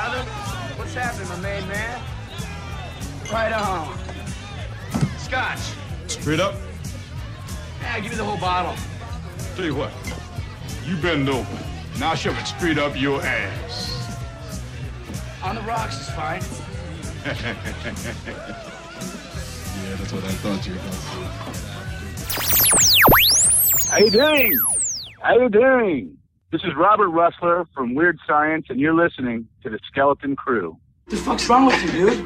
brother. 0.00 0.22
What's 0.76 0.94
happening, 0.94 1.28
my 1.28 1.36
main 1.40 1.68
man? 1.68 2.02
Right 3.30 3.52
on. 3.52 3.98
Scotch. 5.18 5.74
Straight 6.06 6.40
up? 6.40 6.54
Yeah, 7.82 8.00
give 8.00 8.12
me 8.12 8.16
the 8.16 8.24
whole 8.24 8.38
bottle. 8.38 8.74
Tell 9.56 9.66
you 9.66 9.74
what, 9.74 9.92
you 10.86 10.96
bend 10.96 11.28
over. 11.28 11.58
Now 11.98 12.14
shove 12.14 12.38
it 12.38 12.46
straight 12.46 12.78
up 12.78 12.98
your 12.98 13.20
ass. 13.22 14.16
On 15.42 15.54
the 15.54 15.60
rocks 15.62 16.00
is 16.00 16.08
fine. 16.10 16.40
yeah, 17.26 17.34
that's 19.96 20.12
what 20.12 20.24
I 20.24 20.32
thought 20.40 20.66
you 20.66 20.72
were 20.72 20.78
going 20.78 20.92
to 23.78 23.90
How 23.90 23.98
you 23.98 24.10
doing? 24.10 24.54
How 25.20 25.34
you 25.38 25.48
doing? 25.50 26.19
This 26.52 26.64
is 26.64 26.74
Robert 26.74 27.10
Rusler 27.10 27.64
from 27.72 27.94
Weird 27.94 28.18
Science, 28.26 28.66
and 28.70 28.80
you're 28.80 28.92
listening 28.92 29.46
to 29.62 29.70
the 29.70 29.78
Skeleton 29.86 30.34
Crew. 30.34 30.76
What 31.04 31.10
the 31.10 31.16
fuck's 31.16 31.48
wrong 31.48 31.66
with 31.66 31.80
you, 31.84 31.92
dude? 31.92 32.18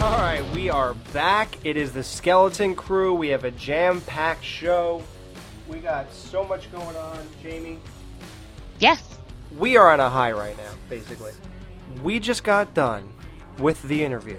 All 0.00 0.16
right, 0.16 0.44
we 0.54 0.70
are 0.70 0.94
back. 1.12 1.48
It 1.64 1.76
is 1.76 1.92
the 1.92 2.04
Skeleton 2.04 2.76
Crew. 2.76 3.14
We 3.14 3.30
have 3.30 3.42
a 3.42 3.50
jam-packed 3.50 4.44
show. 4.44 5.02
We 5.66 5.78
got 5.78 6.12
so 6.12 6.44
much 6.44 6.70
going 6.70 6.94
on, 6.94 7.26
Jamie. 7.42 7.80
Yes. 8.78 9.09
We 9.58 9.76
are 9.76 9.90
on 9.90 10.00
a 10.00 10.08
high 10.08 10.32
right 10.32 10.56
now, 10.56 10.72
basically. 10.88 11.32
We 12.02 12.20
just 12.20 12.44
got 12.44 12.72
done 12.74 13.08
with 13.58 13.82
the 13.82 14.04
interview 14.04 14.38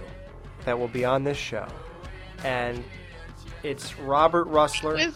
that 0.65 0.77
will 0.77 0.87
be 0.87 1.05
on 1.05 1.23
this 1.23 1.37
show. 1.37 1.67
And 2.43 2.83
it's 3.63 3.97
Robert 3.99 4.47
Rusler. 4.47 4.99
It 4.99 5.07
was 5.07 5.15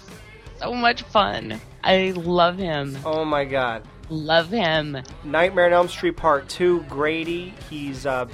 so 0.60 0.74
much 0.74 1.04
fun. 1.04 1.60
I 1.84 2.12
love 2.16 2.58
him. 2.58 2.98
Oh 3.06 3.26
my 3.26 3.46
god. 3.46 3.88
Love 4.10 4.50
him. 4.50 4.98
Nightmare 5.24 5.66
on 5.68 5.74
Elm 5.74 5.88
Street 5.88 6.16
Part 6.18 6.48
2, 6.50 6.84
Grady. 6.84 7.54
He's 7.70 8.06
uh, 8.06 8.28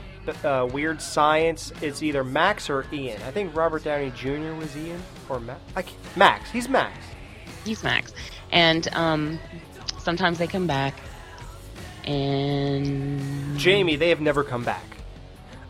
uh, 0.44 0.68
Weird 0.72 1.02
Science. 1.02 1.72
It's 1.82 2.04
either 2.04 2.24
Max 2.24 2.70
or 2.70 2.86
Ian. 2.92 3.22
I 3.24 3.32
think 3.32 3.56
Robert 3.56 3.84
Downey 3.84 4.12
Jr. 4.12 4.54
was 4.54 4.76
Ian 4.76 5.02
or 5.30 5.40
Max. 5.40 5.92
Max. 6.16 6.52
He's 6.52 6.68
Max. 6.68 6.98
He's 7.64 7.84
Max. 7.84 8.14
And 8.52 8.88
um, 8.94 9.40
sometimes 10.00 10.40
they 10.40 10.48
come 10.48 10.68
back. 10.68 10.96
And 12.06 13.58
Jamie, 13.58 13.96
they 13.96 14.10
have 14.10 14.22
never 14.22 14.44
come 14.44 14.64
back. 14.64 14.84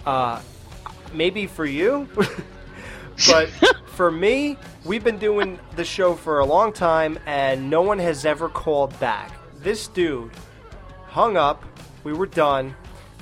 Uh, 0.05 0.41
maybe 1.13 1.47
for 1.47 1.65
you, 1.65 2.07
but 3.27 3.49
for 3.93 4.09
me, 4.09 4.57
we've 4.85 5.03
been 5.03 5.19
doing 5.19 5.59
the 5.75 5.85
show 5.85 6.15
for 6.15 6.39
a 6.39 6.45
long 6.45 6.73
time, 6.73 7.19
and 7.25 7.69
no 7.69 7.81
one 7.81 7.99
has 7.99 8.25
ever 8.25 8.49
called 8.49 8.97
back. 8.99 9.31
This 9.59 9.87
dude 9.87 10.31
hung 11.07 11.37
up. 11.37 11.63
We 12.03 12.13
were 12.13 12.25
done. 12.25 12.75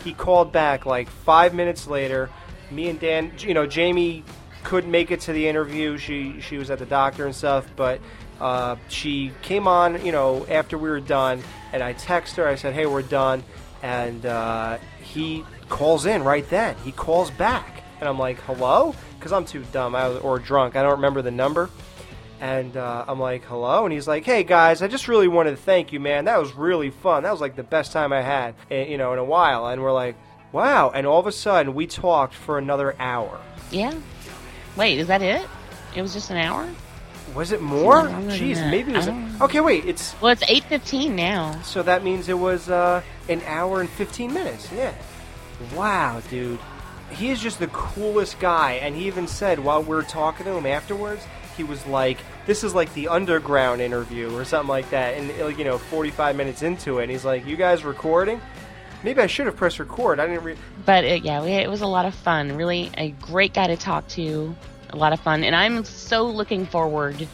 He 0.04 0.14
called 0.14 0.52
back 0.52 0.86
like 0.86 1.10
five 1.10 1.54
minutes 1.54 1.88
later. 1.88 2.30
Me 2.72 2.90
and 2.90 3.00
Dan, 3.00 3.34
you 3.40 3.54
know, 3.54 3.66
Jamie 3.66 4.24
couldn't 4.64 4.92
make 4.92 5.12
it 5.12 5.22
to 5.22 5.34
the 5.34 5.48
interview. 5.48 5.98
She 5.98 6.40
she 6.40 6.58
was 6.58 6.70
at 6.70 6.80
the 6.80 6.86
doctor 6.86 7.26
and 7.26 7.36
stuff, 7.36 7.68
but 7.76 8.00
uh, 8.40 8.78
she 8.88 9.32
came 9.42 9.68
on, 9.68 10.06
you 10.06 10.12
know, 10.12 10.46
after 10.48 10.78
we 10.78 10.90
were 10.90 11.02
done, 11.02 11.44
and 11.74 11.84
I 11.84 11.94
text 11.94 12.36
her. 12.38 12.48
I 12.48 12.56
said, 12.56 12.74
"Hey, 12.74 12.86
we're 12.86 13.02
done," 13.02 13.44
and 13.82 14.26
uh, 14.26 14.78
he 15.02 15.44
calls 15.70 16.06
in 16.06 16.24
right 16.24 16.48
then. 16.50 16.76
He 16.84 16.92
calls 16.92 17.32
back, 17.32 17.84
and 18.00 18.08
I'm 18.10 18.20
like, 18.20 18.40
"Hello," 18.42 18.96
because 19.18 19.32
I'm 19.32 19.46
too 19.46 19.64
dumb 19.72 19.96
I 19.96 20.08
or 20.08 20.40
drunk. 20.40 20.76
I 20.76 20.82
don't 20.84 20.94
remember 20.94 21.22
the 21.22 21.32
number. 21.32 21.70
And 22.42 22.78
uh, 22.78 23.04
I'm 23.06 23.20
like, 23.20 23.44
hello? 23.44 23.84
And 23.84 23.92
he's 23.92 24.08
like, 24.08 24.24
hey 24.24 24.44
guys, 24.44 24.82
I 24.82 24.88
just 24.88 25.10
really 25.10 25.28
wanted 25.28 25.52
to 25.52 25.58
thank 25.58 25.92
you, 25.92 26.00
man. 26.00 26.24
That 26.24 26.40
was 26.40 26.54
really 26.54 26.90
fun. 26.90 27.24
That 27.24 27.34
was 27.34 27.42
like 27.42 27.58
the 27.58 27.64
best 27.64 27.92
time 27.92 28.14
I 28.14 28.22
had, 28.22 28.56
you 28.70 28.98
know, 28.98 29.12
in 29.12 29.20
a 29.20 29.26
while. 29.26 29.68
And 29.68 29.82
we're 29.82 29.92
like, 29.92 30.16
wow. 30.54 30.90
And 30.90 31.06
all 31.06 31.20
of 31.20 31.28
a 31.28 31.34
sudden, 31.34 31.74
we 31.74 31.86
talked 31.86 32.34
for 32.34 32.58
another 32.58 32.96
hour. 32.98 33.42
yeah. 33.72 33.94
Wait, 34.78 35.00
is 35.00 35.08
that 35.08 35.22
it? 35.22 35.46
It 35.94 36.02
was 36.02 36.14
just 36.14 36.30
an 36.30 36.38
hour? 36.38 36.66
Was 37.36 37.52
it 37.52 37.62
more? 37.62 38.04
longer 38.04 38.32
Jeez, 38.32 38.70
maybe 38.70 38.94
it 38.94 38.98
was. 38.98 39.08
I. 39.08 39.32
Okay, 39.42 39.60
wait. 39.62 39.86
It's 39.86 40.20
Well, 40.22 40.32
it's 40.32 40.44
8.15 40.44 41.12
now. 41.12 41.60
so 41.64 41.84
that 41.84 42.04
means 42.04 42.28
it 42.30 42.38
was 42.38 42.70
uh, 42.70 43.02
an 43.28 43.42
hour 43.46 43.82
and 43.82 43.90
15 43.90 44.34
minutes. 44.34 44.72
Yeah. 44.72 44.94
Wow, 45.76 46.22
dude. 46.30 46.60
He 47.12 47.30
is 47.30 47.42
just 47.42 47.60
the 47.60 47.68
coolest 47.68 48.40
guy. 48.40 48.74
And 48.74 48.96
he 48.96 49.08
even 49.08 49.28
said 49.28 49.60
while 49.60 49.82
we 49.82 49.90
were 49.90 50.04
talking 50.04 50.46
to 50.46 50.54
him 50.54 50.66
afterwards, 50.66 51.24
he 51.58 51.64
was 51.64 51.86
like, 51.88 52.20
"This 52.46 52.64
is 52.64 52.74
like 52.74 52.94
the 52.94 53.10
underground 53.10 53.82
interview 53.82 54.34
or 54.36 54.46
something 54.46 54.70
like 54.70 54.90
that." 54.92 55.16
And 55.16 55.38
like 55.40 55.58
you 55.58 55.66
know, 55.66 55.78
45 55.78 56.36
minutes 56.36 56.62
into 56.62 57.00
it, 57.00 57.04
and 57.04 57.12
he's 57.12 57.26
like, 57.26 57.46
"You 57.46 57.58
guys 57.58 57.84
recording?" 57.84 58.40
Maybe 59.04 59.22
I 59.22 59.28
should 59.28 59.46
have 59.46 59.56
pressed 59.56 59.80
record. 59.80 60.20
I 60.20 60.28
didn't. 60.28 60.44
Re- 60.44 60.56
But 60.86 61.04
it, 61.06 61.24
yeah, 61.24 61.42
we, 61.42 61.52
it 61.52 61.70
was 61.70 61.82
a 61.82 61.88
lot 61.88 62.06
of 62.06 62.14
fun. 62.14 62.56
Really 62.56 62.92
a 62.98 63.12
great 63.12 63.54
guy 63.54 63.68
to 63.68 63.78
talk 63.78 64.08
to. 64.10 64.56
A 64.92 64.98
lot 64.98 65.14
of 65.14 65.20
fun. 65.20 65.44
And 65.44 65.56
I'm 65.56 65.84
so 65.84 66.26
looking 66.26 66.66
forward 66.66 67.28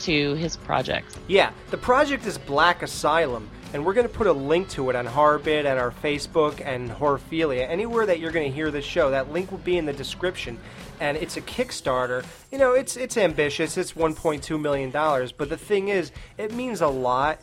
to 0.00 0.34
his 0.34 0.56
projects. 0.56 1.16
Yeah, 1.28 1.52
the 1.70 1.78
project 1.78 2.26
is 2.26 2.36
Black 2.36 2.82
Asylum, 2.82 3.48
and 3.72 3.84
we're 3.84 3.94
going 3.94 4.06
to 4.06 4.12
put 4.12 4.26
a 4.26 4.32
link 4.32 4.68
to 4.70 4.90
it 4.90 4.96
on 4.96 5.06
Harbit 5.06 5.64
and 5.64 5.78
our 5.78 5.90
Facebook 5.90 6.64
and 6.64 6.90
Horphilia. 6.90 7.68
Anywhere 7.68 8.04
that 8.06 8.18
you're 8.18 8.32
going 8.32 8.50
to 8.50 8.54
hear 8.54 8.70
this 8.70 8.84
show, 8.84 9.10
that 9.10 9.32
link 9.32 9.50
will 9.50 9.58
be 9.58 9.78
in 9.78 9.86
the 9.86 9.92
description. 9.92 10.58
And 11.00 11.16
it's 11.16 11.36
a 11.36 11.40
Kickstarter. 11.40 12.24
You 12.50 12.58
know, 12.58 12.72
it's 12.72 12.96
it's 12.96 13.16
ambitious. 13.16 13.76
It's 13.76 13.92
1.2 13.92 14.60
million 14.60 14.90
dollars, 14.90 15.32
but 15.32 15.48
the 15.48 15.56
thing 15.56 15.88
is, 15.88 16.12
it 16.36 16.52
means 16.52 16.80
a 16.80 16.88
lot 16.88 17.38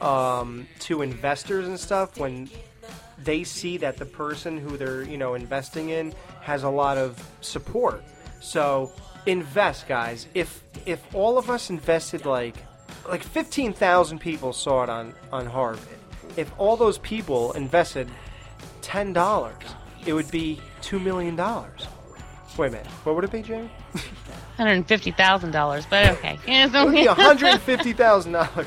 um, 0.00 0.66
to 0.80 1.02
investors 1.02 1.66
and 1.66 1.78
stuff 1.78 2.18
when 2.18 2.50
they 3.18 3.44
see 3.44 3.76
that 3.78 3.96
the 3.96 4.06
person 4.06 4.58
who 4.58 4.76
they're 4.76 5.02
you 5.02 5.16
know 5.16 5.34
investing 5.34 5.90
in 5.90 6.14
has 6.40 6.62
a 6.62 6.68
lot 6.68 6.98
of 6.98 7.22
support. 7.40 8.02
So 8.40 8.92
invest, 9.26 9.86
guys. 9.88 10.26
If 10.34 10.62
if 10.86 11.02
all 11.14 11.38
of 11.38 11.50
us 11.50 11.70
invested 11.70 12.26
like 12.26 12.56
like 13.08 13.22
fifteen 13.22 13.72
thousand 13.72 14.18
people 14.20 14.52
saw 14.52 14.82
it 14.84 14.90
on 14.90 15.14
on 15.32 15.46
Harvard, 15.46 15.98
if 16.36 16.52
all 16.58 16.76
those 16.76 16.98
people 16.98 17.52
invested 17.52 18.08
ten 18.80 19.12
dollars, 19.12 19.62
it 20.06 20.12
would 20.12 20.30
be 20.30 20.60
two 20.80 20.98
million 20.98 21.36
dollars. 21.36 21.86
Wait 22.58 22.68
a 22.68 22.70
minute, 22.72 22.86
what 23.04 23.14
would 23.14 23.24
it 23.24 23.32
be, 23.32 23.40
Jamie? 23.40 23.70
$150,000, 24.58 25.86
but 25.88 26.10
okay. 26.10 26.38
Yeah, 26.46 26.66
It 26.74 26.84
would 26.84 26.94
be 26.94 27.06
one 27.06 27.16
hundred 27.16 27.60
fifty 27.62 27.92
thousand 27.92 28.32
dollars. 28.32 28.66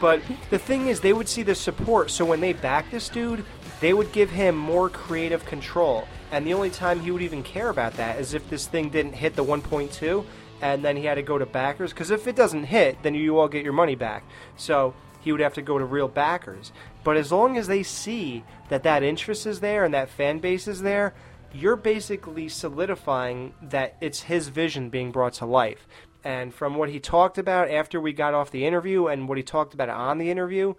But 0.00 0.20
the 0.50 0.58
thing 0.58 0.88
is, 0.88 1.00
they 1.00 1.12
would 1.12 1.28
see 1.28 1.42
the 1.42 1.54
support. 1.54 2.10
So 2.10 2.24
when 2.24 2.40
they 2.40 2.52
back 2.52 2.90
this 2.90 3.08
dude, 3.08 3.44
they 3.80 3.94
would 3.94 4.12
give 4.12 4.30
him 4.30 4.56
more 4.56 4.88
creative 4.88 5.44
control. 5.44 6.06
And 6.32 6.46
the 6.46 6.54
only 6.54 6.70
time 6.70 7.00
he 7.00 7.10
would 7.10 7.22
even 7.22 7.42
care 7.42 7.68
about 7.68 7.94
that 7.94 8.18
is 8.18 8.34
if 8.34 8.48
this 8.50 8.66
thing 8.66 8.90
didn't 8.90 9.14
hit 9.14 9.36
the 9.36 9.44
1.2, 9.44 10.24
and 10.60 10.84
then 10.84 10.96
he 10.96 11.04
had 11.04 11.14
to 11.14 11.22
go 11.22 11.38
to 11.38 11.46
backers. 11.46 11.92
Because 11.92 12.10
if 12.10 12.26
it 12.26 12.36
doesn't 12.36 12.64
hit, 12.64 13.02
then 13.02 13.14
you 13.14 13.38
all 13.38 13.48
get 13.48 13.64
your 13.64 13.72
money 13.72 13.94
back. 13.94 14.24
So 14.56 14.94
he 15.20 15.32
would 15.32 15.40
have 15.40 15.54
to 15.54 15.62
go 15.62 15.78
to 15.78 15.84
real 15.84 16.08
backers. 16.08 16.72
But 17.04 17.16
as 17.16 17.30
long 17.30 17.56
as 17.56 17.66
they 17.66 17.82
see 17.82 18.44
that 18.68 18.82
that 18.82 19.02
interest 19.02 19.46
is 19.46 19.60
there 19.60 19.84
and 19.84 19.94
that 19.94 20.08
fan 20.08 20.38
base 20.38 20.66
is 20.66 20.82
there, 20.82 21.14
you're 21.52 21.76
basically 21.76 22.48
solidifying 22.48 23.54
that 23.62 23.96
it's 24.00 24.22
his 24.22 24.48
vision 24.48 24.90
being 24.90 25.12
brought 25.12 25.34
to 25.34 25.46
life. 25.46 25.86
And 26.24 26.52
from 26.52 26.74
what 26.74 26.88
he 26.90 26.98
talked 26.98 27.38
about 27.38 27.70
after 27.70 28.00
we 28.00 28.12
got 28.12 28.34
off 28.34 28.50
the 28.50 28.66
interview 28.66 29.06
and 29.06 29.28
what 29.28 29.38
he 29.38 29.44
talked 29.44 29.74
about 29.74 29.88
on 29.88 30.18
the 30.18 30.30
interview, 30.30 30.74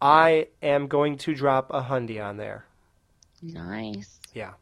I 0.00 0.48
am 0.62 0.86
going 0.86 1.18
to 1.18 1.34
drop 1.34 1.70
a 1.70 1.82
hundy 1.82 2.22
on 2.24 2.38
there. 2.38 2.64
Nice. 3.42 4.20
Yeah. 4.32 4.52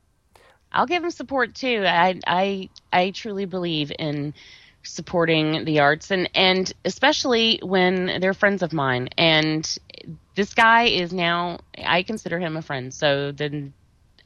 I'll 0.73 0.87
give 0.87 1.05
him 1.05 1.11
support 1.11 1.55
too. 1.55 1.85
I 1.87 2.21
I 2.27 2.69
I 2.93 3.11
truly 3.11 3.45
believe 3.45 3.93
in 3.99 4.35
supporting 4.83 5.65
the 5.65 5.81
arts 5.81 6.11
and 6.11 6.31
and 6.35 6.73
especially 6.85 7.61
when 7.63 8.21
they're 8.21 8.35
friends 8.35 8.63
of 8.63 8.73
mine. 8.73 9.09
And 9.17 9.79
this 10.35 10.55
guy 10.55 10.85
is 10.85 11.13
now 11.13 11.59
I 11.83 12.03
consider 12.03 12.39
him 12.39 12.57
a 12.57 12.63
friend. 12.63 12.93
So 12.93 13.33
then 13.33 13.73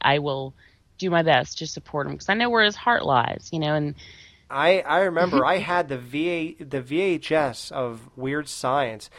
I 0.01 0.19
will 0.19 0.53
do 0.97 1.09
my 1.09 1.23
best 1.23 1.57
to 1.59 1.67
support 1.67 2.07
him 2.07 2.13
because 2.13 2.29
I 2.29 2.33
know 2.33 2.49
where 2.49 2.63
his 2.63 2.75
heart 2.75 3.05
lies. 3.05 3.49
You 3.51 3.59
know, 3.59 3.75
and 3.75 3.95
I 4.49 4.81
I 4.81 5.01
remember 5.01 5.45
I 5.45 5.57
had 5.57 5.89
the 5.89 5.97
VA 5.97 6.63
the 6.63 6.81
VHS 6.81 7.71
of 7.71 8.09
Weird 8.15 8.47
Science 8.47 9.09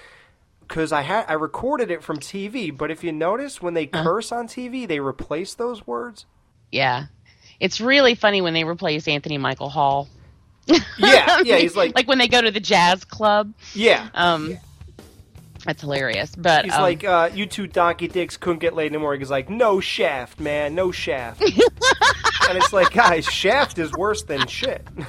because 0.61 0.93
I 0.93 1.03
had 1.03 1.27
I 1.29 1.35
recorded 1.35 1.91
it 1.91 2.03
from 2.03 2.19
TV. 2.19 2.77
But 2.77 2.91
if 2.91 3.05
you 3.05 3.13
notice, 3.13 3.61
when 3.61 3.75
they 3.75 3.89
uh-huh. 3.93 4.03
curse 4.03 4.33
on 4.33 4.49
TV, 4.49 4.87
they 4.87 5.01
replace 5.01 5.55
those 5.55 5.87
words. 5.87 6.27
Yeah, 6.75 7.07
it's 7.61 7.81
really 7.81 8.15
funny 8.15 8.43
when 8.43 8.53
they 8.53 8.65
replace 8.65 9.09
Anthony 9.09 9.39
Michael 9.39 9.71
Hall. 9.71 10.09
Yeah, 10.67 11.41
yeah, 11.45 11.57
he's 11.59 11.77
like 11.77 11.95
like 11.95 12.09
when 12.09 12.19
they 12.19 12.29
go 12.29 12.41
to 12.41 12.51
the 12.51 12.61
jazz 12.61 13.05
club. 13.05 13.53
yeah. 13.75 14.09
Um, 14.15 14.59
That's 15.65 15.81
hilarious. 15.81 16.35
But 16.37 16.65
He's 16.67 16.75
um, 16.75 16.83
like, 16.83 17.05
uh, 17.05 17.31
you 17.33 17.47
two 17.47 17.67
donkey 17.67 18.09
dicks 18.09 18.37
couldn't 18.37 18.59
get 18.59 18.75
laid 18.75 18.93
anymore. 18.93 19.17
He's 19.17 19.31
like, 19.31 19.49
no 19.49 19.81
shaft, 19.81 20.39
man, 20.39 20.75
no 20.75 20.93
shaft. 20.93 21.41
and 22.49 22.59
it's 22.59 22.73
like, 22.73 22.93
guys, 22.93 23.25
shaft 23.25 23.79
is 23.79 23.91
worse 23.93 24.23
than 24.25 24.47
shit. 24.47 24.87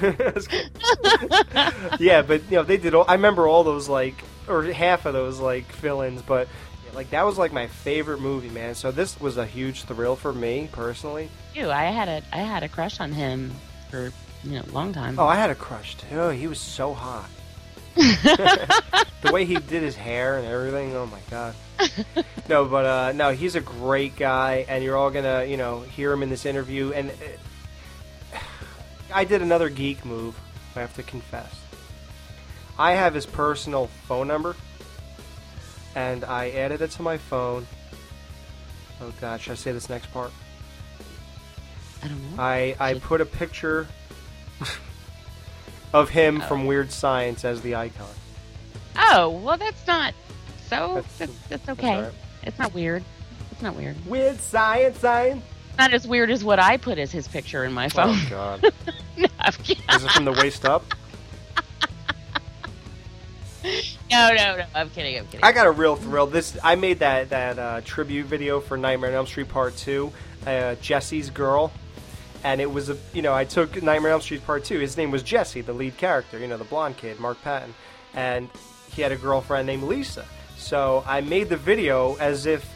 yeah, 2.00 2.22
but 2.22 2.42
you 2.44 2.56
know 2.56 2.62
they 2.62 2.76
did. 2.76 2.94
All, 2.94 3.04
I 3.06 3.14
remember 3.14 3.46
all 3.46 3.64
those 3.64 3.88
like, 3.88 4.14
or 4.48 4.62
half 4.62 5.04
of 5.04 5.12
those 5.12 5.40
like 5.40 5.70
fill-ins, 5.72 6.22
but 6.22 6.48
yeah, 6.48 6.75
like 6.96 7.10
that 7.10 7.24
was 7.26 7.36
like 7.38 7.52
my 7.52 7.66
favorite 7.66 8.20
movie, 8.20 8.48
man. 8.48 8.74
So 8.74 8.90
this 8.90 9.20
was 9.20 9.36
a 9.36 9.46
huge 9.46 9.84
thrill 9.84 10.16
for 10.16 10.32
me 10.32 10.68
personally. 10.72 11.28
you, 11.54 11.70
I 11.70 11.84
had 11.84 12.08
a 12.08 12.22
I 12.32 12.38
had 12.38 12.62
a 12.62 12.68
crush 12.68 13.00
on 13.00 13.12
him 13.12 13.52
for 13.90 14.10
you 14.42 14.52
know 14.52 14.62
a 14.66 14.72
long 14.72 14.92
time. 14.92 15.18
Oh, 15.18 15.26
I 15.26 15.36
had 15.36 15.50
a 15.50 15.54
crush 15.54 15.96
too. 15.96 16.30
He 16.30 16.46
was 16.46 16.58
so 16.58 16.94
hot. 16.94 17.28
the 17.96 19.30
way 19.32 19.44
he 19.44 19.54
did 19.56 19.82
his 19.82 19.94
hair 19.94 20.38
and 20.38 20.46
everything. 20.46 20.94
Oh 20.96 21.06
my 21.06 21.20
god. 21.30 21.54
no, 22.48 22.64
but 22.64 22.86
uh, 22.86 23.12
no, 23.12 23.30
he's 23.30 23.54
a 23.54 23.60
great 23.60 24.16
guy, 24.16 24.64
and 24.68 24.82
you're 24.82 24.96
all 24.96 25.10
gonna, 25.10 25.44
you 25.44 25.56
know, 25.56 25.80
hear 25.80 26.12
him 26.12 26.22
in 26.22 26.30
this 26.30 26.46
interview. 26.46 26.92
And 26.92 27.10
uh, 27.10 28.38
I 29.12 29.24
did 29.24 29.42
another 29.42 29.68
geek 29.68 30.04
move. 30.04 30.38
I 30.74 30.80
have 30.80 30.94
to 30.96 31.02
confess. 31.02 31.54
I 32.78 32.92
have 32.92 33.14
his 33.14 33.24
personal 33.24 33.86
phone 34.06 34.28
number, 34.28 34.54
and 35.96 36.24
I 36.24 36.50
added 36.50 36.82
it 36.82 36.90
to 36.92 37.02
my 37.02 37.16
phone. 37.16 37.66
Oh 39.00 39.12
god, 39.20 39.40
should 39.40 39.52
I 39.52 39.56
say 39.56 39.72
this 39.72 39.88
next 39.90 40.12
part? 40.12 40.30
I 42.04 42.08
don't 42.08 42.36
know. 42.36 42.42
I 42.42 42.76
I 42.78 42.92
Should- 42.92 43.02
put 43.02 43.20
a 43.20 43.26
picture 43.26 43.88
of 45.92 46.10
him 46.10 46.40
from 46.42 46.62
oh. 46.62 46.66
Weird 46.66 46.92
Science 46.92 47.44
as 47.44 47.62
the 47.62 47.74
icon. 47.74 48.06
oh 48.96 49.30
well, 49.30 49.56
that's 49.56 49.84
not 49.86 50.14
so. 50.68 50.94
That's- 50.94 51.18
That's 51.18 51.32
that's, 51.48 51.66
that's 51.66 51.68
okay. 51.70 52.10
It's 52.44 52.58
not 52.58 52.72
weird. 52.74 53.02
It's 53.50 53.62
not 53.62 53.74
weird. 53.74 53.96
Weird 54.06 54.38
Science, 54.38 54.98
science. 54.98 55.42
Not 55.78 55.92
as 55.92 56.06
weird 56.06 56.30
as 56.30 56.44
what 56.44 56.58
I 56.58 56.76
put 56.76 56.98
as 56.98 57.10
his 57.10 57.26
picture 57.26 57.64
in 57.64 57.72
my 57.72 57.86
oh, 57.86 57.88
phone. 57.88 58.16
Oh 58.16 58.26
god, 58.30 58.62
no, 59.16 59.26
is 59.48 60.04
it 60.04 60.10
from 60.10 60.26
the 60.26 60.32
waist 60.32 60.64
up? 60.66 60.84
no, 64.10 64.28
no, 64.34 64.56
no. 64.56 64.64
I'm 64.74 64.90
kidding. 64.90 65.18
I'm 65.18 65.26
kidding. 65.26 65.40
I 65.42 65.52
got 65.52 65.66
a 65.66 65.70
real 65.70 65.96
thrill. 65.96 66.26
This 66.26 66.56
I 66.62 66.74
made 66.74 67.00
that 67.00 67.30
that 67.30 67.58
uh, 67.58 67.80
tribute 67.84 68.26
video 68.26 68.60
for 68.60 68.76
Nightmare 68.76 69.10
on 69.10 69.16
Elm 69.16 69.26
Street 69.26 69.48
Part 69.48 69.76
Two, 69.76 70.12
uh, 70.46 70.76
Jesse's 70.76 71.30
girl, 71.30 71.72
and 72.44 72.60
it 72.60 72.70
was 72.70 72.90
a 72.90 72.96
you 73.12 73.22
know 73.22 73.34
I 73.34 73.44
took 73.44 73.82
Nightmare 73.82 74.12
on 74.12 74.16
Elm 74.16 74.20
Street 74.20 74.44
Part 74.44 74.64
Two. 74.64 74.78
His 74.78 74.96
name 74.96 75.10
was 75.10 75.22
Jesse, 75.22 75.60
the 75.60 75.72
lead 75.72 75.96
character, 75.96 76.38
you 76.38 76.46
know 76.46 76.56
the 76.56 76.64
blonde 76.64 76.96
kid, 76.96 77.18
Mark 77.18 77.40
Patton, 77.42 77.74
and 78.14 78.48
he 78.92 79.02
had 79.02 79.12
a 79.12 79.16
girlfriend 79.16 79.66
named 79.66 79.84
Lisa. 79.84 80.24
So 80.56 81.04
I 81.06 81.20
made 81.20 81.48
the 81.48 81.56
video 81.56 82.16
as 82.16 82.46
if 82.46 82.68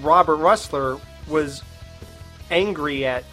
Robert 0.00 0.38
Rusler 0.38 1.00
was 1.28 1.62
angry 2.50 3.04
at 3.06 3.24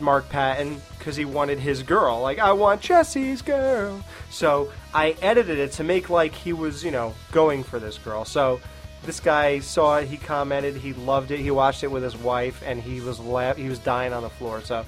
Mark 0.00 0.28
Patton 0.28 0.80
because 1.04 1.16
he 1.16 1.26
wanted 1.26 1.58
his 1.58 1.82
girl. 1.82 2.22
Like, 2.22 2.38
I 2.38 2.52
want 2.52 2.80
Jesse's 2.80 3.42
girl. 3.42 4.02
So 4.30 4.72
I 4.94 5.10
edited 5.20 5.58
it 5.58 5.72
to 5.72 5.84
make 5.84 6.08
like 6.08 6.32
he 6.32 6.54
was, 6.54 6.82
you 6.82 6.90
know, 6.90 7.12
going 7.30 7.62
for 7.62 7.78
this 7.78 7.98
girl. 7.98 8.24
So 8.24 8.58
this 9.02 9.20
guy 9.20 9.58
saw 9.58 9.98
it, 9.98 10.08
he 10.08 10.16
commented, 10.16 10.76
he 10.76 10.94
loved 10.94 11.30
it, 11.30 11.40
he 11.40 11.50
watched 11.50 11.84
it 11.84 11.88
with 11.88 12.02
his 12.02 12.16
wife, 12.16 12.62
and 12.64 12.80
he 12.80 13.02
was 13.02 13.20
la- 13.20 13.52
he 13.52 13.68
was 13.68 13.78
dying 13.80 14.14
on 14.14 14.22
the 14.22 14.30
floor. 14.30 14.62
So 14.62 14.86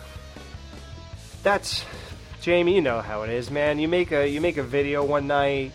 that's 1.43 1.85
Jamie. 2.41 2.77
You 2.77 2.81
know 2.81 3.03
how 3.03 3.21
it 3.25 3.29
is, 3.29 3.51
man. 3.51 3.79
You 3.79 3.87
make 3.87 4.11
a 4.11 4.27
you 4.27 4.41
make 4.41 4.57
a 4.57 4.63
video 4.63 5.05
one 5.05 5.27
night, 5.27 5.73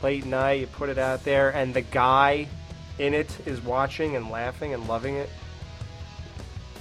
late 0.00 0.24
night, 0.24 0.60
you 0.60 0.66
put 0.68 0.90
it 0.90 0.98
out 0.98 1.24
there, 1.24 1.50
and 1.50 1.74
the 1.74 1.82
guy 1.82 2.46
in 3.00 3.14
it 3.14 3.36
is 3.46 3.60
watching 3.60 4.14
and 4.14 4.30
laughing 4.30 4.74
and 4.74 4.86
loving 4.86 5.16
it. 5.16 5.28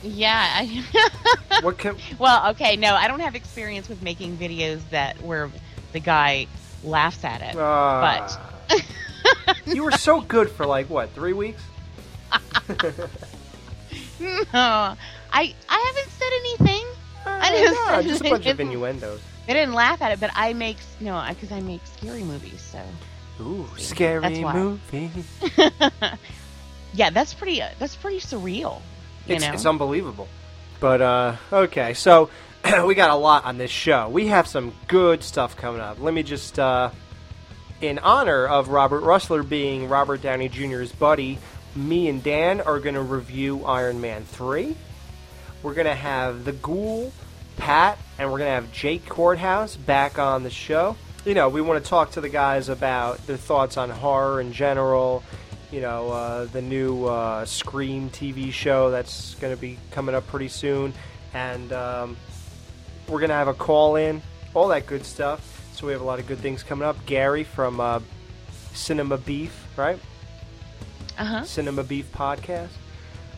Yeah. 0.03 0.65
What 1.61 1.77
can 1.77 1.95
well, 2.17 2.49
okay. 2.51 2.75
No, 2.75 2.95
I 2.95 3.07
don't 3.07 3.19
have 3.19 3.35
experience 3.35 3.87
with 3.87 4.01
making 4.01 4.37
videos 4.37 4.81
that 4.89 5.21
where 5.21 5.51
the 5.91 5.99
guy 5.99 6.47
laughs 6.83 7.23
at 7.23 7.41
it. 7.41 7.55
Ah. 7.55 8.65
you 9.65 9.83
were 9.83 9.91
so 9.91 10.21
good 10.21 10.49
for 10.49 10.65
like 10.65 10.89
what 10.89 11.11
three 11.11 11.33
weeks? 11.33 11.61
no, 14.19 14.35
I 14.53 14.95
I 15.33 15.43
haven't 15.93 16.11
said 16.11 16.31
anything. 16.39 16.85
I 17.25 17.47
Uh, 17.47 17.51
didn't- 17.51 17.73
no, 17.73 18.01
just 18.01 18.21
a 18.25 18.29
bunch 18.29 18.45
of 18.47 18.59
innuendos. 18.59 19.21
They 19.47 19.53
didn't 19.53 19.73
laugh 19.73 20.01
at 20.01 20.11
it, 20.11 20.19
but 20.19 20.31
I 20.35 20.53
make 20.53 20.77
no, 20.99 21.23
because 21.29 21.51
I 21.51 21.59
make 21.61 21.81
scary 21.85 22.23
movies. 22.23 22.61
So 22.61 22.81
Ooh, 23.43 23.67
scary 23.77 24.41
movie. 24.43 25.11
yeah, 26.93 27.09
that's 27.09 27.33
pretty. 27.33 27.61
Uh, 27.61 27.69
that's 27.79 27.95
pretty 27.95 28.19
surreal. 28.19 28.81
You 29.27 29.35
It's, 29.35 29.45
know, 29.45 29.53
it's 29.53 29.65
unbelievable. 29.65 30.27
But 30.79 31.01
uh, 31.01 31.35
okay, 31.51 31.93
so 31.93 32.29
we 32.85 32.95
got 32.95 33.09
a 33.09 33.15
lot 33.15 33.45
on 33.45 33.57
this 33.57 33.71
show. 33.71 34.09
We 34.09 34.27
have 34.27 34.47
some 34.47 34.73
good 34.87 35.23
stuff 35.23 35.55
coming 35.55 35.81
up. 35.81 35.99
Let 35.99 36.13
me 36.13 36.23
just, 36.23 36.57
uh, 36.57 36.91
in 37.81 37.99
honor 37.99 38.47
of 38.47 38.69
Robert 38.69 39.03
Rusler 39.03 39.47
being 39.47 39.89
Robert 39.89 40.21
Downey 40.21 40.49
Jr.'s 40.49 40.91
buddy, 40.91 41.39
me 41.75 42.07
and 42.09 42.21
Dan 42.23 42.61
are 42.61 42.79
going 42.79 42.95
to 42.95 43.01
review 43.01 43.63
Iron 43.65 44.01
Man 44.01 44.23
three. 44.23 44.75
We're 45.63 45.73
going 45.73 45.87
to 45.87 45.95
have 45.95 46.43
the 46.43 46.51
Ghoul, 46.53 47.13
Pat, 47.57 47.97
and 48.17 48.31
we're 48.31 48.39
going 48.39 48.49
to 48.49 48.55
have 48.55 48.71
Jake 48.71 49.05
Corthouse 49.05 49.77
back 49.77 50.17
on 50.17 50.43
the 50.43 50.49
show. 50.49 50.97
You 51.23 51.35
know, 51.35 51.49
we 51.49 51.61
want 51.61 51.83
to 51.83 51.87
talk 51.87 52.11
to 52.11 52.21
the 52.21 52.29
guys 52.29 52.67
about 52.67 53.25
their 53.27 53.37
thoughts 53.37 53.77
on 53.77 53.91
horror 53.91 54.41
in 54.41 54.53
general. 54.53 55.23
You 55.71 55.81
know, 55.81 56.09
uh, 56.11 56.45
the 56.45 56.61
new 56.61 57.05
uh, 57.05 57.45
Scream 57.45 58.09
TV 58.09 58.51
show 58.51 58.91
that's 58.91 59.35
going 59.35 59.55
to 59.55 59.59
be 59.59 59.77
coming 59.91 60.13
up 60.13 60.27
pretty 60.27 60.49
soon. 60.49 60.93
And 61.33 61.71
um, 61.71 62.17
we're 63.07 63.19
going 63.19 63.29
to 63.29 63.35
have 63.35 63.47
a 63.47 63.53
call 63.53 63.95
in, 63.95 64.21
all 64.53 64.67
that 64.69 64.85
good 64.85 65.05
stuff. 65.05 65.47
So 65.73 65.87
we 65.87 65.93
have 65.93 66.01
a 66.01 66.05
lot 66.05 66.19
of 66.19 66.27
good 66.27 66.39
things 66.39 66.61
coming 66.61 66.85
up. 66.85 66.97
Gary 67.05 67.45
from 67.45 67.79
uh, 67.79 68.01
Cinema 68.73 69.17
Beef, 69.17 69.67
right? 69.77 69.97
uh 71.17 71.25
huh. 71.25 71.43
Cinema 71.43 71.83
Beef 71.83 72.11
podcast. 72.11 72.69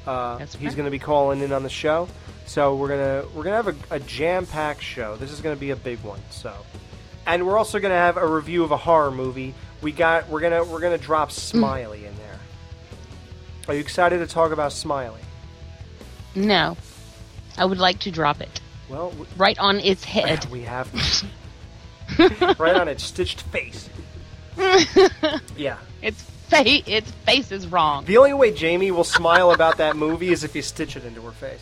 Uh, 0.07 0.37
That's 0.37 0.55
he's 0.55 0.67
right. 0.69 0.75
going 0.77 0.85
to 0.85 0.91
be 0.91 0.99
calling 0.99 1.41
in 1.41 1.51
on 1.53 1.63
the 1.63 1.69
show, 1.69 2.07
so 2.45 2.75
we're 2.75 2.89
gonna 2.89 3.23
we're 3.33 3.43
gonna 3.43 3.55
have 3.55 3.67
a, 3.69 3.75
a 3.95 3.99
jam 4.01 4.45
packed 4.45 4.83
show. 4.83 5.15
This 5.15 5.31
is 5.31 5.39
going 5.39 5.55
to 5.55 5.59
be 5.59 5.69
a 5.69 5.75
big 5.77 5.99
one. 5.99 6.19
So, 6.29 6.53
and 7.25 7.47
we're 7.47 7.57
also 7.57 7.79
going 7.79 7.91
to 7.91 7.97
have 7.97 8.17
a 8.17 8.27
review 8.27 8.63
of 8.63 8.71
a 8.71 8.77
horror 8.77 9.11
movie. 9.11 9.53
We 9.81 9.91
got 9.91 10.27
we're 10.29 10.41
gonna 10.41 10.63
we're 10.63 10.81
gonna 10.81 10.97
drop 10.97 11.31
Smiley 11.31 12.05
in. 12.05 12.12
Are 13.67 13.73
you 13.73 13.79
excited 13.79 14.19
to 14.19 14.27
talk 14.27 14.51
about 14.51 14.73
smiling? 14.73 15.23
No, 16.35 16.75
I 17.57 17.65
would 17.65 17.77
like 17.77 17.99
to 17.99 18.11
drop 18.11 18.41
it 18.41 18.59
Well, 18.89 19.09
w- 19.11 19.27
right 19.37 19.57
on 19.59 19.79
its 19.79 20.03
head. 20.03 20.45
we 20.51 20.61
have 20.63 20.91
right 22.59 22.75
on 22.75 22.87
its 22.87 23.03
stitched 23.03 23.41
face. 23.43 23.89
Yeah. 25.57 25.77
its 26.01 26.21
face. 26.49 26.83
Its 26.87 27.09
face 27.25 27.51
is 27.51 27.67
wrong. 27.67 28.05
The 28.05 28.17
only 28.17 28.33
way 28.33 28.51
Jamie 28.53 28.91
will 28.91 29.03
smile 29.03 29.51
about 29.51 29.77
that 29.77 29.95
movie 29.95 30.29
is 30.29 30.43
if 30.43 30.55
you 30.55 30.61
stitch 30.61 30.95
it 30.95 31.05
into 31.05 31.21
her 31.21 31.31
face. 31.31 31.61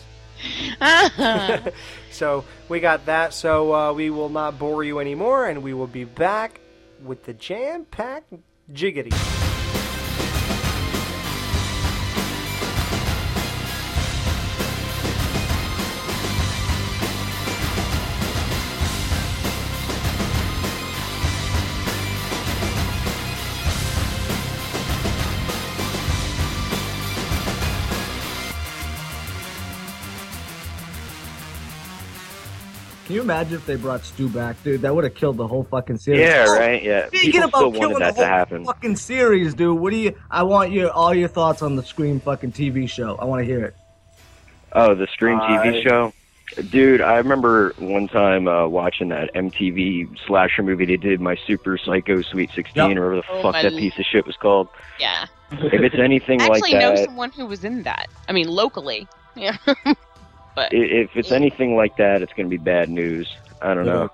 so 2.10 2.44
we 2.68 2.80
got 2.80 3.06
that. 3.06 3.32
So 3.34 3.74
uh, 3.74 3.92
we 3.92 4.10
will 4.10 4.28
not 4.28 4.58
bore 4.58 4.82
you 4.84 4.98
anymore, 4.98 5.46
and 5.46 5.62
we 5.62 5.72
will 5.74 5.86
be 5.86 6.04
back 6.04 6.60
with 7.04 7.24
the 7.24 7.32
jam-packed 7.34 8.32
jiggity. 8.72 9.12
Imagine 33.22 33.54
if 33.54 33.64
they 33.66 33.76
brought 33.76 34.04
Stu 34.04 34.28
back, 34.28 34.62
dude? 34.62 34.82
That 34.82 34.94
would 34.94 35.04
have 35.04 35.14
killed 35.14 35.36
the 35.38 35.46
whole 35.46 35.64
fucking 35.64 35.98
series. 35.98 36.20
Yeah, 36.20 36.44
Oh, 36.48 36.58
right. 36.58 36.82
Yeah, 36.82 37.06
Speaking 37.08 37.32
people 37.32 37.48
about 37.48 37.58
still 37.58 37.72
killing 37.72 37.98
that 38.00 38.14
the 38.16 38.22
to 38.22 38.26
whole 38.28 38.36
happen. 38.38 38.64
fucking 38.64 38.96
series, 38.96 39.54
dude. 39.54 39.78
What 39.78 39.90
do 39.90 39.96
you? 39.96 40.14
I 40.30 40.42
want 40.42 40.72
your 40.72 40.90
all 40.90 41.14
your 41.14 41.28
thoughts 41.28 41.62
on 41.62 41.76
the 41.76 41.82
Scream 41.82 42.20
fucking 42.20 42.52
TV 42.52 42.88
show. 42.88 43.16
I 43.16 43.24
want 43.24 43.40
to 43.40 43.44
hear 43.46 43.64
it. 43.64 43.74
Oh, 44.72 44.94
the 44.94 45.06
Scream 45.08 45.38
TV 45.38 45.82
show. 45.82 46.12
Dude, 46.70 47.00
I 47.00 47.16
remember 47.16 47.72
one 47.78 48.08
time 48.08 48.46
uh, 48.46 48.66
watching 48.68 49.08
that 49.08 49.32
MTV 49.34 50.18
slasher 50.26 50.62
movie 50.62 50.84
they 50.84 50.98
did, 50.98 51.18
My 51.18 51.34
Super 51.46 51.78
Psycho 51.78 52.20
Sweet 52.20 52.50
16, 52.54 52.74
Yep. 52.90 52.98
or 52.98 53.08
whatever 53.10 53.16
the 53.16 53.22
Oh, 53.30 53.42
fuck 53.42 53.54
that 53.54 53.72
l- 53.72 53.78
piece 53.78 53.98
of 53.98 54.04
shit 54.04 54.26
was 54.26 54.36
called. 54.36 54.68
Yeah. 55.00 55.24
If 55.52 55.80
it's 55.80 55.94
anything 55.98 56.42
I 56.42 56.48
like 56.48 56.62
actually 56.62 56.78
know 56.78 56.94
that, 56.94 57.04
someone 57.06 57.30
who 57.30 57.46
was 57.46 57.64
in 57.64 57.84
that. 57.84 58.08
I 58.28 58.32
mean, 58.32 58.48
locally. 58.48 59.06
Yeah. 59.34 59.56
but 60.54 60.72
if 60.72 61.16
it's 61.16 61.32
anything 61.32 61.76
like 61.76 61.96
that, 61.96 62.22
it's 62.22 62.32
going 62.32 62.46
to 62.46 62.50
be 62.50 62.62
bad 62.62 62.88
news. 62.90 63.34
I 63.60 63.74
don't 63.74 63.86
know. 63.86 64.10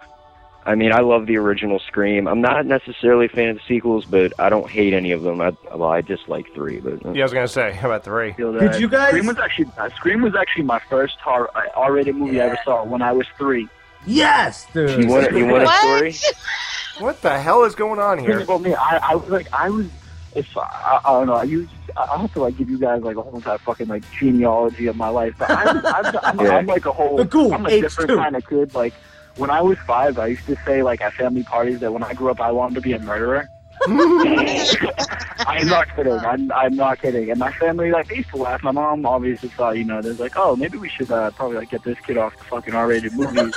I 0.67 0.75
mean, 0.75 0.93
I 0.93 1.01
love 1.01 1.25
the 1.27 1.39
original 1.39 1.79
Scream. 1.79 2.29
I'm 2.29 2.43
not 2.43 2.67
necessarily 2.67 3.25
a 3.27 3.29
fan 3.31 3.49
of 3.49 3.57
the 3.57 3.63
sequels, 3.67 4.05
but 4.05 4.35
I 4.39 4.51
don't 4.51 4.69
hate 4.69 4.93
any 4.93 5.13
of 5.13 5.23
them. 5.23 5.41
I, 5.41 5.53
well, 5.75 5.89
I 5.89 6.03
dislike 6.03 6.53
three, 6.53 6.79
but 6.81 7.07
uh, 7.07 7.13
Yeah, 7.13 7.23
I 7.23 7.25
was 7.25 7.33
gonna 7.33 7.49
say 7.49 7.73
how 7.73 7.89
about 7.89 8.05
three. 8.05 8.33
Feel 8.35 8.53
Did 8.53 8.73
that. 8.73 8.81
you 8.81 8.89
guys- 8.89 9.09
Scream 9.09 9.27
was 9.27 9.39
actually 9.39 9.71
uh, 9.79 9.89
Scream 9.97 10.21
was 10.21 10.35
actually 10.35 10.65
my 10.65 10.79
first 10.91 11.17
horror, 11.21 11.51
uh, 11.57 11.63
R-rated 11.75 12.17
movie 12.17 12.39
I 12.41 12.47
ever 12.47 12.59
saw 12.65 12.85
when 12.85 13.01
I 13.01 13.13
was 13.13 13.27
three. 13.39 13.67
Yes, 14.07 14.67
dude. 14.75 15.05
you 15.05 15.09
want 15.09 15.33
you 15.35 15.47
want 15.47 15.63
a 15.63 15.67
What? 15.67 15.81
story? 15.81 16.15
What 16.99 17.23
the 17.23 17.39
hell 17.39 17.63
is 17.63 17.77
going 17.77 18.01
on 18.01 18.19
here? 18.19 18.45
Well, 18.45 18.59
me, 18.59 18.75
I, 18.75 18.97
I 19.11 19.15
was 19.15 19.29
like, 19.31 19.47
I 19.53 19.71
was, 19.71 19.87
if 20.35 20.47
I, 20.57 21.01
I 21.05 21.13
don't 21.13 21.27
know, 21.27 21.43
you, 21.43 21.69
I 21.97 22.03
I 22.15 22.19
have 22.21 22.33
to 22.35 22.41
like 22.43 22.57
give 22.57 22.69
you 22.71 22.79
guys 22.79 23.03
like 23.03 23.17
a 23.17 23.23
whole 23.23 23.37
entire 23.37 23.59
fucking 23.59 23.89
like 23.89 24.03
genealogy 24.19 24.87
of 24.87 24.97
my 24.97 25.09
life. 25.09 25.35
But 25.39 25.51
I'm, 25.51 25.85
I'm, 25.87 26.17
I'm, 26.23 26.41
Yeah. 26.47 26.57
I'm 26.57 26.67
like 26.67 26.87
a 26.87 26.93
whole, 26.93 27.17
The 27.17 27.25
ghoul, 27.25 27.53
I'm 27.55 27.67
a 27.67 27.69
H2. 27.71 27.81
different 27.81 28.11
kind 28.11 28.37
of 28.37 28.47
kid. 28.49 28.75
Like 28.75 28.95
when 29.37 29.51
I 29.51 29.63
was 29.63 29.79
five, 29.87 30.19
I 30.19 30.27
used 30.29 30.47
to 30.47 30.57
say 30.67 30.83
like 30.83 31.01
at 31.01 31.15
family 31.15 31.43
parties 31.45 31.81
that 31.81 31.93
when 31.93 32.03
I 32.03 32.13
grew 32.15 32.31
up, 32.31 32.41
I 32.41 32.51
wanted 32.53 32.75
to 32.77 32.81
be 32.81 32.93
a 32.93 32.99
murderer. 32.99 33.49
I'm 33.87 35.67
not 35.69 35.95
kidding. 35.95 36.13
I'm, 36.13 36.51
I'm 36.53 36.77
not 36.77 37.01
kidding. 37.01 37.31
And 37.31 37.39
my 37.39 37.53
family, 37.53 37.91
like, 37.91 38.09
they 38.09 38.17
used 38.17 38.31
to 38.31 38.37
laugh. 38.37 38.63
My 38.63 38.73
mom 38.73 39.07
obviously 39.07 39.49
thought, 39.51 39.77
you 39.77 39.85
know, 39.85 40.03
they're 40.03 40.15
like, 40.15 40.35
oh, 40.37 40.57
maybe 40.57 40.79
we 40.79 40.89
should 40.89 41.11
uh, 41.11 41.31
probably 41.33 41.57
like 41.59 41.71
get 41.71 41.85
this 41.85 41.99
kid 42.01 42.17
off 42.17 42.37
the 42.37 42.45
fucking 42.45 42.75
R-rated 42.75 43.13
movies. 43.15 43.55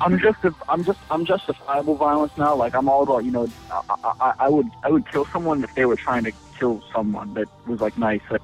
I'm 0.00 0.18
just, 0.18 0.38
I'm 0.68 0.84
just, 0.84 0.98
I'm 1.10 1.24
justifiable 1.24 1.96
violence 1.96 2.32
now. 2.38 2.54
Like, 2.54 2.74
I'm 2.74 2.88
all 2.88 3.02
about, 3.02 3.24
you 3.24 3.30
know, 3.30 3.48
I, 3.70 4.12
I, 4.20 4.34
I 4.40 4.48
would, 4.48 4.66
I 4.82 4.90
would 4.90 5.10
kill 5.10 5.24
someone 5.26 5.62
if 5.64 5.74
they 5.74 5.84
were 5.84 5.96
trying 5.96 6.24
to 6.24 6.32
kill 6.58 6.82
someone 6.92 7.34
that 7.34 7.48
was 7.66 7.80
like 7.80 7.98
nice. 7.98 8.20
Like, 8.30 8.42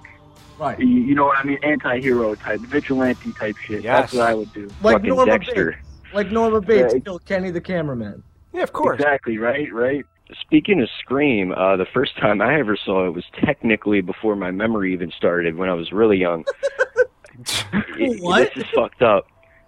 right. 0.58 0.78
you, 0.78 0.86
you 0.86 1.14
know 1.14 1.26
what 1.26 1.38
I 1.38 1.44
mean? 1.44 1.58
Anti-hero 1.62 2.34
type, 2.34 2.60
vigilante 2.60 3.32
type 3.32 3.56
shit. 3.58 3.84
That's 3.84 4.12
what 4.12 4.22
I 4.28 4.34
would 4.34 4.52
do. 4.52 4.68
Like 4.82 4.96
Fucking 4.96 5.08
Norma 5.10 5.38
Dexter. 5.38 5.72
Bates. 5.72 6.14
Like 6.14 6.30
Norma 6.30 6.60
Bates 6.60 6.94
Yeah. 6.94 7.00
killed 7.00 7.24
Kenny 7.24 7.50
the 7.50 7.60
cameraman. 7.60 8.22
Yeah, 8.52 8.62
of 8.62 8.72
course. 8.72 8.98
Exactly. 9.00 9.38
Right. 9.38 9.72
Right. 9.72 10.04
Speaking 10.42 10.82
of 10.82 10.88
Scream, 11.00 11.52
uh, 11.52 11.76
the 11.76 11.86
first 11.94 12.16
time 12.18 12.42
I 12.42 12.58
ever 12.58 12.76
saw 12.76 13.06
it 13.06 13.10
was 13.14 13.24
technically 13.44 14.00
before 14.02 14.36
my 14.36 14.50
memory 14.50 14.92
even 14.92 15.10
started 15.16 15.56
when 15.56 15.68
I 15.70 15.74
was 15.74 15.92
really 15.92 16.18
young. 16.18 16.44
It- 17.98 18.20
What? 18.22 18.50
This 18.54 18.64
is 18.64 18.70
fucked 18.74 19.02
up. 19.02 19.26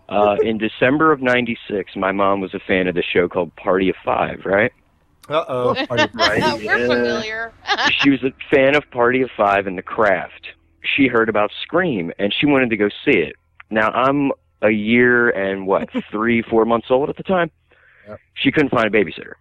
Uh, 0.08 0.36
in 0.42 0.58
December 0.58 1.12
of 1.12 1.22
'96, 1.22 1.94
my 1.94 2.10
mom 2.10 2.40
was 2.40 2.52
a 2.52 2.58
fan 2.58 2.88
of 2.88 2.96
the 2.96 3.02
show 3.02 3.28
called 3.28 3.54
Party 3.54 3.88
of 3.90 3.94
Five, 4.04 4.42
right? 4.44 4.72
Uh 5.28 5.44
oh. 5.46 5.74
Right. 5.88 6.42
We're 6.42 6.60
yeah. 6.78 6.86
familiar. 6.88 7.52
she 8.00 8.10
was 8.10 8.20
a 8.24 8.32
fan 8.52 8.74
of 8.74 8.82
Party 8.90 9.22
of 9.22 9.30
Five 9.36 9.68
and 9.68 9.78
The 9.78 9.82
Craft. 9.82 10.48
She 10.96 11.06
heard 11.06 11.28
about 11.28 11.52
Scream 11.62 12.12
and 12.18 12.34
she 12.36 12.46
wanted 12.46 12.70
to 12.70 12.76
go 12.76 12.88
see 13.04 13.18
it. 13.18 13.36
Now 13.70 13.90
I'm 13.90 14.32
a 14.62 14.70
year 14.70 15.30
and 15.30 15.64
what, 15.68 15.88
three, 16.10 16.42
four 16.42 16.64
months 16.64 16.88
old 16.90 17.08
at 17.08 17.16
the 17.16 17.22
time. 17.22 17.52
Yep. 18.10 18.20
She 18.34 18.52
couldn't 18.52 18.70
find 18.70 18.86
a 18.86 18.90
babysitter, 18.90 19.34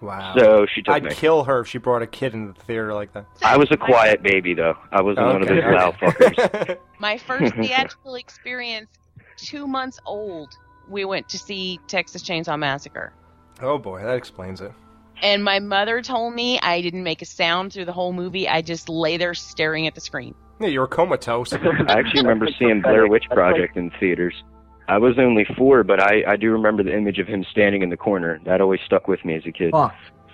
Wow. 0.00 0.34
so 0.38 0.66
she 0.72 0.82
took 0.82 0.94
I'd 0.94 1.04
me. 1.04 1.10
kill 1.14 1.44
her 1.44 1.60
if 1.60 1.68
she 1.68 1.78
brought 1.78 2.02
a 2.02 2.06
kid 2.06 2.32
into 2.34 2.52
the 2.52 2.60
theater 2.64 2.94
like 2.94 3.12
that. 3.14 3.26
I 3.42 3.56
was 3.56 3.68
a 3.72 3.76
quiet 3.76 4.22
baby 4.22 4.54
though. 4.54 4.76
I 4.92 5.02
wasn't 5.02 5.26
one 5.26 5.42
of 5.42 5.48
those 5.48 5.64
loud 5.64 5.94
fuckers. 5.94 6.78
My 7.00 7.18
first 7.18 7.54
theatrical 7.60 8.14
experience, 8.14 8.88
two 9.36 9.66
months 9.66 9.98
old, 10.06 10.52
we 10.88 11.04
went 11.04 11.28
to 11.30 11.38
see 11.38 11.80
Texas 11.88 12.22
Chainsaw 12.22 12.58
Massacre. 12.58 13.12
oh 13.60 13.78
boy, 13.78 14.02
that 14.02 14.14
explains 14.16 14.60
it. 14.60 14.72
And 15.20 15.42
my 15.42 15.58
mother 15.58 16.00
told 16.00 16.32
me 16.32 16.60
I 16.60 16.80
didn't 16.80 17.02
make 17.02 17.22
a 17.22 17.24
sound 17.26 17.72
through 17.72 17.86
the 17.86 17.92
whole 17.92 18.12
movie. 18.12 18.48
I 18.48 18.62
just 18.62 18.88
lay 18.88 19.16
there 19.16 19.34
staring 19.34 19.88
at 19.88 19.96
the 19.96 20.00
screen. 20.00 20.32
Yeah, 20.60 20.68
you 20.68 20.78
were 20.78 20.86
comatose. 20.86 21.52
I 21.54 21.58
actually 21.88 22.22
remember 22.22 22.46
seeing 22.56 22.80
Blair 22.82 23.08
Witch 23.08 23.24
Project 23.30 23.76
in 23.76 23.90
theaters. 23.98 24.44
I 24.88 24.98
was 24.98 25.18
only 25.18 25.44
four, 25.56 25.84
but 25.84 26.00
I, 26.02 26.24
I 26.26 26.36
do 26.36 26.50
remember 26.50 26.82
the 26.82 26.96
image 26.96 27.18
of 27.18 27.26
him 27.28 27.44
standing 27.50 27.82
in 27.82 27.90
the 27.90 27.96
corner. 27.96 28.40
That 28.44 28.60
always 28.60 28.80
stuck 28.86 29.06
with 29.06 29.24
me 29.24 29.34
as 29.36 29.42
a 29.46 29.52
kid. 29.52 29.70
Oh, 29.74 29.90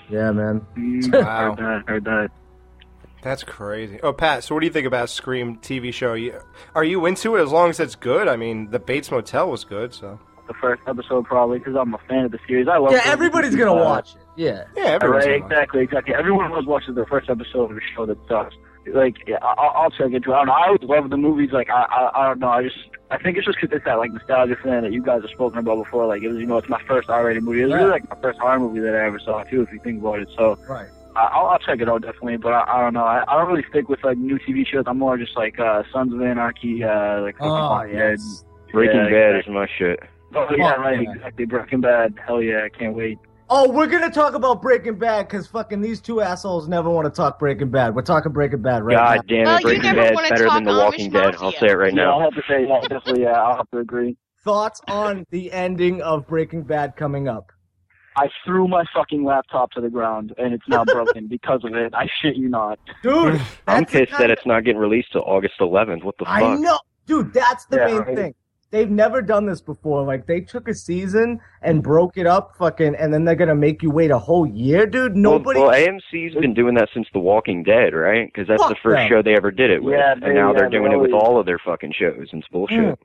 Yeah, 0.08 0.30
man. 0.32 0.64
Wow. 1.12 1.54
Heard 1.54 1.58
that. 1.58 1.82
Heard 1.88 2.04
that. 2.04 2.30
That's 3.22 3.42
crazy. 3.42 3.98
Oh, 4.02 4.12
Pat, 4.12 4.44
so 4.44 4.54
what 4.54 4.60
do 4.60 4.66
you 4.66 4.72
think 4.72 4.86
about 4.86 5.08
Scream 5.10 5.56
TV 5.56 5.92
show? 5.94 6.14
Are 6.74 6.84
you 6.84 7.06
into 7.06 7.36
it 7.36 7.42
as 7.42 7.50
long 7.50 7.70
as 7.70 7.80
it's 7.80 7.94
good? 7.94 8.28
I 8.28 8.36
mean, 8.36 8.70
the 8.70 8.78
Bates 8.78 9.10
Motel 9.10 9.50
was 9.50 9.64
good, 9.64 9.94
so. 9.94 10.20
The 10.46 10.52
first 10.60 10.82
episode 10.86 11.24
probably 11.24 11.58
because 11.58 11.74
I'm 11.74 11.94
a 11.94 11.98
fan 12.06 12.26
of 12.26 12.30
the 12.32 12.38
series. 12.46 12.68
I 12.68 12.76
love. 12.76 12.92
Yeah, 12.92 13.00
everybody's 13.06 13.56
gonna 13.56 13.72
uh, 13.72 13.82
watch 13.82 14.10
it. 14.14 14.20
Yeah. 14.36 14.64
Yeah, 14.76 14.84
everyone's 14.88 15.24
Right, 15.24 15.40
gonna 15.40 15.42
watch 15.44 15.50
it. 15.50 15.52
exactly, 15.54 15.80
exactly. 15.84 16.14
Everyone 16.14 16.50
always 16.52 16.66
watches 16.66 16.94
the 16.94 17.06
first 17.06 17.30
episode 17.30 17.70
of 17.70 17.76
the 17.76 17.80
show 17.96 18.04
that 18.04 18.18
sucks. 18.28 18.54
Like, 18.92 19.16
yeah, 19.26 19.38
I'll, 19.42 19.70
I'll 19.74 19.90
check 19.90 20.12
it 20.12 20.24
too. 20.24 20.34
I 20.34 20.38
don't 20.38 20.46
know. 20.48 20.52
I 20.52 20.66
always 20.66 20.82
love 20.82 21.10
the 21.10 21.16
movies. 21.16 21.50
Like, 21.52 21.70
I, 21.70 21.82
I, 21.84 22.22
I 22.22 22.28
don't 22.28 22.38
know. 22.40 22.48
I 22.48 22.62
just, 22.62 22.76
I 23.10 23.18
think 23.18 23.36
it's 23.38 23.46
just 23.46 23.58
'cause 23.58 23.70
it's 23.72 23.84
that 23.84 23.98
like 23.98 24.12
nostalgia 24.12 24.56
thing 24.62 24.82
that 24.82 24.92
you 24.92 25.02
guys 25.02 25.22
have 25.22 25.30
spoken 25.30 25.58
about 25.58 25.76
before. 25.82 26.06
Like, 26.06 26.22
it 26.22 26.28
was, 26.28 26.36
you 26.38 26.46
know, 26.46 26.58
it's 26.58 26.68
my 26.68 26.82
first 26.86 27.08
R-rated 27.08 27.42
movie. 27.42 27.60
It 27.62 27.64
was 27.64 27.70
Yeah. 27.70 27.76
really 27.78 27.90
like 27.90 28.10
my 28.10 28.16
first 28.20 28.38
horror 28.40 28.58
movie 28.60 28.80
that 28.80 28.94
I 28.94 29.06
ever 29.06 29.18
saw 29.18 29.42
too, 29.44 29.62
if 29.62 29.72
you 29.72 29.80
think 29.80 30.00
about 30.00 30.20
it. 30.20 30.28
So, 30.36 30.58
Right. 30.68 30.88
I, 31.16 31.20
I'll, 31.32 31.46
I'll 31.46 31.58
check 31.60 31.80
it 31.80 31.88
out 31.88 32.02
definitely. 32.02 32.36
But 32.38 32.52
I, 32.52 32.64
I 32.66 32.80
don't 32.82 32.92
know. 32.94 33.04
I, 33.04 33.22
I 33.26 33.38
don't 33.38 33.48
really 33.50 33.64
stick 33.70 33.88
with 33.88 34.02
like 34.04 34.18
new 34.18 34.38
TV 34.38 34.66
shows. 34.66 34.84
I'm 34.86 34.98
more 34.98 35.16
just 35.16 35.36
like 35.36 35.58
uh, 35.60 35.82
Sons 35.92 36.12
of 36.12 36.20
Anarchy, 36.20 36.82
uh, 36.84 37.20
like 37.22 37.36
Oh, 37.40 37.48
Walking 37.48 37.94
yes. 37.94 38.42
Dead. 38.66 38.72
Breaking 38.72 38.96
Yeah, 38.96 39.10
Bad 39.10 39.36
exactly. 39.36 39.52
is 39.52 39.54
my 39.54 39.68
shit. 39.78 40.00
Oh 40.34 40.48
yeah, 40.56 40.70
Fuck 40.72 40.78
right, 40.78 41.00
yeah. 41.02 41.12
exactly. 41.12 41.44
Breaking 41.46 41.80
Bad. 41.80 42.14
Hell 42.26 42.42
yeah, 42.42 42.64
I 42.64 42.68
can't 42.68 42.94
wait. 42.96 43.18
Oh, 43.56 43.70
we're 43.70 43.86
gonna 43.86 44.10
talk 44.10 44.34
about 44.34 44.60
Breaking 44.60 44.96
Bad 44.96 45.28
because 45.28 45.46
fucking 45.46 45.80
these 45.80 46.00
two 46.00 46.20
assholes 46.20 46.66
never 46.66 46.90
want 46.90 47.04
to 47.04 47.10
talk 47.16 47.38
Breaking 47.38 47.70
Bad. 47.70 47.94
We're 47.94 48.02
talking 48.02 48.32
Breaking 48.32 48.62
Bad 48.62 48.82
right 48.82 48.96
God 48.96 49.30
now. 49.30 49.44
damn 49.44 49.46
it, 49.46 49.60
you 49.60 49.62
Breaking 49.62 49.82
never 49.84 50.00
Bad's 50.00 50.14
wanna 50.16 50.28
better 50.30 50.50
than 50.50 50.64
The 50.64 50.70
Amish 50.72 50.82
Walking 50.82 51.10
Dead. 51.10 51.36
I'll 51.38 51.52
say 51.52 51.68
it 51.68 51.74
right 51.74 51.94
yeah, 51.94 52.04
now. 52.04 52.18
I'll 52.18 52.20
have 52.20 52.34
to 52.34 52.42
say, 52.48 52.66
yeah, 52.66 52.80
definitely, 52.80 53.22
yeah, 53.22 53.40
I'll 53.40 53.56
have 53.58 53.70
to 53.70 53.78
agree. 53.78 54.16
Thoughts 54.42 54.80
on 54.88 55.24
the 55.30 55.52
ending 55.52 56.02
of 56.02 56.26
Breaking 56.26 56.64
Bad 56.64 56.96
coming 56.96 57.28
up? 57.28 57.52
I 58.16 58.28
threw 58.44 58.66
my 58.66 58.84
fucking 58.92 59.24
laptop 59.24 59.70
to 59.72 59.80
the 59.80 59.88
ground 59.88 60.34
and 60.36 60.52
it's 60.52 60.66
now 60.66 60.84
broken 60.84 61.28
because 61.28 61.60
of 61.62 61.76
it. 61.76 61.94
I 61.94 62.08
shit 62.20 62.34
you 62.34 62.48
not. 62.48 62.80
Dude, 63.04 63.40
I'm 63.68 63.84
pissed 63.84 64.18
that 64.18 64.30
it's 64.30 64.44
not 64.44 64.64
getting 64.64 64.80
released 64.80 65.12
till 65.12 65.22
August 65.22 65.54
11th. 65.60 66.02
What 66.02 66.18
the 66.18 66.24
fuck? 66.24 66.34
I 66.34 66.56
know, 66.56 66.80
dude. 67.06 67.32
That's 67.32 67.66
the 67.66 67.76
Yeah, 67.76 67.86
main 67.86 67.98
right. 67.98 68.16
thing. 68.16 68.34
They've 68.74 68.90
never 68.90 69.22
done 69.22 69.46
this 69.46 69.60
before. 69.60 70.02
Like 70.02 70.26
they 70.26 70.40
took 70.40 70.66
a 70.66 70.74
season 70.74 71.38
and 71.62 71.80
broke 71.80 72.16
it 72.16 72.26
up, 72.26 72.56
fucking, 72.58 72.96
and 72.96 73.14
then 73.14 73.24
they're 73.24 73.36
gonna 73.36 73.54
make 73.54 73.84
you 73.84 73.90
wait 73.92 74.10
a 74.10 74.18
whole 74.18 74.44
year, 74.44 74.84
dude. 74.84 75.14
Nobody. 75.14 75.60
Well, 75.60 75.68
well, 75.68 75.78
AMC's 75.80 76.34
been 76.34 76.54
doing 76.54 76.74
that 76.74 76.88
since 76.92 77.06
The 77.12 77.20
Walking 77.20 77.62
Dead, 77.62 77.94
right? 77.94 78.26
Because 78.26 78.48
that's 78.48 78.60
Fuck 78.60 78.70
the 78.70 78.76
first 78.82 78.96
them. 78.96 79.08
show 79.08 79.22
they 79.22 79.36
ever 79.36 79.52
did 79.52 79.70
it 79.70 79.80
with, 79.84 79.94
Yeah, 79.94 80.14
and 80.14 80.22
they- 80.24 80.34
now 80.34 80.52
they're 80.52 80.68
doing 80.68 80.88
they 80.90 80.96
it 80.96 81.00
with 81.00 81.12
always- 81.12 81.24
all 81.28 81.38
of 81.38 81.46
their 81.46 81.60
fucking 81.64 81.92
shows. 81.92 82.30
And 82.32 82.42
it's 82.42 82.48
bullshit. 82.50 82.78
Mm. 82.80 82.96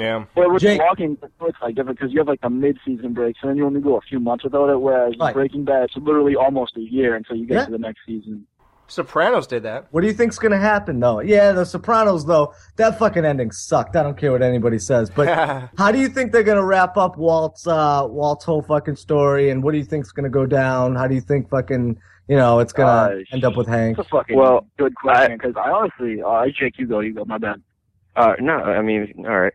Yeah. 0.00 0.24
Well, 0.34 0.50
with 0.50 0.62
Jake- 0.62 0.78
The 0.78 0.84
Walking 0.84 1.16
Dead, 1.16 1.30
it's 1.42 1.58
like 1.60 1.74
different 1.74 1.98
because 1.98 2.10
you 2.14 2.20
have 2.20 2.28
like 2.28 2.40
the 2.40 2.48
mid-season 2.48 3.12
breaks 3.12 3.40
and 3.42 3.50
then 3.50 3.58
you 3.58 3.66
only 3.66 3.82
go 3.82 3.98
a 3.98 4.00
few 4.00 4.20
months 4.20 4.44
without 4.44 4.70
it. 4.70 4.80
Whereas 4.80 5.12
Right. 5.20 5.34
Breaking 5.34 5.64
Bad, 5.64 5.82
it's 5.84 5.96
literally 5.98 6.36
almost 6.36 6.74
a 6.78 6.80
year 6.80 7.16
until 7.16 7.36
you 7.36 7.44
get 7.44 7.54
Yeah. 7.54 7.64
to 7.66 7.70
the 7.72 7.78
next 7.78 8.00
season. 8.06 8.46
Sopranos 8.88 9.46
did 9.46 9.62
that. 9.64 9.86
What 9.90 10.00
do 10.00 10.06
you 10.06 10.12
think's 10.12 10.38
gonna 10.38 10.58
happen 10.58 10.98
though? 10.98 11.20
Yeah, 11.20 11.52
The 11.52 11.64
Sopranos 11.64 12.24
though. 12.24 12.54
That 12.76 12.98
fucking 12.98 13.24
ending 13.24 13.50
sucked. 13.52 13.96
I 13.96 14.02
don't 14.02 14.16
care 14.16 14.32
what 14.32 14.42
anybody 14.42 14.78
says. 14.78 15.10
But 15.10 15.28
how 15.78 15.92
do 15.92 15.98
you 16.00 16.08
think 16.08 16.32
they're 16.32 16.42
gonna 16.42 16.64
wrap 16.64 16.96
up 16.96 17.16
Walt's 17.18 17.66
uh, 17.66 18.06
Walt's 18.08 18.44
whole 18.44 18.62
fucking 18.62 18.96
story? 18.96 19.50
And 19.50 19.62
what 19.62 19.72
do 19.72 19.78
you 19.78 19.84
think's 19.84 20.10
gonna 20.10 20.30
go 20.30 20.46
down? 20.46 20.96
How 20.96 21.06
do 21.06 21.14
you 21.14 21.20
think 21.20 21.48
fucking 21.50 21.98
you 22.28 22.36
know 22.36 22.60
it's 22.60 22.72
gonna 22.72 23.16
Uh, 23.16 23.22
end 23.32 23.44
up 23.44 23.56
with 23.56 23.66
Hank? 23.68 23.98
It's 23.98 24.06
a 24.06 24.10
fucking 24.10 24.36
Well, 24.36 24.66
good 24.78 24.94
question 24.96 25.36
because 25.38 25.54
I, 25.56 25.70
honestly, 25.70 26.22
uh, 26.22 26.46
Jake, 26.48 26.78
you 26.78 26.86
go, 26.86 27.00
you 27.00 27.12
go. 27.14 27.24
My 27.26 27.38
bad. 27.38 27.62
Uh, 28.16 28.34
no, 28.40 28.54
I 28.54 28.80
mean, 28.82 29.12
all 29.28 29.38
right. 29.38 29.52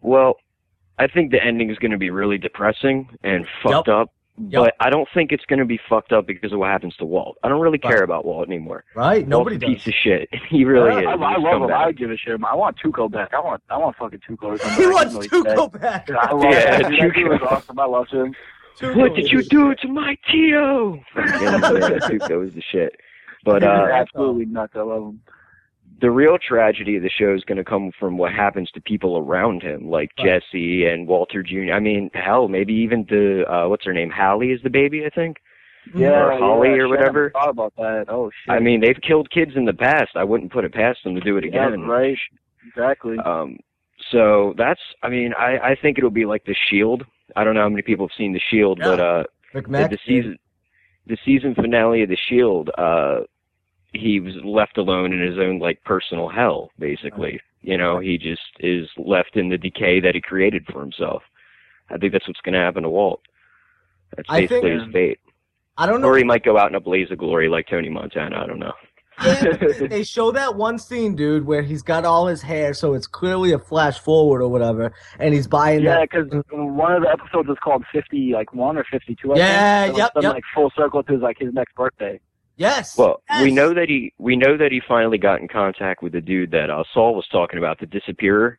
Well, 0.00 0.36
I 0.98 1.08
think 1.08 1.30
the 1.32 1.42
ending 1.42 1.70
is 1.70 1.78
going 1.78 1.90
to 1.90 1.98
be 1.98 2.10
really 2.10 2.38
depressing 2.38 3.08
and 3.24 3.46
fucked 3.62 3.88
up. 3.88 4.12
Yep. 4.38 4.62
But 4.62 4.74
I 4.80 4.90
don't 4.90 5.08
think 5.14 5.32
it's 5.32 5.44
going 5.46 5.60
to 5.60 5.64
be 5.64 5.80
fucked 5.88 6.12
up 6.12 6.26
because 6.26 6.52
of 6.52 6.58
what 6.58 6.68
happens 6.70 6.94
to 6.96 7.04
Walt. 7.06 7.38
I 7.42 7.48
don't 7.48 7.60
really 7.60 7.78
care 7.78 7.92
Right. 7.96 8.02
about 8.02 8.24
Walt 8.26 8.46
anymore. 8.46 8.84
Right? 8.94 9.26
Nobody 9.26 9.56
Walt's 9.56 9.64
a 9.64 9.66
does. 9.68 9.84
piece 9.84 9.86
of 9.88 9.94
shit. 10.02 10.28
He 10.50 10.64
really 10.64 10.90
I, 10.90 11.00
is. 11.00 11.06
I, 11.06 11.12
He's 11.12 11.20
I 11.22 11.34
a 11.34 11.38
love 11.38 11.62
him. 11.62 11.68
scumbag. 11.68 11.72
I 11.72 11.86
would 11.86 11.96
give 11.98 12.10
a 12.10 12.16
shit. 12.16 12.40
I 12.44 12.54
want 12.54 12.76
Tuco 12.78 13.10
back. 13.10 13.32
I 13.34 13.40
want, 13.40 13.62
I 13.70 13.78
want 13.78 13.96
fucking 13.96 14.20
Tuco 14.28 14.42
or 14.44 14.58
something. 14.58 14.76
He 14.78 14.84
I 14.84 14.92
wants 14.92 15.14
know 15.14 15.20
he's 15.20 15.30
to 15.30 15.42
dead. 15.42 15.56
go 15.56 15.68
back. 15.68 16.08
Yeah, 16.08 16.16
I 16.16 16.32
love 16.32 16.44
Yeah, 16.52 16.74
him. 16.76 16.90
Dude, 16.90 17.00
that 17.00 17.14
Tuco. 17.16 17.28
was 17.30 17.40
awesome. 17.50 17.78
I 17.80 17.84
love 17.86 18.08
him. 18.08 18.34
What 18.94 19.14
did 19.14 19.30
you 19.32 19.42
do 19.42 19.74
to 19.74 19.88
my 19.88 20.18
Tio? 20.30 20.96
yeah, 21.16 21.60
Tuco 22.02 22.38
was 22.40 22.52
the 22.54 22.62
shit. 22.70 22.94
But 23.44 23.62
He's 23.62 23.68
uh, 23.70 23.88
absolutely 23.92 24.44
nuts. 24.46 24.72
I 24.76 24.80
love 24.82 25.02
him. 25.02 25.20
The 26.00 26.10
real 26.10 26.36
tragedy 26.38 26.96
of 26.96 27.02
the 27.02 27.08
show 27.10 27.34
is 27.34 27.42
going 27.44 27.56
to 27.58 27.64
come 27.64 27.90
from 27.98 28.18
what 28.18 28.32
happens 28.32 28.70
to 28.72 28.80
people 28.80 29.16
around 29.18 29.62
him, 29.62 29.88
like 29.88 30.10
Right. 30.18 30.42
Jesse 30.42 30.84
and 30.86 31.06
Walter 31.08 31.42
Jr. 31.42 31.72
I 31.72 31.80
mean, 31.80 32.10
hell, 32.14 32.48
maybe 32.48 32.74
even 32.74 33.06
the 33.08 33.44
uh, 33.50 33.68
what's 33.68 33.84
her 33.86 33.92
name, 33.94 34.10
Hallie 34.10 34.50
is 34.52 34.60
the 34.62 34.70
baby, 34.70 35.04
I 35.06 35.10
think. 35.10 35.38
Yeah, 35.94 36.08
Or 36.26 36.38
Holly 36.38 36.68
yeah, 36.70 36.74
or 36.82 36.86
I 36.86 36.90
whatever. 36.90 37.06
never 37.06 37.30
Thought 37.30 37.48
about 37.50 37.76
that. 37.76 38.06
Oh 38.08 38.30
shit. 38.44 38.52
I 38.52 38.58
mean, 38.58 38.80
they've 38.80 39.00
killed 39.00 39.30
kids 39.30 39.52
in 39.54 39.64
the 39.66 39.72
past. 39.72 40.10
I 40.16 40.24
wouldn't 40.24 40.52
put 40.52 40.64
it 40.64 40.74
past 40.74 40.98
them 41.04 41.14
to 41.14 41.20
do 41.20 41.36
it 41.36 41.44
yeah, 41.44 41.66
again. 41.68 41.82
right. 41.82 42.18
Exactly. 42.66 43.16
Um, 43.24 43.58
so 44.10 44.52
that's, 44.58 44.80
I 45.02 45.08
mean, 45.08 45.32
I, 45.38 45.58
I 45.58 45.76
think 45.80 45.96
it'll 45.98 46.10
be 46.10 46.24
like 46.26 46.44
The 46.44 46.56
Shield. 46.68 47.04
I 47.36 47.44
don't 47.44 47.54
know 47.54 47.62
how 47.62 47.68
many 47.68 47.82
people 47.82 48.06
have 48.08 48.16
seen 48.18 48.32
The 48.32 48.40
Shield, 48.50 48.80
but 48.82 49.00
uh, 49.00 49.24
McMack. 49.54 49.90
the 49.90 49.98
season, 50.06 50.38
the 51.06 51.16
season 51.24 51.54
finale 51.54 52.02
of 52.02 52.08
The 52.08 52.18
Shield, 52.28 52.70
uh, 52.76 53.20
he 53.98 54.20
was 54.20 54.34
left 54.44 54.78
alone 54.78 55.12
in 55.12 55.20
his 55.20 55.38
own 55.38 55.58
like 55.58 55.82
personal 55.84 56.28
hell, 56.28 56.70
basically. 56.78 57.40
You 57.62 57.76
know, 57.78 57.98
he 57.98 58.16
just 58.18 58.42
is 58.60 58.88
left 58.96 59.36
in 59.36 59.48
the 59.48 59.58
decay 59.58 60.00
that 60.00 60.14
he 60.14 60.20
created 60.20 60.64
for 60.70 60.80
himself. 60.80 61.22
I 61.90 61.98
think 61.98 62.12
that's 62.12 62.26
what's 62.28 62.40
going 62.40 62.54
to 62.54 62.60
happen 62.60 62.82
to 62.84 62.90
Walt. 62.90 63.22
That's 64.16 64.28
I 64.28 64.38
think- 64.46 64.50
basically 64.50 64.70
his 64.72 64.92
fate. 64.92 65.20
I 65.78 65.84
don't 65.86 66.00
know. 66.00 66.08
Or 66.08 66.16
he 66.16 66.24
might 66.24 66.42
go 66.42 66.56
out 66.56 66.70
in 66.70 66.74
a 66.74 66.80
blaze 66.80 67.10
of 67.10 67.18
glory 67.18 67.48
like 67.50 67.68
Tony 67.68 67.90
Montana. 67.90 68.42
I 68.42 68.46
don't 68.46 68.58
know. 68.58 68.72
Yeah, 69.22 69.86
they 69.88 70.02
show 70.04 70.30
that 70.32 70.56
one 70.56 70.78
scene, 70.78 71.14
dude, 71.14 71.46
where 71.46 71.62
he's 71.62 71.82
got 71.82 72.04
all 72.04 72.26
his 72.26 72.42
hair, 72.42 72.74
so 72.74 72.92
it's 72.94 73.06
clearly 73.06 73.52
a 73.52 73.58
flash 73.58 73.98
forward 73.98 74.42
or 74.42 74.48
whatever, 74.48 74.92
and 75.18 75.32
he's 75.32 75.46
buying 75.46 75.82
Yeah, 75.82 76.00
that. 76.00 76.10
because 76.10 76.42
one 76.50 76.92
of 76.94 77.02
the 77.02 77.10
episodes 77.10 77.48
is 77.48 77.56
called 77.64 77.82
fifty, 77.90 78.32
like 78.34 78.52
one 78.54 78.76
or 78.76 78.84
fifty-two. 78.90 79.32
I 79.32 79.36
Yeah, 79.38 79.84
think. 79.84 79.94
So 79.96 79.98
yep, 80.02 80.12
it's 80.16 80.22
yep. 80.22 80.34
Like 80.34 80.44
full 80.54 80.70
circle 80.76 81.02
to 81.02 81.12
his, 81.14 81.22
like 81.22 81.38
his 81.38 81.52
next 81.54 81.74
birthday. 81.74 82.20
Yes. 82.56 82.96
Well, 82.96 83.22
we 83.42 83.50
know 83.50 83.74
that 83.74 83.88
he 83.88 84.12
we 84.18 84.34
know 84.36 84.56
that 84.56 84.72
he 84.72 84.80
finally 84.88 85.18
got 85.18 85.40
in 85.40 85.48
contact 85.48 86.02
with 86.02 86.12
the 86.12 86.20
dude 86.22 86.50
that 86.52 86.70
uh, 86.70 86.84
Saul 86.94 87.14
was 87.14 87.26
talking 87.30 87.58
about, 87.58 87.78
the 87.78 87.86
disappearer. 87.86 88.58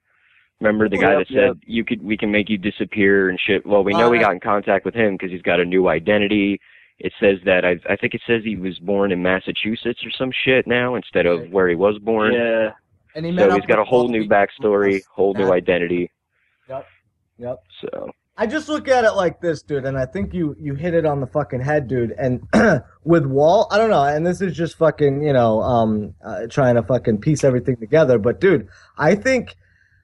Remember 0.59 0.87
the 0.89 0.97
Oh, 0.97 1.01
guy 1.01 1.17
yep, 1.19 1.27
that 1.27 1.33
said 1.33 1.61
you 1.65 1.83
could 1.83 2.03
we 2.03 2.17
can 2.17 2.31
make 2.31 2.49
you 2.49 2.57
disappear 2.57 3.29
and 3.29 3.39
shit. 3.39 3.65
Well, 3.65 3.83
we 3.83 3.93
know 3.93 4.11
he 4.11 4.17
Right. 4.19 4.25
got 4.25 4.33
in 4.33 4.39
contact 4.39 4.85
with 4.85 4.93
him 4.95 5.13
because 5.15 5.31
he's 5.31 5.41
got 5.41 5.59
a 5.59 5.65
new 5.65 5.87
identity. 5.87 6.59
It 6.99 7.13
says 7.19 7.37
that 7.45 7.65
I 7.65 7.77
I 7.91 7.95
think 7.95 8.13
it 8.13 8.21
says 8.27 8.43
he 8.43 8.55
was 8.55 8.77
born 8.79 9.11
in 9.11 9.21
Massachusetts 9.21 9.99
or 10.05 10.11
some 10.11 10.31
shit 10.45 10.67
now 10.67 10.95
instead 10.95 11.25
of 11.25 11.41
Right. 11.41 11.51
where 11.51 11.67
he 11.67 11.75
was 11.75 11.97
born. 11.99 12.33
Yeah. 12.33 12.71
And 13.15 13.25
he 13.25 13.35
so 13.37 13.51
he's 13.51 13.65
got 13.65 13.79
a 13.79 13.83
whole 13.83 14.09
new 14.09 14.27
backstory, 14.27 15.01
whole 15.11 15.33
new 15.33 15.51
identity. 15.51 16.11
Yep. 16.69 16.85
Yep. 17.39 17.57
So 17.81 18.11
I 18.39 18.45
just 18.45 18.69
look 18.69 18.87
at 18.87 19.03
it 19.03 19.13
like 19.13 19.41
this, 19.41 19.63
dude, 19.63 19.85
and 19.85 19.97
I 19.97 20.05
think 20.05 20.31
you 20.31 20.55
you 20.59 20.75
hit 20.75 20.93
it 20.93 21.07
on 21.07 21.21
the 21.21 21.27
fucking 21.27 21.61
head, 21.61 21.87
dude. 21.87 22.11
And 22.11 22.47
with 23.03 23.25
Walt, 23.25 23.67
I 23.71 23.77
don't 23.79 23.89
know, 23.89 24.03
and 24.03 24.25
this 24.25 24.41
is 24.41 24.55
just 24.55 24.77
fucking, 24.77 25.23
you 25.23 25.33
know, 25.33 25.61
um, 25.63 26.13
uh, 26.23 26.45
trying 26.47 26.75
to 26.75 26.83
fucking 26.83 27.17
piece 27.17 27.43
everything 27.43 27.77
together. 27.77 28.19
But 28.19 28.39
dude, 28.39 28.67
I 28.95 29.15
think 29.15 29.55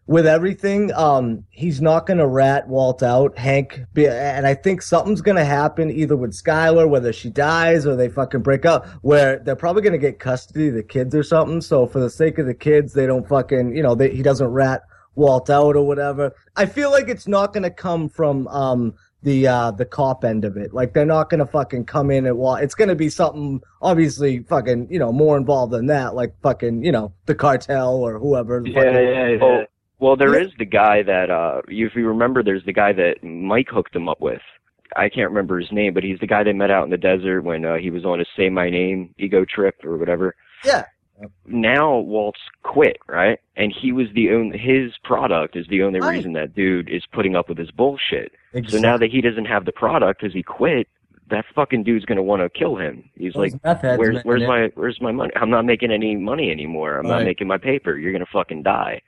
with 0.07 0.25
everything, 0.25 0.91
um, 0.93 1.45
he's 1.51 1.79
not 1.79 2.07
gonna 2.07 2.27
rat 2.27 2.67
Walt 2.67 3.03
out, 3.03 3.37
Hank. 3.37 3.81
Be, 3.93 4.07
and 4.07 4.47
I 4.47 4.55
think 4.55 4.81
something's 4.81 5.21
gonna 5.21 5.45
happen 5.45 5.91
either 5.91 6.17
with 6.17 6.31
Skyler, 6.31 6.89
whether 6.89 7.13
she 7.13 7.29
dies 7.29 7.85
or 7.85 7.95
they 7.95 8.09
fucking 8.09 8.41
break 8.41 8.65
up, 8.65 8.87
where 9.03 9.37
they're 9.37 9.55
probably 9.55 9.83
gonna 9.83 9.99
get 9.99 10.17
custody 10.17 10.69
of 10.69 10.73
the 10.73 10.81
kids 10.81 11.13
or 11.13 11.21
something. 11.21 11.61
So 11.61 11.85
for 11.85 11.99
the 11.99 12.09
sake 12.09 12.39
of 12.39 12.47
the 12.47 12.55
kids, 12.55 12.93
they 12.93 13.05
don't 13.05 13.27
fucking, 13.27 13.75
you 13.75 13.83
know, 13.83 13.93
they, 13.93 14.09
he 14.09 14.23
doesn't 14.23 14.47
rat 14.47 14.81
Walt 15.15 15.49
out 15.49 15.75
or 15.75 15.85
whatever. 15.85 16.33
I 16.55 16.65
feel 16.65 16.91
like 16.91 17.07
it's 17.09 17.27
not 17.27 17.53
gonna 17.53 17.69
come 17.71 18.09
from 18.09 18.47
um 18.47 18.93
the 19.21 19.47
uh 19.47 19.71
the 19.71 19.85
cop 19.85 20.25
end 20.25 20.43
of 20.45 20.57
it. 20.57 20.73
Like 20.73 20.93
they're 20.93 21.05
not 21.05 21.29
gonna 21.29 21.45
fucking 21.45 21.85
come 21.85 22.11
in 22.11 22.25
and 22.25 22.37
Walt. 22.37 22.61
It's 22.61 22.75
gonna 22.75 22.95
be 22.95 23.09
something 23.09 23.61
obviously 23.81 24.39
fucking 24.43 24.87
you 24.89 24.99
know 24.99 25.11
more 25.11 25.37
involved 25.37 25.71
than 25.73 25.85
that. 25.87 26.15
Like 26.15 26.33
fucking 26.41 26.83
you 26.83 26.91
know 26.91 27.13
the 27.25 27.35
cartel 27.35 27.95
or 27.95 28.19
whoever. 28.19 28.61
Yeah, 28.65 28.73
fucking- 28.73 28.93
yeah, 28.93 29.27
yeah. 29.29 29.37
Oh, 29.41 29.65
well, 29.99 30.15
there 30.17 30.37
Yeah. 30.37 30.47
is 30.47 30.51
the 30.59 30.65
guy 30.65 31.01
that, 31.03 31.29
uh, 31.29 31.61
if 31.69 31.95
you 31.95 32.05
remember, 32.05 32.43
there's 32.43 32.65
the 32.65 32.73
guy 32.73 32.91
that 32.91 33.23
Mike 33.23 33.69
hooked 33.69 33.95
him 33.95 34.09
up 34.09 34.19
with. 34.19 34.41
I 34.97 35.07
can't 35.07 35.29
remember 35.29 35.57
his 35.57 35.71
name, 35.71 35.93
but 35.93 36.03
he's 36.03 36.19
the 36.19 36.27
guy 36.27 36.43
they 36.43 36.51
met 36.51 36.69
out 36.71 36.83
in 36.83 36.89
the 36.89 36.97
desert 36.97 37.43
when 37.43 37.63
uh, 37.63 37.75
he 37.77 37.89
was 37.89 38.03
on 38.03 38.19
his 38.19 38.27
Say 38.35 38.49
My 38.49 38.69
Name 38.69 39.15
ego 39.17 39.45
trip 39.45 39.75
or 39.85 39.97
whatever. 39.97 40.35
Yeah. 40.65 40.83
Now 41.45 41.97
Walt's 41.97 42.39
quit, 42.63 42.97
right? 43.07 43.39
And 43.55 43.71
he 43.73 43.91
was 43.91 44.07
the 44.13 44.31
only, 44.31 44.57
his 44.57 44.93
product 45.03 45.55
is 45.55 45.67
the 45.67 45.83
only 45.83 45.99
Right. 45.99 46.15
reason 46.17 46.33
that 46.33 46.55
dude 46.55 46.89
is 46.89 47.03
putting 47.11 47.35
up 47.35 47.49
with 47.49 47.57
his 47.57 47.71
bullshit. 47.71 48.31
So 48.71 48.77
now 48.79 48.97
that 48.97 49.11
he 49.11 49.21
doesn't 49.21 49.45
have 49.45 49.65
the 49.65 49.71
product 49.71 50.21
because 50.21 50.33
he 50.33 50.43
quit, 50.43 50.87
that 51.29 51.45
fucking 51.55 51.83
dude's 51.83 52.05
gonna 52.05 52.21
want 52.23 52.41
to 52.41 52.49
kill 52.49 52.75
him. 52.75 53.09
He's 53.15 53.35
like, 53.35 53.51
Those 53.53 53.61
where's 53.99 54.15
where's 54.25 54.41
my 54.47 54.71
where's 54.75 55.01
my 55.01 55.11
money? 55.11 55.31
I'm 55.35 55.49
not 55.49 55.65
making 55.65 55.89
any 55.91 56.15
money 56.15 56.51
anymore. 56.51 56.97
I'm 56.97 57.07
not 57.07 57.19
making 57.25 57.47
my 57.47 57.57
paper. 57.57 57.97
You're 57.97 58.11
gonna 58.11 58.25
fucking 58.31 58.63
die. 58.63 59.01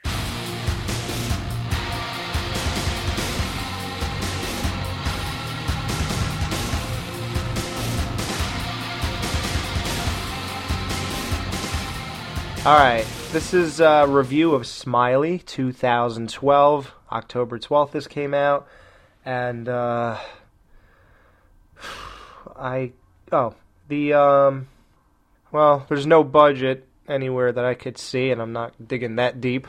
All 12.66 12.74
right, 12.80 13.06
this 13.32 13.54
is 13.54 13.80
a 13.80 14.08
review 14.08 14.56
of 14.56 14.66
Smiley 14.66 15.38
2012, 15.38 16.92
October 17.12 17.60
12th. 17.60 17.92
This 17.92 18.08
came 18.08 18.34
out, 18.34 18.68
and 19.24 19.70
uh, 19.70 20.18
I 22.58 22.92
oh 23.32 23.54
the 23.88 24.14
um 24.14 24.68
well, 25.52 25.86
there's 25.90 26.08
no 26.08 26.24
budget 26.24 26.88
anywhere 27.08 27.52
that 27.52 27.64
I 27.66 27.76
could 27.76 28.00
see, 28.00 28.32
and 28.32 28.42
I'm 28.42 28.52
not 28.54 28.74
digging 28.88 29.18
that 29.18 29.40
deep. 29.40 29.68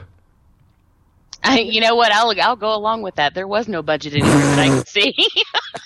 I, 1.44 1.58
you 1.60 1.82
know 1.82 1.94
what? 1.96 2.12
I'll 2.12 2.32
I'll 2.40 2.56
go 2.56 2.74
along 2.74 3.02
with 3.02 3.16
that. 3.16 3.34
There 3.34 3.46
was 3.46 3.68
no 3.68 3.82
budget 3.82 4.14
anywhere 4.14 4.32
that 4.32 4.58
I 4.58 4.68
could 4.68 4.88
see. 4.88 5.14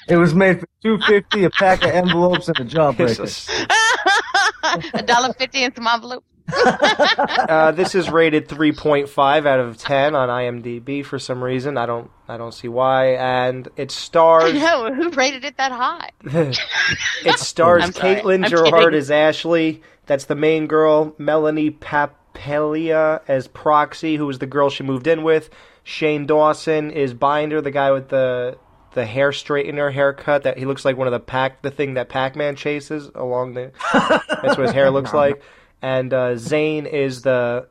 It 0.09 0.17
was 0.17 0.35
made 0.35 0.61
for 0.61 0.67
two 0.83 0.99
fifty, 1.07 1.43
a 1.45 1.51
pack 1.51 1.83
of 1.83 1.91
envelopes, 1.91 2.47
and 2.49 2.59
a 2.61 2.63
It's 2.65 2.75
jawbreaker. 2.75 3.17
just- 3.17 3.51
a 4.95 5.03
dollar 5.03 5.33
fifty 5.35 5.65
and 5.65 5.75
some 5.75 5.87
envelope. 5.89 6.25
Uh, 6.53 7.73
this 7.73 7.95
is 7.95 8.11
rated 8.11 8.49
3.5 8.49 9.47
out 9.47 9.61
of 9.61 9.77
10 9.79 10.15
on 10.15 10.29
IMDb 10.29 11.05
for 11.05 11.19
some 11.19 11.43
reason. 11.43 11.77
I 11.77 11.87
don't 11.87 12.11
I 12.29 12.37
don't 12.37 12.53
see 12.53 12.69
why, 12.69 13.15
and 13.15 13.69
it 13.77 13.91
stars 13.91 14.53
know 14.55 14.93
who 14.95 15.11
rated 15.11 15.45
it 15.45 15.57
that 15.57 15.73
high. 15.73 16.11
it 16.25 17.39
stars 17.39 17.91
Caitlin 17.91 18.45
I'm 18.45 18.51
Gerard 18.51 18.73
kidding. 18.73 18.99
as 18.99 19.11
Ashley. 19.11 19.83
That's 20.07 20.25
the 20.27 20.35
main 20.37 20.67
girl. 20.67 21.15
Melanie 21.19 21.71
Papalia 21.71 23.21
as 23.29 23.47
Proxy, 23.49 24.17
who 24.17 24.27
was 24.27 24.39
the 24.39 24.47
girl 24.47 24.71
she 24.71 24.83
moved 24.83 25.07
in 25.07 25.23
with. 25.23 25.51
Shane 25.83 26.27
Dawson 26.27 26.91
is 26.91 27.15
Binder, 27.15 27.61
the 27.61 27.71
guy 27.71 27.91
with 27.91 28.09
the 28.09 28.59
the 28.93 29.07
hair 29.07 29.31
straightener 29.31 29.93
haircut. 29.93 30.43
That 30.45 30.59
he 30.59 30.67
looks 30.67 30.85
like 30.85 30.97
one 30.97 31.07
of 31.07 31.13
the 31.13 31.21
pack 31.21 31.63
the 31.63 31.71
thing 31.71 31.95
that 31.95 32.09
Pac 32.09 32.37
Man 32.37 32.55
chases 32.57 33.11
along 33.15 33.55
the. 33.55 33.73
that's 33.93 34.57
what 34.57 34.67
his 34.67 34.73
hair 34.73 34.91
looks 34.91 35.13
like. 35.15 35.43
And 35.83 36.13
uh, 36.13 36.37
Zane 36.37 36.87
is 36.87 37.23
the 37.23 37.67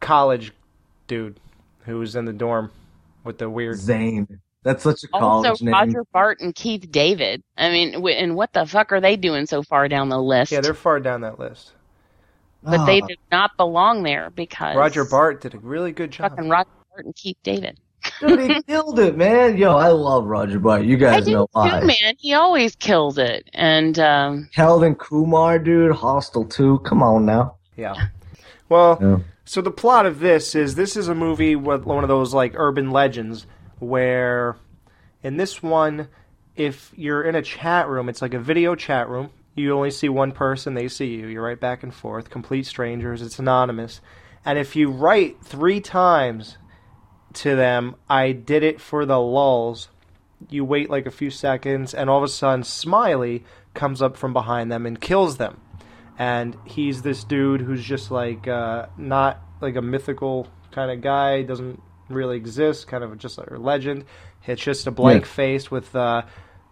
college 0.00 0.52
dude 1.06 1.38
who 1.84 1.98
was 1.98 2.16
in 2.16 2.24
the 2.24 2.32
dorm 2.32 2.70
with 3.24 3.38
the 3.38 3.50
weird. 3.50 3.76
Zane. 3.78 4.40
That's 4.62 4.82
such 4.82 5.04
a 5.04 5.08
college 5.08 5.48
Also, 5.50 5.64
name. 5.64 5.72
Roger 5.72 6.04
Bart 6.12 6.40
and 6.40 6.54
Keith 6.54 6.90
David. 6.90 7.42
I 7.56 7.70
mean, 7.70 7.92
w- 7.92 8.14
and 8.14 8.36
what 8.36 8.52
the 8.52 8.66
fuck 8.66 8.92
are 8.92 9.00
they 9.00 9.16
doing 9.16 9.46
so 9.46 9.62
far 9.62 9.88
down 9.88 10.10
the 10.10 10.20
list? 10.20 10.52
Yeah, 10.52 10.60
they're 10.60 10.74
far 10.74 11.00
down 11.00 11.22
that 11.22 11.38
list. 11.38 11.72
but 12.62 12.84
they 12.84 13.00
did 13.00 13.18
not 13.32 13.56
belong 13.56 14.02
there 14.02 14.28
because 14.30 14.76
Roger 14.76 15.06
Bart 15.06 15.40
did 15.40 15.54
a 15.54 15.58
really 15.58 15.92
good 15.92 16.10
job. 16.10 16.30
fucking 16.32 16.50
Roger 16.50 16.68
Bart 16.90 17.06
and 17.06 17.16
Keith 17.16 17.38
David. 17.42 17.79
Dude, 18.20 18.40
he 18.50 18.62
killed 18.62 18.98
it, 18.98 19.16
man. 19.16 19.56
Yo, 19.56 19.76
I 19.76 19.88
love 19.88 20.26
Roger 20.26 20.58
Bart. 20.58 20.84
You 20.84 20.96
I 20.96 21.00
guys 21.00 21.24
do 21.24 21.32
know 21.32 21.46
too, 21.54 21.86
man. 21.86 22.14
He 22.18 22.34
always 22.34 22.76
kills 22.76 23.18
it, 23.18 23.48
and 23.54 23.98
um, 23.98 24.48
Calvin 24.54 24.94
Kumar, 24.94 25.58
dude. 25.58 25.92
Hostel 25.96 26.44
2. 26.44 26.80
Come 26.80 27.02
on 27.02 27.24
now. 27.26 27.56
Yeah. 27.76 27.94
Well, 28.68 28.98
Yeah. 29.00 29.18
so 29.44 29.60
the 29.62 29.70
plot 29.70 30.06
of 30.06 30.20
this 30.20 30.54
is 30.54 30.74
this 30.74 30.96
is 30.96 31.08
a 31.08 31.14
movie 31.14 31.56
with 31.56 31.84
one 31.84 32.04
of 32.04 32.08
those 32.08 32.32
like 32.34 32.52
urban 32.56 32.90
legends 32.90 33.46
where 33.78 34.56
in 35.22 35.36
this 35.36 35.62
one 35.62 36.08
if 36.56 36.92
you're 36.94 37.22
in 37.22 37.34
a 37.34 37.42
chat 37.42 37.88
room, 37.88 38.08
it's 38.08 38.20
like 38.20 38.34
a 38.34 38.38
video 38.38 38.74
chat 38.74 39.08
room. 39.08 39.30
You 39.54 39.72
only 39.74 39.90
see 39.90 40.08
one 40.08 40.32
person, 40.32 40.74
they 40.74 40.88
see 40.88 41.06
you. 41.06 41.26
You're 41.26 41.42
right 41.44 41.58
back 41.58 41.82
and 41.82 41.92
forth, 41.94 42.28
complete 42.30 42.66
strangers. 42.66 43.22
It's 43.22 43.38
anonymous. 43.38 44.00
And 44.44 44.58
if 44.58 44.76
you 44.76 44.90
write 44.90 45.42
3 45.42 45.80
times 45.80 46.58
to 47.34 47.54
them, 47.56 47.96
I 48.08 48.32
did 48.32 48.62
it 48.62 48.80
for 48.80 49.04
the 49.06 49.18
lulz. 49.20 49.88
You 50.48 50.64
wait 50.64 50.88
like 50.90 51.06
a 51.06 51.10
few 51.10 51.30
seconds 51.30 51.92
and 51.94 52.08
all 52.08 52.18
of 52.18 52.24
a 52.24 52.28
sudden 52.28 52.64
Smiley 52.64 53.44
comes 53.74 54.00
up 54.00 54.16
from 54.16 54.32
behind 54.32 54.72
them 54.72 54.86
and 54.86 54.98
kills 55.00 55.36
them 55.36 55.60
and 56.18 56.56
he's 56.64 57.02
this 57.02 57.24
dude 57.24 57.60
who's 57.60 57.84
just 57.84 58.10
like 58.10 58.48
uh, 58.48 58.86
not 58.96 59.38
like 59.60 59.76
a 59.76 59.82
mythical 59.82 60.48
kind 60.72 60.90
of 60.90 61.00
guy 61.02 61.42
doesn't 61.42 61.80
really 62.08 62.36
exist 62.36 62.88
kind 62.88 63.04
of 63.04 63.16
just 63.18 63.38
a 63.38 63.42
legend 63.58 64.04
it's 64.46 64.62
just 64.62 64.86
a 64.86 64.90
blank 64.90 65.22
Yeah. 65.24 65.30
face 65.30 65.70
with 65.70 65.94
uh, 65.94 66.22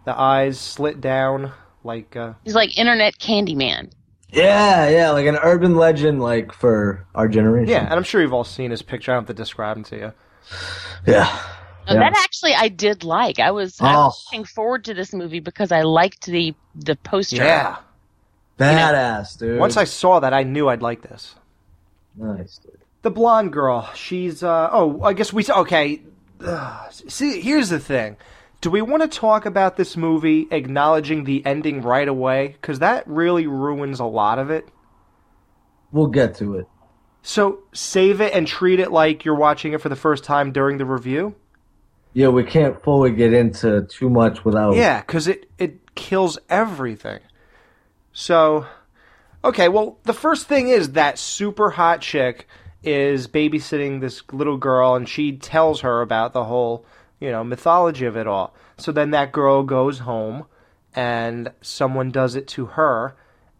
the 0.06 0.18
eyes 0.18 0.58
slit 0.58 1.00
down 1.00 1.52
like 1.84 2.16
uh, 2.16 2.32
he's 2.44 2.54
like 2.54 2.76
internet 2.78 3.18
Candyman. 3.18 3.90
Yeah, 4.30 4.88
yeah, 4.90 5.10
like 5.12 5.24
an 5.26 5.36
urban 5.42 5.76
legend, 5.76 6.20
like 6.20 6.52
for 6.52 7.06
our 7.14 7.28
generation. 7.28 7.68
yeah 7.70 7.84
and 7.84 7.94
i'm 7.94 8.02
sure 8.02 8.20
you've 8.22 8.32
all 8.34 8.44
seen 8.44 8.70
his 8.70 8.82
picture 8.82 9.12
i 9.12 9.14
don't 9.14 9.22
have 9.28 9.36
to 9.36 9.40
describe 9.40 9.76
him 9.76 9.84
to 9.84 9.96
you 9.96 10.12
yeah. 11.06 11.26
Oh, 11.90 11.94
Yeah. 11.94 12.00
That 12.00 12.12
actually 12.18 12.54
I 12.54 12.68
did 12.68 13.02
like. 13.04 13.38
I 13.38 13.50
was, 13.50 13.80
I 13.80 13.94
was 13.96 14.14
Oh. 14.14 14.30
looking 14.36 14.44
forward 14.44 14.84
to 14.84 14.94
this 14.94 15.12
movie 15.14 15.40
because 15.40 15.72
I 15.72 15.82
liked 15.82 16.26
the 16.26 16.54
the 16.74 16.96
poster. 16.96 17.36
yeah 17.36 17.76
Badass, 18.58 19.38
dude. 19.38 19.58
once 19.60 19.76
i 19.76 19.84
saw 19.84 20.18
that 20.20 20.32
i 20.34 20.42
knew 20.42 20.68
i'd 20.68 20.82
like 20.82 21.02
this 21.02 21.34
nice, 22.16 22.58
dude. 22.58 22.76
the 23.02 23.10
blonde 23.10 23.52
girl 23.52 23.88
she's 23.94 24.42
uh 24.42 24.68
oh 24.72 25.00
i 25.02 25.12
guess 25.12 25.32
we 25.32 25.44
okay 25.48 26.02
Ugh. 26.44 26.92
see 26.92 27.40
here's 27.40 27.68
the 27.68 27.78
thing 27.78 28.16
do 28.60 28.70
we 28.70 28.82
want 28.82 29.02
to 29.02 29.08
talk 29.08 29.46
about 29.46 29.76
this 29.76 29.96
movie 29.96 30.48
acknowledging 30.50 31.22
the 31.24 31.44
ending 31.46 31.82
right 31.82 32.08
away 32.08 32.48
because 32.60 32.80
that 32.80 33.06
really 33.06 33.46
ruins 33.46 34.00
a 34.00 34.04
lot 34.04 34.38
of 34.38 34.50
it 34.50 34.68
We'll 35.90 36.08
get 36.08 36.34
to 36.36 36.56
it. 36.56 36.66
So 37.28 37.58
save 37.74 38.22
it 38.22 38.32
and 38.32 38.46
treat 38.46 38.80
it 38.80 38.90
like 38.90 39.24
you're 39.24 39.34
watching 39.34 39.74
it 39.74 39.82
for 39.82 39.90
the 39.90 39.96
first 39.96 40.24
time 40.24 40.50
during 40.50 40.78
the 40.78 40.86
review 40.86 41.34
Yeah, 42.14 42.28
we 42.28 42.42
can't 42.42 42.82
fully 42.82 43.10
get 43.12 43.32
into 43.34 43.82
too 43.82 44.08
much 44.08 44.44
without. 44.44 44.74
Yeah, 44.74 45.00
because 45.00 45.28
it 45.28 45.48
it 45.58 45.94
kills 45.94 46.38
everything. 46.48 47.20
So, 48.12 48.66
okay, 49.44 49.68
well, 49.68 49.98
the 50.04 50.14
first 50.14 50.46
thing 50.46 50.68
is 50.68 50.92
that 50.92 51.18
super 51.18 51.70
hot 51.70 52.00
chick 52.00 52.48
is 52.82 53.28
babysitting 53.28 54.00
this 54.00 54.22
little 54.32 54.56
girl, 54.56 54.94
and 54.94 55.08
she 55.08 55.36
tells 55.36 55.80
her 55.82 56.00
about 56.00 56.32
the 56.32 56.44
whole, 56.44 56.84
you 57.20 57.30
know, 57.30 57.44
mythology 57.44 58.06
of 58.06 58.16
it 58.16 58.26
all. 58.26 58.54
So 58.78 58.90
then 58.90 59.10
that 59.10 59.32
girl 59.32 59.62
goes 59.62 60.00
home, 60.00 60.46
and 60.94 61.52
someone 61.60 62.10
does 62.10 62.34
it 62.34 62.48
to 62.48 62.66
her, 62.66 63.16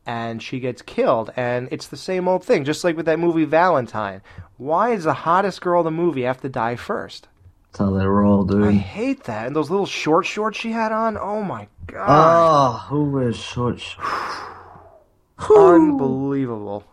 and 0.09 0.43
she 0.43 0.59
gets 0.59 0.81
killed. 0.81 1.31
And 1.37 1.69
it's 1.71 1.87
the 1.89 1.97
same 1.97 2.27
old 2.27 2.43
thing, 2.43 2.65
just 2.65 2.83
like 2.83 2.97
with 2.97 3.07
that 3.07 3.19
movie 3.21 3.45
Valentine. 3.45 4.23
Why 4.57 4.95
does 4.95 5.05
the 5.05 5.13
hottest 5.13 5.61
girl 5.61 5.83
in 5.83 5.85
the 5.85 5.91
movie 5.91 6.23
have 6.23 6.41
to 6.41 6.49
die 6.49 6.77
first? 6.77 7.29
That's 7.67 7.79
how 7.81 7.91
they 7.91 8.07
roll, 8.07 8.45
dude. 8.45 8.65
I 8.65 8.73
hate 8.73 9.25
that. 9.25 9.47
And 9.47 9.55
those 9.55 9.71
little 9.71 9.87
short 9.87 10.25
shorts 10.25 10.59
she 10.59 10.73
had 10.73 10.91
on. 10.93 11.19
Oh 11.19 11.43
my 11.43 11.69
god. 11.87 12.07
Oh, 12.09 12.79
who 12.89 13.11
wears 13.11 13.37
shorts? 13.37 13.95
Unbelievable. 15.57 16.85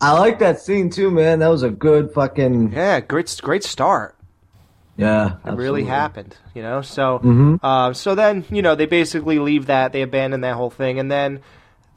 I 0.00 0.16
like 0.18 0.38
that 0.40 0.60
scene 0.60 0.90
too, 0.90 1.10
man. 1.10 1.40
That 1.40 1.48
was 1.48 1.62
a 1.64 1.70
good 1.70 2.12
fucking 2.12 2.72
Yeah, 2.72 3.00
great 3.00 3.34
great 3.42 3.64
start. 3.64 4.14
yeah. 4.96 5.36
It 5.44 5.54
really 5.54 5.84
happened, 5.84 6.36
you 6.54 6.62
know. 6.62 6.82
So, 6.82 7.18
Mhm. 7.24 7.58
uh, 7.62 7.92
so 7.94 8.14
then 8.14 8.44
you 8.50 8.62
know 8.62 8.74
they 8.76 8.86
basically 8.86 9.38
leave 9.40 9.66
that, 9.66 9.92
they 9.92 10.02
abandon 10.02 10.42
that 10.42 10.54
whole 10.54 10.70
thing, 10.70 11.00
and 11.00 11.10
then 11.10 11.40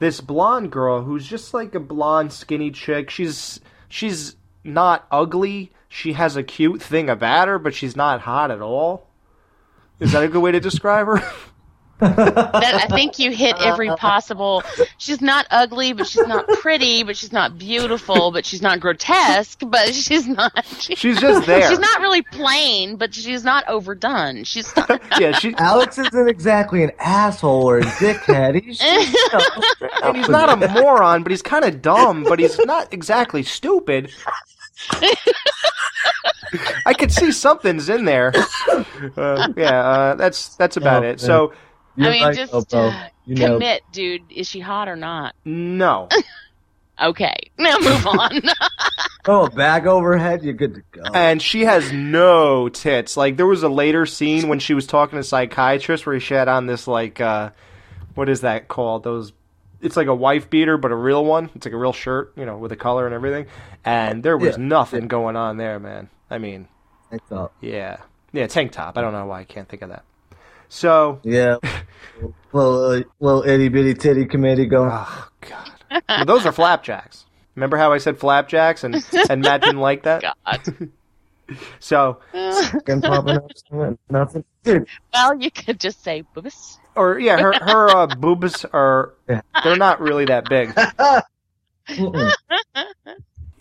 this 0.02 0.20
blonde 0.20 0.72
girl 0.72 1.02
who's 1.02 1.24
just 1.28 1.54
like 1.54 1.76
a 1.76 1.80
blonde, 1.80 2.32
skinny 2.32 2.72
chick. 2.72 3.08
She's 3.08 3.60
she's 3.88 4.34
not 4.64 5.06
ugly. 5.12 5.70
She 5.88 6.14
has 6.14 6.36
a 6.36 6.42
cute 6.42 6.82
thing 6.82 7.08
about 7.08 7.46
her, 7.46 7.56
but 7.56 7.72
she's 7.72 7.94
not 7.94 8.22
hot 8.22 8.50
at 8.50 8.60
all. 8.60 9.06
Is 10.00 10.10
that 10.10 10.24
a 10.24 10.28
good 10.28 10.42
way 10.42 10.50
to 10.50 10.58
describe 10.58 11.06
her? 11.06 11.22
That, 12.02 12.74
I 12.74 12.86
think 12.88 13.18
you 13.18 13.30
hit 13.30 13.56
every 13.60 13.88
possible. 13.96 14.62
She's 14.98 15.20
not 15.20 15.46
ugly, 15.50 15.92
but 15.92 16.06
she's 16.06 16.26
not 16.26 16.46
pretty, 16.60 17.02
but 17.02 17.16
she's 17.16 17.32
not 17.32 17.58
beautiful, 17.58 18.30
but 18.32 18.44
she's 18.44 18.60
not 18.62 18.80
grotesque, 18.80 19.60
but 19.64 19.94
she's 19.94 20.26
not. 20.26 20.52
She's 20.80 21.20
just 21.20 21.46
there. 21.46 21.68
She's 21.68 21.78
not 21.78 22.00
really 22.00 22.22
plain, 22.22 22.96
but 22.96 23.14
she's 23.14 23.44
not 23.44 23.66
overdone. 23.68 24.44
She's 24.44 24.74
not. 24.76 25.00
yeah, 25.20 25.32
she. 25.32 25.54
Alex 25.58 25.98
isn't 25.98 26.28
exactly 26.28 26.82
an 26.82 26.90
asshole 26.98 27.68
or 27.68 27.78
a 27.78 27.82
dickhead. 27.82 28.60
He's 28.62 28.78
just, 28.78 29.12
you 29.12 29.28
know, 29.32 29.88
And 30.02 30.16
he's 30.16 30.28
not 30.28 30.48
a 30.48 30.68
moron, 30.82 31.22
but 31.22 31.30
he's 31.30 31.42
kind 31.42 31.64
of 31.64 31.80
dumb, 31.82 32.24
but 32.24 32.38
he's 32.38 32.58
not 32.60 32.92
exactly 32.92 33.42
stupid. 33.42 34.10
I 36.84 36.92
could 36.94 37.12
see 37.12 37.32
something's 37.32 37.88
in 37.88 38.04
there. 38.04 38.32
Uh, 39.16 39.48
yeah, 39.56 39.80
uh, 39.80 40.14
that's 40.16 40.56
that's 40.56 40.76
about 40.76 41.04
Oh, 41.04 41.08
it. 41.08 41.20
So 41.20 41.52
You're 41.96 42.08
I 42.08 42.12
mean, 42.12 42.22
right, 42.24 42.36
just 42.36 42.52
though, 42.52 42.62
bro. 42.62 42.88
uh, 42.88 43.08
You 43.26 43.34
know, 43.36 43.54
commit, 43.54 43.82
dude. 43.92 44.30
Is 44.30 44.48
she 44.48 44.60
hot 44.60 44.88
or 44.88 44.96
not? 44.96 45.34
no, 45.44 46.08
Okay, 47.02 47.34
now 47.58 47.78
move 47.78 48.06
on. 48.06 48.42
oh, 49.26 49.46
a 49.46 49.50
bag 49.50 49.86
over 49.86 50.12
her 50.12 50.18
head, 50.18 50.44
you're 50.44 50.52
good 50.54 50.74
to 50.76 50.82
go. 50.92 51.02
and 51.14 51.40
she 51.42 51.64
has 51.64 51.90
no 51.92 52.68
tits. 52.68 53.16
Like 53.16 53.36
there 53.36 53.46
was 53.46 53.62
a 53.62 53.68
later 53.68 54.06
scene 54.06 54.48
when 54.48 54.58
she 54.60 54.72
was 54.74 54.86
talking 54.86 55.16
to 55.16 55.20
a 55.20 55.24
psychiatrist 55.24 56.06
where 56.06 56.20
she 56.20 56.34
had 56.34 56.48
on 56.48 56.66
this 56.66 56.86
like 56.86 57.20
uh, 57.20 57.50
what 58.14 58.28
is 58.28 58.42
that 58.42 58.68
called? 58.68 59.02
Those. 59.04 59.32
It's 59.80 59.96
like 59.96 60.06
a 60.06 60.14
wife 60.14 60.48
beater, 60.48 60.76
but 60.76 60.92
a 60.92 60.94
real 60.96 61.24
one. 61.24 61.50
It's 61.56 61.66
like 61.66 61.72
a 61.72 61.76
real 61.78 61.92
shirt, 61.92 62.32
you 62.36 62.46
know, 62.46 62.56
with 62.56 62.70
a 62.70 62.76
color 62.76 63.04
and 63.04 63.14
everything. 63.14 63.46
And 63.84 64.22
there 64.22 64.38
was 64.38 64.56
Yeah. 64.56 64.62
nothing 64.64 65.08
going 65.08 65.34
on 65.34 65.56
there, 65.56 65.80
man. 65.80 66.08
I 66.30 66.38
mean, 66.38 66.68
Thanks, 67.10 67.32
up. 67.32 67.52
Yeah. 67.60 67.96
Yeah, 68.32 68.46
tank 68.46 68.70
top. 68.70 68.96
I 68.96 69.00
don't 69.00 69.12
know 69.12 69.26
why 69.26 69.40
I 69.40 69.44
can't 69.44 69.68
think 69.68 69.82
of 69.82 69.88
that. 69.88 70.04
So, 70.74 71.20
Yeah. 71.22 71.56
little, 72.54 72.84
uh, 72.84 73.00
little 73.20 73.42
itty 73.42 73.68
bitty 73.68 73.92
titty 73.92 74.24
committee 74.24 74.64
going. 74.64 74.88
oh 74.90 75.28
god. 75.42 75.70
Well, 76.08 76.24
those 76.24 76.46
are 76.46 76.52
flapjacks. 76.52 77.26
Remember 77.54 77.76
how 77.76 77.92
I 77.92 77.98
said 77.98 78.18
flapjacks 78.18 78.82
and 78.82 78.94
and 79.28 79.42
Matt 79.42 79.60
didn't 79.60 79.80
like 79.80 80.04
that? 80.04 80.22
God. 80.46 80.60
So, 81.80 82.18
fucking 82.32 83.02
popping 83.02 83.36
up. 83.36 83.98
Nothing. 84.08 84.44
Well, 85.12 85.38
you 85.38 85.50
could 85.50 85.78
just 85.78 86.02
say 86.02 86.24
boobus. 86.34 86.78
or 86.96 87.18
yeah, 87.18 87.38
her 87.38 87.52
her 87.52 87.90
uh, 87.90 88.06
boobs 88.06 88.64
are 88.72 89.12
they're 89.26 89.76
not 89.76 90.00
really 90.00 90.24
that 90.24 90.48
big. 90.48 90.72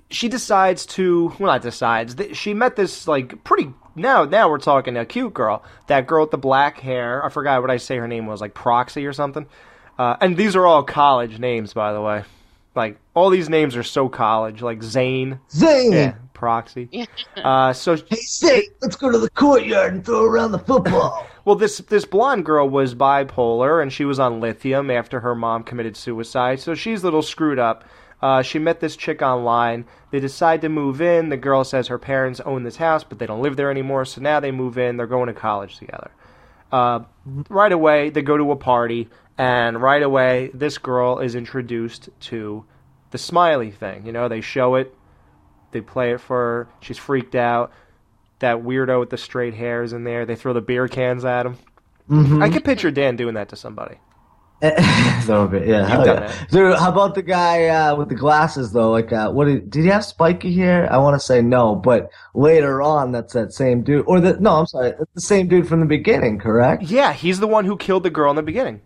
She 0.10 0.28
decides 0.30 0.86
to 0.88 1.34
well, 1.39 1.52
not 1.54 1.62
decides. 1.62 2.15
th- 2.15 2.36
She 2.38 2.54
met 2.54 2.76
this 2.78 3.08
like 3.10 3.43
pretty 3.43 3.74
now 3.95 4.23
now 4.25 4.49
we're 4.49 4.60
talking 4.60 4.97
a 4.97 5.06
cute 5.06 5.34
girl. 5.34 5.63
That 5.88 6.08
girl 6.08 6.23
with 6.23 6.32
the 6.32 6.38
black 6.38 6.80
hair. 6.80 7.23
I 7.25 7.30
forgot 7.30 7.62
what 7.62 7.71
I 7.71 7.77
say 7.77 7.97
her 7.97 8.08
name 8.08 8.25
was 8.25 8.41
like 8.41 8.54
Proxy 8.54 9.06
or 9.06 9.13
something. 9.13 9.45
Uh, 9.97 10.17
and 10.21 10.36
these 10.38 10.56
are 10.56 10.65
all 10.65 10.84
college 10.84 11.39
names, 11.39 11.73
by 11.73 11.93
the 11.93 12.01
way. 12.01 12.23
Like 12.75 12.97
all 13.13 13.30
these 13.30 13.49
names 13.49 13.75
are 13.75 13.84
so 13.84 14.08
college, 14.10 14.62
like 14.62 14.82
Zane. 14.82 15.39
Zane! 15.51 15.91
Yeah, 15.91 16.15
Proxy. 16.34 17.08
Uh, 17.36 17.73
so 17.73 17.95
Hey, 17.95 18.15
Zane, 18.21 18.63
let's 18.82 18.95
go 18.95 19.12
to 19.12 19.17
the 19.17 19.30
courtyard 19.30 19.93
and 19.93 20.06
throw 20.06 20.23
around 20.23 20.51
the 20.51 20.60
football. 20.60 21.27
Well, 21.43 21.56
this 21.56 21.80
this 21.80 22.06
blonde 22.06 22.45
girl 22.45 22.69
was 22.69 22.93
bipolar, 22.93 23.82
and 23.82 23.91
she 23.91 24.06
was 24.06 24.19
on 24.19 24.41
lithium 24.41 24.91
after 24.91 25.21
her 25.21 25.34
mom 25.34 25.63
committed 25.63 25.97
suicide. 25.97 26.60
So 26.60 26.75
she's 26.75 27.01
a 27.01 27.06
little 27.06 27.23
screwed 27.23 27.58
up. 27.58 27.84
Uh, 28.21 28.41
she 28.41 28.60
met 28.60 28.79
this 28.79 28.95
chick 28.95 29.21
online. 29.21 29.86
They 30.12 30.19
decide 30.19 30.62
to 30.62 30.69
move 30.69 31.01
in. 31.01 31.29
The 31.29 31.38
girl 31.38 31.63
says 31.63 31.88
her 31.88 31.97
parents 31.97 32.39
own 32.41 32.63
this 32.63 32.77
house, 32.77 33.03
but 33.03 33.19
they 33.19 33.25
don't 33.25 33.41
live 33.41 33.55
there 33.55 33.71
anymore. 33.71 34.05
So 34.05 34.21
now 34.21 34.39
they 34.39 34.51
move 34.51 34.77
in. 34.77 34.97
They're 34.97 35.07
going 35.07 35.27
to 35.27 35.34
college 35.34 35.77
together. 35.77 36.12
Uh, 36.71 37.01
right 37.49 37.71
away, 37.71 38.12
they 38.12 38.21
go 38.21 38.38
to 38.38 38.51
a 38.51 38.55
party, 38.55 39.10
and 39.38 39.81
right 39.81 40.01
away, 40.01 40.51
this 40.53 40.77
girl 40.77 41.19
is 41.19 41.36
introduced 41.36 42.10
to 42.21 42.63
the 43.10 43.17
smiley 43.17 43.71
thing. 43.71 44.05
You 44.05 44.12
know, 44.13 44.29
they 44.29 44.41
show 44.41 44.75
it, 44.75 44.95
they 45.71 45.81
play 45.81 46.13
it 46.13 46.21
for 46.21 46.38
her. 46.38 46.69
She's 46.79 46.97
freaked 46.97 47.36
out. 47.36 47.71
That 48.39 48.57
weirdo 48.57 48.99
with 49.01 49.10
the 49.10 49.17
straight 49.17 49.53
hairs 49.53 49.93
in 49.93 50.03
there. 50.03 50.25
They 50.25 50.36
throw 50.36 50.53
the 50.53 50.62
beer 50.62 50.88
cans 50.88 51.25
at 51.25 51.45
him. 51.45 51.57
Mm-hmm. 52.10 52.41
I 52.41 52.49
can 52.49 52.62
picture 52.62 52.89
Dan 52.89 53.15
doing 53.15 53.36
that 53.36 53.49
to 53.49 53.55
somebody. 53.55 53.97
so 55.26 55.47
bit, 55.47 55.67
yeah. 55.67 55.88
hell 55.88 56.06
yeah. 56.06 56.45
Dude, 56.52 56.78
how 56.78 56.91
about 56.91 57.15
the 57.15 57.24
guy 57.24 57.67
uh, 57.67 57.95
with 57.95 58.10
the 58.10 58.15
glasses 58.15 58.71
though? 58.71 58.91
Like, 58.91 59.12
uh, 59.12 59.32
what 59.32 59.45
did, 59.45 59.71
did 59.71 59.84
he 59.84 59.89
have 59.89 60.06
spiky 60.06 60.54
hair? 60.54 60.91
I 60.91 60.97
want 60.97 61.19
to 61.19 61.19
say 61.19 61.41
no, 61.41 61.76
but 61.76 62.12
later 62.36 62.80
on, 62.80 63.12
that's 63.12 63.34
that 63.34 63.54
same 63.54 63.82
dude. 63.82 64.06
Or 64.06 64.19
the 64.19 64.39
no, 64.39 64.52
I'm 64.52 64.67
sorry, 64.67 64.89
it's 64.89 65.13
the 65.15 65.21
same 65.21 65.47
dude 65.47 65.67
from 65.67 65.80
the 65.80 65.88
beginning, 65.88 66.38
correct? 66.38 66.84
Yeah, 66.84 67.12
he's 67.12 67.39
the 67.39 67.47
one 67.47 67.65
who 67.65 67.76
killed 67.76 68.04
the 68.04 68.12
girl 68.12 68.30
in 68.30 68.36
the 68.36 68.43
beginning. 68.43 68.82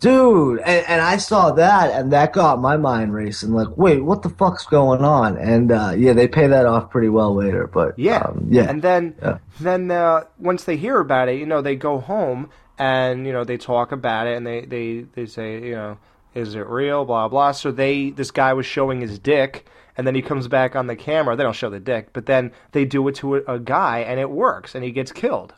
Dude, 0.00 0.58
and, 0.60 0.84
and 0.86 1.00
I 1.00 1.16
saw 1.16 1.52
that, 1.52 1.90
and 1.92 2.12
that 2.12 2.34
got 2.34 2.60
my 2.60 2.76
mind 2.76 3.14
racing. 3.14 3.52
Like, 3.52 3.74
wait, 3.78 4.00
what 4.04 4.22
the 4.22 4.28
fuck's 4.28 4.66
going 4.66 5.02
on? 5.02 5.38
And 5.38 5.72
uh, 5.72 5.94
yeah, 5.96 6.12
they 6.12 6.28
pay 6.28 6.46
that 6.46 6.66
off 6.66 6.90
pretty 6.90 7.08
well 7.08 7.34
later. 7.34 7.66
But 7.66 7.98
Yeah, 7.98 8.18
um, 8.18 8.46
yeah, 8.50 8.68
And 8.68 8.82
then, 8.82 9.14
Yeah. 9.22 9.38
then 9.60 9.90
uh, 9.90 10.24
once 10.38 10.64
they 10.64 10.76
hear 10.76 10.98
about 11.00 11.28
it, 11.30 11.38
you 11.38 11.46
know, 11.46 11.62
they 11.62 11.76
go 11.76 12.00
home 12.00 12.50
and 12.76 13.24
you 13.24 13.32
know 13.32 13.44
they 13.44 13.56
talk 13.56 13.92
about 13.92 14.26
it 14.26 14.36
and 14.36 14.44
they 14.46 14.62
they 14.62 15.06
they 15.14 15.24
say, 15.26 15.62
you 15.64 15.74
know, 15.74 15.96
is 16.34 16.54
it 16.54 16.66
real? 16.66 17.04
Blah 17.06 17.28
blah. 17.28 17.52
So 17.52 17.70
they 17.70 18.10
this 18.10 18.30
guy 18.30 18.52
was 18.52 18.66
showing 18.66 19.00
his 19.00 19.18
dick, 19.18 19.64
and 19.96 20.06
then 20.06 20.14
he 20.14 20.20
comes 20.22 20.48
back 20.48 20.76
on 20.76 20.86
the 20.88 20.96
camera. 20.96 21.34
They 21.36 21.44
don't 21.44 21.54
show 21.56 21.70
the 21.70 21.80
dick, 21.80 22.08
but 22.12 22.26
then 22.26 22.52
they 22.72 22.84
do 22.84 23.06
it 23.08 23.14
to 23.16 23.36
a, 23.36 23.42
a 23.54 23.58
guy, 23.58 24.00
and 24.00 24.20
it 24.20 24.28
works, 24.28 24.74
and 24.74 24.84
he 24.84 24.90
gets 24.90 25.12
killed. 25.12 25.54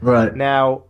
right. 0.00 0.34
Now, 0.34 0.84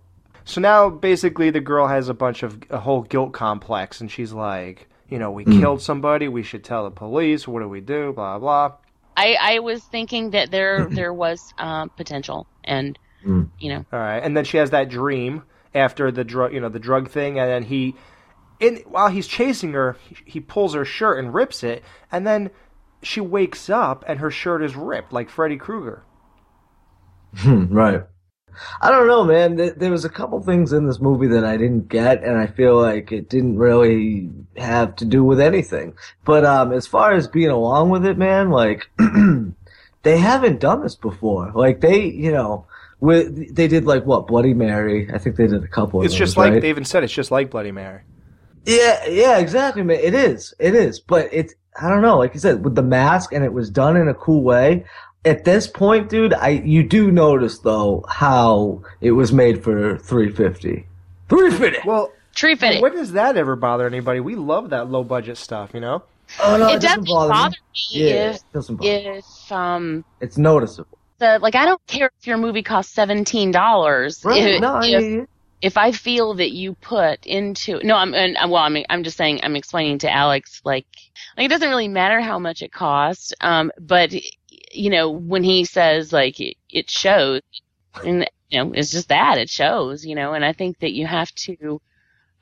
so 0.50 0.60
now 0.60 0.90
basically 0.90 1.50
the 1.50 1.60
girl 1.60 1.86
has 1.86 2.08
a 2.08 2.14
bunch 2.14 2.42
of 2.42 2.58
a 2.70 2.78
whole 2.78 3.02
guilt 3.02 3.32
complex, 3.32 4.00
and 4.00 4.10
she's 4.10 4.32
like, 4.32 4.88
you 5.08 5.18
know, 5.18 5.30
we 5.30 5.44
killed 5.44 5.80
somebody. 5.82 6.28
We 6.28 6.42
should 6.42 6.64
tell 6.64 6.84
the 6.84 6.90
police. 6.90 7.46
What 7.48 7.60
do 7.60 7.68
we 7.68 7.80
do? 7.80 8.12
Blah 8.12 8.38
blah. 8.38 8.72
I, 9.16 9.36
I 9.40 9.58
was 9.60 9.82
thinking 9.84 10.30
that 10.30 10.50
there 10.50 10.88
there 10.92 11.12
was 11.12 11.52
uh, 11.58 11.86
potential, 11.88 12.46
and 12.64 12.98
Mm. 13.24 13.50
you 13.58 13.68
know, 13.68 13.84
All 13.92 13.98
right, 13.98 14.18
and 14.22 14.34
then 14.34 14.44
she 14.44 14.56
has 14.56 14.70
that 14.70 14.88
dream 14.88 15.42
after 15.74 16.10
the 16.10 16.24
drug, 16.24 16.54
you 16.54 16.60
know, 16.60 16.70
the 16.70 16.78
drug 16.78 17.10
thing, 17.10 17.38
and 17.38 17.50
then 17.50 17.62
he, 17.64 17.94
in 18.60 18.76
while 18.86 19.08
he's 19.08 19.26
chasing 19.26 19.72
her, 19.74 19.96
he, 20.08 20.16
he 20.24 20.40
pulls 20.40 20.72
her 20.74 20.86
shirt 20.86 21.18
and 21.18 21.34
rips 21.34 21.62
it, 21.62 21.84
and 22.10 22.26
then 22.26 22.50
she 23.02 23.20
wakes 23.20 23.68
up 23.70 24.04
and 24.08 24.20
her 24.20 24.30
shirt 24.30 24.62
is 24.62 24.74
ripped 24.76 25.12
like 25.12 25.28
Freddy 25.30 25.56
Krueger. 25.58 26.02
Hmm, 27.36 27.66
right. 27.72 28.02
I 28.80 28.90
don't 28.90 29.06
know, 29.06 29.24
man. 29.24 29.56
There, 29.76 29.90
was 29.90 30.04
a 30.04 30.10
couple 30.10 30.40
things 30.42 30.72
in 30.72 30.86
this 30.86 31.00
movie 31.00 31.26
that 31.28 31.44
I 31.44 31.56
didn't 31.56 31.88
get, 31.88 32.22
and 32.22 32.38
I 32.38 32.46
feel 32.46 32.80
like 32.80 33.12
it 33.12 33.28
didn't 33.28 33.58
really 33.58 34.30
have 34.56 34.96
to 34.96 35.04
do 35.04 35.24
with 35.24 35.40
anything. 35.40 35.94
But 36.24 36.44
um, 36.44 36.72
as 36.72 36.86
far 36.86 37.12
as 37.12 37.28
being 37.28 37.50
along 37.50 37.90
with 37.90 38.06
it, 38.06 38.18
man, 38.18 38.50
like 38.50 38.90
they 40.02 40.18
haven't 40.18 40.60
done 40.60 40.82
this 40.82 40.94
before. 40.94 41.52
Like 41.54 41.80
they, 41.80 42.04
you 42.04 42.32
know, 42.32 42.66
with 43.00 43.54
they 43.54 43.68
did 43.68 43.84
like 43.84 44.04
what 44.06 44.26
Bloody 44.26 44.54
Mary. 44.54 45.10
I 45.12 45.18
think 45.18 45.36
they 45.36 45.46
did 45.46 45.64
a 45.64 45.68
couple. 45.68 46.00
Of 46.00 46.06
It's 46.06 46.14
just 46.14 46.36
like 46.36 46.52
right? 46.52 46.62
they 46.62 46.68
even 46.68 46.84
said 46.84 47.04
it's 47.04 47.12
just 47.12 47.30
like 47.30 47.50
Bloody 47.50 47.72
Mary. 47.72 48.02
Yeah, 48.66 49.06
yeah, 49.06 49.38
exactly, 49.38 49.82
man. 49.82 50.00
It 50.00 50.14
is. 50.14 50.54
It 50.58 50.74
is. 50.74 51.00
But 51.00 51.28
it's, 51.32 51.54
I 51.80 51.88
don't 51.88 52.02
know, 52.02 52.18
like 52.18 52.34
you 52.34 52.40
said, 52.40 52.64
with 52.64 52.74
the 52.74 52.82
mask 52.82 53.32
and 53.32 53.44
it 53.44 53.52
was 53.52 53.70
done 53.70 53.96
in 53.96 54.08
a 54.08 54.14
cool 54.14 54.42
way. 54.42 54.84
At 55.24 55.44
this 55.44 55.66
point, 55.66 56.08
dude, 56.08 56.34
I 56.34 56.48
you 56.50 56.82
do 56.82 57.10
notice 57.10 57.58
though 57.60 58.04
how 58.08 58.82
it 59.00 59.12
was 59.12 59.32
made 59.32 59.62
for 59.64 59.98
350. 59.98 60.86
350. 61.28 61.80
Well, 61.82 62.12
Tree 62.34 62.54
fitting. 62.56 62.80
when 62.80 62.94
does 62.94 63.12
that 63.12 63.36
ever 63.36 63.56
bother 63.56 63.86
anybody? 63.86 64.20
We 64.20 64.36
love 64.36 64.70
that 64.70 64.90
low 64.90 65.04
budget 65.04 65.36
stuff, 65.38 65.72
you 65.74 65.80
know. 65.80 66.04
Oh 66.38 66.56
no, 66.56 66.74
it 66.74 66.76
it, 66.76 66.80
doesn't 66.80 67.04
doesn't 67.04 67.06
bother, 67.06 67.28
bother 67.28 67.56
me. 67.74 67.80
me 68.04 68.10
Yeah, 68.10 68.30
if 68.30 68.36
it 68.36 68.44
doesn't 68.52 68.76
bother. 68.76 68.96
me. 68.96 69.16
if 69.18 69.52
um 69.52 70.04
It's 70.20 70.38
noticeable. 70.38 70.98
the 71.18 71.38
like 71.40 71.54
I 71.54 71.64
don't 71.66 71.84
care 71.86 72.10
if 72.20 72.26
your 72.26 72.38
movie 72.38 72.62
costs 72.62 72.94
seventeen 72.94 73.50
dollars. 73.50 74.24
Right? 74.24 74.46
If, 74.46 74.60
no, 74.60 74.78
if, 74.82 74.84
yeah, 74.84 74.98
yeah. 75.00 75.24
if 75.62 75.76
I 75.76 75.92
feel 75.92 76.34
that 76.34 76.52
you 76.52 76.74
put 76.76 77.26
into 77.26 77.80
no, 77.84 77.96
I'm 77.96 78.14
and, 78.14 78.36
well, 78.50 78.62
I'm 78.62 78.76
I'm 78.90 79.04
just 79.04 79.16
saying 79.16 79.40
I'm 79.42 79.56
explaining 79.56 79.98
to 80.00 80.10
Alex 80.12 80.60
like 80.64 80.86
like 81.36 81.46
it 81.46 81.48
doesn't 81.48 81.68
really 81.68 81.88
matter 81.88 82.20
how 82.20 82.38
much 82.38 82.62
it 82.62 82.72
costs, 82.72 83.32
um, 83.40 83.72
but 83.80 84.12
you 84.70 84.90
know 84.90 85.10
when 85.10 85.42
he 85.44 85.64
says 85.64 86.12
like 86.12 86.36
it, 86.40 86.90
shows, 86.90 87.42
and 88.04 88.28
you 88.48 88.62
know 88.62 88.72
it's 88.72 88.90
just 88.90 89.08
that 89.08 89.38
it 89.38 89.50
shows, 89.50 90.04
you 90.04 90.14
know, 90.14 90.32
and 90.32 90.44
I 90.44 90.52
think 90.52 90.78
that 90.80 90.92
you 90.92 91.06
have 91.06 91.34
to, 91.34 91.80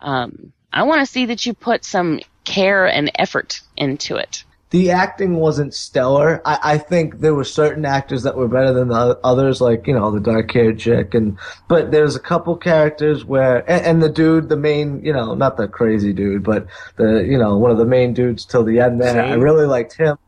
um, 0.00 0.52
I 0.72 0.82
want 0.84 1.00
to 1.00 1.06
see 1.06 1.26
that 1.26 1.46
you 1.46 1.54
put 1.54 1.84
some 1.84 2.20
care 2.44 2.86
and 2.86 3.10
effort 3.14 3.60
into 3.76 4.16
it. 4.16 4.44
the 4.70 4.90
acting 4.90 5.36
wasn't 5.36 5.72
stellar. 5.74 6.42
I, 6.44 6.58
I 6.74 6.78
think 6.78 7.20
there 7.20 7.34
were 7.34 7.44
certain 7.44 7.84
actors 7.86 8.24
that 8.24 8.36
were 8.36 8.48
better 8.48 8.72
than 8.74 8.88
the 8.88 9.18
others, 9.24 9.60
like 9.60 9.86
you 9.86 9.94
know 9.94 10.10
the 10.10 10.20
dark 10.20 10.50
haired 10.52 10.78
chick, 10.78 11.14
and 11.14 11.38
but 11.68 11.90
there's 11.90 12.16
a 12.16 12.20
couple 12.20 12.56
characters 12.56 13.24
where 13.24 13.58
and, 13.70 13.86
and 13.86 14.02
the 14.02 14.10
dude, 14.10 14.48
the 14.48 14.56
main, 14.56 15.02
you 15.04 15.12
know, 15.12 15.34
not 15.34 15.56
the 15.56 15.68
crazy 15.68 16.12
dude, 16.12 16.44
but 16.44 16.66
the 16.96 17.24
you 17.26 17.38
know 17.38 17.56
one 17.56 17.70
of 17.70 17.78
the 17.78 17.86
main 17.86 18.12
dudes 18.12 18.44
till 18.44 18.64
the 18.64 18.80
end. 18.80 19.00
There, 19.00 19.22
I 19.22 19.34
really 19.34 19.66
liked 19.66 19.96
him. 19.96 20.18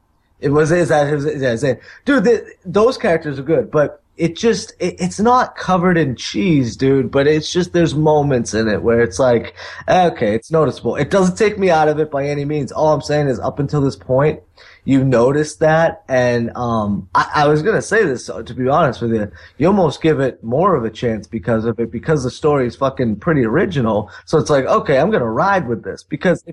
It 0.40 0.50
was 0.50 0.72
is 0.72 0.88
that 0.88 1.06
his 1.08 1.62
yeah, 1.62 1.74
dude? 2.04 2.24
The, 2.24 2.54
those 2.64 2.98
characters 2.98 3.38
are 3.38 3.42
good, 3.42 3.70
but. 3.70 4.02
It 4.16 4.36
just, 4.36 4.74
it, 4.80 4.96
it's 5.00 5.18
not 5.18 5.56
covered 5.56 5.96
in 5.96 6.14
cheese, 6.14 6.76
dude, 6.76 7.10
but 7.10 7.26
it's 7.26 7.50
just, 7.50 7.72
there's 7.72 7.94
moments 7.94 8.52
in 8.52 8.68
it 8.68 8.82
where 8.82 9.00
it's 9.00 9.18
like, 9.18 9.54
okay, 9.88 10.34
it's 10.34 10.50
noticeable. 10.50 10.94
It 10.96 11.08
doesn't 11.08 11.38
take 11.38 11.58
me 11.58 11.70
out 11.70 11.88
of 11.88 11.98
it 11.98 12.10
by 12.10 12.26
any 12.26 12.44
means. 12.44 12.70
All 12.70 12.92
I'm 12.92 13.00
saying 13.00 13.28
is 13.28 13.40
up 13.40 13.58
until 13.58 13.80
this 13.80 13.96
point, 13.96 14.42
you 14.84 15.04
noticed 15.04 15.60
that, 15.60 16.02
and 16.06 16.54
um, 16.54 17.08
I, 17.14 17.30
I 17.34 17.48
was 17.48 17.62
gonna 17.62 17.80
say 17.80 18.04
this 18.04 18.28
uh, 18.28 18.42
to 18.42 18.52
be 18.52 18.68
honest 18.68 19.00
with 19.00 19.14
you. 19.14 19.32
You 19.56 19.68
almost 19.68 20.02
give 20.02 20.20
it 20.20 20.44
more 20.44 20.76
of 20.76 20.84
a 20.84 20.90
chance 20.90 21.26
because 21.26 21.64
of 21.64 21.80
it, 21.80 21.90
because 21.90 22.22
the 22.22 22.30
story 22.30 22.66
is 22.66 22.76
fucking 22.76 23.20
pretty 23.20 23.46
original. 23.46 24.10
So 24.26 24.36
it's 24.36 24.50
like, 24.50 24.66
okay, 24.66 24.98
I'm 24.98 25.10
gonna 25.10 25.24
ride 25.24 25.66
with 25.66 25.82
this 25.82 26.02
because. 26.02 26.44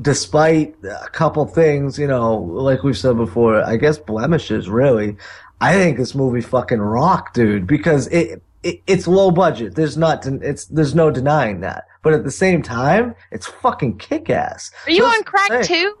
Despite 0.00 0.74
a 0.84 1.08
couple 1.10 1.46
things, 1.46 1.98
you 1.98 2.06
know, 2.06 2.36
like 2.36 2.82
we've 2.82 2.96
said 2.98 3.16
before, 3.16 3.62
I 3.62 3.76
guess 3.76 3.98
blemishes 3.98 4.68
really. 4.68 5.16
I 5.60 5.72
think 5.74 5.96
this 5.96 6.14
movie 6.14 6.42
fucking 6.42 6.80
rock, 6.80 7.32
dude, 7.32 7.66
because 7.66 8.08
it, 8.08 8.42
it 8.62 8.82
it's 8.86 9.06
low 9.06 9.30
budget. 9.30 9.74
There's 9.74 9.96
not, 9.96 10.26
it's 10.26 10.66
there's 10.66 10.94
no 10.94 11.10
denying 11.10 11.60
that. 11.60 11.84
But 12.02 12.12
at 12.12 12.24
the 12.24 12.30
same 12.30 12.62
time, 12.62 13.14
it's 13.32 13.46
fucking 13.46 13.98
kick 13.98 14.28
ass. 14.30 14.70
Are 14.86 14.90
you 14.92 15.04
on 15.04 15.22
crack 15.24 15.64
too? 15.64 15.96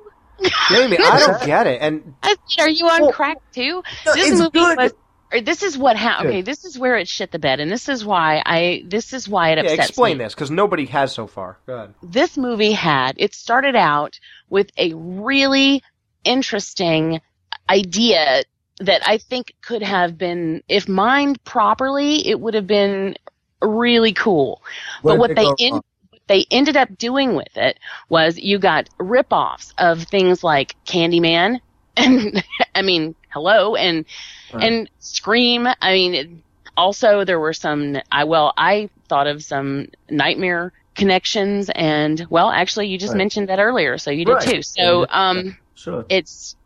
Jamie, 0.70 0.98
I 1.00 1.18
don't 1.26 1.46
get 1.46 1.66
it. 1.66 1.80
And 1.80 2.14
I 2.22 2.36
said, 2.46 2.62
are 2.64 2.68
you 2.68 2.86
on 2.86 3.02
Well, 3.02 3.12
crack 3.12 3.38
too? 3.52 3.82
no, 4.04 4.14
this 4.14 4.38
movie 4.38 4.50
good. 4.50 4.76
was. 4.76 4.92
Or 5.32 5.40
this 5.40 5.62
is 5.62 5.76
what 5.76 5.96
happened. 5.96 6.28
Okay. 6.28 6.42
This 6.42 6.64
is 6.64 6.78
where 6.78 6.96
it 6.96 7.08
shit 7.08 7.32
the 7.32 7.38
bed, 7.38 7.58
and 7.58 7.70
this 7.70 7.88
is 7.88 8.04
why 8.04 8.42
I. 8.46 8.84
This 8.86 9.12
is 9.12 9.28
why 9.28 9.50
it 9.50 9.58
yeah, 9.58 9.64
upsets 9.64 9.88
explain 9.88 10.18
me. 10.18 10.24
this 10.24 10.34
because 10.34 10.50
nobody 10.50 10.86
has 10.86 11.12
so 11.12 11.26
far. 11.26 11.58
Go 11.66 11.74
ahead. 11.74 11.94
This 12.02 12.36
movie 12.36 12.72
had. 12.72 13.16
It 13.18 13.34
started 13.34 13.74
out 13.74 14.20
with 14.48 14.70
a 14.76 14.92
really 14.94 15.82
interesting 16.24 17.20
idea 17.68 18.44
that 18.80 19.06
I 19.06 19.18
think 19.18 19.54
could 19.62 19.82
have 19.82 20.18
been, 20.18 20.62
if 20.68 20.88
mined 20.88 21.42
properly, 21.44 22.26
it 22.28 22.38
would 22.40 22.54
have 22.54 22.66
been 22.66 23.16
really 23.62 24.12
cool. 24.12 24.62
But 25.02 25.18
what 25.18 25.34
they 25.34 25.44
wrong? 25.44 25.56
what 25.58 25.84
they 26.28 26.44
ended 26.50 26.76
up 26.76 26.96
doing 26.98 27.34
with 27.34 27.56
it 27.56 27.78
was 28.08 28.38
you 28.38 28.58
got 28.58 28.88
rip-offs 28.98 29.72
of 29.78 30.02
things 30.02 30.42
like 30.42 30.74
Candyman 30.84 31.60
and 31.96 32.44
I 32.74 32.82
mean, 32.82 33.14
hello 33.30 33.74
and 33.74 34.04
Right. 34.50 34.78
and 34.78 34.88
Scream. 34.98 35.66
I 35.80 35.92
mean, 35.92 36.14
it, 36.14 36.28
also 36.76 37.24
there 37.24 37.40
were 37.40 37.52
some 37.54 37.96
I 38.10 38.24
well, 38.24 38.52
I 38.56 38.90
thought 39.08 39.26
of 39.26 39.42
some 39.42 39.88
nightmare 40.10 40.72
connections 40.96 41.70
and 41.74 42.26
well, 42.30 42.50
actually 42.50 42.88
you 42.88 42.98
just 42.98 43.14
Right. 43.14 43.16
mentioned 43.16 43.48
that 43.48 43.60
earlier, 43.60 43.98
so 43.98 44.10
you 44.10 44.24
did 44.24 44.38
Right. 44.38 44.40
too. 44.40 44.62
So, 44.62 45.06
um 45.10 45.56
Sure. 45.74 46.06
it's 46.08 46.56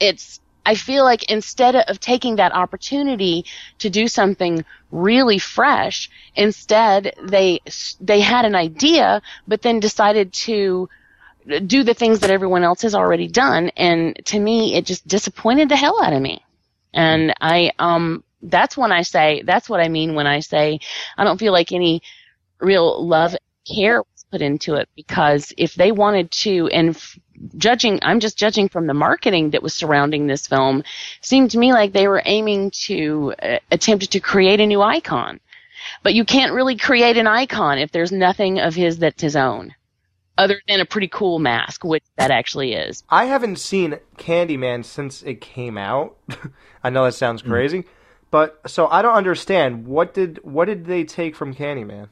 it's 0.00 0.40
I 0.66 0.74
feel 0.74 1.04
like 1.04 1.30
instead 1.30 1.76
of 1.76 2.00
taking 2.00 2.36
that 2.36 2.54
opportunity 2.54 3.44
to 3.80 3.90
do 3.90 4.08
something 4.08 4.64
really 4.90 5.38
fresh, 5.38 6.10
instead 6.34 7.14
they 7.22 7.60
they 8.00 8.20
had 8.20 8.44
an 8.44 8.54
idea, 8.54 9.22
but 9.46 9.62
then 9.62 9.80
decided 9.80 10.32
to 10.46 10.88
do 11.66 11.82
the 11.84 11.94
things 11.94 12.20
that 12.20 12.30
everyone 12.30 12.64
else 12.64 12.82
has 12.82 12.94
already 12.94 13.28
done, 13.28 13.70
and 13.76 14.16
to 14.26 14.38
me, 14.38 14.74
it 14.76 14.86
just 14.86 15.06
disappointed 15.08 15.68
the 15.68 15.76
hell 15.76 16.02
out 16.04 16.12
of 16.12 16.22
me. 16.22 16.43
And 16.94 17.34
I 17.40 17.72
um 17.78 18.24
that's 18.42 18.76
when 18.76 18.92
I 18.92 19.02
say 19.02 19.42
that's 19.44 19.68
what 19.68 19.80
I 19.80 19.88
mean 19.88 20.14
when 20.14 20.26
I 20.26 20.40
say 20.40 20.80
I 21.18 21.24
don't 21.24 21.40
feel 21.40 21.52
like 21.52 21.72
any 21.72 22.02
real 22.60 23.06
love 23.06 23.36
care 23.66 23.98
was 23.98 24.24
put 24.30 24.42
into 24.42 24.74
it 24.74 24.88
because 24.96 25.52
if 25.58 25.74
they 25.74 25.92
wanted 25.92 26.30
to 26.30 26.68
and 26.68 26.90
f- 26.90 27.18
judging 27.56 27.98
i'm 28.02 28.20
just 28.20 28.38
judging 28.38 28.68
from 28.68 28.86
the 28.86 28.94
marketing 28.94 29.50
that 29.50 29.62
was 29.62 29.74
surrounding 29.74 30.26
this 30.26 30.46
film 30.46 30.82
seemed 31.20 31.50
to 31.50 31.58
me 31.58 31.72
like 31.72 31.92
they 31.92 32.08
were 32.08 32.22
aiming 32.26 32.70
to 32.70 33.34
uh, 33.42 33.58
attempt 33.70 34.10
to 34.10 34.20
create 34.20 34.60
a 34.60 34.66
new 34.66 34.82
icon. 34.82 35.40
But 36.02 36.14
you 36.14 36.24
can't 36.24 36.54
really 36.54 36.76
create 36.76 37.16
an 37.18 37.26
icon 37.26 37.78
if 37.78 37.92
there's 37.92 38.12
nothing 38.12 38.58
of 38.60 38.74
his 38.74 38.98
that's 38.98 39.22
his 39.22 39.36
own 39.36 39.74
other 40.38 40.60
than 40.68 40.80
a 40.80 40.86
pretty 40.86 41.08
cool 41.08 41.38
mask 41.38 41.84
which 41.84 42.04
that 42.16 42.30
actually 42.30 42.74
is 42.74 43.04
I 43.08 43.26
haven't 43.26 43.58
seen 43.58 43.98
Candyman 44.18 44.84
since 44.84 45.22
it 45.22 45.40
came 45.40 45.78
out. 45.78 46.16
I 46.84 46.90
know 46.90 47.04
that 47.04 47.12
sounds 47.14 47.42
Hmm. 47.42 47.48
crazy, 47.48 47.84
but 48.30 48.60
so 48.66 48.88
I 48.88 49.02
don't 49.02 49.14
understand 49.14 49.86
what 49.86 50.14
did 50.14 50.40
what 50.42 50.66
did 50.66 50.86
they 50.86 51.04
take 51.04 51.36
from 51.36 51.54
Candyman? 51.54 52.08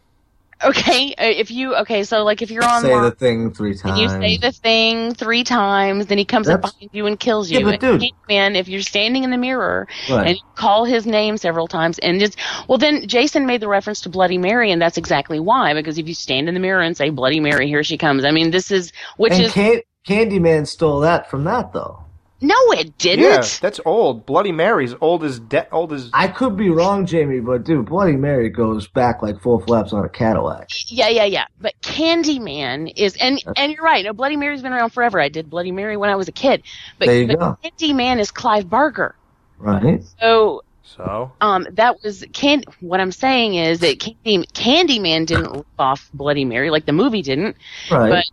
Okay 0.65 1.13
uh, 1.13 1.25
if 1.25 1.51
you 1.51 1.75
okay 1.77 2.05
so 2.05 2.23
like 2.25 2.43
if 2.43 2.51
you're 2.51 2.65
on 2.65 2.83
Say 2.83 2.89
the 3.01 3.11
thing 3.11 3.53
three 3.53 3.75
times. 3.77 3.99
you 4.01 4.09
say 4.09 4.37
the 4.37 4.53
thing 4.53 5.15
three 5.15 5.45
times, 5.45 6.07
then 6.07 6.19
he 6.19 6.25
comes 6.25 6.49
up 6.49 6.61
That's- 6.63 6.73
behind 6.75 6.91
you 6.93 7.07
and 7.07 7.19
kills 7.19 7.51
you. 7.51 7.59
Yeah, 7.61 7.65
but 7.65 7.81
dude- 7.81 8.11
man, 8.29 8.57
if 8.57 8.69
you're 8.69 8.81
standing 8.83 9.25
in 9.25 9.31
the 9.31 9.37
mirror 9.39 9.89
Right. 10.11 10.27
and 10.29 10.37
you 10.37 10.43
call 10.55 10.85
his 10.85 11.07
name 11.07 11.37
several 11.37 11.67
times, 11.69 11.99
and 11.99 12.21
just 12.21 12.37
well, 12.69 12.79
then 12.79 13.07
Jason 13.09 13.47
made 13.47 13.61
the 13.61 13.69
reference 13.69 14.01
to 14.03 14.09
Bloody 14.09 14.39
Mary, 14.39 14.71
and 14.71 14.81
that's 14.81 14.97
exactly 14.97 15.41
why. 15.41 15.75
Because 15.75 15.99
if 15.99 16.07
you 16.09 16.15
stand 16.15 16.49
in 16.49 16.55
the 16.55 16.61
mirror 16.61 16.81
and 16.83 16.97
say 16.97 17.11
Bloody 17.11 17.41
Mary, 17.41 17.67
here 17.67 17.83
she 17.85 17.99
comes. 17.99 18.25
I 18.25 18.31
mean, 18.31 18.51
this 18.51 18.71
is 18.71 18.93
which 19.17 19.33
and 19.33 19.43
is 19.45 19.53
Can- 19.53 19.81
Candyman 20.07 20.67
stole 20.67 21.01
that 21.01 21.31
from 21.31 21.45
that 21.45 21.73
though. 21.73 21.99
No, 22.43 22.55
it 22.73 22.99
didn't. 22.99 23.25
Yeah, 23.25 23.45
that's 23.61 23.81
old. 23.85 24.27
Bloody 24.27 24.53
Mary's 24.53 24.95
old 25.01 25.25
as 25.25 25.39
de- 25.39 25.69
old 25.71 25.93
as. 25.93 26.11
I 26.13 26.29
could 26.29 26.57
be 26.57 26.69
wrong, 26.71 27.07
Jamie, 27.07 27.41
but 27.41 27.65
dude, 27.65 27.87
Bloody 27.87 28.17
Mary 28.17 28.51
goes 28.51 28.87
back 28.89 29.23
like 29.23 29.41
full 29.41 29.61
flaps 29.61 29.93
on 29.93 30.05
a 30.05 30.09
Cadillac. 30.09 30.69
Yeah, 30.89 31.09
yeah, 31.09 31.25
yeah. 31.25 31.45
But 31.61 31.75
Candyman 31.83 32.93
is, 32.97 33.17
and 33.17 33.43
and 33.57 33.73
you're 33.73 33.85
right. 33.85 34.05
No, 34.05 34.13
Bloody 34.13 34.37
Mary's 34.37 34.63
been 34.63 34.73
around 34.73 34.91
forever. 34.91 35.21
I 35.21 35.29
did 35.29 35.49
Bloody 35.49 35.73
Mary 35.73 35.97
when 35.97 36.11
I 36.11 36.17
was 36.17 36.29
a 36.29 36.33
kid. 36.33 36.63
But, 36.99 37.07
There 37.07 37.21
you 37.23 37.27
but 37.29 37.39
go. 37.39 37.59
Candyman 37.65 38.19
is 38.19 38.31
Clive 38.31 38.69
Barker. 38.69 39.15
Right? 39.59 40.03
So 40.21 40.63
So 40.83 41.33
um, 41.41 41.67
that 41.73 42.03
was 42.03 42.25
can. 42.33 42.65
What 42.81 43.01
I'm 43.01 43.13
saying 43.13 43.55
is 43.55 43.81
that 43.81 44.01
Candy, 44.01 44.47
Candyman 44.55 45.27
didn't 45.27 45.53
rip 45.53 45.67
off 45.79 46.11
Bloody 46.13 46.45
Mary 46.45 46.71
like 46.71 46.87
the 46.87 46.93
movie 46.93 47.23
didn't, 47.23 47.57
Right. 47.91 48.11
but 48.11 48.25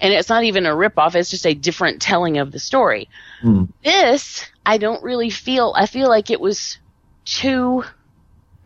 and 0.00 0.12
it's 0.12 0.28
not 0.28 0.44
even 0.44 0.66
a 0.66 0.74
rip 0.74 0.98
off. 0.98 1.14
It's 1.14 1.30
just 1.30 1.46
a 1.46 1.54
different 1.54 2.00
telling 2.02 2.38
of 2.38 2.52
the 2.52 2.58
story. 2.58 3.08
Hmm. 3.42 3.64
This 3.84 4.44
I 4.66 4.78
don't 4.78 5.02
really 5.02 5.30
feel. 5.30 5.72
I 5.76 5.86
feel 5.86 6.08
like 6.08 6.30
it 6.30 6.40
was 6.40 6.78
too 7.24 7.84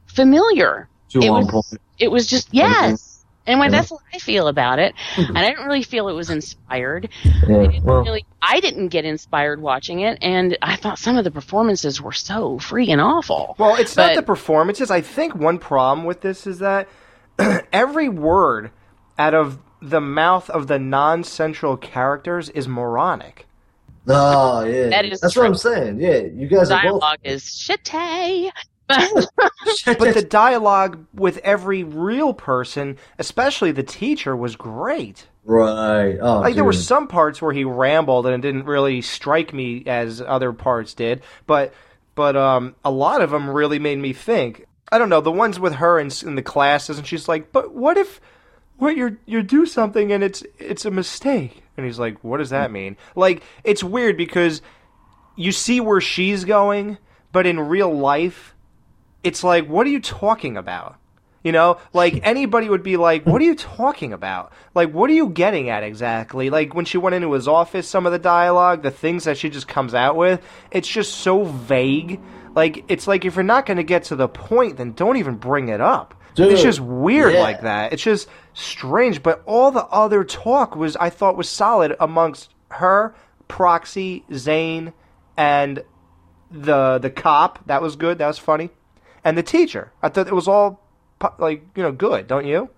familiar. 0.07 0.88
to 1.11 1.21
it 1.21 1.31
was- 1.31 1.47
point. 1.51 1.83
It 1.99 2.11
was 2.11 2.27
just 2.27 2.49
yes. 2.53 3.25
And 3.47 3.59
when 3.59 3.71
Yeah. 3.73 3.81
that's 3.81 3.90
what 3.90 4.01
I 4.14 4.18
feel 4.18 4.47
about 4.47 4.79
it, 4.79 4.95
Mhm. 5.16 5.29
and 5.31 5.38
I 5.38 5.49
didn't 5.51 5.66
really 5.66 5.83
feel 5.83 6.09
it 6.09 6.12
was 6.14 6.31
inspired. 6.31 7.09
Yeah. 7.25 7.33
I 7.59 7.66
didn't 7.66 7.85
Well, 7.85 8.03
really, 8.05 8.25
I 8.40 8.61
didn't 8.61 8.88
get 8.88 9.05
inspired 9.05 9.61
watching 9.61 10.01
it, 10.01 10.18
and 10.23 10.57
I 10.62 10.77
thought 10.77 10.99
some 11.01 11.16
of 11.18 11.25
the 11.25 11.31
performances 11.33 12.01
were 12.01 12.12
so 12.12 12.59
freaking 12.59 13.03
awful. 13.05 13.57
well, 13.59 13.75
it's 13.75 13.95
But- 13.97 14.07
not 14.09 14.14
the 14.16 14.23
performances. 14.23 14.90
I 14.92 15.01
think 15.01 15.35
one 15.35 15.59
problem 15.59 16.07
with 16.07 16.21
this 16.21 16.47
is 16.47 16.61
that 16.61 16.88
every 17.73 18.09
word 18.09 18.71
out 19.18 19.35
of 19.35 19.59
the 19.83 20.01
mouth 20.01 20.49
of 20.51 20.66
the 20.68 20.79
non-central 20.79 21.77
characters 21.77 22.49
is 22.51 22.68
moronic. 22.68 23.47
oh 24.09 24.64
yeah, 24.64 24.88
That 24.88 25.05
is 25.07 25.21
that's 25.21 25.35
true. 25.35 25.42
what 25.42 25.49
I'm 25.49 25.55
saying. 25.57 26.01
Yeah, 26.01 26.18
you 26.18 26.47
guys 26.49 26.71
are 26.71 26.77
both. 26.83 27.01
Dialogue 27.01 27.18
is 27.25 27.42
shitty. 27.45 28.51
But 29.87 30.14
the 30.14 30.27
dialogue 30.29 31.07
with 31.14 31.38
every 31.38 31.83
real 31.85 32.35
person, 32.35 32.99
especially 33.18 33.73
the 33.73 33.83
teacher, 33.83 34.37
was 34.37 34.55
great. 34.57 35.27
right. 35.45 36.18
Oh, 36.21 36.40
Like 36.40 36.55
there 36.57 36.64
were 36.64 36.73
some 36.73 37.07
parts 37.09 37.40
where 37.40 37.53
he 37.53 37.64
rambled 37.64 38.27
and 38.27 38.35
it 38.35 38.40
didn't 38.47 38.66
really 38.66 39.01
strike 39.01 39.53
me 39.55 39.85
as 39.87 40.21
other 40.21 40.53
parts 40.53 40.95
did, 40.95 41.23
but 41.47 41.73
but 42.14 42.37
um, 42.37 42.75
a 42.85 42.90
lot 42.90 43.23
of 43.23 43.31
them 43.31 43.49
really 43.49 43.79
made 43.79 43.99
me 43.99 44.12
think. 44.12 44.66
I 44.90 44.99
don't 44.99 45.09
know 45.09 45.23
the 45.23 45.33
ones 45.33 45.59
with 45.59 45.75
her 45.75 45.99
in, 45.99 46.11
in 46.27 46.35
the 46.35 46.42
classes, 46.42 46.99
and 46.99 47.07
she's 47.07 47.27
like, 47.29 47.51
"But 47.53 47.73
what 47.75 47.97
if, 47.97 48.21
what 48.77 48.97
you 48.97 49.19
you 49.27 49.43
do 49.43 49.67
something 49.67 50.13
and 50.13 50.23
it's 50.23 50.43
it's 50.59 50.85
a 50.85 50.91
mistake?" 50.91 51.63
And 51.77 51.87
he's 51.87 51.99
like, 51.99 52.23
"What 52.23 52.39
does 52.39 52.51
that 52.51 52.71
mean?" 52.71 52.97
Like 53.15 53.43
it's 53.65 53.85
weird 53.85 54.17
because 54.17 54.63
you 55.37 55.53
see 55.53 55.81
where 55.81 56.01
she's 56.01 56.45
going, 56.45 56.99
but 57.33 57.47
in 57.47 57.59
real 57.59 57.93
life, 57.93 58.55
it's 59.25 59.43
like, 59.43 59.67
what 59.67 59.87
are 59.87 59.91
you 59.91 60.01
talking 60.01 60.57
about? 60.57 60.97
You 61.43 61.51
know, 61.51 61.79
like 61.93 62.21
anybody 62.23 62.69
would 62.69 62.85
be 62.85 62.97
like, 62.97 63.27
"What 63.27 63.43
are 63.43 63.45
you 63.45 63.57
talking 63.57 64.13
about? 64.13 64.53
Like, 64.77 64.93
what 64.93 65.11
are 65.11 65.15
you 65.15 65.29
getting 65.29 65.71
at 65.71 65.83
exactly?" 65.83 66.51
Like 66.51 66.73
when 66.73 66.85
she 66.85 66.99
went 66.99 67.17
into 67.17 67.33
his 67.33 67.49
office, 67.49 67.89
some 67.89 68.07
of 68.07 68.13
the 68.13 68.19
dialogue, 68.19 68.83
the 68.83 68.93
things 68.93 69.25
that 69.25 69.37
she 69.37 69.51
just 69.51 69.67
comes 69.67 69.93
out 69.93 70.15
with, 70.15 70.41
it's 70.71 70.87
just 70.87 71.17
so 71.17 71.45
vague. 71.45 72.21
Like 72.55 72.85
it's 72.87 73.09
like 73.09 73.25
if 73.25 73.35
you're 73.35 73.43
not 73.43 73.67
going 73.67 73.79
to 73.79 73.83
get 73.83 74.05
to 74.05 74.17
the 74.17 74.29
point, 74.29 74.77
then 74.77 74.93
don't 74.93 75.17
even 75.17 75.35
bring 75.35 75.69
it 75.69 75.81
up. 75.81 76.15
Dude, 76.35 76.53
it's 76.53 76.62
just 76.62 76.81
weird 76.81 77.35
yeah. 77.35 77.40
like 77.40 77.62
that. 77.62 77.92
It's 77.92 78.03
just 78.03 78.29
strange. 78.55 79.23
But 79.23 79.42
all 79.47 79.71
the 79.71 79.85
other 79.87 80.25
talk 80.25 80.75
was, 80.77 80.97
I 80.97 81.11
thought, 81.11 81.37
was 81.37 81.49
solid 81.49 81.95
amongst 82.01 82.55
her, 82.71 83.14
Proxy, 83.49 84.25
Zane, 84.33 84.92
and 85.37 85.85
the 86.51 86.99
the 86.99 87.11
cop. 87.11 87.66
That 87.66 87.83
was 87.83 87.97
good. 87.97 88.18
That 88.18 88.29
was 88.29 88.38
funny, 88.38 88.71
and 89.25 89.37
the 89.37 89.42
teacher. 89.42 89.92
I 90.03 90.09
thought 90.09 90.27
it 90.27 90.35
was 90.35 90.49
all 90.49 90.81
like 91.38 91.64
you 91.75 91.83
know 91.83 91.92
good. 91.92 92.27
Don't 92.27 92.47
you? 92.47 92.71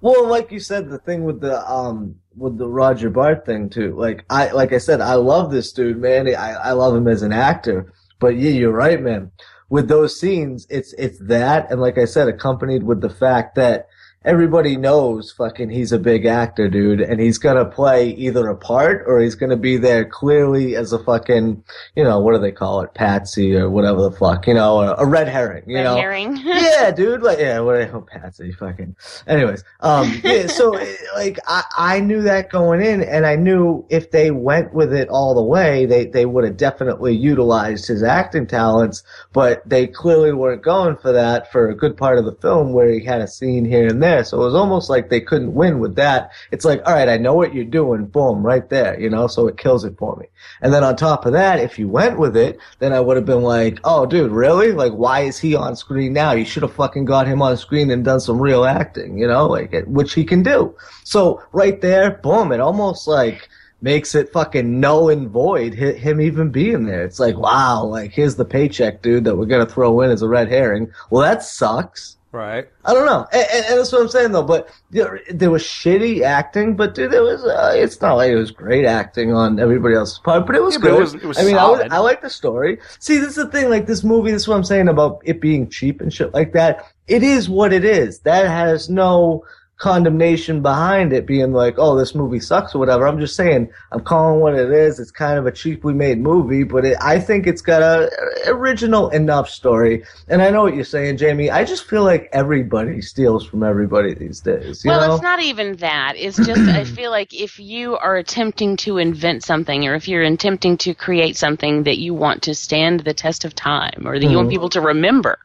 Well, 0.00 0.28
like 0.28 0.52
you 0.52 0.60
said, 0.60 0.90
the 0.90 0.98
thing 0.98 1.24
with 1.24 1.40
the 1.40 1.68
um 1.70 2.16
with 2.36 2.58
the 2.58 2.68
Roger 2.68 3.10
Bart 3.10 3.46
thing 3.46 3.70
too. 3.70 3.94
Like 3.96 4.24
I 4.28 4.50
like 4.52 4.72
I 4.72 4.78
said, 4.78 5.00
I 5.00 5.14
love 5.14 5.50
this 5.50 5.72
dude, 5.72 5.98
man. 5.98 6.28
I 6.28 6.52
I 6.52 6.72
love 6.72 6.94
him 6.94 7.08
as 7.08 7.22
an 7.22 7.32
actor. 7.32 7.92
But 8.18 8.36
yeah, 8.36 8.50
you're 8.50 8.72
right, 8.72 9.00
man. 9.00 9.30
With 9.68 9.88
those 9.88 10.18
scenes, 10.18 10.66
it's 10.70 10.92
it's 10.94 11.18
that, 11.26 11.70
and 11.70 11.80
like 11.80 11.98
I 11.98 12.04
said, 12.04 12.28
accompanied 12.28 12.84
with 12.84 13.00
the 13.00 13.10
fact 13.10 13.56
that 13.56 13.88
everybody 14.26 14.76
knows 14.76 15.32
fucking 15.32 15.70
he's 15.70 15.92
a 15.92 15.98
big 15.98 16.26
actor, 16.26 16.68
dude, 16.68 17.00
and 17.00 17.20
he's 17.20 17.38
gonna 17.38 17.64
play 17.64 18.10
either 18.10 18.48
a 18.48 18.56
part 18.56 19.04
or 19.06 19.20
he's 19.20 19.34
gonna 19.34 19.56
be 19.56 19.78
there 19.78 20.04
clearly 20.04 20.76
as 20.76 20.92
a 20.92 20.98
fucking, 20.98 21.64
you 21.94 22.04
know, 22.04 22.20
what 22.20 22.34
do 22.34 22.38
they 22.38 22.52
call 22.52 22.82
it, 22.82 22.92
patsy 22.92 23.56
or 23.56 23.70
whatever 23.70 24.02
the 24.02 24.10
fuck, 24.10 24.46
you 24.46 24.54
know, 24.54 24.80
a, 24.80 24.96
a 24.98 25.06
red 25.06 25.28
herring, 25.28 25.64
you 25.66 25.76
know. 25.76 25.94
Red 25.94 25.94
know. 25.94 26.00
herring. 26.00 26.36
yeah, 26.44 26.90
dude. 26.90 27.22
Like, 27.22 27.38
yeah, 27.38 27.60
what? 27.60 27.76
Oh, 27.94 28.00
Patsy, 28.02 28.52
fucking. 28.52 28.96
Anyways, 29.26 29.64
um, 29.80 30.20
yeah. 30.24 30.46
So, 30.46 30.74
eh, 30.76 30.96
like, 31.14 31.38
I 31.46 31.62
I 31.76 32.00
knew 32.00 32.22
that 32.22 32.50
going 32.50 32.82
in, 32.82 33.02
and 33.02 33.26
I 33.26 33.36
knew 33.36 33.84
if 33.88 34.10
they 34.10 34.30
went 34.30 34.74
with 34.74 34.92
it 34.92 35.08
all 35.08 35.34
the 35.34 35.42
way, 35.42 35.86
they 35.86 36.06
they 36.06 36.26
would 36.26 36.44
have 36.44 36.56
definitely 36.56 37.14
utilized 37.14 37.86
his 37.86 38.02
acting 38.02 38.46
talents. 38.46 39.02
But 39.32 39.66
they 39.68 39.86
clearly 39.86 40.32
weren't 40.32 40.62
going 40.62 40.96
for 40.96 41.12
that 41.12 41.52
for 41.52 41.68
a 41.68 41.76
good 41.76 41.96
part 41.96 42.18
of 42.18 42.24
the 42.24 42.34
film, 42.34 42.72
where 42.72 42.90
he 42.90 43.04
had 43.04 43.20
a 43.20 43.28
scene 43.28 43.64
here 43.64 43.86
and 43.86 44.02
there. 44.02 44.15
So 44.24 44.40
it 44.40 44.44
was 44.44 44.54
almost 44.54 44.88
like 44.90 45.08
they 45.08 45.20
couldn't 45.20 45.54
win 45.54 45.78
with 45.78 45.96
that. 45.96 46.32
It's 46.50 46.64
like, 46.64 46.82
all 46.86 46.94
right, 46.94 47.08
I 47.08 47.16
know 47.16 47.34
what 47.34 47.54
you're 47.54 47.64
doing, 47.64 48.06
boom, 48.06 48.44
right 48.44 48.68
there, 48.68 48.98
you 49.00 49.10
know. 49.10 49.26
So 49.26 49.48
it 49.48 49.58
kills 49.58 49.84
it 49.84 49.98
for 49.98 50.16
me. 50.16 50.26
And 50.60 50.72
then 50.72 50.84
on 50.84 50.96
top 50.96 51.26
of 51.26 51.32
that, 51.32 51.60
if 51.60 51.78
you 51.78 51.88
went 51.88 52.18
with 52.18 52.36
it, 52.36 52.58
then 52.78 52.92
I 52.92 53.00
would 53.00 53.16
have 53.16 53.26
been 53.26 53.42
like, 53.42 53.78
oh, 53.84 54.06
dude, 54.06 54.32
really? 54.32 54.72
Like, 54.72 54.92
why 54.92 55.20
is 55.20 55.38
he 55.38 55.54
on 55.54 55.76
screen 55.76 56.12
now? 56.12 56.32
You 56.32 56.44
should 56.44 56.62
have 56.62 56.74
fucking 56.74 57.04
got 57.04 57.26
him 57.26 57.42
on 57.42 57.56
screen 57.56 57.90
and 57.90 58.04
done 58.04 58.20
some 58.20 58.40
real 58.40 58.64
acting, 58.64 59.18
you 59.18 59.26
know, 59.26 59.46
like, 59.46 59.74
which 59.86 60.14
he 60.14 60.24
can 60.24 60.42
do. 60.42 60.74
So 61.04 61.42
right 61.52 61.80
there, 61.80 62.12
boom, 62.12 62.52
it 62.52 62.60
almost 62.60 63.06
like 63.06 63.48
makes 63.82 64.14
it 64.14 64.32
fucking 64.32 64.80
null 64.80 65.10
and 65.10 65.28
void 65.28 65.74
him 65.74 66.20
even 66.20 66.50
being 66.50 66.86
there. 66.86 67.04
It's 67.04 67.20
like, 67.20 67.36
wow, 67.36 67.84
like, 67.84 68.10
here's 68.10 68.36
the 68.36 68.44
paycheck, 68.44 69.02
dude, 69.02 69.24
that 69.24 69.36
we're 69.36 69.46
gonna 69.46 69.66
throw 69.66 70.00
in 70.00 70.10
as 70.10 70.22
a 70.22 70.28
red 70.28 70.48
herring. 70.48 70.90
Well, 71.10 71.22
that 71.22 71.42
sucks. 71.42 72.15
Right. 72.36 72.68
I 72.84 72.92
don't 72.92 73.06
know, 73.06 73.26
and, 73.32 73.46
and, 73.50 73.64
and 73.64 73.78
that's 73.78 73.90
what 73.92 74.02
I'm 74.02 74.08
saying 74.10 74.32
though. 74.32 74.42
But 74.42 74.68
there, 74.90 75.20
there 75.32 75.50
was 75.50 75.62
shitty 75.62 76.20
acting, 76.20 76.76
but 76.76 76.94
dude, 76.94 77.14
it 77.14 77.20
was. 77.22 77.42
Uh, 77.42 77.72
it's 77.74 77.98
not 78.02 78.14
like 78.14 78.30
it 78.30 78.36
was 78.36 78.50
great 78.50 78.84
acting 78.84 79.32
on 79.32 79.58
everybody 79.58 79.94
else's 79.94 80.18
part, 80.18 80.46
but 80.46 80.54
it 80.54 80.62
was 80.62 80.74
Yeah, 80.74 80.80
good. 80.82 80.94
it 80.94 81.00
was- 81.00 81.14
it 81.14 81.24
was 81.24 81.38
I 81.38 81.44
mean, 81.44 81.54
I, 81.54 81.60
solid. 81.60 81.84
was, 81.84 81.92
I 81.92 81.98
like 81.98 82.20
the 82.20 82.28
story. 82.28 82.78
See, 82.98 83.16
this 83.16 83.30
is 83.30 83.36
the 83.36 83.46
thing. 83.50 83.70
Like 83.70 83.86
this 83.86 84.04
movie, 84.04 84.32
this 84.32 84.42
is 84.42 84.48
what 84.48 84.56
I'm 84.56 84.64
saying 84.64 84.88
about 84.88 85.22
it 85.24 85.40
being 85.40 85.70
cheap 85.70 86.02
and 86.02 86.12
shit 86.12 86.34
like 86.34 86.52
that. 86.52 86.84
It 87.08 87.22
is 87.22 87.48
what 87.48 87.72
it 87.72 87.84
is. 87.86 88.18
That 88.20 88.46
has 88.48 88.90
no 88.90 89.44
condemnation 89.78 90.62
behind 90.62 91.12
it 91.12 91.26
being 91.26 91.52
like, 91.52 91.74
oh, 91.78 91.96
this 91.96 92.14
movie 92.14 92.40
sucks 92.40 92.74
or 92.74 92.78
whatever. 92.78 93.06
I'm 93.06 93.20
just 93.20 93.36
saying, 93.36 93.70
I'm 93.92 94.00
calling 94.00 94.40
what 94.40 94.54
it 94.54 94.70
is. 94.70 94.98
It's 94.98 95.10
kind 95.10 95.38
of 95.38 95.46
a 95.46 95.52
cheaply 95.52 95.92
made 95.92 96.18
movie, 96.18 96.64
but 96.64 96.84
it, 96.86 96.96
I 97.00 97.20
think 97.20 97.46
it's 97.46 97.60
got 97.60 97.82
a 97.82 98.10
original 98.46 99.10
enough 99.10 99.50
story. 99.50 100.02
And 100.28 100.40
I 100.40 100.50
know 100.50 100.62
what 100.62 100.74
you're 100.74 100.84
saying, 100.84 101.18
Jamie. 101.18 101.50
I 101.50 101.64
just 101.64 101.84
feel 101.84 102.04
like 102.04 102.28
everybody 102.32 103.02
steals 103.02 103.46
from 103.46 103.62
everybody 103.62 104.14
these 104.14 104.40
days. 104.40 104.82
You 104.84 104.90
well, 104.90 105.06
know? 105.06 105.14
it's 105.14 105.22
not 105.22 105.42
even 105.42 105.76
that. 105.76 106.14
It's 106.16 106.40
just 106.40 106.68
I 106.68 106.84
feel 106.96 107.10
like 107.10 107.34
if 107.34 107.58
you 107.58 107.98
are 107.98 108.16
attempting 108.16 108.76
to 108.78 108.96
invent 108.96 109.44
something, 109.44 109.86
or 109.86 109.94
if 109.94 110.08
you're 110.08 110.22
attempting 110.22 110.78
to 110.78 110.94
create 110.94 111.36
something 111.36 111.82
that 111.82 111.98
you 111.98 112.14
want 112.14 112.42
to 112.44 112.54
stand 112.54 113.00
the 113.00 113.14
test 113.14 113.44
of 113.44 113.54
time, 113.54 114.04
or 114.06 114.18
that 114.18 114.26
you 114.26 114.36
want 114.36 114.48
Mhm. 114.48 114.52
people 114.52 114.68
to 114.70 114.80
remember, 114.80 115.38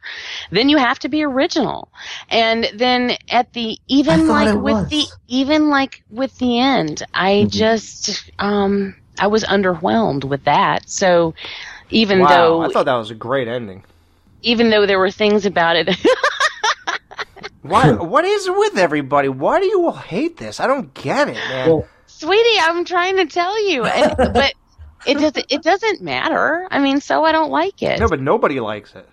then 0.52 0.70
you 0.70 0.78
have 0.78 1.00
to 1.00 1.10
be 1.10 1.22
original. 1.24 1.90
And 2.30 2.70
then 2.74 3.18
at 3.30 3.52
the 3.54 3.78
even 3.90 4.21
I 4.22 4.28
thought 4.28 4.48
like 4.48 4.54
it 4.56 4.56
with 4.56 4.64
was. 4.64 4.90
the 4.90 5.06
even 5.28 5.70
like 5.70 6.04
with 6.10 6.38
the 6.38 6.60
end, 6.60 7.04
I 7.14 7.46
Mhm. 7.46 7.50
just 7.50 8.32
um 8.40 8.96
I 9.20 9.28
was 9.28 9.44
underwhelmed 9.44 10.24
with 10.26 10.44
that. 10.46 10.90
So 10.90 11.34
even 11.90 12.20
wow. 12.20 12.28
though 12.28 12.62
I 12.62 12.70
thought 12.70 12.86
that 12.86 12.96
was 12.96 13.12
a 13.12 13.16
great 13.16 13.48
ending. 13.48 13.84
even 14.44 14.70
though 14.70 14.86
there 14.86 15.00
were 15.00 15.12
things 15.12 15.46
about 15.46 15.76
it 15.76 15.90
Why? 17.62 17.92
what 17.92 18.26
is 18.26 18.50
with 18.50 18.78
everybody? 18.78 19.30
Why 19.30 19.60
do 19.60 19.66
you 19.68 19.86
all 19.86 19.92
hate 19.94 20.38
this? 20.38 20.60
I 20.60 20.68
don't 20.68 20.94
get 20.94 21.30
it, 21.30 21.46
man. 21.48 21.68
Well, 21.68 21.88
sweetie 22.08 22.60
i'm 22.62 22.86
trying 22.86 23.16
to 23.18 23.26
tell 23.26 23.70
you 23.70 23.86
and, 23.86 24.14
but 24.34 24.54
it 25.06 25.18
doesn't 25.18 25.46
it 25.50 25.64
doesn't 25.64 26.02
matter 26.02 26.68
i 26.70 26.80
mean 26.80 27.00
so 27.00 27.24
i 27.24 27.32
don't 27.32 27.52
like 27.52 27.82
it 27.82 28.00
no, 28.00 28.08
but 28.10 28.20
nobody 28.22 28.60
likes 28.60 28.96
it. 28.96 29.08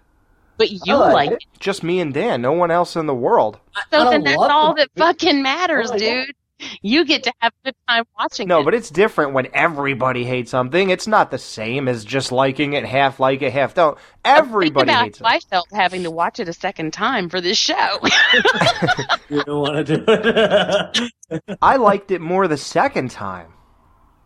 But 0.59 0.71
you 0.71 0.81
I 0.95 1.13
like 1.13 1.15
like 1.15 1.31
it. 1.31 1.35
it 1.55 1.61
Just 1.61 1.83
me 1.83 2.01
and 2.01 2.13
Dan. 2.13 2.43
No 2.43 2.53
one 2.53 2.71
else 2.71 2.97
in 2.97 3.07
the 3.07 3.15
world. 3.15 3.59
So 3.91 4.11
then 4.11 4.25
that's 4.25 4.37
all 4.39 4.75
the- 4.75 4.89
that 4.95 5.01
fucking 5.01 5.41
matters 5.43 5.89
Oh 5.91 5.95
my 5.95 5.99
God. 6.01 6.05
dude 6.27 6.35
you 6.83 7.05
get 7.05 7.23
to 7.23 7.33
have 7.39 7.53
a 7.63 7.67
good 7.69 7.75
time 7.89 8.03
watching 8.19 8.49
No, 8.49 8.63
it 8.63 8.65
but 8.65 8.75
it's 8.75 8.91
different 8.91 9.33
when 9.33 9.47
everybody 9.55 10.25
hates 10.25 10.51
something. 10.51 10.91
It's 10.91 11.07
not 11.07 11.31
the 11.31 11.39
same 11.39 11.87
as 11.87 12.05
just 12.05 12.33
liking 12.33 12.73
it, 12.73 12.85
half 12.85 13.21
like 13.21 13.43
it, 13.43 13.53
half 13.53 13.75
don't. 13.75 13.97
Everybody 14.25 14.91
about 14.91 15.05
hates 15.05 15.21
how 15.21 15.27
it. 15.27 15.35
I 15.37 15.39
felt 15.39 15.69
having 15.73 16.03
to 16.03 16.11
watch 16.11 16.41
it 16.41 16.49
a 16.49 16.53
second 16.53 16.93
time 16.93 17.29
for 17.29 17.41
this 17.41 17.59
show. 17.59 18.01
You 19.31 19.45
don't 19.45 19.61
want 19.61 19.87
to 19.87 19.97
do 19.99 20.05
it. 20.09 21.57
I 21.63 21.77
liked 21.77 22.11
it 22.11 22.21
more 22.21 22.49
the 22.49 22.57
second 22.57 23.11
time. 23.13 23.53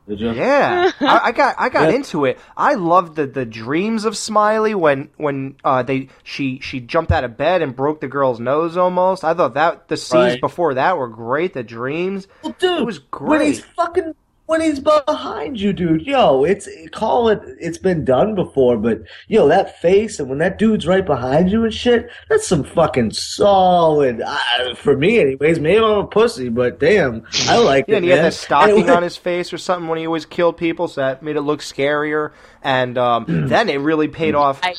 Did 0.08 0.20
you? 0.20 0.32
Yeah, 0.32 0.90
I, 1.00 1.20
I 1.26 1.32
got 1.32 1.54
I 1.58 1.68
got 1.68 1.88
Yeah. 1.90 1.94
into 1.96 2.24
it. 2.24 2.38
I 2.56 2.74
loved 2.74 3.14
the, 3.16 3.26
the 3.26 3.46
dreams 3.46 4.04
of 4.04 4.16
Smiley 4.16 4.74
when 4.74 5.10
when 5.16 5.56
uh, 5.62 5.84
they 5.84 6.08
she 6.24 6.58
she 6.58 6.80
jumped 6.80 7.12
out 7.12 7.22
of 7.22 7.36
bed 7.36 7.62
and 7.62 7.74
broke 7.76 8.00
the 8.00 8.08
girl's 8.08 8.40
nose 8.40 8.76
almost. 8.76 9.22
I 9.22 9.32
thought 9.34 9.54
that 9.54 9.86
the 9.88 9.96
scenes 9.96 10.32
Right. 10.32 10.40
before 10.40 10.74
that 10.74 10.98
were 10.98 11.08
great. 11.08 11.54
The 11.54 11.62
dreams. 11.62 12.26
Well, 12.42 12.54
dude, 12.58 12.80
It 12.80 12.84
was 12.84 12.98
great. 12.98 13.28
when 13.30 13.40
he's 13.42 13.60
fucking 13.60 14.14
when 14.46 14.60
he's 14.60 14.80
behind 14.80 15.60
you, 15.60 15.72
dude. 15.72 16.02
Yo, 16.06 16.44
it's 16.44 16.68
call 16.90 17.28
it. 17.28 17.40
It's 17.60 17.78
been 17.78 18.04
done 18.04 18.34
before, 18.34 18.76
but 18.76 19.02
yo, 19.28 19.48
that 19.48 19.80
face 19.80 20.18
and 20.20 20.28
when 20.28 20.38
that 20.38 20.58
dude's 20.58 20.86
right 20.86 21.04
behind 21.06 21.50
you 21.50 21.64
and 21.64 21.72
shit, 21.72 22.10
that's 22.28 22.46
some 22.46 22.64
fucking 22.64 23.12
solid. 23.12 24.20
Uh, 24.20 24.74
for 24.74 24.96
me, 24.96 25.18
anyways. 25.20 25.58
Maybe 25.60 25.78
I'm 25.78 25.98
a 25.98 26.06
pussy, 26.06 26.48
but 26.48 26.78
damn, 26.80 27.24
I 27.48 27.56
like 27.58 27.86
Yeah, 27.88 27.94
it. 27.94 27.96
and 27.98 28.04
he 28.04 28.10
had 28.10 28.16
man. 28.16 28.24
that 28.24 28.34
stocking 28.34 28.90
on 28.90 29.02
his 29.02 29.16
face 29.16 29.52
or 29.52 29.58
something 29.58 29.88
when 29.88 29.98
he 29.98 30.06
always 30.06 30.26
killed 30.26 30.56
people, 30.56 30.88
so 30.88 31.00
that 31.00 31.22
made 31.22 31.36
it 31.36 31.42
look 31.42 31.60
scarier. 31.60 32.32
And 32.62 32.98
um, 32.98 33.24
then 33.48 33.68
it 33.68 33.76
really 33.78 34.08
paid 34.08 34.34
off. 34.34 34.60
I 34.62 34.74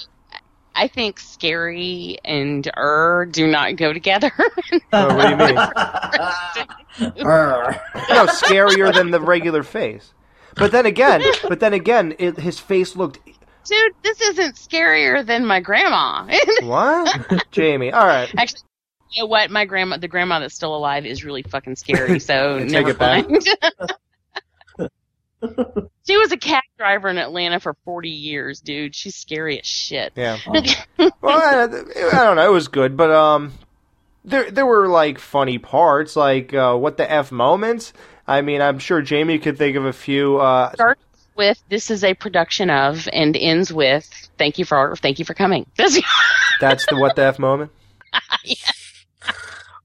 I 0.75 0.87
think 0.87 1.19
scary 1.19 2.17
and 2.25 2.69
er 2.77 3.27
do 3.29 3.47
not 3.47 3.75
go 3.75 3.93
together. 3.93 4.31
Oh, 4.91 5.15
what 5.15 5.23
do 5.23 5.29
you 5.31 5.37
mean? 5.37 7.25
Arr. 7.25 7.81
no, 8.09 8.25
scarier 8.27 8.93
than 8.93 9.09
the 9.09 9.19
regular 9.19 9.63
face. 9.63 10.13
But 10.55 10.71
then 10.71 10.85
again, 10.85 11.23
but 11.47 11.59
then 11.59 11.73
again, 11.73 12.13
it, 12.19 12.37
his 12.37 12.59
face 12.59 12.95
looked 12.95 13.17
Dude, 13.65 13.93
this 14.03 14.19
isn't 14.19 14.55
scarier 14.55 15.25
than 15.25 15.45
my 15.45 15.61
grandma. 15.61 16.27
what? 16.63 17.45
Jamie, 17.51 17.91
all 17.91 18.05
right. 18.05 18.29
Actually, 18.37 18.61
you 19.11 19.23
know 19.23 19.27
what? 19.27 19.51
My 19.51 19.65
grandma, 19.65 19.97
the 19.97 20.09
grandma 20.09 20.39
that's 20.39 20.53
still 20.53 20.75
alive, 20.75 21.05
is 21.05 21.23
really 21.23 21.43
fucking 21.43 21.77
scary. 21.77 22.19
So 22.19 22.59
Take 22.59 22.71
never 22.71 22.89
it 22.89 22.99
back. 22.99 23.29
mind. 23.29 23.47
she 26.07 26.17
was 26.17 26.31
a 26.31 26.37
cab 26.37 26.63
driver 26.77 27.09
in 27.09 27.17
Atlanta 27.17 27.59
for 27.59 27.75
forty 27.85 28.09
years, 28.09 28.61
dude. 28.61 28.95
She's 28.95 29.15
scary 29.15 29.59
as 29.59 29.65
shit. 29.65 30.13
Yeah. 30.15 30.37
Well, 31.21 31.37
I, 31.37 31.63
I 31.63 32.23
don't 32.23 32.35
know. 32.35 32.45
It 32.45 32.53
was 32.53 32.67
good, 32.67 32.95
but 32.95 33.09
um, 33.09 33.53
there 34.25 34.49
there 34.51 34.65
were 34.65 34.87
like 34.87 35.19
funny 35.19 35.57
parts, 35.57 36.15
like 36.15 36.53
uh, 36.53 36.75
what 36.75 36.97
the 36.97 37.09
f 37.09 37.31
moments. 37.31 37.93
I 38.27 38.41
mean, 38.41 38.61
I'm 38.61 38.79
sure 38.79 39.01
Jamie 39.01 39.39
could 39.39 39.57
think 39.57 39.75
of 39.75 39.85
a 39.85 39.93
few. 39.93 40.37
Uh, 40.37 40.71
Dark 40.75 40.99
with 41.35 41.61
"This 41.69 41.91
is 41.91 42.03
a 42.03 42.13
production 42.13 42.69
of" 42.69 43.07
and 43.11 43.35
ends 43.35 43.73
with 43.73 44.09
"Thank 44.37 44.59
you 44.59 44.65
for 44.65 44.95
thank 44.97 45.19
you 45.19 45.25
for 45.25 45.33
coming." 45.33 45.65
That's 45.77 45.99
That's 46.59 46.85
the 46.85 46.95
what 46.97 47.15
the 47.15 47.23
f 47.23 47.39
moment. 47.39 47.71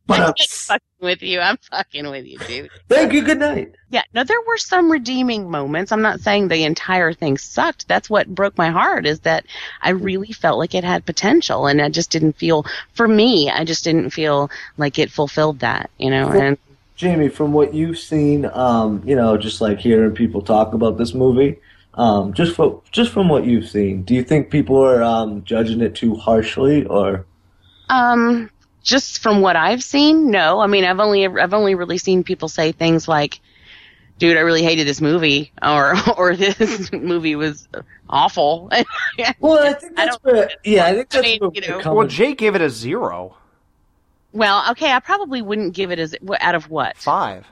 But 0.09 0.21
uh, 0.21 0.33
I'm 0.39 0.47
fucking 0.49 0.87
with 1.01 1.23
you. 1.23 1.39
I'm 1.39 1.59
fucking 1.59 2.11
with 2.11 2.25
you, 2.25 2.39
dude. 2.39 2.71
thank 2.89 3.13
you. 3.13 3.23
Good 3.23 3.39
night. 3.39 3.75
Yeah, 3.91 4.03
no, 4.15 4.25
there 4.25 4.41
were 4.41 4.57
some 4.57 4.91
redeeming 4.91 5.51
moments. 5.51 5.93
I'm 5.93 6.01
not 6.01 6.21
saying 6.21 6.49
the 6.49 6.65
entire 6.65 7.13
thing 7.13 7.37
sucked. 7.37 7.87
That's 7.87 8.09
what 8.09 8.35
broke 8.35 8.57
my 8.57 8.71
heart 8.71 9.07
is 9.07 9.21
that 9.21 9.45
I 9.83 9.91
really 9.91 10.33
felt 10.33 10.59
like 10.59 10.75
it 10.75 10.83
had 10.83 11.05
potential 11.05 11.67
and 11.67 11.83
I 11.83 11.91
just 11.91 12.11
didn't 12.11 12.33
feel, 12.39 12.65
for 12.95 13.07
me, 13.07 13.51
I 13.51 13.65
just 13.65 13.85
didn't 13.85 14.11
feel 14.11 14.51
like 14.79 14.99
it 14.99 15.11
fulfilled 15.11 15.59
that, 15.61 15.91
you 15.99 16.11
know, 16.11 16.31
and 16.31 16.59
Jamie, 16.97 17.29
from 17.29 17.53
what 17.53 17.75
you've 17.75 17.99
seen, 17.99 18.47
um, 18.47 19.03
you 19.07 19.15
know, 19.15 19.37
just 19.37 19.61
like 19.61 19.79
hearing 19.79 20.15
people 20.15 20.43
talk 20.43 20.73
about 20.73 20.97
this 20.97 21.15
movie, 21.15 21.59
um, 21.95 22.33
just 22.33 22.57
for, 22.57 22.83
just 22.91 23.13
from 23.13 23.29
what 23.29 23.45
you've 23.45 23.69
seen, 23.69 24.03
do 24.03 24.15
you 24.15 24.25
think 24.25 24.51
people 24.51 24.83
are 24.83 25.03
um, 25.03 25.45
judging 25.45 25.81
it 25.81 25.95
too 25.95 26.15
harshly, 26.15 26.87
or 26.87 27.27
Um, 27.89 28.51
just 28.89 29.19
from 29.21 29.43
what 29.43 29.55
I've 29.55 29.83
seen, 29.83 30.31
no. 30.31 30.61
I 30.61 30.67
mean, 30.67 30.85
I've 30.85 30.99
only 30.99 31.27
I've 31.27 31.53
only 31.53 31.75
really 31.75 31.99
seen 31.99 32.25
people 32.25 32.49
say 32.49 32.73
things 32.73 33.07
like, 33.07 33.39
"Dude, 34.19 34.37
I 34.39 34.41
really 34.41 34.63
hated 34.63 34.87
this 34.89 35.03
movie," 35.03 35.53
or 35.63 35.95
"or 36.17 36.35
this 36.35 36.91
movie 36.93 37.37
was 37.37 37.69
awful." 38.09 38.71
well, 39.41 39.67
I 39.67 39.75
think 39.75 39.95
that's 39.95 40.17
don't- 40.17 40.25
where, 40.35 40.51
yeah, 40.65 40.87
I 40.87 40.95
think 40.95 41.09
I 41.15 41.17
that's 41.19 41.23
mean, 41.29 41.41
where 41.41 41.51
you 41.53 41.61
know- 41.83 41.95
Well, 41.95 42.07
Jake 42.07 42.39
gave 42.39 42.55
it 42.55 42.63
a 42.63 42.71
zero, 42.71 43.37
well, 44.33 44.65
okay, 44.71 44.91
I 44.91 45.01
probably 45.01 45.43
wouldn't 45.43 45.75
give 45.75 45.91
it 45.91 45.99
as 45.99 46.15
out 46.41 46.55
of 46.55 46.71
what 46.71 46.97
five. 46.97 47.47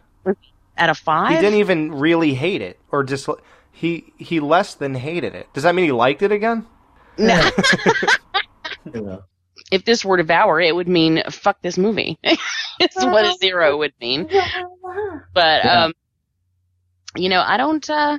out 0.79 0.89
of 0.91 0.97
five. 0.97 1.33
He 1.33 1.41
didn't 1.43 1.59
even 1.61 1.93
really 1.95 2.33
hate 2.35 2.63
it, 2.63 2.79
or 2.91 3.05
just 3.05 3.29
he 3.73 4.13
he 4.17 4.41
less 4.41 4.73
than 4.75 4.95
hated 4.95 5.35
it. 5.35 5.53
Does 5.53 5.65
that 5.65 5.75
mean 5.75 5.85
he 5.85 5.93
liked 5.93 6.23
it 6.23 6.33
again? 6.33 6.65
No. 7.19 7.51
you 8.95 9.01
know. 9.03 9.23
If 9.73 9.85
this 9.85 10.05
were 10.05 10.17
devour, 10.17 10.61
it 10.61 10.75
would 10.75 10.89
mean 10.89 11.23
fuck 11.31 11.61
this 11.63 11.77
movie. 11.79 12.19
it's 12.81 12.97
what 12.97 13.25
a 13.25 13.35
zero 13.35 13.77
would 13.79 13.93
mean. 14.01 14.29
But 15.35 15.65
Yeah. 15.65 15.85
um, 15.85 15.93
you 17.17 17.29
know, 17.29 17.43
I 17.45 17.57
don't. 17.57 17.89
uh 17.89 18.19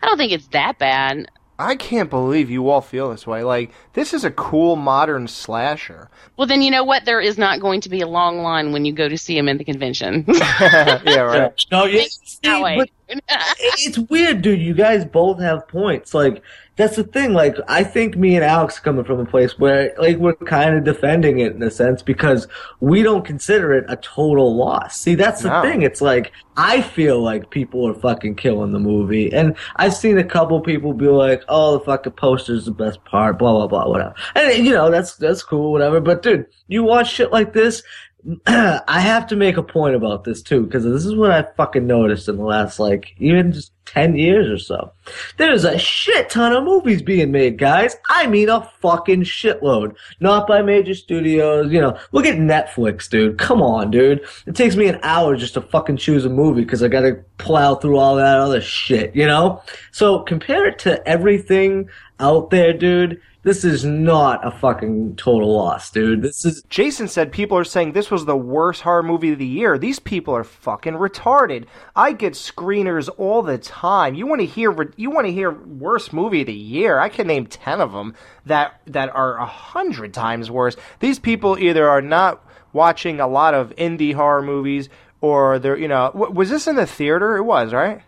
I 0.00 0.06
don't 0.06 0.16
think 0.16 0.32
it's 0.32 0.46
that 0.48 0.78
bad. 0.78 1.28
I 1.60 1.74
can't 1.74 2.08
believe 2.08 2.50
you 2.50 2.68
all 2.70 2.80
feel 2.80 3.10
this 3.10 3.26
way. 3.26 3.42
Like 3.42 3.72
this 3.94 4.14
is 4.14 4.24
a 4.24 4.30
cool 4.30 4.76
modern 4.76 5.26
slasher. 5.26 6.08
Well, 6.36 6.46
then 6.46 6.62
you 6.62 6.70
know 6.70 6.84
what? 6.84 7.04
There 7.04 7.20
is 7.20 7.36
not 7.36 7.60
going 7.60 7.80
to 7.80 7.88
be 7.88 8.00
a 8.00 8.06
long 8.06 8.42
line 8.42 8.70
when 8.72 8.84
you 8.84 8.92
go 8.92 9.08
to 9.08 9.18
see 9.18 9.36
him 9.36 9.48
in 9.48 9.58
the 9.58 9.64
convention. 9.64 10.24
yeah, 10.28 11.20
right. 11.20 11.52
No, 11.72 11.84
yeah, 11.84 12.02
that 12.02 12.08
see, 12.24 12.62
way. 12.62 12.76
but 12.78 12.90
it's 13.08 13.98
weird, 13.98 14.42
dude. 14.42 14.60
You 14.60 14.74
guys 14.74 15.04
both 15.04 15.40
have 15.40 15.66
points. 15.68 16.14
Like 16.14 16.42
that's 16.76 16.96
the 16.96 17.04
thing. 17.04 17.32
Like 17.32 17.56
I 17.66 17.82
think 17.82 18.16
me 18.16 18.36
and 18.36 18.44
Alex 18.44 18.78
are 18.78 18.82
coming 18.82 19.04
from 19.04 19.18
a 19.20 19.24
place 19.26 19.58
where 19.58 19.94
like 19.98 20.18
we're 20.18 20.34
kind 20.34 20.76
of 20.76 20.84
defending 20.84 21.40
it 21.40 21.52
in 21.54 21.62
a 21.62 21.70
sense 21.70 22.02
because 22.02 22.46
we 22.80 23.02
don't 23.02 23.24
consider 23.24 23.72
it 23.74 23.84
a 23.88 23.96
total 23.96 24.56
loss. 24.56 24.96
See, 24.98 25.14
that's 25.14 25.42
the 25.42 25.48
No. 25.48 25.62
thing. 25.62 25.82
It's 25.82 26.00
like 26.00 26.32
I 26.56 26.82
feel 26.82 27.20
like 27.22 27.50
people 27.50 27.86
are 27.88 27.94
fucking 27.94 28.34
killing 28.34 28.72
the 28.72 28.80
movie, 28.80 29.32
and 29.32 29.54
I've 29.76 29.94
seen 29.94 30.18
a 30.18 30.24
couple 30.24 30.60
people 30.60 30.92
be 30.92 31.06
like, 31.06 31.44
"Oh, 31.48 31.78
the 31.78 31.84
fucking 31.84 32.12
poster's 32.12 32.64
the 32.66 32.72
best 32.72 33.04
part," 33.04 33.38
blah 33.38 33.52
blah 33.52 33.66
blah, 33.68 33.88
whatever. 33.88 34.14
And 34.34 34.66
you 34.66 34.72
know 34.72 34.90
that's 34.90 35.16
that's 35.16 35.42
cool, 35.42 35.70
whatever. 35.72 36.00
But 36.00 36.22
dude, 36.22 36.46
you 36.66 36.82
watch 36.82 37.12
shit 37.12 37.32
like 37.32 37.52
this. 37.52 37.82
I 38.46 39.00
have 39.00 39.28
to 39.28 39.36
make 39.36 39.56
a 39.56 39.62
point 39.62 39.94
about 39.94 40.24
this 40.24 40.42
too, 40.42 40.64
because 40.64 40.84
this 40.84 41.04
is 41.04 41.14
what 41.14 41.30
I 41.30 41.46
fucking 41.56 41.86
noticed 41.86 42.28
in 42.28 42.36
the 42.36 42.44
last 42.44 42.80
like 42.80 43.14
even 43.18 43.52
just 43.52 43.72
ten 43.84 44.16
years 44.16 44.48
or 44.48 44.58
so. 44.58 44.92
There's 45.36 45.64
a 45.64 45.78
shit 45.78 46.28
ton 46.28 46.52
of 46.52 46.64
movies 46.64 47.00
being 47.00 47.30
made, 47.30 47.58
guys. 47.58 47.96
I 48.08 48.26
mean 48.26 48.48
a 48.48 48.68
fucking 48.80 49.22
shitload. 49.22 49.94
Not 50.20 50.48
by 50.48 50.62
major 50.62 50.94
studios, 50.94 51.72
you 51.72 51.80
know. 51.80 51.96
Look 52.10 52.26
at 52.26 52.36
Netflix, 52.36 53.08
dude. 53.08 53.38
Come 53.38 53.62
on, 53.62 53.90
dude. 53.90 54.26
It 54.46 54.56
takes 54.56 54.74
me 54.74 54.88
an 54.88 54.98
hour 55.02 55.36
just 55.36 55.54
to 55.54 55.60
fucking 55.60 55.98
choose 55.98 56.24
a 56.24 56.30
movie 56.30 56.64
because 56.64 56.82
I 56.82 56.88
gotta 56.88 57.24
plow 57.38 57.76
through 57.76 57.98
all 57.98 58.16
that 58.16 58.38
other 58.38 58.60
shit, 58.60 59.14
you 59.14 59.26
know? 59.26 59.62
So 59.92 60.20
compare 60.20 60.66
it 60.66 60.80
to 60.80 61.06
everything 61.08 61.88
out 62.18 62.50
there, 62.50 62.72
dude. 62.72 63.20
This 63.48 63.64
is 63.64 63.82
not 63.82 64.46
a 64.46 64.50
fucking 64.50 65.16
total 65.16 65.56
loss, 65.56 65.90
dude. 65.90 66.20
This 66.20 66.44
is 66.44 66.62
Jason 66.68 67.08
said 67.08 67.32
people 67.32 67.56
are 67.56 67.64
saying 67.64 67.92
this 67.92 68.10
was 68.10 68.26
the 68.26 68.36
worst 68.36 68.82
horror 68.82 69.02
movie 69.02 69.32
of 69.32 69.38
the 69.38 69.46
year. 69.46 69.78
These 69.78 70.00
people 70.00 70.36
are 70.36 70.44
fucking 70.44 70.92
retarded. 70.92 71.64
I 71.96 72.12
get 72.12 72.34
screeners 72.34 73.08
all 73.16 73.40
the 73.42 73.56
time. 73.56 74.14
You 74.14 74.26
want 74.26 74.42
to 74.42 74.46
hear 74.46 74.76
you 74.96 75.08
want 75.08 75.28
to 75.28 75.32
hear 75.32 75.50
worst 75.50 76.12
movie 76.12 76.42
of 76.42 76.48
the 76.48 76.52
year? 76.52 76.98
I 76.98 77.08
can 77.08 77.26
name 77.26 77.46
10 77.46 77.80
of 77.80 77.92
them 77.92 78.14
that 78.44 78.82
that 78.86 79.08
are 79.14 79.36
a 79.36 79.46
100 79.46 80.12
times 80.12 80.50
worse. 80.50 80.76
These 81.00 81.18
people 81.18 81.58
either 81.58 81.88
are 81.88 82.02
not 82.02 82.44
watching 82.74 83.18
a 83.18 83.26
lot 83.26 83.54
of 83.54 83.74
indie 83.76 84.12
horror 84.12 84.42
movies 84.42 84.90
or 85.22 85.58
they're, 85.58 85.78
you 85.78 85.88
know, 85.88 86.10
w- 86.12 86.34
was 86.34 86.50
this 86.50 86.66
in 86.66 86.76
the 86.76 86.84
theater? 86.84 87.38
It 87.38 87.44
was, 87.44 87.72
right? 87.72 88.02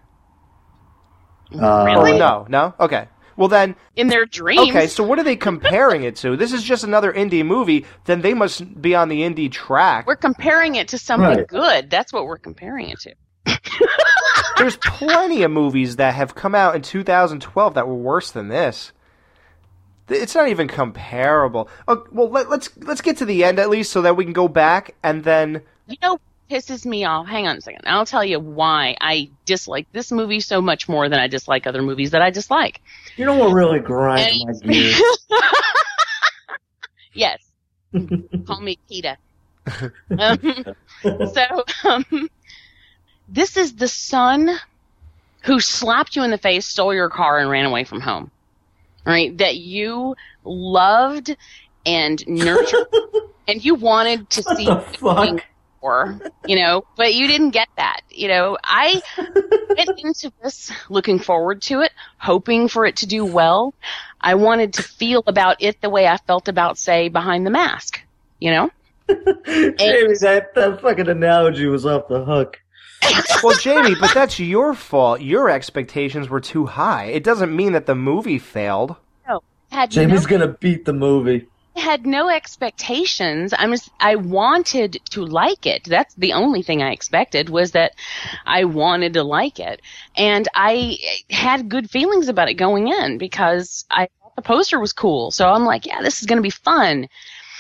uh, 1.59 1.85
Really? 1.87 2.19
No, 2.19 2.45
no. 2.47 2.75
Okay. 2.79 3.09
Well 3.41 3.49
then, 3.49 3.75
in 3.97 4.09
their 4.09 4.27
dreams. 4.27 4.69
Okay, 4.69 4.87
so 4.87 5.03
what 5.03 5.19
are 5.19 5.23
they 5.23 5.35
comparing 5.35 6.03
it 6.03 6.15
to? 6.17 6.37
This 6.37 6.53
is 6.53 6.63
just 6.63 6.85
another 6.85 7.11
indie 7.11 7.43
movie. 7.45 7.87
Then 8.05 8.21
they 8.21 8.35
must 8.35 8.83
be 8.83 8.95
on 8.95 9.09
the 9.09 9.23
indie 9.23 9.51
track. 9.51 10.07
we're 10.07 10.17
comparing 10.17 10.75
it 10.75 10.89
to 10.89 10.99
something 10.99 11.27
Right. 11.27 11.47
good. 11.47 11.89
That's 11.89 12.13
what 12.13 12.27
we're 12.27 12.37
comparing 12.37 12.91
it 12.91 13.01
to. 13.01 13.15
There's 14.59 14.77
plenty 14.77 15.43
of 15.43 15.51
movies 15.51 15.97
that 15.97 16.15
have 16.17 16.35
come 16.35 16.55
out 16.55 16.77
in 16.77 16.83
2012 16.83 17.73
that 17.73 17.89
were 17.89 17.95
worse 17.95 18.31
than 18.31 18.49
this. 18.49 18.93
It's 20.11 20.35
not 20.35 20.49
even 20.49 20.69
comparable. 20.69 21.71
Oh, 21.89 22.05
well, 22.13 22.29
let, 22.29 22.51
let's 22.51 22.69
let's 22.77 23.01
get 23.01 23.17
to 23.19 23.25
the 23.25 23.43
end 23.43 23.59
at 23.59 23.71
least, 23.71 23.91
so 23.91 24.03
that 24.03 24.19
we 24.19 24.25
can 24.25 24.35
go 24.35 24.49
back 24.49 24.95
and 25.03 25.25
then. 25.25 25.63
You 25.87 25.97
know, 26.03 26.13
what 26.13 26.21
pisses 26.51 26.85
me 26.85 27.05
off. 27.05 27.27
Hang 27.27 27.47
on 27.47 27.57
a 27.57 27.61
second. 27.61 27.83
I'll 27.87 28.07
tell 28.07 28.25
you 28.25 28.41
why 28.41 28.97
I 29.01 29.31
dislike 29.47 29.87
this 29.93 30.11
movie 30.11 30.41
so 30.41 30.61
much 30.61 30.89
more 30.89 31.09
than 31.09 31.21
I 31.21 31.29
dislike 31.29 31.67
other 31.67 31.83
movies 31.83 32.11
that 32.11 32.23
I 32.23 32.31
dislike. 32.31 32.81
you 33.17 33.25
know 33.25 33.37
what 33.37 33.53
really 33.53 33.79
grinds 33.79 34.65
my 34.65 34.73
gears? 34.73 35.27
yes. 37.15 37.39
Call 38.47 38.61
me 38.61 38.79
Kita. 38.91 39.17
Um, 40.19 40.65
so, 41.05 41.65
um, 41.85 42.29
this 43.29 43.57
is 43.57 43.77
the 43.77 43.87
son 43.87 44.51
who 45.43 45.61
slapped 45.61 46.17
you 46.17 46.25
in 46.25 46.31
the 46.31 46.39
face, 46.39 46.67
stole 46.67 46.93
your 46.93 47.09
car, 47.09 47.39
and 47.39 47.49
ran 47.49 47.67
away 47.67 47.85
from 47.85 48.01
home. 48.01 48.31
Right? 49.07 49.37
That 49.39 49.57
you 49.57 50.17
loved 50.45 51.37
and 51.87 52.27
nurtured, 52.27 52.87
and 53.47 53.65
you 53.65 53.77
wanted 53.77 54.29
to 54.31 54.43
see 54.43 54.65
the 54.65 54.81
fuck? 54.99 55.45
For, 55.81 56.21
you 56.47 56.57
know, 56.57 56.85
but 56.97 57.15
you 57.15 57.27
didn't 57.27 57.51
get 57.51 57.69
that. 57.77 58.01
You 58.11 58.29
know, 58.29 58.59
I 58.63 59.01
went 59.77 60.01
into 60.05 60.33
this 60.43 60.73
looking 60.89 61.19
forward 61.19 61.63
to 61.63 61.81
it, 61.81 61.93
hoping 62.19 62.69
for 62.69 62.87
it 62.87 62.97
to 62.97 63.07
do 63.07 63.25
well. 63.25 63.75
I 64.21 64.35
wanted 64.35 64.75
to 64.75 64.83
feel 64.83 65.23
about 65.27 65.57
it 65.61 65.81
the 65.81 65.91
way 65.91 66.07
I 66.07 66.17
felt 66.19 66.49
about, 66.49 66.79
say, 66.79 67.09
Behind 67.09 67.47
the 67.47 67.51
Mask. 67.51 68.01
You 68.39 68.51
know? 68.51 68.71
Jamie, 69.09 70.15
that, 70.21 70.51
that 70.55 70.81
fucking 70.81 71.09
analogy 71.09 71.67
was 71.67 71.87
off 71.87 72.09
the 72.09 72.25
hook. 72.25 72.61
Well, 73.43 73.57
Jamie, 73.57 73.95
but 73.99 74.13
that's 74.13 74.39
your 74.39 74.75
fault. 74.75 75.23
Your 75.23 75.49
expectations 75.49 76.29
were 76.29 76.43
too 76.43 76.67
high. 76.67 77.07
It 77.07 77.25
doesn't 77.25 77.57
mean 77.57 77.73
that 77.73 77.87
the 77.87 77.95
movie 77.95 78.39
failed. 78.39 78.97
Had 79.71 79.91
Jamie's 79.91 80.25
no, 80.25 80.29
gonna 80.29 80.49
beat 80.49 80.85
the 80.85 80.93
movie. 80.93 81.47
Had 81.81 82.07
no 82.07 82.29
expectations. 82.29 83.53
I 83.53 83.67
was 83.67 83.91
I 83.99 84.17
wanted 84.17 85.01
to 85.11 85.25
like 85.25 85.67
it. 85.67 85.85
That's 85.85 86.15
the 86.15 86.33
only 86.33 86.63
thing 86.63 86.83
I 86.83 86.93
expected 86.93 87.49
was 87.49 87.73
that 87.73 87.93
I 88.47 88.65
wanted 88.65 89.15
to 89.15 89.23
like 89.23 89.59
it, 89.59 89.83
and 90.17 90.49
I 90.55 90.99
had 91.31 91.69
good 91.69 91.91
feelings 91.91 92.29
about 92.29 92.49
it 92.49 92.55
going 92.55 92.89
in 92.89 93.19
because 93.19 93.85
I 93.91 94.09
thought 94.23 94.37
the 94.37 94.43
poster 94.43 94.79
was 94.79 94.93
cool. 94.93 95.31
So 95.31 95.49
I'm 95.49 95.65
like, 95.65 95.87
yeah, 95.87 96.03
this 96.03 96.21
is 96.21 96.27
going 96.27 96.39
to 96.39 96.43
be 96.43 96.51
fun. 96.51 97.09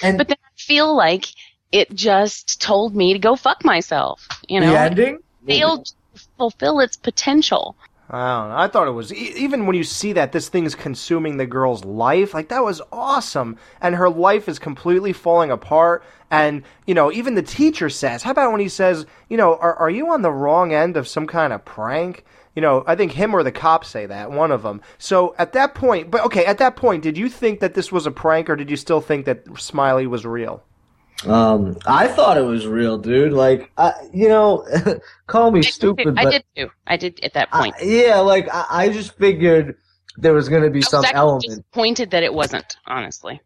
And 0.02 0.16
But 0.18 0.28
then 0.28 0.38
I 0.42 0.50
feel 0.56 0.94
like 0.94 1.26
it 1.72 1.92
just 1.94 2.60
told 2.60 2.94
me 2.94 3.12
to 3.12 3.18
go 3.18 3.36
fuck 3.36 3.64
myself. 3.64 4.26
You 4.48 4.60
know, 4.60 4.72
the 4.72 4.78
ending? 4.78 5.18
failed 5.46 5.86
to 5.86 5.94
fulfill 6.36 6.80
its 6.80 6.96
potential. 6.96 7.76
I. 8.10 8.64
I 8.64 8.68
thought 8.68 8.88
it 8.88 8.92
was 8.92 9.12
even 9.12 9.66
when 9.66 9.76
you 9.76 9.84
see 9.84 10.12
that 10.14 10.32
this 10.32 10.48
thing's 10.48 10.74
consuming 10.74 11.36
the 11.36 11.46
girl's 11.46 11.84
life, 11.84 12.34
like 12.34 12.48
that 12.48 12.64
was 12.64 12.82
awesome, 12.92 13.56
and 13.80 13.94
her 13.94 14.10
life 14.10 14.48
is 14.48 14.58
completely 14.58 15.12
falling 15.12 15.50
apart. 15.50 16.02
And 16.30 16.62
you 16.86 16.94
know, 16.94 17.12
even 17.12 17.34
the 17.34 17.42
teacher 17.42 17.88
says, 17.88 18.22
"How 18.22 18.32
about 18.32 18.52
when 18.52 18.60
he 18.60 18.68
says, 18.68 19.06
you 19.28 19.36
know, 19.36 19.56
are 19.56 19.76
are 19.76 19.90
you 19.90 20.10
on 20.10 20.22
the 20.22 20.32
wrong 20.32 20.72
end 20.72 20.96
of 20.96 21.08
some 21.08 21.26
kind 21.26 21.52
of 21.52 21.64
prank?" 21.64 22.24
You 22.56 22.62
know, 22.62 22.82
I 22.86 22.96
think 22.96 23.12
him 23.12 23.34
or 23.34 23.44
the 23.44 23.52
cops 23.52 23.88
say 23.88 24.06
that, 24.06 24.32
one 24.32 24.50
of 24.50 24.62
them. 24.62 24.82
So 24.98 25.34
at 25.38 25.52
that 25.52 25.74
point, 25.74 26.10
but 26.10 26.24
okay, 26.24 26.44
at 26.44 26.58
that 26.58 26.74
point, 26.74 27.02
did 27.02 27.16
you 27.16 27.28
think 27.28 27.60
that 27.60 27.74
this 27.74 27.92
was 27.92 28.06
a 28.06 28.10
prank, 28.10 28.50
or 28.50 28.56
did 28.56 28.70
you 28.70 28.76
still 28.76 29.00
think 29.00 29.24
that 29.26 29.44
Smiley 29.58 30.06
was 30.06 30.26
real? 30.26 30.64
Um, 31.26 31.76
I 31.86 32.08
thought 32.08 32.38
it 32.38 32.42
was 32.44 32.66
real, 32.66 32.96
dude. 32.98 33.32
Like, 33.32 33.70
I, 33.76 33.92
you 34.12 34.28
know, 34.28 34.66
call 35.26 35.50
me 35.50 35.62
stupid, 35.62 36.14
I 36.18 36.30
did 36.30 36.44
too. 36.56 36.70
I 36.86 36.96
did 36.96 37.20
at 37.22 37.34
that 37.34 37.48
I- 37.52 37.60
point. 37.60 37.74
yeah, 37.82 38.18
like 38.20 38.48
I, 38.52 38.64
I 38.70 38.88
just 38.88 39.16
figured 39.18 39.76
there 40.16 40.32
was 40.32 40.48
going 40.48 40.62
to 40.62 40.70
be 40.70 40.78
I 40.78 40.80
was 40.80 40.88
some 40.90 41.04
element. 41.12 41.44
disappointed 41.46 42.10
that 42.12 42.22
it 42.22 42.32
wasn't. 42.32 42.76
Honestly, 42.86 43.40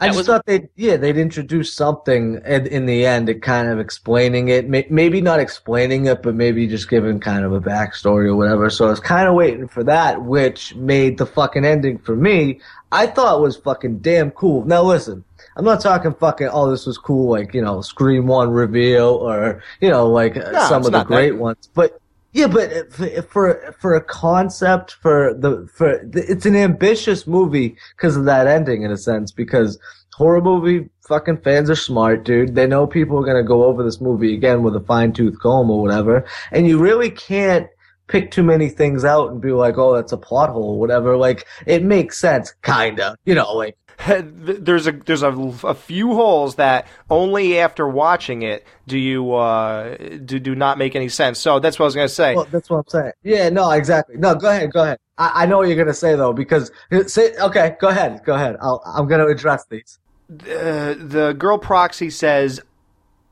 I 0.00 0.06
that 0.06 0.08
just 0.08 0.16
was- 0.18 0.26
thought 0.26 0.46
they, 0.46 0.68
yeah, 0.76 0.96
they'd 0.96 1.18
introduce 1.18 1.72
something 1.74 2.40
in, 2.46 2.66
in 2.66 2.86
the 2.86 3.04
end, 3.04 3.28
it 3.28 3.42
kind 3.42 3.68
of 3.68 3.78
explaining 3.78 4.48
it. 4.48 4.68
May, 4.68 4.86
maybe 4.88 5.20
not 5.20 5.38
explaining 5.38 6.06
it, 6.06 6.22
but 6.22 6.34
maybe 6.34 6.66
just 6.66 6.88
giving 6.88 7.20
kind 7.20 7.44
of 7.44 7.52
a 7.52 7.60
backstory 7.60 8.26
or 8.26 8.36
whatever. 8.36 8.70
So 8.70 8.86
I 8.86 8.90
was 8.90 9.00
kind 9.00 9.28
of 9.28 9.34
waiting 9.34 9.68
for 9.68 9.84
that, 9.84 10.22
which 10.22 10.74
made 10.76 11.18
the 11.18 11.26
fucking 11.26 11.64
ending 11.64 11.98
for 11.98 12.16
me. 12.16 12.60
I 12.90 13.06
thought 13.06 13.42
was 13.42 13.56
fucking 13.58 13.98
damn 13.98 14.30
cool. 14.30 14.64
Now 14.64 14.82
listen, 14.82 15.24
I'm 15.56 15.64
not 15.64 15.80
talking 15.80 16.14
fucking. 16.14 16.48
Oh, 16.52 16.70
this 16.70 16.86
was 16.86 16.98
cool, 16.98 17.30
like 17.30 17.54
you 17.54 17.62
know, 17.62 17.80
Scream 17.80 18.26
One 18.26 18.50
reveal 18.50 19.06
or 19.06 19.62
you 19.80 19.88
know, 19.88 20.06
like 20.06 20.36
No, 20.36 20.68
some 20.68 20.84
of 20.84 20.84
the 20.84 20.90
not 20.90 21.08
that. 21.08 21.14
great 21.14 21.36
ones, 21.36 21.68
but. 21.74 22.00
Yeah, 22.32 22.48
but 22.48 22.92
for 23.30 23.74
for 23.80 23.94
a 23.94 24.04
concept 24.04 24.92
for 25.00 25.32
the 25.32 25.66
for 25.72 26.02
it's 26.12 26.44
an 26.44 26.54
ambitious 26.54 27.26
movie 27.26 27.78
because 27.96 28.14
of 28.14 28.26
that 28.26 28.46
ending 28.46 28.82
in 28.82 28.90
a 28.90 28.98
sense 28.98 29.32
because 29.32 29.78
horror 30.12 30.42
movie 30.42 30.90
fucking 31.08 31.38
fans 31.38 31.70
are 31.70 31.76
smart, 31.76 32.24
dude. 32.24 32.54
They 32.54 32.66
know 32.66 32.86
people 32.86 33.18
are 33.18 33.24
gonna 33.24 33.42
go 33.42 33.64
over 33.64 33.82
this 33.82 34.02
movie 34.02 34.34
again 34.34 34.62
with 34.62 34.76
a 34.76 34.80
fine 34.80 35.14
tooth 35.14 35.38
comb 35.40 35.70
or 35.70 35.80
whatever, 35.80 36.26
and 36.52 36.68
you 36.68 36.76
really 36.78 37.08
can't 37.10 37.68
pick 38.06 38.30
too 38.32 38.42
many 38.42 38.68
things 38.68 39.02
out 39.02 39.30
and 39.30 39.40
be 39.40 39.52
like, 39.52 39.78
oh, 39.78 39.94
that's 39.94 40.12
a 40.12 40.18
plot 40.18 40.50
hole 40.50 40.74
or 40.74 40.78
whatever. 40.78 41.16
Like 41.16 41.46
it 41.64 41.82
makes 41.82 42.18
sense, 42.20 42.52
kinda, 42.62 43.16
you 43.24 43.34
know, 43.34 43.50
like 43.54 43.78
there's 44.06 44.86
a 44.86 44.92
there's 44.92 45.22
a, 45.22 45.32
a 45.64 45.74
few 45.74 46.14
holes 46.14 46.56
that 46.56 46.86
only 47.08 47.58
after 47.58 47.88
watching 47.88 48.42
it 48.42 48.66
do 48.86 48.98
you 48.98 49.34
uh 49.34 49.96
do 50.24 50.38
do 50.38 50.54
not 50.54 50.78
make 50.78 50.94
any 50.94 51.08
sense. 51.08 51.38
So 51.38 51.58
that's 51.60 51.78
what 51.78 51.84
I 51.84 51.88
was 51.88 51.94
gonna 51.94 52.08
say. 52.08 52.34
Well, 52.34 52.46
that's 52.50 52.68
what 52.68 52.78
I'm 52.78 52.88
saying. 52.88 53.12
Yeah, 53.22 53.48
no, 53.48 53.70
exactly. 53.70 54.16
No, 54.16 54.34
go 54.34 54.50
ahead, 54.50 54.72
go 54.72 54.82
ahead. 54.82 54.98
I, 55.18 55.42
I 55.42 55.46
know 55.46 55.58
what 55.58 55.68
you're 55.68 55.76
gonna 55.76 55.94
say 55.94 56.14
though 56.14 56.32
because 56.32 56.70
say 57.06 57.34
okay, 57.36 57.76
go 57.80 57.88
ahead, 57.88 58.20
go 58.24 58.34
ahead. 58.34 58.56
I'll, 58.60 58.82
I'm 58.84 59.06
gonna 59.08 59.26
address 59.26 59.64
these. 59.70 59.98
uh, 60.30 60.94
the 60.98 61.34
girl 61.38 61.56
proxy 61.58 62.10
says 62.10 62.60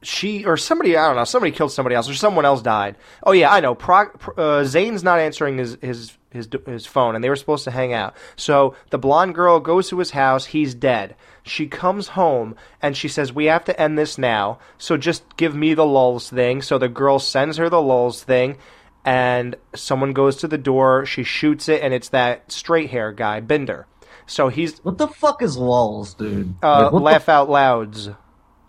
she 0.03 0.45
or 0.45 0.57
somebody 0.57 0.97
I 0.97 1.07
don't 1.07 1.17
know 1.17 1.25
somebody 1.25 1.51
killed 1.53 1.73
somebody 1.73 1.95
else 1.97 2.09
or 2.09 2.15
someone 2.15 2.45
else 2.45 2.63
died. 2.63 2.97
Oh 3.23 3.33
yeah, 3.33 3.53
I 3.53 3.61
know. 3.61 3.75
Pro, 3.75 4.07
uh, 4.37 4.65
Zane's 4.65 5.03
not 5.03 5.19
answering 5.19 5.59
his 5.59 5.77
his 5.81 6.17
his 6.35 6.49
his 6.67 6.85
phone, 6.87 7.15
and 7.15 7.25
they 7.25 7.31
were 7.31 7.37
supposed 7.37 7.65
to 7.65 7.71
hang 7.71 7.95
out. 7.95 8.15
So 8.37 8.75
the 8.91 8.99
blonde 8.99 9.35
girl 9.35 9.61
goes 9.61 9.89
to 9.89 9.99
his 9.99 10.11
house. 10.11 10.45
He's 10.47 10.75
dead. 10.75 11.17
She 11.43 11.67
comes 11.67 12.09
home 12.09 12.57
and 12.83 12.95
she 12.97 13.09
says, 13.09 13.33
"We 13.33 13.47
have 13.47 13.65
to 13.65 13.81
end 13.81 13.97
this 13.99 14.19
now. 14.19 14.59
So 14.77 14.97
just 14.99 15.37
give 15.39 15.55
me 15.55 15.73
the 15.73 15.87
lulz 15.87 16.29
thing." 16.29 16.61
So 16.61 16.77
the 16.77 16.89
girl 16.89 17.19
sends 17.19 17.57
her 17.57 17.71
the 17.71 17.81
lulz 17.81 18.23
thing. 18.23 18.59
And 19.07 19.57
someone 19.75 20.15
goes 20.15 20.37
to 20.37 20.49
the 20.49 20.57
door. 20.57 21.05
She 21.05 21.25
shoots 21.25 21.69
it, 21.69 21.83
and 21.83 21.93
it's 21.93 22.09
that 22.09 22.51
straight 22.51 22.89
hair 22.91 23.13
guy, 23.13 23.41
Binder. 23.41 23.87
So 24.27 24.49
he's 24.49 24.79
What 24.83 24.97
the 24.97 25.09
fuck 25.09 25.43
is 25.43 25.59
lulz, 25.59 26.15
dude? 26.15 26.55
uh, 26.63 26.85
Like, 26.85 26.93
what 26.93 26.99
the 27.01 27.05
laugh 27.05 27.29
out 27.29 27.51
louds. 27.51 28.09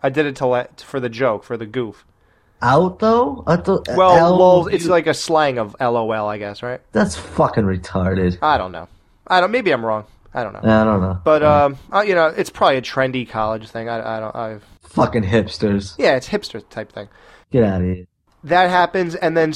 I 0.04 0.10
did 0.10 0.26
it 0.26 0.36
to 0.38 0.46
let 0.46 0.82
for 0.82 1.00
the 1.00 1.08
joke 1.08 1.46
for 1.46 1.56
the 1.56 1.66
goof. 1.66 2.06
Out 2.62 3.00
though? 3.00 3.44
I 3.48 3.56
Well, 3.58 4.18
L- 4.18 4.38
lol, 4.38 4.68
it's 4.68 4.86
like 4.86 5.08
a 5.08 5.14
slang 5.14 5.58
of 5.58 5.76
LOL, 5.80 6.28
I 6.28 6.38
guess, 6.38 6.64
right? 6.64 6.82
that's 6.92 7.16
fucking 7.16 7.64
retarded. 7.64 8.38
I 8.42 8.58
don't 8.58 8.72
know. 8.72 8.88
I 9.28 9.42
don't. 9.42 9.52
Maybe 9.52 9.72
I'm 9.72 9.86
wrong. 9.86 10.06
I 10.34 10.44
don't 10.44 10.54
know. 10.54 10.60
I 10.60 10.84
don't 10.84 11.02
know. 11.02 11.20
But 11.24 11.44
um, 11.44 11.78
uh, 11.94 12.02
you 12.02 12.16
know, 12.16 12.28
it's 12.28 12.50
probably 12.50 12.78
a 12.78 12.82
trendy 12.82 13.28
college 13.28 13.70
thing. 13.70 13.88
I, 13.90 14.18
I 14.18 14.20
don't. 14.20 14.36
I 14.36 14.60
fucking 14.84 15.24
hipsters, 15.24 15.96
yeah, 15.98 16.16
it's 16.16 16.28
hipster 16.30 16.68
type 16.70 16.92
thing. 16.92 17.08
get 17.52 17.64
out 17.64 17.82
of 17.82 17.88
here. 17.88 18.06
That 18.44 18.70
happens, 18.70 19.16
and 19.16 19.36
then 19.36 19.54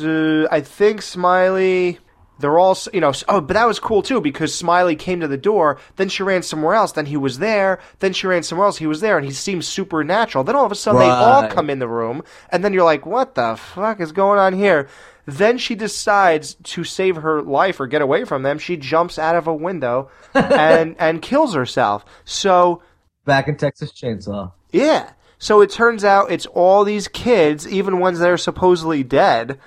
uh, 0.00 0.48
I 0.50 0.60
think 0.60 1.02
Smiley. 1.02 1.98
They're 2.38 2.58
all, 2.58 2.76
you 2.92 3.00
know. 3.00 3.12
Oh, 3.28 3.40
but 3.40 3.54
that 3.54 3.66
was 3.66 3.78
cool 3.78 4.02
too 4.02 4.20
because 4.20 4.54
Smiley 4.54 4.94
came 4.96 5.20
to 5.20 5.28
the 5.28 5.38
door. 5.38 5.78
Then 5.96 6.08
she 6.08 6.22
ran 6.22 6.42
somewhere 6.42 6.74
else. 6.74 6.92
Then 6.92 7.06
he 7.06 7.16
was 7.16 7.38
there. 7.38 7.78
Then 8.00 8.12
she 8.12 8.26
ran 8.26 8.42
somewhere 8.42 8.66
else. 8.66 8.76
He 8.78 8.86
was 8.86 9.00
there, 9.00 9.16
and 9.16 9.26
he 9.26 9.32
seemed 9.32 9.64
supernatural. 9.64 10.44
Then 10.44 10.56
all 10.56 10.66
of 10.66 10.72
a 10.72 10.74
sudden, 10.74 11.00
they 11.00 11.08
all 11.08 11.48
come 11.48 11.70
in 11.70 11.78
the 11.78 11.88
room, 11.88 12.22
and 12.50 12.62
then 12.62 12.72
you're 12.72 12.84
like, 12.84 13.06
"What 13.06 13.34
the 13.34 13.56
fuck 13.56 14.00
is 14.00 14.12
going 14.12 14.38
on 14.38 14.52
here?" 14.52 14.88
Then 15.24 15.58
she 15.58 15.74
decides 15.74 16.54
to 16.62 16.84
save 16.84 17.16
her 17.16 17.42
life 17.42 17.80
or 17.80 17.86
get 17.88 18.00
away 18.00 18.24
from 18.24 18.42
them. 18.42 18.58
She 18.58 18.76
jumps 18.76 19.18
out 19.18 19.34
of 19.34 19.46
a 19.46 19.54
window 19.54 20.10
and 20.34 20.94
and 20.98 21.20
kills 21.22 21.54
herself. 21.54 22.04
So 22.24 22.82
Back 23.24 23.48
in 23.48 23.56
Texas 23.56 23.92
Chainsaw. 23.92 24.52
yeah. 24.72 25.10
So 25.38 25.60
it 25.60 25.70
turns 25.70 26.02
out 26.04 26.30
it's 26.30 26.46
all 26.46 26.82
these 26.84 27.08
kids, 27.08 27.68
even 27.68 27.98
ones 27.98 28.20
that 28.20 28.30
are 28.30 28.38
supposedly 28.38 29.02
dead. 29.02 29.58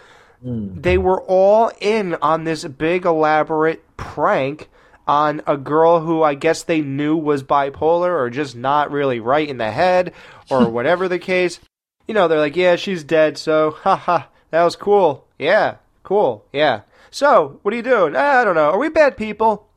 They 0.41 0.97
were 0.97 1.21
all 1.21 1.71
in 1.81 2.15
on 2.15 2.45
this 2.45 2.63
big 2.63 3.05
elaborate 3.05 3.83
prank 3.97 4.69
on 5.07 5.41
a 5.47 5.57
girl 5.57 5.99
who 6.01 6.23
I 6.23 6.35
guess 6.35 6.63
they 6.63 6.81
knew 6.81 7.17
was 7.17 7.43
bipolar 7.43 8.09
or 8.17 8.29
just 8.29 8.55
not 8.55 8.91
really 8.91 9.19
right 9.19 9.49
in 9.49 9.57
the 9.57 9.71
head 9.71 10.13
or 10.49 10.69
whatever 10.69 11.07
the 11.07 11.19
case. 11.19 11.59
You 12.07 12.13
know, 12.13 12.27
they're 12.27 12.39
like, 12.39 12.55
yeah, 12.55 12.75
she's 12.75 13.03
dead, 13.03 13.37
so 13.37 13.71
haha, 13.71 14.23
that 14.51 14.63
was 14.63 14.75
cool. 14.75 15.27
Yeah, 15.37 15.75
cool. 16.03 16.45
Yeah. 16.53 16.81
So, 17.11 17.59
what 17.63 17.73
are 17.73 17.77
you 17.77 17.83
doing? 17.83 18.15
"Ah, 18.15 18.41
I 18.41 18.43
don't 18.45 18.55
know. 18.55 18.69
Are 18.69 18.77
we 18.77 18.89
bad 18.89 19.17
people? 19.17 19.67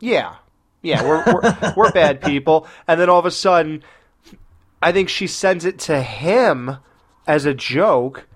Yeah. 0.00 0.36
Yeah, 0.82 1.02
we're 1.02 1.24
we're, 1.26 1.74
we're 1.76 1.92
bad 1.92 2.22
people. 2.22 2.66
And 2.86 3.00
then 3.00 3.10
all 3.10 3.18
of 3.18 3.26
a 3.26 3.30
sudden, 3.30 3.82
I 4.80 4.92
think 4.92 5.08
she 5.08 5.26
sends 5.26 5.64
it 5.64 5.78
to 5.80 6.00
him 6.00 6.78
as 7.26 7.44
a 7.44 7.54
joke, 7.54 8.26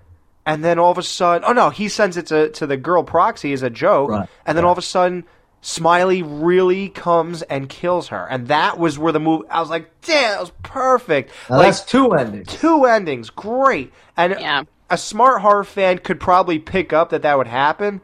and 0.45 0.63
then 0.63 0.79
all 0.79 0.91
of 0.91 0.97
a 0.97 1.03
sudden, 1.03 1.43
oh 1.47 1.53
no, 1.53 1.69
he 1.69 1.87
sends 1.89 2.17
it 2.17 2.27
to 2.27 2.49
to 2.51 2.67
the 2.67 2.77
girl 2.77 3.03
proxy 3.03 3.53
as 3.53 3.63
a 3.63 3.69
joke, 3.69 4.09
Right, 4.09 4.29
and 4.45 4.57
then 4.57 4.65
all 4.65 4.71
of 4.71 4.77
a 4.77 4.81
sudden, 4.81 5.25
Smiley 5.61 6.23
really 6.23 6.89
comes 6.89 7.41
and 7.43 7.69
kills 7.69 8.07
her, 8.07 8.27
and 8.29 8.47
that 8.47 8.79
was 8.79 8.97
where 8.97 9.11
the 9.13 9.19
movie. 9.19 9.47
I 9.49 9.59
was 9.59 9.69
like, 9.69 9.89
damn, 10.01 10.31
that 10.31 10.39
was 10.39 10.51
perfect. 10.63 11.31
Now 11.49 11.57
like 11.57 11.67
that's 11.67 11.81
two 11.85 12.11
endings. 12.13 12.47
two 12.47 12.85
endings, 12.85 13.29
great, 13.29 13.93
and 14.17 14.35
Yeah. 14.39 14.63
a 14.89 14.97
smart 14.97 15.41
horror 15.41 15.63
fan 15.63 15.99
could 15.99 16.19
probably 16.19 16.57
pick 16.59 16.93
up 16.93 17.11
that 17.11 17.21
that 17.21 17.37
would 17.37 17.47
happen. 17.47 18.01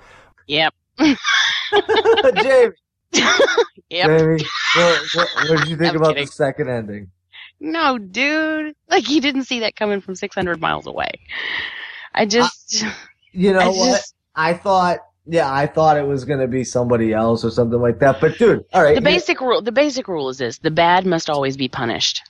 Yep. 0.48 0.74
Jamie, 1.00 1.18
Yep. 3.90 4.08
Jamie, 4.08 4.44
what, 4.76 5.02
what, 5.16 5.30
what 5.36 5.60
did 5.60 5.68
you 5.70 5.78
think 5.78 5.92
I'm 5.92 5.98
about 5.98 6.10
kidding. 6.10 6.26
the 6.26 6.32
second 6.32 6.70
ending? 6.70 7.12
No, 7.60 7.98
dude. 7.98 8.76
Like 8.90 9.10
you 9.10 9.20
didn't 9.22 9.46
see 9.46 9.60
that 9.62 9.76
coming 9.76 10.00
from 10.02 10.16
600 10.16 10.62
miles 10.62 10.86
away. 10.88 11.12
I 12.18 12.26
just, 12.26 12.84
You 13.38 13.53
know 13.53 13.59
I 13.59 13.68
what? 13.68 13.97
just 13.97 14.15
I 14.36 14.53
thought, 14.53 14.99
yeah, 15.28 15.51
I 15.51 15.68
thought 15.68 15.97
it 15.97 16.07
was 16.07 16.26
gonna 16.26 16.47
be 16.47 16.63
somebody 16.63 17.13
else 17.13 17.45
or 17.45 17.51
something 17.51 17.80
like 17.80 17.99
that. 17.99 18.20
But 18.20 18.38
dude, 18.39 18.65
all 18.74 18.82
right, 18.82 18.95
the 18.95 19.01
basic 19.01 19.41
rule. 19.41 19.61
The 19.61 19.72
basic 19.72 20.07
rule 20.07 20.30
is 20.30 20.39
this: 20.39 20.57
the 20.57 20.72
bad 20.72 21.05
must 21.05 21.30
always 21.30 21.55
be 21.55 21.68
punished. 21.68 22.24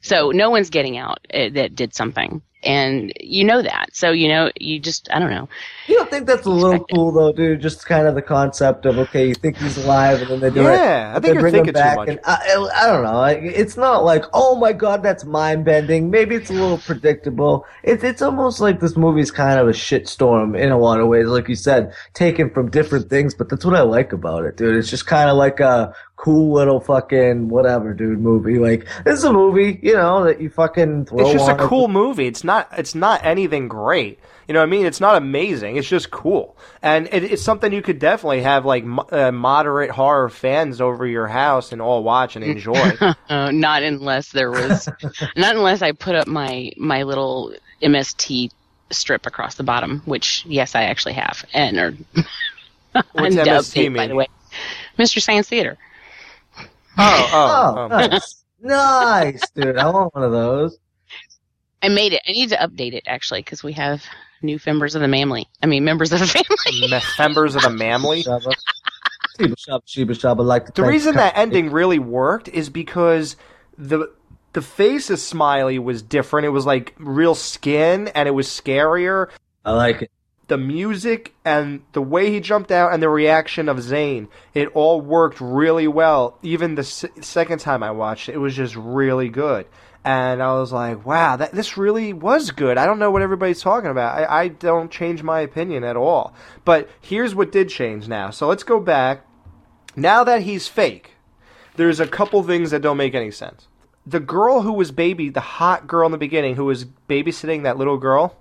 So 0.00 0.30
no 0.30 0.50
one's 0.50 0.70
getting 0.70 0.96
out 0.96 1.20
uh, 1.32 1.50
that 1.52 1.76
did 1.76 1.94
something, 1.94 2.42
and 2.62 3.12
you 3.20 3.44
know 3.44 3.62
that. 3.62 3.88
So 3.92 4.10
you 4.12 4.28
know, 4.28 4.50
you 4.60 4.78
just, 4.78 5.08
I 5.12 5.18
don't 5.18 5.30
know. 5.30 5.48
You 5.86 5.96
don't 5.96 6.10
think 6.10 6.26
that's 6.26 6.46
a 6.46 6.50
little 6.50 6.82
Expect 6.82 6.90
it. 6.90 6.94
cool 6.94 7.12
though, 7.12 7.32
dude? 7.32 7.60
Just 7.60 7.86
kind 7.86 8.06
of 8.06 8.14
the 8.14 8.22
concept 8.22 8.86
of 8.86 8.98
okay, 8.98 9.26
you 9.28 9.34
think 9.34 9.56
he's 9.58 9.76
alive, 9.76 10.20
and 10.22 10.30
then 10.30 10.40
they 10.40 10.50
do 10.50 10.68
it. 10.70 10.82
Yeah, 10.82 11.12
I 11.14 11.18
they 11.20 11.30
think 11.30 11.34
you're 11.34 11.42
bring 11.42 11.54
him 11.56 11.66
thinking 11.66 11.74
too 11.74 11.80
back, 11.80 11.96
much. 11.96 12.08
and 12.08 12.18
uh, 12.24 12.38
I, 12.40 12.54
I, 12.54 12.84
I 12.84 12.86
don't 12.86 13.04
know. 13.04 13.18
Like, 13.18 13.40
It's 13.42 13.76
not 13.76 14.04
like 14.04 14.24
oh 14.32 14.56
my 14.56 14.72
god, 14.72 15.02
that's 15.02 15.24
mind 15.24 15.64
bending. 15.64 16.10
Maybe 16.10 16.34
it's 16.36 16.50
a 16.50 16.54
little 16.54 16.78
predictable. 16.78 17.66
It's 17.82 18.04
it's 18.04 18.22
almost 18.22 18.60
like 18.60 18.80
this 18.80 18.96
movie's 18.96 19.30
kind 19.30 19.58
of 19.58 19.68
a 19.68 19.72
shitstorm 19.72 20.58
in 20.58 20.70
a 20.70 20.78
lot 20.78 21.00
of 21.00 21.08
ways, 21.08 21.26
like 21.26 21.48
you 21.48 21.56
said, 21.56 21.92
taken 22.14 22.50
from 22.50 22.70
different 22.70 23.10
things. 23.10 23.34
But 23.34 23.48
that's 23.48 23.64
what 23.64 23.74
I 23.74 23.82
like 23.82 24.12
about 24.12 24.44
it, 24.44 24.56
dude. 24.56 24.76
It's 24.76 24.90
just 24.90 25.06
kind 25.06 25.28
of 25.30 25.36
like 25.36 25.60
a 25.60 25.94
cool 26.22 26.52
little 26.52 26.78
fucking 26.78 27.48
whatever, 27.48 27.92
dude. 27.92 28.20
Movie 28.20 28.58
like 28.58 28.86
this 29.04 29.18
is 29.18 29.24
a 29.24 29.32
movie, 29.32 29.80
you 29.82 29.94
know, 29.94 30.24
that 30.24 30.40
you 30.40 30.48
fucking 30.48 31.06
throw. 31.06 31.18
It's 31.20 31.32
just 31.32 31.48
a 31.48 31.60
on. 31.60 31.68
cool 31.68 31.88
movie. 31.88 32.26
It's 32.26 32.44
not. 32.44 32.68
It's 32.78 32.94
not 32.94 33.24
anything 33.24 33.66
great. 33.68 34.20
You 34.46 34.54
know 34.54 34.60
what 34.60 34.66
I 34.68 34.70
mean? 34.70 34.86
It's 34.86 35.00
not 35.00 35.16
amazing. 35.16 35.76
It's 35.76 35.88
just 35.88 36.10
cool, 36.10 36.56
and 36.80 37.08
it, 37.12 37.24
it's 37.24 37.42
something 37.42 37.72
you 37.72 37.82
could 37.82 37.98
definitely 37.98 38.42
have 38.42 38.64
like 38.64 38.84
mo- 38.84 39.06
uh, 39.10 39.32
moderate 39.32 39.90
horror 39.90 40.28
fans 40.28 40.80
over 40.80 41.06
your 41.06 41.26
house 41.26 41.72
and 41.72 41.82
all 41.82 42.02
watch 42.02 42.36
and 42.36 42.44
enjoy. 42.44 42.92
Uh, 43.28 43.50
not 43.50 43.82
unless 43.82 44.30
there 44.32 44.50
was, 44.50 44.88
not 45.36 45.56
unless 45.56 45.80
I 45.80 45.92
put 45.92 46.14
up 46.14 46.26
my 46.26 46.70
my 46.76 47.02
little 47.02 47.54
MST 47.82 48.50
strip 48.90 49.26
across 49.26 49.54
the 49.54 49.62
bottom, 49.62 50.02
which 50.04 50.44
yes, 50.46 50.74
I 50.74 50.84
actually 50.84 51.14
have, 51.14 51.44
and 51.54 51.78
or 51.78 51.94
What's 52.92 53.36
on 53.36 53.46
MST 53.46 53.46
update, 53.46 53.96
by 53.96 54.00
mean? 54.02 54.08
the 54.10 54.14
way, 54.16 54.26
Mystery 54.98 55.22
Science 55.22 55.48
Theater. 55.48 55.78
Oh, 56.98 57.30
oh, 57.32 57.74
Oh, 57.76 57.82
oh. 57.82 57.88
nice, 57.88 58.44
nice, 58.60 59.50
dude. 59.50 59.76
I 59.76 59.90
want 59.90 60.14
one 60.14 60.24
of 60.24 60.32
those. 60.32 60.78
I 61.82 61.88
made 61.88 62.12
it. 62.12 62.22
I 62.26 62.32
need 62.32 62.50
to 62.50 62.56
update 62.56 62.94
it 62.94 63.04
actually 63.06 63.40
because 63.40 63.62
we 63.62 63.72
have 63.72 64.04
new 64.42 64.58
members 64.64 64.94
of 64.94 65.02
the 65.02 65.08
family. 65.08 65.48
I 65.62 65.66
mean, 65.66 65.84
members 65.84 66.12
of 66.12 66.20
the 66.20 66.26
family. 66.26 67.02
Members 67.18 67.56
of 67.56 67.62
the 67.62 67.76
family. 67.76 68.22
Shabba. 68.22 68.54
Sheba 69.38 69.54
Shabba 69.56 70.14
Shabba 70.14 70.44
like 70.44 70.74
The 70.74 70.84
reason 70.84 71.16
that 71.16 71.36
ending 71.36 71.70
really 71.70 71.98
worked 71.98 72.48
is 72.48 72.68
because 72.68 73.36
the 73.76 74.12
the 74.52 74.62
face 74.62 75.08
of 75.10 75.18
Smiley 75.18 75.78
was 75.78 76.02
different. 76.02 76.46
It 76.46 76.50
was 76.50 76.66
like 76.66 76.94
real 76.98 77.34
skin, 77.34 78.08
and 78.08 78.28
it 78.28 78.32
was 78.32 78.46
scarier. 78.46 79.28
I 79.64 79.72
like 79.72 80.02
it. 80.02 80.10
The 80.52 80.58
music 80.58 81.34
and 81.46 81.80
the 81.92 82.02
way 82.02 82.30
he 82.30 82.38
jumped 82.38 82.70
out, 82.70 82.92
and 82.92 83.02
the 83.02 83.08
reaction 83.08 83.70
of 83.70 83.80
Zane, 83.80 84.28
it 84.52 84.68
all 84.74 85.00
worked 85.00 85.40
really 85.40 85.88
well. 85.88 86.36
Even 86.42 86.74
the 86.74 86.84
second 86.84 87.60
time 87.60 87.82
I 87.82 87.90
watched 87.92 88.28
it, 88.28 88.34
it 88.34 88.38
was 88.38 88.54
just 88.54 88.76
really 88.76 89.30
good. 89.30 89.66
And 90.04 90.42
I 90.42 90.52
was 90.52 90.70
like, 90.70 91.06
wow, 91.06 91.36
that 91.36 91.52
this 91.52 91.78
really 91.78 92.12
was 92.12 92.50
good. 92.50 92.76
I 92.76 92.84
don't 92.84 92.98
know 92.98 93.10
what 93.10 93.22
everybody's 93.22 93.62
talking 93.62 93.88
about. 93.88 94.18
I, 94.18 94.42
I 94.42 94.48
don't 94.48 94.90
change 94.90 95.22
my 95.22 95.40
opinion 95.40 95.84
at 95.84 95.96
all. 95.96 96.34
But 96.66 96.90
here's 97.00 97.34
what 97.34 97.50
did 97.50 97.70
change 97.70 98.06
now. 98.06 98.28
So 98.28 98.46
let's 98.46 98.62
go 98.62 98.78
back. 98.78 99.24
Now 99.96 100.22
that 100.22 100.42
he's 100.42 100.68
fake, 100.68 101.12
there's 101.76 101.98
a 101.98 102.06
couple 102.06 102.42
things 102.42 102.72
that 102.72 102.82
don't 102.82 102.98
make 102.98 103.14
any 103.14 103.30
sense. 103.30 103.68
The 104.04 104.20
girl 104.20 104.60
who 104.60 104.74
was 104.74 104.92
baby, 104.92 105.30
the 105.30 105.40
hot 105.40 105.86
girl 105.86 106.04
in 106.04 106.12
the 106.12 106.18
beginning 106.18 106.56
who 106.56 106.66
was 106.66 106.84
babysitting 106.84 107.62
that 107.62 107.78
little 107.78 107.96
girl, 107.96 108.36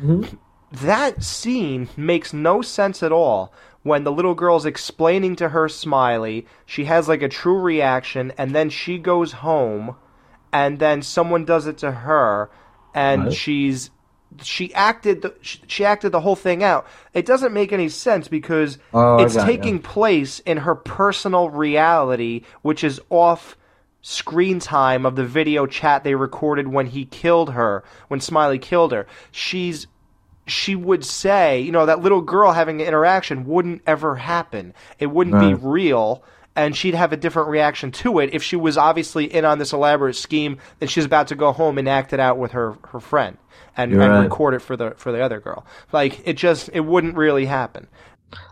mm-hmm. 0.00 0.36
That 0.72 1.22
scene 1.22 1.88
makes 1.96 2.32
no 2.32 2.62
sense 2.62 3.02
at 3.02 3.12
all 3.12 3.52
when 3.82 4.04
the 4.04 4.12
little 4.12 4.34
girl's 4.34 4.66
explaining 4.66 5.36
to 5.36 5.48
her 5.50 5.68
Smiley. 5.68 6.46
She 6.66 6.84
has 6.84 7.08
like 7.08 7.22
a 7.22 7.28
true 7.28 7.58
reaction, 7.58 8.32
and 8.36 8.54
then 8.54 8.68
she 8.70 8.98
goes 8.98 9.32
home, 9.32 9.96
and 10.52 10.78
then 10.78 11.02
someone 11.02 11.44
does 11.44 11.66
it 11.66 11.78
to 11.78 11.90
her, 11.90 12.50
and 12.94 13.24
Right. 13.24 13.32
she's 13.32 13.90
she 14.42 14.74
acted 14.74 15.22
the, 15.22 15.34
she, 15.40 15.58
she 15.66 15.84
acted 15.86 16.12
the 16.12 16.20
whole 16.20 16.36
thing 16.36 16.62
out. 16.62 16.86
It 17.14 17.24
doesn't 17.24 17.54
make 17.54 17.72
any 17.72 17.88
sense 17.88 18.28
because 18.28 18.76
Oh, 18.92 19.22
it's 19.22 19.34
taking 19.34 19.78
place 19.78 20.40
in 20.40 20.58
her 20.58 20.74
personal 20.74 21.48
reality, 21.48 22.42
which 22.60 22.84
is 22.84 23.00
off 23.08 23.56
screen 24.02 24.60
time 24.60 25.06
of 25.06 25.16
the 25.16 25.24
video 25.24 25.66
chat 25.66 26.04
they 26.04 26.14
recorded 26.14 26.68
when 26.68 26.86
he 26.86 27.06
killed 27.06 27.52
her, 27.54 27.82
when 28.08 28.20
Smiley 28.20 28.58
killed 28.58 28.92
her. 28.92 29.06
She's 29.32 29.86
she 30.50 30.74
would 30.74 31.04
say, 31.04 31.60
you 31.60 31.72
know, 31.72 31.86
that 31.86 32.00
little 32.00 32.20
girl 32.20 32.52
having 32.52 32.80
an 32.80 32.86
interaction 32.86 33.46
wouldn't 33.46 33.82
ever 33.86 34.16
happen. 34.16 34.74
It 34.98 35.06
wouldn't 35.06 35.40
be 35.40 35.54
real. 35.54 36.22
And 36.56 36.76
she'd 36.76 36.94
have 36.94 37.12
a 37.12 37.16
different 37.16 37.50
reaction 37.50 37.92
to 37.92 38.18
it 38.18 38.30
if 38.32 38.42
she 38.42 38.56
was 38.56 38.76
obviously 38.76 39.32
in 39.32 39.44
on 39.44 39.58
this 39.58 39.72
elaborate 39.72 40.16
scheme 40.16 40.58
that 40.80 40.90
she's 40.90 41.04
about 41.04 41.28
to 41.28 41.36
go 41.36 41.52
home 41.52 41.78
and 41.78 41.88
act 41.88 42.12
it 42.12 42.18
out 42.18 42.36
with 42.36 42.52
her, 42.52 42.76
her 42.88 42.98
friend 42.98 43.38
and, 43.78 43.92
and 43.92 44.00
right. 44.00 44.24
record 44.24 44.54
it 44.54 44.60
for 44.60 44.76
the 44.76 44.90
for 44.96 45.12
the 45.12 45.22
other 45.22 45.40
girl. 45.40 45.64
Like 45.92 46.26
it 46.26 46.34
just 46.34 46.68
it 46.74 46.80
wouldn't 46.80 47.16
really 47.16 47.46
happen. 47.46 47.86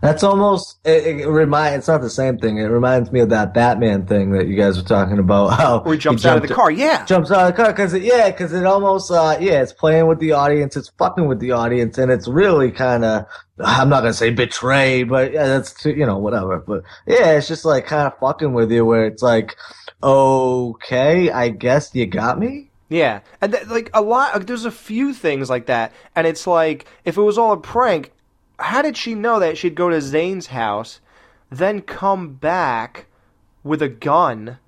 That's 0.00 0.22
almost 0.22 0.78
it, 0.84 1.20
it 1.20 1.28
remind. 1.28 1.76
It's 1.76 1.88
not 1.88 2.00
the 2.00 2.10
same 2.10 2.38
thing. 2.38 2.58
It 2.58 2.64
reminds 2.64 3.12
me 3.12 3.20
of 3.20 3.28
that 3.30 3.52
Batman 3.52 4.06
thing 4.06 4.32
that 4.32 4.46
you 4.46 4.56
guys 4.56 4.76
were 4.76 4.88
talking 4.88 5.18
about. 5.18 5.48
How 5.48 5.82
Where 5.82 5.94
he 5.94 6.00
jumps 6.00 6.24
out 6.24 6.38
of 6.38 6.48
the 6.48 6.54
car. 6.54 6.70
Yeah. 6.70 7.04
jumps 7.04 7.30
out 7.30 7.50
of 7.50 7.56
the 7.56 7.62
car 7.62 7.72
because 7.72 7.92
it, 7.92 8.02
yeah, 8.02 8.30
because 8.30 8.52
it 8.52 8.64
almost 8.64 9.10
uh 9.10 9.36
yeah, 9.40 9.62
it's 9.62 9.72
playing 9.72 10.06
with 10.06 10.18
the 10.18 10.32
audience, 10.32 10.76
it's 10.76 10.88
fucking 10.98 11.26
with 11.26 11.40
the 11.40 11.52
audience, 11.52 11.98
and 11.98 12.10
it's 12.10 12.28
really 12.28 12.70
kind 12.70 13.04
of 13.04 13.26
I'm 13.58 13.88
not 13.88 14.00
gonna 14.00 14.14
say 14.14 14.30
betray, 14.30 15.02
but 15.02 15.32
yeah, 15.32 15.46
that's 15.46 15.72
too, 15.72 15.90
you 15.90 16.06
know 16.06 16.18
whatever. 16.18 16.58
But 16.58 16.82
yeah, 17.06 17.32
it's 17.32 17.48
just 17.48 17.64
like 17.64 17.86
kind 17.86 18.06
of 18.06 18.18
fucking 18.18 18.52
with 18.52 18.70
you, 18.70 18.84
where 18.84 19.06
it's 19.06 19.22
like, 19.22 19.56
okay, 20.02 21.30
I 21.30 21.48
guess 21.48 21.94
you 21.94 22.06
got 22.06 22.38
me. 22.38 22.70
Yeah, 22.88 23.20
and 23.40 23.52
th- 23.52 23.66
like 23.66 23.90
a 23.94 24.00
lot, 24.00 24.46
there's 24.46 24.64
a 24.64 24.70
few 24.70 25.12
things 25.12 25.50
like 25.50 25.66
that, 25.66 25.92
and 26.14 26.26
it's 26.26 26.46
like 26.46 26.86
if 27.04 27.16
it 27.16 27.22
was 27.22 27.36
all 27.36 27.52
a 27.52 27.56
prank, 27.56 28.12
how 28.58 28.82
did 28.82 28.96
she 28.96 29.14
know 29.14 29.38
that 29.38 29.58
she'd 29.58 29.74
go 29.74 29.90
to 29.90 30.00
Zane's 30.00 30.48
house, 30.48 31.00
then 31.50 31.80
come 31.82 32.34
back 32.34 33.06
with 33.62 33.82
a 33.82 33.88
gun, 33.88 34.58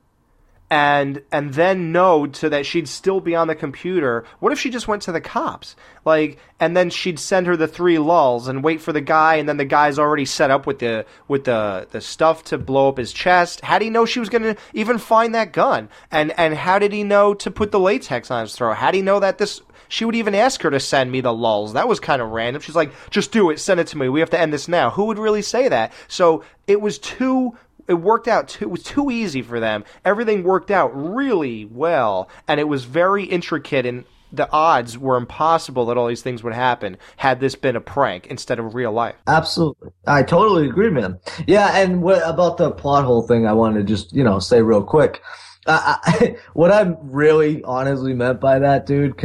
and 0.70 1.22
and 1.32 1.54
then 1.54 1.92
know 1.92 2.28
so 2.30 2.48
that 2.48 2.66
she'd 2.66 2.88
still 2.88 3.20
be 3.20 3.34
on 3.34 3.48
the 3.48 3.54
computer? 3.54 4.24
What 4.40 4.52
if 4.52 4.60
she 4.60 4.68
just 4.68 4.88
went 4.88 5.02
to 5.02 5.12
the 5.12 5.20
cops, 5.20 5.76
like, 6.04 6.38
and 6.60 6.76
then 6.76 6.90
she'd 6.90 7.18
send 7.18 7.46
her 7.46 7.56
the 7.56 7.68
three 7.68 7.98
lulz 7.98 8.48
and 8.48 8.62
wait 8.62 8.82
for 8.82 8.92
the 8.92 9.00
guy, 9.00 9.36
and 9.36 9.48
then 9.48 9.56
the 9.56 9.64
guy's 9.64 9.98
already 9.98 10.26
set 10.26 10.50
up 10.50 10.66
with 10.66 10.80
the 10.80 11.06
with 11.26 11.44
the 11.44 11.88
the 11.90 12.00
stuff 12.00 12.44
to 12.44 12.58
blow 12.58 12.88
up 12.88 12.98
his 12.98 13.12
chest. 13.12 13.62
How 13.62 13.78
did 13.78 13.86
he 13.86 13.90
know 13.90 14.04
she 14.04 14.20
was 14.20 14.28
gonna 14.28 14.56
even 14.74 14.98
find 14.98 15.34
that 15.34 15.52
gun? 15.52 15.88
And 16.10 16.38
and 16.38 16.54
how 16.54 16.78
did 16.78 16.92
he 16.92 17.04
know 17.04 17.32
to 17.34 17.50
put 17.50 17.72
the 17.72 17.80
latex 17.80 18.30
on 18.30 18.42
his 18.42 18.54
throat? 18.54 18.74
How 18.74 18.90
did 18.90 18.98
he 18.98 19.02
know 19.02 19.20
that 19.20 19.38
this? 19.38 19.62
She 19.88 20.04
would 20.04 20.14
even 20.14 20.34
ask 20.34 20.62
her 20.62 20.70
to 20.70 20.80
send 20.80 21.10
me 21.10 21.20
the 21.20 21.32
lulz. 21.32 21.72
That 21.72 21.88
was 21.88 22.00
kind 22.00 22.22
of 22.22 22.30
random. 22.30 22.62
She's 22.62 22.76
like, 22.76 22.92
"Just 23.10 23.32
do 23.32 23.50
it. 23.50 23.58
Send 23.58 23.80
it 23.80 23.86
to 23.88 23.98
me. 23.98 24.08
We 24.08 24.20
have 24.20 24.30
to 24.30 24.40
end 24.40 24.52
this 24.52 24.68
now." 24.68 24.90
Who 24.90 25.04
would 25.06 25.18
really 25.18 25.42
say 25.42 25.68
that? 25.68 25.92
So 26.08 26.44
it 26.66 26.80
was 26.80 26.98
too 26.98 27.56
it 27.88 27.94
worked 27.94 28.28
out 28.28 28.48
too, 28.48 28.66
it 28.66 28.70
was 28.70 28.82
too 28.82 29.10
easy 29.10 29.42
for 29.42 29.58
them. 29.58 29.82
Everything 30.04 30.44
worked 30.44 30.70
out 30.70 30.90
really 30.94 31.64
well, 31.64 32.28
and 32.46 32.60
it 32.60 32.68
was 32.68 32.84
very 32.84 33.24
intricate, 33.24 33.86
and 33.86 34.04
the 34.30 34.50
odds 34.52 34.98
were 34.98 35.16
impossible 35.16 35.86
that 35.86 35.96
all 35.96 36.06
these 36.06 36.22
things 36.22 36.42
would 36.42 36.52
happen 36.52 36.98
had 37.16 37.40
this 37.40 37.54
been 37.54 37.76
a 37.76 37.80
prank 37.80 38.26
instead 38.26 38.58
of 38.58 38.74
real 38.74 38.92
life. 38.92 39.14
Absolutely. 39.26 39.90
I 40.06 40.22
totally 40.22 40.68
agree, 40.68 40.90
man. 40.90 41.18
Yeah, 41.46 41.78
and 41.78 42.02
what 42.02 42.20
about 42.28 42.58
the 42.58 42.70
plot 42.70 43.04
hole 43.04 43.26
thing 43.26 43.46
I 43.46 43.54
wanted 43.54 43.78
to 43.78 43.84
just, 43.84 44.14
you 44.14 44.22
know, 44.22 44.38
say 44.38 44.60
real 44.60 44.82
quick. 44.82 45.22
Uh, 45.66 45.96
I, 46.02 46.36
what 46.52 46.70
I 46.70 46.94
really 47.02 47.62
honestly 47.62 48.14
meant 48.14 48.40
by 48.40 48.58
that, 48.60 48.86
dude, 48.86 49.16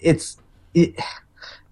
it's 0.00 0.38
it, 0.74 0.94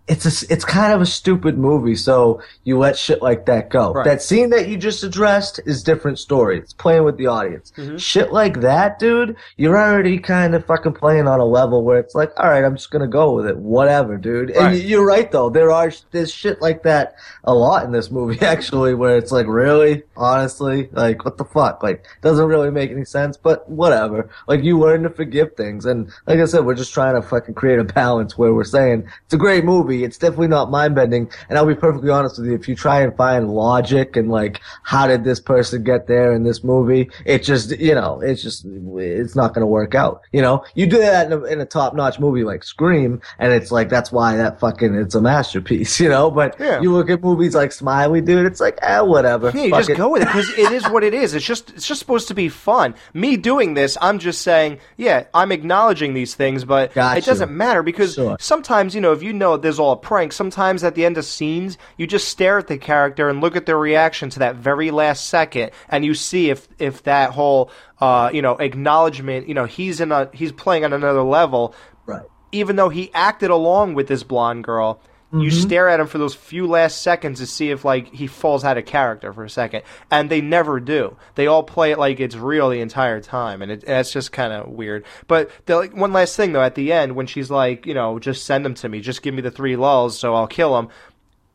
it's 0.08 0.42
a, 0.42 0.52
it's 0.52 0.64
kind 0.64 0.92
of 0.92 1.00
a 1.00 1.06
stupid 1.06 1.58
movie, 1.58 1.96
so 1.96 2.40
you 2.62 2.78
let 2.78 2.96
shit 2.96 3.22
like 3.22 3.46
that 3.46 3.70
go. 3.70 3.92
Right. 3.92 4.04
That 4.04 4.22
scene 4.22 4.50
that 4.50 4.68
you 4.68 4.76
just 4.76 5.02
addressed 5.02 5.58
is 5.66 5.82
different 5.82 6.20
story. 6.20 6.58
It's 6.58 6.72
playing 6.72 7.02
with 7.02 7.16
the 7.16 7.26
audience. 7.26 7.72
Mm-hmm. 7.76 7.96
Shit 7.96 8.32
like 8.32 8.60
that, 8.60 9.00
dude, 9.00 9.36
you're 9.56 9.76
already 9.76 10.18
kind 10.18 10.54
of 10.54 10.64
fucking 10.64 10.92
playing 10.92 11.26
on 11.26 11.40
a 11.40 11.44
level 11.44 11.82
where 11.82 11.98
it's 11.98 12.14
like, 12.14 12.30
all 12.36 12.48
right, 12.48 12.64
I'm 12.64 12.76
just 12.76 12.90
gonna 12.92 13.08
go 13.08 13.32
with 13.32 13.46
it, 13.48 13.56
whatever, 13.56 14.16
dude. 14.16 14.50
And 14.50 14.78
you're 14.78 15.04
right 15.04 15.30
though. 15.30 15.50
There 15.50 15.72
are 15.72 15.90
there's 16.12 16.32
shit 16.32 16.62
like 16.62 16.84
that 16.84 17.16
a 17.42 17.54
lot 17.54 17.84
in 17.84 17.90
this 17.90 18.10
movie 18.10 18.40
actually, 18.46 18.94
where 18.94 19.16
it's 19.16 19.32
like, 19.32 19.46
really, 19.48 20.04
honestly, 20.16 20.88
like 20.92 21.24
what 21.24 21.36
the 21.36 21.44
fuck, 21.44 21.82
like 21.82 22.06
doesn't 22.22 22.46
really 22.46 22.70
make 22.70 22.92
any 22.92 23.04
sense, 23.04 23.36
but 23.36 23.68
whatever. 23.68 24.30
Like 24.46 24.62
you 24.62 24.78
learn 24.78 25.02
to 25.02 25.10
forgive 25.10 25.54
things, 25.56 25.84
and 25.84 26.12
like 26.26 26.38
I 26.38 26.44
said, 26.44 26.64
we're 26.64 26.74
just 26.74 26.94
trying 26.94 27.20
to 27.20 27.26
fucking 27.26 27.54
create 27.54 27.80
a 27.80 27.84
balance 27.84 28.38
where 28.38 28.54
we're 28.54 28.62
saying 28.62 29.08
it's 29.24 29.34
a 29.34 29.38
great 29.38 29.64
movie. 29.64 29.95
It's 30.04 30.18
definitely 30.18 30.48
not 30.48 30.70
mind 30.70 30.94
bending, 30.94 31.30
and 31.48 31.58
I'll 31.58 31.66
be 31.66 31.74
perfectly 31.74 32.10
honest 32.10 32.38
with 32.38 32.48
you. 32.48 32.54
If 32.54 32.68
you 32.68 32.74
try 32.74 33.00
and 33.00 33.16
find 33.16 33.50
logic 33.50 34.16
and 34.16 34.30
like 34.30 34.60
how 34.82 35.06
did 35.06 35.24
this 35.24 35.40
person 35.40 35.84
get 35.84 36.06
there 36.06 36.32
in 36.32 36.44
this 36.44 36.62
movie, 36.64 37.10
it 37.24 37.42
just 37.42 37.70
you 37.78 37.94
know, 37.94 38.20
it's 38.20 38.42
just 38.42 38.64
it's 38.66 39.36
not 39.36 39.54
going 39.54 39.62
to 39.62 39.66
work 39.66 39.94
out. 39.94 40.22
You 40.32 40.42
know, 40.42 40.64
you 40.74 40.86
do 40.86 40.98
that 40.98 41.26
in 41.26 41.32
a, 41.32 41.42
in 41.44 41.60
a 41.60 41.66
top 41.66 41.94
notch 41.94 42.18
movie 42.18 42.44
like 42.44 42.64
Scream, 42.64 43.20
and 43.38 43.52
it's 43.52 43.70
like 43.70 43.88
that's 43.88 44.10
why 44.10 44.36
that 44.36 44.58
fucking 44.60 44.94
it's 44.94 45.14
a 45.14 45.20
masterpiece. 45.20 46.00
You 46.06 46.10
know, 46.10 46.30
but 46.30 46.56
Yeah. 46.60 46.80
you 46.80 46.92
look 46.92 47.10
at 47.10 47.22
movies 47.22 47.54
like 47.54 47.72
Smiley, 47.72 48.20
dude, 48.20 48.46
it's 48.46 48.60
like 48.60 48.78
ah, 48.82 49.02
whatever. 49.04 49.50
Yeah, 49.54 49.64
you 49.64 49.70
just 49.70 49.90
it. 49.90 49.96
go 49.96 50.10
with 50.10 50.22
it 50.22 50.26
because 50.26 50.48
it 50.50 50.72
is 50.72 50.84
what 50.88 51.02
it 51.04 51.14
is. 51.14 51.34
It's 51.34 51.44
just 51.44 51.70
it's 51.70 51.86
just 51.86 52.00
supposed 52.00 52.28
to 52.28 52.34
be 52.34 52.48
fun. 52.48 52.94
Me 53.14 53.36
doing 53.36 53.74
this, 53.74 53.96
I'm 54.00 54.18
just 54.18 54.42
saying, 54.42 54.78
yeah, 54.96 55.24
I'm 55.34 55.52
acknowledging 55.52 56.14
these 56.14 56.34
things, 56.34 56.64
but 56.64 56.92
Got 56.94 57.18
it 57.18 57.24
doesn't 57.24 57.50
matter 57.50 57.82
because 57.82 58.14
Sure. 58.14 58.36
sometimes 58.40 58.94
you 58.94 59.00
know 59.00 59.12
if 59.12 59.22
you 59.22 59.32
know 59.32 59.56
there's 59.56 59.78
all 59.78 59.85
a 59.92 59.96
prank. 59.96 60.32
Sometimes 60.32 60.84
at 60.84 60.94
the 60.94 61.04
end 61.04 61.18
of 61.18 61.24
scenes, 61.24 61.78
you 61.96 62.06
just 62.06 62.28
stare 62.28 62.58
at 62.58 62.66
the 62.66 62.78
character 62.78 63.28
and 63.28 63.40
look 63.40 63.56
at 63.56 63.66
their 63.66 63.78
reaction 63.78 64.30
to 64.30 64.38
that 64.40 64.56
very 64.56 64.90
last 64.90 65.28
second, 65.28 65.70
and 65.88 66.04
you 66.04 66.14
see 66.14 66.50
if 66.50 66.68
if 66.78 67.02
that 67.04 67.30
whole 67.32 67.70
uh, 68.00 68.30
you 68.32 68.42
know 68.42 68.56
acknowledgement, 68.56 69.48
you 69.48 69.54
know, 69.54 69.64
he's 69.64 70.00
in 70.00 70.12
a 70.12 70.28
he's 70.32 70.52
playing 70.52 70.84
on 70.84 70.92
another 70.92 71.22
level 71.22 71.74
Right. 72.06 72.22
even 72.52 72.76
though 72.76 72.88
he 72.88 73.10
acted 73.14 73.50
along 73.50 73.94
with 73.94 74.06
this 74.06 74.22
blonde 74.22 74.64
girl, 74.64 75.00
you 75.32 75.50
Mm-hmm. 75.50 75.60
stare 75.60 75.88
at 75.88 75.98
him 75.98 76.06
for 76.06 76.18
those 76.18 76.36
few 76.36 76.68
last 76.68 77.02
seconds 77.02 77.40
to 77.40 77.46
see 77.46 77.70
if 77.70 77.84
like 77.84 78.14
he 78.14 78.28
falls 78.28 78.62
out 78.64 78.78
of 78.78 78.86
character 78.86 79.32
for 79.32 79.44
a 79.44 79.50
second, 79.50 79.82
and 80.10 80.30
they 80.30 80.40
never 80.40 80.78
do. 80.78 81.16
They 81.34 81.48
all 81.48 81.64
play 81.64 81.90
it 81.90 81.98
like 81.98 82.20
it's 82.20 82.36
real 82.36 82.70
the 82.70 82.80
entire 82.80 83.20
time, 83.20 83.60
and 83.60 83.72
it, 83.72 83.84
that's 83.84 84.12
just 84.12 84.30
kind 84.30 84.52
of 84.52 84.68
weird. 84.68 85.04
But 85.26 85.50
the, 85.66 85.76
like, 85.76 85.96
one 85.96 86.12
last 86.12 86.36
thing 86.36 86.52
though, 86.52 86.62
at 86.62 86.76
the 86.76 86.92
end 86.92 87.16
when 87.16 87.26
she's 87.26 87.50
like, 87.50 87.86
you 87.86 87.94
know, 87.94 88.18
just 88.20 88.44
send 88.44 88.64
them 88.64 88.74
to 88.74 88.88
me, 88.88 89.00
just 89.00 89.22
give 89.22 89.34
me 89.34 89.42
the 89.42 89.50
three 89.50 89.74
lulz, 89.74 90.16
so 90.18 90.34
I'll 90.34 90.46
kill 90.46 90.74
them. 90.74 90.88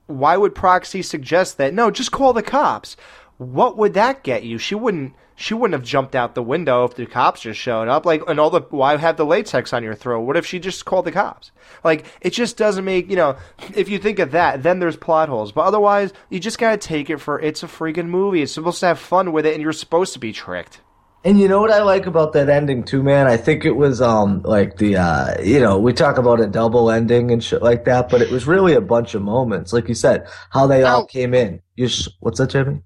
Why 0.07 0.36
would 0.36 0.53
Proxy 0.53 1.01
suggest 1.01 1.57
that? 1.57 1.74
No, 1.74 1.89
just 1.89 2.11
call 2.11 2.34
the 2.34 2.43
cops. 2.43 2.97
What 3.38 3.78
would 3.78 3.93
that 3.93 4.24
get 4.24 4.43
you? 4.43 4.57
She 4.57 4.76
wouldn't. 4.76 5.13
She 5.41 5.55
wouldn't 5.55 5.73
have 5.73 5.87
jumped 5.87 6.15
out 6.15 6.35
the 6.35 6.43
window 6.43 6.85
if 6.85 6.95
the 6.95 7.07
cops 7.07 7.41
just 7.41 7.59
showed 7.59 7.87
up. 7.87 8.05
Like, 8.05 8.21
and 8.27 8.39
all 8.39 8.51
the 8.51 8.61
why 8.69 8.95
have 8.95 9.17
the 9.17 9.25
latex 9.25 9.73
on 9.73 9.83
your 9.83 9.95
throat? 9.95 10.21
What 10.21 10.37
if 10.37 10.45
she 10.45 10.59
just 10.59 10.85
called 10.85 11.05
the 11.05 11.11
cops? 11.11 11.51
Like, 11.83 12.05
it 12.21 12.29
just 12.29 12.57
doesn't 12.57 12.85
make 12.85 13.09
you 13.09 13.15
know. 13.15 13.37
If 13.75 13.89
you 13.89 13.97
think 13.97 14.19
of 14.19 14.31
that, 14.31 14.61
then 14.61 14.77
there's 14.77 14.95
plot 14.95 15.29
holes. 15.29 15.51
But 15.51 15.61
otherwise, 15.61 16.13
you 16.29 16.39
just 16.39 16.59
gotta 16.59 16.77
take 16.77 17.09
it 17.09 17.17
for 17.17 17.39
it's 17.39 17.63
a 17.63 17.67
freaking 17.67 18.07
movie. 18.07 18.43
It's 18.43 18.53
supposed 18.53 18.81
to 18.81 18.85
have 18.85 18.99
fun 18.99 19.31
with 19.31 19.47
it, 19.47 19.53
and 19.53 19.63
you're 19.63 19.73
supposed 19.73 20.13
to 20.13 20.19
be 20.19 20.31
tricked. 20.31 20.79
And 21.23 21.39
you 21.39 21.47
know 21.47 21.59
what 21.59 21.71
I 21.71 21.83
like 21.83 22.07
about 22.07 22.33
that 22.33 22.49
ending 22.49 22.83
too, 22.83 23.01
man? 23.01 23.27
I 23.27 23.37
think 23.37 23.65
it 23.65 23.75
was 23.75 24.01
um 24.01 24.41
like 24.43 24.77
the 24.77 24.97
uh 24.97 25.41
you 25.41 25.59
know, 25.59 25.79
we 25.79 25.93
talk 25.93 26.17
about 26.17 26.39
a 26.39 26.47
double 26.47 26.91
ending 26.91 27.31
and 27.31 27.43
shit 27.43 27.63
like 27.63 27.85
that, 27.85 28.09
but 28.09 28.21
it 28.21 28.29
was 28.29 28.45
really 28.45 28.73
a 28.73 28.81
bunch 28.81 29.15
of 29.15 29.21
moments. 29.21 29.73
Like 29.73 29.87
you 29.87 29.95
said, 29.95 30.27
how 30.51 30.67
they 30.67 30.83
all 30.83 31.05
came 31.05 31.33
in. 31.33 31.61
You 31.75 31.87
sh- 31.87 32.09
what's 32.19 32.39
that, 32.39 32.51
Jimmy? 32.51 32.81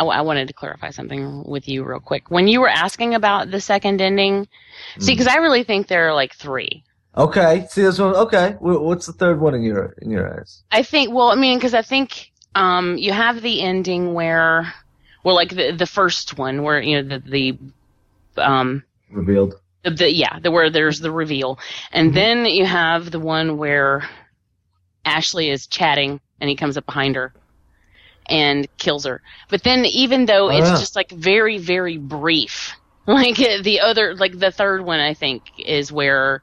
I, 0.00 0.04
I 0.04 0.20
wanted 0.22 0.48
to 0.48 0.54
clarify 0.54 0.90
something 0.90 1.44
with 1.44 1.68
you 1.68 1.84
real 1.84 2.00
quick. 2.00 2.30
When 2.30 2.48
you 2.48 2.60
were 2.60 2.68
asking 2.68 3.14
about 3.14 3.50
the 3.50 3.60
second 3.60 4.00
ending, 4.00 4.48
see, 4.98 5.12
because 5.12 5.26
I 5.26 5.36
really 5.36 5.62
think 5.62 5.86
there 5.86 6.08
are 6.08 6.14
like 6.14 6.34
three. 6.34 6.84
Okay, 7.16 7.66
see 7.68 7.82
this 7.82 7.98
one. 7.98 8.14
Okay, 8.14 8.56
what's 8.60 9.06
the 9.06 9.12
third 9.12 9.40
one 9.40 9.54
in 9.54 9.62
your 9.62 9.94
in 10.00 10.10
your 10.10 10.38
eyes? 10.38 10.62
I 10.70 10.82
think. 10.82 11.12
Well, 11.12 11.30
I 11.30 11.34
mean, 11.34 11.58
because 11.58 11.74
I 11.74 11.82
think 11.82 12.30
um, 12.54 12.96
you 12.96 13.12
have 13.12 13.42
the 13.42 13.60
ending 13.60 14.14
where, 14.14 14.72
well, 15.24 15.34
like 15.34 15.50
the 15.50 15.72
the 15.72 15.86
first 15.86 16.38
one 16.38 16.62
where 16.62 16.80
you 16.80 17.02
know 17.02 17.18
the 17.18 17.58
the 18.36 18.42
um 18.42 18.84
Revealed. 19.10 19.54
the, 19.82 19.90
the 19.90 20.12
yeah 20.12 20.38
the 20.38 20.50
where 20.52 20.70
there's 20.70 21.00
the 21.00 21.10
reveal, 21.10 21.58
and 21.92 22.12
Mhm. 22.12 22.14
then 22.14 22.46
you 22.46 22.64
have 22.64 23.10
the 23.10 23.20
one 23.20 23.58
where 23.58 24.08
Ashley 25.04 25.50
is 25.50 25.66
chatting 25.66 26.20
and 26.40 26.48
he 26.48 26.56
comes 26.56 26.76
up 26.76 26.86
behind 26.86 27.16
her 27.16 27.34
and 28.26 28.66
kills 28.78 29.04
her. 29.04 29.22
But 29.48 29.62
then 29.62 29.84
even 29.86 30.26
though 30.26 30.50
it's 30.50 30.68
yeah. 30.68 30.76
just 30.76 30.96
like 30.96 31.10
very 31.10 31.58
very 31.58 31.98
brief, 31.98 32.74
like 33.06 33.36
the 33.36 33.80
other 33.80 34.14
like 34.14 34.38
the 34.38 34.50
third 34.50 34.82
one 34.84 35.00
I 35.00 35.14
think 35.14 35.44
is 35.58 35.90
where 35.90 36.42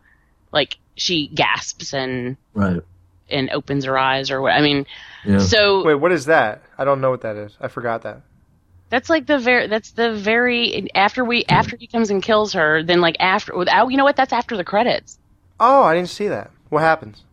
like 0.51 0.77
she 0.95 1.27
gasps 1.27 1.93
and 1.93 2.37
Right. 2.53 2.81
and 3.29 3.49
opens 3.51 3.85
her 3.85 3.97
eyes 3.97 4.31
or 4.31 4.41
what 4.41 4.53
I 4.53 4.61
mean. 4.61 4.85
Yeah. 5.25 5.39
So 5.39 5.85
Wait, 5.85 5.95
what 5.95 6.11
is 6.11 6.25
that? 6.25 6.63
I 6.77 6.85
don't 6.85 7.01
know 7.01 7.09
what 7.09 7.21
that 7.21 7.35
is. 7.35 7.55
I 7.59 7.67
forgot 7.67 8.03
that. 8.03 8.21
That's 8.89 9.09
like 9.09 9.25
the 9.25 9.37
very. 9.37 9.67
That's 9.67 9.91
the 9.91 10.13
very 10.13 10.89
after 10.95 11.25
we 11.25 11.41
hmm. 11.41 11.53
after 11.53 11.75
he 11.75 11.87
comes 11.87 12.09
and 12.09 12.23
kills 12.23 12.53
her. 12.53 12.83
Then 12.83 13.01
like 13.01 13.17
after. 13.19 13.55
without 13.55 13.89
you 13.89 13.97
know 13.97 14.05
what? 14.05 14.15
That's 14.15 14.33
after 14.33 14.55
the 14.55 14.63
credits. 14.63 15.19
Oh, 15.59 15.83
I 15.83 15.95
didn't 15.95 16.09
see 16.09 16.27
that. 16.27 16.51
What 16.69 16.81
happens? 16.81 17.23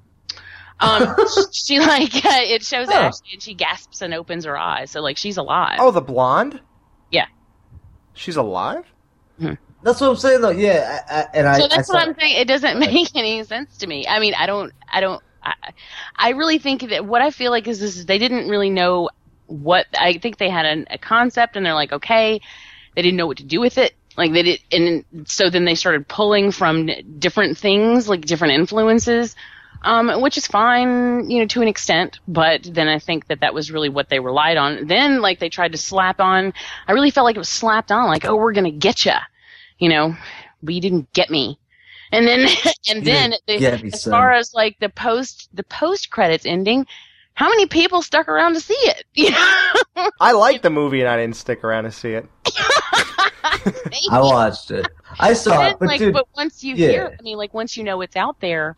Um, 0.81 1.15
she 1.53 1.79
like 1.81 2.11
it 2.15 2.63
shows 2.65 2.89
Huh. 2.89 2.95
Ashley 2.95 3.29
and 3.35 3.43
she 3.43 3.55
gasps 3.55 4.03
and 4.03 4.13
opens 4.15 4.45
her 4.45 4.57
eyes. 4.59 4.91
So 4.91 5.01
like 5.01 5.17
she's 5.17 5.37
alive. 5.37 5.79
Oh, 5.81 5.91
the 5.91 6.01
blonde. 6.01 6.61
Yeah. 7.11 7.27
She's 8.15 8.37
alive. 8.37 8.85
That's 9.39 10.01
what 10.01 10.09
I'm 10.11 10.17
saying 10.17 10.41
though. 10.41 10.51
Yeah, 10.51 11.03
I, 11.09 11.15
I, 11.15 11.27
and 11.35 11.47
I. 11.47 11.59
so 11.59 11.69
that's 11.69 11.91
I 11.91 11.93
what 11.93 12.09
I'm 12.09 12.15
saying. 12.19 12.37
It 12.41 12.49
doesn't 12.49 12.79
make 12.79 13.09
any 13.17 13.43
sense 13.45 13.77
to 13.79 13.87
me. 13.87 14.07
I 14.09 14.19
mean, 14.19 14.35
I 14.35 14.47
don't. 14.47 14.73
I 14.91 15.01
don't. 15.01 15.23
I, 15.43 15.53
I 16.17 16.31
really 16.31 16.59
think 16.59 16.89
that 16.89 17.05
what 17.05 17.21
I 17.21 17.31
feel 17.31 17.51
like 17.51 17.69
is 17.69 17.81
this 17.81 17.97
is 17.99 18.07
they 18.07 18.19
didn't 18.19 18.49
really 18.49 18.71
know 18.71 19.11
what 19.47 19.87
I 19.99 20.17
think 20.19 20.39
they 20.39 20.49
had 20.49 20.65
a, 20.65 20.95
a 20.95 20.99
concept 20.99 21.57
and 21.57 21.67
they're 21.67 21.75
like 21.75 21.93
okay, 21.93 22.41
they 22.97 23.03
didn't 23.03 23.19
know 23.19 23.27
what 23.27 23.37
to 23.39 23.45
do 23.45 23.61
with 23.61 23.77
it. 23.77 23.95
Like 24.17 24.33
they 24.33 24.43
did, 24.43 24.61
and 24.73 25.05
so 25.29 25.51
then 25.51 25.65
they 25.67 25.75
started 25.75 26.09
pulling 26.09 26.51
from 26.51 26.89
different 27.19 27.59
things, 27.59 28.09
like 28.09 28.23
different 28.23 28.55
influences, 28.55 29.37
um, 29.85 30.21
which 30.21 30.37
is 30.39 30.47
fine, 30.47 31.31
you 31.31 31.41
know, 31.41 31.47
to 31.47 31.63
an 31.63 31.69
extent. 31.69 32.19
But 32.27 32.63
then 32.65 32.89
I 32.89 32.99
think 32.99 33.29
that 33.29 33.41
that 33.41 33.55
was 33.55 33.71
really 33.71 33.91
what 33.91 34.09
they 34.09 34.19
relied 34.19 34.57
on. 34.57 34.87
Then, 34.87 35.21
like 35.21 35.39
they 35.39 35.51
tried 35.51 35.73
to 35.73 35.79
slap 35.79 36.21
on. 36.21 36.55
I 36.89 36.93
really 36.93 37.11
felt 37.11 37.27
like 37.27 37.37
it 37.37 37.41
was 37.41 37.49
slapped 37.49 37.93
on, 37.93 38.09
like, 38.09 38.25
oh, 38.25 38.35
we're 38.35 38.53
gonna 38.53 38.71
get 38.73 39.05
you, 39.05 39.13
you 39.79 39.89
know, 39.89 40.17
but 40.63 40.75
you 40.75 40.81
didn't 40.81 41.13
get 41.13 41.31
me. 41.31 41.59
And 42.11 42.27
then, 42.27 42.49
and 42.89 43.05
then, 43.05 43.35
the, 43.47 43.59
me, 43.59 43.91
as 43.93 44.05
far 44.05 44.33
as 44.33 44.55
like 44.55 44.79
the 44.81 44.89
post, 44.89 45.49
the 45.53 45.65
post 45.65 46.11
credits 46.11 46.47
ending, 46.47 46.87
how 47.35 47.49
many 47.49 47.67
people 47.67 48.01
stuck 48.01 48.29
around 48.29 48.55
to 48.55 48.61
see 48.61 48.75
it? 48.75 49.05
I 50.21 50.33
liked 50.33 50.63
the 50.63 50.71
movie 50.71 51.01
and 51.01 51.09
I 51.09 51.17
didn't 51.17 51.37
stick 51.37 51.63
around 51.63 51.85
to 51.85 51.91
see 51.91 52.13
it. 52.13 52.27
I 54.11 54.21
watched 54.21 54.71
it. 54.71 54.89
I 55.19 55.35
saw 55.35 55.59
then, 55.59 55.73
it, 55.73 55.79
but 55.79 55.89
like, 55.89 55.99
dude, 55.99 56.15
but 56.15 56.27
once 56.37 56.63
you 56.63 56.75
yeah. 56.77 56.89
hear, 56.89 57.17
I 57.19 57.23
mean, 57.23 57.37
like 57.37 57.53
once 57.53 57.77
you 57.77 57.85
know 57.85 58.01
it's 58.01 58.17
out 58.17 58.41
there. 58.41 58.77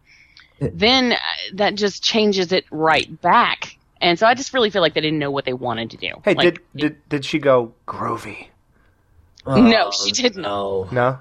Then 0.61 1.13
uh, 1.13 1.19
that 1.55 1.75
just 1.75 2.03
changes 2.03 2.53
it 2.53 2.65
right 2.71 3.21
back. 3.21 3.77
And 4.01 4.19
so 4.19 4.27
I 4.27 4.35
just 4.35 4.53
really 4.53 4.71
feel 4.71 4.83
like 4.83 4.95
they 4.95 5.01
didn't 5.01 5.19
know 5.19 5.31
what 5.31 5.45
they 5.45 5.55
wanted 5.55 5.91
to 5.91 5.97
do. 5.97 6.13
Hey, 6.25 6.35
Like, 6.35 6.55
did 6.55 6.61
did 6.77 7.09
did 7.09 7.25
she 7.25 7.39
go 7.39 7.73
groovy? 7.87 8.49
No, 9.47 9.91
she 9.93 10.11
didn't. 10.13 10.43
No. 10.43 10.89
No. 10.91 11.19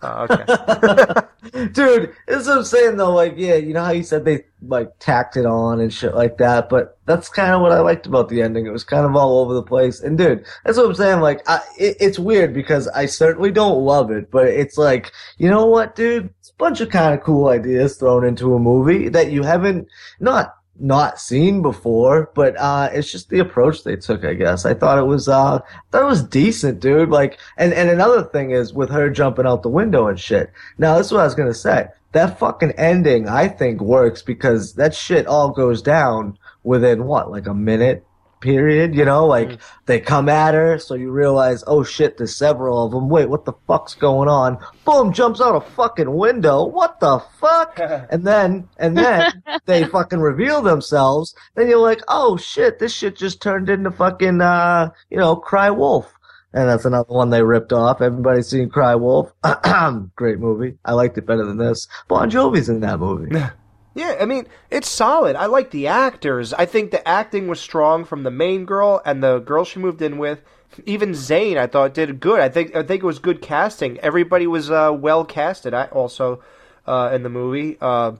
Oh, 0.00 0.26
okay. 0.30 1.22
Dude, 1.72 2.12
this 2.28 2.42
is 2.42 2.46
what 2.46 2.58
I'm 2.58 2.64
saying 2.64 2.96
though. 2.96 3.12
Like, 3.12 3.34
yeah, 3.36 3.56
you 3.56 3.72
know 3.74 3.82
how 3.82 3.90
you 3.90 4.04
said 4.04 4.24
they 4.24 4.44
like 4.62 4.92
tacked 5.00 5.36
it 5.36 5.44
on 5.44 5.80
and 5.80 5.92
shit 5.92 6.14
like 6.14 6.38
that, 6.38 6.68
but 6.68 6.98
that's 7.04 7.28
kind 7.28 7.52
of 7.52 7.60
what 7.60 7.72
I 7.72 7.80
liked 7.80 8.06
about 8.06 8.28
the 8.28 8.42
ending. 8.42 8.66
It 8.66 8.72
was 8.72 8.84
kind 8.84 9.04
of 9.04 9.16
all 9.16 9.40
over 9.40 9.54
the 9.54 9.62
place. 9.62 10.00
And 10.00 10.16
dude, 10.16 10.46
that's 10.64 10.78
what 10.78 10.86
I'm 10.86 10.94
saying. 10.94 11.20
Like, 11.20 11.48
I, 11.48 11.60
it, 11.78 11.96
it's 11.98 12.18
weird 12.18 12.54
because 12.54 12.86
I 12.88 13.06
certainly 13.06 13.50
don't 13.50 13.82
love 13.84 14.12
it, 14.12 14.30
but 14.30 14.46
it's 14.46 14.78
like, 14.78 15.10
you 15.36 15.50
know 15.50 15.66
what, 15.66 15.96
dude? 15.96 16.32
Bunch 16.58 16.80
of 16.80 16.90
kind 16.90 17.14
of 17.14 17.22
cool 17.22 17.48
ideas 17.48 17.96
thrown 17.96 18.24
into 18.24 18.54
a 18.54 18.58
movie 18.58 19.08
that 19.08 19.30
you 19.30 19.42
haven't 19.42 19.88
not 20.20 20.54
not 20.80 21.18
seen 21.18 21.62
before, 21.62 22.30
but 22.34 22.56
uh 22.58 22.88
it's 22.92 23.10
just 23.10 23.30
the 23.30 23.38
approach 23.38 23.82
they 23.82 23.96
took, 23.96 24.24
I 24.24 24.34
guess. 24.34 24.64
I 24.64 24.74
thought 24.74 24.98
it 24.98 25.06
was 25.06 25.28
uh 25.28 25.56
I 25.56 25.60
thought 25.90 26.02
it 26.02 26.06
was 26.06 26.22
decent, 26.22 26.80
dude. 26.80 27.10
Like 27.10 27.38
and 27.56 27.72
and 27.72 27.90
another 27.90 28.24
thing 28.24 28.50
is 28.50 28.72
with 28.72 28.90
her 28.90 29.10
jumping 29.10 29.46
out 29.46 29.62
the 29.62 29.68
window 29.68 30.08
and 30.08 30.18
shit. 30.18 30.52
Now 30.78 30.98
this 30.98 31.08
is 31.08 31.12
what 31.12 31.22
I 31.22 31.24
was 31.24 31.34
gonna 31.34 31.54
say. 31.54 31.88
That 32.12 32.38
fucking 32.38 32.72
ending 32.72 33.28
I 33.28 33.48
think 33.48 33.80
works 33.80 34.22
because 34.22 34.74
that 34.74 34.94
shit 34.94 35.26
all 35.26 35.50
goes 35.50 35.82
down 35.82 36.38
within 36.62 37.04
what, 37.04 37.30
like 37.30 37.46
a 37.46 37.54
minute 37.54 38.04
period, 38.40 38.94
you 38.94 39.04
know? 39.04 39.26
Like 39.26 39.60
they 39.86 40.00
come 40.00 40.28
at 40.28 40.54
her, 40.54 40.78
so 40.78 40.94
you 40.94 41.10
realize, 41.10 41.64
oh 41.66 41.82
shit, 41.82 42.16
there's 42.16 42.36
several 42.36 42.84
of 42.84 42.92
them. 42.92 43.08
Wait, 43.08 43.28
what 43.28 43.44
the 43.44 43.52
fuck's 43.66 43.94
going 43.94 44.28
on? 44.28 44.58
Boom, 44.84 45.12
jumps 45.12 45.40
out 45.40 45.56
a 45.56 45.60
fucking 45.60 46.14
window. 46.14 46.64
What 46.64 47.00
the 47.00 47.20
fuck? 47.40 47.78
and 48.10 48.26
then, 48.26 48.68
and 48.78 48.96
then 48.96 49.42
they 49.66 49.84
fucking 49.88 50.20
reveal 50.20 50.62
themselves. 50.62 51.34
Then 51.54 51.68
you're 51.68 51.78
like, 51.78 52.02
oh 52.08 52.36
shit, 52.36 52.78
this 52.78 52.94
shit 52.94 53.16
just 53.16 53.42
turned 53.42 53.68
into 53.68 53.90
fucking, 53.90 54.40
uh, 54.40 54.90
you 55.10 55.18
know, 55.18 55.36
Cry 55.36 55.70
Wolf. 55.70 56.12
And 56.54 56.68
that's 56.68 56.86
another 56.86 57.12
one 57.12 57.28
they 57.28 57.42
ripped 57.42 57.74
off. 57.74 58.00
Everybody's 58.00 58.48
seen 58.48 58.70
Cry 58.70 58.94
Wolf. 58.94 59.30
Great 60.16 60.38
movie. 60.38 60.78
I 60.84 60.92
liked 60.94 61.18
it 61.18 61.26
better 61.26 61.44
than 61.44 61.58
this. 61.58 61.86
Bon 62.08 62.30
Jovi's 62.30 62.70
in 62.70 62.80
that 62.80 62.98
movie. 62.98 63.38
Yeah, 63.98 64.16
I 64.20 64.26
mean, 64.26 64.46
it's 64.70 64.88
solid. 64.88 65.34
I 65.34 65.46
like 65.46 65.72
the 65.72 65.88
actors. 65.88 66.52
I 66.52 66.66
think 66.66 66.92
the 66.92 67.06
acting 67.06 67.48
was 67.48 67.58
strong 67.58 68.04
from 68.04 68.22
the 68.22 68.30
main 68.30 68.64
girl 68.64 69.02
and 69.04 69.24
the 69.24 69.40
girl 69.40 69.64
she 69.64 69.80
moved 69.80 70.00
in 70.00 70.18
with. 70.18 70.40
Even 70.86 71.14
Zane, 71.14 71.58
I 71.58 71.66
thought 71.66 71.94
did 71.94 72.20
good. 72.20 72.38
I 72.38 72.48
think 72.48 72.76
I 72.76 72.84
think 72.84 73.02
it 73.02 73.06
was 73.06 73.18
good 73.18 73.42
casting. 73.42 73.98
Everybody 73.98 74.46
was 74.46 74.70
uh, 74.70 74.92
well 74.96 75.24
casted. 75.24 75.74
I 75.74 75.86
also 75.86 76.40
uh, 76.86 77.10
in 77.12 77.24
the 77.24 77.28
movie. 77.28 77.76
Uh, 77.80 78.12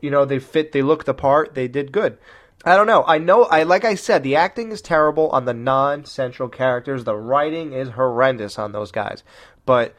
you 0.00 0.10
know, 0.10 0.24
they 0.24 0.38
fit. 0.38 0.72
They 0.72 0.80
looked 0.80 1.04
the 1.04 1.12
part. 1.12 1.54
They 1.54 1.68
did 1.68 1.92
good. 1.92 2.16
I 2.64 2.74
don't 2.74 2.86
know. 2.86 3.04
I 3.06 3.18
know. 3.18 3.44
I 3.44 3.64
like 3.64 3.84
I 3.84 3.96
said, 3.96 4.22
the 4.22 4.36
acting 4.36 4.72
is 4.72 4.80
terrible 4.80 5.28
on 5.30 5.44
the 5.44 5.52
non-central 5.52 6.48
characters. 6.48 7.04
The 7.04 7.16
writing 7.16 7.74
is 7.74 7.90
horrendous 7.90 8.58
on 8.58 8.72
those 8.72 8.90
guys. 8.90 9.22
But 9.66 9.94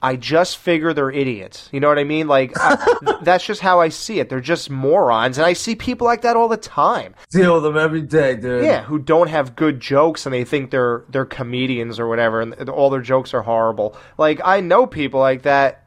I 0.00 0.14
just 0.14 0.58
figure 0.58 0.92
they're 0.92 1.10
idiots. 1.10 1.68
You 1.72 1.80
know 1.80 1.88
what 1.88 1.98
I 1.98 2.04
mean? 2.04 2.28
Like 2.28 2.52
I, 2.56 3.18
that's 3.22 3.44
just 3.44 3.60
how 3.60 3.80
I 3.80 3.88
see 3.88 4.20
it. 4.20 4.28
They're 4.28 4.40
just 4.40 4.70
morons, 4.70 5.38
and 5.38 5.46
I 5.46 5.54
see 5.54 5.74
people 5.74 6.06
like 6.06 6.22
that 6.22 6.36
all 6.36 6.48
the 6.48 6.56
time. 6.56 7.14
Deal 7.30 7.54
with 7.54 7.64
them 7.64 7.76
every 7.76 8.02
day, 8.02 8.36
dude. 8.36 8.64
Yeah, 8.64 8.82
who 8.82 8.98
don't 8.98 9.28
have 9.28 9.56
good 9.56 9.80
jokes 9.80 10.24
and 10.24 10.32
they 10.32 10.44
think 10.44 10.70
they're 10.70 11.04
they're 11.08 11.24
comedians 11.24 11.98
or 11.98 12.06
whatever, 12.06 12.40
and 12.40 12.68
all 12.68 12.90
their 12.90 13.00
jokes 13.00 13.34
are 13.34 13.42
horrible. 13.42 13.96
Like 14.16 14.40
I 14.44 14.60
know 14.60 14.86
people 14.86 15.20
like 15.20 15.42
that. 15.42 15.84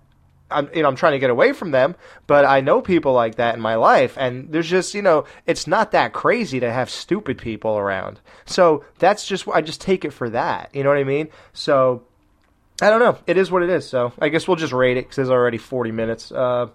I'm 0.50 0.70
you 0.76 0.82
know 0.82 0.90
I'm 0.90 0.98
trying 0.98 1.14
to 1.14 1.20
get 1.20 1.30
away 1.30 1.54
from 1.54 1.72
them, 1.72 1.96
but 2.28 2.44
I 2.44 2.60
know 2.60 2.82
people 2.82 3.14
like 3.14 3.36
that 3.36 3.56
in 3.56 3.62
my 3.62 3.76
life, 3.76 4.18
and 4.18 4.52
there's 4.52 4.70
just 4.70 4.94
you 4.94 5.02
know 5.02 5.24
it's 5.46 5.68
not 5.68 5.92
that 5.92 6.12
crazy 6.12 6.60
to 6.60 6.70
have 6.70 6.90
stupid 6.90 7.38
people 7.38 7.78
around. 7.78 8.20
So 8.46 8.84
that's 9.00 9.26
just 9.26 9.48
I 9.48 9.62
just 9.62 9.80
take 9.80 10.04
it 10.04 10.12
for 10.12 10.30
that. 10.32 10.70
You 10.74 10.84
know 10.84 10.90
what 10.90 10.98
I 10.98 11.06
mean? 11.06 11.30
So 11.54 12.04
I 12.82 12.90
don't 12.90 13.00
know. 13.00 13.18
It 13.28 13.38
is 13.38 13.52
what 13.52 13.64
it 13.64 13.70
is. 13.70 13.88
So 13.88 14.12
I 14.20 14.30
guess 14.30 14.48
we'll 14.48 14.58
just 14.58 14.74
rate 14.74 14.98
it 14.98 15.06
because 15.06 15.20
it's 15.20 15.30
already 15.30 15.58
40 15.60 15.92
minutes. 15.92 16.32
Uh, 16.32 16.68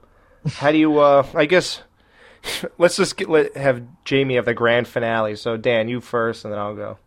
how 0.55 0.71
do 0.71 0.79
you? 0.79 0.99
Uh, 0.99 1.27
I 1.35 1.47
guess 1.47 1.83
let's 2.79 2.97
just 2.97 3.17
get, 3.17 3.29
let, 3.29 3.57
have 3.57 3.83
Jamie 4.05 4.37
have 4.37 4.45
the 4.45 4.55
grand 4.55 4.87
finale. 4.87 5.37
So 5.37 5.57
Dan, 5.57 5.89
you 5.89 6.01
first, 6.01 6.45
and 6.45 6.53
then 6.53 6.61
I'll 6.61 6.77
go. 6.77 6.99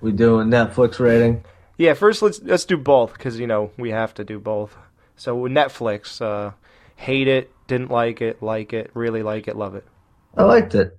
We 0.00 0.12
doing 0.12 0.48
Netflix 0.48 0.98
rating. 0.98 1.44
Yeah, 1.78 1.94
first 1.94 2.22
let's 2.22 2.40
let's 2.42 2.64
do 2.64 2.76
both 2.76 3.12
because 3.12 3.38
you 3.38 3.46
know 3.46 3.70
we 3.76 3.90
have 3.90 4.14
to 4.14 4.24
do 4.24 4.38
both. 4.38 4.76
So 5.16 5.36
Netflix, 5.48 6.20
uh, 6.20 6.52
hate 6.96 7.28
it, 7.28 7.50
didn't 7.66 7.90
like 7.90 8.20
it, 8.20 8.42
like 8.42 8.72
it, 8.72 8.90
really 8.94 9.22
like 9.22 9.48
it, 9.48 9.56
love 9.56 9.74
it. 9.74 9.84
I 10.36 10.44
liked 10.44 10.74
it. 10.74 10.98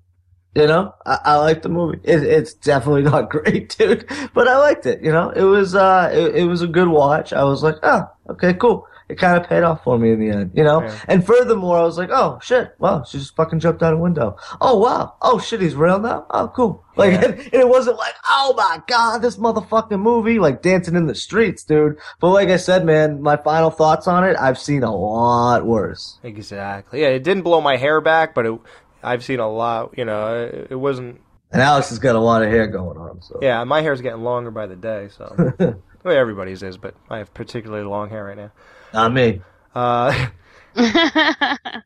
You 0.56 0.66
know, 0.66 0.96
I, 1.06 1.20
I 1.24 1.36
liked 1.36 1.62
the 1.64 1.70
movie. 1.70 2.00
It, 2.04 2.24
it's 2.24 2.54
definitely 2.56 3.04
not 3.12 3.30
great, 3.30 3.76
dude, 3.78 4.06
but 4.34 4.48
I 4.48 4.58
liked 4.58 4.86
it. 4.88 5.04
You 5.04 5.12
know, 5.12 5.30
it 5.30 5.44
was 5.44 5.76
uh, 5.76 6.10
it, 6.12 6.36
it 6.36 6.46
was 6.46 6.62
a 6.62 6.68
good 6.68 6.88
watch. 6.88 7.32
I 7.34 7.44
was 7.44 7.62
like, 7.64 7.76
oh, 7.84 8.10
okay, 8.30 8.54
cool. 8.54 8.88
It 9.10 9.18
kind 9.18 9.42
of 9.42 9.48
paid 9.48 9.64
off 9.64 9.86
for 9.86 9.98
me 9.98 10.12
in 10.12 10.20
the 10.20 10.30
end, 10.30 10.52
you 10.54 10.66
know. 10.66 10.82
Yeah. 10.82 11.00
And 11.08 11.26
furthermore, 11.26 11.78
I 11.78 11.84
was 11.84 11.98
like, 11.98 12.10
oh 12.12 12.40
shit, 12.42 12.76
wow, 12.78 13.06
she 13.06 13.20
just 13.20 13.38
fucking 13.38 13.62
jumped 13.62 13.82
out 13.82 13.94
a 13.94 13.98
window. 13.98 14.36
Oh 14.60 14.80
wow, 14.80 15.16
oh 15.22 15.40
shit, 15.40 15.62
he's 15.62 15.76
real 15.76 16.00
now. 16.00 16.26
Oh 16.30 16.50
cool. 16.50 16.84
Like, 16.98 17.14
Yeah. 17.14 17.26
and 17.28 17.54
it 17.54 17.70
wasn't 17.70 17.98
like, 17.98 18.16
oh 18.28 18.54
my 18.58 18.82
god, 18.88 19.20
this 19.20 19.38
motherfucking 19.38 20.02
movie, 20.02 20.40
like 20.40 20.62
dancing 20.62 20.96
in 20.96 21.08
the 21.08 21.16
streets, 21.16 21.64
dude. 21.64 21.98
But 22.20 22.32
like 22.32 22.50
I 22.50 22.58
said, 22.58 22.84
man, 22.84 23.22
my 23.22 23.38
final 23.38 23.70
thoughts 23.70 24.08
on 24.08 24.26
it, 24.26 24.36
I've 24.38 24.60
seen 24.60 24.84
a 24.84 24.94
lot 24.94 25.66
worse. 25.66 26.20
Exactly. 26.24 27.02
Yeah, 27.02 27.10
it 27.10 27.24
didn't 27.24 27.44
blow 27.44 27.62
my 27.62 27.78
hair 27.78 28.02
back, 28.02 28.36
but 28.36 28.46
it, 28.46 28.60
I've 29.08 29.24
seen 29.24 29.40
a 29.40 29.50
lot. 29.50 29.98
You 29.98 30.06
know, 30.06 30.46
it, 30.46 30.68
it 30.72 30.76
wasn't 30.76 31.22
And 31.52 31.62
Alex 31.62 31.90
has 31.90 32.00
got 32.00 32.16
a 32.16 32.20
lot 32.20 32.44
of 32.44 32.50
hair 32.50 32.68
going 32.68 32.98
on. 32.98 33.22
So 33.22 33.40
Yeah, 33.42 33.64
my 33.64 33.82
hair's 33.82 34.02
getting 34.02 34.22
longer 34.22 34.52
by 34.52 34.68
the 34.68 34.76
day, 34.76 35.10
so 35.16 35.54
well, 36.04 36.18
everybody's 36.18 36.64
is, 36.64 36.78
but 36.78 36.96
I 37.10 37.20
have 37.20 37.34
particularly 37.34 37.86
long 37.86 38.10
hair 38.10 38.26
right 38.26 38.38
now. 38.38 38.52
not 38.94 39.14
me. 39.14 39.42
Uh, 39.74 40.28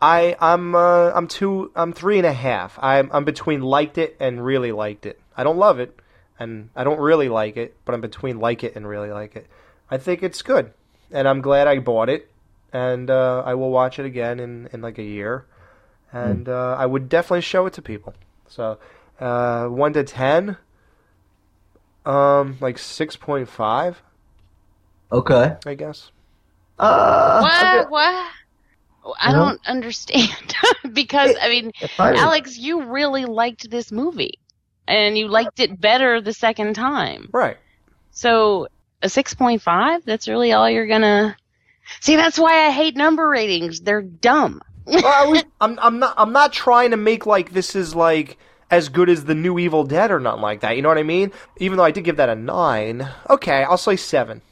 I 0.00 0.36
I'm 0.40 0.74
uh, 0.74 1.10
I'm 1.14 1.26
two 1.28 1.72
I'm 1.74 1.92
three 1.92 2.18
and 2.18 2.26
a 2.26 2.32
half. 2.32 2.78
I'm 2.80 3.10
I'm 3.12 3.24
between 3.24 3.62
liked 3.62 3.98
it 3.98 4.16
and 4.20 4.44
really 4.44 4.72
liked 4.72 5.06
it. 5.06 5.20
I 5.36 5.44
don't 5.44 5.58
love 5.58 5.78
it, 5.78 5.98
and 6.38 6.70
I 6.76 6.84
don't 6.84 7.00
really 7.00 7.28
like 7.28 7.56
it, 7.56 7.76
but 7.84 7.94
I'm 7.94 8.00
between 8.00 8.38
like 8.38 8.64
it 8.64 8.76
and 8.76 8.86
really 8.86 9.10
like 9.10 9.36
it. 9.36 9.46
I 9.90 9.98
think 9.98 10.22
it's 10.22 10.42
good, 10.42 10.72
and 11.10 11.26
I'm 11.26 11.40
glad 11.40 11.66
I 11.66 11.78
bought 11.78 12.08
it, 12.08 12.30
and 12.72 13.10
uh, 13.10 13.42
I 13.44 13.54
will 13.54 13.70
watch 13.70 13.98
it 13.98 14.06
again 14.06 14.40
in 14.40 14.68
in 14.72 14.82
like 14.82 14.98
a 14.98 15.02
year, 15.02 15.46
and 16.16 16.48
uh, 16.48 16.76
I 16.78 16.86
would 16.86 17.08
definitely 17.08 17.42
show 17.42 17.66
it 17.66 17.72
to 17.74 17.82
people. 17.82 18.14
So 18.48 18.78
uh, 19.20 19.66
one 19.66 19.92
to 19.94 20.04
ten, 20.04 20.56
um, 22.04 22.56
like 22.60 22.78
six 22.78 23.16
point 23.16 23.48
five, 23.48 24.02
Okay. 25.12 25.56
I 25.66 25.74
guess. 25.74 26.10
Uh, 26.78 27.40
what? 27.42 27.90
What? 27.90 28.32
I 29.20 29.32
No. 29.32 29.38
don't 29.38 29.60
understand 29.66 30.28
because 30.92 31.34
I 31.40 31.48
mean, 31.48 31.72
I- 31.98 32.14
Alex, 32.14 32.58
you 32.58 32.82
really 32.84 33.24
liked 33.24 33.70
this 33.70 33.92
movie, 33.92 34.38
and 34.86 35.16
you 35.16 35.28
liked 35.28 35.60
it 35.60 35.80
better 35.80 36.20
the 36.20 36.32
second 36.32 36.74
time. 36.74 37.30
Right. 37.32 37.56
So 38.10 38.68
a 39.02 39.08
six 39.08 39.34
point 39.34 39.62
five? 39.62 40.04
That's 40.04 40.28
really 40.28 40.52
all 40.52 40.68
you're 40.68 40.86
gonna. 40.88 41.36
See, 42.00 42.16
that's 42.16 42.38
why 42.38 42.66
I 42.66 42.70
hate 42.70 42.96
number 42.96 43.28
ratings. 43.28 43.80
They're 43.80 44.02
dumb. 44.02 44.60
Well, 44.86 45.06
I 45.06 45.26
was, 45.26 45.44
I'm, 45.60 45.78
I'm 45.80 45.98
not, 45.98 46.14
I'm 46.16 46.32
not 46.32 46.52
trying 46.52 46.92
to 46.92 46.96
make 46.96 47.26
like 47.26 47.52
this 47.52 47.74
is 47.74 47.94
like 47.94 48.38
as 48.70 48.88
good 48.88 49.08
as 49.08 49.24
the 49.24 49.34
new 49.34 49.58
Evil 49.58 49.84
Dead 49.84 50.10
or 50.10 50.20
nothing 50.20 50.42
like 50.42 50.60
that. 50.60 50.76
You 50.76 50.82
know 50.82 50.88
what 50.88 50.98
I 50.98 51.02
mean? 51.02 51.32
Even 51.58 51.76
though 51.78 51.84
I 51.84 51.90
did 51.90 52.04
give 52.04 52.16
that 52.16 52.28
a 52.28 52.34
nine. 52.34 53.08
Okay, 53.28 53.64
I'll 53.64 53.76
say 53.76 53.96
seven. 53.96 54.42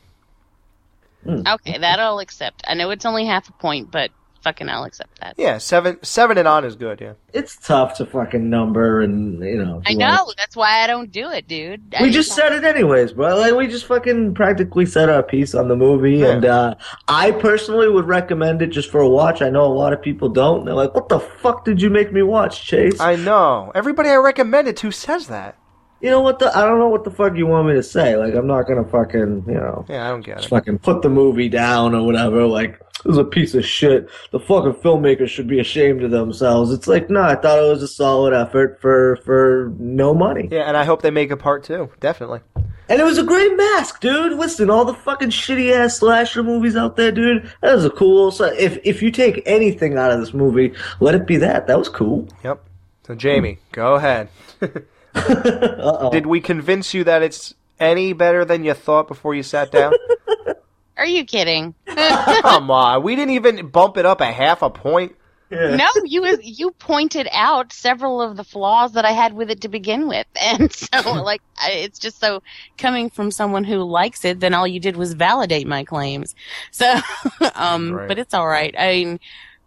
Hmm. 1.24 1.42
Okay, 1.46 1.78
that 1.78 1.98
I'll 1.98 2.18
accept. 2.18 2.62
I 2.66 2.74
know 2.74 2.90
it's 2.90 3.06
only 3.06 3.24
half 3.24 3.48
a 3.48 3.52
point, 3.52 3.90
but 3.90 4.10
fucking 4.44 4.68
I'll 4.68 4.84
accept 4.84 5.20
that. 5.20 5.34
Yeah, 5.36 5.58
seven, 5.58 5.98
seven 6.04 6.38
and 6.38 6.46
on 6.46 6.64
is 6.64 6.76
good. 6.76 7.00
Yeah. 7.00 7.14
it's 7.32 7.56
tough 7.56 7.96
to 7.96 8.06
fucking 8.06 8.48
number, 8.48 9.00
and 9.00 9.42
you 9.42 9.56
know. 9.64 9.82
I 9.84 9.90
you 9.90 9.98
wanna- 9.98 10.14
know. 10.18 10.32
That's 10.36 10.54
why 10.54 10.84
I 10.84 10.86
don't 10.86 11.10
do 11.10 11.30
it, 11.30 11.48
dude. 11.48 11.94
I 11.98 12.02
We 12.02 12.10
just 12.10 12.32
said 12.32 12.52
it 12.52 12.62
anyways, 12.64 13.12
bro. 13.14 13.36
Like 13.36 13.54
we 13.54 13.66
just 13.66 13.86
fucking 13.86 14.34
practically 14.34 14.86
said 14.86 15.08
our 15.08 15.22
piece 15.22 15.54
on 15.54 15.66
the 15.68 15.74
movie, 15.76 16.18
Yeah. 16.18 16.26
and 16.32 16.44
uh, 16.44 16.74
I 17.08 17.32
personally 17.32 17.88
would 17.88 18.06
recommend 18.06 18.62
it 18.62 18.68
just 18.68 18.90
for 18.90 19.00
a 19.00 19.08
watch. 19.08 19.42
I 19.42 19.50
know 19.50 19.64
a 19.64 19.74
lot 19.74 19.92
of 19.92 20.00
people 20.00 20.28
don't. 20.28 20.64
They're 20.64 20.74
like, 20.74 20.94
"What 20.94 21.08
the 21.08 21.18
fuck 21.20 21.64
did 21.64 21.82
you 21.82 21.90
make 21.90 22.12
me 22.12 22.22
watch, 22.22 22.64
Chase?" 22.64 23.00
I 23.00 23.16
know. 23.16 23.72
Everybody 23.74 24.10
I 24.10 24.16
recommend 24.16 24.68
it 24.68 24.76
to 24.78 24.90
says 24.92 25.26
that. 25.28 25.56
You 26.04 26.10
know 26.10 26.20
what 26.20 26.38
the? 26.38 26.56
I 26.56 26.64
don't 26.64 26.78
know 26.78 26.88
what 26.88 27.04
the 27.04 27.10
fuck 27.10 27.34
you 27.36 27.46
want 27.46 27.66
me 27.68 27.74
to 27.74 27.82
say. 27.82 28.16
Like 28.16 28.34
I'm 28.34 28.46
not 28.46 28.68
gonna 28.68 28.84
fucking 28.84 29.44
you 29.48 29.54
know 29.54 29.84
Yeah, 29.88 30.06
I 30.06 30.10
don't 30.10 30.20
get 30.20 30.36
just 30.36 30.46
it. 30.46 30.50
fucking 30.50 30.78
put 30.80 31.00
the 31.02 31.08
movie 31.08 31.48
down 31.48 31.94
or 31.94 32.04
whatever. 32.04 32.44
Like 32.46 32.78
this 33.04 33.12
is 33.12 33.18
a 33.18 33.24
piece 33.24 33.54
of 33.54 33.64
shit. 33.64 34.08
The 34.30 34.38
fucking 34.38 34.74
filmmakers 34.74 35.28
should 35.28 35.48
be 35.48 35.58
ashamed 35.60 36.02
of 36.04 36.10
themselves. 36.10 36.70
It's 36.72 36.86
like 36.86 37.08
no, 37.10 37.22
I 37.22 37.34
thought 37.36 37.58
it 37.58 37.68
was 37.70 37.82
a 37.82 37.88
solid 37.88 38.34
effort 38.34 38.80
for 38.80 39.16
for 39.24 39.72
no 39.78 40.14
money. 40.14 40.48
Yeah, 40.52 40.62
and 40.68 40.76
I 40.76 40.84
hope 40.84 41.02
they 41.02 41.10
make 41.10 41.30
a 41.30 41.36
part 41.36 41.64
two. 41.64 41.90
Definitely. 42.00 42.40
And 42.86 43.00
it 43.00 43.04
was 43.04 43.16
a 43.16 43.24
great 43.24 43.56
mask, 43.56 44.00
dude. 44.02 44.36
Listen, 44.38 44.68
all 44.68 44.84
the 44.84 44.92
fucking 44.92 45.30
shitty 45.30 45.72
ass 45.74 45.96
slasher 46.00 46.42
movies 46.42 46.76
out 46.76 46.96
there, 46.96 47.10
dude. 47.10 47.50
That 47.62 47.74
was 47.76 47.86
a 47.86 47.90
cool. 47.90 48.30
So 48.30 48.44
if 48.44 48.78
if 48.84 49.02
you 49.02 49.10
take 49.10 49.42
anything 49.46 49.96
out 49.96 50.10
of 50.12 50.20
this 50.20 50.34
movie, 50.34 50.74
let 51.00 51.14
it 51.14 51.26
be 51.26 51.38
that. 51.38 51.66
That 51.66 51.78
was 51.78 51.88
cool. 51.88 52.28
Yep. 52.44 52.62
So 53.06 53.14
Jamie, 53.14 53.58
go 53.72 53.94
ahead. 53.94 54.28
Did 56.10 56.26
we 56.26 56.40
convince 56.40 56.94
you 56.94 57.04
that 57.04 57.22
it's 57.22 57.54
any 57.80 58.12
better 58.12 58.44
than 58.44 58.64
you 58.64 58.74
thought 58.74 59.08
before 59.08 59.34
you 59.34 59.42
sat 59.42 59.70
down? 59.70 59.92
Are 60.96 61.06
you 61.06 61.24
kidding? 61.24 61.74
Come 61.86 62.70
on, 62.70 63.02
we 63.02 63.16
didn't 63.16 63.34
even 63.34 63.68
bump 63.68 63.96
it 63.96 64.06
up 64.06 64.20
a 64.20 64.30
half 64.30 64.62
a 64.62 64.70
point. 64.70 65.16
no, 65.50 65.86
you 66.04 66.38
you 66.42 66.70
pointed 66.72 67.28
out 67.32 67.72
several 67.72 68.20
of 68.22 68.36
the 68.36 68.44
flaws 68.44 68.92
that 68.92 69.04
I 69.04 69.10
had 69.12 69.34
with 69.34 69.50
it 69.50 69.60
to 69.62 69.68
begin 69.68 70.08
with, 70.08 70.26
and 70.40 70.72
so 70.72 71.12
like 71.22 71.42
it's 71.64 71.98
just 71.98 72.18
so 72.20 72.42
coming 72.78 73.10
from 73.10 73.30
someone 73.30 73.64
who 73.64 73.82
likes 73.82 74.24
it, 74.24 74.40
then 74.40 74.54
all 74.54 74.66
you 74.66 74.80
did 74.80 74.96
was 74.96 75.12
validate 75.14 75.66
my 75.66 75.84
claims. 75.84 76.34
So, 76.70 76.92
um, 77.54 77.92
Right. 77.92 78.08
but 78.08 78.18
it's 78.18 78.32
all 78.34 78.46
right. 78.46 78.74
I 78.78 78.88
mean, 78.92 79.20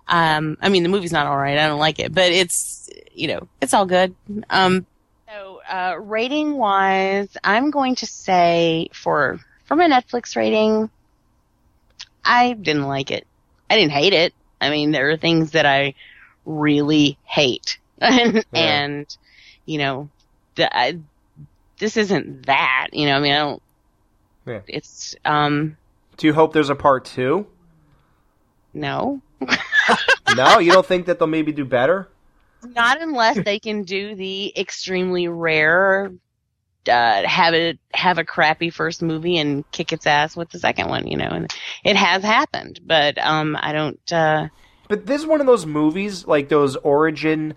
um, 0.08 0.58
I 0.62 0.70
mean 0.70 0.84
the 0.84 0.89
movie's 0.89 1.12
not 1.14 1.28
all 1.28 1.38
right. 1.38 1.58
I 1.58 1.68
don't 1.68 1.80
like 1.80 2.00
it, 2.00 2.14
but 2.14 2.32
it's 2.32 2.89
you 3.14 3.28
know 3.28 3.48
it's 3.62 3.74
all 3.74 3.86
good. 3.86 4.16
Um, 4.50 4.86
so 5.28 5.61
uh, 5.69 5.95
rating 5.99 6.57
wise, 6.57 7.36
I'm 7.43 7.69
going 7.71 7.95
to 7.95 8.05
say 8.05 8.89
for 8.93 9.39
for 9.65 9.75
my 9.75 9.88
Netflix 9.88 10.36
rating, 10.36 10.89
I 12.23 12.53
didn't 12.53 12.88
like 12.88 13.11
it. 13.11 13.28
I 13.69 13.75
didn't 13.78 13.91
hate 13.91 14.13
it. 14.13 14.34
I 14.61 14.69
mean, 14.69 14.91
there 14.91 15.09
are 15.09 15.17
things 15.17 15.51
that 15.51 15.65
I 15.65 15.95
really 16.45 17.17
hate, 17.25 17.78
and, 17.99 18.45
and 18.53 19.17
you 19.65 19.78
know, 19.78 20.09
the, 20.55 20.75
I, 20.75 20.99
this 21.80 21.97
isn't 21.97 22.45
that. 22.45 22.88
You 22.93 23.07
know, 23.07 23.17
I 23.17 23.19
mean, 23.19 23.34
I 23.34 23.38
don't. 23.39 23.61
Yeah. 24.45 24.61
It's 24.67 25.15
um 25.25 25.75
Do 26.15 26.28
you 26.28 26.34
hope 26.34 26.53
there's 26.53 26.69
a 26.69 26.75
part 26.75 27.03
two? 27.05 27.47
no, 28.73 29.21
No, 30.36 30.59
you 30.59 30.71
don't 30.71 30.86
think 30.86 31.07
that 31.07 31.19
they'll 31.19 31.28
maybe 31.28 31.51
do 31.51 31.65
better? 31.65 32.07
Not 32.64 33.01
unless 33.01 33.43
they 33.43 33.60
can 33.60 33.84
do 33.84 34.16
the 34.16 34.58
extremely 34.58 35.28
rare. 35.28 36.12
Uh, 36.89 37.28
have 37.28 37.53
it 37.53 37.78
have 37.93 38.18
a 38.18 38.24
crappy 38.24 38.70
first 38.70 39.01
movie 39.01 39.38
and 39.38 39.70
kick 39.72 39.91
its 39.91 40.08
ass 40.08 40.38
with 40.38 40.49
the 40.51 40.60
second 40.60 40.88
one, 40.88 41.05
you 41.05 41.18
know, 41.18 41.28
and 41.28 41.53
it 41.84 41.97
has 41.97 42.24
happened, 42.24 42.80
but 42.86 43.18
um, 43.18 43.58
I 43.60 43.74
don't. 43.74 43.99
Uh, 44.14 44.47
But 44.88 45.05
this 45.05 45.20
is 45.20 45.28
one 45.28 45.41
of 45.41 45.47
those 45.47 45.66
movies, 45.66 46.26
like 46.28 46.47
those 46.47 46.78
origin, 46.78 47.55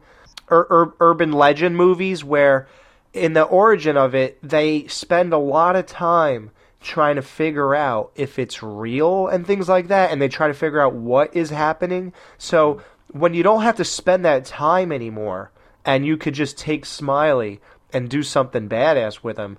or, 0.48 0.66
ur- 0.68 0.94
urban 0.98 1.30
legend 1.30 1.76
movies, 1.76 2.24
where 2.24 2.66
in 3.12 3.34
the 3.34 3.44
origin 3.44 3.96
of 3.96 4.16
it, 4.16 4.36
they 4.42 4.88
spend 4.88 5.32
a 5.32 5.38
lot 5.38 5.76
of 5.76 5.86
time 5.86 6.50
trying 6.80 7.14
to 7.14 7.22
figure 7.22 7.72
out 7.72 8.10
if 8.16 8.36
it's 8.36 8.64
real 8.64 9.28
and 9.28 9.46
things 9.46 9.68
like 9.68 9.86
that, 9.86 10.10
and 10.10 10.20
they 10.20 10.28
try 10.28 10.48
to 10.48 10.54
figure 10.54 10.80
out 10.80 10.94
what 10.94 11.36
is 11.36 11.50
happening. 11.50 12.12
So 12.36 12.82
when 13.12 13.34
you 13.34 13.42
don't 13.42 13.62
have 13.62 13.76
to 13.76 13.84
spend 13.84 14.24
that 14.24 14.44
time 14.44 14.92
anymore, 14.92 15.52
and 15.84 16.06
you 16.06 16.16
could 16.16 16.34
just 16.34 16.58
take 16.58 16.84
Smiley 16.84 17.60
and 17.92 18.08
do 18.08 18.22
something 18.22 18.68
badass 18.68 19.22
with 19.22 19.36
him, 19.36 19.58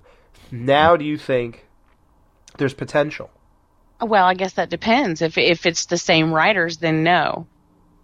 now 0.50 0.96
do 0.96 1.04
you 1.04 1.18
think 1.18 1.66
there's 2.58 2.74
potential? 2.74 3.30
Well, 4.00 4.24
I 4.24 4.34
guess 4.34 4.54
that 4.54 4.70
depends. 4.70 5.22
If 5.22 5.38
if 5.38 5.64
it's 5.66 5.86
the 5.86 5.98
same 5.98 6.32
writers, 6.32 6.78
then 6.78 7.02
no. 7.04 7.46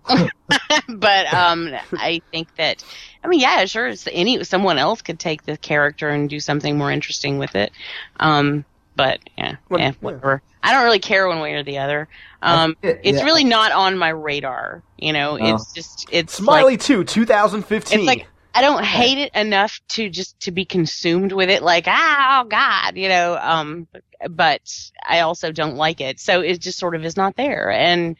but 0.89 1.35
um, 1.35 1.75
I 1.93 2.23
think 2.31 2.55
that 2.57 2.85
I 3.23 3.29
mean, 3.29 3.41
yeah, 3.41 3.65
sure. 3.67 3.89
It's 3.89 4.09
any 4.11 4.43
someone 4.45 4.79
else 4.79 5.03
could 5.03 5.19
take 5.19 5.43
the 5.45 5.57
character 5.57 6.09
and 6.09 6.31
do 6.31 6.41
something 6.41 6.79
more 6.79 6.91
interesting 6.91 7.39
with 7.39 7.55
it. 7.57 7.73
Um, 8.19 8.65
but 8.97 9.21
yeah, 9.37 9.57
yeah, 9.71 9.77
yeah. 9.79 9.93
whatever. 10.01 10.43
I 10.63 10.73
don't 10.73 10.85
really 10.85 10.99
care 10.99 11.29
one 11.29 11.41
way 11.41 11.55
or 11.55 11.63
the 11.63 11.79
other. 11.79 12.09
Um, 12.43 12.77
Yeah, 12.83 12.95
it's 13.03 13.19
yeah. 13.19 13.25
really 13.25 13.45
not 13.45 13.73
on 13.73 13.99
my 13.99 14.09
radar. 14.09 14.83
You 14.99 15.13
know, 15.13 15.39
Oh. 15.41 15.55
it's 15.55 15.73
just 15.73 16.09
it's 16.11 16.35
Smiley 16.35 16.73
like, 16.73 16.81
2, 16.81 17.05
2015. 17.05 17.99
it's 18.01 18.07
like 18.07 18.27
I 18.55 18.61
don't 18.61 18.85
hate 18.85 19.19
it 19.19 19.35
enough 19.35 19.81
to 19.91 20.11
just 20.11 20.41
to 20.41 20.51
be 20.51 20.65
consumed 20.65 21.33
with 21.33 21.49
it 21.51 21.63
like 21.63 21.85
ah 21.87 22.41
oh 22.41 22.49
god 22.49 22.97
you 22.97 23.09
know 23.09 23.39
um 23.41 23.87
but 24.29 24.63
I 25.07 25.21
also 25.21 25.53
don't 25.53 25.77
like 25.77 26.01
it 26.01 26.19
so 26.19 26.41
it 26.41 26.61
just 26.61 26.79
sort 26.79 26.97
of 26.97 27.05
is 27.05 27.17
not 27.17 27.37
there 27.37 27.71
and 27.71 28.17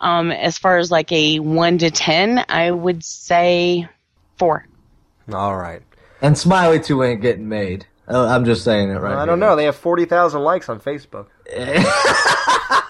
um 0.00 0.32
as 0.32 0.58
far 0.58 0.78
as 0.78 0.90
like 0.90 1.12
a 1.12 1.38
1 1.38 1.78
to 1.78 1.90
10 1.92 2.44
I 2.48 2.70
would 2.72 3.04
say 3.04 3.88
4 4.38 4.66
All 5.32 5.56
right. 5.56 5.82
And 6.22 6.36
Smiley 6.36 6.80
Two 6.80 7.02
ain't 7.04 7.20
getting 7.20 7.48
made. 7.48 7.86
Uh, 8.08 8.26
I'm 8.28 8.44
just 8.44 8.62
saying 8.64 8.90
it 8.90 8.94
right. 8.94 9.16
I 9.16 9.26
don't 9.26 9.40
know. 9.40 9.56
They 9.56 9.64
have 9.64 9.76
40,000 9.76 10.40
likes 10.42 10.68
on 10.68 10.80
Facebook. 10.80 11.26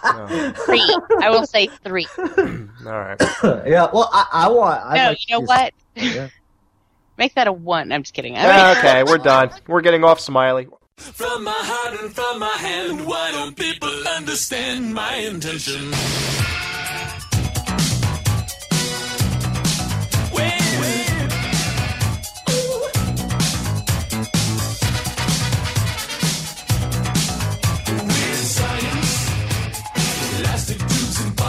know. 0.05 0.53
3 0.65 0.99
I 1.23 1.31
will 1.31 1.47
say 1.47 1.69
3 1.69 2.07
All 2.19 2.27
right. 2.87 3.17
yeah. 3.67 3.89
Well, 3.93 4.09
I, 4.13 4.27
I 4.33 4.49
want. 4.49 4.85
I 4.85 4.97
no 4.97 5.09
like 5.11 5.29
you 5.29 5.35
know 5.35 5.41
to- 5.41 5.47
what 5.47 5.75
Yeah. 5.95 6.29
make 7.19 7.35
that 7.35 7.47
a 7.47 7.53
1 7.53 7.93
I'm 7.93 8.03
just 8.03 8.15
kidding 8.15 8.37
I 8.37 8.73
okay, 8.79 9.03
we're 9.05 9.19
done. 9.19 9.51
We're 9.67 9.81
getting 9.81 10.05
off 10.05 10.21
Smiley. 10.21 10.69
From 10.99 11.45
my 11.45 11.53
heart 11.55 12.01
and 12.01 12.15
from 12.15 12.39
my 12.39 12.47
hand, 12.49 13.07
why 13.07 13.31
don't 13.31 13.55
people 13.57 13.91
understand 14.17 14.95
my 14.95 15.15
intention? 15.17 15.93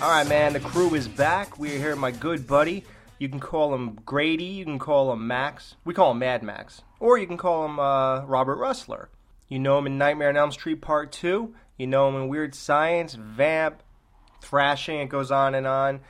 All 0.00 0.08
right, 0.10 0.28
man. 0.28 0.52
The 0.52 0.60
crew 0.60 0.94
is 0.94 1.08
back. 1.08 1.58
We're 1.58 1.76
here, 1.76 1.90
with 1.90 1.98
my 1.98 2.12
good 2.12 2.46
buddy. 2.46 2.84
You 3.18 3.28
can 3.28 3.40
call 3.40 3.74
him 3.74 3.98
Grady. 4.06 4.44
You 4.44 4.64
can 4.64 4.78
call 4.78 5.12
him 5.12 5.26
Max. 5.26 5.74
We 5.84 5.92
call 5.92 6.12
him 6.12 6.20
Mad 6.20 6.44
Max, 6.44 6.82
or 7.00 7.18
you 7.18 7.26
can 7.26 7.36
call 7.36 7.64
him 7.64 7.80
uh, 7.80 8.24
Robert 8.24 8.58
Rusler. 8.58 9.08
You 9.48 9.58
know 9.58 9.76
him 9.76 9.86
in 9.86 9.98
Nightmare 9.98 10.28
on 10.28 10.36
Elm 10.36 10.52
Street 10.52 10.80
Part 10.80 11.10
Two. 11.10 11.52
You 11.78 11.88
know 11.88 12.08
him 12.08 12.14
in 12.14 12.28
Weird 12.28 12.54
Science, 12.54 13.14
Vamp, 13.14 13.82
Thrashing. 14.40 15.00
It 15.00 15.08
goes 15.08 15.32
on 15.32 15.56
and 15.56 15.66
on. 15.66 16.00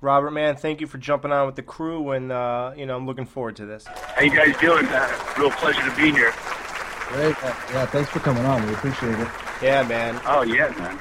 Robert, 0.00 0.30
man, 0.30 0.56
thank 0.56 0.80
you 0.80 0.86
for 0.86 0.96
jumping 0.96 1.30
on 1.32 1.44
with 1.44 1.56
the 1.56 1.62
crew, 1.62 2.12
and 2.12 2.32
uh, 2.32 2.72
you 2.74 2.86
know 2.86 2.96
I'm 2.96 3.04
looking 3.06 3.26
forward 3.26 3.56
to 3.56 3.66
this. 3.66 3.84
How 3.86 4.22
you 4.22 4.34
guys 4.34 4.56
doing? 4.58 4.86
Uh, 4.86 5.34
real 5.38 5.50
pleasure 5.50 5.82
to 5.82 5.94
be 5.96 6.10
here. 6.12 6.32
Great. 7.08 7.36
Uh, 7.44 7.54
Yeah, 7.72 7.84
thanks 7.86 8.08
for 8.08 8.20
coming 8.20 8.44
on. 8.46 8.66
We 8.66 8.72
appreciate 8.72 9.18
it. 9.18 9.28
Yeah, 9.60 9.82
man. 9.82 10.18
Oh 10.24 10.40
yeah, 10.42 10.68
man. 10.78 10.98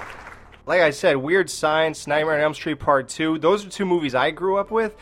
Like 0.66 0.82
I 0.82 0.91
said, 0.91 1.18
Weird 1.18 1.49
Science, 1.49 2.07
Nightmare 2.07 2.36
on 2.36 2.41
Elm 2.41 2.53
Street 2.53 2.80
Part 2.80 3.09
2, 3.09 3.39
those 3.39 3.66
are 3.66 3.70
two 3.70 3.86
movies 3.86 4.16
I 4.16 4.32
grew 4.32 4.57
up 4.57 4.72
with. 4.72 4.95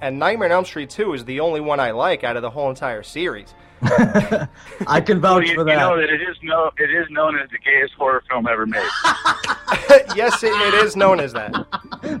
And 0.00 0.18
Nightmare 0.18 0.48
on 0.48 0.52
Elm 0.52 0.64
Street 0.64 0.90
2 0.90 1.14
is 1.14 1.24
the 1.24 1.40
only 1.40 1.60
one 1.60 1.80
I 1.80 1.90
like 1.92 2.22
out 2.24 2.36
of 2.36 2.42
the 2.42 2.50
whole 2.50 2.68
entire 2.70 3.02
series. 3.02 3.54
I 3.82 5.00
can 5.04 5.20
Well, 5.20 5.34
vouch 5.40 5.48
you, 5.48 5.54
for 5.54 5.64
that. 5.64 5.72
you 5.72 5.76
know 5.78 5.96
that. 5.96 6.06
that 6.08 6.14
it 6.14 6.22
is 6.22 6.36
no, 6.42 6.70
it 6.78 6.90
is 6.90 7.06
known 7.10 7.38
as 7.38 7.48
the 7.50 7.58
gayest 7.58 7.92
horror 7.94 8.22
film 8.28 8.46
ever 8.46 8.64
made. 8.66 8.80
yes, 10.16 10.42
it, 10.42 10.48
it 10.52 10.74
is 10.84 10.96
known 10.96 11.20
as 11.20 11.32
that. 11.34 11.52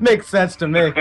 Makes 0.02 0.28
sense 0.28 0.54
to 0.56 0.68
me. 0.68 0.92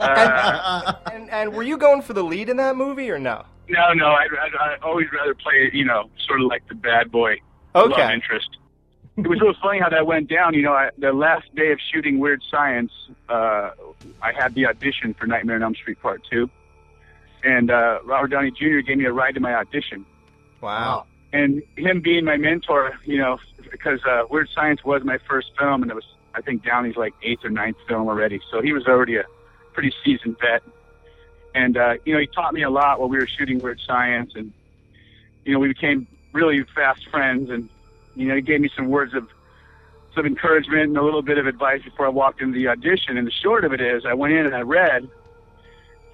And, 0.00 1.30
and 1.30 1.52
were 1.52 1.62
you 1.62 1.76
going 1.78 2.02
for 2.02 2.12
the 2.12 2.22
lead 2.22 2.48
in 2.48 2.56
that 2.58 2.76
movie 2.76 3.10
or 3.10 3.18
no? 3.18 3.44
no, 3.68 3.92
no, 3.94 4.06
I'd, 4.08 4.28
I'd, 4.40 4.54
I'd 4.74 4.82
always 4.82 5.06
rather 5.12 5.34
play, 5.34 5.70
you 5.72 5.84
know, 5.84 6.10
sort 6.26 6.40
of 6.42 6.46
like 6.48 6.66
the 6.68 6.74
bad 6.74 7.10
boy 7.10 7.36
love 7.74 7.92
Okay. 7.92 8.12
interest. 8.12 8.50
It 9.16 9.26
was 9.26 9.40
real 9.40 9.52
funny 9.60 9.78
how 9.78 9.90
that 9.90 10.06
went 10.06 10.28
down. 10.30 10.54
You 10.54 10.62
know, 10.62 10.72
I, 10.72 10.90
the 10.96 11.12
last 11.12 11.54
day 11.54 11.70
of 11.72 11.78
shooting 11.92 12.18
Weird 12.18 12.42
Science, 12.50 12.92
uh, 13.28 13.70
I 14.22 14.32
had 14.32 14.54
the 14.54 14.66
audition 14.66 15.12
for 15.14 15.26
Nightmare 15.26 15.56
on 15.56 15.62
Elm 15.62 15.74
Street 15.74 16.00
Part 16.00 16.22
Two, 16.30 16.48
and 17.44 17.70
uh, 17.70 17.98
Robert 18.04 18.28
Downey 18.28 18.50
Jr. 18.50 18.78
gave 18.80 18.96
me 18.96 19.04
a 19.04 19.12
ride 19.12 19.34
to 19.34 19.40
my 19.40 19.54
audition. 19.54 20.06
Wow. 20.60 21.06
and 21.32 21.60
him 21.76 22.00
being 22.00 22.24
my 22.24 22.36
mentor, 22.36 22.92
you 23.04 23.18
know, 23.18 23.38
because 23.70 24.00
uh, 24.04 24.22
Weird 24.30 24.48
Science 24.54 24.84
was 24.84 25.02
my 25.02 25.18
first 25.28 25.50
film, 25.58 25.82
and 25.82 25.90
it 25.90 25.94
was 25.94 26.04
I 26.34 26.40
think 26.40 26.64
Downey's 26.64 26.96
like 26.96 27.14
eighth 27.22 27.44
or 27.44 27.50
ninth 27.50 27.76
film 27.88 28.08
already, 28.08 28.40
so 28.50 28.62
he 28.62 28.72
was 28.72 28.86
already 28.86 29.16
a 29.16 29.24
pretty 29.72 29.92
seasoned 30.04 30.38
vet. 30.40 30.62
And 31.54 31.76
uh, 31.76 31.94
you 32.04 32.14
know, 32.14 32.20
he 32.20 32.26
taught 32.26 32.54
me 32.54 32.62
a 32.62 32.70
lot 32.70 33.00
while 33.00 33.08
we 33.08 33.18
were 33.18 33.26
shooting 33.26 33.58
Weird 33.58 33.80
Science, 33.86 34.32
and 34.34 34.52
you 35.44 35.52
know, 35.52 35.58
we 35.58 35.68
became 35.68 36.06
really 36.32 36.62
fast 36.74 37.06
friends. 37.10 37.50
And 37.50 37.68
you 38.14 38.26
know, 38.26 38.34
he 38.36 38.42
gave 38.42 38.60
me 38.60 38.70
some 38.76 38.88
words 38.88 39.14
of 39.14 39.28
some 40.14 40.26
encouragement 40.26 40.82
and 40.82 40.96
a 40.96 41.02
little 41.02 41.22
bit 41.22 41.38
of 41.38 41.46
advice 41.46 41.82
before 41.82 42.06
I 42.06 42.10
walked 42.10 42.42
into 42.42 42.58
the 42.58 42.68
audition. 42.68 43.16
And 43.16 43.26
the 43.26 43.32
short 43.32 43.64
of 43.64 43.72
it 43.72 43.80
is, 43.80 44.04
I 44.04 44.14
went 44.14 44.34
in 44.34 44.44
and 44.44 44.54
I 44.54 44.60
read, 44.60 45.08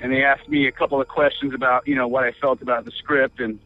and 0.00 0.12
they 0.12 0.22
asked 0.22 0.48
me 0.48 0.68
a 0.68 0.72
couple 0.72 1.00
of 1.00 1.08
questions 1.08 1.54
about 1.54 1.88
you 1.88 1.94
know 1.94 2.06
what 2.06 2.24
I 2.24 2.32
felt 2.32 2.62
about 2.62 2.84
the 2.84 2.92
script 2.92 3.40
and 3.40 3.58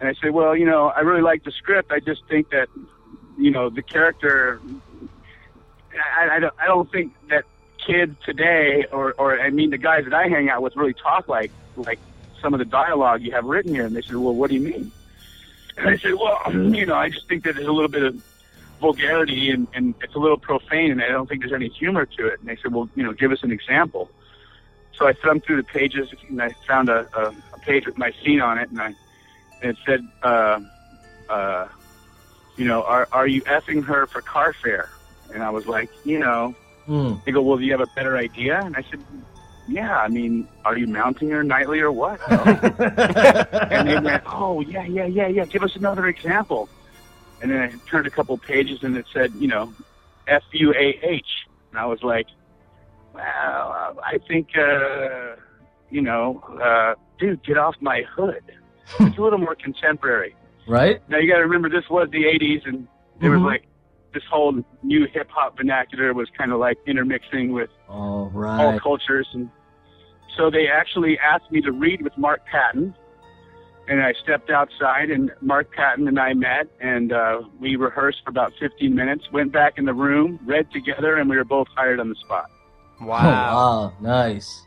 and 0.00 0.08
I 0.08 0.14
said, 0.14 0.30
well, 0.30 0.56
you 0.56 0.64
know, 0.64 0.88
I 0.88 1.00
really 1.00 1.20
like 1.20 1.44
the 1.44 1.50
script. 1.50 1.92
I 1.92 2.00
just 2.00 2.22
think 2.26 2.50
that, 2.50 2.68
you 3.38 3.50
know, 3.50 3.68
the 3.68 3.82
character. 3.82 4.60
I, 6.18 6.36
I, 6.36 6.38
don't, 6.40 6.54
I 6.58 6.66
don't 6.66 6.90
think 6.90 7.12
that 7.28 7.44
kids 7.86 8.16
today, 8.24 8.86
or, 8.90 9.12
or 9.18 9.38
I 9.38 9.50
mean, 9.50 9.70
the 9.70 9.78
guys 9.78 10.04
that 10.04 10.14
I 10.14 10.28
hang 10.28 10.48
out 10.48 10.62
with, 10.62 10.74
really 10.74 10.94
talk 10.94 11.28
like 11.28 11.52
like 11.76 11.98
some 12.40 12.54
of 12.54 12.58
the 12.58 12.64
dialogue 12.64 13.20
you 13.20 13.32
have 13.32 13.44
written 13.44 13.74
here. 13.74 13.84
And 13.84 13.94
they 13.94 14.00
said, 14.00 14.16
well, 14.16 14.34
what 14.34 14.48
do 14.48 14.56
you 14.56 14.62
mean? 14.62 14.90
And 15.76 15.88
I 15.88 15.98
said, 15.98 16.12
well, 16.18 16.38
you 16.74 16.86
know, 16.86 16.94
I 16.94 17.08
just 17.08 17.28
think 17.28 17.44
that 17.44 17.54
there's 17.54 17.68
a 17.68 17.72
little 17.72 17.88
bit 17.88 18.02
of 18.02 18.14
vulgarity 18.80 19.50
and, 19.50 19.68
and 19.74 19.94
it's 20.02 20.14
a 20.14 20.18
little 20.18 20.38
profane, 20.38 20.90
and 20.90 21.02
I 21.02 21.08
don't 21.08 21.28
think 21.28 21.42
there's 21.42 21.52
any 21.52 21.68
humor 21.68 22.06
to 22.18 22.26
it. 22.26 22.40
And 22.40 22.48
they 22.48 22.56
said, 22.62 22.72
well, 22.74 22.88
you 22.94 23.02
know, 23.02 23.12
give 23.12 23.30
us 23.32 23.38
an 23.42 23.52
example. 23.52 24.10
So 24.98 25.06
I 25.06 25.12
thumbed 25.24 25.44
through 25.46 25.56
the 25.56 25.64
pages, 25.64 26.08
and 26.28 26.40
I 26.42 26.54
found 26.68 26.88
a, 26.88 27.06
a, 27.14 27.30
a 27.54 27.58
page 27.60 27.84
with 27.86 27.96
my 27.96 28.12
scene 28.24 28.40
on 28.40 28.58
it, 28.58 28.70
and 28.70 28.80
I 28.80 28.94
and 29.62 29.70
it 29.72 29.78
said, 29.86 30.08
uh, 30.22 30.58
uh, 31.28 31.68
you 32.56 32.64
know, 32.64 32.82
are 32.82 33.08
are 33.12 33.26
you 33.26 33.42
effing 33.42 33.84
her 33.84 34.06
for 34.12 34.22
car 34.22 34.54
fare? 34.62 34.90
And 35.32 35.42
I 35.42 35.50
was 35.50 35.64
like, 35.66 35.90
you 36.04 36.18
know, 36.18 36.54
Hmm. 36.86 37.14
they 37.24 37.32
go, 37.32 37.40
well, 37.42 37.56
do 37.58 37.64
you 37.64 37.72
have 37.72 37.80
a 37.80 37.86
better 37.86 38.16
idea? 38.16 38.60
And 38.64 38.74
I 38.76 38.82
said, 38.90 39.04
yeah, 39.68 39.98
I 39.98 40.08
mean, 40.08 40.48
are 40.64 40.76
you 40.76 40.86
mounting 40.86 41.30
her 41.30 41.42
nightly 41.44 41.80
or 41.80 41.92
what? 41.92 42.20
and 42.30 43.88
they 43.88 43.98
went, 43.98 44.22
oh, 44.26 44.60
yeah, 44.60 44.84
yeah, 44.86 45.06
yeah, 45.06 45.28
yeah, 45.28 45.44
give 45.44 45.62
us 45.62 45.76
another 45.76 46.06
example. 46.08 46.68
And 47.42 47.50
then 47.50 47.60
I 47.62 47.90
turned 47.90 48.06
a 48.06 48.10
couple 48.10 48.36
pages 48.38 48.82
and 48.82 48.96
it 48.96 49.06
said, 49.12 49.32
you 49.34 49.48
know, 49.48 49.72
F 50.28 50.42
U 50.52 50.72
A 50.74 50.98
H. 51.02 51.26
And 51.70 51.78
I 51.78 51.86
was 51.86 52.02
like, 52.02 52.26
well, 53.14 53.98
I 54.04 54.18
think, 54.28 54.48
uh, 54.56 55.36
you 55.90 56.00
know, 56.02 56.40
uh, 56.62 56.94
dude, 57.18 57.42
get 57.44 57.56
off 57.58 57.74
my 57.80 58.02
hood. 58.02 58.42
It's 59.00 59.18
a 59.18 59.22
little 59.22 59.38
more 59.38 59.54
contemporary. 59.54 60.34
Right? 60.66 61.00
Now 61.08 61.18
you 61.18 61.28
got 61.30 61.36
to 61.38 61.42
remember 61.42 61.68
this 61.68 61.88
was 61.88 62.08
the 62.10 62.24
'80s, 62.24 62.66
and 62.66 62.86
there 63.20 63.30
was 63.30 63.40
Mhm. 63.40 63.46
like 63.46 63.64
this 64.12 64.22
whole 64.30 64.54
new 64.82 65.06
hip 65.12 65.28
hop 65.30 65.56
vernacular 65.56 66.12
was 66.14 66.28
kind 66.36 66.52
of 66.52 66.58
like 66.58 66.78
intermixing 66.86 67.52
with 67.52 67.70
All 67.88 67.96
all 67.96 68.30
right. 68.30 68.80
cultures, 68.80 69.28
and 69.32 69.50
so 70.36 70.50
they 70.50 70.66
actually 70.68 71.18
asked 71.18 71.50
me 71.50 71.60
to 71.62 71.72
read 71.72 72.02
with 72.02 72.16
Mark 72.16 72.40
Patton, 72.46 72.94
and 73.88 74.02
I 74.02 74.12
stepped 74.22 74.50
outside, 74.50 75.10
and 75.10 75.30
Mark 75.40 75.72
Patton 75.72 76.06
and 76.08 76.18
I 76.18 76.34
met, 76.34 76.68
and 76.80 77.12
uh, 77.12 77.42
we 77.60 77.76
rehearsed 77.76 78.18
for 78.24 78.30
about 78.30 78.52
15 78.60 78.94
minutes. 78.94 79.24
Went 79.32 79.52
back 79.52 79.74
in 79.78 79.84
the 79.84 79.94
room, 79.94 80.38
read 80.44 80.70
together, 80.70 81.16
and 81.16 81.28
we 81.28 81.36
were 81.36 81.44
both 81.44 81.66
hired 81.74 82.00
on 82.00 82.08
the 82.08 82.14
spot. 82.16 82.50
Wow. 83.00 83.06
Oh, 83.18 83.22
wow. 83.22 83.92
Nice. 84.00 84.64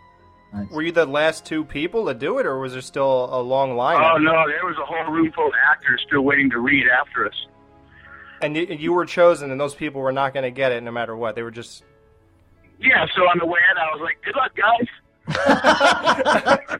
Nice. 0.54 0.70
Were 0.70 0.84
you 0.84 0.92
the 0.92 1.06
last 1.06 1.46
two 1.46 1.66
people 1.66 2.06
to 2.06 2.14
do 2.14 2.38
it, 2.38 2.46
or 2.46 2.60
was 2.60 2.74
there 2.74 2.82
still 2.82 3.30
a 3.34 3.42
long 3.42 3.76
line? 3.76 3.98
Oh 3.98 4.18
no, 4.18 4.48
there 4.48 4.64
was 4.66 4.76
a 4.80 4.86
whole 4.86 5.12
room 5.12 5.32
full 5.32 5.48
of 5.48 5.54
actors 5.68 6.04
still 6.06 6.22
waiting 6.22 6.50
to 6.52 6.60
read 6.60 6.86
after 6.88 7.26
us. 7.26 7.48
And 8.44 8.56
you, 8.58 8.66
you 8.66 8.94
were 8.94 9.06
chosen, 9.06 9.52
and 9.52 9.60
those 9.60 9.74
people 9.74 10.02
were 10.02 10.12
not 10.12 10.34
going 10.34 10.44
to 10.44 10.52
get 10.52 10.72
it 10.74 10.84
no 10.84 10.92
matter 10.92 11.16
what. 11.16 11.36
They 11.36 11.44
were 11.44 11.52
just. 11.52 11.84
Yeah, 12.80 13.06
so 13.16 13.22
on 13.22 13.40
the 13.40 13.46
way 13.46 13.60
in, 13.72 13.78
I 13.78 13.96
was 13.96 14.02
like, 14.02 14.18
"Good 14.24 14.36
luck, 14.36 14.52
guys. 14.56 14.88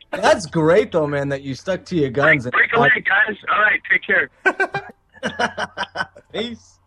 That's 0.12 0.46
great, 0.48 0.92
though, 0.92 1.08
man, 1.08 1.30
that 1.30 1.42
you 1.44 1.56
stuck 1.56 1.86
to 1.86 1.96
your 1.96 2.10
guns. 2.10 2.44
Break, 2.44 2.72
break 2.72 2.74
a 2.74 2.80
leg, 2.80 3.06
guys. 3.06 3.38
All 3.50 3.62
right, 3.62 3.82
take 3.90 4.04
care." 4.04 4.30
Peace. 6.34 6.80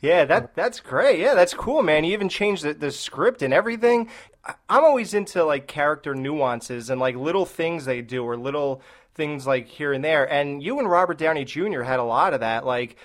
Yeah, 0.00 0.24
that 0.26 0.54
that's 0.54 0.80
great. 0.80 1.18
Yeah, 1.18 1.34
that's 1.34 1.52
cool, 1.54 1.82
man. 1.82 2.04
You 2.04 2.12
even 2.12 2.28
changed 2.28 2.62
the, 2.62 2.74
the 2.74 2.90
script 2.90 3.42
and 3.42 3.52
everything. 3.52 4.08
I- 4.44 4.54
I'm 4.68 4.84
always 4.84 5.12
into 5.14 5.44
like 5.44 5.66
character 5.66 6.14
nuances 6.14 6.88
and 6.90 7.00
like 7.00 7.16
little 7.16 7.44
things 7.44 7.84
they 7.84 8.00
do 8.02 8.22
or 8.24 8.36
little 8.36 8.80
things 9.14 9.46
like 9.46 9.66
here 9.66 9.92
and 9.92 10.04
there. 10.04 10.30
And 10.30 10.62
you 10.62 10.78
and 10.78 10.88
Robert 10.88 11.18
Downey 11.18 11.44
Jr. 11.44 11.82
had 11.82 11.98
a 11.98 12.04
lot 12.04 12.32
of 12.34 12.40
that, 12.40 12.64
like 12.64 12.96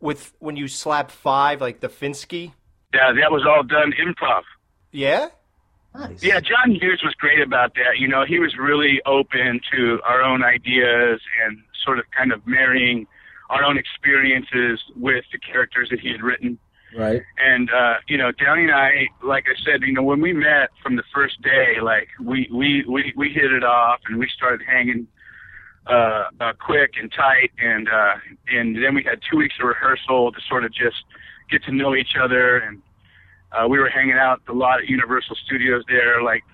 with 0.00 0.32
when 0.38 0.56
you 0.56 0.68
slap 0.68 1.10
five, 1.10 1.60
like 1.60 1.80
the 1.80 1.88
Finsky. 1.88 2.52
Yeah, 2.92 3.12
that 3.20 3.30
was 3.30 3.44
all 3.46 3.62
done 3.62 3.92
improv. 3.92 4.42
Yeah. 4.90 5.28
Nice. 5.94 6.22
Yeah, 6.22 6.40
John 6.40 6.72
Hughes 6.72 7.02
was 7.04 7.14
great 7.14 7.40
about 7.40 7.74
that. 7.74 7.98
You 7.98 8.08
know, 8.08 8.24
he 8.24 8.38
was 8.38 8.56
really 8.56 9.00
open 9.06 9.60
to 9.72 10.00
our 10.04 10.22
own 10.22 10.42
ideas 10.42 11.20
and 11.44 11.58
sort 11.84 11.98
of 11.98 12.04
kind 12.16 12.32
of 12.32 12.46
marrying 12.46 13.06
our 13.48 13.64
own 13.64 13.76
experiences 13.76 14.80
with 14.96 15.24
the 15.32 15.38
characters 15.38 15.88
that 15.90 16.00
he 16.00 16.10
had 16.10 16.22
written. 16.22 16.58
Right. 16.96 17.22
And 17.38 17.70
uh, 17.70 17.94
you 18.08 18.18
know, 18.18 18.32
Downey 18.32 18.64
and 18.64 18.72
I, 18.72 19.08
like 19.22 19.46
I 19.46 19.54
said, 19.64 19.82
you 19.82 19.92
know, 19.92 20.02
when 20.02 20.20
we 20.20 20.32
met 20.32 20.70
from 20.82 20.96
the 20.96 21.04
first 21.14 21.40
day, 21.42 21.80
like 21.80 22.08
we 22.20 22.48
we 22.52 22.84
we 22.88 23.12
we 23.16 23.30
hit 23.30 23.52
it 23.52 23.62
off, 23.62 24.00
and 24.08 24.18
we 24.18 24.28
started 24.34 24.60
hanging 24.66 25.06
uh, 25.86 26.24
uh, 26.40 26.52
quick 26.58 26.94
and 27.00 27.12
tight, 27.12 27.50
and 27.58 27.88
uh, 27.88 28.14
and 28.48 28.76
then 28.76 28.94
we 28.94 29.02
had 29.02 29.20
two 29.28 29.36
weeks 29.36 29.54
of 29.60 29.66
rehearsal 29.66 30.32
to 30.32 30.40
sort 30.48 30.64
of 30.64 30.72
just 30.72 31.04
get 31.50 31.62
to 31.64 31.72
know 31.72 31.94
each 31.94 32.14
other, 32.20 32.58
and 32.58 32.82
uh, 33.52 33.66
we 33.66 33.78
were 33.78 33.88
hanging 33.88 34.16
out 34.16 34.40
a 34.48 34.52
lot 34.52 34.80
at 34.80 34.88
Universal 34.88 35.36
Studios 35.46 35.84
there, 35.88 36.22
like 36.22 36.44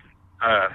uh, 0.43 0.69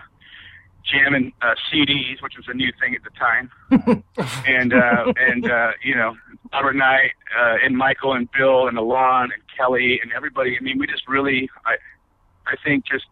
jamming 0.84 1.32
uh, 1.41 1.56
CDs, 1.72 2.22
which 2.22 2.36
was 2.38 2.45
a 2.47 2.54
new 2.54 2.72
thing 2.80 2.95
at 2.95 3.02
the 3.04 3.10
time, 3.12 3.49
and 4.47 4.74
uh, 4.74 5.14
and 5.18 5.49
uh, 5.49 5.72
you 5.84 5.95
know, 5.95 6.16
Robert 6.54 6.72
and 6.72 6.84
I, 6.84 7.12
uh, 7.39 7.58
and 7.64 7.78
Michael 7.78 8.14
and 8.14 8.30
Bill 8.32 8.68
and 8.68 8.78
Alon 8.78 9.32
and 9.32 9.41
Kelly 9.58 9.99
and 10.02 10.12
everybody. 10.14 10.58
I 10.60 10.64
mean, 10.64 10.80
we 10.80 10.88
just 10.88 11.08
really, 11.08 11.49
I, 11.66 11.76
I 12.47 12.56
think, 12.64 12.86
just 12.86 13.06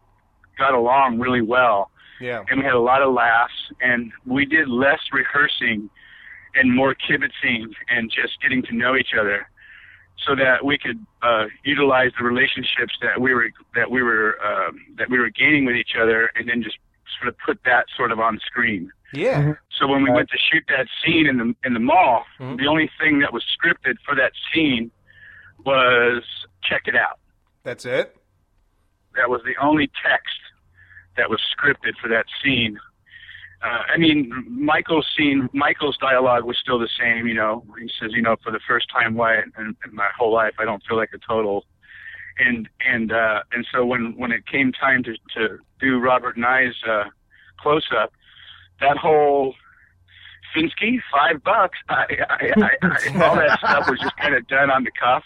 got 0.57 0.73
along 0.73 1.19
really 1.19 1.41
well, 1.41 1.91
Yeah. 2.19 2.43
and 2.49 2.59
we 2.59 2.65
had 2.65 2.73
a 2.73 2.79
lot 2.79 3.01
of 3.01 3.13
laughs, 3.13 3.53
and 3.81 4.11
we 4.25 4.45
did 4.45 4.67
less 4.67 4.99
rehearsing 5.13 5.89
and 6.55 6.75
more 6.75 6.93
kibitzing 6.95 7.71
and 7.89 8.09
just 8.11 8.41
getting 8.41 8.61
to 8.63 8.75
know 8.75 8.95
each 8.95 9.13
other, 9.19 9.47
so 10.25 10.35
that 10.35 10.65
we 10.65 10.77
could 10.77 10.99
uh, 11.21 11.45
utilize 11.63 12.11
the 12.17 12.25
relationships 12.25 12.93
that 13.01 13.21
we 13.21 13.33
were 13.33 13.49
that 13.75 13.89
we 13.91 14.01
were 14.03 14.37
um, 14.45 14.79
that 14.97 15.09
we 15.09 15.17
were 15.19 15.29
gaining 15.29 15.65
with 15.65 15.75
each 15.75 15.93
other, 16.01 16.29
and 16.35 16.49
then 16.49 16.61
just 16.63 16.77
sort 17.19 17.29
of 17.29 17.35
put 17.45 17.59
that 17.65 17.85
sort 17.95 18.11
of 18.11 18.19
on 18.19 18.39
screen. 18.45 18.91
Yeah. 19.13 19.53
So 19.79 19.87
when 19.87 20.03
we 20.03 20.11
went 20.11 20.29
to 20.29 20.37
shoot 20.51 20.63
that 20.67 20.87
scene 21.03 21.25
in 21.25 21.37
the 21.37 21.55
in 21.63 21.73
the 21.73 21.79
mall, 21.79 22.25
Mhm. 22.39 22.57
the 22.57 22.67
only 22.67 22.89
thing 22.99 23.19
that 23.19 23.31
was 23.33 23.43
scripted 23.57 23.95
for 24.05 24.13
that 24.15 24.33
scene 24.53 24.91
was 25.65 26.23
check 26.63 26.83
it 26.85 26.95
out. 26.95 27.19
That's 27.63 27.85
it. 27.85 28.15
that 29.15 29.29
was 29.29 29.41
the 29.43 29.55
only 29.61 29.89
text 30.05 30.37
that 31.17 31.29
was 31.29 31.41
scripted 31.57 31.93
for 32.01 32.07
that 32.09 32.25
scene. 32.43 32.79
Uh, 33.61 33.83
I 33.93 33.97
mean, 33.97 34.31
Michael's 34.47 35.07
scene, 35.17 35.49
Michael's 35.53 35.97
dialogue 35.97 36.45
was 36.45 36.57
still 36.57 36.79
the 36.79 36.87
same. 36.99 37.27
You 37.27 37.33
know, 37.33 37.65
he 37.79 37.89
says, 37.99 38.11
you 38.13 38.21
know, 38.21 38.37
for 38.41 38.51
the 38.51 38.59
first 38.65 38.89
time, 38.89 39.15
why 39.15 39.39
in, 39.39 39.51
in 39.57 39.93
my 39.93 40.07
whole 40.17 40.33
life, 40.33 40.53
I 40.59 40.65
don't 40.65 40.81
feel 40.87 40.97
like 40.97 41.09
a 41.13 41.17
total. 41.17 41.65
And 42.37 42.69
and 42.85 43.11
uh, 43.11 43.43
and 43.51 43.67
so 43.69 43.85
when 43.85 44.15
when 44.17 44.31
it 44.31 44.47
came 44.47 44.71
time 44.71 45.03
to 45.03 45.13
to 45.35 45.57
do 45.81 45.99
Robert 45.99 46.37
Nye's 46.37 46.75
uh, 46.89 47.05
close 47.59 47.85
up, 47.97 48.13
that 48.79 48.95
whole 48.95 49.55
Finsky 50.55 50.99
five 51.11 51.43
bucks, 51.43 51.77
I, 51.89 52.05
I, 52.29 52.53
I, 52.55 52.69
I, 52.81 53.25
all 53.25 53.35
that 53.35 53.59
stuff 53.59 53.89
was 53.89 53.99
just 53.99 54.15
kind 54.17 54.35
of 54.35 54.47
done 54.47 54.71
on 54.71 54.85
the 54.85 54.91
cuff. 54.91 55.23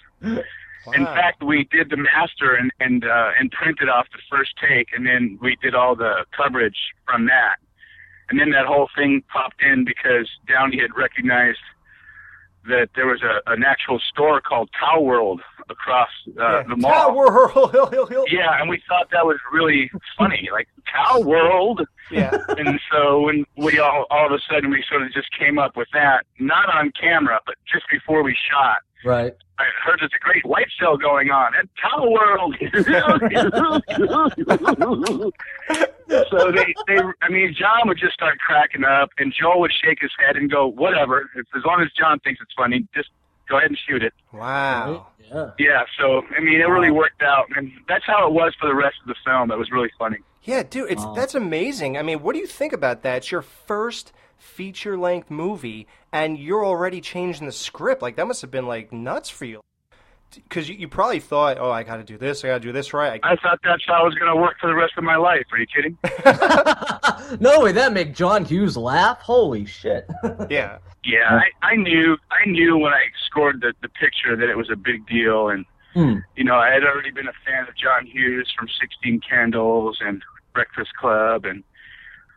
In 0.94 1.06
fact, 1.06 1.44
we 1.44 1.68
did 1.72 1.90
the 1.90 1.98
master 1.98 2.56
and 2.56 2.72
and 2.80 3.06
uh, 3.06 3.32
and 3.40 3.52
printed 3.52 3.90
off 3.90 4.08
the 4.12 4.20
first 4.30 4.52
take, 4.62 4.90
and 4.96 5.06
then 5.06 5.38
we 5.42 5.56
did 5.62 5.76
all 5.76 5.96
the 5.96 6.26
coverage 6.36 6.78
from 7.06 7.26
that. 7.28 7.56
And 8.30 8.40
then 8.40 8.52
that 8.52 8.66
whole 8.66 8.90
thing 8.96 9.24
popped 9.32 9.62
in 9.62 9.86
because 9.86 10.30
Downey 10.48 10.80
had 10.80 10.96
recognized 10.96 11.60
that 12.68 12.90
there 12.96 13.08
was 13.08 13.22
a 13.22 13.52
an 13.52 13.64
actual 13.64 14.00
store 14.00 14.42
called 14.42 14.70
Cow 14.80 15.02
World 15.02 15.42
across 15.70 16.10
uh, 16.40 16.64
the 16.68 16.76
mall. 16.76 16.92
Cow 16.92 17.16
World. 17.16 18.28
Yeah, 18.32 18.60
and 18.60 18.70
we 18.70 18.82
thought 18.88 19.10
that 19.12 19.26
was 19.26 19.38
really 19.52 19.92
funny, 20.18 20.50
like 20.52 20.68
Cow 20.92 21.20
World. 21.20 21.82
Yeah. 22.12 22.36
And 22.58 22.80
so 22.92 23.22
when 23.22 23.46
we 23.58 23.80
all 23.80 24.06
all 24.10 24.28
of 24.28 24.32
a 24.32 24.40
sudden 24.50 24.70
we 24.70 24.84
sort 24.90 25.04
of 25.04 25.14
just 25.14 25.28
came 25.38 25.58
up 25.58 25.76
with 25.76 25.88
that, 25.94 26.26
not 26.40 26.74
on 26.74 26.92
camera, 27.00 27.40
but 27.46 27.56
just 27.72 27.86
before 27.92 28.24
we 28.24 28.36
shot. 28.50 28.78
Right. 29.04 29.34
I 29.60 29.66
heard 29.86 30.00
there's 30.00 30.12
a 30.16 30.24
great 30.24 30.44
white 30.46 30.68
sale 30.80 30.98
going 30.98 31.30
on 31.30 31.54
at 31.56 31.68
Cow 31.78 32.10
World. 32.10 32.56
so 36.30 36.52
they, 36.52 36.74
they, 36.88 36.98
I 37.22 37.30
mean, 37.30 37.54
John 37.58 37.88
would 37.88 38.00
just 38.00 38.14
start 38.14 38.40
cracking 38.40 38.84
up, 38.84 39.10
and 39.20 39.32
Joel 39.40 39.60
would 39.62 39.72
shake 39.84 40.00
his 40.02 40.12
head 40.20 40.36
and 40.38 40.50
go, 40.50 40.68
"Whatever. 40.68 41.30
As 41.38 41.64
long 41.66 41.82
as 41.82 41.90
John 41.98 42.20
thinks 42.22 42.42
it's 42.42 42.54
funny, 42.58 42.88
just 42.96 43.10
go 43.50 43.58
ahead 43.58 43.70
and 43.70 43.78
shoot 43.88 44.04
it." 44.04 44.14
Wow. 44.32 45.08
Yeah. 45.20 45.52
Yeah. 45.60 45.84
So 46.00 46.24
I 46.36 46.40
mean, 46.42 46.62
it 46.62 46.66
really 46.66 46.92
worked 46.92 47.22
out, 47.22 47.46
and 47.56 47.72
that's 47.88 48.06
how 48.06 48.28
it 48.28 48.34
was 48.34 48.54
for 48.60 48.68
the 48.68 48.76
rest 48.76 48.96
of 49.02 49.08
the 49.08 49.16
film. 49.26 49.52
It 49.52 49.58
was 49.58 49.72
really 49.72 49.92
funny. 49.98 50.18
Yeah, 50.44 50.64
dude, 50.64 50.92
it's 50.92 51.04
Wow. 51.06 51.14
that's 51.14 51.36
amazing. 51.36 51.98
I 51.98 52.02
mean, 52.02 52.22
what 52.22 52.34
do 52.34 52.40
you 52.40 52.48
think 52.48 52.74
about 52.74 53.02
that? 53.04 53.18
It's 53.18 53.32
your 53.32 53.42
first 53.42 54.12
feature 54.38 54.98
length 54.98 55.32
movie, 55.32 55.88
and 56.12 56.38
you're 56.38 56.66
already 56.66 57.00
changing 57.00 57.46
the 57.46 57.52
script. 57.54 58.02
Like 58.02 58.18
that 58.18 58.28
must 58.28 58.42
have 58.42 58.52
been 58.52 58.68
like 58.68 58.92
nuts 58.92 59.30
for 59.30 59.46
you, 59.46 59.62
because 60.36 60.68
you, 60.70 60.76
you 60.76 60.88
probably 60.88 61.20
thought, 61.20 61.58
"Oh, 61.60 61.72
I 61.72 61.84
got 61.84 61.98
to 61.98 62.04
do 62.04 62.18
this. 62.18 62.44
I 62.44 62.48
got 62.50 62.56
to 62.56 62.60
do 62.60 62.72
this 62.72 62.94
right." 62.94 63.20
I, 63.24 63.34
I 63.34 63.36
thought 63.38 63.60
that's 63.64 63.84
how 63.88 64.02
it 64.04 64.06
was 64.06 64.16
going 64.16 64.32
to 64.34 64.42
work 64.42 64.56
for 64.60 64.68
the 64.68 64.76
rest 64.76 64.94
of 64.98 65.04
my 65.04 65.16
life. 65.16 65.46
Are 65.52 65.58
you 65.60 65.66
kidding? 65.68 65.98
no 67.40 67.62
way, 67.62 67.72
that 67.74 67.94
make 67.94 68.14
John 68.14 68.46
Hughes 68.46 68.78
laugh. 68.78 69.20
Holy 69.22 69.66
shit. 69.66 70.08
yeah. 70.50 70.78
Yeah, 71.04 71.42
I, 71.62 71.66
I 71.74 71.76
knew 71.76 72.18
I 72.32 72.50
knew 72.50 72.78
when 72.78 72.94
I 72.94 73.06
scored 73.26 73.62
the 73.62 73.74
the 73.82 73.90
picture 73.90 74.36
that 74.38 74.50
it 74.50 74.58
was 74.58 74.70
a 74.72 74.76
big 74.76 75.06
deal, 75.08 75.50
and 75.50 75.66
Hmm. 75.94 76.16
you 76.36 76.44
know 76.44 76.56
I 76.56 76.72
had 76.72 76.84
already 76.84 77.12
been 77.12 77.28
a 77.28 77.34
fan 77.46 77.68
of 77.68 77.76
John 77.76 78.06
Hughes 78.08 78.52
from 78.58 78.68
Sixteen 78.80 79.20
Candles 79.28 79.98
and 80.02 80.24
Breakfast 80.54 80.92
Club, 81.00 81.46
and 81.46 81.64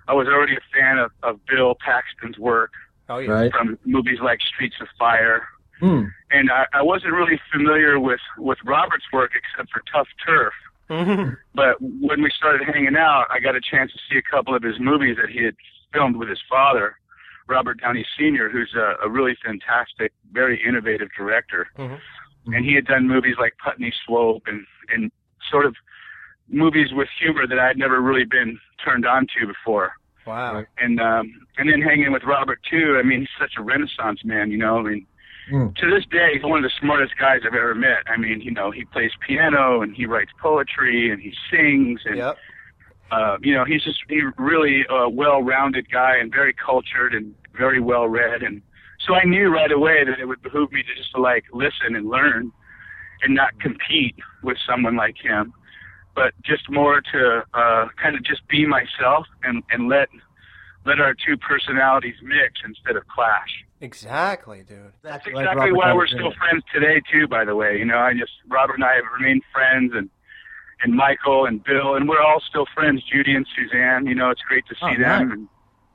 I 0.09 0.12
was 0.14 0.26
already 0.28 0.57
a 0.57 0.61
fan 0.78 0.99
of, 0.99 1.11
of 1.22 1.40
Bill 1.47 1.74
Paxton's 1.82 2.38
work 2.38 2.72
Oh 3.09 3.18
yeah. 3.18 3.30
Right. 3.30 3.53
from 3.53 3.78
movies 3.84 4.18
like 4.20 4.40
Streets 4.42 4.76
of 4.80 4.88
Fire, 4.99 5.47
Hmm. 5.81 6.05
and 6.31 6.51
I, 6.51 6.64
I 6.72 6.83
wasn't 6.83 7.12
really 7.12 7.39
familiar 7.53 8.01
with 8.01 8.20
with 8.39 8.59
Robert's 8.64 9.05
work 9.12 9.33
except 9.37 9.70
for 9.72 9.83
Tough 9.93 10.09
Turf. 10.24 10.55
Mhm. 10.89 11.37
But 11.55 11.77
when 11.81 12.22
we 12.22 12.31
started 12.31 12.62
hanging 12.66 12.97
out, 12.97 13.27
I 13.31 13.41
got 13.41 13.57
a 13.57 13.61
chance 13.61 13.93
to 13.93 13.99
see 14.09 14.16
a 14.18 14.22
couple 14.22 14.55
of 14.55 14.62
his 14.62 14.79
movies 14.81 15.16
that 15.20 15.29
he 15.29 15.45
had 15.45 15.55
filmed 15.93 16.16
with 16.16 16.29
his 16.29 16.41
father, 16.49 16.97
Robert 17.49 17.81
Downey 17.81 18.07
Sr., 18.16 18.49
who's 18.49 18.72
a, 18.74 18.95
a 19.05 19.09
really 19.09 19.37
fantastic, 19.45 20.12
very 20.33 20.62
innovative 20.66 21.09
director. 21.16 21.68
Mhm. 21.77 22.01
And 22.47 22.64
he 22.64 22.74
had 22.74 22.87
done 22.87 23.09
movies 23.09 23.37
like 23.39 23.55
Putney 23.59 23.93
Swope 24.07 24.45
and, 24.47 24.64
and 24.95 25.11
sort 25.51 25.66
of 25.66 25.74
movies 26.49 26.93
with 26.93 27.09
humor 27.18 27.47
that 27.47 27.59
I 27.59 27.66
had 27.66 27.77
never 27.77 28.01
really 28.01 28.24
been 28.24 28.59
turned 28.85 29.05
on 29.05 29.27
to 29.39 29.47
before. 29.47 29.93
Wow. 30.27 30.64
And 30.79 31.01
um, 31.01 31.33
and 31.59 31.68
then 31.70 31.81
hanging 31.83 32.12
with 32.12 32.24
Robert 32.24 32.61
too. 32.68 32.97
I 32.99 33.03
mean, 33.03 33.20
he's 33.20 33.29
such 33.39 33.55
a 33.59 33.62
Renaissance 33.62 34.24
man. 34.24 34.51
You 34.51 34.59
know, 34.59 34.79
I 34.79 34.83
mean, 34.83 35.07
Mm. 35.51 35.76
to 35.76 35.90
this 35.90 36.05
day, 36.11 36.30
he's 36.34 36.42
one 36.42 36.59
of 36.59 36.64
the 36.64 36.74
smartest 36.80 37.16
guys 37.18 37.40
I've 37.47 37.55
ever 37.55 37.74
met. 37.74 37.99
I 38.09 38.16
mean, 38.16 38.40
you 38.40 38.51
know, 38.51 38.70
he 38.70 38.84
plays 38.84 39.12
piano 39.26 39.82
and 39.82 39.94
he 39.94 40.07
writes 40.07 40.32
poetry 40.40 41.11
and 41.11 41.20
he 41.22 41.32
sings 41.51 42.01
and 42.05 42.16
Yep. 42.16 42.38
uh, 43.12 43.36
you 43.40 43.55
know, 43.55 43.64
he's 43.64 43.84
just 43.84 43.99
he 44.09 44.22
really 44.38 44.84
a 44.90 45.09
well-rounded 45.09 45.90
guy 45.90 46.16
and 46.16 46.32
very 46.32 46.53
cultured 46.53 47.14
and 47.14 47.34
very 47.57 47.80
well-read. 47.80 48.42
And 48.42 48.61
so 49.07 49.14
I 49.14 49.24
knew 49.24 49.49
right 49.49 49.70
away 49.70 50.05
that 50.05 50.18
it 50.18 50.24
would 50.26 50.42
behoove 50.42 50.72
me 50.72 50.82
to 50.82 50.94
just 50.97 51.12
to 51.12 51.20
like 51.20 51.44
listen 51.53 51.94
and 51.94 52.09
learn 52.09 52.51
and 53.22 53.34
not 53.34 53.59
compete 53.61 54.16
with 54.42 54.59
someone 54.68 54.97
like 54.97 55.16
him, 55.16 55.53
but 56.14 56.34
just 56.44 56.68
more 56.70 57.01
to 57.12 57.42
uh, 57.55 57.86
kind 58.03 58.16
of 58.16 58.24
just 58.24 58.47
be 58.49 58.66
myself 58.66 59.26
and 59.44 59.62
and 59.70 59.88
let 59.88 60.09
let 60.87 61.01
our 61.01 61.14
two 61.14 61.37
personalities 61.37 62.14
mix 62.22 62.61
instead 62.64 62.97
of 62.97 63.07
clash. 63.09 63.64
Exactly, 63.80 64.62
dude. 64.66 64.93
That's 65.03 65.26
Like 65.26 65.34
exactly 65.37 65.70
Robert 65.72 65.74
why 65.76 65.95
we're 65.95 66.07
Jr. 66.07 66.14
still 66.16 66.32
friends 66.39 66.62
today 66.72 67.01
too. 67.12 67.26
By 67.28 67.45
the 67.45 67.55
way, 67.57 67.76
you 67.78 67.84
know, 67.84 67.99
I 67.99 68.12
just 68.14 68.32
Robert 68.48 68.74
and 68.77 68.85
I 68.85 68.94
have 68.94 69.05
remained 69.19 69.43
friends, 69.52 69.93
and 69.94 70.09
and 70.82 70.94
Michael 70.94 71.47
and 71.47 71.62
Bill, 71.65 71.94
and 71.94 72.09
we're 72.09 72.20
all 72.23 72.40
still 72.48 72.66
friends. 72.74 73.02
Judy 73.11 73.35
and 73.35 73.47
Suzanne, 73.56 74.06
you 74.06 74.15
know, 74.15 74.31
it's 74.31 74.43
great 74.43 74.65
to 74.69 74.74
see 74.74 74.81
Oh, 74.82 75.02
them. 75.02 75.32
And, 75.32 75.48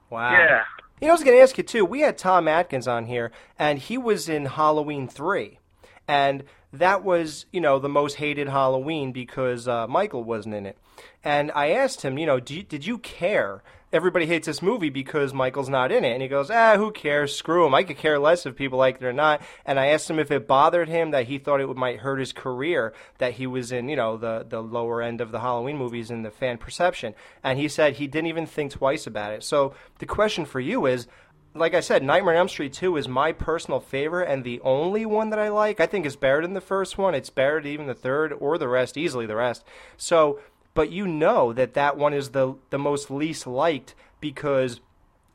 Wow. 0.10 0.32
yeah, 0.34 0.64
You 1.00 1.08
know, 1.08 1.14
I 1.14 1.14
was 1.14 1.24
going 1.24 1.38
to 1.38 1.42
ask 1.42 1.58
you 1.58 1.64
too. 1.64 1.86
We 1.86 2.02
had 2.02 2.18
Tom 2.18 2.48
Atkins 2.48 2.88
on 2.88 3.06
here, 3.06 3.32
and 3.58 3.80
he 3.80 3.98
was 3.98 4.28
in 4.28 4.46
Halloween 4.46 5.08
three, 5.08 5.60
and 6.08 6.44
that 6.74 7.04
was 7.04 7.46
you 7.52 7.62
know 7.62 7.80
the 7.80 7.90
most 7.90 8.16
hated 8.18 8.50
Halloween 8.50 9.12
because 9.12 9.68
uh, 9.68 9.88
Michael 9.88 10.24
wasn't 10.24 10.56
in 10.56 10.66
it. 10.66 10.78
And 11.24 11.52
I 11.56 11.70
asked 11.72 12.02
him, 12.02 12.18
you 12.18 12.26
know, 12.26 12.40
do 12.40 12.56
you, 12.56 12.64
did 12.64 12.86
you 12.86 12.98
care? 12.98 13.62
Everybody 13.94 14.26
hates 14.26 14.46
this 14.46 14.62
movie 14.62 14.90
because 14.90 15.34
Michael's 15.34 15.68
not 15.68 15.92
in 15.92 16.06
it, 16.06 16.14
and 16.14 16.22
he 16.22 16.28
goes, 16.28 16.50
"Ah, 16.50 16.78
who 16.78 16.92
cares? 16.92 17.36
Screw 17.36 17.66
him. 17.66 17.74
I 17.74 17.84
could 17.84 17.98
care 17.98 18.20
less 18.20 18.46
if 18.46 18.56
people 18.56 18.80
like 18.80 18.96
it 18.96 19.04
or 19.04 19.12
not." 19.12 19.42
And 19.66 19.80
I 19.80 19.88
asked 19.88 20.10
him 20.10 20.20
if 20.20 20.32
it 20.32 20.48
bothered 20.48 20.88
him 20.88 21.12
that 21.12 21.28
he 21.28 21.38
thought 21.38 21.60
it 21.60 21.76
might 21.76 22.00
hurt 22.00 22.20
his 22.20 22.32
career 22.32 22.94
that 23.18 23.34
he 23.34 23.48
was 23.48 23.72
in, 23.72 23.90
you 23.90 23.96
know, 23.96 24.16
the 24.16 24.46
the 24.48 24.62
lower 24.62 25.02
end 25.02 25.20
of 25.20 25.32
the 25.32 25.42
Halloween 25.42 25.78
movies 25.78 26.10
in 26.10 26.24
the 26.24 26.32
fan 26.32 26.58
perception, 26.58 27.16
and 27.44 27.60
he 27.60 27.68
said 27.68 27.94
he 27.94 28.08
didn't 28.08 28.28
even 28.28 28.46
think 28.46 28.72
twice 28.72 29.06
about 29.06 29.34
it. 29.34 29.44
So 29.44 29.74
the 30.00 30.06
question 30.06 30.46
for 30.46 30.62
you 30.62 30.86
is, 30.86 31.08
like 31.54 31.74
I 31.74 31.82
said, 31.82 32.02
Nightmare 32.02 32.36
on 32.36 32.40
Elm 32.40 32.48
Street 32.48 32.72
2 32.72 32.96
is 32.96 33.10
my 33.10 33.34
personal 33.34 33.82
favorite 33.82 34.30
and 34.30 34.44
the 34.44 34.62
only 34.62 35.06
one 35.06 35.32
that 35.32 35.40
I 35.40 35.50
like. 35.50 35.82
I 35.82 35.86
think 35.86 36.06
it's 36.06 36.16
better 36.16 36.42
than 36.42 36.54
the 36.54 36.62
first 36.62 36.98
one. 36.98 37.14
It's 37.14 37.30
better 37.30 37.62
than 37.62 37.72
even 37.72 37.88
the 37.88 37.94
third 37.94 38.34
or 38.40 38.58
the 38.58 38.70
rest, 38.70 38.96
easily 38.96 39.26
the 39.26 39.36
rest. 39.36 39.66
So, 39.98 40.40
but 40.74 40.92
you 40.92 41.08
know 41.08 41.54
that 41.54 41.74
that 41.74 41.98
one 41.98 42.14
is 42.14 42.30
the 42.30 42.56
the 42.70 42.80
most 42.80 43.12
least 43.12 43.48
liked 43.48 43.96
because 44.20 44.80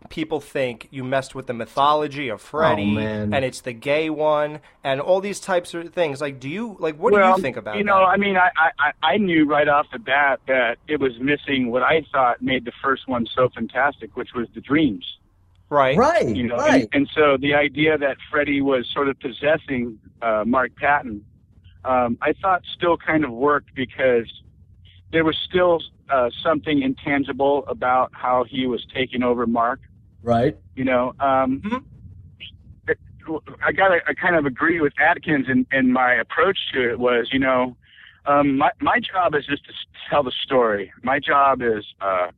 people 0.09 0.41
think 0.41 0.89
you 0.91 1.03
messed 1.03 1.35
with 1.35 1.47
the 1.47 1.53
mythology 1.53 2.29
of 2.29 2.41
Freddy 2.41 2.95
man. 2.95 3.35
and 3.35 3.45
it's 3.45 3.63
the 3.63 3.73
gay 3.73 4.09
one 4.09 4.61
and 4.85 5.01
all 5.01 5.21
these 5.21 5.41
types 5.41 5.75
of 5.75 5.93
things. 5.93 6.21
Like, 6.21 6.39
do 6.39 6.49
you 6.49 6.77
like 6.79 6.99
what 6.99 7.13
well, 7.13 7.33
do 7.33 7.37
you 7.37 7.43
think 7.43 7.57
about 7.57 7.77
you 7.77 7.85
that? 7.85 7.87
know, 7.87 8.05
I 8.05 8.17
mean, 8.17 8.37
I, 8.37 8.51
I 8.79 8.93
I 9.03 9.17
knew 9.17 9.47
right 9.47 9.69
off 9.69 9.87
the 9.93 9.99
bat 9.99 10.41
that 10.47 10.79
it 10.87 11.01
was 11.01 11.19
missing 11.21 11.71
what 11.71 11.83
I 11.83 12.05
thought 12.13 12.41
made 12.43 12.65
the 12.65 12.73
first 12.83 13.09
one 13.09 13.27
so 13.35 13.49
fantastic, 13.55 14.17
which 14.17 14.31
was 14.35 14.49
the 14.55 14.61
dreams. 14.61 15.05
right? 15.71 15.97
Right. 15.97 16.29
You 16.29 16.45
know, 16.45 16.57
right. 16.57 16.83
and, 16.83 16.89
and 16.93 17.11
so 17.15 17.37
the 17.37 17.55
idea 17.55 17.99
that 17.99 18.17
Freddie 18.31 18.61
was 18.61 18.89
sort 18.93 19.09
of 19.09 19.19
possessing 19.19 19.99
uh, 20.23 20.45
Mark 20.47 20.77
Patton, 20.77 21.25
um, 21.85 22.19
I 22.23 22.33
thought 22.35 22.63
still 22.77 22.97
kind 22.97 23.25
of 23.25 23.33
worked 23.33 23.75
because 23.75 24.31
there 25.13 25.25
was 25.25 25.37
still 25.49 25.81
uh, 26.11 26.31
something 26.43 26.83
intangible 26.83 27.65
about 27.69 28.11
how 28.13 28.45
he 28.49 28.67
was 28.67 28.85
taking 28.95 29.23
over 29.23 29.47
Mark. 29.47 29.81
right. 30.23 30.57
You 30.75 30.85
know, 30.85 31.15
um, 31.21 31.61
Mhm. 31.65 31.85
it- 32.89 32.99
I 33.65 33.73
got 33.73 33.93
I 33.93 34.15
kind 34.15 34.37
of 34.37 34.45
agree 34.47 34.81
with 34.81 34.93
Atkins, 35.01 35.47
and, 35.49 35.67
and 35.73 35.93
my 35.93 36.15
approach 36.15 36.59
to 36.73 36.91
it 36.91 36.99
was, 36.99 37.29
you 37.33 37.39
know, 37.39 37.77
um, 38.27 38.57
my 38.59 38.71
my 38.81 38.99
job 39.01 39.35
is 39.35 39.47
just 39.47 39.65
to 39.67 39.73
tell 40.11 40.23
the 40.23 40.33
story. 40.45 40.93
My 41.03 41.19
job 41.21 41.63
is 41.63 41.85
uh, 42.01 42.31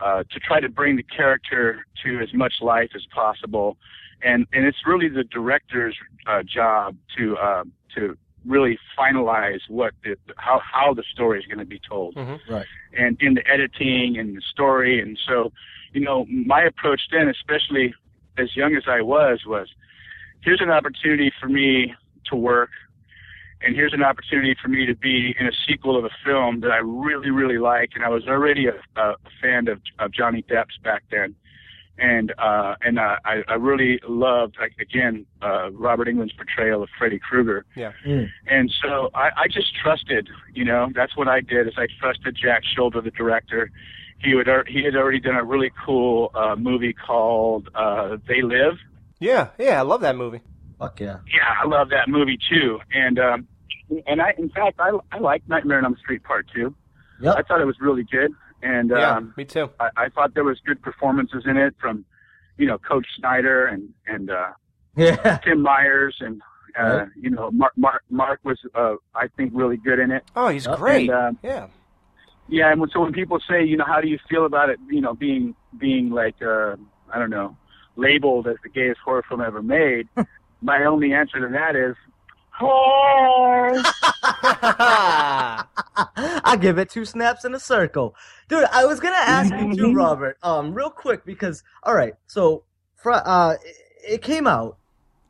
uh, 0.00 0.24
to 0.30 0.40
try 0.40 0.58
to 0.60 0.68
bring 0.68 0.96
the 0.96 1.02
character 1.04 1.86
to 2.04 2.18
as 2.20 2.32
much 2.34 2.54
life 2.60 2.90
as 2.94 3.06
possible, 3.06 3.76
and 4.22 4.46
and 4.52 4.64
it's 4.66 4.84
really 4.86 5.08
the 5.08 5.24
director's 5.24 5.96
uh, 6.26 6.42
job 6.42 6.96
to 7.16 7.36
uh, 7.38 7.64
to 7.94 8.16
really 8.46 8.78
finalize 8.98 9.60
what 9.68 9.92
the, 10.04 10.16
how 10.36 10.60
how 10.60 10.92
the 10.94 11.04
story 11.12 11.38
is 11.40 11.46
going 11.46 11.58
to 11.58 11.64
be 11.64 11.80
told 11.88 12.14
Mhm. 12.14 12.40
Right. 12.48 12.66
and 12.96 13.16
in 13.20 13.34
the 13.34 13.46
editing 13.48 14.18
and 14.18 14.36
the 14.36 14.42
story. 14.42 15.00
And 15.00 15.18
so, 15.26 15.52
you 15.92 16.00
know, 16.00 16.24
my 16.26 16.62
approach 16.62 17.02
then, 17.10 17.28
especially 17.28 17.94
as 18.38 18.56
young 18.56 18.74
as 18.76 18.84
I 18.88 19.00
was, 19.02 19.40
was 19.46 19.68
here's 20.40 20.60
an 20.60 20.70
opportunity 20.70 21.30
for 21.40 21.48
me 21.48 21.94
to 22.26 22.36
work 22.36 22.70
and 23.64 23.76
here's 23.76 23.92
an 23.94 24.02
opportunity 24.02 24.56
for 24.60 24.68
me 24.68 24.86
to 24.86 24.94
be 24.94 25.36
in 25.38 25.46
a 25.46 25.52
sequel 25.68 25.96
of 25.96 26.04
a 26.04 26.10
film 26.24 26.60
that 26.60 26.72
I 26.72 26.78
really, 26.78 27.30
really 27.30 27.58
like. 27.58 27.90
And 27.94 28.04
I 28.04 28.08
was 28.08 28.26
already 28.26 28.66
a, 28.66 28.74
a 29.00 29.14
fan 29.40 29.68
of, 29.68 29.80
of 30.00 30.10
Johnny 30.12 30.42
Depp's 30.42 30.78
back 30.82 31.04
then. 31.12 31.36
And 31.98 32.32
uh, 32.38 32.74
and 32.80 32.98
uh, 32.98 33.16
I, 33.24 33.42
I 33.48 33.54
really 33.54 34.00
loved, 34.08 34.56
like 34.58 34.72
again, 34.80 35.26
uh, 35.42 35.70
Robert 35.72 36.08
Englund's 36.08 36.32
portrayal 36.32 36.82
of 36.82 36.88
Freddy 36.98 37.18
Krueger. 37.18 37.64
Yeah. 37.76 37.92
And 38.46 38.72
so 38.82 39.10
I, 39.14 39.28
I 39.36 39.46
just 39.46 39.74
trusted, 39.82 40.28
you 40.54 40.64
know, 40.64 40.88
that's 40.94 41.16
what 41.16 41.28
I 41.28 41.40
did. 41.40 41.68
Is 41.68 41.74
I 41.76 41.86
trusted 42.00 42.36
Jack 42.40 42.62
Sholder, 42.76 43.04
the 43.04 43.10
director. 43.10 43.70
He 44.20 44.34
would 44.34 44.48
he 44.68 44.82
had 44.84 44.96
already 44.96 45.20
done 45.20 45.36
a 45.36 45.44
really 45.44 45.70
cool 45.84 46.30
uh, 46.34 46.56
movie 46.56 46.94
called 46.94 47.68
uh, 47.74 48.16
They 48.26 48.40
Live. 48.42 48.78
Yeah, 49.20 49.50
yeah, 49.58 49.78
I 49.78 49.82
love 49.82 50.00
that 50.00 50.16
movie. 50.16 50.40
Fuck 50.78 50.98
yeah. 50.98 51.18
Yeah, 51.26 51.54
I 51.62 51.66
love 51.66 51.90
that 51.90 52.08
movie 52.08 52.38
too. 52.50 52.80
And 52.92 53.18
um, 53.18 53.48
and 54.06 54.22
I, 54.22 54.34
in 54.38 54.48
fact, 54.48 54.80
I 54.80 54.98
I 55.12 55.18
like 55.18 55.46
Nightmare 55.48 55.78
on 55.78 55.84
Elm 55.84 55.96
Street 56.00 56.24
Part 56.24 56.46
Two. 56.54 56.74
Yep. 57.20 57.36
I 57.36 57.42
thought 57.42 57.60
it 57.60 57.66
was 57.66 57.76
really 57.80 58.04
good. 58.04 58.32
And 58.62 58.90
Yeah, 58.90 59.16
um, 59.16 59.34
me 59.36 59.44
too. 59.44 59.70
I, 59.80 59.90
I 59.96 60.08
thought 60.08 60.34
there 60.34 60.44
was 60.44 60.58
good 60.64 60.80
performances 60.82 61.42
in 61.46 61.56
it 61.56 61.74
from, 61.80 62.04
you 62.58 62.66
know, 62.66 62.78
Coach 62.78 63.06
Schneider 63.18 63.66
and 63.66 63.88
and 64.06 64.30
uh, 64.30 64.50
Yeah. 64.96 65.38
Kim 65.38 65.62
Myers 65.62 66.16
and 66.20 66.40
uh, 66.78 66.82
Right. 66.84 67.08
you 67.20 67.30
know 67.30 67.50
Mark 67.50 67.72
Mark 67.76 68.02
Mark 68.08 68.40
was 68.44 68.58
uh, 68.74 68.94
I 69.14 69.28
think 69.36 69.52
really 69.54 69.76
good 69.76 69.98
in 69.98 70.10
it. 70.10 70.24
Oh, 70.36 70.48
he's 70.48 70.66
great. 70.66 71.10
And, 71.10 71.18
um, 71.18 71.38
yeah. 71.42 71.66
Yeah, 72.48 72.70
and 72.70 72.80
when, 72.80 72.90
so 72.90 73.00
when 73.00 73.12
people 73.12 73.38
say, 73.48 73.64
you 73.64 73.76
know, 73.76 73.84
how 73.86 74.00
do 74.00 74.08
you 74.08 74.18
feel 74.28 74.44
about 74.46 74.68
it, 74.68 74.78
you 74.90 75.00
know, 75.00 75.14
being 75.14 75.54
being 75.78 76.10
like, 76.10 76.36
uh, 76.42 76.76
I 77.12 77.18
don't 77.18 77.30
know, 77.30 77.56
labeled 77.96 78.46
as 78.46 78.56
the 78.62 78.68
gayest 78.68 79.00
horror 79.04 79.24
film 79.28 79.40
ever 79.40 79.62
made, 79.62 80.08
my 80.62 80.84
only 80.84 81.12
answer 81.14 81.40
to 81.40 81.48
that 81.52 81.76
is, 81.76 81.94
horror. 82.62 83.82
I 86.44 86.56
give 86.60 86.78
it 86.78 86.90
two 86.90 87.04
snaps 87.04 87.44
in 87.44 87.54
a 87.54 87.60
circle, 87.60 88.14
dude. 88.48 88.64
I 88.72 88.84
was 88.86 89.00
gonna 89.00 89.16
ask 89.16 89.52
you 89.52 89.74
too, 89.74 89.92
Robert. 89.96 90.38
Um, 90.42 90.72
real 90.74 90.90
quick 90.90 91.24
because 91.24 91.62
all 91.82 91.94
right, 91.94 92.14
so 92.26 92.64
fr- 92.96 93.12
uh, 93.12 93.54
it- 93.64 93.76
it 94.04 94.20
came 94.22 94.46
out 94.48 94.78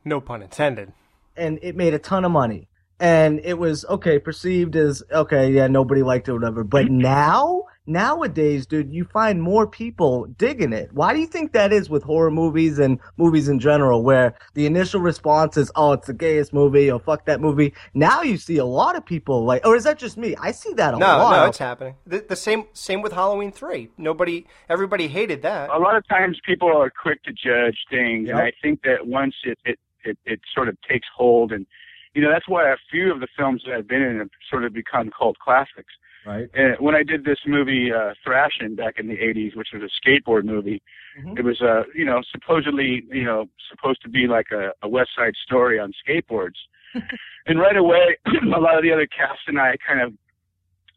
no 0.05 0.19
pun 0.21 0.43
intended. 0.43 0.93
and 1.37 1.59
it 1.63 1.77
made 1.77 1.93
a 1.95 1.99
ton 1.99 2.25
of 2.25 2.31
money, 2.33 2.69
and 2.99 3.39
it 3.45 3.59
was 3.59 3.85
okay 3.87 4.19
perceived 4.19 4.77
as 4.77 5.03
okay, 5.13 5.51
yeah, 5.53 5.67
nobody 5.67 6.03
liked 6.03 6.29
it, 6.29 6.33
whatever. 6.33 6.65
But 6.65 6.91
now, 6.91 7.65
nowadays, 7.87 8.67
dude, 8.67 8.93
you 8.93 9.05
find 9.05 9.43
more 9.43 9.67
people 9.67 10.27
digging 10.39 10.73
it. 10.73 10.91
Why 10.93 11.13
do 11.13 11.21
you 11.21 11.27
think 11.27 11.53
that 11.53 11.73
is 11.73 11.91
with 11.91 12.03
horror 12.03 12.31
movies 12.31 12.79
and 12.79 12.99
movies 13.17 13.49
in 13.49 13.59
general, 13.59 14.03
where 14.03 14.35
the 14.55 14.67
initial 14.67 15.01
response 15.01 15.57
is, 15.57 15.71
"Oh, 15.77 15.93
it's 15.93 16.07
the 16.07 16.15
gayest 16.15 16.53
movie," 16.53 16.91
or 16.91 17.01
"Fuck 17.01 17.27
that 17.27 17.41
movie." 17.41 17.75
Now 17.95 18.23
you 18.23 18.37
see 18.37 18.59
a 18.59 18.65
lot 18.65 18.97
of 18.97 19.05
people 19.05 19.45
like, 19.45 19.67
or 19.67 19.77
is 19.77 19.85
that 19.85 19.99
just 19.99 20.17
me? 20.17 20.35
I 20.41 20.53
see 20.53 20.73
that 20.75 20.95
a 20.95 20.99
No, 20.99 21.07
lot. 21.07 21.37
no, 21.41 21.47
it's 21.47 21.59
happening. 21.59 21.97
The, 22.07 22.25
the 22.29 22.37
same 22.37 22.67
same 22.73 23.03
with 23.03 23.13
Halloween 23.13 23.53
three. 23.53 23.91
Nobody, 23.99 24.47
everybody 24.69 25.09
hated 25.09 25.43
that. 25.43 25.71
a 25.71 25.79
lot 25.79 25.97
of 25.97 26.07
times 26.09 26.39
people 26.45 26.69
are 26.69 26.91
quick 26.91 27.23
to 27.25 27.33
judge 27.33 27.77
things, 27.91 28.29
and 28.29 28.39
I 28.39 28.53
think 28.63 28.83
that 28.83 29.07
once 29.07 29.35
it, 29.45 29.59
it 29.65 29.79
it 30.05 30.19
it 30.25 30.41
sort 30.55 30.69
of 30.69 30.77
takes 30.89 31.07
hold, 31.17 31.53
and 31.53 31.67
you 32.15 32.23
know 32.23 32.31
that's 32.31 32.49
why 32.49 32.71
a 32.71 32.77
few 32.91 33.13
of 33.13 33.21
the 33.21 33.29
films 33.37 33.63
that 33.67 33.75
I've 33.75 33.89
been 33.89 34.03
in 34.03 34.19
have 34.19 34.31
sort 34.51 34.65
of 34.65 34.73
become 34.73 35.11
cult 35.17 35.39
classics. 35.39 35.93
Right. 36.27 36.49
And 36.55 36.77
when 36.79 36.95
I 36.95 37.03
did 37.03 37.25
this 37.25 37.39
movie 37.47 37.91
uh, 37.93 38.15
Thrashing 38.25 38.75
back 38.77 38.95
in 38.99 39.07
the 39.09 39.17
'80s, 39.17 39.57
which 39.57 39.69
was 39.73 39.83
a 39.83 39.91
skateboard 40.09 40.45
movie, 40.45 40.83
Mhm. 41.19 41.39
it 41.39 41.45
was 41.45 41.61
uh, 41.61 41.83
you 41.95 42.05
know 42.05 42.23
supposedly 42.33 43.05
you 43.11 43.25
know 43.25 43.47
supposed 43.71 44.01
to 44.03 44.09
be 44.09 44.27
like 44.27 44.47
a, 44.53 44.73
a 44.83 44.89
West 44.89 45.11
Side 45.17 45.35
Story 45.45 45.79
on 45.79 45.93
skateboards, 46.07 46.57
and 47.47 47.59
right 47.59 47.77
away 47.77 48.17
a 48.57 48.61
lot 48.61 48.77
of 48.77 48.83
the 48.83 48.93
other 48.93 49.07
cast 49.07 49.41
and 49.47 49.59
I 49.61 49.77
kind 49.87 50.01
of 50.01 50.13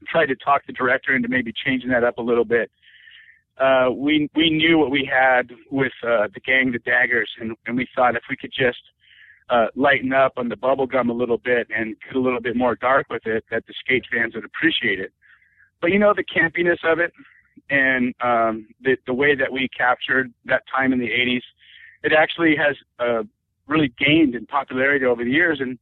tried 0.08 0.28
to 0.28 0.36
talk 0.36 0.66
the 0.68 0.74
director 0.74 1.16
into 1.16 1.28
maybe 1.28 1.52
changing 1.66 1.90
that 1.90 2.04
up 2.04 2.18
a 2.18 2.22
little 2.22 2.46
bit. 2.46 2.70
Uh, 3.58 3.90
we 3.96 4.30
we 4.36 4.50
knew 4.50 4.78
what 4.78 4.92
we 4.92 5.10
had 5.10 5.50
with 5.72 5.94
uh, 6.04 6.28
the 6.34 6.40
gang, 6.42 6.72
the 6.72 6.80
Daggers, 6.80 7.30
and, 7.40 7.56
and 7.66 7.78
we 7.78 7.88
thought 7.96 8.16
if 8.16 8.24
we 8.30 8.36
could 8.36 8.52
just 8.52 8.80
uh, 9.50 9.68
lighten 9.76 10.14
up 10.14 10.34
on 10.38 10.50
the 10.50 10.56
bubble 10.56 10.88
gum 10.88 11.10
a 11.10 11.14
little 11.14 11.38
bit 11.38 11.68
and 11.76 11.96
get 12.06 12.16
a 12.16 12.20
little 12.20 12.42
bit 12.42 12.56
more 12.56 12.76
dark 12.76 13.08
with 13.10 13.26
it, 13.26 13.44
that 13.52 13.66
the 13.68 13.74
skate 13.80 14.04
fans 14.12 14.34
would 14.36 14.46
appreciate 14.46 15.00
it. 15.00 15.12
But 15.82 15.92
you 15.92 16.00
know 16.00 16.14
the 16.16 16.24
campiness 16.24 16.84
of 16.84 17.00
it, 17.00 17.14
and 17.70 18.14
um, 18.22 18.68
the 18.82 18.98
the 19.06 19.14
way 19.14 19.36
that 19.36 19.52
we 19.52 19.68
captured 19.76 20.34
that 20.46 20.64
time 20.74 20.94
in 20.94 21.00
the 21.00 21.10
'80s, 21.10 21.44
it 22.04 22.14
actually 22.14 22.56
has 22.56 22.76
uh, 23.00 23.24
really 23.68 23.94
gained 24.00 24.36
in 24.36 24.46
popularity 24.48 25.06
over 25.06 25.24
the 25.24 25.32
years, 25.32 25.60
and 25.62 25.78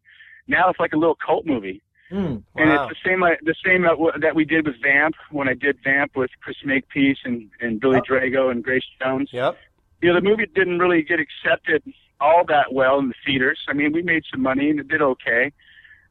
now 0.48 0.70
it's 0.70 0.80
like 0.80 0.94
a 0.94 0.98
little 0.98 1.18
cult 1.26 1.46
movie. 1.46 1.82
Hmm. 2.10 2.38
And 2.56 2.70
it's 2.70 2.90
the 2.90 2.96
same 3.04 3.22
like, 3.22 3.40
the 3.44 3.56
same 3.66 3.84
that, 3.84 3.92
w- 3.92 4.12
that 4.22 4.36
we 4.36 4.46
did 4.46 4.68
with 4.68 4.76
Vamp 4.84 5.16
when 5.32 5.48
I 5.48 5.56
did 5.56 5.78
Vamp 5.84 6.16
with 6.16 6.30
Chris 6.42 6.58
Makepeace 6.64 7.18
and 7.24 7.50
and 7.62 7.80
Billy 7.80 8.00
Oh. 8.00 8.14
Drago 8.14 8.52
and 8.52 8.64
Grace 8.64 8.84
Jones. 9.02 9.30
Yep. 9.32 9.58
You 10.02 10.10
know, 10.10 10.16
the 10.20 10.22
movie 10.22 10.46
didn't 10.54 10.80
really 10.80 11.02
get 11.02 11.20
accepted 11.20 11.82
all 12.24 12.46
that 12.48 12.74
well 12.74 13.00
in 13.00 13.10
the 13.10 13.14
theaters. 13.26 13.60
I 13.68 13.74
mean, 13.74 13.92
we 13.92 14.02
made 14.02 14.24
some 14.32 14.42
money 14.42 14.70
and 14.70 14.80
it 14.80 14.88
did 14.88 15.02
okay, 15.02 15.52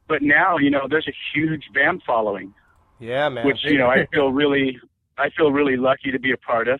but 0.07 0.21
now 0.21 0.57
you 0.57 0.69
know 0.69 0.87
there's 0.89 1.07
a 1.07 1.15
huge 1.33 1.63
Vamp 1.73 2.03
following, 2.05 2.53
Yeah, 2.99 3.29
man. 3.29 3.45
which 3.47 3.63
you 3.63 3.77
know 3.77 3.87
I 3.89 4.05
feel 4.13 4.31
really 4.31 4.79
I 5.17 5.29
feel 5.31 5.51
really 5.51 5.77
lucky 5.77 6.11
to 6.11 6.19
be 6.19 6.31
a 6.31 6.37
part 6.37 6.67
of. 6.67 6.79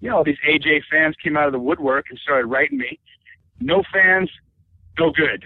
You 0.00 0.08
know, 0.08 0.16
all 0.18 0.24
these 0.24 0.38
AJ 0.48 0.82
fans 0.90 1.14
came 1.22 1.36
out 1.36 1.46
of 1.46 1.52
the 1.52 1.58
woodwork 1.58 2.06
and 2.08 2.18
started 2.18 2.46
writing 2.46 2.78
me. 2.78 2.98
No 3.60 3.82
fans, 3.92 4.30
no 4.98 5.10
good. 5.10 5.44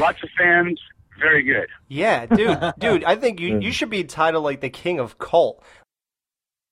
Lots 0.00 0.20
of 0.24 0.28
fans, 0.36 0.80
very 1.20 1.44
good. 1.44 1.68
Yeah, 1.88 2.26
dude, 2.26 2.58
dude, 2.78 3.04
I 3.04 3.14
think 3.16 3.38
you 3.38 3.60
you 3.60 3.70
should 3.72 3.90
be 3.90 4.02
titled 4.04 4.44
like 4.44 4.60
the 4.60 4.70
king 4.70 4.98
of 4.98 5.18
cult. 5.18 5.62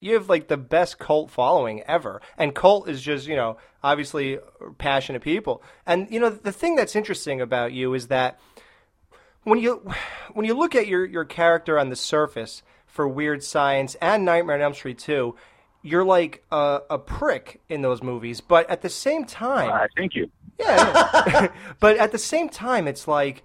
You 0.05 0.15
have 0.15 0.29
like 0.29 0.49
the 0.49 0.59
best 0.59 0.99
cult 0.99 1.31
following 1.31 1.83
ever, 1.83 2.21
and 2.37 2.55
cult 2.55 2.89
is 2.91 3.01
just 3.01 3.27
you 3.27 3.37
know 3.37 3.57
obviously 3.83 4.39
passionate 4.77 5.23
people. 5.23 5.63
And 5.87 6.09
you 6.11 6.21
know 6.21 6.29
the 6.29 6.53
thing 6.53 6.77
that's 6.77 6.95
interesting 6.95 7.41
about 7.41 7.73
you 7.73 7.95
is 7.95 8.09
that 8.09 8.39
when 9.45 9.59
you 9.59 9.91
when 10.35 10.45
you 10.45 10.53
look 10.55 10.75
at 10.75 10.87
your 10.87 11.07
your 11.07 11.25
character 11.25 11.79
on 11.79 11.89
the 11.89 11.97
surface 11.97 12.63
for 12.87 13.09
Weird 13.09 13.43
Science 13.43 13.97
and 14.03 14.25
Nightmare 14.27 14.57
on 14.57 14.63
Elm 14.63 14.75
Street 14.75 14.99
2, 14.99 15.35
you're 15.83 16.05
like 16.05 16.45
a, 16.53 16.81
a 16.91 16.99
prick 16.99 17.61
in 17.71 17.81
those 17.83 18.03
movies, 18.03 18.41
but 18.43 18.69
at 18.69 18.83
the 18.83 18.89
same 18.91 19.25
time, 19.25 19.71
Uh, 19.71 19.87
thank 19.97 20.15
you. 20.15 20.31
yeah, 20.61 21.23
yeah. 21.27 21.49
but 21.81 21.97
at 21.97 22.13
the 22.13 22.19
same 22.19 22.49
time, 22.49 22.87
it's 22.87 23.09
like, 23.09 23.43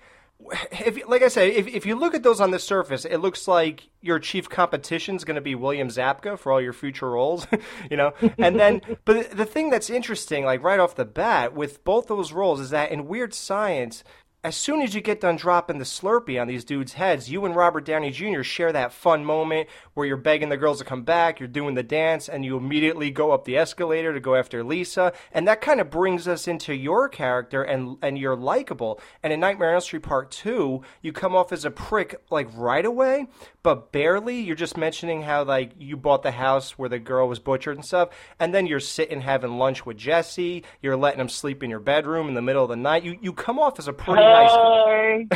if 0.72 1.08
like 1.08 1.22
I 1.22 1.28
said, 1.28 1.52
if 1.52 1.68
if 1.68 1.86
you 1.86 1.96
look 1.96 2.14
at 2.14 2.24
those 2.24 2.42
on 2.42 2.52
the 2.52 2.60
surface, 2.60 3.06
it 3.06 3.18
looks 3.18 3.48
like 3.48 3.90
your 4.02 4.20
chief 4.20 4.50
competition 4.50 5.16
is 5.16 5.24
going 5.26 5.36
to 5.36 5.42
be 5.42 5.56
William 5.56 5.90
Zabka 5.90 6.38
for 6.38 6.52
all 6.52 6.62
your 6.62 6.74
future 6.74 7.10
roles, 7.10 7.48
you 7.92 7.98
know. 7.98 8.14
And 8.38 8.60
then, 8.60 8.82
but 9.06 9.32
the 9.32 9.46
thing 9.46 9.70
that's 9.70 9.90
interesting, 9.90 10.46
like 10.46 10.64
right 10.64 10.80
off 10.80 10.96
the 10.96 11.06
bat, 11.06 11.54
with 11.54 11.84
both 11.84 12.08
those 12.08 12.32
roles, 12.32 12.60
is 12.60 12.70
that 12.70 12.92
in 12.92 13.08
Weird 13.08 13.34
Science. 13.34 14.04
As 14.42 14.56
soon 14.56 14.82
as 14.82 14.96
you 14.96 15.02
get 15.02 15.20
done 15.20 15.36
dropping 15.36 15.80
the 15.80 15.84
Slurpee 15.84 16.40
on 16.40 16.48
these 16.48 16.64
dudes' 16.64 16.94
heads, 16.94 17.30
you 17.30 17.44
and 17.44 17.54
Robert 17.54 17.84
Downey 17.84 18.10
Jr. 18.10 18.42
share 18.42 18.72
that 18.72 18.94
fun 18.94 19.26
moment 19.26 19.68
where 19.96 20.08
you're 20.08 20.16
begging 20.16 20.48
the 20.48 20.56
girls 20.56 20.80
to 20.80 20.86
come 20.86 21.04
back, 21.04 21.42
you're 21.42 21.50
doing 21.50 21.76
the 21.76 21.84
dance, 21.84 22.30
and 22.30 22.46
you 22.46 22.56
immediately 22.56 23.12
go 23.12 23.32
up 23.32 23.44
the 23.44 23.58
escalator 23.58 24.14
to 24.14 24.22
go 24.22 24.36
after 24.36 24.64
Lisa, 24.64 25.12
and 25.34 25.46
that 25.46 25.60
kind 25.60 25.82
of 25.82 25.90
brings 25.90 26.26
us 26.26 26.48
into 26.48 26.74
your 26.74 27.10
character, 27.10 27.64
and 27.64 27.98
and 28.02 28.18
you're 28.18 28.38
likable. 28.38 29.02
And 29.22 29.34
in 29.34 29.42
Nightmare 29.42 29.72
on 29.72 29.74
Elm 29.74 29.82
Street 29.82 30.04
Part 30.04 30.32
Two, 30.32 30.84
you 31.02 31.12
come 31.12 31.36
off 31.36 31.52
as 31.52 31.66
a 31.66 31.72
prick 31.72 32.22
like 32.32 32.48
right 32.56 32.86
away, 32.86 33.28
but 33.62 33.92
barely. 33.92 34.40
You're 34.40 34.56
just 34.56 34.78
mentioning 34.78 35.22
how 35.22 35.44
like 35.44 35.74
you 35.78 35.98
bought 35.98 36.24
the 36.24 36.32
house 36.32 36.78
where 36.78 36.88
the 36.88 36.98
girl 36.98 37.28
was 37.28 37.40
butchered 37.40 37.76
and 37.76 37.84
stuff, 37.84 38.08
and 38.40 38.54
then 38.54 38.68
you're 38.68 38.80
sitting 38.80 39.20
having 39.20 39.58
lunch 39.58 39.86
with 39.86 39.98
Jesse. 39.98 40.64
You're 40.82 40.96
letting 40.96 41.20
him 41.20 41.28
sleep 41.28 41.62
in 41.62 41.70
your 41.70 41.82
bedroom 41.82 42.30
in 42.30 42.36
the 42.36 42.42
middle 42.42 42.64
of 42.64 42.70
the 42.70 42.78
night. 42.78 43.04
You 43.04 43.20
you 43.22 43.34
come 43.34 43.60
off 43.60 43.80
as 43.80 43.90
a 43.90 43.94
pretty 43.94 44.29
nice. 44.30 45.28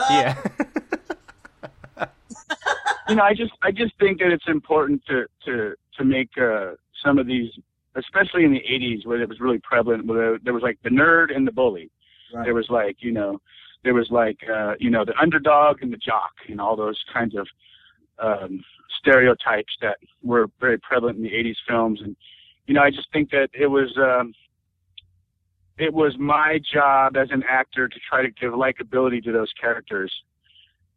yeah. 0.10 0.34
you 3.08 3.16
know, 3.16 3.22
I 3.22 3.34
just 3.34 3.52
I 3.62 3.70
just 3.70 3.92
think 3.98 4.18
that 4.20 4.30
it's 4.32 4.48
important 4.48 5.02
to 5.06 5.26
to 5.46 5.74
to 5.98 6.04
make 6.04 6.30
uh, 6.40 6.72
some 7.04 7.18
of 7.18 7.26
these, 7.26 7.50
especially 7.96 8.44
in 8.44 8.52
the 8.52 8.60
'80s, 8.60 9.06
where 9.06 9.20
it 9.20 9.28
was 9.28 9.40
really 9.40 9.60
prevalent. 9.62 10.06
Where 10.06 10.18
there, 10.18 10.38
there 10.44 10.54
was 10.54 10.62
like 10.62 10.78
the 10.82 10.90
nerd 10.90 11.34
and 11.34 11.46
the 11.46 11.52
bully. 11.52 11.90
Right. 12.32 12.44
There 12.44 12.54
was 12.54 12.66
like 12.70 12.96
you 13.00 13.12
know, 13.12 13.38
there 13.84 13.94
was 13.94 14.08
like 14.10 14.38
uh, 14.52 14.74
you 14.78 14.90
know 14.90 15.04
the 15.04 15.18
underdog 15.20 15.82
and 15.82 15.92
the 15.92 15.96
jock, 15.96 16.32
and 16.48 16.60
all 16.60 16.76
those 16.76 16.98
kinds 17.12 17.34
of 17.36 17.46
um, 18.18 18.62
stereotypes 19.00 19.72
that 19.80 19.98
were 20.22 20.46
very 20.60 20.78
prevalent 20.78 21.16
in 21.16 21.24
the 21.24 21.30
'80s 21.30 21.56
films. 21.68 22.00
And 22.02 22.16
you 22.66 22.74
know, 22.74 22.82
I 22.82 22.90
just 22.90 23.12
think 23.12 23.30
that 23.30 23.48
it 23.52 23.66
was. 23.66 23.96
Um, 23.98 24.32
it 25.80 25.94
was 25.94 26.16
my 26.18 26.58
job 26.72 27.16
as 27.16 27.28
an 27.30 27.42
actor 27.48 27.88
to 27.88 28.00
try 28.08 28.22
to 28.22 28.30
give 28.30 28.52
likability 28.52 29.22
to 29.24 29.32
those 29.32 29.50
characters. 29.58 30.12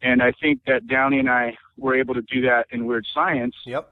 And 0.02 0.22
I 0.22 0.34
think 0.42 0.60
that 0.68 0.88
Downey 0.88 1.20
and 1.20 1.30
I 1.30 1.56
were 1.78 1.96
able 1.96 2.14
to 2.16 2.22
do 2.24 2.42
that 2.42 2.66
in 2.72 2.86
Weird 2.86 3.06
Science 3.14 3.56
Yep. 3.66 3.90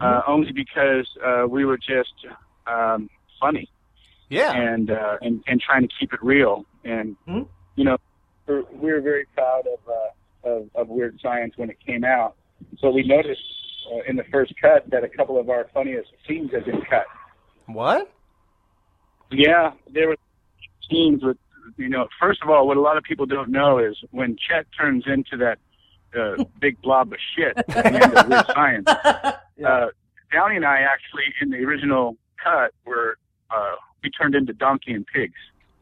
uh, 0.00 0.20
only 0.28 0.52
because 0.52 1.08
uh, 1.26 1.46
we 1.48 1.64
were 1.64 1.76
just 1.76 2.14
um, 2.68 3.10
funny 3.40 3.68
Yeah. 4.28 4.52
and, 4.52 4.90
uh, 4.90 5.16
and 5.20 5.42
and 5.48 5.60
trying 5.60 5.82
to 5.82 5.88
keep 5.98 6.12
it 6.12 6.22
real. 6.22 6.64
And 6.84 7.16
Mhm. 7.26 7.48
you 7.74 7.84
know, 7.84 7.96
we're, 8.46 8.62
we 8.72 8.92
were 8.92 9.00
very 9.00 9.26
proud 9.34 9.64
of, 9.66 9.80
of 10.44 10.70
of 10.76 10.88
Weird 10.88 11.18
Science 11.20 11.54
when 11.56 11.68
it 11.70 11.78
came 11.84 12.04
out. 12.04 12.36
So 12.78 12.90
we 12.90 13.02
noticed 13.02 13.42
uh, 13.92 14.02
in 14.08 14.14
the 14.16 14.24
first 14.30 14.52
cut 14.60 14.88
that 14.90 15.02
a 15.02 15.08
couple 15.08 15.38
of 15.40 15.50
our 15.50 15.66
funniest 15.74 16.10
scenes 16.26 16.52
had 16.52 16.64
been 16.64 16.82
cut. 16.82 17.06
What? 17.66 18.10
Yeah, 19.30 19.72
there 19.92 20.08
were 20.08 20.16
scenes 20.90 21.22
with, 21.22 21.36
you 21.76 21.88
know, 21.88 22.08
first 22.20 22.42
of 22.42 22.50
all, 22.50 22.66
what 22.66 22.76
a 22.76 22.80
lot 22.80 22.96
of 22.96 23.04
people 23.04 23.26
don't 23.26 23.50
know 23.50 23.78
is 23.78 23.96
when 24.10 24.36
Chet 24.36 24.66
turns 24.78 25.04
into 25.06 25.36
that 25.38 25.58
uh, 26.18 26.44
big 26.60 26.80
blob 26.82 27.12
of 27.12 27.18
shit 27.36 27.56
at 27.56 27.66
the 27.66 27.86
end 27.86 28.16
of 28.16 28.28
Weird 28.28 28.46
Science, 28.46 28.88
uh, 29.66 29.86
Downey 30.32 30.56
and 30.56 30.64
I 30.64 30.80
actually, 30.80 31.24
in 31.40 31.50
the 31.50 31.58
original 31.58 32.16
cut, 32.42 32.72
were, 32.84 33.18
uh, 33.50 33.74
we 34.02 34.10
turned 34.10 34.34
into 34.34 34.52
donkey 34.52 34.92
and 34.92 35.06
pigs. 35.06 35.38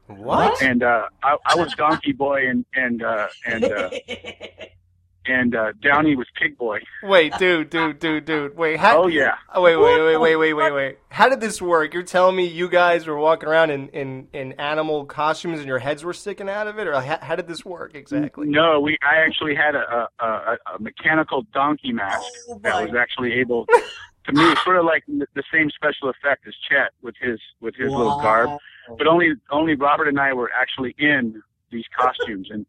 What? 0.08 0.62
And 0.62 0.82
uh, 0.82 1.08
I, 1.22 1.36
I 1.44 1.56
was 1.56 1.74
Donkey 1.74 2.12
Boy, 2.12 2.48
and 2.48 2.64
and 2.74 3.02
uh, 3.02 3.26
and 3.44 3.64
uh, 3.64 3.90
and 5.28 5.55
uh, 5.55 5.73
Downey 5.82 6.16
was 6.16 6.27
Pig 6.40 6.57
Boy. 6.57 6.78
Wait, 7.03 7.32
dude, 7.39 7.70
dude, 7.70 7.98
dude, 7.98 8.24
dude. 8.24 8.57
Wait, 8.57 8.78
how? 8.78 9.05
Oh 9.05 9.07
yeah. 9.07 9.35
Oh, 9.55 9.62
wait, 9.62 9.77
wait, 9.77 10.01
wait, 10.01 10.16
wait, 10.16 10.36
wait, 10.36 10.55
wait, 10.55 10.73
wait. 10.73 10.98
How 11.11 11.28
did 11.28 11.40
this 11.40 11.61
work? 11.61 11.94
You're 11.94 12.03
telling 12.03 12.36
me 12.36 12.47
you 12.47 12.69
guys 12.69 13.07
were 13.07 13.16
walking 13.16 13.48
around 13.48 13.70
in, 13.70 13.89
in, 13.89 14.28
in 14.32 14.53
animal 14.53 15.05
costumes 15.07 15.59
and 15.59 15.69
your 15.69 15.78
heads 15.78 16.05
were 16.05 16.12
sticking 16.12 16.48
out 16.48 16.66
of 16.66 16.78
it, 16.78 16.86
or 16.86 17.01
how, 17.01 17.19
how 17.20 17.36
did 17.36 17.48
this 17.48 17.65
work 17.65 17.94
exactly? 17.94 18.47
No, 18.48 18.81
we. 18.81 18.97
I 19.03 19.16
actually 19.24 19.55
had 19.55 19.74
a 19.74 20.09
a, 20.20 20.27
a, 20.27 20.59
a 20.74 20.78
mechanical 20.81 21.43
donkey 21.55 21.93
mask 21.93 22.24
Oh, 22.48 22.59
that 22.62 22.82
was 22.82 22.94
actually 22.94 23.32
able 23.35 23.66
to 24.27 24.32
move, 24.32 24.59
sort 24.65 24.77
of 24.77 24.85
like 24.85 25.05
the 25.07 25.27
the 25.35 25.43
same 25.53 25.70
special 25.70 26.09
effect 26.11 26.47
as 26.47 26.55
Chet 26.69 26.90
with 27.03 27.15
his 27.20 27.40
with 27.61 27.74
his 27.77 27.90
little 27.93 28.20
garb, 28.20 28.51
but 28.98 29.07
only 29.07 29.32
only 29.51 29.74
Robert 29.74 30.09
and 30.09 30.19
I 30.20 30.32
were 30.32 30.51
actually 30.53 30.94
in 30.98 31.43
these 31.70 31.85
costumes, 31.98 32.48
and 32.51 32.66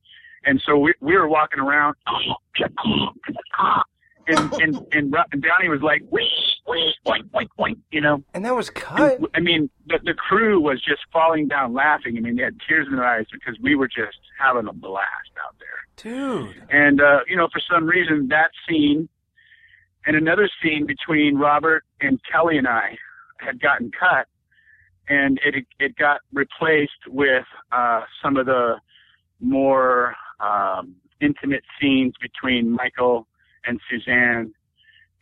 and 0.47 0.61
so 0.65 0.77
we 0.77 0.93
we 1.01 1.15
were 1.15 1.27
walking 1.27 1.59
around, 1.59 1.95
and 4.27 4.53
and 4.53 4.75
and, 4.91 5.15
and 5.31 5.43
Downey 5.43 5.69
was 5.69 5.81
like, 5.81 6.01
whee, 6.09 6.29
whee, 6.67 6.95
oink, 7.05 7.29
oink, 7.35 7.49
oink, 7.59 7.77
you 7.91 8.01
know. 8.01 8.23
And 8.33 8.45
that 8.45 8.55
was 8.55 8.69
cut. 8.69 9.19
I 9.35 9.39
mean, 9.41 9.69
the 9.87 9.99
the 10.03 10.13
crew 10.13 10.59
was 10.59 10.81
just 10.81 11.01
falling 11.11 11.47
down 11.47 11.73
laughing. 11.73 12.15
I 12.17 12.21
mean, 12.21 12.37
they 12.37 12.43
had 12.43 12.55
tears 12.67 12.87
in 12.89 12.95
their 12.95 13.05
eyes 13.05 13.25
because 13.31 13.59
we 13.61 13.75
were 13.75 13.87
just 13.87 14.17
having 14.39 14.67
a 14.67 14.73
blast 14.73 15.05
out 15.45 15.55
there. 15.59 15.67
Dude. 15.97 16.63
And 16.69 17.01
uh, 17.01 17.19
you 17.27 17.35
know, 17.35 17.49
for 17.51 17.61
some 17.69 17.85
reason, 17.85 18.29
that 18.29 18.51
scene 18.67 19.09
and 20.05 20.15
another 20.15 20.49
scene 20.63 20.87
between 20.87 21.37
Robert 21.37 21.83
and 21.99 22.19
Kelly 22.31 22.57
and 22.57 22.67
I 22.67 22.97
had 23.39 23.59
gotten 23.59 23.91
cut, 23.91 24.27
and 25.09 25.39
it 25.43 25.65
it 25.79 25.97
got 25.97 26.21
replaced 26.31 27.07
with 27.07 27.45
uh, 27.73 28.01
some 28.23 28.37
of 28.37 28.45
the 28.45 28.75
more 29.39 30.15
um, 30.39 30.95
intimate 31.21 31.63
scenes 31.79 32.13
between 32.21 32.71
Michael 32.71 33.27
and 33.65 33.79
Suzanne 33.89 34.53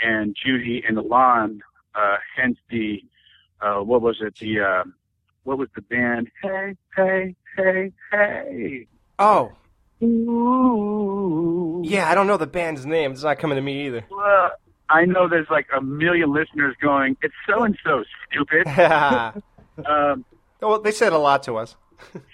and 0.02 0.36
Judy 0.36 0.84
and 0.88 0.98
Alon. 0.98 1.62
Uh, 1.94 2.18
hence 2.36 2.58
the 2.70 3.02
uh, 3.62 3.82
what 3.82 4.02
was 4.02 4.18
it? 4.22 4.36
The 4.36 4.60
uh, 4.60 4.84
what 5.44 5.58
was 5.58 5.70
the 5.76 5.82
band? 5.82 6.30
Hey, 6.42 6.76
hey, 6.96 7.36
hey, 7.58 7.92
hey. 8.12 8.88
Oh. 9.20 9.52
Ooh. 10.04 11.82
Yeah, 11.86 12.10
I 12.10 12.16
don't 12.16 12.28
know 12.28 12.38
the 12.38 12.48
band's 12.48 12.86
name. 12.86 13.14
It's 13.14 13.24
not 13.24 13.40
coming 13.40 13.56
to 13.56 13.62
me 13.62 13.88
either. 13.88 14.06
Well, 14.10 14.52
I 14.90 15.06
know 15.06 15.28
there's 15.28 15.50
like 15.50 15.68
a 15.76 15.82
million 15.82 16.34
listeners 16.34 16.76
going, 16.82 17.16
it's 17.22 17.34
so 17.48 17.64
and 17.64 17.78
so 17.84 18.04
stupid. 18.30 18.68
um, 19.88 20.26
well, 20.62 20.82
they 20.82 20.92
said 20.92 21.14
a 21.14 21.18
lot 21.18 21.44
to 21.44 21.56
us. 21.56 21.76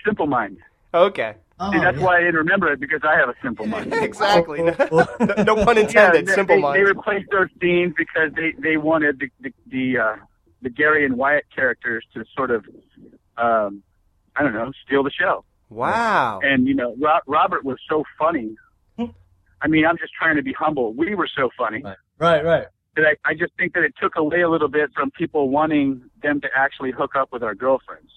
simple 0.06 0.28
mind. 0.28 0.58
Okay. 0.94 1.36
See, 1.70 1.80
that's 1.80 2.00
why 2.00 2.18
I 2.18 2.20
didn't 2.22 2.36
remember 2.36 2.72
it 2.72 2.80
because 2.80 3.02
I 3.04 3.16
have 3.18 3.30
a 3.30 3.36
simple 3.44 3.68
mind. 3.68 3.94
exactly. 3.94 4.62
no, 4.92 5.08
no 5.44 5.66
pun 5.66 5.78
intended. 5.78 5.94
Yeah, 5.94 6.22
they, 6.22 6.26
Simple 6.34 6.56
they, 6.56 6.62
mind. 6.62 6.76
They 6.80 6.84
replaced 6.84 7.30
those 7.32 7.50
scenes 7.62 7.94
because 7.96 8.32
they 8.36 8.54
they 8.58 8.78
wanted 8.78 9.20
the 9.20 9.30
the 9.42 9.54
the, 9.68 10.00
uh, 10.00 10.16
the 10.62 10.70
Gary 10.70 11.06
and 11.06 11.18
Wyatt 11.18 11.46
characters 11.54 12.06
to 12.16 12.26
sort 12.36 12.52
of, 12.52 12.66
um, 13.38 13.84
I 14.36 14.42
don't 14.44 14.54
know, 14.54 14.72
steal 14.86 15.04
the 15.04 15.12
show. 15.12 15.46
Wow. 15.70 16.40
And 16.42 16.68
you 16.68 16.74
know, 16.74 16.96
Ro- 17.00 17.20
Robert 17.28 17.64
was 17.64 17.78
so 17.88 18.04
funny. 18.18 18.56
I 19.64 19.68
mean, 19.68 19.86
I'm 19.86 19.98
just 19.98 20.14
trying 20.14 20.38
to 20.38 20.42
be 20.42 20.54
humble. 20.54 20.94
We 20.94 21.14
were 21.14 21.30
so 21.38 21.50
funny. 21.58 21.84
Right, 22.18 22.44
right. 22.44 22.66
that 22.96 23.06
I, 23.06 23.30
I 23.30 23.34
just 23.36 23.54
think 23.58 23.74
that 23.74 23.84
it 23.84 23.94
took 24.02 24.16
away 24.16 24.42
a 24.42 24.50
little 24.50 24.68
bit 24.68 24.90
from 24.96 25.12
people 25.12 25.50
wanting 25.50 26.02
them 26.24 26.42
to 26.42 26.48
actually 26.56 26.92
hook 26.92 27.16
up 27.16 27.32
with 27.32 27.44
our 27.44 27.54
girlfriends. 27.54 28.12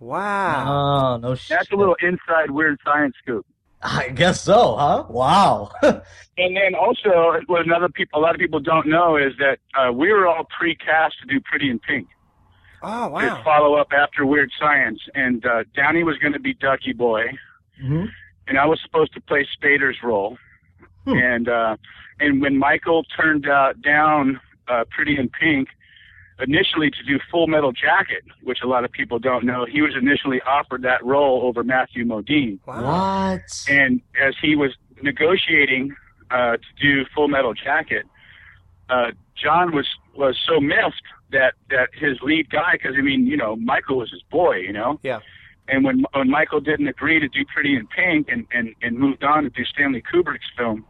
Wow. 0.00 1.14
Oh, 1.14 1.16
no 1.18 1.34
shit. 1.34 1.56
That's 1.56 1.70
a 1.72 1.76
little 1.76 1.96
inside 2.02 2.50
weird 2.50 2.78
science 2.84 3.14
scoop. 3.22 3.46
I 3.82 4.08
guess 4.08 4.40
so, 4.40 4.76
huh? 4.76 5.04
Wow. 5.08 5.70
And 6.36 6.56
then 6.56 6.74
also, 6.74 7.38
what 7.46 7.64
another 7.64 7.88
people, 7.88 8.18
a 8.18 8.22
lot 8.22 8.34
of 8.34 8.40
people 8.40 8.58
don't 8.58 8.88
know 8.88 9.16
is 9.16 9.34
that 9.38 9.58
uh, 9.78 9.92
we 9.92 10.10
were 10.12 10.26
all 10.26 10.48
pre-cast 10.58 11.14
to 11.20 11.26
do 11.32 11.40
Pretty 11.40 11.70
in 11.70 11.78
Pink. 11.78 12.08
Oh, 12.82 13.04
To 13.04 13.10
wow. 13.10 13.42
follow 13.44 13.76
up 13.76 13.92
after 13.96 14.26
Weird 14.26 14.50
Science, 14.58 14.98
and 15.14 15.46
uh, 15.46 15.62
Downey 15.76 16.02
was 16.02 16.18
going 16.18 16.32
to 16.32 16.40
be 16.40 16.52
Duckie 16.54 16.92
Boy, 16.92 17.26
Mhm. 17.80 18.08
and 18.48 18.58
I 18.58 18.66
was 18.66 18.80
supposed 18.84 19.14
to 19.14 19.20
play 19.20 19.46
Spader's 19.56 19.98
role. 20.02 20.36
And 21.06 21.48
uh, 21.48 21.76
and 22.18 22.40
when 22.42 22.58
Michael 22.58 23.04
turned 23.16 23.48
uh, 23.48 23.74
down 23.74 24.40
uh, 24.66 24.84
Pretty 24.90 25.16
in 25.16 25.28
Pink, 25.28 25.68
initially 26.40 26.90
to 26.90 27.02
do 27.06 27.18
Full 27.30 27.46
Metal 27.46 27.72
Jacket, 27.72 28.24
which 28.42 28.58
a 28.62 28.66
lot 28.66 28.84
of 28.84 28.90
people 28.90 29.18
don't 29.18 29.44
know, 29.44 29.64
he 29.64 29.82
was 29.82 29.94
initially 30.00 30.40
offered 30.42 30.82
that 30.82 31.04
role 31.04 31.42
over 31.44 31.62
Matthew 31.62 32.04
Modine. 32.04 32.58
What? 32.64 33.42
And 33.68 34.00
as 34.20 34.34
he 34.40 34.56
was 34.56 34.72
negotiating 35.02 35.94
uh, 36.30 36.56
to 36.56 36.58
do 36.80 37.04
Full 37.14 37.28
Metal 37.28 37.54
Jacket, 37.54 38.06
uh, 38.90 39.12
John 39.40 39.74
was 39.74 39.86
was 40.16 40.38
so 40.46 40.60
miffed 40.60 41.02
that 41.32 41.54
that 41.70 41.88
his 41.92 42.20
lead 42.22 42.50
guy, 42.50 42.72
because 42.72 42.94
I 42.98 43.02
mean, 43.02 43.26
you 43.26 43.36
know, 43.36 43.56
Michael 43.56 43.98
was 43.98 44.10
his 44.10 44.22
boy, 44.30 44.56
you 44.56 44.72
know. 44.72 45.00
Yeah. 45.02 45.20
And 45.68 45.84
when 45.84 46.04
when 46.12 46.30
Michael 46.30 46.60
didn't 46.60 46.88
agree 46.88 47.18
to 47.20 47.28
do 47.28 47.44
Pretty 47.52 47.74
in 47.76 47.86
Pink 47.86 48.28
and 48.28 48.46
and 48.52 48.74
and 48.82 48.98
moved 48.98 49.24
on 49.24 49.44
to 49.44 49.50
do 49.50 49.64
Stanley 49.64 50.02
Kubrick's 50.02 50.50
film, 50.56 50.84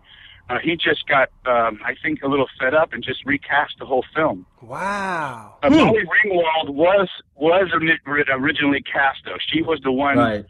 uh, 0.51 0.59
he 0.63 0.77
just 0.77 1.07
got 1.09 1.29
um, 1.47 1.81
I 1.85 1.95
think 2.03 2.23
a 2.23 2.29
little 2.29 2.47
fed 2.61 2.75
up 2.75 2.93
and 2.93 3.03
just 3.03 3.25
recast 3.25 3.75
the 3.79 3.87
whole 3.87 4.05
film. 4.15 4.47
Wow. 4.61 5.57
Uh, 5.63 5.71
Molly 5.71 6.01
Ringwald 6.05 6.71
was 6.71 7.09
was 7.35 7.71
originally 8.31 8.83
cast 8.83 9.21
though. 9.25 9.37
She 9.53 9.63
was 9.63 9.81
the 9.83 9.93
one 9.93 10.19
Right. 10.19 10.45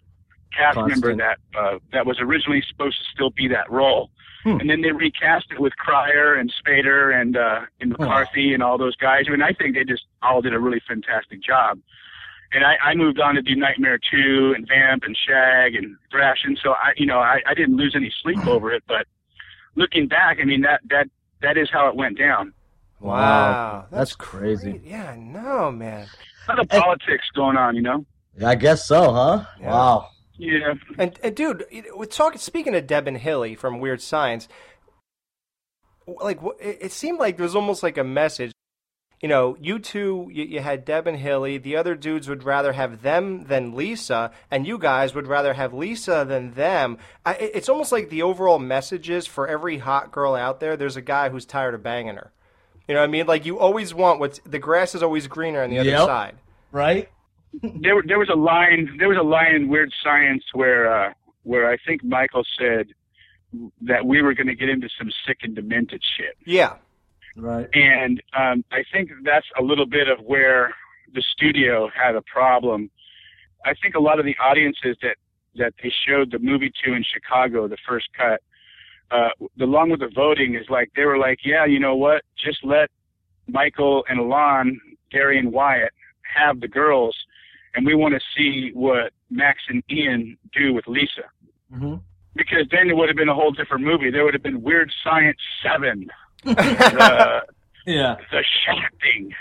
cast 0.56 0.74
Constant. 0.76 1.04
member 1.04 1.16
that 1.24 1.38
uh, 1.58 1.78
that 1.92 2.06
was 2.06 2.18
originally 2.20 2.62
supposed 2.68 2.96
to 2.98 3.04
still 3.14 3.30
be 3.30 3.48
that 3.48 3.70
role. 3.70 4.10
Hmm. 4.42 4.60
And 4.60 4.68
then 4.68 4.82
they 4.82 4.92
recast 4.92 5.46
it 5.52 5.58
with 5.60 5.74
Cryer 5.76 6.34
and 6.34 6.52
Spader 6.52 7.18
and 7.18 7.36
uh, 7.36 7.60
and 7.80 7.90
McCarthy 7.90 8.52
and 8.52 8.62
all 8.62 8.76
those 8.76 8.96
guys. 8.96 9.24
I 9.26 9.30
mean, 9.30 9.42
I 9.42 9.52
think 9.52 9.74
they 9.74 9.84
just 9.84 10.04
all 10.22 10.42
did 10.42 10.52
a 10.54 10.58
really 10.58 10.82
fantastic 10.86 11.42
job. 11.42 11.78
And 12.52 12.62
I, 12.64 12.76
I 12.90 12.94
moved 12.94 13.18
on 13.20 13.34
to 13.34 13.42
do 13.42 13.56
Nightmare 13.56 13.98
Two 13.98 14.52
and 14.54 14.68
Vamp 14.68 15.02
and 15.04 15.16
Shag 15.26 15.74
and 15.74 15.96
Thrash, 16.10 16.38
and 16.44 16.58
so 16.62 16.72
I, 16.72 16.92
you 16.96 17.06
know, 17.06 17.18
I, 17.18 17.40
I 17.46 17.54
didn't 17.54 17.76
lose 17.76 17.94
any 17.96 18.12
sleep 18.22 18.46
over 18.46 18.70
it. 18.72 18.82
But 18.86 19.06
looking 19.74 20.08
back, 20.08 20.38
I 20.40 20.44
mean, 20.44 20.62
that 20.62 20.80
that 20.90 21.08
that 21.42 21.56
is 21.56 21.68
how 21.72 21.88
it 21.88 21.96
went 21.96 22.18
down. 22.18 22.52
Wow. 23.00 23.86
That's, 23.90 24.16
crazy. 24.16 24.72
great. 24.72 24.84
Yeah, 24.84 25.14
no, 25.18 25.70
man. 25.70 26.06
A 26.48 26.52
lot 26.52 26.60
of 26.60 26.68
politics 26.70 27.24
going 27.34 27.58
on, 27.58 27.76
you 27.76 27.82
know. 27.82 28.06
I 28.42 28.54
guess 28.54 28.86
so, 28.86 29.12
huh? 29.12 29.44
Yeah. 29.60 29.70
Wow. 29.70 30.08
Yeah. 30.38 30.74
And, 30.98 31.18
and 31.22 31.36
dude, 31.36 31.64
we're 31.94 32.06
talking. 32.06 32.38
Speaking 32.38 32.74
of 32.74 32.86
Deb 32.86 33.06
and 33.06 33.16
Hilly 33.18 33.54
from 33.54 33.78
Weird 33.78 34.00
Science, 34.00 34.48
like 36.06 36.40
it, 36.60 36.78
it 36.80 36.92
seemed 36.92 37.18
like 37.18 37.36
there 37.36 37.44
was 37.44 37.54
almost 37.54 37.82
like 37.82 37.98
a 37.98 38.04
message. 38.04 38.52
You 39.24 39.28
know, 39.28 39.56
you 39.58 39.78
two, 39.78 40.28
you, 40.30 40.44
you 40.44 40.60
had 40.60 40.84
Deb 40.84 41.06
and 41.06 41.16
Hilly. 41.18 41.56
The 41.56 41.76
other 41.76 41.94
dudes 41.94 42.28
would 42.28 42.44
rather 42.44 42.74
have 42.74 43.00
them 43.00 43.44
than 43.44 43.74
Lisa, 43.74 44.30
and 44.50 44.66
you 44.66 44.76
guys 44.76 45.14
would 45.14 45.26
rather 45.26 45.54
have 45.54 45.72
Lisa 45.72 46.26
than 46.28 46.52
them. 46.52 46.98
I, 47.24 47.32
it's 47.36 47.70
almost 47.70 47.90
like 47.90 48.10
the 48.10 48.20
overall 48.20 48.58
message 48.58 49.08
is 49.08 49.26
for 49.26 49.48
every 49.48 49.78
hot 49.78 50.12
girl 50.12 50.34
out 50.34 50.60
there, 50.60 50.76
there's 50.76 50.98
a 50.98 51.00
guy 51.00 51.30
who's 51.30 51.46
tired 51.46 51.72
of 51.72 51.82
banging 51.82 52.16
her. 52.16 52.32
You 52.86 52.92
know 52.92 53.00
what 53.00 53.08
I 53.08 53.12
mean? 53.12 53.26
Like 53.26 53.46
you 53.46 53.58
always 53.58 53.94
want 53.94 54.20
what's 54.20 54.40
the 54.44 54.58
grass 54.58 54.94
is 54.94 55.02
always 55.02 55.26
greener 55.26 55.62
on 55.62 55.70
the 55.70 55.78
other 55.78 55.88
Yep. 55.88 56.00
side. 56.00 56.34
Right? 56.70 57.08
there 57.62 58.02
there 58.06 58.18
was 58.18 58.28
a 58.30 58.36
line 58.36 58.94
there 58.98 59.08
was 59.08 59.16
a 59.16 59.22
line 59.22 59.54
in 59.54 59.68
Weird 59.70 59.90
Science 60.02 60.44
where 60.52 60.92
uh, 61.06 61.14
where 61.44 61.70
I 61.70 61.78
think 61.86 62.04
Michael 62.04 62.44
said 62.58 62.88
that 63.80 64.04
we 64.04 64.20
were 64.20 64.34
going 64.34 64.48
to 64.48 64.54
get 64.54 64.68
into 64.68 64.90
some 64.98 65.10
sick 65.26 65.38
and 65.44 65.54
demented 65.54 66.02
shit, 66.18 66.36
Yeah. 66.44 66.74
Right. 67.36 67.68
and 67.74 68.22
um, 68.38 68.64
I 68.70 68.84
think 68.92 69.10
that's 69.24 69.46
a 69.58 69.62
little 69.62 69.86
bit 69.86 70.08
of 70.08 70.24
where 70.24 70.72
the 71.14 71.22
studio 71.32 71.90
had 71.94 72.14
a 72.14 72.22
problem. 72.22 72.90
I 73.64 73.74
think 73.82 73.94
a 73.94 74.00
lot 74.00 74.18
of 74.18 74.24
the 74.24 74.36
audiences 74.42 74.96
that 75.02 75.16
that 75.56 75.72
they 75.82 75.92
showed 76.06 76.32
the 76.32 76.38
movie 76.38 76.72
to 76.84 76.92
in 76.94 77.04
Chicago, 77.12 77.68
the 77.68 77.76
first 77.88 78.08
cut, 78.16 78.40
uh, 79.12 79.28
along 79.60 79.90
with 79.90 80.00
the 80.00 80.10
voting, 80.14 80.54
is 80.54 80.66
like 80.68 80.90
they 80.96 81.04
were 81.04 81.18
like, 81.18 81.38
yeah, 81.44 81.64
you 81.64 81.78
know 81.78 81.94
what, 81.94 82.22
just 82.44 82.58
let 82.64 82.90
Michael 83.46 84.04
and 84.08 84.18
Alon, 84.18 84.80
Gary 85.12 85.38
and 85.38 85.52
Wyatt 85.52 85.92
have 86.36 86.60
the 86.60 86.68
girls, 86.68 87.16
and 87.74 87.86
we 87.86 87.94
want 87.94 88.14
to 88.14 88.20
see 88.36 88.70
what 88.74 89.12
Max 89.30 89.60
and 89.68 89.82
Ian 89.90 90.36
do 90.52 90.74
with 90.74 90.86
Lisa. 90.88 91.28
Mm-hmm. 91.72 91.96
Because 92.36 92.64
because 92.64 92.66
then 92.72 92.90
it 92.90 92.96
would 92.96 93.08
have 93.08 93.16
been 93.16 93.28
a 93.28 93.34
whole 93.34 93.52
different 93.52 93.84
movie. 93.84 94.10
There 94.10 94.24
would 94.24 94.34
have 94.34 94.42
been 94.42 94.62
Weird 94.62 94.92
Science 95.04 95.38
Seven, 95.62 96.08
the, 96.44 97.42
Yeah. 97.86 98.16
the 98.30 98.44
shafting. 98.64 99.34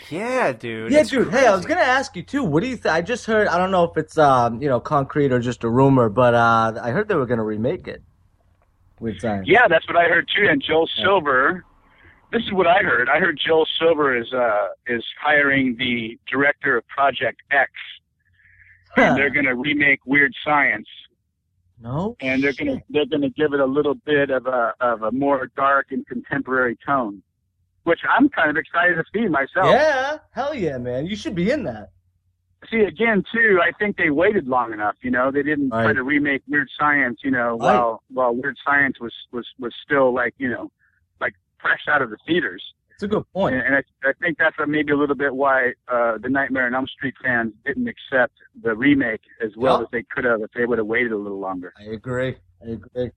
Yeah, 0.10 0.52
dude. 0.52 0.90
Yeah, 0.92 1.00
it's 1.00 1.10
dude. 1.10 1.30
Hey, 1.30 1.46
I 1.46 1.54
was 1.54 1.66
gonna 1.66 1.80
ask 1.80 2.16
you 2.16 2.22
too. 2.22 2.42
What 2.44 2.62
do 2.62 2.68
you 2.68 2.76
think? 2.76 2.94
I 2.94 3.02
just 3.02 3.26
heard. 3.26 3.46
I 3.48 3.58
don't 3.58 3.70
know 3.70 3.84
if 3.84 3.96
it's 3.96 4.16
um, 4.16 4.62
you 4.62 4.68
know, 4.68 4.80
concrete 4.80 5.32
or 5.32 5.38
just 5.40 5.64
a 5.64 5.68
rumor, 5.68 6.08
but 6.08 6.34
uh, 6.34 6.80
I 6.82 6.90
heard 6.90 7.08
they 7.08 7.14
were 7.14 7.26
gonna 7.26 7.44
remake 7.44 7.86
it. 7.88 8.02
With 9.00 9.20
science. 9.20 9.46
Yeah, 9.46 9.68
that's 9.68 9.86
what 9.86 9.96
I 9.96 10.04
heard 10.08 10.26
too. 10.34 10.48
And 10.48 10.60
Joel 10.66 10.88
Silver, 11.02 11.64
this 12.32 12.42
is 12.42 12.52
what 12.52 12.66
I 12.66 12.78
heard. 12.82 13.08
I 13.08 13.18
heard 13.20 13.38
Joel 13.44 13.66
Silver 13.78 14.16
is 14.16 14.32
uh 14.32 14.68
is 14.86 15.04
hiring 15.20 15.76
the 15.78 16.18
director 16.30 16.78
of 16.78 16.88
Project 16.88 17.40
X, 17.50 17.70
and 18.96 19.16
they're 19.16 19.30
going 19.30 19.44
to 19.46 19.54
remake 19.54 20.00
Weird 20.06 20.32
Science, 20.44 20.88
No. 21.80 22.16
and 22.20 22.42
they're 22.42 22.52
going 22.52 22.78
to 22.78 22.84
they're 22.90 23.06
going 23.06 23.22
to 23.22 23.30
give 23.30 23.52
it 23.52 23.60
a 23.60 23.66
little 23.66 23.94
bit 23.94 24.30
of 24.30 24.46
a 24.46 24.74
of 24.80 25.02
a 25.02 25.12
more 25.12 25.48
dark 25.56 25.86
and 25.90 26.06
contemporary 26.06 26.76
tone, 26.84 27.22
which 27.84 28.00
I'm 28.08 28.28
kind 28.28 28.50
of 28.50 28.56
excited 28.56 28.94
to 28.96 29.04
see 29.14 29.28
myself. 29.28 29.66
Yeah. 29.70 30.18
Hell 30.32 30.54
yeah, 30.54 30.78
man. 30.78 31.06
You 31.06 31.14
should 31.16 31.34
be 31.34 31.50
in 31.50 31.64
that. 31.64 31.90
See 32.70 32.80
again 32.80 33.22
too. 33.32 33.60
I 33.62 33.70
think 33.78 33.96
they 33.96 34.10
waited 34.10 34.48
long 34.48 34.72
enough. 34.72 34.96
You 35.02 35.12
know, 35.12 35.30
they 35.30 35.44
didn't 35.44 35.70
try 35.70 35.92
to 35.92 36.02
remake 36.02 36.42
Weird 36.48 36.68
Science. 36.76 37.20
You 37.22 37.30
know, 37.30 37.50
Right. 37.50 37.58
while 37.76 38.02
while 38.12 38.34
Weird 38.34 38.56
Science 38.64 38.98
was 39.00 39.14
was 39.30 39.46
was 39.60 39.72
still 39.84 40.12
like 40.12 40.34
you 40.38 40.50
know, 40.50 40.70
like 41.20 41.34
fresh 41.60 41.82
out 41.88 42.02
of 42.02 42.10
the 42.10 42.16
theaters. 42.26 42.62
It's 42.98 43.04
a 43.04 43.08
good 43.08 43.24
point. 43.32 43.54
And, 43.54 43.64
and 43.64 43.74
I, 43.76 44.08
I 44.08 44.12
think 44.20 44.38
that's 44.38 44.56
maybe 44.66 44.92
a 44.92 44.96
little 44.96 45.14
bit 45.14 45.32
why 45.32 45.68
uh, 45.86 46.18
the 46.18 46.28
Nightmare 46.28 46.66
on 46.66 46.74
Elm 46.74 46.88
Street 46.88 47.14
fans 47.22 47.52
didn't 47.64 47.86
accept 47.86 48.32
the 48.60 48.74
remake 48.74 49.20
as 49.40 49.52
well 49.56 49.76
Yeah. 49.76 49.82
as 49.82 49.88
they 49.92 50.02
could 50.10 50.24
have 50.24 50.42
if 50.42 50.50
they 50.50 50.66
would 50.66 50.78
have 50.78 50.86
waited 50.88 51.12
a 51.12 51.16
little 51.16 51.38
longer. 51.38 51.72
I 51.78 51.92
agree. 51.92 52.34
I 52.60 52.70
agree. 52.70 53.12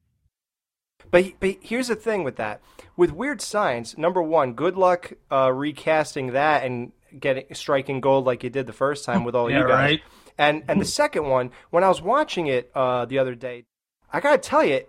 But 1.10 1.26
but 1.40 1.58
here's 1.62 1.88
the 1.88 1.96
thing 1.96 2.24
with 2.24 2.36
that. 2.36 2.62
With 2.96 3.12
Weird 3.12 3.42
Science, 3.42 3.98
number 3.98 4.22
one, 4.22 4.54
good 4.54 4.78
luck 4.78 5.14
uh, 5.32 5.52
recasting 5.52 6.28
that 6.34 6.64
and 6.64 6.92
getting 7.20 7.46
striking 7.54 8.02
gold 8.02 8.26
like 8.26 8.44
you 8.44 8.52
did 8.52 8.68
the 8.68 8.74
first 8.74 9.04
time 9.04 9.24
with 9.24 9.34
all 9.36 9.50
Yeah, 9.50 9.62
you 9.62 9.68
guys. 9.68 9.72
right. 9.72 10.02
And 10.38 10.64
and 10.68 10.80
the 10.80 10.86
second 10.86 11.26
one, 11.28 11.50
when 11.72 11.84
I 11.84 11.88
was 11.90 12.04
watching 12.04 12.46
it 12.46 12.70
uh, 12.76 13.06
the 13.06 13.18
other 13.18 13.34
day, 13.34 13.66
I 14.14 14.20
gotta 14.20 14.38
tell 14.38 14.64
you, 14.64 14.82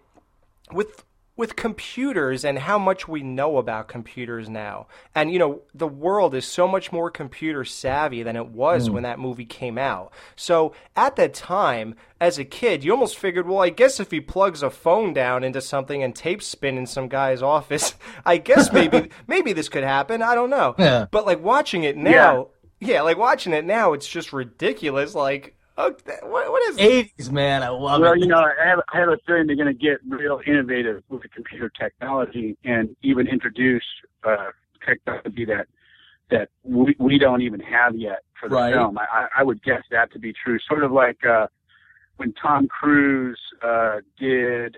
with 0.70 1.02
with 1.36 1.56
computers 1.56 2.44
and 2.44 2.58
how 2.58 2.78
much 2.78 3.08
we 3.08 3.22
know 3.22 3.56
about 3.56 3.88
computers 3.88 4.48
now, 4.48 4.86
and 5.14 5.32
you 5.32 5.38
know 5.38 5.62
the 5.74 5.88
world 5.88 6.34
is 6.34 6.44
so 6.44 6.68
much 6.68 6.92
more 6.92 7.10
computer 7.10 7.64
savvy 7.64 8.22
than 8.22 8.36
it 8.36 8.48
was 8.48 8.86
hmm. 8.86 8.94
when 8.94 9.02
that 9.04 9.18
movie 9.18 9.46
came 9.46 9.78
out. 9.78 10.12
So 10.36 10.74
at 10.94 11.16
that 11.16 11.34
time, 11.34 11.94
as 12.20 12.38
a 12.38 12.44
kid, 12.44 12.84
you 12.84 12.92
almost 12.92 13.18
figured, 13.18 13.48
well, 13.48 13.62
I 13.62 13.70
guess 13.70 13.98
if 13.98 14.10
he 14.10 14.20
plugs 14.20 14.62
a 14.62 14.70
phone 14.70 15.12
down 15.12 15.42
into 15.42 15.60
something 15.60 16.02
and 16.02 16.14
tapes 16.14 16.46
spin 16.46 16.76
in 16.76 16.86
some 16.86 17.08
guy's 17.08 17.42
office, 17.56 17.94
I 18.26 18.36
guess 18.36 18.72
maybe 18.72 19.10
maybe 19.26 19.52
this 19.52 19.68
could 19.68 19.84
happen. 19.84 20.22
I 20.22 20.34
don't 20.34 20.50
know. 20.50 20.74
Yeah. 20.78 21.06
But 21.10 21.26
like 21.26 21.42
watching 21.42 21.84
it 21.84 21.96
now, 21.96 22.48
yeah, 22.78 23.02
like 23.02 23.16
watching 23.16 23.52
it 23.52 23.64
now, 23.64 23.92
it's 23.92 24.08
just 24.08 24.32
ridiculous. 24.32 25.14
Like, 25.14 25.56
oh, 25.78 25.94
what, 26.22 26.50
what 26.50 26.70
is? 26.70 26.78
Eighties, 26.78 27.30
man. 27.30 27.62
I 27.62 27.68
love 27.68 28.00
Well, 28.00 28.12
it. 28.12 28.20
you 28.20 28.26
know, 28.26 28.38
I 28.38 28.66
have, 28.66 28.80
I 28.92 28.98
have 29.00 29.08
a 29.08 29.18
feeling 29.26 29.46
they're 29.46 29.56
going 29.56 29.66
to 29.68 29.74
get 29.74 29.98
real 30.08 30.40
innovative 30.46 31.02
with 31.08 31.22
the 31.22 31.28
computer 31.28 31.70
technology 31.70 32.56
and 32.64 32.94
even 33.02 33.26
introduce 33.26 33.84
uh, 34.24 34.48
technology 34.86 35.44
that 35.46 35.66
that 36.30 36.48
we, 36.62 36.96
we 36.98 37.18
don't 37.18 37.42
even 37.42 37.60
have 37.60 37.94
yet 37.94 38.20
for 38.40 38.48
the 38.48 38.54
Right. 38.54 38.72
film. 38.72 38.96
I, 38.96 39.06
I- 39.12 39.28
I 39.38 39.42
would 39.42 39.62
guess 39.62 39.82
that 39.90 40.10
to 40.12 40.18
be 40.18 40.32
true. 40.32 40.58
Sort 40.66 40.82
of 40.82 40.90
like 40.90 41.18
uh, 41.26 41.46
when 42.16 42.32
Tom 42.34 42.68
Cruise 42.68 43.38
uh, 43.62 43.98
did 44.18 44.76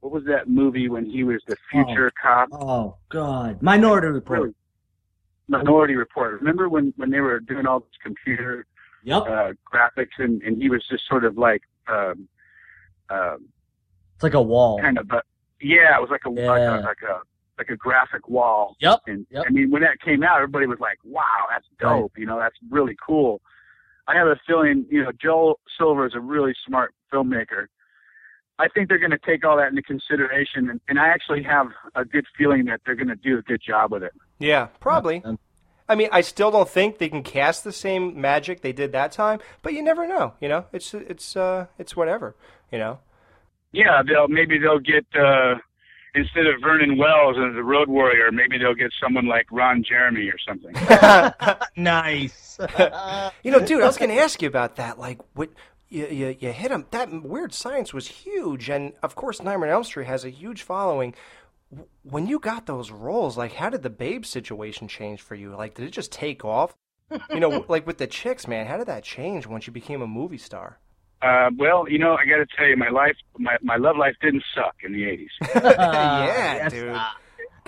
what 0.00 0.12
was 0.12 0.24
that 0.26 0.48
movie 0.48 0.88
when 0.88 1.04
he 1.04 1.24
was 1.24 1.40
the 1.48 1.56
future 1.70 2.12
cop? 2.22 2.48
Oh 2.52 2.96
God. 3.08 3.60
Minority 3.60 4.06
Report. 4.08 4.54
Minority 5.48 5.94
Report. 5.96 6.34
Remember 6.40 6.68
when 6.68 6.92
when 6.96 7.10
they 7.10 7.20
were 7.20 7.40
doing 7.40 7.66
all 7.66 7.80
this 7.80 7.88
computer 8.02 8.66
Yep. 9.06 9.22
uh, 9.22 9.52
graphics 9.72 10.18
and 10.18 10.42
and 10.42 10.60
he 10.60 10.68
was 10.68 10.84
just 10.90 11.06
sort 11.08 11.24
of 11.24 11.38
like 11.38 11.62
um, 11.88 12.28
um, 13.08 13.46
It's 14.14 14.22
like 14.24 14.34
a 14.34 14.42
wall. 14.42 14.78
kind 14.80 14.98
of 14.98 15.06
But 15.08 15.24
yeah, 15.60 15.96
it 15.96 16.00
was 16.00 16.10
like 16.10 16.24
a 16.26 16.30
like 16.30 16.60
Yeah. 16.60 16.80
a 16.80 16.82
like 16.82 17.02
a 17.02 17.20
like 17.58 17.70
a 17.70 17.76
graphic 17.76 18.28
wall. 18.28 18.76
Yep. 18.80 19.00
And 19.06 19.26
Yep. 19.30 19.44
I 19.46 19.50
mean, 19.50 19.70
when 19.70 19.82
that 19.82 20.00
came 20.00 20.22
out, 20.22 20.36
everybody 20.36 20.66
was 20.66 20.78
like, 20.80 20.98
"Wow, 21.04 21.46
that's 21.50 21.66
dope!" 21.80 22.12
You 22.18 22.26
know, 22.26 22.38
that's 22.38 22.56
really 22.70 22.96
cool. 23.06 23.40
I 24.08 24.14
have 24.16 24.26
a 24.26 24.36
feeling, 24.46 24.84
you 24.90 25.02
know, 25.02 25.10
Joel 25.20 25.58
Silver 25.78 26.06
is 26.06 26.14
a 26.14 26.20
really 26.20 26.54
smart 26.66 26.94
filmmaker. 27.12 27.66
I 28.58 28.68
think 28.68 28.88
they're 28.88 28.98
going 28.98 29.10
to 29.10 29.18
take 29.18 29.44
all 29.44 29.56
that 29.56 29.68
into 29.68 29.82
consideration, 29.82 30.70
and, 30.70 30.80
and 30.88 30.98
I 30.98 31.08
actually 31.08 31.42
have 31.42 31.68
a 31.94 32.04
good 32.04 32.24
feeling 32.38 32.64
that 32.66 32.80
they're 32.86 32.94
going 32.94 33.08
to 33.08 33.16
do 33.16 33.36
a 33.38 33.42
good 33.42 33.60
job 33.66 33.90
with 33.92 34.02
it. 34.02 34.12
Yeah, 34.38 34.66
probably. 34.80 35.22
I 35.88 35.94
mean, 35.94 36.08
I 36.12 36.20
still 36.20 36.50
don't 36.50 36.68
think 36.68 36.98
they 36.98 37.08
can 37.08 37.22
cast 37.22 37.64
the 37.64 37.72
same 37.72 38.20
magic 38.20 38.60
they 38.60 38.72
did 38.72 38.92
that 38.92 39.12
time, 39.12 39.40
but 39.62 39.72
you 39.72 39.82
never 39.82 40.06
know. 40.06 40.34
You 40.40 40.48
know, 40.48 40.66
it's 40.72 40.92
it's 40.94 41.36
uh 41.36 41.66
it's 41.78 41.96
whatever. 41.96 42.34
You 42.72 42.78
know. 42.78 42.98
Yeah, 43.72 44.02
they'll 44.06 44.28
maybe 44.28 44.58
they'll 44.58 44.78
get 44.78 45.04
uh, 45.14 45.56
instead 46.14 46.46
of 46.46 46.60
Vernon 46.62 46.96
Wells 46.96 47.36
as 47.36 47.54
the 47.54 47.62
Road 47.62 47.88
Warrior, 47.88 48.32
maybe 48.32 48.58
they'll 48.58 48.74
get 48.74 48.90
someone 49.00 49.26
like 49.26 49.46
Ron 49.50 49.84
Jeremy 49.84 50.28
or 50.30 50.38
something. 50.38 50.74
nice. 51.76 52.58
You 53.42 53.52
know, 53.52 53.60
dude, 53.60 53.82
I 53.82 53.86
was 53.86 53.98
going 53.98 54.10
to 54.10 54.20
ask 54.20 54.40
you 54.40 54.48
about 54.48 54.76
that. 54.76 54.98
Like, 54.98 55.20
what 55.34 55.50
you, 55.88 56.06
you 56.06 56.36
you 56.40 56.52
hit 56.52 56.70
him? 56.70 56.86
That 56.90 57.22
Weird 57.22 57.52
Science 57.52 57.92
was 57.92 58.08
huge, 58.08 58.70
and 58.70 58.94
of 59.02 59.14
course, 59.14 59.42
Nightmare 59.42 59.68
on 59.68 59.74
Elm 59.74 59.84
Street 59.84 60.06
has 60.06 60.24
a 60.24 60.30
huge 60.30 60.62
following. 60.62 61.14
W- 61.76 61.88
When 62.02 62.26
you 62.26 62.38
got 62.38 62.66
those 62.66 62.90
roles, 62.90 63.36
like, 63.36 63.52
how 63.52 63.70
did 63.70 63.82
the 63.82 63.90
Babe 63.90 64.24
situation 64.24 64.88
change 64.88 65.20
for 65.20 65.34
you? 65.34 65.54
Like, 65.54 65.74
did 65.74 65.86
it 65.86 65.90
just 65.92 66.10
take 66.12 66.44
off? 66.44 66.74
You 67.30 67.40
know, 67.40 67.64
like 67.68 67.86
with 67.86 67.98
the 67.98 68.06
chicks, 68.06 68.48
man. 68.48 68.66
How 68.66 68.76
did 68.78 68.86
that 68.88 69.04
change 69.04 69.46
once 69.46 69.66
you 69.66 69.72
became 69.72 70.02
a 70.02 70.06
movie 70.06 70.38
star? 70.38 70.80
Uh, 71.22 71.50
well, 71.58 71.88
you 71.88 71.98
know, 71.98 72.14
I 72.14 72.24
got 72.26 72.36
to 72.38 72.46
tell 72.56 72.66
you, 72.66 72.76
my 72.76 72.90
life, 72.90 73.16
my 73.38 73.56
my 73.62 73.76
love 73.76 73.96
life 73.96 74.14
didn't 74.20 74.44
suck 74.54 74.74
in 74.82 74.92
the 74.92 75.02
'80s. 75.04 75.28
yeah, 76.18 76.54
yes, 76.56 76.72
dude. 76.72 76.90
uh, 76.94 77.04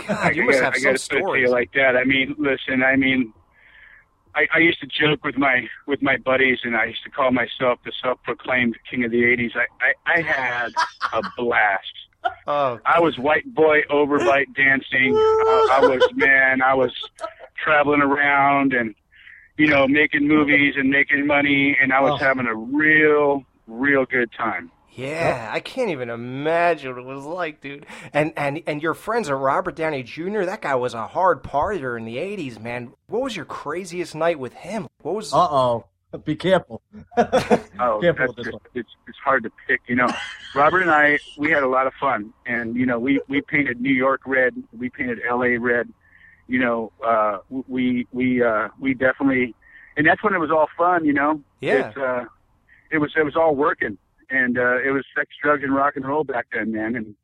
God, 0.07 0.37
you 0.37 0.45
must 0.45 0.59
I 0.59 0.65
have 0.65 0.75
gotta, 0.75 0.81
some 0.81 0.91
I 0.91 0.93
gotta 0.93 1.09
put 1.09 1.19
it 1.19 1.33
to 1.33 1.39
you 1.41 1.49
like 1.51 1.73
that. 1.75 1.97
I 1.97 2.05
mean, 2.05 2.35
listen, 2.39 2.83
I 2.83 2.97
mean, 2.97 3.33
I, 4.35 4.47
I 4.55 4.59
used 4.59 4.81
to 4.81 4.87
joke 4.87 5.25
with 5.25 5.37
my 5.39 5.67
with 5.87 6.03
my 6.03 6.17
buddies, 6.19 6.59
and 6.63 6.77
I 6.77 6.87
used 6.87 7.03
to 7.05 7.11
call 7.11 7.31
myself 7.33 7.81
the 7.85 7.93
self-proclaimed 8.03 8.77
king 8.91 9.05
of 9.05 9.11
the 9.11 9.23
'80s. 9.23 9.53
I 9.57 9.67
I, 9.81 10.19
I 10.19 10.21
had 10.23 10.69
a 11.13 11.23
blast. 11.37 11.93
Oh, 12.47 12.81
I 12.85 13.01
was 13.01 13.19
white 13.19 13.53
boy 13.55 13.83
overbite 13.91 14.55
dancing. 14.55 15.15
I, 15.15 15.81
I 15.83 15.87
was 15.87 16.03
man. 16.15 16.63
I 16.63 16.75
was 16.75 16.93
traveling 17.63 18.01
around 18.01 18.73
and 18.73 18.95
you 19.57 19.67
know 19.67 19.87
making 19.87 20.27
movies 20.27 20.75
and 20.77 20.89
making 20.91 21.27
money, 21.27 21.77
and 21.81 21.93
I 21.93 22.01
was 22.01 22.13
Oh. 22.15 22.17
having 22.25 22.47
a 22.47 22.55
real 22.55 23.45
real 23.67 24.05
good 24.07 24.31
time. 24.33 24.71
Yeah, 24.93 25.49
I 25.53 25.61
can't 25.61 25.91
even 25.91 26.11
imagine 26.11 26.91
what 26.93 27.03
it 27.03 27.07
was 27.07 27.25
like, 27.25 27.61
dude. 27.61 27.87
And 28.13 28.33
and 28.37 28.63
and 28.67 28.83
your 28.83 28.95
friends 28.95 29.29
are 29.31 29.37
Robert 29.39 29.77
Downey 29.77 30.03
Jr. 30.03 30.43
That 30.45 30.63
guy 30.63 30.75
was 30.75 30.95
a 30.95 31.07
hard 31.07 31.43
partier 31.45 31.97
in 31.97 32.05
the 32.05 32.17
'80s, 32.17 32.59
man. 32.61 32.93
What 33.07 33.23
was 33.23 33.37
your 33.37 33.45
craziest 33.45 34.15
night 34.17 34.39
with 34.41 34.55
him? 34.55 34.89
What 35.03 35.15
was? 35.15 35.33
Uh 35.33 35.37
oh. 35.51 35.85
Be 36.25 36.37
careful. 36.37 36.83
Oh, 37.81 38.01
Careful 38.01 38.27
with 38.29 38.37
this 38.37 38.45
just, 38.47 38.53
one. 38.55 38.63
it's 38.75 38.89
it's 39.07 39.19
hard 39.25 39.45
to 39.45 39.51
pick. 39.69 39.81
You 39.87 39.95
know, 39.95 40.09
Robert 40.55 40.81
and 40.83 40.91
I 40.91 41.19
we 41.37 41.51
had 41.51 41.63
a 41.63 41.69
lot 41.69 41.87
of 41.87 41.93
fun, 42.01 42.33
and 42.47 42.75
you 42.75 42.87
know 42.87 42.99
we 42.99 43.21
we 43.29 43.41
painted 43.41 43.81
New 43.81 43.93
York 43.93 44.23
red, 44.27 44.55
we 44.77 44.91
painted 44.91 45.21
L.A. 45.29 45.59
red. 45.59 45.89
You 46.49 46.59
know, 46.59 46.93
uh, 47.07 47.39
we 47.69 48.07
we 48.11 48.43
uh, 48.43 48.69
we 48.81 48.95
definitely, 48.95 49.55
and 49.97 50.07
that's 50.07 50.23
when 50.25 50.35
it 50.35 50.39
was 50.39 50.51
all 50.51 50.67
fun. 50.77 51.05
You 51.05 51.13
know, 51.13 51.41
Yeah. 51.61 51.89
It's, 51.89 51.97
uh, 51.97 52.25
it 52.91 52.99
was 52.99 53.13
it 53.17 53.23
was 53.23 53.37
all 53.37 53.55
working, 53.55 53.97
and 54.31 54.59
uh, 54.59 54.79
it 54.83 54.91
was 54.91 55.05
sex, 55.17 55.29
drugs, 55.43 55.63
and 55.63 55.75
rock 55.75 55.95
and 55.97 56.05
roll 56.07 56.25
back 56.25 56.47
then, 56.53 56.73
man. 56.73 56.97
And 56.97 57.15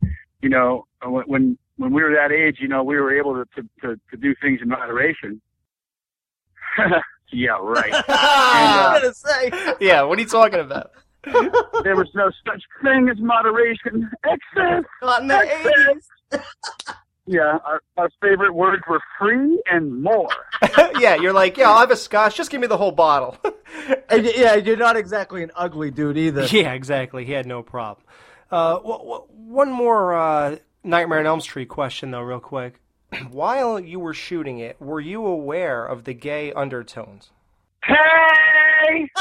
you 0.41 0.49
know, 0.51 0.87
when 1.03 1.25
when 1.27 1.59
when 1.79 1.93
we 1.93 2.03
were 2.03 2.15
that 2.15 2.31
age, 2.31 2.59
you 2.61 2.69
know, 2.69 2.85
we 2.85 2.97
were 2.97 3.17
able 3.17 3.35
to 3.35 3.45
to 3.57 3.69
to, 3.81 4.01
to 4.11 4.17
do 4.17 4.35
things 4.41 4.61
in 4.63 4.69
moderation. 4.69 5.41
yeah, 7.35 7.59
right. 7.61 7.93
I 8.09 9.01
was 9.03 9.03
gonna 9.03 9.15
say. 9.15 9.75
yeah, 9.81 10.03
what 10.03 10.19
are 10.19 10.23
you 10.23 10.29
talking 10.29 10.61
about? 10.61 10.93
there 11.25 11.97
was 11.97 12.09
no 12.15 12.31
such 12.47 12.63
thing 12.83 13.09
as 13.09 13.19
moderation. 13.19 14.11
Excess. 14.25 14.85
Not 15.03 15.23
in 15.23 15.29
the 15.29 15.41
eighties. 15.41 16.43
Yeah, 17.27 17.59
our, 17.65 17.81
our 17.97 18.11
favorite 18.21 18.53
words 18.55 18.83
were 18.89 19.01
free 19.19 19.59
and 19.71 20.03
more. 20.03 20.29
yeah, 21.01 21.15
you're 21.15 21.33
like, 21.33 21.57
yeah, 21.57 21.71
I'll 21.71 21.79
have 21.81 21.91
a 21.91 21.97
scotch. 21.97 22.37
Just 22.37 22.51
give 22.51 22.61
me 22.61 22.67
the 22.67 22.77
whole 22.77 22.93
bottle. 22.93 23.37
And 24.09 24.25
yeah, 24.25 24.55
you're 24.55 24.77
not 24.77 24.97
exactly 24.97 25.43
an 25.43 25.51
ugly 25.57 25.91
dude 25.91 26.17
either. 26.17 26.45
yeah, 26.47 26.73
exactly. 26.73 27.25
He 27.25 27.33
had 27.33 27.45
no 27.45 27.63
problem. 27.63 28.07
Uh, 28.51 28.75
w- 28.77 28.99
w- 28.99 29.25
one 29.31 29.71
more 29.73 30.15
uh, 30.15 30.57
Nightmare 30.85 31.19
on 31.19 31.27
Elm 31.27 31.41
Street 31.41 31.69
question, 31.69 32.11
though, 32.13 32.21
real 32.23 32.39
quick. 32.41 32.81
While 33.31 33.81
you 33.81 34.01
were 34.01 34.15
shooting 34.15 34.59
it, 34.59 34.81
were 34.81 35.01
you 35.01 35.27
aware 35.27 35.85
of 35.85 36.05
the 36.05 36.15
gay 36.15 36.53
undertones? 36.53 37.31
Hey! 37.85 39.09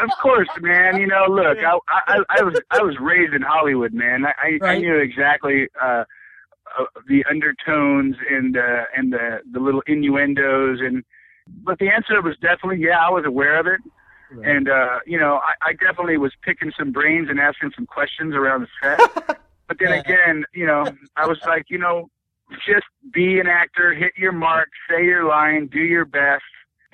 of 0.00 0.10
course 0.20 0.34
course, 0.34 0.48
man. 0.60 1.00
You 1.00 1.06
know, 1.06 1.24
look, 1.28 1.58
I, 1.58 1.78
I, 1.88 2.18
I 2.28 2.42
was 2.42 2.60
I 2.70 2.82
was 2.82 2.96
raised 3.00 3.34
in 3.34 3.42
Hollywood, 3.42 3.92
man. 3.92 4.24
I, 4.26 4.58
I, 4.62 4.66
I 4.66 4.78
knew 4.78 4.96
exactly 4.96 5.68
uh, 5.80 6.04
uh, 6.78 6.84
the 7.08 7.24
undertones 7.28 8.16
and 8.30 8.56
uh, 8.56 8.84
and 8.96 9.12
the 9.12 9.40
the 9.52 9.60
little 9.60 9.82
innuendos, 9.86 10.80
and 10.80 11.04
but 11.62 11.78
the 11.78 11.88
answer 11.88 12.20
was 12.22 12.36
definitely 12.40 12.84
yeah. 12.84 12.98
I 12.98 13.10
was 13.10 13.24
aware 13.26 13.58
of 13.58 13.66
it, 13.66 13.80
and 14.44 14.68
uh, 14.68 15.00
you 15.06 15.18
know, 15.18 15.40
I, 15.42 15.70
I 15.70 15.72
definitely 15.72 16.18
was 16.18 16.32
picking 16.42 16.72
some 16.78 16.92
brains 16.92 17.28
and 17.30 17.38
asking 17.38 17.72
some 17.74 17.86
questions 17.86 18.34
around 18.34 18.62
the 18.62 18.68
set. 18.82 19.40
but 19.68 19.78
then 19.80 19.92
again, 19.92 20.44
you 20.54 20.66
know, 20.66 20.86
I 21.16 21.26
was 21.26 21.38
like, 21.46 21.64
you 21.68 21.78
know, 21.78 22.08
just 22.66 22.86
be 23.12 23.38
an 23.40 23.46
actor, 23.46 23.94
hit 23.94 24.12
your 24.16 24.32
mark, 24.32 24.68
say 24.90 25.04
your 25.04 25.24
line, 25.24 25.66
do 25.66 25.80
your 25.80 26.04
best. 26.04 26.42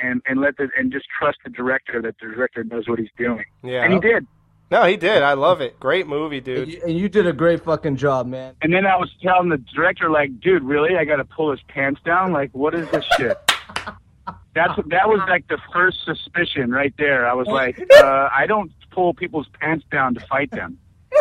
And, 0.02 0.22
and 0.26 0.40
let 0.40 0.56
the 0.56 0.70
and 0.78 0.90
just 0.90 1.04
trust 1.18 1.36
the 1.44 1.50
director 1.50 2.00
that 2.00 2.14
the 2.22 2.28
director 2.28 2.64
knows 2.64 2.88
what 2.88 2.98
he's 2.98 3.10
doing. 3.18 3.44
Yeah. 3.62 3.84
And 3.84 3.92
he 3.92 4.00
did. 4.00 4.26
No, 4.70 4.84
he 4.84 4.96
did. 4.96 5.22
I 5.22 5.34
love 5.34 5.60
it. 5.60 5.78
Great 5.78 6.06
movie, 6.06 6.38
And 6.38 6.46
dude. 6.46 6.72
you, 6.72 6.80
and 6.86 6.96
you 6.96 7.10
did 7.10 7.26
a 7.26 7.34
great 7.34 7.62
fucking 7.62 7.96
job, 7.96 8.26
man. 8.26 8.54
And 8.62 8.72
then 8.72 8.86
I 8.86 8.96
was 8.96 9.10
telling 9.22 9.50
the 9.50 9.58
director, 9.58 10.08
like, 10.08 10.40
dude, 10.40 10.62
really? 10.62 10.96
I 10.96 11.04
got 11.04 11.16
to 11.16 11.24
pull 11.26 11.50
his 11.50 11.60
pants 11.68 12.00
down? 12.02 12.32
Like, 12.32 12.48
what 12.54 12.74
is 12.74 12.88
this 12.90 13.04
shit? 13.18 13.36
That's 14.54 14.74
that 14.88 15.06
was 15.08 15.20
like 15.28 15.46
the 15.48 15.58
first 15.70 15.98
suspicion 16.06 16.70
right 16.70 16.94
there. 16.96 17.26
I 17.28 17.34
was 17.34 17.46
like, 17.48 17.78
uh, 17.96 18.28
I 18.34 18.46
don't 18.46 18.72
pull 18.92 19.12
people's 19.12 19.48
pants 19.60 19.84
down 19.92 20.14
to 20.14 20.20
fight 20.20 20.50
them. 20.50 20.78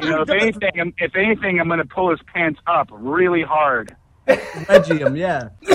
You 0.00 0.10
know, 0.10 0.22
if 0.22 0.30
anything, 0.42 0.70
I'm, 0.80 0.94
if 0.98 1.14
anything, 1.16 1.60
I'm 1.60 1.66
going 1.68 1.78
to 1.78 1.84
pull 1.84 2.10
his 2.10 2.20
pants 2.32 2.60
up 2.66 2.88
really 2.92 3.42
hard. 3.42 3.94
Reggie 4.68 4.98
him, 4.98 5.16
yeah. 5.16 5.48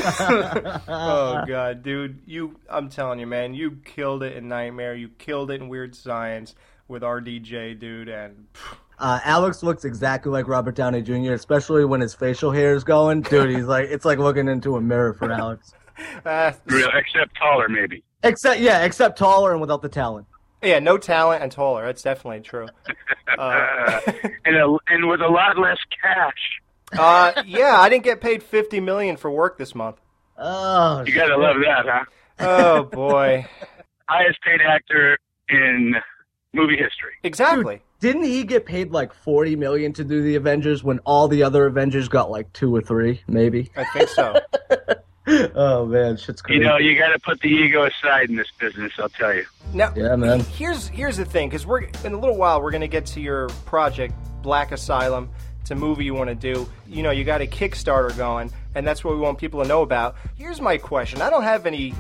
oh 0.88 1.44
god, 1.48 1.84
dude, 1.84 2.22
you 2.26 2.58
I'm 2.70 2.88
telling 2.90 3.20
you, 3.20 3.28
man, 3.28 3.54
you 3.54 3.78
killed 3.84 4.24
it 4.24 4.38
in 4.38 4.48
Nightmare. 4.48 4.96
You 4.96 5.10
killed 5.10 5.52
it 5.52 5.62
in 5.62 5.68
Weird 5.68 5.94
Science 5.94 6.56
with 6.88 7.02
RDJ, 7.04 7.78
dude, 7.80 8.08
and 8.08 8.48
Uh, 9.00 9.20
Alex 9.26 9.64
looks 9.64 9.84
exactly 9.84 10.32
like 10.32 10.48
Robert 10.48 10.76
Downey 10.76 11.02
Jr., 11.02 11.34
especially 11.34 11.84
when 11.84 12.00
his 12.00 12.14
facial 12.16 12.52
hair 12.52 12.74
is 12.74 12.86
going. 12.86 13.22
Dude, 13.22 13.50
he's 13.50 13.66
like, 13.66 13.90
it's 13.90 14.06
like 14.06 14.18
looking 14.18 14.48
into 14.48 14.78
a 14.78 14.82
mirror 14.82 15.14
for 15.14 15.30
Alex. 15.32 15.74
uh, 16.26 16.54
Real, 16.68 16.90
except 16.96 17.36
taller, 17.38 17.68
maybe. 17.68 18.02
Except, 18.24 18.60
yeah, 18.62 18.86
except 18.86 19.18
taller 19.18 19.52
and 19.52 19.60
without 19.60 19.82
the 19.82 19.90
talent. 19.90 20.26
Yeah, 20.68 20.80
no 20.80 20.98
talent 20.98 21.42
and 21.44 21.52
taller. 21.52 21.86
That's 21.86 22.02
definitely 22.02 22.42
true. 22.42 22.68
Uh, 23.38 24.00
and 24.46 24.56
a, 24.56 24.78
and 24.88 25.08
with 25.08 25.22
a 25.22 25.28
lot 25.28 25.60
less 25.60 25.78
cash. 26.02 26.98
uh, 26.98 27.44
yeah, 27.46 27.80
I 27.80 27.88
didn't 27.90 28.06
get 28.06 28.20
paid 28.22 28.42
50 28.42 28.80
million 28.80 29.16
for 29.18 29.30
work 29.30 29.58
this 29.58 29.76
month. 29.76 29.98
Oh, 30.38 31.04
You 31.06 31.14
gotta 31.14 31.36
love 31.38 31.58
that, 31.64 31.86
huh? 31.86 32.06
Oh 32.40 32.84
boy. 32.84 33.46
Highest 34.10 34.42
paid 34.42 34.62
actor 34.62 35.18
in 35.50 35.94
movie 36.54 36.78
history. 36.78 37.14
Exactly. 37.24 37.82
Didn't 38.00 38.24
he 38.24 38.44
get 38.44 38.66
paid 38.66 38.92
like 38.92 39.14
forty 39.14 39.56
million 39.56 39.92
to 39.94 40.04
do 40.04 40.24
the 40.24 40.36
Avengers 40.36 40.84
when 40.84 41.00
all 41.00 41.28
the 41.28 41.44
other 41.44 41.66
Avengers 41.66 42.08
got 42.08 42.32
like 42.32 42.52
two 42.54 42.74
or 42.76 42.82
three, 42.82 43.22
maybe? 43.28 43.70
I 43.76 43.84
think 43.94 44.10
so. 44.10 44.36
oh 45.56 45.86
man, 45.86 46.16
shit's 46.16 46.42
crazy. 46.42 46.60
You 46.60 46.66
know, 46.66 46.78
you 46.78 46.98
got 46.98 47.10
to 47.10 47.20
put 47.20 47.42
the 47.42 47.50
ego 47.50 47.84
aside 47.84 48.30
in 48.30 48.38
this 48.38 48.48
business. 48.58 48.94
I'll 48.98 49.10
tell 49.10 49.34
you. 49.34 49.46
Now, 49.74 49.92
Yeah, 49.94 50.16
man. 50.16 50.40
Here's 50.40 50.88
here's 50.88 51.18
the 51.18 51.26
thing, 51.26 51.50
because 51.50 51.66
we're 51.66 51.82
in 52.06 52.14
a 52.14 52.18
little 52.18 52.38
while 52.38 52.62
we're 52.62 52.72
gonna 52.72 52.88
get 52.88 53.06
to 53.08 53.20
your 53.20 53.50
project, 53.66 54.14
Black 54.42 54.72
Asylum. 54.72 55.30
It's 55.60 55.72
a 55.72 55.76
movie 55.76 56.06
you 56.06 56.14
want 56.14 56.30
to 56.30 56.36
do. 56.36 56.70
You 56.88 57.04
know, 57.04 57.12
you 57.12 57.26
got 57.26 57.42
a 57.42 57.46
Kickstarter 57.48 58.16
going, 58.16 58.52
and 58.74 58.88
that's 58.88 59.04
what 59.04 59.16
we 59.16 59.20
want 59.20 59.38
people 59.38 59.62
to 59.62 59.68
know 59.68 59.82
about. 59.82 60.16
Here's 60.38 60.62
my 60.62 60.78
question: 60.78 61.22
I 61.22 61.30
don't 61.30 61.44
have 61.44 61.66
any 61.66 61.94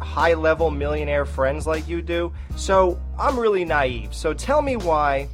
high-level 0.00 0.70
millionaire 0.70 1.24
friends 1.24 1.66
like 1.66 1.88
you 1.88 2.02
do, 2.02 2.30
so 2.56 3.00
I'm 3.18 3.38
really 3.38 3.64
naive. 3.64 4.12
So 4.12 4.34
tell 4.34 4.60
me 4.60 4.76
why 4.76 5.28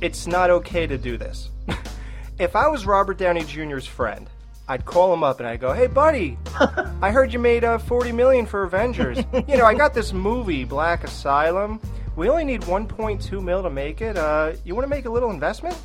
it's 0.00 0.26
not 0.26 0.48
okay 0.48 0.86
to 0.86 0.96
do 0.96 1.18
this. 1.18 1.50
if 2.38 2.56
I 2.56 2.66
was 2.68 2.86
Robert 2.86 3.18
Downey 3.18 3.44
Jr.'s 3.44 3.86
friend, 3.86 4.30
I'd 4.72 4.86
call 4.86 5.12
him 5.12 5.22
up 5.22 5.38
and 5.38 5.46
I'd 5.46 5.60
go, 5.60 5.74
"Hey, 5.74 5.86
buddy, 5.86 6.38
I 7.02 7.10
heard 7.10 7.30
you 7.30 7.38
made 7.38 7.62
uh, 7.62 7.76
40 7.76 8.12
million 8.12 8.46
for 8.46 8.62
Avengers. 8.62 9.18
you 9.46 9.58
know, 9.58 9.66
I 9.66 9.74
got 9.74 9.92
this 9.92 10.14
movie, 10.14 10.64
Black 10.64 11.04
Asylum. 11.04 11.78
We 12.16 12.30
only 12.30 12.44
need 12.44 12.62
1.2 12.62 13.42
mil 13.42 13.62
to 13.62 13.68
make 13.68 14.00
it. 14.00 14.16
Uh, 14.16 14.52
you 14.64 14.74
want 14.74 14.86
to 14.86 14.88
make 14.88 15.04
a 15.04 15.10
little 15.10 15.30
investment? 15.30 15.76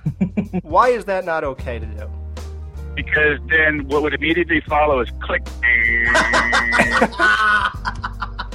Why 0.62 0.88
is 0.88 1.04
that 1.04 1.26
not 1.26 1.44
okay 1.44 1.78
to 1.78 1.84
do? 1.84 2.10
Because 2.94 3.38
then 3.48 3.86
what 3.88 4.00
would 4.02 4.14
immediately 4.14 4.62
follow 4.62 5.00
is 5.00 5.10
click. 5.20 5.42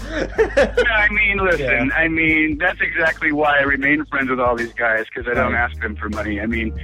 I 0.09 1.07
mean, 1.11 1.37
listen. 1.37 1.91
I 1.91 2.07
mean, 2.07 2.57
that's 2.57 2.81
exactly 2.81 3.31
why 3.31 3.59
I 3.59 3.61
remain 3.61 4.05
friends 4.05 4.29
with 4.29 4.39
all 4.39 4.55
these 4.55 4.73
guys 4.73 5.05
because 5.05 5.27
I 5.29 5.35
don't 5.35 5.55
ask 5.55 5.79
them 5.81 5.95
for 5.95 6.09
money. 6.09 6.39
I 6.39 6.45
mean, 6.45 6.75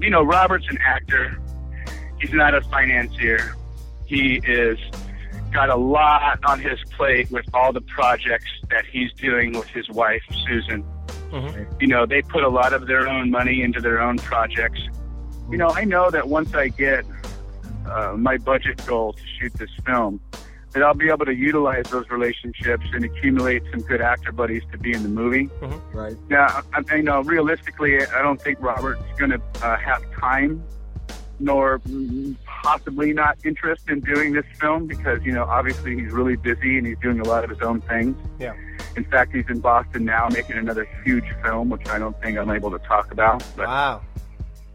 you 0.00 0.10
know, 0.10 0.22
Robert's 0.22 0.66
an 0.68 0.78
actor. 0.84 1.38
He's 2.22 2.32
not 2.32 2.54
a 2.54 2.60
financier. 2.62 3.54
He 4.06 4.40
is 4.44 4.78
got 5.52 5.68
a 5.68 5.76
lot 5.76 6.38
on 6.44 6.60
his 6.60 6.78
plate 6.96 7.30
with 7.30 7.44
all 7.52 7.72
the 7.72 7.80
projects 7.82 8.50
that 8.70 8.86
he's 8.86 9.12
doing 9.14 9.52
with 9.52 9.66
his 9.66 9.90
wife 9.90 10.22
Susan. 10.46 10.84
You 11.80 11.88
know, 11.88 12.06
they 12.06 12.22
put 12.22 12.44
a 12.44 12.48
lot 12.48 12.72
of 12.72 12.86
their 12.86 13.08
own 13.08 13.30
money 13.30 13.62
into 13.62 13.80
their 13.80 14.00
own 14.00 14.18
projects. 14.18 14.80
You 15.50 15.58
know, 15.58 15.68
I 15.68 15.84
know 15.84 16.10
that 16.10 16.28
once 16.28 16.54
I 16.54 16.68
get 16.68 17.04
uh, 17.86 18.14
my 18.16 18.38
budget 18.38 18.86
goal 18.86 19.14
to 19.14 19.22
shoot 19.38 19.52
this 19.54 19.70
film, 19.84 20.20
that 20.72 20.82
I'll 20.82 20.94
be 20.94 21.10
able 21.10 21.26
to 21.26 21.34
utilize 21.34 21.84
those 21.90 22.08
relationships 22.08 22.86
and 22.94 23.04
accumulate 23.04 23.62
some 23.70 23.80
good 23.80 24.00
actor 24.00 24.32
buddies 24.32 24.62
to 24.72 24.78
be 24.78 24.92
in 24.92 25.02
the 25.02 25.08
movie. 25.08 25.50
Right. 25.92 26.16
Now, 26.30 26.62
I, 26.72 26.82
I 26.88 27.00
know 27.02 27.20
realistically, 27.22 28.00
I 28.06 28.22
don't 28.22 28.40
think 28.40 28.58
Robert's 28.60 29.02
going 29.18 29.32
to 29.32 29.42
uh, 29.62 29.76
have 29.76 30.02
time, 30.12 30.62
nor 31.42 31.80
possibly 32.46 33.12
not 33.12 33.36
interest 33.44 33.88
in 33.88 34.00
doing 34.00 34.32
this 34.32 34.44
film 34.60 34.86
because 34.86 35.22
you 35.24 35.32
know 35.32 35.44
obviously 35.44 35.98
he's 35.98 36.12
really 36.12 36.36
busy 36.36 36.78
and 36.78 36.86
he's 36.86 36.98
doing 36.98 37.20
a 37.20 37.24
lot 37.24 37.42
of 37.44 37.50
his 37.50 37.60
own 37.60 37.80
things. 37.82 38.16
Yeah. 38.38 38.54
In 38.96 39.04
fact, 39.04 39.34
he's 39.34 39.48
in 39.48 39.60
Boston 39.60 40.04
now 40.04 40.28
making 40.28 40.56
another 40.56 40.86
huge 41.04 41.24
film, 41.42 41.70
which 41.70 41.88
I 41.88 41.98
don't 41.98 42.18
think 42.22 42.38
I'm 42.38 42.50
able 42.50 42.70
to 42.70 42.78
talk 42.80 43.10
about. 43.10 43.44
But 43.56 43.66
Wow. 43.66 44.02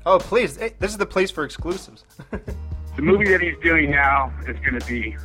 Oh, 0.06 0.19
please. 0.19 0.57
This 0.57 0.91
is 0.91 0.98
the 0.98 1.06
place 1.06 1.31
for 1.31 1.44
exclusives. 1.44 2.03
the 2.31 3.02
movie 3.02 3.30
that 3.30 3.41
he's 3.41 3.57
doing 3.61 3.91
now 3.91 4.34
is 4.48 4.57
going 4.60 4.80
to 4.80 4.85
be 4.88 5.15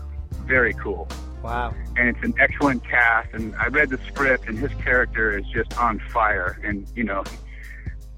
very 0.44 0.74
cool. 0.74 1.08
Wow. 1.42 1.74
and 1.96 2.08
it's 2.08 2.22
an 2.22 2.34
excellent 2.38 2.84
cast. 2.84 3.32
And 3.32 3.54
I 3.56 3.66
read 3.66 3.90
the 3.90 3.98
script, 4.08 4.48
and 4.48 4.56
his 4.58 4.72
character 4.74 5.36
is 5.36 5.44
just 5.46 5.76
on 5.78 5.98
fire. 5.98 6.60
And 6.62 6.86
you 6.94 7.04
know, 7.04 7.24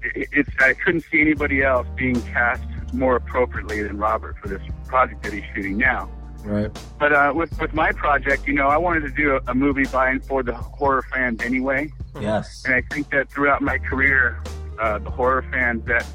it's 0.01 0.49
I 0.59 0.73
couldn't 0.73 1.01
see 1.11 1.21
anybody 1.21 1.63
else 1.63 1.87
being 1.95 2.21
cast 2.23 2.63
more 2.97 3.15
appropriately 3.15 3.83
than 3.83 3.97
Robert 3.97 4.37
for 4.41 4.47
this 4.47 4.61
project 4.87 5.23
that 5.23 5.33
he's 5.33 5.43
shooting 5.53 5.77
now. 5.77 6.09
Right. 6.43 6.71
But 6.99 7.11
uh, 7.11 7.33
with 7.35 7.59
with 7.59 7.73
my 7.73 7.91
project, 7.91 8.47
you 8.47 8.53
know, 8.53 8.67
I 8.67 8.77
wanted 8.77 9.01
to 9.01 9.09
do 9.09 9.35
a, 9.35 9.51
a 9.51 9.55
movie 9.55 9.85
by 9.85 10.09
and 10.09 10.23
for 10.23 10.43
the 10.43 10.53
horror 10.53 11.03
fans 11.11 11.41
anyway. 11.41 11.91
Yes. 12.19 12.63
And 12.65 12.75
I 12.75 12.81
think 12.91 13.09
that 13.09 13.31
throughout 13.31 13.61
my 13.61 13.79
career, 13.79 14.41
uh, 14.79 14.99
the 14.99 15.09
horror 15.09 15.43
fans 15.51 15.83
that 15.85 16.05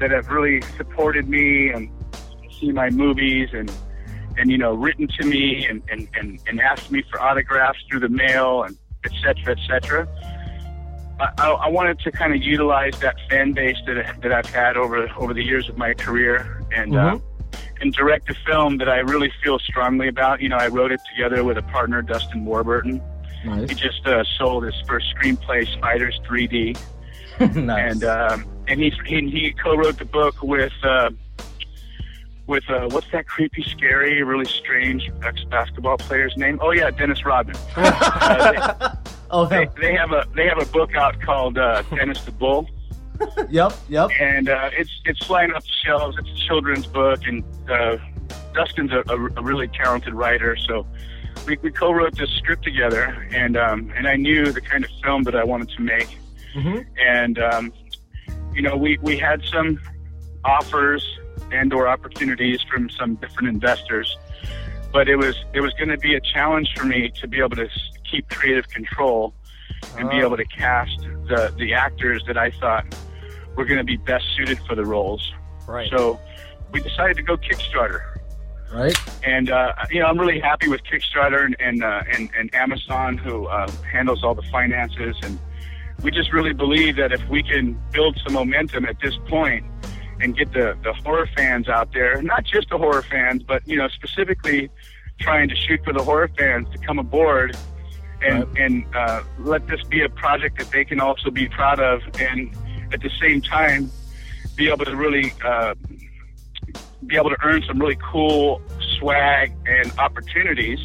that 0.00 0.10
have 0.10 0.28
really 0.28 0.62
supported 0.76 1.28
me 1.28 1.68
and 1.68 1.90
see 2.58 2.72
my 2.72 2.88
movies 2.88 3.50
and 3.52 3.70
and 4.38 4.50
you 4.50 4.56
know 4.56 4.72
written 4.72 5.06
to 5.20 5.26
me 5.26 5.66
and 5.66 5.82
and, 5.90 6.08
and, 6.14 6.40
and 6.46 6.60
asked 6.60 6.90
me 6.90 7.02
for 7.10 7.20
autographs 7.20 7.78
through 7.90 8.00
the 8.00 8.08
mail 8.08 8.62
and 8.62 8.76
et 9.04 9.12
cetera, 9.22 9.54
et 9.54 9.58
cetera. 9.68 10.08
I, 11.20 11.50
I, 11.50 11.68
wanted 11.68 12.00
to 12.00 12.10
kind 12.10 12.34
of 12.34 12.42
utilize 12.42 12.98
that 13.00 13.16
fan 13.28 13.52
base 13.52 13.76
that 13.86 14.20
that 14.22 14.32
I've 14.32 14.46
had 14.46 14.76
over 14.76 15.08
over 15.16 15.34
the 15.34 15.42
years 15.42 15.68
of 15.68 15.76
my 15.76 15.94
career 15.94 16.62
and 16.72 16.96
uh, 16.96 17.18
and 17.80 17.92
direct 17.92 18.30
a 18.30 18.34
film 18.46 18.78
that 18.78 18.88
I 18.88 18.98
really 18.98 19.32
feel 19.42 19.58
strongly 19.58 20.08
about. 20.08 20.40
You 20.40 20.48
know, 20.48 20.56
I 20.56 20.68
wrote 20.68 20.92
it 20.92 21.00
together 21.14 21.44
with 21.44 21.58
a 21.58 21.62
partner, 21.62 22.02
Dustin 22.02 22.44
Warburton. 22.44 23.02
He 23.42 23.74
just 23.74 24.06
uh, 24.06 24.22
sold 24.38 24.64
his 24.64 24.74
first 24.86 25.06
screenplay, 25.16 25.66
Spiders 25.74 26.20
3D, 26.24 26.78
nice. 27.56 27.92
and 27.92 28.04
um, 28.04 28.46
and 28.68 28.80
he 28.80 28.92
he, 29.04 29.28
he 29.28 29.52
co-wrote 29.52 29.98
the 29.98 30.04
book 30.04 30.42
with 30.42 30.72
uh, 30.84 31.10
with 32.46 32.68
uh, 32.68 32.88
what's 32.90 33.10
that 33.12 33.26
creepy, 33.26 33.62
scary, 33.62 34.22
really 34.22 34.44
strange 34.44 35.10
ex-basketball 35.24 35.98
player's 35.98 36.36
name? 36.36 36.58
Oh 36.62 36.72
yeah, 36.72 36.90
Dennis 36.90 37.24
Rodman. 37.24 37.56
uh, 37.76 38.94
oh, 39.30 39.46
they, 39.46 39.64
hell. 39.64 39.74
they, 39.76 39.80
they 39.88 39.94
have 39.94 40.12
a 40.12 40.26
they 40.34 40.46
have 40.48 40.58
a 40.60 40.66
book 40.66 40.94
out 40.96 41.20
called 41.20 41.58
uh, 41.58 41.82
Dennis 41.94 42.24
the 42.24 42.32
Bull, 42.32 42.68
Yep. 43.50 43.72
Yep. 43.88 44.10
and 44.20 44.48
uh, 44.48 44.70
it's 44.72 44.90
it's 45.04 45.24
flying 45.26 45.52
off 45.52 45.62
the 45.62 45.70
shelves. 45.84 46.16
It's 46.18 46.30
a 46.30 46.46
children's 46.46 46.86
book, 46.86 47.20
and 47.26 47.44
uh, 47.70 47.96
Dustin's 48.54 48.92
a, 48.92 49.02
a, 49.08 49.16
a 49.36 49.42
really 49.42 49.68
talented 49.68 50.14
writer, 50.14 50.56
so. 50.56 50.86
We, 51.46 51.56
we 51.62 51.72
co-wrote 51.72 52.16
this 52.16 52.30
script 52.36 52.62
together, 52.62 53.26
and 53.32 53.56
um, 53.56 53.90
and 53.96 54.06
I 54.06 54.14
knew 54.16 54.52
the 54.52 54.60
kind 54.60 54.84
of 54.84 54.90
film 55.02 55.22
that 55.24 55.34
I 55.34 55.42
wanted 55.42 55.70
to 55.70 55.80
make, 55.80 56.18
Mhm. 56.54 56.84
and 57.04 57.38
um, 57.38 57.72
you 58.54 58.60
know 58.62 58.76
we, 58.76 58.98
we 59.02 59.16
had 59.18 59.42
some 59.50 59.80
offers 60.44 61.02
and 61.52 61.72
or 61.72 61.86
opportunities 61.88 62.60
from 62.70 62.88
some 62.90 63.14
different 63.16 63.48
investors, 63.48 64.16
but 64.92 65.08
it 65.08 65.16
was 65.16 65.36
it 65.52 65.60
was 65.60 65.72
going 65.74 65.88
to 65.90 65.98
be 65.98 66.14
a 66.14 66.20
challenge 66.20 66.68
for 66.76 66.84
me 66.84 67.10
to 67.20 67.28
be 67.28 67.38
able 67.38 67.56
to 67.56 67.68
keep 68.10 68.28
creative 68.28 68.68
control 68.68 69.34
and 69.98 70.08
be 70.10 70.16
Oh. 70.22 70.26
able 70.26 70.36
to 70.36 70.44
cast 70.44 70.98
the 71.28 71.52
the 71.58 71.74
actors 71.74 72.22
that 72.26 72.36
I 72.36 72.50
thought 72.50 72.84
were 73.56 73.64
going 73.64 73.78
to 73.78 73.84
be 73.84 73.96
best 73.96 74.24
suited 74.36 74.58
for 74.66 74.74
the 74.74 74.84
roles. 74.84 75.32
Right. 75.66 75.88
So 75.90 76.18
we 76.72 76.80
decided 76.80 77.16
to 77.16 77.22
go 77.22 77.36
Kickstarter. 77.36 78.00
Right. 78.72 78.96
And 79.22 79.50
uh, 79.50 79.72
you 79.90 80.00
know, 80.00 80.06
I'm 80.06 80.18
really 80.18 80.40
happy 80.40 80.68
with 80.68 80.80
Kickstarter 80.84 81.44
and 81.44 81.56
and, 81.60 81.84
uh, 81.84 82.02
and, 82.14 82.30
and 82.38 82.54
Amazon, 82.54 83.18
who 83.18 83.46
uh, 83.46 83.70
handles 83.90 84.24
all 84.24 84.34
the 84.34 84.48
finances. 84.50 85.14
And 85.22 85.38
we 86.02 86.10
just 86.10 86.32
really 86.32 86.54
believe 86.54 86.96
that 86.96 87.12
if 87.12 87.22
we 87.28 87.42
can 87.42 87.78
build 87.92 88.18
some 88.24 88.32
momentum 88.32 88.86
at 88.86 88.96
this 89.00 89.16
point 89.28 89.64
and 90.22 90.36
get 90.36 90.52
the 90.52 90.76
the 90.82 90.92
horror 91.04 91.28
fans 91.36 91.68
out 91.68 91.92
there, 91.92 92.22
not 92.22 92.44
just 92.44 92.70
the 92.70 92.78
horror 92.78 93.02
fans, 93.02 93.42
but 93.42 93.66
you 93.66 93.76
know, 93.76 93.88
specifically 93.88 94.70
trying 95.20 95.48
to 95.48 95.56
shoot 95.56 95.80
for 95.84 95.92
the 95.92 96.02
horror 96.02 96.30
fans 96.38 96.68
to 96.70 96.78
come 96.78 96.98
aboard 96.98 97.56
and 98.22 98.46
and 98.56 98.84
uh, 98.94 99.22
let 99.40 99.66
this 99.66 99.82
be 99.84 100.02
a 100.02 100.08
project 100.08 100.58
that 100.58 100.70
they 100.70 100.84
can 100.84 101.00
also 101.00 101.30
be 101.30 101.48
proud 101.48 101.80
of, 101.80 102.00
and 102.20 102.54
at 102.92 103.00
the 103.00 103.10
same 103.20 103.40
time 103.40 103.90
be 104.56 104.70
able 104.70 104.84
to 104.84 104.96
really 104.96 105.32
uh, 105.44 105.74
be 107.06 107.16
able 107.16 107.30
to 107.30 107.36
earn 107.42 107.62
some 107.66 107.78
really 107.78 107.98
cool 108.12 108.62
swag 108.98 109.52
and 109.66 109.92
opportunities 109.98 110.78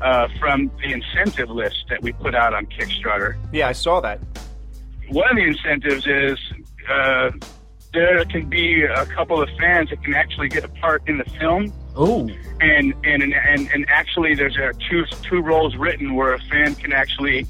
uh, 0.00 0.28
from 0.38 0.70
the 0.82 0.92
incentive 0.92 1.50
list 1.50 1.84
that 1.90 2.02
we 2.02 2.12
put 2.12 2.34
out 2.34 2.54
on 2.54 2.66
Kickstarter. 2.66 3.36
Yeah, 3.52 3.68
I 3.68 3.72
saw 3.72 4.00
that. 4.00 4.20
One 5.10 5.30
of 5.30 5.36
the 5.36 5.44
incentives 5.44 6.06
is 6.06 6.38
uh, 6.90 7.30
there 7.92 8.24
can 8.24 8.48
be 8.48 8.82
a 8.82 9.06
couple 9.06 9.42
of 9.42 9.48
fans 9.58 9.90
that 9.90 10.02
can 10.02 10.14
actually 10.14 10.48
get 10.48 10.64
a 10.64 10.68
part 10.68 11.02
in 11.06 11.18
the 11.18 11.24
film. 11.24 11.72
Oh. 11.96 12.28
And 12.60 12.94
and 13.04 13.22
and 13.22 13.68
and 13.72 13.86
actually, 13.88 14.34
there's 14.34 14.56
uh, 14.56 14.72
two 14.88 15.04
two 15.22 15.40
roles 15.40 15.76
written 15.76 16.14
where 16.14 16.34
a 16.34 16.38
fan 16.38 16.74
can 16.74 16.92
actually 16.92 17.46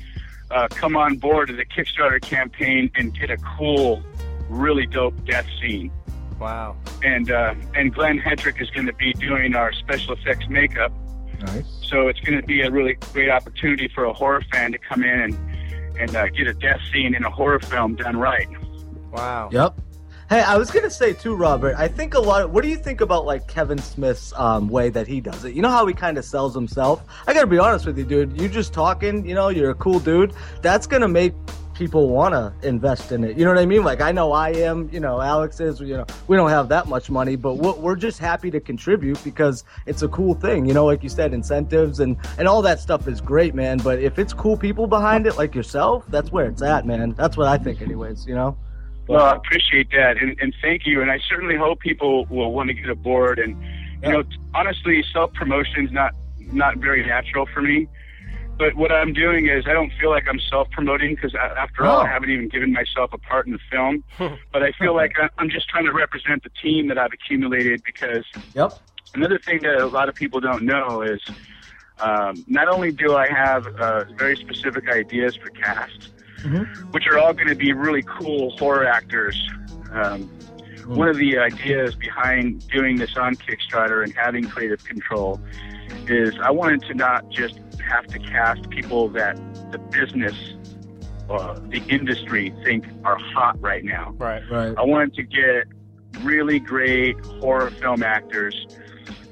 uh, 0.50 0.68
come 0.68 0.96
on 0.96 1.16
board 1.16 1.48
to 1.48 1.54
the 1.54 1.64
Kickstarter 1.64 2.20
campaign 2.20 2.90
and 2.94 3.18
get 3.18 3.30
a 3.30 3.36
cool, 3.58 4.02
really 4.48 4.86
dope 4.86 5.22
death 5.26 5.46
scene. 5.60 5.90
Wow. 6.38 6.76
And 7.02 7.30
uh, 7.30 7.54
and 7.74 7.92
Glenn 7.92 8.18
Hetrick 8.18 8.60
is 8.62 8.70
going 8.70 8.86
to 8.86 8.92
be 8.92 9.12
doing 9.14 9.54
our 9.54 9.72
special 9.72 10.14
effects 10.14 10.48
makeup. 10.48 10.92
Nice. 11.40 11.66
So 11.82 12.08
it's 12.08 12.20
going 12.20 12.40
to 12.40 12.46
be 12.46 12.62
a 12.62 12.70
really 12.70 12.94
great 13.12 13.30
opportunity 13.30 13.88
for 13.88 14.04
a 14.04 14.12
horror 14.12 14.42
fan 14.52 14.72
to 14.72 14.78
come 14.78 15.02
in 15.02 15.20
and 15.20 15.38
and 15.98 16.14
uh, 16.14 16.28
get 16.28 16.46
a 16.46 16.54
death 16.54 16.80
scene 16.92 17.14
in 17.14 17.24
a 17.24 17.30
horror 17.30 17.60
film 17.60 17.96
done 17.96 18.16
right. 18.16 18.48
Wow. 19.10 19.48
Yep. 19.52 19.80
Hey, 20.28 20.42
I 20.42 20.58
was 20.58 20.70
gonna 20.70 20.90
say 20.90 21.14
too, 21.14 21.34
Robert. 21.34 21.74
I 21.78 21.88
think 21.88 22.12
a 22.12 22.20
lot. 22.20 22.42
Of, 22.42 22.50
what 22.50 22.62
do 22.62 22.68
you 22.68 22.76
think 22.76 23.00
about 23.00 23.24
like 23.24 23.48
Kevin 23.48 23.78
Smith's 23.78 24.34
um, 24.36 24.68
way 24.68 24.90
that 24.90 25.06
he 25.06 25.22
does 25.22 25.46
it? 25.46 25.54
You 25.54 25.62
know 25.62 25.70
how 25.70 25.86
he 25.86 25.94
kind 25.94 26.18
of 26.18 26.24
sells 26.26 26.54
himself. 26.54 27.02
I 27.26 27.32
gotta 27.32 27.46
be 27.46 27.56
honest 27.56 27.86
with 27.86 27.96
you, 27.96 28.04
dude. 28.04 28.38
You 28.38 28.46
just 28.46 28.74
talking. 28.74 29.26
You 29.26 29.34
know, 29.34 29.48
you're 29.48 29.70
a 29.70 29.74
cool 29.76 29.98
dude. 29.98 30.34
That's 30.60 30.86
gonna 30.86 31.08
make 31.08 31.32
people 31.72 32.10
want 32.10 32.34
to 32.34 32.52
invest 32.68 33.10
in 33.10 33.24
it. 33.24 33.38
You 33.38 33.46
know 33.46 33.52
what 33.52 33.58
I 33.58 33.64
mean? 33.64 33.84
Like 33.84 34.02
I 34.02 34.12
know 34.12 34.32
I 34.32 34.50
am. 34.50 34.90
You 34.92 35.00
know, 35.00 35.18
Alex 35.18 35.60
is. 35.60 35.80
You 35.80 35.96
know, 35.96 36.06
we 36.26 36.36
don't 36.36 36.50
have 36.50 36.68
that 36.68 36.88
much 36.88 37.08
money, 37.08 37.34
but 37.34 37.54
we're, 37.54 37.76
we're 37.76 37.96
just 37.96 38.18
happy 38.18 38.50
to 38.50 38.60
contribute 38.60 39.24
because 39.24 39.64
it's 39.86 40.02
a 40.02 40.08
cool 40.08 40.34
thing. 40.34 40.66
You 40.66 40.74
know, 40.74 40.84
like 40.84 41.02
you 41.02 41.08
said, 41.08 41.32
incentives 41.32 42.00
and 42.00 42.18
and 42.36 42.46
all 42.46 42.60
that 42.60 42.80
stuff 42.80 43.08
is 43.08 43.22
great, 43.22 43.54
man. 43.54 43.78
But 43.78 43.98
if 44.00 44.18
it's 44.18 44.34
cool 44.34 44.58
people 44.58 44.88
behind 44.88 45.26
it, 45.26 45.38
like 45.38 45.54
yourself, 45.54 46.04
that's 46.08 46.30
where 46.30 46.44
it's 46.44 46.60
at, 46.60 46.84
man. 46.84 47.14
That's 47.16 47.38
what 47.38 47.48
I 47.48 47.56
think, 47.56 47.80
anyways. 47.80 48.26
You 48.26 48.34
know. 48.34 48.58
Well, 49.08 49.24
I 49.24 49.36
appreciate 49.36 49.90
that, 49.92 50.18
and, 50.20 50.38
and 50.40 50.54
thank 50.62 50.86
you. 50.86 51.00
And 51.02 51.10
I 51.10 51.18
certainly 51.28 51.56
hope 51.56 51.80
people 51.80 52.26
will 52.26 52.52
want 52.52 52.68
to 52.68 52.74
get 52.74 52.88
aboard. 52.88 53.38
And 53.38 53.56
you 54.02 54.10
know, 54.12 54.22
honestly, 54.54 55.02
self 55.12 55.32
promotion 55.32 55.86
is 55.86 55.92
not 55.92 56.14
not 56.52 56.76
very 56.78 57.04
natural 57.04 57.46
for 57.52 57.62
me. 57.62 57.88
But 58.58 58.74
what 58.74 58.90
I'm 58.90 59.12
doing 59.12 59.46
is 59.46 59.66
I 59.68 59.72
don't 59.72 59.92
feel 60.00 60.10
like 60.10 60.26
I'm 60.28 60.40
self 60.40 60.68
promoting 60.70 61.14
because 61.14 61.34
after 61.34 61.84
all, 61.86 61.98
Oh. 61.98 62.02
I 62.02 62.08
haven't 62.08 62.30
even 62.30 62.48
given 62.48 62.72
myself 62.72 63.12
a 63.12 63.18
part 63.18 63.46
in 63.46 63.52
the 63.52 63.58
film. 63.70 64.02
but 64.52 64.62
I 64.62 64.72
feel 64.72 64.94
like 64.94 65.12
I- 65.18 65.28
I'm 65.38 65.48
just 65.48 65.68
trying 65.68 65.84
to 65.86 65.92
represent 65.92 66.42
the 66.42 66.50
team 66.60 66.88
that 66.88 66.98
I've 66.98 67.12
accumulated 67.12 67.82
because 67.84 68.24
Yep. 68.54 68.72
Another 69.14 69.38
thing 69.38 69.60
that 69.62 69.76
a 69.80 69.86
lot 69.86 70.08
of 70.10 70.14
people 70.14 70.38
don't 70.38 70.64
know 70.64 71.00
is 71.02 71.20
um, 72.00 72.44
not 72.46 72.68
only 72.68 72.92
do 72.92 73.14
I 73.16 73.26
have 73.28 73.66
uh, 73.66 74.04
very 74.16 74.36
specific 74.36 74.88
ideas 74.90 75.34
for 75.36 75.48
cast, 75.50 76.10
which 76.90 77.06
are 77.06 77.18
all 77.18 77.32
going 77.32 77.48
to 77.48 77.54
be 77.54 77.72
really 77.72 78.02
cool 78.02 78.56
horror 78.58 78.86
actors. 78.86 79.36
Um, 79.92 80.30
One 80.86 81.08
of 81.08 81.16
the 81.18 81.38
ideas 81.38 81.94
behind 81.94 82.66
doing 82.68 82.96
this 82.96 83.16
on 83.16 83.34
Kickstarter 83.36 84.02
and 84.02 84.14
having 84.14 84.44
creative 84.44 84.82
control 84.84 85.38
is 86.06 86.34
I 86.42 86.50
wanted 86.50 86.82
to 86.84 86.94
not 86.94 87.28
just 87.28 87.60
have 87.86 88.06
to 88.06 88.18
cast 88.18 88.70
people 88.70 89.08
that 89.10 89.36
the 89.70 89.78
business, 89.78 90.34
uh, 91.28 91.60
the 91.68 91.82
industry 91.88 92.54
think 92.64 92.86
are 93.04 93.18
hot 93.18 93.60
right 93.60 93.84
now. 93.84 94.14
Right. 94.16 94.42
Right. 94.50 94.74
I 94.78 94.82
wanted 94.82 95.14
to 95.14 95.22
get 95.24 95.66
really 96.22 96.58
great 96.58 97.22
horror 97.40 97.70
film 97.70 98.02
actors 98.02 98.66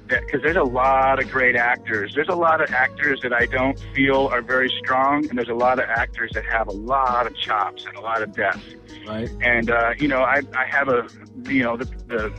because 0.07 0.43
there's 0.43 0.57
a 0.57 0.63
lot 0.63 1.23
of 1.23 1.31
great 1.31 1.57
actors. 1.57 2.15
There's 2.15 2.29
a 2.29 2.35
lot 2.35 2.61
of 2.61 2.71
actors 2.71 3.21
that 3.23 3.33
I 3.33 3.47
don't 3.47 3.79
feel 3.95 4.29
are 4.29 4.43
very 4.43 4.73
strong, 4.79 5.29
and 5.29 5.39
there's 5.39 5.49
a 5.49 5.55
lot 5.55 5.79
of 5.79 5.87
actors 5.89 6.31
that 6.35 6.45
have 6.47 6.69
a 6.69 6.73
lot 6.73 7.27
of 7.27 7.37
chops 7.37 7.85
and 7.85 7.97
a 7.97 8.01
lot 8.01 8.23
of 8.23 8.33
depth. 8.33 8.63
Right. 9.07 9.31
And 9.41 9.71
uh, 9.71 9.95
you 9.99 10.09
know, 10.09 10.23
I 10.23 10.43
I 10.57 10.65
have 10.67 10.89
a 10.89 11.07
you 11.49 11.63
know 11.63 11.77
the 11.77 11.87
the, 12.07 12.33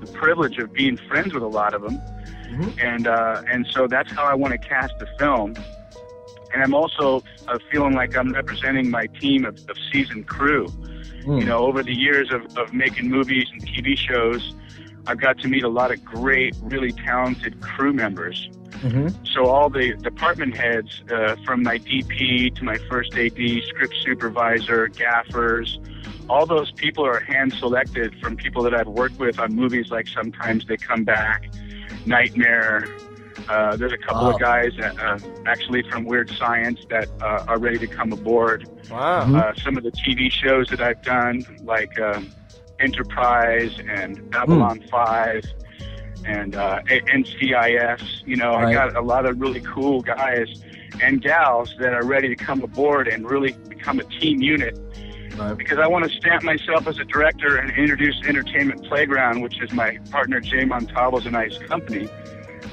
the 0.00 0.12
privilege 0.12 0.58
of 0.58 0.72
being 0.72 0.96
friends 0.96 1.32
with 1.34 1.42
a 1.42 1.48
lot 1.48 1.74
of 1.74 1.82
them, 1.82 2.00
Hmm. 2.54 2.68
and 2.78 3.06
uh, 3.06 3.42
and 3.50 3.66
so 3.70 3.86
that's 3.86 4.12
how 4.12 4.24
I 4.24 4.34
want 4.34 4.52
to 4.52 4.58
cast 4.58 4.98
the 4.98 5.08
film. 5.18 5.54
And 6.52 6.62
I'm 6.62 6.74
also 6.74 7.24
uh, 7.48 7.58
feeling 7.70 7.94
like 7.94 8.16
I'm 8.16 8.32
representing 8.32 8.88
my 8.88 9.06
team 9.06 9.44
of, 9.44 9.58
of 9.68 9.76
seasoned 9.92 10.28
crew. 10.28 10.68
Hmm. 10.68 11.38
You 11.38 11.46
know, 11.46 11.58
over 11.58 11.82
the 11.82 11.94
years 11.94 12.30
of, 12.30 12.56
of 12.56 12.72
making 12.72 13.10
movies 13.10 13.46
and 13.50 13.66
TV 13.66 13.96
shows, 13.96 14.54
I've 15.06 15.20
got 15.20 15.38
to 15.40 15.48
meet 15.48 15.62
a 15.64 15.68
lot 15.68 15.90
of 15.90 16.04
great, 16.04 16.54
really 16.62 16.92
talented 16.92 17.60
crew 17.60 17.92
members. 17.92 18.48
Mm-hmm. 18.82 19.08
So 19.24 19.46
all 19.46 19.70
the 19.70 19.94
department 19.94 20.56
heads, 20.56 21.02
uh, 21.10 21.36
from 21.44 21.62
my 21.62 21.78
DP 21.78 22.54
to 22.56 22.64
my 22.64 22.76
first 22.90 23.14
AD, 23.16 23.38
script 23.68 23.94
supervisor, 24.04 24.88
gaffers, 24.88 25.78
all 26.28 26.46
those 26.46 26.72
people 26.72 27.04
are 27.06 27.20
hand 27.20 27.52
selected 27.54 28.18
from 28.20 28.36
people 28.36 28.62
that 28.62 28.74
I've 28.74 28.88
worked 28.88 29.18
with 29.18 29.38
on 29.38 29.54
movies 29.54 29.90
like 29.90 30.08
Sometimes 30.08 30.66
They 30.66 30.76
Come 30.76 31.04
Back, 31.04 31.50
Nightmare. 32.06 32.86
Uh, 33.48 33.76
there's 33.76 33.92
a 33.92 33.98
couple 33.98 34.24
Wow. 34.24 34.30
of 34.32 34.40
guys 34.40 34.72
that, 34.78 34.98
uh, 34.98 35.18
actually 35.46 35.82
from 35.90 36.04
Weird 36.04 36.30
Science 36.30 36.80
that 36.88 37.08
uh, 37.20 37.44
are 37.46 37.58
ready 37.58 37.78
to 37.78 37.86
come 37.86 38.12
aboard. 38.12 38.68
Wow. 38.90 39.24
Mhm. 39.26 39.36
Uh, 39.36 39.54
some 39.62 39.76
of 39.76 39.82
the 39.82 39.90
TV 39.92 40.30
shows 40.30 40.68
that 40.68 40.80
I've 40.80 41.02
done, 41.02 41.44
like 41.62 41.98
um, 42.00 42.28
Enterprise 42.80 43.78
and 43.88 44.30
Babylon 44.30 44.82
5 44.90 45.44
and 46.26 46.54
uh, 46.56 46.80
NCIS. 46.88 48.26
You 48.26 48.36
know, 48.36 48.54
I 48.54 48.72
got 48.72 48.96
a 48.96 49.00
lot 49.02 49.26
of 49.26 49.40
really 49.40 49.60
cool 49.60 50.00
guys 50.00 50.62
and 51.02 51.20
gals 51.22 51.74
that 51.80 51.92
are 51.92 52.04
ready 52.04 52.28
to 52.28 52.36
come 52.36 52.62
aboard 52.62 53.08
and 53.08 53.28
really 53.28 53.52
become 53.68 53.98
a 54.00 54.04
team 54.04 54.40
unit. 54.40 54.78
Right. 55.36 55.56
Because 55.58 55.78
I 55.78 55.88
want 55.88 56.04
to 56.08 56.16
stamp 56.16 56.44
myself 56.44 56.86
as 56.86 56.98
a 56.98 57.04
director 57.04 57.56
and 57.56 57.70
introduce 57.76 58.14
Entertainment 58.24 58.84
Playground, 58.86 59.42
which 59.42 59.60
is 59.60 59.72
my 59.72 59.98
partner 60.12 60.38
Jay 60.38 60.64
Montalvo's 60.64 61.26
and 61.26 61.36
I's 61.36 61.58
company, 61.66 62.08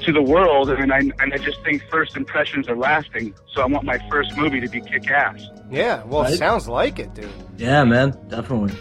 to 0.02 0.12
the 0.12 0.22
world. 0.22 0.70
And 0.70 0.92
I, 0.92 0.98
and 0.98 1.34
I 1.34 1.38
just 1.38 1.60
think 1.64 1.82
first 1.90 2.16
impressions 2.16 2.68
are 2.68 2.76
lasting. 2.76 3.34
So 3.52 3.62
I 3.62 3.66
want 3.66 3.84
my 3.84 3.98
first 4.08 4.36
movie 4.36 4.60
to 4.60 4.68
be 4.68 4.80
kick 4.80 5.10
ass. 5.10 5.44
Yeah. 5.72 6.04
Well, 6.04 6.22
it 6.22 6.26
Right. 6.26 6.38
sounds 6.38 6.68
like 6.68 7.00
it, 7.00 7.12
dude. 7.14 7.28
Yeah, 7.56 7.82
man. 7.82 8.16
Definitely. 8.28 8.72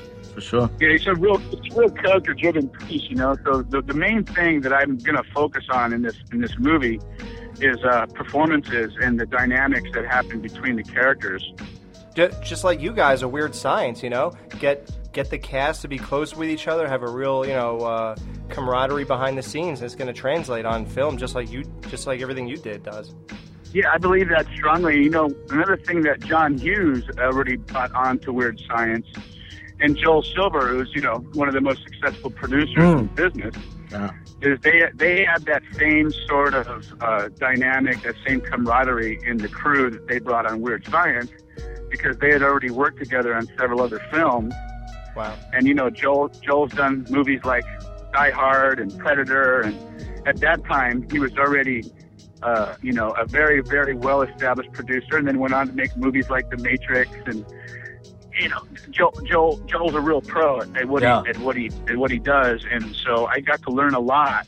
For 0.42 0.48
sure. 0.48 0.70
Yeah, 0.80 0.90
it's 0.90 1.06
a 1.06 1.14
real, 1.14 1.40
it's 1.52 1.76
a 1.76 1.80
real 1.80 1.90
character-driven 1.92 2.70
piece, 2.70 3.04
you 3.10 3.16
know. 3.16 3.38
So 3.46 3.62
the, 3.62 3.82
the 3.82 3.94
main 3.94 4.24
thing 4.24 4.62
that 4.62 4.74
I'm 4.74 4.98
going 4.98 5.16
to 5.16 5.24
focus 5.32 5.66
on 5.70 5.94
in 5.94 6.02
this 6.02 6.18
in 6.32 6.42
this 6.42 6.58
movie 6.58 7.00
is 7.60 7.78
uh, 7.84 8.08
performances 8.08 8.92
and 9.02 9.20
the 9.20 9.26
dynamics 9.28 9.90
that 9.94 10.06
happen 10.06 10.42
between 10.42 10.78
the 10.78 10.84
characters. 10.84 11.54
Ju- 12.16 12.32
Just 12.44 12.64
like 12.64 12.82
you 12.82 12.92
guys 12.92 13.22
are 13.22 13.28
weird 13.28 13.54
science, 13.54 14.02
you 14.02 14.10
know. 14.10 14.34
Get 14.60 14.90
get 15.14 15.30
the 15.30 15.38
cast 15.38 15.82
to 15.84 15.88
be 15.88 15.98
close 16.00 16.36
with 16.36 16.50
each 16.50 16.68
other, 16.68 16.88
have 16.88 17.04
a 17.04 17.10
real, 17.10 17.46
you 17.46 17.54
know, 17.54 17.82
uh, 17.82 18.16
camaraderie 18.50 19.04
behind 19.04 19.38
the 19.38 19.44
scenes. 19.44 19.80
And 19.82 19.86
it's 19.86 19.96
going 19.96 20.08
to 20.08 20.20
translate 20.20 20.66
on 20.66 20.86
film, 20.86 21.18
just 21.18 21.36
like 21.36 21.52
you, 21.52 21.64
just 21.88 22.08
like 22.08 22.22
everything 22.22 22.48
you 22.48 22.58
did 22.58 22.82
does. 22.84 23.14
Yeah, 23.74 23.92
I 23.94 23.98
believe 24.00 24.30
that 24.30 24.48
strongly. 24.56 25.04
You 25.04 25.10
know, 25.12 25.30
another 25.50 25.78
thing 25.78 26.02
that 26.02 26.20
John 26.22 26.58
Hughes 26.58 27.04
already 27.20 27.58
brought 27.58 27.94
on 27.94 28.20
to 28.20 28.34
Weird 28.34 28.62
Science, 28.68 29.06
and 29.82 29.98
Joel 29.98 30.22
Silver, 30.24 30.68
who's 30.68 30.92
you 30.94 31.02
know 31.02 31.18
one 31.34 31.48
of 31.48 31.54
the 31.54 31.62
most 31.62 31.82
successful 31.84 32.30
producers 32.32 32.78
in 32.78 33.08
Mm. 33.10 33.16
business, 33.16 33.56
Yeah. 33.92 34.12
is 34.42 34.60
they 34.62 34.84
they 34.96 35.26
had 35.26 35.44
that 35.46 35.64
same 35.78 36.12
sort 36.28 36.54
of 36.54 36.94
uh, 37.02 37.30
dynamic, 37.40 38.02
that 38.04 38.16
same 38.26 38.42
camaraderie 38.42 39.20
in 39.26 39.38
the 39.38 39.48
crew 39.48 39.90
that 39.90 40.08
they 40.08 40.20
brought 40.20 40.46
on 40.50 40.62
Weird 40.62 40.86
Science, 40.88 41.32
because 41.90 42.18
they 42.20 42.32
had 42.32 42.44
already 42.44 42.70
worked 42.70 43.00
together 43.00 43.36
on 43.36 43.48
several 43.58 43.82
other 43.82 44.00
films. 44.12 44.54
Wow. 45.16 45.34
And 45.54 45.68
you 45.68 45.74
know, 45.74 45.90
Joel 45.90 46.30
Joel's 46.42 46.72
done 46.72 47.06
movies 47.10 47.42
like 47.44 47.66
Die 48.14 48.32
Hard 48.32 48.80
and 48.80 48.98
Predator, 48.98 49.62
and 49.62 49.76
at 50.28 50.38
that 50.38 50.64
time 50.66 51.08
he 51.12 51.20
was 51.20 51.36
already 51.38 51.84
uh, 52.44 52.74
you 52.82 52.92
know, 52.92 53.12
a 53.12 53.26
very, 53.26 53.62
very 53.62 53.94
well 53.94 54.24
established 54.24 54.72
producer, 54.72 55.16
and 55.16 55.28
then 55.28 55.38
went 55.38 55.54
on 55.54 55.68
to 55.68 55.74
make 55.74 55.96
movies 55.96 56.28
like 56.30 56.50
The 56.50 56.58
Matrix 56.58 57.12
and. 57.28 57.46
You 58.42 58.50
know, 58.50 58.64
Joel, 58.90 59.12
Joel 59.24 59.58
Joel's 59.68 59.94
a 59.94 60.02
real 60.02 60.22
pro 60.22 60.62
at 60.62 60.88
what 60.88 61.04
Yeah. 61.04 61.22
he 61.24 61.30
at 61.30 61.38
what 61.38 61.56
he 61.56 61.70
at 61.88 61.96
what 61.98 62.10
he 62.10 62.18
does, 62.18 62.66
and 62.70 62.96
so 62.96 63.28
I 63.28 63.40
got 63.40 63.62
to 63.64 63.70
learn 63.70 63.94
a 63.94 64.00
lot 64.00 64.48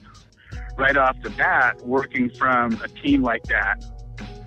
right 0.78 0.98
off 0.98 1.16
the 1.22 1.30
bat 1.32 1.80
working 1.86 2.32
from 2.32 2.82
a 2.84 2.88
team 2.88 3.22
like 3.22 3.44
that. 3.44 3.76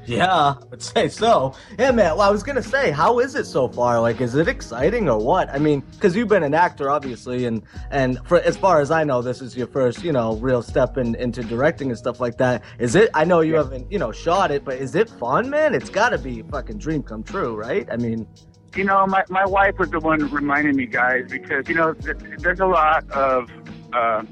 Yeah, 0.04 0.32
I 0.32 0.56
would 0.70 0.82
say 0.82 1.08
so. 1.08 1.54
Yeah, 1.78 1.90
man. 1.90 2.16
Well, 2.16 2.22
I 2.22 2.30
was 2.30 2.44
gonna 2.44 2.62
say, 2.62 2.92
how 2.92 3.18
is 3.18 3.34
it 3.34 3.44
so 3.44 3.68
far? 3.68 4.00
Like, 4.00 4.20
is 4.20 4.36
it 4.36 4.46
exciting 4.46 5.08
or 5.08 5.18
what? 5.18 5.48
I 5.52 5.58
mean, 5.58 5.80
because 5.92 6.14
you've 6.14 6.28
been 6.28 6.44
an 6.44 6.54
actor, 6.54 6.90
obviously, 6.90 7.44
and 7.46 7.62
and 7.90 8.18
for 8.26 8.40
as 8.40 8.56
far 8.56 8.80
as 8.80 8.92
I 8.92 9.02
know, 9.02 9.20
this 9.20 9.42
is 9.42 9.56
your 9.56 9.66
first, 9.66 10.04
you 10.04 10.12
know, 10.12 10.36
real 10.36 10.62
step 10.62 10.96
in, 10.96 11.16
into 11.16 11.42
directing 11.42 11.88
and 11.90 11.98
stuff 11.98 12.20
like 12.20 12.38
that. 12.38 12.62
Is 12.78 12.94
it? 12.94 13.10
I 13.14 13.24
know 13.24 13.40
you 13.40 13.56
haven't, 13.56 13.90
you 13.90 13.98
know, 13.98 14.12
shot 14.12 14.50
it, 14.52 14.64
but 14.64 14.74
is 14.76 14.94
it 14.94 15.08
fun, 15.08 15.50
man? 15.50 15.74
It's 15.74 15.90
got 15.90 16.10
to 16.10 16.18
be 16.18 16.40
a 16.40 16.44
fucking 16.44 16.78
dream 16.78 17.02
come 17.02 17.24
true, 17.24 17.56
right? 17.56 17.88
I 17.90 17.96
mean, 17.96 18.28
you 18.74 18.84
know, 18.84 19.06
my, 19.06 19.24
my 19.28 19.46
wife 19.46 19.78
was 19.78 19.90
the 19.90 20.00
one 20.00 20.30
reminding 20.30 20.76
me, 20.76 20.86
guys, 20.86 21.24
because, 21.30 21.68
you 21.68 21.74
know, 21.74 21.94
th- 21.94 22.16
there's 22.38 22.60
a 22.60 22.66
lot 22.66 23.08
of 23.10 23.50
uh, 23.92 24.22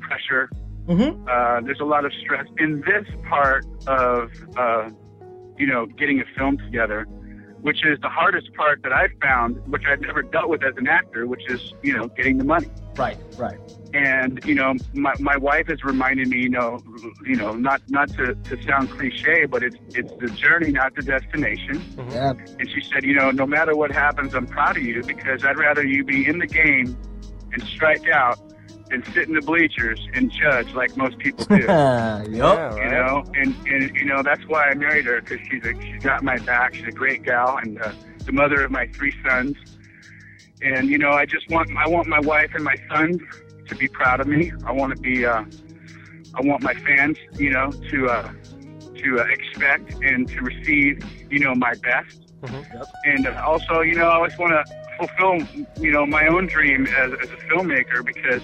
pressure. 0.00 0.50
Mhm. 0.86 1.26
Uh, 1.28 1.60
there's 1.62 1.80
a 1.80 1.84
lot 1.84 2.04
of 2.04 2.12
stress 2.22 2.46
in 2.58 2.80
this 2.82 3.06
part 3.28 3.64
of, 3.86 4.30
uh, 4.56 4.90
you 5.58 5.66
know, 5.66 5.86
getting 5.86 6.20
a 6.20 6.24
film 6.36 6.58
together, 6.58 7.06
which 7.62 7.84
is 7.84 7.98
the 8.00 8.08
hardest 8.08 8.52
part 8.54 8.82
that 8.82 8.92
I've 8.92 9.12
found, 9.20 9.56
which 9.66 9.82
I've 9.88 10.00
never 10.00 10.22
dealt 10.22 10.48
with 10.48 10.62
as 10.62 10.74
an 10.76 10.86
actor, 10.86 11.26
which 11.26 11.42
is, 11.50 11.72
you 11.82 11.96
know, 11.96 12.06
getting 12.08 12.38
the 12.38 12.44
money. 12.44 12.68
right, 12.96 13.18
right. 13.36 13.58
And 13.94 14.44
you 14.44 14.54
know, 14.54 14.74
my, 14.94 15.14
my 15.20 15.36
wife 15.36 15.68
has 15.68 15.82
reminded 15.82 16.28
me, 16.28 16.38
you 16.42 16.50
know, 16.50 16.78
you 17.24 17.36
know, 17.36 17.52
not 17.52 17.80
not 17.88 18.08
to, 18.10 18.34
to 18.34 18.62
sound 18.62 18.90
cliche, 18.90 19.46
but 19.46 19.62
it's 19.62 19.76
it's 19.94 20.12
the 20.20 20.28
journey, 20.28 20.72
not 20.72 20.94
the 20.94 21.02
destination. 21.02 21.76
Mm-hmm. 21.76 22.10
Yeah, 22.10 22.32
And 22.58 22.68
she 22.70 22.82
said, 22.92 23.04
you 23.04 23.14
know, 23.14 23.30
no 23.30 23.46
matter 23.46 23.74
what 23.74 23.90
happens, 23.90 24.34
I'm 24.34 24.46
proud 24.46 24.76
of 24.76 24.82
you 24.82 25.02
because 25.02 25.44
I'd 25.44 25.58
rather 25.58 25.84
you 25.84 26.04
be 26.04 26.26
in 26.26 26.38
the 26.38 26.46
game 26.46 26.96
and 27.52 27.62
strike 27.62 28.08
out 28.08 28.38
than 28.90 29.04
sit 29.12 29.28
in 29.28 29.34
the 29.34 29.40
bleachers 29.40 30.00
and 30.14 30.30
judge 30.30 30.72
like 30.74 30.96
most 30.96 31.18
people 31.18 31.44
do. 31.50 31.56
yup. 31.56 32.26
Yeah, 32.28 32.76
You 32.76 32.90
know, 32.90 33.24
and 33.34 33.54
and 33.66 33.94
you 33.96 34.04
know 34.04 34.22
that's 34.22 34.44
why 34.46 34.68
I 34.68 34.74
married 34.74 35.06
her 35.06 35.20
because 35.20 35.40
she's 35.50 35.64
a, 35.64 35.80
she's 35.80 36.02
got 36.02 36.22
my 36.22 36.38
back. 36.38 36.74
She's 36.74 36.86
a 36.86 36.92
great 36.92 37.22
gal 37.22 37.58
and 37.58 37.80
uh, 37.80 37.92
the 38.24 38.32
mother 38.32 38.64
of 38.64 38.70
my 38.70 38.86
three 38.88 39.14
sons. 39.26 39.56
And 40.62 40.88
you 40.88 40.98
know, 40.98 41.10
I 41.10 41.26
just 41.26 41.48
want 41.50 41.70
I 41.76 41.88
want 41.88 42.06
my 42.06 42.20
wife 42.20 42.52
and 42.54 42.64
my 42.64 42.76
sons 42.90 43.20
to 43.68 43.74
be 43.74 43.88
proud 43.88 44.20
of 44.20 44.26
me. 44.26 44.52
I 44.64 44.72
want 44.72 44.94
to 44.96 45.00
be 45.00 45.26
uh, 45.26 45.44
I 46.34 46.40
want 46.42 46.62
my 46.62 46.74
fans, 46.74 47.18
you 47.38 47.50
know, 47.50 47.70
to 47.70 48.08
uh, 48.08 48.32
to 48.96 49.20
uh, 49.20 49.24
expect 49.24 49.92
and 50.02 50.28
to 50.28 50.40
receive, 50.40 51.04
you 51.30 51.40
know, 51.40 51.54
my 51.54 51.74
best. 51.82 52.22
And 53.04 53.26
uh, 53.26 53.42
also, 53.44 53.80
you 53.80 53.94
know, 53.94 54.08
I 54.08 54.14
always 54.14 54.36
want 54.38 54.52
to 54.52 54.64
fulfill, 54.98 55.64
you 55.80 55.90
know, 55.90 56.06
my 56.06 56.26
own 56.26 56.46
dream 56.46 56.86
as, 56.86 57.12
as 57.12 57.30
a 57.30 57.36
filmmaker 57.48 58.04
because 58.04 58.42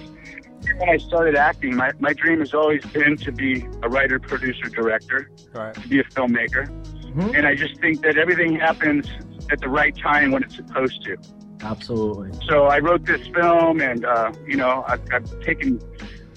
when 0.77 0.89
I 0.89 0.97
started 0.97 1.35
acting, 1.35 1.75
my, 1.75 1.91
my 1.99 2.13
dream 2.13 2.39
has 2.39 2.53
always 2.53 2.83
been 2.87 3.17
to 3.17 3.31
be 3.31 3.65
a 3.81 3.89
writer, 3.89 4.19
producer, 4.19 4.69
director, 4.69 5.29
Right. 5.53 5.73
to 5.75 5.87
be 5.87 5.99
a 5.99 6.03
filmmaker. 6.05 6.67
Mhm. 7.13 7.37
And 7.37 7.47
I 7.47 7.55
just 7.55 7.79
think 7.79 8.01
that 8.01 8.17
everything 8.17 8.55
happens 8.55 9.07
at 9.51 9.59
the 9.59 9.69
right 9.69 9.95
time 9.97 10.31
when 10.31 10.43
it's 10.43 10.55
supposed 10.55 11.03
to. 11.03 11.17
Absolutely. 11.61 12.31
So 12.47 12.65
I 12.65 12.79
wrote 12.79 13.05
this 13.05 13.25
film, 13.27 13.81
and 13.81 14.03
uh, 14.05 14.31
you 14.47 14.57
know, 14.57 14.83
I've, 14.87 15.01
I've 15.13 15.41
taken 15.41 15.79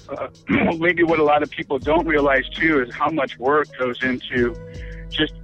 uh, 0.09 0.29
maybe 0.79 1.03
what 1.03 1.19
a 1.19 1.25
lot 1.25 1.43
of 1.43 1.51
people 1.51 1.79
don't 1.79 2.07
realize 2.07 2.49
too 2.51 2.83
is 2.83 2.95
how 2.95 3.11
much 3.11 3.39
work 3.39 3.67
goes 3.79 4.03
into 4.03 4.55
just 5.09 5.35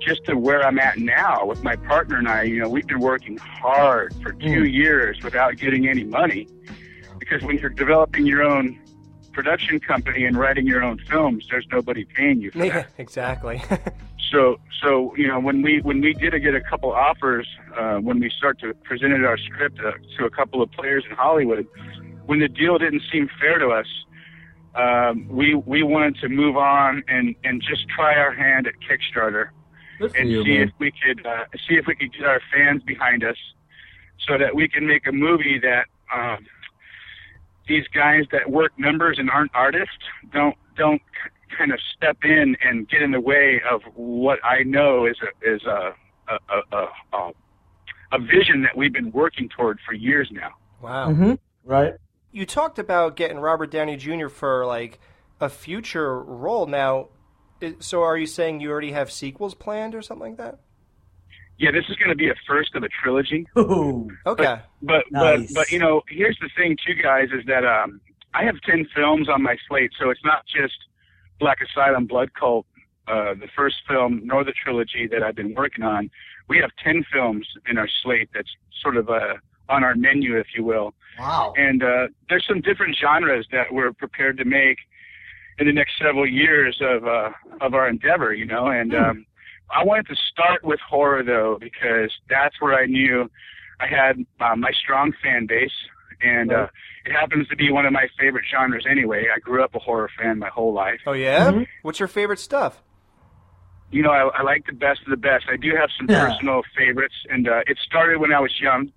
just 0.00 0.24
to 0.26 0.36
where 0.36 0.62
I'm 0.66 0.78
at 0.78 0.98
now 0.98 1.46
with 1.46 1.62
my 1.62 1.76
partner 1.76 2.18
and 2.18 2.28
I. 2.28 2.42
You 2.42 2.60
know, 2.60 2.68
we've 2.68 2.86
been 2.86 3.00
working 3.00 3.36
hard 3.38 4.14
for 4.22 4.32
two 4.32 4.64
years 4.64 5.22
without 5.22 5.56
getting 5.56 5.88
any 5.88 6.04
money 6.04 6.48
because 7.24 7.42
when 7.46 7.58
you're 7.58 7.70
developing 7.70 8.26
your 8.26 8.42
own 8.42 8.78
production 9.32 9.80
company 9.80 10.24
and 10.24 10.38
writing 10.38 10.66
your 10.66 10.82
own 10.82 10.98
films, 10.98 11.46
there's 11.50 11.66
nobody 11.72 12.04
paying 12.04 12.40
you 12.40 12.50
for 12.50 12.58
that. 12.58 12.66
Yeah, 12.66 12.86
exactly. 12.98 13.62
So, 14.32 14.58
so 14.82 15.14
you 15.16 15.28
know, 15.28 15.38
when 15.38 15.62
we 15.62 15.80
when 15.82 16.00
we 16.00 16.12
did 16.12 16.32
get 16.42 16.56
a 16.56 16.60
couple 16.60 16.90
offers, 16.90 17.46
uh, 17.78 17.98
when 17.98 18.18
we 18.18 18.30
start 18.30 18.58
to 18.60 18.74
presented 18.74 19.24
our 19.24 19.38
script 19.38 19.78
uh, 19.78 19.92
to 20.18 20.24
a 20.24 20.30
couple 20.30 20.60
of 20.60 20.72
players 20.72 21.04
in 21.08 21.14
Hollywood, 21.14 21.68
when 22.26 22.40
the 22.40 22.48
deal 22.48 22.76
didn't 22.78 23.02
seem 23.12 23.28
fair 23.38 23.60
to 23.60 23.68
us, 23.68 23.86
um, 24.74 25.28
we 25.28 25.54
we 25.54 25.84
wanted 25.84 26.16
to 26.16 26.28
move 26.28 26.56
on 26.56 27.04
and 27.06 27.36
and 27.44 27.62
just 27.62 27.86
try 27.88 28.16
our 28.16 28.32
hand 28.32 28.66
at 28.66 28.74
Kickstarter 28.80 29.50
Good 30.00 30.16
and 30.16 30.28
you, 30.28 30.42
see 30.42 30.58
man. 30.58 30.68
if 30.68 30.70
we 30.80 30.90
could 30.90 31.24
uh, 31.24 31.44
see 31.68 31.74
if 31.74 31.86
we 31.86 31.94
could 31.94 32.12
get 32.12 32.24
our 32.24 32.40
fans 32.52 32.82
behind 32.82 33.22
us, 33.22 33.36
so 34.26 34.36
that 34.36 34.56
we 34.56 34.68
can 34.68 34.84
make 34.84 35.06
a 35.06 35.12
movie 35.12 35.60
that 35.60 35.86
um, 36.12 36.44
these 37.68 37.84
guys 37.94 38.24
that 38.32 38.50
work 38.50 38.72
numbers 38.78 39.18
and 39.18 39.30
aren't 39.30 39.50
artists 39.54 39.94
don't 40.32 40.56
don't 40.76 41.00
kind 41.56 41.72
of 41.72 41.78
step 41.96 42.18
in 42.24 42.56
and 42.64 42.88
get 42.88 43.00
in 43.02 43.12
the 43.12 43.20
way 43.20 43.60
of 43.70 43.80
what 43.94 44.38
I 44.44 44.62
know 44.64 45.06
is 45.06 45.16
a 45.22 45.54
is 45.54 45.62
a 45.64 45.94
a 46.28 46.34
a, 46.34 46.76
a, 46.76 46.86
a, 47.16 47.32
a 48.12 48.18
vision 48.18 48.62
that 48.62 48.76
we've 48.76 48.92
been 48.92 49.12
working 49.12 49.48
toward 49.48 49.78
for 49.86 49.92
years 49.94 50.28
now. 50.32 50.50
wow. 50.80 51.08
Mhm. 51.10 51.38
Right. 51.64 51.94
You 52.32 52.44
talked 52.44 52.78
about 52.78 53.16
getting 53.16 53.38
Robert 53.38 53.70
Downey 53.70 53.96
Jr. 53.96 54.28
for 54.28 54.66
like 54.66 54.98
a 55.40 55.48
future 55.48 56.20
role. 56.20 56.66
Now, 56.66 57.08
so 57.78 58.02
are 58.02 58.18
you 58.18 58.26
saying 58.26 58.60
you 58.60 58.70
already 58.70 58.92
have 58.92 59.10
sequels 59.10 59.54
planned 59.54 59.94
or 59.94 60.02
something 60.02 60.28
like 60.30 60.36
that? 60.38 60.58
Yeah, 61.58 61.70
this 61.70 61.84
is 61.88 61.96
going 61.96 62.08
to 62.10 62.16
be 62.16 62.28
a 62.28 62.34
first 62.46 62.74
of 62.74 62.82
a 62.82 62.88
trilogy. 62.88 63.46
Ooh. 63.56 64.10
Okay. 64.26 64.58
But 64.82 65.04
Nice. 65.10 65.52
but 65.52 65.54
but 65.54 65.72
you 65.72 65.78
know, 65.78 66.02
here's 66.08 66.38
the 66.40 66.50
thing 66.56 66.76
too, 66.84 66.94
guys, 66.94 67.28
is 67.32 67.44
that 67.46 67.64
um, 67.64 68.00
I 68.34 68.44
have 68.44 68.56
ten 68.62 68.86
films 68.94 69.28
on 69.28 69.42
my 69.42 69.56
slate, 69.68 69.92
so 69.98 70.10
it's 70.10 70.24
not 70.24 70.44
just 70.46 70.74
Black 71.38 71.58
Asylum, 71.62 72.06
Blood 72.06 72.34
Cult, 72.34 72.66
uh, 73.06 73.34
the 73.34 73.48
first 73.54 73.76
film, 73.88 74.22
nor 74.24 74.44
the 74.44 74.52
trilogy 74.52 75.06
that 75.06 75.22
I've 75.22 75.36
been 75.36 75.54
working 75.54 75.84
on. 75.84 76.10
We 76.48 76.58
have 76.58 76.70
ten 76.82 77.04
films 77.12 77.46
in 77.68 77.78
our 77.78 77.88
slate 78.02 78.30
that's 78.34 78.50
sort 78.82 78.96
of 78.96 79.08
uh, 79.08 79.34
on 79.68 79.84
our 79.84 79.94
menu, 79.94 80.36
if 80.36 80.48
you 80.56 80.64
will. 80.64 80.92
Wow. 81.18 81.54
And 81.56 81.82
uh, 81.82 82.08
there's 82.28 82.44
some 82.46 82.60
different 82.60 82.96
genres 83.00 83.46
that 83.52 83.72
we're 83.72 83.92
prepared 83.92 84.36
to 84.38 84.44
make 84.44 84.78
in 85.58 85.66
the 85.66 85.72
next 85.72 85.92
several 85.98 86.26
years 86.26 86.78
of 86.80 87.06
uh, 87.06 87.30
of 87.60 87.74
our 87.74 87.88
endeavor, 87.88 88.34
you 88.34 88.44
know. 88.44 88.66
And 88.66 88.94
um, 88.94 89.26
I 89.70 89.84
wanted 89.84 90.06
to 90.08 90.16
start 90.32 90.64
with 90.64 90.80
horror 90.80 91.22
though 91.22 91.58
because 91.60 92.10
that's 92.28 92.60
where 92.60 92.74
I 92.74 92.86
knew 92.86 93.30
I 93.80 93.86
had 93.86 94.24
uh, 94.40 94.56
my 94.56 94.70
strong 94.72 95.12
fan 95.22 95.46
base, 95.46 95.72
and 96.22 96.52
uh, 96.52 96.66
it 97.04 97.12
happens 97.12 97.48
to 97.48 97.56
be 97.56 97.72
one 97.72 97.86
of 97.86 97.92
my 97.92 98.06
favorite 98.18 98.44
genres 98.50 98.86
anyway. 98.88 99.26
I 99.34 99.38
grew 99.40 99.64
up 99.64 99.74
a 99.74 99.78
horror 99.80 100.10
fan 100.18 100.38
my 100.38 100.48
whole 100.48 100.72
life. 100.72 101.00
Oh 101.06 101.12
yeah. 101.12 101.50
Mhm. 101.50 101.66
What's 101.82 101.98
your 101.98 102.08
favorite 102.08 102.38
stuff? 102.38 102.82
You 103.90 104.02
know, 104.02 104.10
I, 104.10 104.28
I 104.38 104.42
like 104.42 104.66
the 104.66 104.72
best 104.72 105.00
of 105.02 105.10
the 105.10 105.16
best. 105.16 105.44
I 105.50 105.56
do 105.56 105.70
have 105.78 105.88
some 105.98 106.08
Yeah. 106.08 106.20
personal 106.20 106.62
favorites, 106.76 107.14
and 107.30 107.48
uh, 107.48 107.60
it 107.66 107.78
started 107.84 108.18
when 108.20 108.32
I 108.32 108.40
was 108.40 108.52
young. 108.60 108.92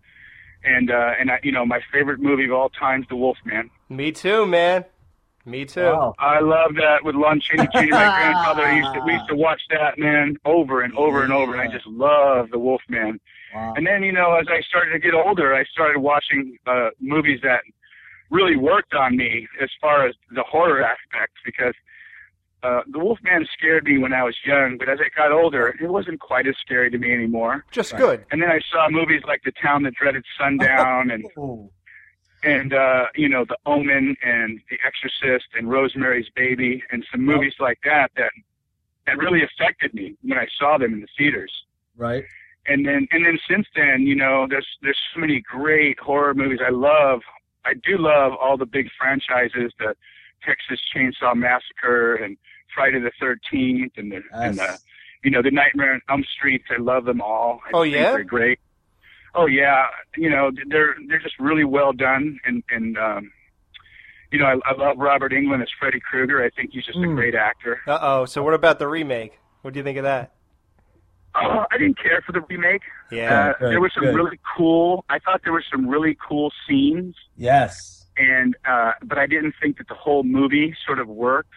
And 0.64 0.90
uh, 0.92 1.12
and 1.20 1.32
I, 1.32 1.40
you 1.44 1.52
know, 1.52 1.66
my 1.66 1.80
favorite 1.94 2.20
movie 2.20 2.46
of 2.46 2.52
all 2.52 2.70
time 2.70 3.02
is 3.04 3.08
The 3.10 3.16
Wolfman. 3.16 3.70
Me 3.90 4.12
too, 4.12 4.46
man. 4.46 4.86
Me 5.48 5.64
too. 5.64 5.82
Wow. 5.82 6.14
I 6.20 6.42
love 6.42 6.76
that 6.76 7.04
with 7.04 7.16
Lon 7.16 7.40
Chaney 7.40 7.68
Jr. 7.74 7.90
My 7.92 8.20
grandfather 8.20 8.74
used 8.74 8.94
to 8.94 9.00
we 9.06 9.14
used 9.14 9.30
to 9.30 9.36
watch 9.36 9.62
that 9.70 9.98
man 9.98 10.36
over 10.44 10.82
and 10.82 10.94
over 10.96 11.24
and 11.24 11.32
over, 11.32 11.54
and 11.54 11.62
I 11.62 11.74
just 11.74 11.88
love 11.88 12.50
the 12.52 12.60
Wolfman. 12.60 13.20
Wow. 13.56 13.74
And 13.78 13.88
then 13.88 14.04
you 14.04 14.12
know, 14.12 14.34
as 14.34 14.48
I 14.50 14.60
started 14.62 14.92
to 14.92 15.00
get 15.00 15.14
older, 15.14 15.56
I 15.56 15.64
started 15.64 16.00
watching 16.00 16.58
uh, 16.68 16.90
movies 17.00 17.40
that 17.44 17.62
really 18.30 18.58
worked 18.58 18.94
on 18.94 19.16
me 19.16 19.48
as 19.62 19.70
far 19.80 20.06
as 20.06 20.16
the 20.36 20.44
horror 20.44 20.84
aspect 20.84 21.34
because 21.46 21.74
uh, 22.64 22.82
the 22.92 23.00
Wolfman 23.00 23.48
scared 23.58 23.86
me 23.86 23.98
when 23.98 24.12
I 24.12 24.24
was 24.24 24.36
young, 24.46 24.78
but 24.78 24.90
as 24.90 25.00
I 25.00 25.08
got 25.16 25.32
older, 25.32 25.74
it 25.82 25.88
wasn't 25.88 26.20
quite 26.20 26.46
as 26.46 26.56
scary 26.60 26.92
to 26.92 26.98
me 26.98 27.14
anymore. 27.14 27.64
Just 27.72 27.96
good. 27.96 28.26
And 28.32 28.42
then 28.42 28.50
I 28.50 28.60
saw 28.70 28.90
movies 28.90 29.22
like 29.26 29.44
The 29.46 29.54
Town 29.62 29.84
That 29.84 29.94
Dreaded 29.94 30.26
Sundown 30.38 31.12
and 31.12 31.24
Ooh. 31.38 31.70
And 32.44 32.74
uh, 32.74 33.06
you 33.16 33.30
know, 33.30 33.46
The 33.46 33.58
Omen 33.66 34.16
and 34.24 34.60
The 34.70 34.78
Exorcist 34.86 35.48
and 35.58 35.70
Rosemary's 35.70 36.28
Baby 36.36 36.84
and 36.92 37.06
some 37.12 37.26
movies 37.26 37.54
like 37.60 37.80
that 37.84 38.12
that 38.18 38.32
that 39.06 39.18
really 39.18 39.42
affected 39.44 39.94
me 39.94 40.16
when 40.22 40.38
I 40.38 40.48
saw 40.60 40.78
them 40.78 40.94
in 40.94 41.02
the 41.02 41.08
theaters. 41.18 41.52
Right. 41.96 42.26
And 42.68 42.86
then 42.86 43.08
and 43.12 43.26
then 43.26 43.40
since 43.50 43.66
then, 43.76 44.02
you 44.02 44.16
know, 44.16 44.46
there's 44.50 44.68
there's 44.82 45.00
so 45.14 45.20
many 45.22 45.42
great 45.42 46.00
horror 46.00 46.34
movies. 46.34 46.60
I 46.66 46.72
love 46.72 47.22
I 47.66 47.74
do 47.74 47.98
love 47.98 48.34
all 48.34 48.58
the 48.58 48.66
big 48.66 48.88
franchises, 49.00 49.72
the 49.80 49.96
Texas 50.46 50.80
Chainsaw 50.96 51.36
Massacre 51.36 52.16
and 52.16 52.38
Friday 52.74 53.00
the 53.00 53.12
Thirteenth 53.20 53.94
and 53.98 54.12
the 54.12 54.22
and 54.34 54.58
the 54.58 54.78
you 55.24 55.32
know, 55.32 55.42
the 55.42 55.52
Nightmare 55.52 55.94
on 55.94 56.02
Elm 56.10 56.24
Street. 56.38 56.62
I 56.70 56.80
love 56.80 57.06
them 57.06 57.22
all. 57.22 57.60
I 57.66 57.72
Oh, 57.74 57.82
yeah? 57.84 58.12
they're 58.12 58.24
great. 58.24 58.60
Oh 59.36 59.46
yeah, 59.46 59.86
you 60.16 60.30
know 60.30 60.52
they're 60.70 60.96
they're 61.08 61.20
just 61.20 61.40
really 61.40 61.64
well 61.64 61.94
done 61.94 62.40
and 62.46 62.64
and 62.70 62.98
um, 62.98 63.32
you 64.32 64.40
know, 64.40 64.46
I, 64.46 64.56
I 64.70 64.74
love 64.76 64.98
Robert 64.98 65.32
Englund 65.32 65.62
as 65.62 65.70
Freddy 65.80 66.00
Krueger. 66.00 66.44
I 66.44 66.50
think 66.50 66.72
he's 66.74 66.86
just 66.86 66.98
a 66.98 67.08
Hmm. 67.08 67.16
great 67.16 67.36
actor. 67.36 67.80
Uh 67.88 68.00
oh. 68.02 68.26
So 68.26 68.44
what 68.44 68.54
about 68.54 68.80
the 68.80 68.88
remake? 68.88 69.40
What 69.62 69.74
do 69.74 69.80
you 69.80 69.84
think 69.84 69.98
of 69.98 70.04
that? 70.04 70.32
Uh, 71.36 71.66
I 71.72 71.78
didn't 71.78 71.98
care 72.02 72.22
for 72.26 72.32
the 72.32 72.42
remake. 72.42 72.82
Yeah, 73.12 73.50
uh, 73.50 73.54
good, 73.60 73.72
there 73.72 73.80
were 73.82 73.92
some 73.94 74.06
good. 74.06 74.16
really 74.16 74.40
cool. 74.58 75.06
I 75.10 75.20
thought 75.20 75.42
there 75.44 75.54
were 75.54 75.64
some 75.72 75.88
really 75.88 76.18
cool 76.28 76.52
scenes, 76.68 77.16
Yes. 77.36 78.06
and 78.18 78.56
uh, 78.68 78.94
but 79.04 79.18
I 79.18 79.28
didn't 79.28 79.54
think 79.62 79.78
that 79.78 79.88
the 79.88 79.94
whole 79.94 80.24
movie 80.24 80.76
sort 80.86 81.00
of 81.00 81.08
worked. 81.08 81.54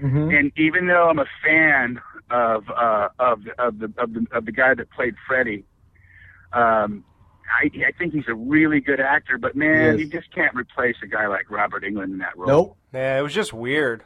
hmm 0.00 0.30
And 0.30 0.52
even 0.56 0.86
though 0.88 1.08
I'm 1.08 1.18
a 1.20 1.26
fan 1.44 2.00
of 2.30 2.64
uh, 2.70 3.08
of 3.18 3.40
of 3.58 3.78
the 3.78 3.92
of 3.98 4.12
the 4.14 4.26
of 4.32 4.46
the 4.46 4.52
guy 4.52 4.74
that 4.74 4.90
played 4.90 5.14
Freddy, 5.28 5.64
um, 6.52 7.04
I 7.62 7.70
I 7.86 7.92
think 7.98 8.12
he's 8.14 8.28
a 8.28 8.34
really 8.34 8.80
good 8.80 9.00
actor. 9.00 9.38
But 9.38 9.54
man, 9.56 9.98
you 9.98 10.06
just 10.08 10.32
can't 10.34 10.54
replace 10.54 10.96
a 11.02 11.06
guy 11.06 11.26
like 11.26 11.50
Robert 11.50 11.82
Englund 11.84 12.04
in 12.04 12.18
that 12.18 12.36
role. 12.36 12.48
Nope. 12.48 12.76
Yeah, 12.92 13.18
it 13.18 13.22
was 13.22 13.34
just 13.34 13.52
weird. 13.52 14.02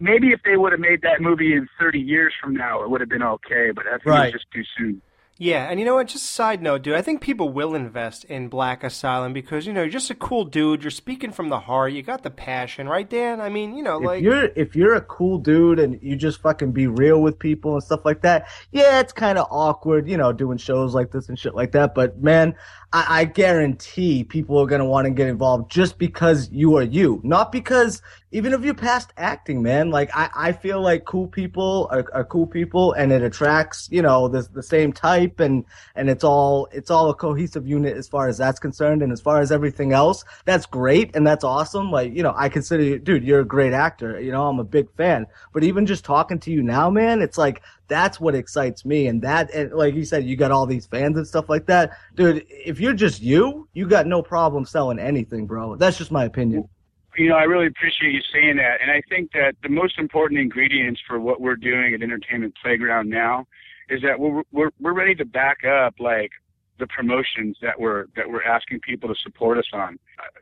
Maybe 0.00 0.28
if 0.32 0.40
they 0.44 0.56
would 0.56 0.72
have 0.72 0.80
made 0.80 1.02
that 1.02 1.20
movie 1.20 1.52
in 1.52 1.68
30 1.78 2.00
years 2.00 2.32
from 2.40 2.54
now, 2.54 2.82
it 2.82 2.90
would 2.90 3.00
have 3.00 3.08
been 3.10 3.22
okay. 3.22 3.70
But 3.74 3.86
I 3.86 3.92
think 3.92 4.06
Right. 4.06 4.28
it 4.28 4.34
was 4.34 4.42
just 4.42 4.50
too 4.52 4.64
soon. 4.76 5.02
Yeah, 5.38 5.68
and 5.68 5.80
you 5.80 5.86
know 5.86 5.94
what? 5.94 6.08
Just 6.08 6.24
a 6.24 6.28
side 6.28 6.62
note, 6.62 6.82
dude. 6.82 6.94
I 6.94 7.02
think 7.02 7.22
people 7.22 7.48
will 7.48 7.74
invest 7.74 8.24
in 8.24 8.48
Black 8.48 8.84
Asylum 8.84 9.32
because 9.32 9.66
you 9.66 9.72
know 9.72 9.80
you're 9.80 9.90
just 9.90 10.10
a 10.10 10.14
cool 10.14 10.44
dude. 10.44 10.84
You're 10.84 10.90
speaking 10.90 11.32
from 11.32 11.48
the 11.48 11.58
heart. 11.58 11.94
You 11.94 12.02
got 12.02 12.22
the 12.22 12.30
passion, 12.30 12.86
right, 12.86 13.08
Dan? 13.08 13.40
I 13.40 13.48
mean, 13.48 13.74
you 13.74 13.82
know, 13.82 13.96
If 13.96 14.04
like 14.04 14.22
you're 14.22 14.44
if 14.54 14.76
you're 14.76 14.94
a 14.94 15.00
cool 15.00 15.38
dude 15.38 15.78
and 15.78 15.98
you 16.02 16.16
just 16.16 16.42
fucking 16.42 16.72
be 16.72 16.86
real 16.86 17.22
with 17.22 17.38
people 17.38 17.72
and 17.74 17.82
stuff 17.82 18.04
like 18.04 18.20
that, 18.22 18.46
yeah, 18.72 19.00
it's 19.00 19.14
kind 19.14 19.38
of 19.38 19.46
awkward, 19.50 20.06
you 20.06 20.18
know, 20.18 20.32
doing 20.32 20.58
shows 20.58 20.94
like 20.94 21.10
this 21.12 21.28
and 21.30 21.38
shit 21.38 21.54
like 21.54 21.72
that. 21.72 21.94
But 21.94 22.22
man, 22.22 22.54
I, 22.92 23.06
I 23.08 23.24
guarantee 23.24 24.24
people 24.24 24.58
are 24.60 24.66
gonna 24.66 24.84
want 24.84 25.06
to 25.06 25.10
get 25.10 25.28
involved 25.28 25.70
just 25.70 25.98
because 25.98 26.50
you 26.52 26.76
are 26.76 26.82
you, 26.82 27.22
not 27.24 27.50
because 27.50 28.02
even 28.32 28.54
if 28.54 28.64
you're 28.64 28.74
past 28.74 29.12
acting, 29.18 29.62
man. 29.62 29.90
Like 29.90 30.10
I, 30.14 30.30
I 30.34 30.52
feel 30.52 30.80
like 30.80 31.04
cool 31.04 31.28
people 31.28 31.86
are, 31.90 32.06
are 32.12 32.24
cool 32.24 32.46
people, 32.46 32.92
and 32.94 33.12
it 33.12 33.22
attracts 33.22 33.88
you 33.92 34.02
know 34.02 34.26
the 34.26 34.42
the 34.52 34.62
same 34.62 34.92
type, 34.92 35.38
and 35.38 35.64
and 35.94 36.08
it's 36.08 36.24
all 36.24 36.66
it's 36.72 36.90
all 36.90 37.10
a 37.10 37.14
cohesive 37.14 37.66
unit 37.66 37.96
as 37.96 38.08
far 38.08 38.28
as 38.28 38.38
that's 38.38 38.58
concerned, 38.58 39.02
and 39.02 39.12
as 39.12 39.20
far 39.20 39.40
as 39.40 39.52
everything 39.52 39.92
else, 39.92 40.24
that's 40.46 40.66
great 40.66 41.14
and 41.14 41.26
that's 41.26 41.44
awesome. 41.44 41.90
Like 41.90 42.14
you 42.14 42.22
know, 42.22 42.34
I 42.36 42.48
consider 42.48 42.82
you, 42.82 42.98
dude, 42.98 43.22
you're 43.22 43.40
a 43.40 43.44
great 43.44 43.74
actor. 43.74 44.18
You 44.18 44.32
know, 44.32 44.48
I'm 44.48 44.58
a 44.58 44.64
big 44.64 44.90
fan. 44.96 45.26
But 45.52 45.62
even 45.62 45.86
just 45.86 46.04
talking 46.04 46.40
to 46.40 46.50
you 46.50 46.62
now, 46.62 46.88
man, 46.90 47.20
it's 47.20 47.36
like 47.38 47.62
that's 47.88 48.18
what 48.18 48.34
excites 48.34 48.84
me, 48.86 49.06
and 49.08 49.20
that 49.22 49.52
and 49.52 49.72
like 49.72 49.94
you 49.94 50.06
said, 50.06 50.24
you 50.24 50.36
got 50.36 50.50
all 50.50 50.66
these 50.66 50.86
fans 50.86 51.18
and 51.18 51.26
stuff 51.26 51.50
like 51.50 51.66
that, 51.66 51.92
dude. 52.14 52.46
If 52.48 52.80
you're 52.80 52.94
just 52.94 53.20
you, 53.20 53.68
you 53.74 53.86
got 53.86 54.06
no 54.06 54.22
problem 54.22 54.64
selling 54.64 54.98
anything, 54.98 55.46
bro. 55.46 55.76
That's 55.76 55.98
just 55.98 56.10
my 56.10 56.24
opinion. 56.24 56.68
You 57.16 57.28
know, 57.28 57.36
I 57.36 57.42
really 57.42 57.66
appreciate 57.66 58.12
you 58.12 58.20
saying 58.32 58.56
that, 58.56 58.80
and 58.80 58.90
I 58.90 59.02
think 59.08 59.32
that 59.32 59.54
the 59.62 59.68
most 59.68 59.98
important 59.98 60.40
ingredients 60.40 61.00
for 61.06 61.20
what 61.20 61.40
we're 61.40 61.56
doing 61.56 61.94
at 61.94 62.02
Entertainment 62.02 62.54
Playground 62.62 63.10
now 63.10 63.46
is 63.88 64.00
that 64.02 64.18
we're 64.18 64.42
we're 64.50 64.70
we're 64.80 64.94
ready 64.94 65.14
to 65.16 65.24
back 65.24 65.58
up 65.64 65.94
like 65.98 66.30
the 66.78 66.86
promotions 66.86 67.56
that 67.60 67.78
we're 67.78 68.06
that 68.16 68.28
we're 68.28 68.42
asking 68.44 68.80
people 68.80 69.08
to 69.08 69.14
support 69.22 69.58
us 69.58 69.66
on. 69.72 69.98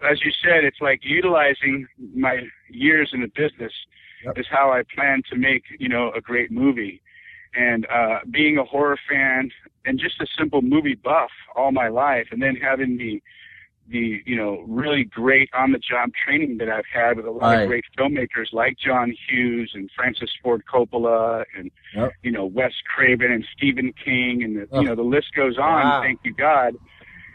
As 0.09 0.21
you 0.25 0.31
said, 0.45 0.63
it's 0.65 0.81
like 0.81 1.01
utilizing 1.03 1.87
my 2.15 2.41
years 2.69 3.11
in 3.13 3.21
the 3.21 3.29
business 3.35 3.73
Yep. 4.25 4.39
is 4.39 4.47
how 4.51 4.71
I 4.71 4.83
plan 4.95 5.23
to 5.31 5.37
make 5.37 5.63
you 5.79 5.89
know 5.89 6.13
a 6.15 6.21
great 6.21 6.51
movie. 6.51 7.03
And 7.55 7.87
uh, 7.87 8.19
being 8.31 8.59
a 8.59 8.65
horror 8.65 8.99
fan 9.09 9.51
and 9.85 9.99
just 9.99 10.21
a 10.21 10.27
simple 10.39 10.63
movie 10.63 10.95
buff 10.95 11.31
all 11.57 11.73
my 11.73 11.89
life, 11.89 12.29
and 12.31 12.41
then 12.41 12.55
having 12.55 12.97
the 12.97 13.21
the 13.91 14.23
you 14.25 14.37
know 14.37 14.65
really 14.69 15.05
great 15.05 15.49
on 15.53 15.73
the 15.73 15.79
job 15.79 16.11
training 16.25 16.59
that 16.59 16.69
I've 16.69 16.85
had 16.93 17.17
with 17.17 17.27
a 17.27 17.31
lot 17.31 17.43
Right. 17.53 17.63
of 17.63 17.69
great 17.69 17.85
filmmakers 17.99 18.53
like 18.53 18.77
John 18.79 19.13
Hughes 19.29 19.73
and 19.75 19.91
Francis 19.97 20.31
Ford 20.43 20.63
Coppola 20.73 21.45
and 21.57 21.71
Yep. 21.95 22.13
you 22.23 22.31
know 22.31 22.47
Wes 22.47 22.73
Craven 22.95 23.33
and 23.33 23.45
Stephen 23.57 23.93
King 24.05 24.43
and 24.45 24.57
the, 24.57 24.63
Ugh. 24.73 24.83
you 24.83 24.89
know 24.89 24.95
the 24.95 25.03
list 25.03 25.35
goes 25.35 25.59
on. 25.59 25.83
Wow. 25.85 26.03
Thank 26.03 26.21
you 26.25 26.33
God. 26.33 26.75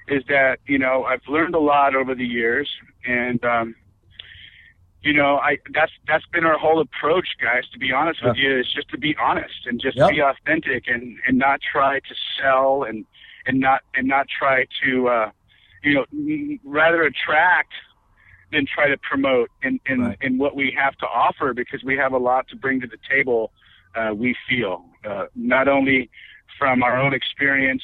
Is 0.07 0.23
that 0.30 0.60
you 0.65 0.77
know 0.80 1.03
I've 1.03 1.27
learned 1.27 1.56
a 1.56 1.60
lot 1.60 1.95
over 1.95 2.15
the 2.15 2.26
years 2.26 2.69
and 3.06 3.44
um, 3.44 3.76
you 5.02 5.14
know 5.14 5.38
I 5.38 5.57
that's 5.73 5.91
that's 6.07 6.26
been 6.32 6.45
our 6.45 6.57
whole 6.57 6.80
approach, 6.80 7.27
guys. 7.41 7.64
To 7.73 7.80
be 7.80 7.91
honest 7.91 8.23
with 8.23 8.38
you, 8.38 8.60
is 8.60 8.72
just 8.73 8.90
to 8.90 8.98
be 8.98 9.15
honest 9.22 9.65
and 9.65 9.80
just 9.82 9.98
Yep. 9.98 10.10
be 10.11 10.19
authentic 10.22 10.84
and 10.88 11.18
and 11.27 11.38
not 11.38 11.60
try 11.61 11.99
to 11.99 12.15
sell 12.40 12.84
and 12.84 13.06
and 13.45 13.60
not 13.60 13.82
and 13.94 14.07
not 14.07 14.27
try 14.30 14.65
to 14.84 15.07
uh, 15.10 15.32
you 15.86 15.94
know 15.94 16.57
rather 16.64 17.03
attract 17.03 17.74
than 18.52 18.66
try 18.66 18.88
to 18.90 18.98
promote 18.98 19.49
in 19.64 19.80
in, 19.88 20.02
Right. 20.02 20.18
in 20.22 20.38
what 20.38 20.56
we 20.56 20.76
have 20.78 20.95
to 20.98 21.06
offer 21.07 21.53
because 21.53 21.84
we 21.84 21.95
have 21.98 22.14
a 22.14 22.18
lot 22.18 22.48
to 22.49 22.56
bring 22.56 22.82
to 22.82 22.88
the 22.88 22.98
table. 23.10 23.52
Uh, 23.95 24.14
we 24.14 24.36
feel 24.49 24.86
uh, 25.10 25.26
not 25.36 25.68
only 25.68 26.10
from 26.60 26.84
our 26.84 26.98
own 26.99 27.14
experience, 27.14 27.84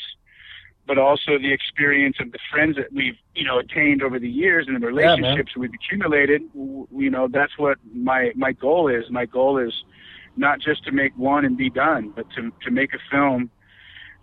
but 0.88 0.98
also 0.98 1.38
the 1.38 1.54
experience 1.54 2.18
of 2.20 2.32
the 2.32 2.40
friends 2.52 2.76
that 2.76 2.92
we've 2.92 3.16
you 3.36 3.46
know 3.46 3.60
attained 3.60 4.02
over 4.04 4.20
the 4.20 4.30
years 4.30 4.66
and 4.68 4.76
the 4.82 4.86
relationships 4.86 5.56
we've 5.56 5.74
accumulated. 5.74 6.42
You 6.56 7.10
know 7.16 7.28
that's 7.28 7.58
what 7.58 7.78
my 7.94 8.32
my 8.36 8.52
goal 8.52 8.88
is. 8.88 9.06
My 9.10 9.26
goal 9.26 9.58
is 9.58 9.74
not 10.38 10.60
just 10.60 10.84
to 10.86 10.92
make 10.92 11.14
one 11.18 11.46
and 11.46 11.56
be 11.58 11.70
done, 11.70 12.12
but 12.16 12.26
to 12.36 12.52
to 12.64 12.72
make 12.72 12.94
a 12.94 13.00
film 13.10 13.50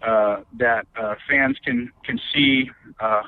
uh, 0.03 0.43
that 0.59 0.87
uh, 1.01 1.15
fans 1.29 1.57
can 1.65 1.91
can 2.05 2.19
see 2.35 2.71
uh, 3.01 3.23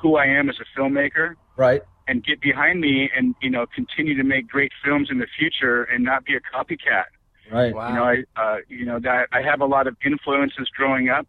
who 0.00 0.16
I 0.16 0.26
am 0.26 0.48
as 0.48 0.56
a 0.60 0.78
filmmaker 0.80 1.34
Right. 1.56 1.82
and 2.08 2.24
get 2.24 2.40
behind 2.40 2.80
me 2.80 3.10
and 3.16 3.34
you 3.42 3.50
know 3.50 3.66
continue 3.74 4.16
to 4.16 4.24
make 4.24 4.48
great 4.48 4.72
films 4.84 5.08
in 5.10 5.18
the 5.18 5.26
future 5.38 5.84
and 5.84 6.04
not 6.04 6.24
be 6.24 6.34
a 6.34 6.40
copycat. 6.40 7.04
Right. 7.50 7.74
wow. 7.74 7.88
You 7.88 7.94
know, 7.94 8.04
I 8.04 8.42
uh, 8.42 8.56
you 8.68 8.84
know 8.84 8.98
that 9.00 9.28
I 9.32 9.42
have 9.42 9.60
a 9.60 9.66
lot 9.66 9.86
of 9.86 9.96
influences 10.04 10.68
growing 10.76 11.08
up, 11.08 11.26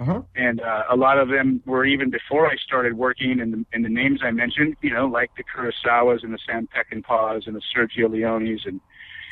Uh-huh. 0.00 0.22
and 0.36 0.60
uh, 0.60 0.84
a 0.90 0.96
lot 0.96 1.18
of 1.18 1.28
them 1.28 1.62
were 1.66 1.84
even 1.84 2.08
before 2.10 2.46
I 2.48 2.56
started 2.56 2.94
working 2.94 3.38
in 3.40 3.50
the 3.52 3.64
in 3.74 3.82
the 3.82 3.88
names 3.88 4.20
I 4.24 4.30
mentioned. 4.30 4.76
You 4.80 4.92
know, 4.94 5.06
like 5.06 5.30
the 5.36 5.44
Kurosawas 5.44 6.22
and 6.24 6.32
the 6.32 6.38
Sam 6.46 6.68
Peckinpahs 6.74 7.46
and 7.46 7.54
the 7.54 7.62
Sergio 7.74 8.08
Leones 8.10 8.62
and 8.66 8.80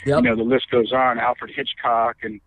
Yep. 0.04 0.16
you 0.22 0.22
know 0.30 0.36
the 0.36 0.42
list 0.54 0.70
goes 0.70 0.92
on. 0.92 1.18
Alfred 1.18 1.50
Hitchcock 1.56 2.16
and 2.22 2.40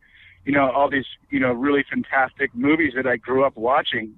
you 0.46 0.54
know 0.54 0.70
all 0.72 0.90
these 0.90 1.08
you 1.32 1.40
know 1.40 1.52
really 1.52 1.84
fantastic 1.90 2.54
movies 2.54 2.94
that 2.96 3.08
I 3.08 3.18
grew 3.18 3.44
up 3.44 3.58
watching. 3.58 4.18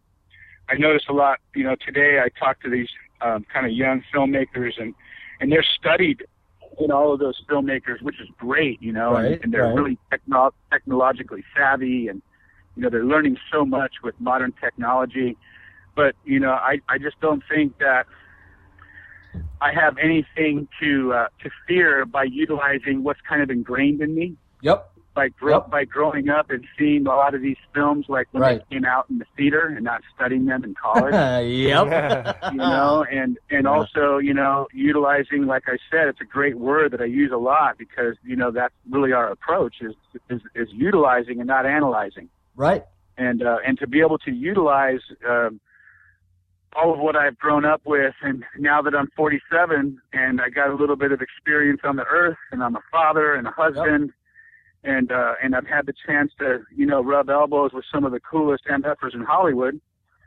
I 0.70 0.76
notice 0.76 1.04
a 1.10 1.14
lot. 1.14 1.40
You 1.56 1.64
know, 1.64 1.76
today 1.86 2.20
I 2.20 2.30
talk 2.40 2.62
to 2.62 2.70
these 2.70 2.88
um, 3.22 3.46
kind 3.52 3.66
of 3.66 3.72
young 3.72 4.04
filmmakers 4.14 4.80
and 4.80 4.94
and 5.40 5.52
they're 5.52 5.66
studied 5.80 6.24
in 6.80 6.92
all 6.92 7.14
of 7.14 7.20
those 7.20 7.40
filmmakers, 7.50 8.02
which 8.02 8.20
is 8.22 8.28
great. 8.38 8.82
You 8.82 8.94
know, 8.94 9.14
Right, 9.14 9.34
and, 9.34 9.44
and 9.44 9.54
they're 9.54 9.66
right. 9.66 9.76
really 9.76 9.98
techno- 10.10 10.54
technologically 10.72 11.44
savvy 11.56 12.08
and 12.08 12.22
you 12.76 12.84
know 12.84 12.90
they're 12.90 13.06
learning 13.06 13.38
so 13.52 13.66
much 13.66 13.96
with 14.04 14.16
modern 14.20 14.54
technology. 14.62 15.38
But 15.96 16.16
you 16.24 16.40
know, 16.40 16.52
I 16.52 16.80
I 16.88 16.98
just 16.98 17.20
don't 17.20 17.44
think 17.50 17.78
that 17.80 18.06
I 19.60 19.74
have 19.74 19.98
anything 19.98 20.68
to 20.82 21.14
uh, 21.14 21.28
to 21.44 21.50
fear 21.68 22.06
by 22.06 22.24
utilizing 22.24 23.04
what's 23.04 23.22
kind 23.28 23.42
of 23.42 23.50
ingrained 23.50 24.02
in 24.02 24.16
me 24.16 24.38
Yep. 24.62 24.91
By 25.14 25.28
grow, 25.30 25.56
Yep. 25.58 25.70
by 25.72 25.84
growing 25.86 26.30
up 26.30 26.50
and 26.50 26.66
seeing 26.78 27.06
a 27.06 27.10
lot 27.10 27.34
of 27.36 27.42
these 27.42 27.58
films 27.74 28.06
like 28.08 28.28
when 28.32 28.42
Right. 28.42 28.62
they 28.70 28.76
came 28.76 28.86
out 28.86 29.08
in 29.10 29.18
the 29.18 29.26
theater 29.36 29.68
and 29.68 29.84
not 29.84 30.02
studying 30.16 30.46
them 30.46 30.64
in 30.64 30.74
college. 30.82 31.14
yep. 31.46 32.38
you 32.52 32.58
know, 32.58 33.04
and 33.12 33.38
and 33.50 33.64
Yeah. 33.64 33.70
also 33.70 34.18
you 34.20 34.34
know 34.34 34.68
utilizing, 34.74 35.46
like 35.48 35.64
I 35.68 35.78
said, 35.90 36.08
it's 36.08 36.22
a 36.22 36.26
great 36.26 36.58
word 36.58 36.92
that 36.92 37.02
I 37.02 37.06
use 37.06 37.32
a 37.32 37.38
lot 37.38 37.78
because 37.78 38.16
you 38.24 38.36
know 38.36 38.52
that's 38.52 38.74
really 38.90 39.12
our 39.12 39.30
approach 39.30 39.76
is 39.82 39.94
is, 40.30 40.42
is 40.56 40.70
utilizing 40.72 41.40
and 41.40 41.48
not 41.48 41.66
analyzing 41.66 42.30
Right. 42.56 42.84
and 43.18 43.44
uh, 43.44 43.58
and 43.66 43.78
to 43.80 43.88
be 43.88 44.00
able 44.00 44.18
to 44.20 44.32
utilize 44.32 45.02
um, 45.28 45.60
all 46.74 46.94
of 46.94 47.00
what 47.00 47.18
I've 47.18 47.38
grown 47.38 47.66
up 47.66 47.82
with, 47.84 48.14
and 48.22 48.46
now 48.58 48.82
that 48.82 48.96
I'm 48.96 49.10
47 49.18 50.02
and 50.14 50.40
I 50.40 50.48
got 50.48 50.70
a 50.70 50.74
little 50.76 50.96
bit 50.96 51.12
of 51.12 51.22
experience 51.22 51.82
on 51.84 51.98
the 51.98 52.06
earth, 52.06 52.38
and 52.54 52.64
I'm 52.64 52.78
a 52.78 52.82
father 52.90 53.36
and 53.36 53.46
a 53.46 53.52
husband, 53.52 54.14
and 54.84 55.12
uh, 55.12 55.34
and 55.44 55.56
I've 55.56 55.68
had 55.68 55.86
the 55.86 55.94
chance 56.06 56.32
to 56.40 56.60
you 56.76 56.86
know 56.86 57.02
rub 57.04 57.30
elbows 57.30 57.72
with 57.74 57.86
some 57.94 58.04
of 58.06 58.12
the 58.12 58.20
coolest 58.20 58.66
MFers 58.66 59.14
in 59.14 59.22
Hollywood. 59.22 59.80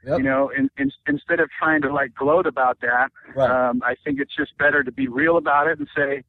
Yep. 0.07 0.19
You 0.19 0.25
know, 0.25 0.51
in, 0.51 0.69
in, 0.77 0.91
instead 1.07 1.41
of 1.41 1.49
trying 1.59 1.81
to 1.81 1.91
like 1.91 2.15
gloat 2.15 2.47
about 2.47 2.79
that, 2.83 3.09
Right. 3.35 3.51
um, 3.51 3.83
I 3.83 3.95
think 4.05 4.21
it's 4.21 4.37
just 4.37 4.57
better 4.59 4.85
to 4.85 4.93
be 4.93 5.09
real 5.09 5.39
about 5.39 5.67
it 5.67 5.79
and 5.79 5.89
say, 5.97 6.25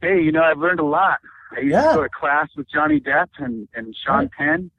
hey, 0.00 0.20
you 0.20 0.32
know, 0.32 0.42
I've 0.42 0.58
learned 0.58 0.80
a 0.80 0.84
lot. 0.84 1.20
I 1.56 1.60
used 1.60 1.70
Yeah. 1.74 1.90
to 1.90 1.94
go 1.98 2.02
to 2.02 2.08
class 2.08 2.48
with 2.56 2.68
Johnny 2.68 2.98
Depp 2.98 3.28
and, 3.38 3.68
and 3.76 3.94
Sean 4.04 4.28
Penn. 4.36 4.72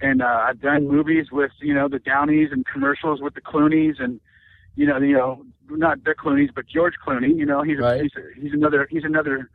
And 0.00 0.20
uh, 0.20 0.46
I've 0.48 0.60
done 0.60 0.88
movies 0.88 1.26
with, 1.30 1.52
you 1.60 1.72
know, 1.74 1.86
the 1.88 2.00
Downeys 2.00 2.48
and 2.50 2.66
commercials 2.66 3.20
with 3.22 3.34
the 3.34 3.40
Clooney's 3.40 4.00
and, 4.00 4.20
you 4.74 4.86
know, 4.86 4.98
you 4.98 5.16
know, 5.16 5.46
not 5.70 6.02
the 6.02 6.12
Clooney's, 6.16 6.50
but 6.52 6.66
George 6.66 6.94
Clooney. 7.06 7.36
You 7.38 7.46
know, 7.46 7.62
he's 7.62 7.78
a, 7.78 7.82
Right. 7.82 8.02
he's, 8.02 8.10
a, 8.16 8.40
he's 8.40 8.52
another 8.52 8.88
he's 8.90 9.04
another 9.04 9.48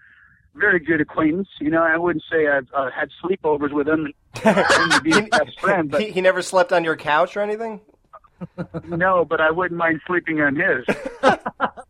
very 0.59 0.79
good 0.79 1.01
acquaintance. 1.01 1.47
You 1.59 1.69
know, 1.69 1.83
I 1.83 1.97
wouldn't 1.97 2.23
say 2.31 2.47
I've 2.47 2.67
uh, 2.73 2.89
had 2.91 3.09
sleepovers 3.23 3.73
with 3.73 3.87
him 3.87 4.13
and 4.43 4.91
to 4.91 5.01
be 5.01 5.11
his 5.11 5.29
best 5.29 5.59
friend, 5.61 5.89
but 5.89 6.01
he, 6.01 6.11
he 6.11 6.21
never 6.21 6.41
slept 6.41 6.71
on 6.71 6.83
your 6.83 6.95
couch 6.95 7.35
or 7.37 7.41
anything. 7.41 7.81
no, 8.85 9.25
but 9.25 9.41
I 9.41 9.51
wouldn't 9.51 9.77
mind 9.77 10.01
sleeping 10.07 10.41
on 10.41 10.55
his. 10.55 10.85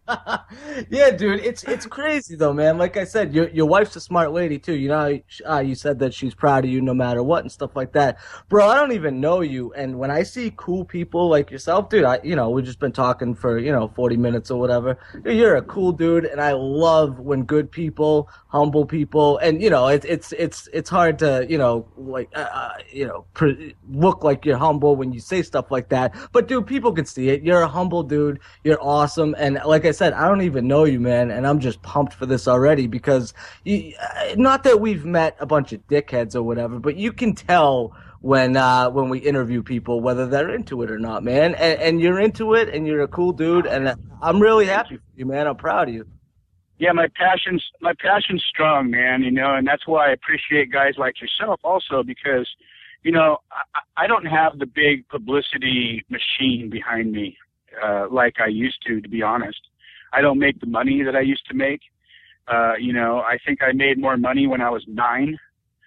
yeah, 0.90 1.11
dude, 1.11 1.40
it's 1.41 1.64
it's 1.64 1.86
crazy 1.86 2.36
though, 2.36 2.53
man. 2.53 2.77
Like 2.77 2.98
I 2.98 3.03
said, 3.03 3.34
your 3.34 3.49
your 3.49 3.65
wife's 3.68 3.95
a 3.95 4.02
smart 4.02 4.31
lady 4.31 4.57
too. 4.57 4.76
You 4.76 4.88
know, 4.88 5.19
uh, 5.48 5.60
you 5.60 5.76
said 5.76 5.99
that 5.99 6.14
she's 6.14 6.34
proud 6.34 6.65
of 6.65 6.72
you 6.72 6.81
no 6.81 6.94
matter 6.94 7.22
what 7.22 7.44
and 7.44 7.52
stuff 7.52 7.76
like 7.76 7.94
that, 7.94 8.18
bro. 8.48 8.68
I 8.68 8.76
don't 8.76 8.94
even 8.94 9.19
know 9.19 9.41
you, 9.41 9.73
and 9.73 9.99
when 9.99 10.10
I 10.10 10.23
see 10.23 10.52
cool 10.56 10.84
people 10.84 11.30
like 11.30 11.52
yourself, 11.52 11.90
dude, 11.90 12.06
I 12.06 12.19
you 12.23 12.36
know 12.36 12.49
we've 12.49 12.65
just 12.65 12.80
been 12.80 12.91
talking 12.91 13.36
for 13.36 13.60
you 13.60 13.72
know 13.72 13.88
forty 13.90 14.18
minutes 14.18 14.49
or 14.49 14.60
whatever. 14.60 14.98
You're 15.26 15.57
a 15.57 15.61
cool 15.61 15.91
dude, 15.91 16.26
and 16.26 16.41
I 16.41 16.53
love 16.53 17.19
when 17.19 17.44
good 17.44 17.72
people, 17.72 18.30
humble 18.48 18.86
people, 18.86 19.38
and 19.40 19.61
you 19.61 19.69
know 19.69 19.88
it's 19.88 20.06
it's 20.06 20.31
it's 20.34 20.68
it's 20.73 20.90
hard 20.90 21.19
to 21.19 21.45
you 21.48 21.57
know 21.57 21.88
like 21.98 22.30
uh, 22.36 22.48
uh, 22.52 22.73
you 22.91 23.06
know 23.06 23.26
pre- 23.34 23.76
look 23.91 24.23
like 24.23 24.45
you're 24.45 24.57
humble 24.57 24.95
when 24.95 25.11
you 25.11 25.19
say 25.19 25.44
stuff 25.44 25.69
like 25.69 25.90
that. 25.90 26.15
But 26.31 26.48
dude, 26.48 26.65
people 26.65 26.94
can 26.94 27.06
see 27.06 27.30
it. 27.30 27.44
You're 27.44 27.61
a 27.61 27.68
humble 27.68 28.02
dude. 28.03 28.40
You're 28.64 28.81
awesome, 28.81 29.36
and 29.38 29.60
like 29.65 29.86
I 29.86 29.91
said, 29.91 29.98
I 30.01 30.27
don't 30.27 30.41
even 30.41 30.67
know 30.67 30.85
you, 30.85 30.99
man, 30.99 31.31
and 31.31 31.45
I'm 31.47 31.59
just 31.59 31.81
pumped 31.81 32.13
for 32.13 32.26
this 32.26 32.47
already 32.47 32.88
because 32.88 33.34
you, 33.63 33.93
uh, 34.01 34.35
not 34.38 34.63
that 34.63 34.80
we've 34.81 35.05
met 35.05 35.35
a 35.39 35.45
bunch 35.45 35.73
of 35.73 35.85
dickheads 35.88 36.35
or 36.35 36.43
whatever, 36.43 36.80
but 36.80 36.95
you 36.95 37.11
can 37.13 37.35
tell 37.35 37.95
when 38.21 38.57
uh 38.57 38.89
when 38.89 39.07
we 39.09 39.19
interview 39.19 39.63
people 39.63 40.01
whether 40.01 40.27
they're 40.27 40.53
into 40.53 40.81
it 40.84 40.91
or 40.91 40.99
not, 40.99 41.23
man. 41.23 41.55
And, 41.55 41.80
and 41.81 42.01
you're 42.01 42.19
into 42.19 42.53
it, 42.55 42.69
and 42.69 42.85
you're 42.88 43.01
a 43.01 43.07
cool 43.07 43.31
dude, 43.31 43.65
and 43.65 43.95
I'm 44.21 44.39
really 44.41 44.65
happy 44.65 44.97
for 44.97 45.03
you, 45.15 45.26
man. 45.26 45.47
I'm 45.47 45.55
proud 45.55 45.89
of 45.89 45.95
you. 45.95 46.05
yeah, 46.80 46.91
my 46.93 47.07
passion's 47.15 47.63
my 47.81 47.93
passion's 47.99 48.43
strong, 48.49 48.89
man. 48.89 49.21
You 49.21 49.31
know, 49.31 49.55
and 49.55 49.67
that's 49.67 49.85
why 49.88 50.09
I 50.09 50.11
appreciate 50.13 50.71
guys 50.71 50.93
like 50.97 51.15
yourself 51.21 51.59
also 51.63 52.03
because, 52.03 52.47
you 53.03 53.11
know, 53.11 53.38
I, 53.51 54.03
I 54.05 54.07
don't 54.07 54.26
have 54.26 54.59
the 54.59 54.65
big 54.65 55.07
publicity 55.09 56.05
machine 56.09 56.69
behind 56.69 57.11
me 57.11 57.38
uh, 57.84 58.07
like 58.09 58.35
I 58.39 58.47
used 58.47 58.80
to. 58.88 59.01
To 59.01 59.09
be 59.09 59.21
honest, 59.21 59.59
I 60.14 60.22
don't 60.22 60.40
make 60.40 60.60
the 60.60 60.68
money 60.68 61.03
that 61.03 61.15
I 61.15 61.22
used 61.22 61.45
to 61.48 61.53
make. 61.53 61.81
Uh, 62.48 62.73
you 62.80 62.94
know, 62.94 63.19
I 63.19 63.38
think 63.45 63.61
I 63.61 63.72
made 63.73 63.99
more 63.99 64.18
money 64.18 64.48
when 64.48 64.61
I 64.61 64.69
was 64.69 64.84
nine. 64.88 65.38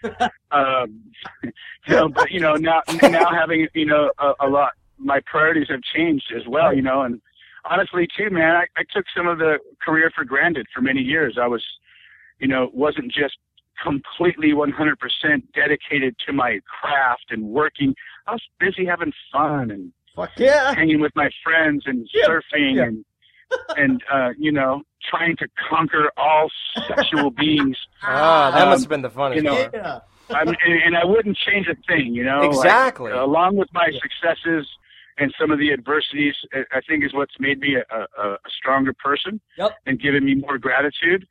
um, 0.51 1.03
you 1.43 1.51
know, 1.89 2.09
but 2.09 2.31
you 2.31 2.41
know 2.41 2.55
now 2.55 2.83
now 3.03 3.31
having 3.33 3.69
you 3.75 3.87
know 3.87 4.11
a, 4.19 4.33
a 4.41 4.49
lot, 4.49 4.73
my 4.99 5.21
priorities 5.27 5.69
have 5.71 5.81
changed 5.95 6.33
as 6.37 6.43
well. 6.47 6.75
You 6.75 6.83
know, 6.83 7.03
and 7.03 7.21
honestly 7.65 8.09
too, 8.17 8.31
man, 8.31 8.55
I, 8.57 8.65
I 8.77 8.85
took 8.95 9.05
some 9.17 9.27
of 9.27 9.39
the 9.39 9.59
career 9.85 10.11
for 10.15 10.25
granted 10.25 10.67
for 10.75 10.81
many 10.81 11.01
years. 11.01 11.39
I 11.41 11.47
was, 11.47 11.65
you 12.39 12.49
know, 12.49 12.71
wasn't 12.73 13.13
just 13.13 13.37
completely 13.83 14.53
100% 14.53 14.73
dedicated 15.55 16.15
to 16.27 16.33
my 16.33 16.61
craft 16.81 17.27
and 17.31 17.43
working. 17.43 17.95
I 18.27 18.33
was 18.33 18.43
busy 18.61 18.85
having 18.85 19.13
fun 19.33 19.71
and 19.71 19.93
Fuck 20.15 20.31
yeah. 20.37 20.75
hanging 20.75 21.01
with 21.01 21.13
my 21.15 21.31
friends 21.43 21.85
and 21.87 22.07
Yeah, 22.13 22.27
surfing 22.27 22.77
yeah. 22.77 22.85
and 22.85 23.05
and 23.77 24.03
uh, 24.13 24.31
you 24.39 24.53
know 24.53 24.83
trying 25.11 25.37
to 25.37 25.47
conquer 25.69 26.11
all 26.17 26.49
sexual 26.89 27.31
beings. 27.43 27.77
Ah, 28.03 28.51
that 28.53 28.63
Um, 28.63 28.69
must 28.71 28.83
have 28.85 28.89
been 28.91 29.03
the 29.03 29.11
funniest 29.11 29.45
you 29.45 29.51
know. 29.51 29.69
Yeah. 29.75 30.01
I 30.31 30.45
mean, 30.45 30.55
and, 30.65 30.83
and 30.87 30.97
I 30.97 31.05
wouldn't 31.05 31.37
change 31.37 31.67
a 31.67 31.75
thing, 31.87 32.15
you 32.15 32.25
know. 32.25 32.39
like, 32.41 32.51
Exactly. 32.53 33.11
along 33.13 33.57
with 33.57 33.69
my 33.75 33.91
successes 34.01 34.67
and 35.19 35.35
some 35.39 35.51
of 35.51 35.59
the 35.59 35.73
adversities, 35.73 36.35
I- 36.55 36.65
I 36.79 36.81
think 36.89 37.05
is 37.05 37.13
what's 37.13 37.35
made 37.39 37.59
me 37.61 37.75
a, 37.77 37.85
a, 37.95 38.31
a 38.35 38.39
stronger 38.59 38.95
person 38.95 39.41
Yep. 39.59 39.73
and 39.87 40.01
given 40.01 40.25
me 40.25 40.35
more 40.37 40.57
gratitude. 40.59 41.27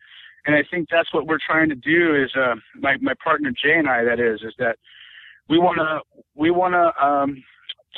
And 0.46 0.56
I 0.56 0.64
think 0.70 0.90
that's 0.92 1.12
what 1.14 1.26
we're 1.26 1.40
trying 1.44 1.70
to 1.70 1.76
do. 1.76 2.16
Is 2.22 2.32
uh, 2.36 2.56
my 2.76 2.98
my 3.02 3.14
partner 3.24 3.52
Jay 3.52 3.76
and 3.78 3.88
I, 3.90 4.04
that 4.04 4.20
is, 4.20 4.42
is 4.42 4.54
that 4.60 4.76
we 5.50 5.58
want 5.58 5.78
to 5.78 6.02
we 6.36 6.52
want 6.52 6.74
to 6.74 7.04
um, 7.06 7.44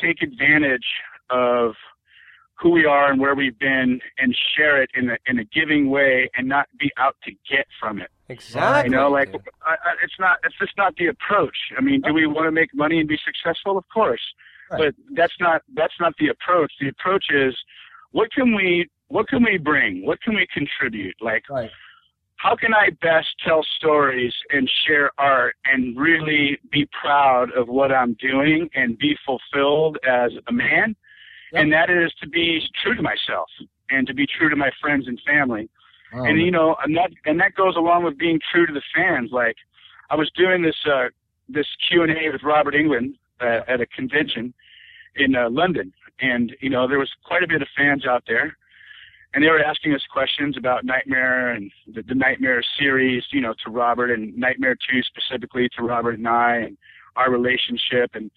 take 0.02 0.22
advantage 0.22 0.86
of 1.30 1.74
who 2.60 2.70
we 2.70 2.86
are 2.86 3.12
and 3.12 3.20
where 3.20 3.36
we've 3.36 3.58
been 3.60 4.00
and 4.18 4.36
share 4.56 4.82
it 4.82 4.90
in 4.94 5.10
a 5.10 5.18
in 5.28 5.40
a 5.40 5.44
giving 5.46 5.90
way 5.90 6.30
and 6.38 6.48
not 6.48 6.68
be 6.80 6.92
out 6.98 7.16
to 7.24 7.32
get 7.50 7.66
from 7.80 8.00
it. 8.00 8.10
Exactly. 8.30 8.90
You 8.92 8.96
know, 8.98 9.10
like. 9.10 9.30
I, 9.66 9.72
I, 9.72 9.94
it's 10.04 10.14
not. 10.20 10.38
It's 10.44 10.58
just 10.58 10.74
not 10.78 10.96
the 10.98 11.08
approach. 11.08 11.58
I 11.78 11.82
mean, 11.82 12.02
do 12.02 12.14
we 12.14 12.26
want 12.28 12.46
to 12.48 12.52
make 12.52 12.74
money 12.74 13.00
and 13.00 13.08
be 13.08 13.18
successful? 13.26 13.78
Of 13.78 13.86
course, 13.94 14.22
Right. 14.72 14.80
but 14.80 15.16
that's 15.16 15.34
not 15.40 15.62
that's 15.76 15.94
not 16.00 16.14
the 16.20 16.30
approach. 16.30 16.72
The 16.80 16.90
approach 16.90 17.26
is, 17.32 17.56
what 18.12 18.32
can 18.32 18.56
we 18.56 18.90
what 19.08 19.28
can 19.28 19.44
we 19.44 19.58
bring? 19.58 20.06
What 20.06 20.22
can 20.22 20.36
we 20.36 20.48
contribute? 20.54 21.16
Like, 21.22 21.44
Right. 21.50 21.70
how 22.38 22.56
can 22.56 22.74
I 22.74 22.90
best 23.02 23.28
tell 23.46 23.64
stories 23.78 24.34
and 24.52 24.70
share 24.88 25.12
art 25.18 25.56
and 25.66 25.98
really 25.98 26.58
be 26.72 26.88
proud 27.00 27.52
of 27.52 27.68
what 27.68 27.92
I'm 27.92 28.14
doing 28.14 28.70
and 28.74 28.98
be 28.98 29.18
fulfilled 29.26 29.98
as 30.08 30.32
a 30.48 30.52
man? 30.54 30.96
Yep. 31.54 31.62
And 31.62 31.74
that 31.74 31.90
is 31.90 32.12
to 32.22 32.28
be 32.28 32.62
true 32.84 32.96
to 32.96 33.02
myself 33.02 33.48
and 33.90 34.06
to 34.08 34.14
be 34.14 34.26
true 34.28 34.50
to 34.50 34.56
my 34.56 34.72
friends 34.82 35.08
and 35.08 35.20
family 35.26 35.70
Oh, 36.16 36.26
and 36.26 36.40
you 36.40 36.52
know, 36.52 36.76
and 36.84 36.96
that 36.96 37.10
and 37.26 37.40
that 37.40 37.56
goes 37.56 37.76
along 37.76 38.04
with 38.04 38.18
being 38.18 38.40
true 38.52 38.68
to 38.68 38.74
the 38.74 38.82
fans. 38.96 39.32
Like, 39.32 39.56
I 40.10 40.16
was 40.16 40.30
doing 40.36 40.62
this 40.62 40.76
uh, 40.86 41.08
this 41.50 41.66
Q 41.88 42.04
and 42.04 42.12
A 42.12 42.32
with 42.32 42.44
Robert 42.44 42.76
Englund 42.76 43.16
uh, 43.42 43.62
at 43.68 43.82
a 43.82 43.88
convention 43.88 44.54
in 45.16 45.36
uh, 45.36 45.50
London, 45.50 45.92
and 46.22 46.56
you 46.62 46.70
know, 46.70 46.88
there 46.88 47.00
was 47.00 47.10
quite 47.26 47.42
a 47.42 47.48
bit 47.48 47.62
of 47.64 47.68
fans 47.76 48.06
out 48.06 48.24
there, 48.28 48.56
and 49.34 49.44
they 49.44 49.50
were 49.50 49.64
asking 49.64 49.94
us 49.94 50.02
questions 50.12 50.56
about 50.56 50.86
Nightmare 50.86 51.52
and 51.52 51.72
the, 51.88 52.04
the 52.04 52.16
Nightmare 52.16 52.64
series, 52.78 53.24
you 53.32 53.42
know, 53.42 53.56
to 53.66 53.72
Robert 53.72 54.12
and 54.12 54.38
Nightmare 54.38 54.76
Two 54.76 55.02
specifically 55.02 55.68
to 55.78 55.84
Robert 55.84 56.20
and 56.20 56.28
I 56.28 56.58
and 56.58 56.78
our 57.16 57.32
relationship 57.32 58.12
and. 58.14 58.30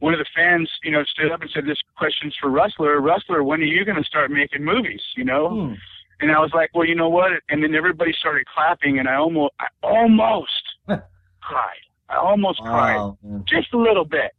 One 0.00 0.12
of 0.12 0.18
the 0.18 0.26
fans, 0.34 0.70
you 0.84 0.90
know, 0.90 1.02
stood 1.04 1.32
up 1.32 1.40
and 1.40 1.50
said, 1.52 1.64
"This 1.66 1.78
question's 1.96 2.36
for 2.40 2.50
Rusler. 2.50 3.00
Rusler, 3.00 3.44
when 3.44 3.60
are 3.60 3.64
you 3.64 3.84
going 3.84 3.96
to 3.96 4.04
start 4.04 4.30
making 4.30 4.62
movies? 4.64 5.00
You 5.16 5.24
know, 5.24 5.48
Hmm. 5.48 5.74
and 6.20 6.30
I 6.32 6.38
was 6.38 6.50
like, 6.54 6.70
well, 6.74 6.86
you 6.86 6.94
know 6.94 7.08
what? 7.08 7.32
And 7.48 7.62
then 7.62 7.74
everybody 7.74 8.12
started 8.12 8.46
clapping, 8.46 8.98
and 8.98 9.08
I 9.08 9.14
almost, 9.16 9.54
I 9.60 9.66
almost 9.82 10.62
cried. 10.86 11.82
I 12.08 12.16
almost 12.16 12.60
cried, 12.60 12.96
Wow, 12.96 13.18
man. 13.22 13.44
just 13.48 13.72
a 13.72 13.78
little 13.78 14.04
bit. 14.04 14.32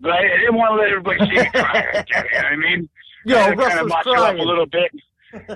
But 0.00 0.10
I, 0.12 0.18
I 0.18 0.36
didn't 0.38 0.56
want 0.56 0.72
to 0.72 0.82
let 0.82 0.90
everybody 0.90 1.18
see 1.20 1.42
me 1.42 1.50
cry. 1.50 1.86
right 1.94 2.06
there, 2.12 2.26
you 2.26 2.42
know 2.42 2.42
what 2.42 2.52
I 2.52 2.56
mean? 2.56 2.88
Yo, 3.24 3.36
I 3.38 3.40
kind 3.42 3.50
of 3.52 3.58
Russell's 3.58 3.88
muster 3.88 4.16
up 4.16 4.34
a 4.36 4.42
little 4.42 4.66
bit. 4.66 4.90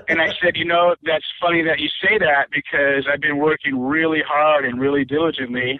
And 0.09 0.19
I 0.19 0.29
said, 0.41 0.55
you 0.57 0.65
know, 0.65 0.95
that's 1.03 1.23
funny 1.39 1.61
that 1.61 1.77
you 1.79 1.87
say 2.01 2.17
that 2.17 2.47
because 2.51 3.05
I've 3.13 3.21
been 3.21 3.37
working 3.37 3.79
really 3.79 4.23
hard 4.27 4.65
and 4.65 4.81
really 4.81 5.05
diligently 5.05 5.79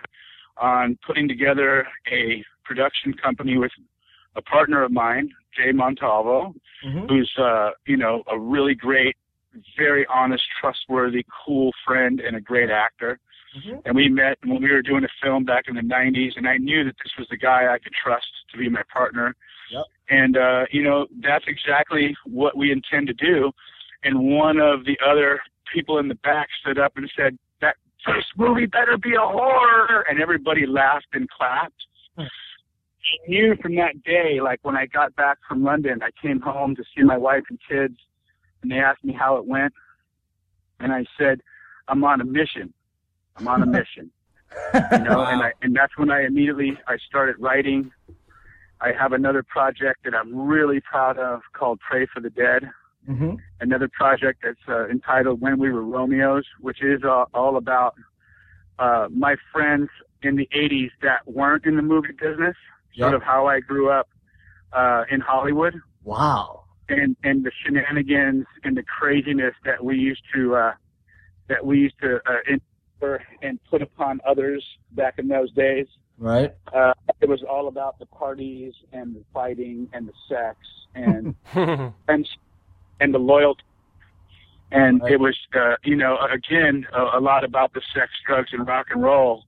on 0.59 0.97
putting 1.05 1.27
together 1.27 1.87
a 2.11 2.43
production 2.63 3.13
company 3.13 3.57
with 3.57 3.71
a 4.35 4.41
partner 4.41 4.83
of 4.83 4.91
mine, 4.91 5.31
Jay 5.55 5.71
Montalvo, 5.71 6.53
Mhm. 6.85 7.09
who's 7.09 7.31
uh, 7.37 7.71
you 7.85 7.97
know 7.97 8.23
a 8.27 8.37
really 8.37 8.75
great, 8.75 9.15
very 9.75 10.05
honest, 10.07 10.43
trustworthy, 10.59 11.25
cool 11.45 11.73
friend 11.85 12.19
and 12.19 12.35
a 12.35 12.41
great 12.41 12.69
actor. 12.69 13.19
Mhm. 13.57 13.81
And 13.85 13.95
we 13.95 14.09
met 14.09 14.37
when 14.43 14.61
we 14.61 14.71
were 14.71 14.83
doing 14.83 15.03
a 15.03 15.09
film 15.21 15.43
back 15.43 15.67
in 15.67 15.75
the 15.75 15.81
'90s, 15.81 16.37
and 16.37 16.47
I 16.47 16.57
knew 16.57 16.83
that 16.83 16.95
this 17.03 17.15
was 17.17 17.27
the 17.29 17.37
guy 17.37 17.73
I 17.73 17.79
could 17.79 17.93
trust 17.93 18.27
to 18.51 18.57
be 18.57 18.69
my 18.69 18.83
partner. 18.93 19.35
Yep. 19.71 19.85
And 20.09 20.37
uh, 20.37 20.65
you 20.71 20.83
know 20.83 21.07
that's 21.19 21.45
exactly 21.47 22.15
what 22.25 22.55
we 22.55 22.71
intend 22.71 23.07
to 23.07 23.13
do. 23.13 23.51
And 24.03 24.19
one 24.19 24.59
of 24.59 24.85
the 24.85 24.99
other 25.03 25.41
people 25.73 25.97
in 25.97 26.07
the 26.07 26.15
back 26.15 26.49
stood 26.61 26.77
up 26.77 26.95
and 26.97 27.11
said, 27.15 27.37
"That 28.07 28.13
first 28.13 28.27
movie 28.37 28.65
better 28.65 28.97
be 28.97 29.15
a 29.15 29.19
horror," 29.19 30.05
and 30.09 30.21
everybody 30.21 30.65
laughed 30.65 31.07
and 31.13 31.29
clapped. 31.29 31.85
Hmm. 32.15 32.23
I 32.23 33.29
knew 33.29 33.55
from 33.61 33.75
that 33.75 34.03
day, 34.03 34.39
like 34.41 34.59
when 34.63 34.75
I 34.75 34.85
got 34.85 35.15
back 35.15 35.37
from 35.47 35.63
London, 35.63 36.01
I 36.01 36.09
came 36.21 36.41
home 36.41 36.75
to 36.75 36.83
see 36.95 37.03
my 37.03 37.17
wife 37.17 37.43
and 37.49 37.59
kids, 37.69 37.95
and 38.61 38.71
they 38.71 38.79
asked 38.79 39.03
me 39.03 39.13
how 39.13 39.37
it 39.37 39.45
went, 39.45 39.73
and 40.79 40.91
I 40.91 41.05
said, 41.17 41.41
"I'm 41.87 42.03
on 42.03 42.21
a 42.21 42.25
mission. 42.25 42.73
I'm 43.37 43.47
on 43.47 43.61
a 43.63 43.65
mission." 43.79 44.11
you 44.73 44.99
know, 44.99 45.25
and 45.25 45.41
I 45.41 45.53
and 45.61 45.75
that's 45.75 45.97
when 45.97 46.09
I 46.09 46.25
immediately 46.25 46.77
I 46.87 46.97
started 46.97 47.35
writing. 47.39 47.91
I 48.79 48.91
have 48.91 49.13
another 49.13 49.43
project 49.43 50.03
that 50.03 50.13
I'm 50.13 50.47
really 50.47 50.81
proud 50.81 51.17
of 51.17 51.41
called 51.53 51.79
Pray 51.79 52.05
for 52.13 52.19
the 52.19 52.29
Dead. 52.29 52.69
Mhm. 53.07 53.37
Another 53.61 53.87
project 53.87 54.43
that's 54.43 54.59
uh, 54.67 54.87
entitled 54.89 55.39
When 55.41 55.57
We 55.59 55.71
Were 55.71 55.83
Romeos, 55.83 56.45
which 56.59 56.81
is 56.83 57.03
uh, 57.03 57.25
all 57.33 57.57
about 57.57 57.95
uh, 58.79 59.07
my 59.11 59.35
friends 59.51 59.89
in 60.23 60.35
the 60.35 60.47
80s 60.53 60.91
that 61.01 61.25
weren't 61.27 61.65
in 61.65 61.75
the 61.77 61.81
movie 61.81 62.11
business, 62.11 62.55
sort 62.95 63.11
Yep. 63.11 63.13
of 63.13 63.23
how 63.23 63.45
I 63.47 63.59
grew 63.59 63.89
up 63.89 64.09
uh, 64.73 65.03
in 65.09 65.21
Hollywood 65.21 65.75
Wow. 66.03 66.63
and 66.89 67.15
and 67.23 67.43
the 67.45 67.51
shenanigans 67.63 68.45
and 68.63 68.75
the 68.75 68.83
craziness 68.83 69.53
that 69.63 69.83
we 69.83 69.97
used 69.97 70.23
to 70.33 70.55
uh, 70.55 70.73
that 71.47 71.65
we 71.65 71.79
used 71.79 71.99
to 72.01 72.17
uh, 72.29 72.57
and 73.41 73.59
put 73.69 73.81
upon 73.81 74.19
others 74.27 74.65
back 74.91 75.19
in 75.19 75.27
those 75.27 75.51
days. 75.51 75.87
Right. 76.17 76.51
Uh, 76.73 76.93
it 77.21 77.29
was 77.29 77.43
all 77.43 77.67
about 77.67 77.99
the 77.99 78.07
parties 78.07 78.73
and 78.91 79.15
the 79.15 79.23
fighting 79.33 79.87
and 79.93 80.07
the 80.07 80.13
sex 80.27 80.57
and 80.95 81.35
and 82.07 82.27
and 82.99 83.13
the 83.13 83.19
loyalty. 83.19 83.63
And 84.71 85.01
Right. 85.01 85.13
it 85.13 85.19
was, 85.19 85.37
uh, 85.55 85.75
you 85.83 85.95
know, 85.95 86.17
again, 86.29 86.85
a, 86.93 87.19
a 87.19 87.21
lot 87.21 87.43
about 87.45 87.73
the 87.73 87.81
sex, 87.93 88.11
drugs, 88.25 88.49
and 88.51 88.67
rock 88.67 88.87
and 88.91 89.01
roll 89.01 89.45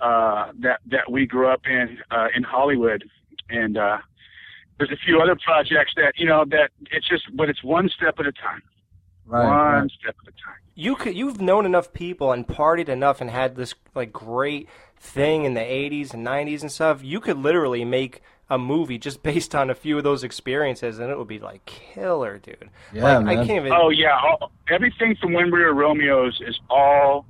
uh, 0.00 0.52
that 0.60 0.80
that 0.86 1.10
we 1.10 1.26
grew 1.26 1.48
up 1.48 1.62
in 1.66 1.98
uh, 2.10 2.28
in 2.36 2.42
Hollywood. 2.42 3.04
And 3.48 3.78
uh, 3.78 3.98
there's 4.78 4.90
a 4.90 4.96
few 5.06 5.20
other 5.20 5.36
projects 5.42 5.92
that 5.96 6.12
you 6.16 6.26
know 6.26 6.44
that 6.50 6.70
it's 6.90 7.08
just, 7.08 7.34
but 7.34 7.48
it's 7.48 7.62
one 7.64 7.88
step 7.88 8.16
at 8.18 8.26
a 8.26 8.32
time. 8.32 8.62
Right, 9.24 9.44
one 9.46 9.82
right. 9.82 9.90
step 10.00 10.16
at 10.22 10.28
a 10.28 10.32
time. 10.32 10.60
You 10.74 10.96
could 10.96 11.14
you've 11.16 11.40
known 11.40 11.64
enough 11.64 11.92
people 11.94 12.32
and 12.32 12.46
partied 12.46 12.88
enough 12.88 13.20
and 13.22 13.30
had 13.30 13.56
this 13.56 13.74
like 13.94 14.12
great 14.12 14.68
thing 14.98 15.44
in 15.44 15.54
the 15.54 15.60
80s 15.60 16.12
and 16.12 16.26
90s 16.26 16.60
and 16.62 16.70
stuff. 16.72 17.02
You 17.02 17.20
could 17.20 17.38
literally 17.38 17.84
make 17.84 18.22
a 18.52 18.58
movie 18.58 18.98
just 18.98 19.22
based 19.30 19.54
on 19.54 19.70
a 19.70 19.74
few 19.74 19.96
of 19.98 20.04
those 20.04 20.22
experiences 20.22 20.98
and 20.98 21.10
it 21.10 21.16
would 21.18 21.28
be 21.28 21.38
like 21.38 21.64
killer, 21.64 22.38
dude. 22.38 22.68
Yeah, 22.92 23.18
like, 23.18 23.38
I 23.38 23.46
can't 23.46 23.64
even 23.66 23.72
Oh 23.72 23.88
yeah, 23.90 24.16
all, 24.22 24.52
everything 24.68 25.16
from 25.20 25.32
when 25.32 25.46
we 25.50 25.60
were 25.60 25.72
Romeos 25.74 26.40
is 26.46 26.58
all 26.68 27.26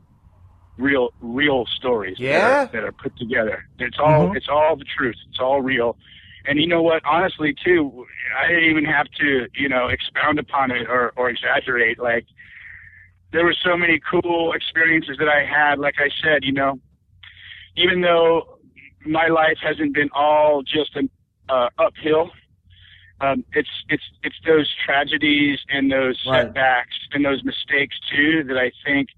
real, 0.78 1.11
real 1.20 1.65
stories. 1.78 2.16
that 2.19 2.24
Yeah? 2.24 2.62
are- 2.65 2.66
that 2.73 2.82
are, 2.85 2.93
put 2.93 3.16
together. 3.16 3.65
It's 3.78 3.99
all, 4.01 4.28
Mhm. 4.31 4.36
it's 4.36 4.49
all 4.49 4.74
the 4.77 4.85
truth. 4.97 5.16
It's 5.31 5.39
all 5.39 5.61
real. 5.62 5.97
And 6.44 6.59
you 6.61 6.66
know 6.66 6.82
what? 6.82 7.03
Honestly, 7.05 7.55
too, 7.65 8.05
I 8.36 8.49
didn't 8.49 8.65
even 8.70 8.85
have 8.85 9.07
to, 9.20 9.47
you 9.55 9.69
know, 9.69 9.86
expound 9.89 10.40
upon 10.40 10.73
it 10.73 10.89
or, 10.89 11.12
or 11.15 11.31
exaggerate. 11.31 12.01
Like, 12.01 12.27
there 13.31 13.44
were 13.44 13.55
so 13.65 13.77
many 13.77 14.01
cool 14.11 14.53
experiences 14.55 15.19
that 15.19 15.28
I 15.28 15.44
had. 15.44 15.78
Like 15.78 15.94
I 15.99 16.11
said, 16.23 16.43
you 16.43 16.53
know, 16.53 16.81
even 17.77 18.01
though 18.01 18.59
my 19.07 19.29
life 19.29 19.59
hasn't 19.62 19.95
been 19.95 20.11
all 20.15 20.62
just 20.62 20.97
an 20.97 21.11
uh, 21.49 21.69
uphill, 21.79 22.31
um, 23.20 23.45
it's 23.55 23.69
it's 23.89 24.03
it's 24.23 24.37
those 24.47 24.69
tragedies 24.85 25.59
and 25.69 25.91
those 25.91 26.20
Right. 26.27 26.45
setbacks 26.45 26.97
and 27.12 27.24
those 27.24 27.43
mistakes 27.45 27.97
too 28.11 28.43
that 28.49 28.59
I 28.59 28.73
think 28.85 29.09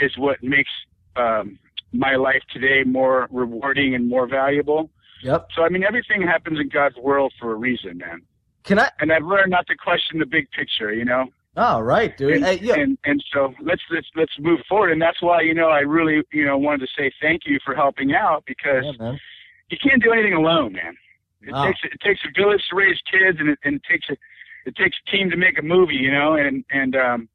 is 0.00 0.16
what 0.16 0.42
makes 0.42 0.70
um, 1.16 1.58
my 1.92 2.16
life 2.16 2.42
today 2.52 2.82
more 2.84 3.28
rewarding 3.30 3.94
and 3.94 4.08
more 4.08 4.26
valuable. 4.26 4.90
Yep. 5.22 5.48
So 5.54 5.62
I 5.64 5.68
mean, 5.68 5.84
everything 5.84 6.22
happens 6.22 6.58
in 6.60 6.68
God's 6.68 6.96
world 6.96 7.32
for 7.38 7.52
a 7.52 7.54
reason, 7.54 7.98
man. 7.98 8.22
Can 8.64 8.78
I? 8.78 8.90
And 9.00 9.12
I've 9.12 9.24
learned 9.24 9.50
not 9.50 9.66
to 9.66 9.76
question 9.76 10.18
the 10.18 10.26
big 10.26 10.50
picture, 10.50 10.92
you 10.92 11.04
know. 11.04 11.26
Oh, 11.56 11.80
right, 11.80 12.16
dude. 12.16 12.36
And, 12.36 12.44
Hey, 12.44 12.58
yeah. 12.62 12.74
and 12.76 12.96
and 13.04 13.22
so 13.32 13.52
let's 13.60 13.82
let's 13.90 14.06
let's 14.16 14.32
move 14.38 14.60
forward, 14.68 14.90
and 14.90 15.00
that's 15.02 15.20
why 15.20 15.42
you 15.42 15.52
know 15.54 15.68
I 15.68 15.80
really 15.80 16.22
you 16.32 16.44
know 16.46 16.56
wanted 16.56 16.86
to 16.86 16.92
say 16.96 17.12
thank 17.20 17.42
you 17.44 17.58
for 17.64 17.74
helping 17.74 18.14
out 18.14 18.44
because 18.46 18.84
yeah, 18.98 19.16
you 19.68 19.76
can't 19.82 20.02
do 20.02 20.12
anything 20.12 20.32
alone, 20.34 20.72
man. 20.72 20.96
It 21.42 21.50
No. 21.50 21.64
takes 21.66 21.80
it 21.84 22.00
takes 22.00 22.20
a 22.24 22.40
village 22.40 22.62
to 22.70 22.76
raise 22.76 22.98
kids, 23.10 23.38
and 23.40 23.50
it, 23.50 23.58
and 23.64 23.76
it 23.76 23.82
takes 23.90 24.08
a 24.08 24.16
it 24.64 24.76
takes 24.76 24.96
a 25.06 25.10
team 25.10 25.28
to 25.30 25.36
make 25.36 25.58
a 25.58 25.62
movie, 25.62 25.96
you 25.96 26.10
know. 26.10 26.34
And 26.34 26.64
and 26.70 26.96
um 26.96 27.28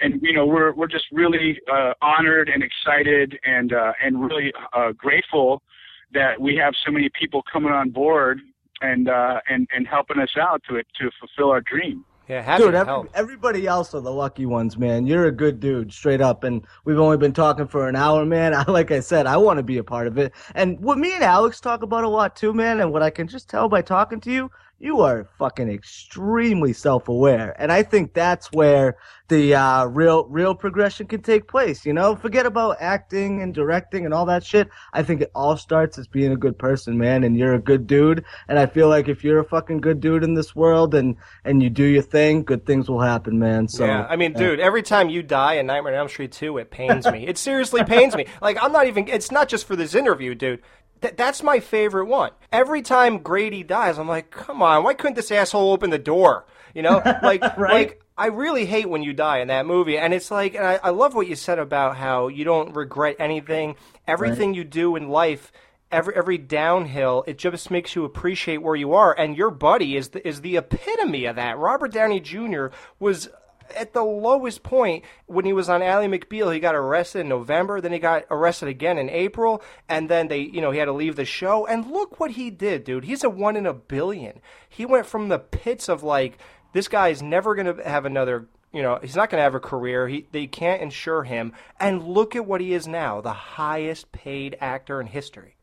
and 0.00 0.20
you 0.22 0.34
know 0.34 0.44
we're 0.44 0.72
we're 0.74 0.88
just 0.88 1.06
really 1.12 1.58
uh, 1.72 1.94
honored 2.02 2.50
and 2.50 2.62
excited 2.62 3.38
and 3.46 3.72
uh, 3.72 3.92
and 4.02 4.22
really 4.22 4.52
uh, 4.74 4.92
grateful 4.92 5.62
that 6.12 6.38
we 6.40 6.54
have 6.56 6.74
so 6.84 6.92
many 6.92 7.08
people 7.18 7.42
coming 7.50 7.72
on 7.72 7.90
board 7.90 8.40
and 8.82 9.08
uh, 9.08 9.40
and 9.48 9.68
and 9.74 9.86
helping 9.86 10.18
us 10.18 10.36
out 10.38 10.62
to 10.68 10.76
it 10.76 10.86
to 11.00 11.10
fulfill 11.18 11.50
our 11.50 11.62
dream. 11.62 12.04
Yeah, 12.28 12.40
happy 12.40 12.62
Dude, 12.62 12.72
to 12.72 12.78
every, 12.78 12.92
help. 12.92 13.10
everybody 13.14 13.66
else 13.66 13.94
are 13.94 14.00
the 14.00 14.10
lucky 14.10 14.46
ones, 14.46 14.78
man. 14.78 15.06
You're 15.06 15.26
a 15.26 15.32
good 15.32 15.60
dude, 15.60 15.92
straight 15.92 16.22
up. 16.22 16.44
And 16.44 16.66
we've 16.84 16.98
only 16.98 17.18
been 17.18 17.34
talking 17.34 17.66
for 17.66 17.88
an 17.88 17.96
hour, 17.96 18.24
man. 18.24 18.54
I, 18.54 18.64
like 18.70 18.90
I 18.90 19.00
said, 19.00 19.26
I 19.26 19.36
want 19.36 19.58
to 19.58 19.62
be 19.62 19.78
a 19.78 19.84
part 19.84 20.06
of 20.06 20.16
it. 20.16 20.32
And 20.54 20.80
what 20.80 20.98
me 20.98 21.12
and 21.12 21.22
Alex 21.22 21.60
talk 21.60 21.82
about 21.82 22.04
a 22.04 22.08
lot 22.08 22.34
too, 22.34 22.54
man, 22.54 22.80
and 22.80 22.92
what 22.92 23.02
I 23.02 23.10
can 23.10 23.28
just 23.28 23.48
tell 23.50 23.68
by 23.68 23.82
talking 23.82 24.20
to 24.20 24.32
you, 24.32 24.50
you 24.78 25.00
are 25.00 25.28
fucking 25.38 25.68
extremely 25.68 26.72
self-aware. 26.72 27.54
And 27.58 27.72
I 27.72 27.82
think 27.82 28.12
that's 28.12 28.52
where 28.52 28.96
the 29.28 29.54
uh, 29.54 29.86
real, 29.86 30.26
real 30.26 30.54
progression 30.54 31.06
can 31.06 31.22
take 31.22 31.48
place. 31.48 31.86
You 31.86 31.92
know, 31.92 32.16
forget 32.16 32.44
about 32.44 32.76
acting 32.80 33.40
and 33.40 33.54
directing 33.54 34.04
and 34.04 34.12
all 34.12 34.26
that 34.26 34.44
shit. 34.44 34.68
I 34.92 35.02
think 35.02 35.22
it 35.22 35.30
all 35.34 35.56
starts 35.56 35.96
as 35.96 36.06
being 36.06 36.32
a 36.32 36.36
good 36.36 36.58
person, 36.58 36.98
man. 36.98 37.24
And 37.24 37.36
you're 37.36 37.54
a 37.54 37.58
good 37.58 37.86
dude. 37.86 38.24
And 38.48 38.58
I 38.58 38.66
feel 38.66 38.88
like 38.88 39.08
if 39.08 39.24
you're 39.24 39.38
a 39.38 39.44
fucking 39.44 39.80
good 39.80 40.00
dude 40.00 40.22
in 40.22 40.34
this 40.34 40.54
world 40.54 40.94
and 40.94 41.16
and 41.44 41.62
you 41.62 41.70
do 41.70 41.84
your 41.84 42.02
thing, 42.02 42.42
good 42.42 42.66
things 42.66 42.88
will 42.88 43.00
happen, 43.00 43.38
man. 43.38 43.68
So 43.68 43.86
yeah, 43.86 44.06
I 44.08 44.16
mean, 44.16 44.34
dude, 44.34 44.60
every 44.60 44.82
time 44.82 45.08
you 45.08 45.22
die 45.22 45.54
in 45.54 45.66
Nightmare 45.66 45.94
on 45.94 46.00
Elm 46.00 46.08
Street 46.08 46.32
2, 46.32 46.58
it 46.58 46.70
pains 46.70 47.06
me. 47.06 47.26
it 47.26 47.38
seriously 47.38 47.84
pains 47.84 48.14
me. 48.14 48.26
Like, 48.42 48.62
I'm 48.62 48.72
not 48.72 48.86
even, 48.86 49.08
it's 49.08 49.30
not 49.30 49.48
just 49.48 49.66
for 49.66 49.74
this 49.74 49.94
interview, 49.94 50.34
dude. 50.34 50.60
Th- 51.04 51.16
that's 51.16 51.42
my 51.42 51.60
favorite 51.60 52.06
one. 52.06 52.30
Every 52.50 52.80
time 52.80 53.18
Grady 53.18 53.62
dies, 53.62 53.98
I'm 53.98 54.08
like, 54.08 54.30
come 54.30 54.62
on, 54.62 54.84
why 54.84 54.94
couldn't 54.94 55.16
this 55.16 55.30
asshole 55.30 55.70
open 55.70 55.90
the 55.90 55.98
door? 55.98 56.46
You 56.74 56.80
know? 56.80 57.02
Like, 57.22 57.58
like, 57.58 58.02
I 58.16 58.28
really 58.28 58.64
hate 58.64 58.88
when 58.88 59.02
you 59.02 59.12
die 59.12 59.40
in 59.40 59.48
that 59.48 59.66
movie. 59.66 59.98
And 59.98 60.14
it's 60.14 60.30
like, 60.30 60.54
and 60.54 60.64
I, 60.66 60.80
I 60.82 60.90
love 60.90 61.14
what 61.14 61.26
you 61.26 61.36
said 61.36 61.58
about 61.58 61.98
how 61.98 62.28
you 62.28 62.44
don't 62.44 62.74
regret 62.74 63.16
anything. 63.18 63.76
Everything 64.06 64.54
you 64.54 64.64
do 64.64 64.96
in 64.96 65.10
life 65.10 65.52
every 65.92 66.16
every 66.16 66.38
downhill, 66.38 67.22
it 67.26 67.36
just 67.36 67.70
makes 67.70 67.94
you 67.94 68.04
appreciate 68.04 68.62
where 68.62 68.74
you 68.74 68.94
are. 68.94 69.12
And 69.12 69.36
your 69.36 69.50
buddy 69.50 69.96
is 69.96 70.08
the, 70.08 70.26
is 70.26 70.40
the 70.40 70.56
epitome 70.56 71.26
of 71.26 71.36
that. 71.36 71.58
Robert 71.58 71.92
Downey 71.92 72.18
Jr. 72.18 72.68
was 72.98 73.28
at 73.76 73.92
the 73.92 74.02
lowest 74.02 74.62
point 74.62 75.04
when 75.26 75.44
he 75.44 75.52
was 75.52 75.68
on 75.68 75.82
Ally 75.82 76.06
McBeal. 76.06 76.52
He 76.52 76.60
got 76.60 76.74
arrested 76.74 77.20
in 77.20 77.28
November, 77.28 77.80
then 77.80 77.92
he 77.92 77.98
got 77.98 78.24
arrested 78.30 78.68
again 78.68 78.98
in 78.98 79.08
April, 79.10 79.62
and 79.88 80.08
then 80.08 80.28
they, 80.28 80.40
you 80.40 80.60
know, 80.60 80.70
he 80.70 80.78
had 80.78 80.86
to 80.86 80.92
leave 80.92 81.16
the 81.16 81.24
show. 81.24 81.66
And 81.66 81.90
look 81.90 82.20
what 82.20 82.32
he 82.32 82.50
did, 82.50 82.84
dude. 82.84 83.04
He's 83.04 83.24
a 83.24 83.30
one 83.30 83.56
in 83.56 83.66
a 83.66 83.74
billion. 83.74 84.40
He 84.68 84.86
went 84.86 85.06
from 85.06 85.28
the 85.28 85.38
pits 85.38 85.88
of 85.88 86.02
like 86.02 86.38
this 86.72 86.88
guy 86.88 87.08
is 87.08 87.22
never 87.22 87.54
going 87.54 87.76
to 87.76 87.88
have 87.88 88.04
another 88.04 88.48
you 88.72 88.82
know, 88.82 88.98
he's 89.00 89.14
not 89.14 89.30
going 89.30 89.38
to 89.38 89.44
have 89.44 89.54
a 89.54 89.60
career. 89.60 90.08
He 90.08 90.26
they 90.32 90.48
can't 90.48 90.82
insure 90.82 91.22
him. 91.22 91.52
And 91.78 92.02
look 92.02 92.34
at 92.34 92.44
what 92.44 92.60
he 92.60 92.74
is 92.74 92.88
now, 92.88 93.20
the 93.20 93.32
highest 93.32 94.10
paid 94.10 94.56
actor 94.60 95.00
in 95.00 95.06
history. 95.06 95.53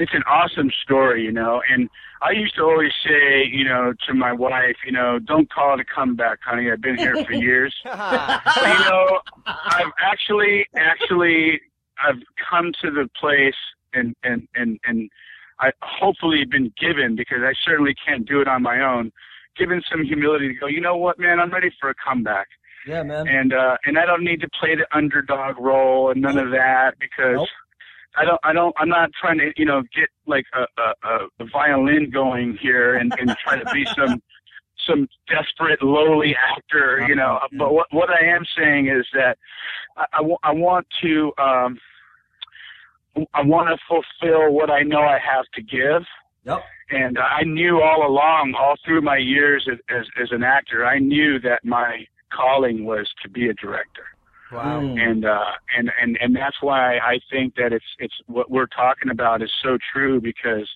It's 0.00 0.14
an 0.14 0.22
awesome 0.26 0.70
story, 0.82 1.22
you 1.22 1.30
know. 1.30 1.62
And 1.70 1.88
I 2.22 2.30
used 2.32 2.56
to 2.56 2.62
always 2.62 2.92
say, 3.06 3.44
you 3.44 3.64
know, 3.64 3.92
to 4.08 4.14
my 4.14 4.32
wife, 4.32 4.76
you 4.84 4.92
know, 4.92 5.18
don't 5.18 5.50
call 5.52 5.74
it 5.74 5.80
a 5.80 5.84
comeback, 5.84 6.38
honey. 6.42 6.70
I've 6.70 6.80
been 6.80 6.96
here 6.96 7.22
for 7.24 7.32
years. 7.32 7.74
You 7.84 8.78
know, 8.88 9.20
I've 9.46 9.92
actually, 10.02 10.66
actually, 10.76 11.60
I've 12.02 12.20
come 12.50 12.72
to 12.82 12.90
the 12.90 13.08
place 13.20 13.54
and 13.92 14.14
and 14.22 14.48
and 14.54 14.78
and 14.84 15.10
I 15.60 15.70
hopefully 15.82 16.44
been 16.44 16.72
given 16.80 17.14
because 17.14 17.40
I 17.42 17.52
certainly 17.64 17.94
can't 18.06 18.26
do 18.26 18.40
it 18.40 18.48
on 18.48 18.62
my 18.62 18.80
own. 18.80 19.12
Given 19.56 19.82
some 19.90 20.04
humility 20.04 20.48
to 20.48 20.54
go, 20.54 20.66
you 20.66 20.80
know 20.80 20.96
what, 20.96 21.18
man, 21.18 21.38
I'm 21.38 21.50
ready 21.50 21.70
for 21.78 21.90
a 21.90 21.94
comeback 21.94 22.48
yeah, 22.86 23.02
man. 23.02 23.28
and 23.28 23.52
uh 23.52 23.76
and 23.84 23.98
I 23.98 24.06
don't 24.06 24.24
need 24.24 24.40
to 24.40 24.48
play 24.58 24.74
the 24.74 24.86
underdog 24.96 25.58
role 25.58 26.10
and 26.10 26.22
none 26.22 26.38
of 26.38 26.50
that 26.52 26.92
because 26.98 27.36
Nope. 27.36 27.48
I 28.16 28.24
don't 28.24 28.40
I 28.42 28.52
don't 28.52 28.74
I'm 28.78 28.88
not 28.88 29.10
trying 29.20 29.38
to 29.38 29.52
you 29.56 29.64
know 29.64 29.82
get 29.94 30.08
like 30.26 30.44
a 30.54 30.66
a, 30.80 31.26
a, 31.40 31.44
violin 31.52 32.10
going 32.10 32.58
here 32.60 32.96
and 32.96 33.12
and 33.18 33.34
try 33.42 33.58
to 33.58 33.70
be 33.72 33.86
some 33.96 34.22
some 34.86 35.08
desperate 35.28 35.82
lowly 35.82 36.34
actor 36.34 37.04
you 37.06 37.14
know 37.14 37.38
but 37.58 37.72
what 37.72 37.86
what 37.92 38.10
I 38.10 38.24
am 38.24 38.44
saying 38.56 38.88
is 38.88 39.06
that 39.12 39.36
I, 39.96 40.06
I, 40.14 40.50
I 40.50 40.52
want 40.52 40.86
to 41.02 41.32
um 41.38 41.78
I 43.34 43.42
want 43.42 43.68
to 43.68 43.76
fulfill 43.88 44.52
what 44.52 44.70
I 44.70 44.82
know 44.82 45.00
I 45.00 45.18
have 45.18 45.44
to 45.54 45.62
give 45.62 46.02
Yep. 46.44 46.64
and 46.90 47.18
I 47.18 47.42
knew 47.42 47.82
all 47.82 48.06
along, 48.06 48.54
all 48.58 48.74
through 48.84 49.02
my 49.02 49.18
years 49.18 49.68
as, 49.70 49.78
as, 49.90 50.06
as 50.22 50.32
an 50.32 50.42
actor, 50.42 50.86
I 50.86 50.98
knew 50.98 51.38
that 51.40 51.64
my 51.64 52.06
calling 52.32 52.84
was 52.84 53.08
to 53.22 53.28
be 53.28 53.48
a 53.48 53.54
director. 53.54 54.04
Wow. 54.52 54.80
Mm. 54.80 54.98
And, 54.98 55.24
uh, 55.24 55.52
and, 55.76 55.90
and, 56.00 56.18
and 56.20 56.34
that's 56.34 56.56
why 56.60 56.98
I 56.98 57.18
think 57.30 57.54
that 57.56 57.72
it's, 57.72 57.84
it's 57.98 58.14
what 58.26 58.50
we're 58.50 58.66
talking 58.66 59.10
about 59.10 59.42
is 59.42 59.50
so 59.62 59.78
true 59.92 60.20
because 60.20 60.68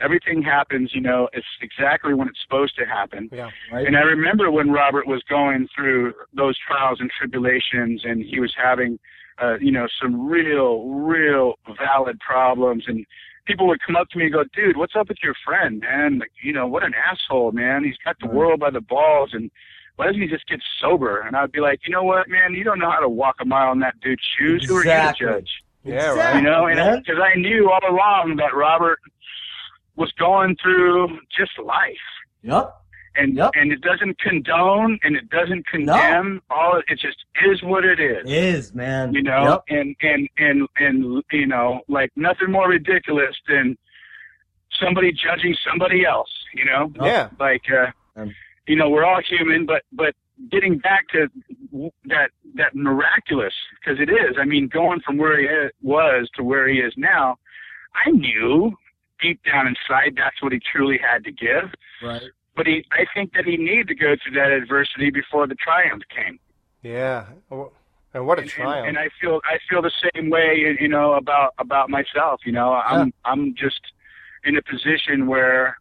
everything 0.00 0.42
happens, 0.42 0.90
you 0.94 1.00
know, 1.00 1.28
it's 1.32 1.46
exactly 1.60 2.14
when 2.14 2.28
it's 2.28 2.40
supposed 2.42 2.76
to 2.76 2.84
happen. 2.84 3.28
Yeah. 3.32 3.50
Right. 3.72 3.86
And 3.86 3.96
I 3.96 4.00
remember 4.00 4.50
when 4.50 4.70
Robert 4.70 5.06
was 5.06 5.22
going 5.28 5.68
through 5.74 6.14
those 6.34 6.56
trials 6.66 6.98
and 7.00 7.10
tribulations 7.16 8.02
and 8.04 8.24
he 8.24 8.40
was 8.40 8.52
having, 8.60 8.98
uh, 9.42 9.58
you 9.60 9.72
know, 9.72 9.86
some 10.00 10.28
real, 10.28 10.88
real 10.88 11.54
valid 11.78 12.18
problems 12.20 12.84
and 12.86 13.06
people 13.46 13.66
would 13.66 13.80
come 13.84 13.96
up 13.96 14.08
to 14.10 14.18
me 14.18 14.24
and 14.24 14.32
go, 14.32 14.44
dude, 14.54 14.76
what's 14.76 14.94
up 14.98 15.08
with 15.08 15.18
your 15.22 15.34
friend, 15.44 15.80
man? 15.80 16.18
Like, 16.18 16.30
you 16.42 16.52
know, 16.52 16.66
what 16.66 16.84
an 16.84 16.92
asshole, 16.94 17.52
man. 17.52 17.84
He's 17.84 17.96
got 18.04 18.16
the 18.20 18.28
world 18.28 18.60
by 18.60 18.70
the 18.70 18.80
balls 18.80 19.30
and 19.32 19.50
why 19.96 20.06
doesn't 20.06 20.20
he 20.20 20.28
just 20.28 20.46
get 20.48 20.60
sober? 20.80 21.20
And 21.20 21.36
I'd 21.36 21.52
be 21.52 21.60
like, 21.60 21.80
you 21.86 21.92
know 21.92 22.02
what, 22.02 22.28
man, 22.28 22.54
you 22.54 22.64
don't 22.64 22.78
know 22.78 22.90
how 22.90 23.00
to 23.00 23.08
walk 23.08 23.36
a 23.40 23.44
mile 23.44 23.72
in 23.72 23.78
that 23.80 24.00
dude's 24.00 24.22
shoes. 24.38 24.64
Who 24.68 24.76
are 24.76 24.84
you 24.84 24.90
to 24.90 25.14
judge? 25.18 25.50
Yeah, 25.84 25.94
right. 25.94 26.10
Exactly, 26.10 26.40
You 26.42 26.46
know, 26.50 26.66
and 26.66 27.04
because 27.04 27.20
I 27.22 27.38
knew 27.38 27.70
all 27.70 27.80
along 27.88 28.36
that 28.36 28.54
Robert 28.54 28.98
was 29.96 30.10
going 30.12 30.56
through 30.62 31.18
just 31.36 31.50
life 31.62 31.96
Yep. 32.42 32.74
and 33.16 33.36
Yep. 33.36 33.50
and 33.54 33.72
it 33.72 33.80
doesn't 33.82 34.18
condone 34.18 34.98
and 35.02 35.16
it 35.16 35.28
doesn't 35.28 35.66
condemn 35.66 36.40
all 36.50 36.80
it 36.88 36.98
just 36.98 37.18
is 37.44 37.62
what 37.62 37.84
it 37.84 38.00
is 38.00 38.22
Is 38.26 38.74
man. 38.74 39.12
you 39.12 39.22
know 39.22 39.62
Yep. 39.68 39.78
and 39.78 39.96
and 40.00 40.28
and 40.38 40.68
and 40.78 41.22
you 41.32 41.46
know 41.46 41.82
like 41.88 42.10
nothing 42.16 42.50
more 42.50 42.68
ridiculous 42.70 43.36
than 43.48 43.76
somebody 44.80 45.12
judging 45.12 45.54
somebody 45.68 46.04
else 46.06 46.30
you 46.54 46.64
know 46.64 46.90
Yeah. 47.02 47.28
like 47.38 47.62
uh 47.70 47.90
Um, 48.20 48.34
you 48.66 48.76
know 48.76 48.88
we're 48.88 49.04
all 49.04 49.20
human 49.28 49.66
but 49.66 49.82
but 49.92 50.14
getting 50.50 50.78
back 50.78 51.08
to 51.08 51.28
that 52.06 52.30
that 52.54 52.74
miraculous 52.74 53.54
because 53.80 53.98
it 54.00 54.10
is 54.10 54.36
i 54.40 54.44
mean 54.44 54.68
going 54.68 55.00
from 55.00 55.16
where 55.18 55.38
he 55.40 55.68
was 55.82 56.28
to 56.34 56.42
where 56.42 56.68
he 56.68 56.78
is 56.78 56.92
now 56.96 57.36
i 58.06 58.10
knew 58.10 58.72
deep 59.20 59.40
down 59.44 59.66
inside 59.66 60.14
that's 60.16 60.40
what 60.42 60.52
he 60.52 60.60
truly 60.72 60.98
had 60.98 61.22
to 61.24 61.32
give 61.32 61.70
Right. 62.02 62.22
but 62.56 62.66
he 62.66 62.84
I 62.92 63.04
think 63.14 63.32
that 63.34 63.44
he 63.44 63.56
needed 63.56 63.88
to 63.88 63.94
go 63.94 64.16
through 64.22 64.34
that 64.34 64.50
adversity 64.50 65.10
before 65.10 65.46
the 65.46 65.54
triumph 65.54 66.02
came. 66.14 66.40
Yeah. 66.82 67.26
And 68.14 68.26
what 68.26 68.38
a 68.38 68.42
and, 68.42 68.50
triumph. 68.50 68.88
and 68.88 68.98
I 68.98 69.08
feel 69.20 69.40
I 69.44 69.58
feel 69.70 69.80
the 69.82 69.92
same 70.12 70.28
way, 70.30 70.76
you 70.80 70.88
know, 70.88 71.14
about 71.14 71.54
about 71.58 71.88
myself. 71.90 72.40
You 72.44 72.50
know, 72.52 72.72
I'm 72.72 73.12
I'm 73.24 73.54
just 73.54 73.80
in 74.44 74.56
a 74.56 74.62
position 74.62 75.28
where 75.28 75.78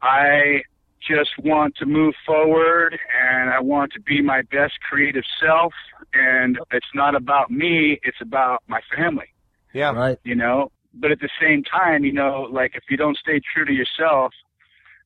I 0.00 0.62
just 1.08 1.30
want 1.38 1.76
to 1.76 1.86
move 1.86 2.14
forward 2.24 2.98
and 3.22 3.50
I 3.50 3.60
want 3.60 3.92
to 3.92 4.00
be 4.00 4.20
my 4.22 4.42
best 4.42 4.74
creative 4.88 5.24
self. 5.40 5.72
And 6.14 6.58
it's 6.72 6.86
not 6.94 7.14
about 7.14 7.50
me; 7.50 8.00
it's 8.02 8.20
about 8.20 8.62
my 8.66 8.80
family. 8.96 9.26
yeah. 9.72 9.92
Right. 9.92 10.18
You 10.24 10.34
know, 10.34 10.70
but 10.94 11.10
at 11.10 11.20
the 11.20 11.28
same 11.40 11.62
time, 11.62 12.04
you 12.04 12.12
know, 12.12 12.48
like 12.50 12.72
if 12.74 12.84
you 12.88 12.96
don't 12.96 13.16
stay 13.16 13.40
true 13.52 13.64
to 13.64 13.72
yourself, 13.72 14.32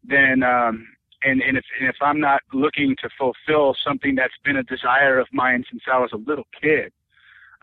then 0.04 0.42
um, 0.42 0.86
and 1.24 1.42
and 1.42 1.56
if 1.56 1.64
and 1.78 1.88
if 1.88 1.96
I'm 2.00 2.20
not 2.20 2.42
looking 2.52 2.96
to 3.02 3.08
fulfill 3.18 3.74
something 3.84 4.14
that's 4.14 4.34
been 4.44 4.56
a 4.56 4.62
desire 4.62 5.18
of 5.18 5.26
mine 5.32 5.64
since 5.70 5.82
I 5.92 5.98
was 5.98 6.10
a 6.12 6.16
little 6.16 6.46
kid, 6.60 6.92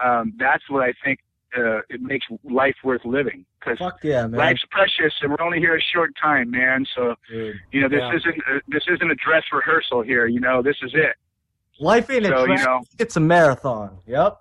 um, 0.03 0.33
that's 0.37 0.69
what 0.69 0.83
I 0.83 0.93
think 1.03 1.19
uh, 1.55 1.79
it 1.89 2.01
makes 2.01 2.25
life 2.43 2.75
worth 2.83 3.05
living. 3.05 3.45
Because 3.59 3.77
Fuck 3.79 3.99
yeah, 4.03 4.27
man. 4.27 4.39
life's 4.39 4.63
precious, 4.71 5.13
and 5.21 5.31
we're 5.31 5.41
only 5.45 5.59
here 5.59 5.75
a 5.75 5.81
short 5.93 6.11
time, 6.21 6.51
man. 6.51 6.85
So 6.95 7.15
Dude. 7.29 7.55
you 7.71 7.81
know, 7.81 7.89
this 7.89 7.99
Yeah. 8.01 8.15
isn't 8.15 8.35
uh, 8.49 8.59
this 8.67 8.83
isn't 8.87 9.11
a 9.11 9.15
dress 9.15 9.43
rehearsal 9.51 10.01
here. 10.01 10.25
You 10.27 10.39
know, 10.39 10.61
this 10.61 10.77
is 10.81 10.91
it. 10.93 11.15
Life 11.79 12.09
ain't 12.09 12.25
a 12.25 12.29
So, 12.29 12.45
you 12.45 12.55
know- 12.57 12.81
it's 12.97 13.15
a 13.17 13.19
marathon. 13.19 13.97
Yep. 14.07 14.37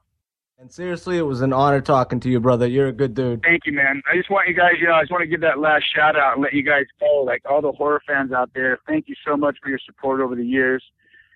And 0.59 0.73
seriously, 0.73 1.19
it 1.19 1.23
was 1.23 1.43
an 1.43 1.53
honor 1.53 1.83
talking 1.83 2.19
to 2.21 2.31
you, 2.31 2.41
brother. 2.41 2.67
You're 2.67 2.87
a 2.89 2.93
good 2.93 3.13
dude. 3.13 3.43
Thank 3.43 3.67
you, 3.67 3.73
man. 3.75 4.01
I 4.11 4.17
just 4.17 4.31
want 4.31 4.49
you 4.49 4.55
guys, 4.55 4.73
you 4.81 4.87
know, 4.87 4.95
I 4.95 5.03
just 5.03 5.13
want 5.13 5.21
to 5.21 5.27
give 5.27 5.43
that 5.43 5.59
last 5.59 5.85
shout 5.95 6.17
out 6.17 6.33
and 6.35 6.43
let 6.43 6.55
you 6.55 6.63
guys 6.63 6.85
know, 7.03 7.17
like 7.27 7.43
all 7.45 7.61
the 7.61 7.73
horror 7.73 8.01
fans 8.07 8.33
out 8.33 8.51
there, 8.55 8.79
thank 8.89 9.07
you 9.07 9.15
so 9.27 9.37
much 9.37 9.59
for 9.63 9.69
your 9.69 9.79
support 9.85 10.21
over 10.23 10.35
the 10.35 10.47
years. 10.47 10.83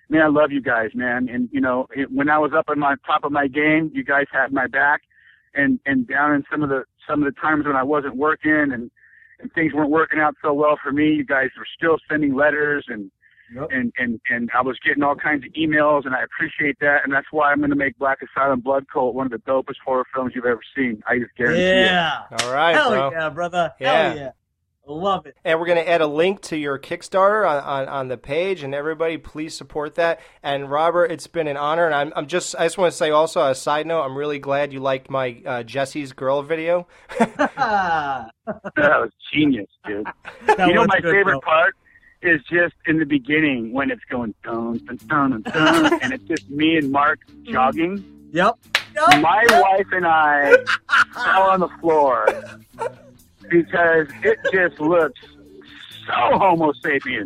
Man, 0.09 0.23
I 0.23 0.27
love 0.27 0.51
you 0.51 0.59
guys, 0.59 0.89
man. 0.95 1.29
And 1.29 1.49
you 1.51 1.61
know, 1.61 1.87
it, 1.95 2.11
when 2.11 2.29
I 2.29 2.39
was 2.39 2.51
up 2.57 2.65
on 2.67 2.79
my 2.79 2.95
top 3.05 3.23
of 3.23 3.31
my 3.31 3.47
game, 3.47 3.91
you 3.93 4.03
guys 4.03 4.25
had 4.31 4.51
my 4.51 4.65
back, 4.65 5.01
and 5.53 5.79
and 5.85 6.07
down 6.07 6.33
in 6.35 6.43
some 6.51 6.63
of 6.63 6.69
the 6.69 6.83
some 7.07 7.23
of 7.23 7.33
the 7.33 7.39
times 7.39 7.65
when 7.65 7.75
I 7.75 7.83
wasn't 7.83 8.15
working 8.15 8.51
and 8.51 8.91
and 9.39 9.51
things 9.53 9.73
weren't 9.73 9.89
working 9.89 10.19
out 10.19 10.35
so 10.41 10.53
well 10.53 10.77
for 10.81 10.91
me, 10.91 11.11
you 11.13 11.25
guys 11.25 11.49
were 11.57 11.65
still 11.77 11.97
sending 12.09 12.35
letters 12.35 12.85
and 12.87 13.11
Yep. 13.53 13.67
and 13.71 13.91
and 13.97 14.21
and 14.29 14.49
I 14.57 14.61
was 14.61 14.77
getting 14.79 15.03
all 15.03 15.13
kinds 15.15 15.43
of 15.45 15.51
emails, 15.51 16.05
and 16.05 16.15
I 16.15 16.21
appreciate 16.23 16.77
that, 16.79 17.01
and 17.03 17.11
that's 17.11 17.27
why 17.31 17.51
I'm 17.51 17.57
going 17.57 17.69
to 17.71 17.75
make 17.75 17.97
Black 17.97 18.19
Asylum 18.21 18.61
Blood 18.61 18.85
Cult 18.87 19.13
one 19.13 19.25
of 19.25 19.31
the 19.33 19.39
dopest 19.39 19.75
horror 19.83 20.05
films 20.15 20.31
you've 20.33 20.45
ever 20.45 20.61
seen. 20.73 21.03
I 21.05 21.19
just 21.19 21.35
guarantee 21.35 21.61
it. 21.61 21.85
Yeah. 21.87 22.21
All 22.31 22.53
right, 22.53 22.73
Hell 22.73 22.91
bro. 22.91 23.11
yeah, 23.11 23.27
brother. 23.29 23.73
Yeah. 23.77 24.03
Hell 24.07 24.15
yeah. 24.17 24.31
I 24.87 24.91
love 24.91 25.25
it. 25.27 25.35
And 25.45 25.59
we're 25.59 25.67
going 25.67 25.83
to 25.83 25.87
add 25.87 26.01
a 26.01 26.07
link 26.07 26.41
to 26.43 26.57
your 26.57 26.79
Kickstarter 26.79 27.47
on, 27.47 27.63
on, 27.63 27.87
on 27.87 28.07
the 28.07 28.17
page, 28.17 28.63
and 28.63 28.73
everybody, 28.73 29.17
please 29.17 29.55
support 29.55 29.95
that. 29.95 30.19
And 30.41 30.71
Robert, 30.71 31.11
it's 31.11 31.27
been 31.27 31.47
an 31.47 31.57
honor. 31.57 31.85
And 31.85 31.93
I'm, 31.93 32.11
I'm 32.15 32.27
just, 32.27 32.55
I 32.57 32.65
just 32.65 32.77
want 32.77 32.91
to 32.91 32.97
say 32.97 33.11
also, 33.11 33.45
a 33.45 33.53
side 33.53 33.85
note, 33.85 34.01
I'm 34.01 34.17
really 34.17 34.39
glad 34.39 34.73
you 34.73 34.79
liked 34.79 35.09
my 35.09 35.41
uh, 35.45 35.63
Jesse's 35.63 36.13
girl 36.13 36.41
video. 36.41 36.87
That 37.17 38.31
was 38.75 39.11
genius, 39.31 39.69
dude. 39.85 40.07
that 40.47 40.67
you 40.67 40.73
know, 40.73 40.85
my 40.85 40.99
good, 40.99 41.11
favorite 41.11 41.39
bro. 41.39 41.41
part 41.41 41.75
is 42.21 42.41
just 42.51 42.75
in 42.87 42.99
the 42.99 43.05
beginning 43.05 43.73
when 43.73 43.91
it's 43.91 44.03
going 44.09 44.33
dun 44.43 44.79
dun 44.85 44.97
dun 45.07 45.31
dun, 45.31 45.41
dun 45.41 45.99
and 46.01 46.13
it's 46.13 46.23
just 46.23 46.49
me 46.49 46.77
and 46.77 46.91
Mark 46.91 47.19
jogging. 47.43 48.03
Yep. 48.31 48.57
Yep. 48.95 49.21
My 49.21 49.45
wife 49.49 49.87
and 49.91 50.05
I 50.05 50.55
fell 51.13 51.43
on 51.43 51.59
the 51.61 51.69
floor 51.79 52.27
because 53.49 54.07
it 54.23 54.39
just 54.51 54.79
looks 54.79 55.19
so 56.05 56.37
Homo 56.37 56.71
sapien, 56.73 57.25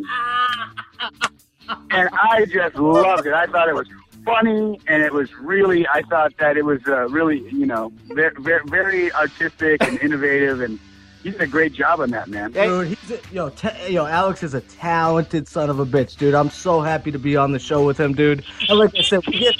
and 1.90 2.08
I 2.12 2.46
just 2.46 2.76
loved 2.76 3.26
it. 3.26 3.32
I 3.32 3.46
thought 3.46 3.68
it 3.68 3.74
was 3.74 3.88
funny, 4.24 4.80
and 4.86 5.02
it 5.02 5.12
was 5.12 5.32
really. 5.34 5.86
I 5.88 6.02
thought 6.02 6.36
that 6.38 6.56
it 6.56 6.64
was 6.64 6.80
uh, 6.86 7.08
really, 7.08 7.40
you 7.50 7.66
know, 7.66 7.92
very, 8.08 8.34
very, 8.38 8.62
very 8.66 9.12
artistic 9.12 9.82
and 9.82 9.98
innovative, 10.00 10.60
and 10.60 10.78
he 11.22 11.30
did 11.30 11.40
a 11.40 11.46
great 11.46 11.72
job 11.72 12.00
on 12.00 12.10
that, 12.10 12.28
man. 12.28 12.52
Dude, 12.52 12.88
he's 12.88 13.10
a, 13.10 13.20
yo, 13.32 13.52
yo, 13.88 14.06
Alex 14.06 14.42
is 14.42 14.54
a 14.54 14.60
talented 14.60 15.48
son 15.48 15.70
of 15.70 15.80
a 15.80 15.86
bitch, 15.86 16.16
dude. 16.16 16.34
I'm 16.34 16.50
so 16.50 16.80
happy 16.80 17.10
to 17.10 17.18
be 17.18 17.36
on 17.36 17.52
the 17.52 17.58
show 17.58 17.84
with 17.84 17.98
him, 17.98 18.12
dude. 18.14 18.44
And 18.68 18.78
like 18.78 18.94
I 18.96 19.02
said, 19.02 19.26
we 19.26 19.38
get, 19.38 19.54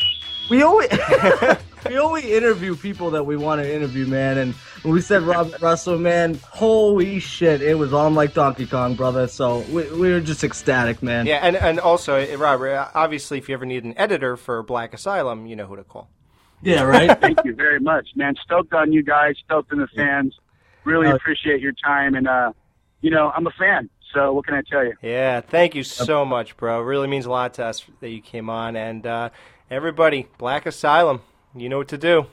we 0.50 0.62
only, 0.62 0.86
we 1.90 1.98
only 1.98 2.32
interview 2.34 2.74
people 2.76 3.10
that 3.12 3.24
we 3.24 3.36
want 3.36 3.60
to 3.62 3.74
interview, 3.74 4.06
man. 4.06 4.38
And 4.38 4.54
when 4.82 4.94
we 4.94 5.00
said 5.00 5.22
Robert 5.22 5.60
Rusler, 5.60 5.98
man, 6.00 6.34
holy 6.50 7.18
shit, 7.20 7.62
it 7.62 7.74
was 7.78 7.92
on 7.92 8.14
like 8.14 8.34
Donkey 8.34 8.66
Kong, 8.66 8.94
brother. 8.94 9.26
So 9.28 9.60
we, 9.70 9.90
we 9.92 10.10
were 10.12 10.20
just 10.20 10.44
ecstatic, 10.44 11.02
man. 11.02 11.26
yeah, 11.26 11.40
and, 11.42 11.56
and 11.56 11.78
also, 11.80 12.16
uh, 12.20 12.36
Robert, 12.36 12.90
obviously, 12.94 13.38
if 13.38 13.48
you 13.48 13.54
ever 13.54 13.66
need 13.66 13.84
an 13.84 13.94
editor 13.96 14.36
for 14.36 14.62
Black 14.62 14.94
Asylum, 14.94 15.46
you 15.46 15.56
know 15.56 15.66
who 15.66 15.76
to 15.76 15.84
call. 15.84 16.08
Yeah, 16.62 16.82
right. 16.82 17.20
Thank 17.20 17.44
you 17.44 17.54
very 17.54 17.80
much, 17.80 18.08
man. 18.16 18.34
Stoked 18.44 18.72
on 18.72 18.92
you 18.92 19.02
guys. 19.02 19.34
Stoked 19.44 19.72
on 19.72 19.78
the 19.78 19.88
fans. 19.94 20.34
Really 20.84 21.08
Uh, 21.08 21.14
appreciate 21.16 21.60
your 21.60 21.72
time, 21.72 22.14
and 22.14 22.26
uh, 22.28 22.52
you 23.00 23.10
know, 23.10 23.30
I'm 23.36 23.46
a 23.46 23.50
fan. 23.58 23.90
So 24.14 24.32
what 24.32 24.46
can 24.46 24.54
I 24.54 24.62
tell 24.62 24.84
you? 24.84 24.94
Yeah, 25.02 25.40
thank 25.40 25.74
you 25.74 25.82
so 25.82 26.24
much, 26.24 26.56
bro. 26.56 26.80
It 26.80 26.84
really 26.84 27.08
means 27.08 27.26
a 27.26 27.30
lot 27.30 27.54
to 27.54 27.64
us 27.66 27.84
that 28.00 28.08
you 28.08 28.22
came 28.22 28.48
on. 28.48 28.74
And 28.76 29.04
uh, 29.04 29.30
everybody, 29.70 30.28
Black 30.38 30.64
Asylum, 30.64 31.20
you 31.56 31.68
know 31.68 31.78
what 31.78 31.88
to 31.88 31.98
do. 31.98 32.26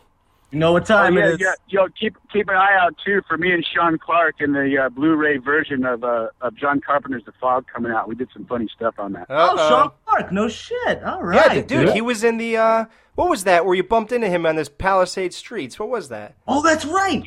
You 0.52 0.60
know 0.60 0.72
what 0.72 0.86
time 0.86 1.18
oh, 1.18 1.20
yeah, 1.20 1.28
it 1.30 1.34
is? 1.34 1.40
yeah. 1.40 1.54
Yo, 1.68 1.88
keep 2.00 2.16
keep 2.32 2.48
an 2.48 2.56
eye 2.56 2.78
out 2.80 2.94
too 3.04 3.22
for 3.28 3.38
me 3.38 3.52
and 3.52 3.66
Sean 3.66 3.98
Clark 3.98 4.36
in 4.40 4.54
the 4.54 4.84
uh, 4.86 4.90
Blu-ray 4.90 5.38
version 5.38 5.84
of 5.84 6.04
uh, 6.04 6.28
of 6.42 6.56
John 6.56 6.80
Carpenter's 6.80 7.24
The 7.26 7.32
Fog 7.42 7.66
coming 7.74 7.92
out. 7.92 8.08
We 8.08 8.14
did 8.14 8.30
some 8.32 8.46
funny 8.46 8.68
stuff 8.76 8.94
on 9.00 9.14
that. 9.14 9.26
Oh, 9.32 9.36
Uh-oh. 9.36 9.70
Sean 9.70 9.92
Clark. 10.06 10.32
No 10.32 10.48
shit. 10.48 11.04
All 11.04 11.22
Yeah, 11.34 11.48
right, 11.48 11.68
dude, 11.68 11.90
he 11.90 12.02
was 12.02 12.24
in 12.24 12.38
the. 12.38 12.58
Uh, 12.58 12.86
what 13.16 13.30
was 13.30 13.46
that? 13.46 13.66
Where 13.66 13.74
you 13.76 13.84
bumped 13.84 14.12
into 14.12 14.30
him 14.30 14.46
on 14.46 14.56
this 14.56 14.70
Palisade 14.70 15.34
streets? 15.34 15.80
What 15.80 15.90
was 15.90 16.10
that? 16.10 16.36
Oh, 16.48 16.62
that's 16.62 16.86
right. 16.86 17.24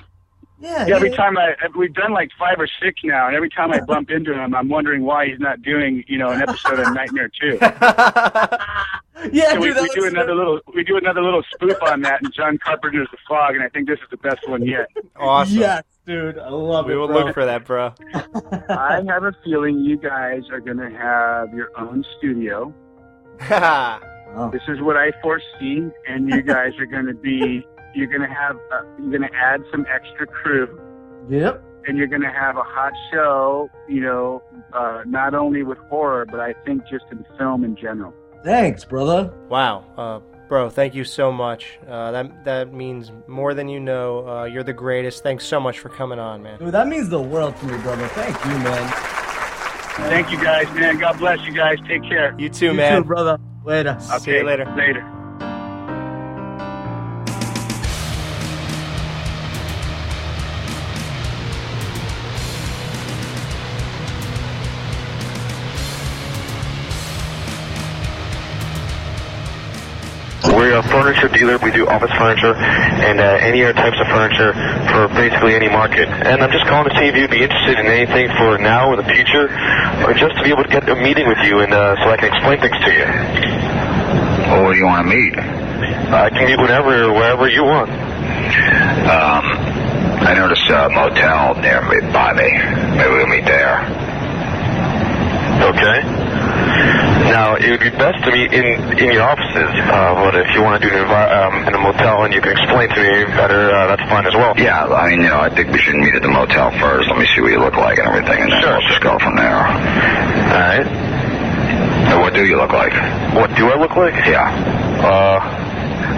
Yeah. 0.59 0.86
Yeah, 0.86 0.97
every 0.97 1.10
time 1.10 1.36
I 1.36 1.55
we've 1.77 1.93
done 1.94 2.12
like 2.12 2.31
five 2.39 2.59
or 2.59 2.68
six 2.81 3.01
now, 3.05 3.27
and 3.27 3.35
every 3.36 3.51
time 3.51 3.73
I 3.73 3.81
bump 3.86 4.10
into 4.10 4.32
him, 4.32 4.55
I'm 4.55 4.68
wondering 4.68 5.02
why 5.02 5.27
he's 5.27 5.39
not 5.40 5.62
doing 5.62 6.05
you 6.06 6.16
know 6.16 6.28
an 6.28 6.40
episode 6.43 6.78
of 6.78 6.94
Nightmare 6.94 7.31
Two. 7.40 7.59
Yeah, 9.32 9.52
So 9.52 9.60
we, 9.60 9.66
dude. 9.68 9.76
that 9.76 9.82
we 9.82 9.88
do 9.94 10.01
was- 10.02 10.12
another 10.12 10.34
little 10.34 10.60
we 10.74 10.84
do 10.84 10.97
another 10.97 11.22
little 11.22 11.43
spoof 11.55 11.76
on 11.82 12.02
that, 12.02 12.22
and 12.22 12.32
John 12.34 12.59
Carpenter's 12.59 13.09
The 13.10 13.16
Fog, 13.28 13.55
and 13.55 13.62
I 13.64 13.68
think 13.70 13.88
this 13.88 13.98
is 13.98 14.06
the 14.10 14.16
best 14.18 14.47
one 14.48 14.62
yet. 14.62 14.88
Awesome. 15.16 15.56
Yes, 15.59 15.84
dude. 16.06 16.38
I 16.38 16.51
love 16.51 16.86
We 16.86 16.93
it. 16.93 16.97
We 16.97 17.01
will 17.01 17.06
bro. 17.09 17.24
look 17.24 17.34
for 17.34 17.44
that, 17.47 17.64
bro. 17.64 17.93
I 18.68 19.02
have 19.09 19.24
a 19.24 19.32
feeling 19.44 19.78
you 19.80 19.97
guys 19.97 20.43
are 20.51 20.60
going 20.60 20.76
to 20.78 20.90
have 20.90 21.55
your 21.55 21.70
own 21.78 22.05
studio. 22.18 22.72
Oh. 24.38 24.51
This 24.51 24.62
is 24.68 24.80
what 24.82 24.97
I 24.97 25.12
foresee, 25.22 25.88
and 26.06 26.28
you 26.28 26.43
guys 26.43 26.72
are 26.78 26.84
going 26.84 27.06
to 27.06 27.14
be 27.14 27.64
you're 27.94 28.09
going 28.09 28.20
to 28.20 28.26
have 28.34 28.56
uh, 28.72 28.82
you're 28.98 29.09
going 29.18 29.22
to 29.22 29.34
add 29.34 29.62
some 29.70 29.86
extra 29.88 30.26
crew, 30.26 30.78
Yep. 31.30 31.62
and 31.86 31.97
you're 31.97 32.09
going 32.09 32.22
to 32.22 32.30
have 32.30 32.56
a 32.59 32.62
hot 32.62 32.93
show. 33.12 33.70
You 33.88 34.01
know, 34.02 34.43
uh, 34.74 35.02
not 35.06 35.34
only 35.34 35.62
with 35.62 35.78
horror, 35.88 36.26
but 36.26 36.40
I 36.40 36.52
think 36.66 36.82
just 36.90 37.05
in 37.10 37.24
film 37.38 37.64
in 37.64 37.76
general. 37.76 38.12
Thanks, 38.45 38.85
brother. 38.85 39.33
wow, 39.49 39.85
uh, 39.97 40.21
bro, 40.49 40.71
thank 40.71 40.95
you 40.95 41.05
so 41.05 41.33
much. 41.33 41.79
Uh, 41.89 42.11
that 42.13 42.45
that 42.45 42.73
means 42.73 43.11
more 43.27 43.55
than 43.55 43.69
you 43.69 43.81
know. 43.81 44.29
Uh, 44.29 44.45
you're 44.45 44.63
the 44.65 44.73
greatest. 44.73 45.23
Thanks 45.23 45.45
so 45.45 45.59
much 45.61 45.79
for 45.81 45.89
coming 45.89 46.19
on, 46.19 46.43
man. 46.43 46.59
Dude, 46.59 46.73
that 46.73 46.87
means 46.89 47.09
the 47.09 47.21
world 47.21 47.57
to 47.57 47.67
me, 47.67 47.77
brother. 47.79 48.07
Thank 48.09 48.37
you, 48.45 48.59
man. 48.59 48.93
Thank 50.11 50.31
you 50.31 50.37
guys, 50.43 50.73
man. 50.75 50.99
God 50.99 51.19
bless 51.19 51.41
you 51.47 51.53
guys. 51.55 51.79
Take 51.89 52.03
care. 52.03 52.35
You 52.39 52.49
too, 52.51 52.67
you 52.67 52.75
man. 52.75 53.03
too, 53.03 53.09
brother. 53.09 53.39
Later. 53.65 53.97
See 54.21 54.31
you 54.33 54.45
later. 54.45 54.73
Later. 54.77 55.03
We're 70.66 70.82
a 70.82 70.90
furniture 70.90 71.28
dealer. 71.30 71.62
We 71.62 71.70
do 71.70 71.86
office 71.86 72.10
furniture 72.18 72.59
and 72.59 73.22
uh, 73.22 73.38
any 73.38 73.62
other 73.62 73.72
types 73.78 74.02
of 74.02 74.10
furniture 74.10 74.51
for 74.90 75.06
basically 75.14 75.55
any 75.55 75.68
market. 75.68 76.10
And 76.10 76.43
I'm 76.43 76.51
just 76.51 76.66
calling 76.66 76.90
to 76.90 76.94
see 76.98 77.06
if 77.06 77.14
you'd 77.14 77.30
be 77.30 77.38
interested 77.38 77.78
in 77.78 77.86
anything 77.86 78.26
for 78.34 78.59
now 78.59 78.90
or 78.90 78.97
the 78.98 79.06
future, 79.06 79.47
or 80.02 80.10
just 80.18 80.34
to 80.34 80.43
be 80.43 80.51
able 80.51 80.66
to 80.66 80.68
get 80.68 80.82
a 80.90 80.97
meeting 80.98 81.30
with 81.30 81.38
you 81.47 81.62
and 81.62 81.70
uh, 81.70 81.94
so 82.02 82.10
I 82.10 82.16
can 82.18 82.34
explain 82.34 82.59
things 82.59 82.74
to 82.82 82.90
you. 82.90 83.06
Well, 84.51 84.66
where 84.66 84.74
do 84.74 84.78
you 84.82 84.90
want 84.90 85.06
to 85.06 85.14
meet? 85.14 85.38
I 85.38 86.34
can 86.34 86.51
meet 86.51 86.59
whenever, 86.59 87.14
wherever 87.14 87.47
you 87.47 87.62
want. 87.62 87.86
Um, 87.86 89.47
I 90.26 90.34
noticed 90.34 90.66
a 90.66 90.90
motel 90.90 91.62
near 91.62 91.78
me, 91.86 92.10
by 92.10 92.34
me. 92.34 92.51
Maybe 92.98 93.14
we'll 93.14 93.30
meet 93.30 93.47
there. 93.47 93.86
Okay. 95.62 96.26
Now, 97.27 97.57
it 97.59 97.69
would 97.70 97.81
be 97.82 97.90
best 97.90 98.23
to 98.24 98.31
meet 98.31 98.53
in 98.55 98.65
in 98.98 99.11
your 99.12 99.23
offices, 99.27 99.70
uh, 99.90 100.15
but 100.23 100.35
if 100.39 100.47
you 100.55 100.62
want 100.62 100.81
to 100.81 100.89
do 100.89 100.94
it 100.94 100.98
in, 101.03 101.11
um, 101.11 101.55
in 101.66 101.74
a 101.74 101.78
motel 101.82 102.23
and 102.24 102.32
you 102.32 102.40
can 102.40 102.53
explain 102.53 102.89
to 102.89 103.01
me 103.03 103.24
better, 103.35 103.70
uh, 103.74 103.86
that's 103.90 104.03
fine 104.09 104.27
as 104.27 104.35
well. 104.35 104.55
Yeah, 104.57 104.86
I 104.86 105.11
mean, 105.11 105.20
you 105.23 105.28
know, 105.28 105.40
I 105.40 105.51
think 105.51 105.70
we 105.74 105.78
should 105.78 105.97
meet 105.97 106.15
at 106.15 106.23
the 106.23 106.31
motel 106.31 106.70
first. 106.78 107.09
Let 107.11 107.19
me 107.19 107.27
see 107.35 107.40
what 107.43 107.51
you 107.51 107.59
look 107.59 107.74
like 107.77 107.98
and 107.98 108.07
everything, 108.07 108.40
and 108.47 108.53
then 108.53 108.62
Sure. 108.62 108.78
we'll 108.78 108.89
just 108.89 109.03
go 109.03 109.19
from 109.19 109.35
there. 109.36 109.59
All 109.59 110.62
right. 110.70 110.86
So 112.11 112.20
what 112.20 112.32
do 112.35 112.47
you 112.47 112.57
look 112.57 112.73
like? 112.73 112.94
What 113.35 113.51
do 113.59 113.70
I 113.70 113.77
look 113.77 113.97
like? 113.97 114.15
Yeah. 114.27 114.47
Uh, 115.03 115.39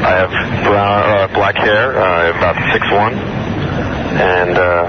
I 0.04 0.12
have 0.22 0.30
brown, 0.64 1.02
uh, 1.08 1.26
black 1.34 1.56
hair. 1.56 1.96
Uh, 1.98 2.36
about 2.36 2.56
six 2.72 2.84
one, 2.92 3.14
and 4.20 4.58
uh, 4.58 4.84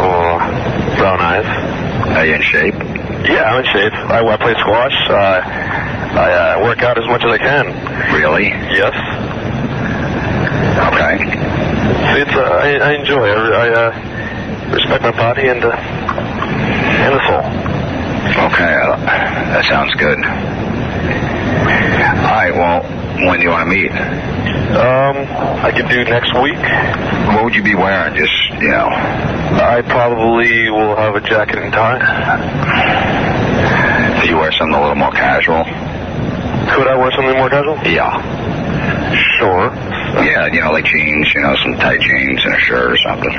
uh, 0.00 0.96
brown 0.96 1.20
eyes. 1.20 1.46
Are 2.16 2.24
you 2.24 2.34
in 2.34 2.42
shape? 2.42 2.95
Yeah, 3.26 3.42
I'm 3.50 3.58
in 3.60 3.66
shape. 3.72 3.92
I, 3.92 4.22
I 4.22 4.36
play 4.36 4.54
squash. 4.60 4.96
Uh, 5.10 5.40
I 6.16 6.28
uh, 6.32 6.64
work 6.64 6.82
out 6.82 6.96
as 6.98 7.06
much 7.06 7.22
as 7.24 7.30
I 7.30 7.38
can. 7.38 7.66
Really? 8.14 8.48
Yes. 8.72 8.94
Okay. 10.86 11.18
See, 12.14 12.20
it's, 12.22 12.36
uh, 12.36 12.40
I, 12.40 12.78
I 12.78 12.92
enjoy 12.94 13.26
it. 13.28 13.36
I 13.36 13.68
uh, 13.72 14.72
respect 14.72 15.02
my 15.02 15.10
body 15.12 15.48
and 15.48 15.64
uh, 15.64 15.70
and 15.74 17.14
the 17.14 17.22
soul. 17.26 17.44
Okay, 18.46 18.74
uh, 18.74 18.96
that 19.54 19.64
sounds 19.64 19.94
good. 19.96 20.18
All 22.26 22.34
right, 22.36 22.52
well, 22.54 22.82
when 23.28 23.38
do 23.38 23.44
you 23.44 23.50
want 23.50 23.68
to 23.68 23.74
meet? 23.74 23.90
Um, 24.74 25.16
I 25.62 25.70
could 25.70 25.88
do 25.88 26.02
next 26.04 26.34
week. 26.42 26.58
What 27.34 27.44
would 27.44 27.54
you 27.54 27.62
be 27.62 27.74
wearing? 27.74 28.14
Just, 28.16 28.34
you 28.60 28.68
know. 28.68 28.88
I 28.90 29.82
probably 29.86 30.68
will 30.70 30.96
have 30.96 31.14
a 31.14 31.20
jacket 31.20 31.58
and 31.58 31.72
tie. 31.72 31.98
Do 34.22 34.28
you 34.28 34.36
wear 34.36 34.50
something 34.52 34.74
a 34.74 34.80
little 34.80 34.96
more 34.96 35.12
casual? 35.12 35.62
Could 36.74 36.88
I 36.88 36.96
wear 36.96 37.10
something 37.12 37.36
more 37.36 37.48
casual? 37.48 37.78
Yeah. 37.86 38.10
Sure. 39.38 39.70
Yeah, 40.24 40.46
you 40.52 40.60
know, 40.60 40.72
like 40.72 40.84
jeans, 40.84 41.32
you 41.34 41.40
know, 41.42 41.54
some 41.62 41.76
tight 41.78 42.00
jeans 42.00 42.44
and 42.44 42.54
a 42.54 42.58
shirt 42.58 42.90
or 42.90 42.96
something. 42.98 43.32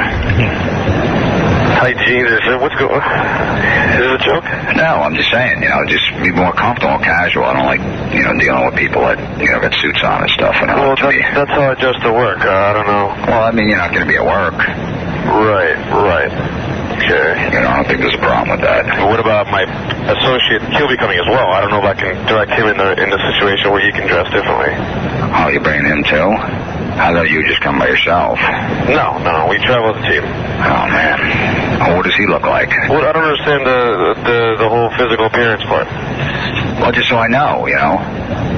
Tight 1.78 1.98
jeans. 2.10 2.26
Is 2.26 2.42
it, 2.42 2.58
what's 2.58 2.74
going? 2.82 2.98
Is 2.98 4.02
this 4.02 4.14
a 4.18 4.22
joke? 4.26 4.46
No, 4.74 5.06
I'm 5.06 5.14
just 5.14 5.30
saying, 5.30 5.62
you 5.62 5.70
know, 5.70 5.86
just 5.86 6.10
be 6.26 6.34
more 6.34 6.50
comfortable, 6.54 6.98
casual. 6.98 7.46
I 7.46 7.54
don't 7.54 7.70
like, 7.70 7.84
you 8.18 8.26
know, 8.26 8.34
dealing 8.34 8.66
with 8.66 8.76
people 8.76 9.06
that, 9.06 9.18
you 9.38 9.46
know, 9.46 9.62
got 9.62 9.74
suits 9.78 10.02
on 10.02 10.26
and 10.26 10.32
stuff. 10.34 10.58
And 10.58 10.74
Well, 10.74 10.98
that, 10.98 11.14
that's 11.38 11.54
how 11.54 11.70
I 11.70 11.78
dress 11.78 11.98
to 12.02 12.12
work. 12.12 12.42
Uh, 12.42 12.50
I 12.50 12.72
don't 12.74 12.90
know. 12.90 13.06
Well, 13.30 13.44
I 13.46 13.52
mean, 13.54 13.70
you're 13.70 13.78
not 13.78 13.94
going 13.94 14.06
to 14.06 14.10
be 14.10 14.18
at 14.18 14.26
work. 14.26 14.58
Right, 14.58 15.78
right. 15.94 16.34
Okay. 16.98 17.30
You 17.54 17.62
know, 17.62 17.70
I 17.70 17.76
don't 17.78 17.86
think 17.86 18.02
there's 18.02 18.18
a 18.18 18.26
problem 18.26 18.58
with 18.58 18.66
that. 18.66 18.82
But 18.98 19.06
what 19.14 19.22
about 19.22 19.46
my 19.54 19.62
associate? 20.10 20.66
He'll 20.74 20.90
be 20.90 20.98
coming 20.98 21.22
as 21.22 21.30
well. 21.30 21.46
I 21.54 21.62
don't 21.62 21.70
know 21.70 21.78
if 21.78 21.86
I 21.86 21.94
can 21.94 22.18
direct 22.26 22.58
him 22.58 22.66
in 22.74 22.78
the 22.78 22.90
in 22.98 23.10
the 23.14 23.22
situation 23.34 23.70
where 23.70 23.86
he 23.86 23.94
can 23.94 24.10
dress 24.10 24.26
differently. 24.34 24.74
Oh, 24.74 25.48
you 25.54 25.62
bringing 25.62 25.86
him 25.86 26.02
too? 26.10 26.77
I 26.98 27.14
thought 27.14 27.30
you 27.30 27.46
just 27.48 27.62
come 27.62 27.78
by 27.80 27.88
yourself. 27.88 28.40
No, 28.90 29.18
no, 29.22 29.48
we 29.50 29.58
travel 29.62 29.94
as 29.94 30.02
a 30.02 30.06
team. 30.10 30.24
Oh 30.26 30.86
man, 30.90 31.18
oh, 31.86 31.96
what 31.96 32.06
does 32.06 32.16
he 32.18 32.26
look 32.26 32.42
like? 32.44 32.70
Well, 32.90 33.06
I 33.06 33.12
don't 33.14 33.24
understand 33.24 33.62
the 33.66 33.80
the 34.26 34.40
the 34.66 34.70
whole 34.70 34.90
physical 34.98 35.26
appearance 35.30 35.62
part. 35.70 35.86
Well, 36.82 36.92
just 36.92 37.10
so 37.10 37.18
I 37.18 37.28
know, 37.28 37.66
you 37.68 37.76
know. 37.78 37.98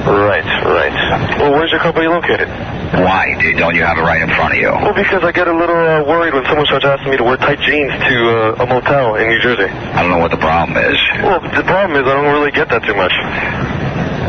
Right, 0.08 0.44
right. 0.64 0.96
Well, 1.38 1.52
where's 1.52 1.70
your 1.70 1.80
company 1.80 2.08
located? 2.08 2.48
Why? 2.48 3.36
Dude, 3.38 3.58
Don't 3.58 3.76
you 3.76 3.84
have 3.84 3.98
it 3.98 4.02
right 4.02 4.20
in 4.20 4.28
front 4.34 4.54
of 4.54 4.58
you? 4.60 4.72
Well, 4.72 4.94
because 4.96 5.22
I 5.22 5.30
get 5.32 5.46
a 5.46 5.52
little 5.52 5.76
uh, 5.76 6.02
worried 6.04 6.32
when 6.34 6.44
someone 6.46 6.64
starts 6.66 6.84
asking 6.84 7.10
me 7.12 7.16
to 7.18 7.24
wear 7.24 7.36
tight 7.36 7.60
jeans 7.60 7.92
to 7.92 8.16
uh, 8.56 8.64
a 8.64 8.66
motel 8.66 9.14
in 9.16 9.28
New 9.28 9.40
Jersey. 9.40 9.68
I 9.68 10.00
don't 10.02 10.10
know 10.10 10.18
what 10.18 10.30
the 10.32 10.40
problem 10.40 10.76
is. 10.80 10.96
Well, 11.22 11.40
the 11.40 11.62
problem 11.68 12.00
is 12.00 12.08
I 12.08 12.16
don't 12.16 12.32
really 12.32 12.50
get 12.50 12.68
that 12.70 12.82
too 12.82 12.96
much. 12.96 13.12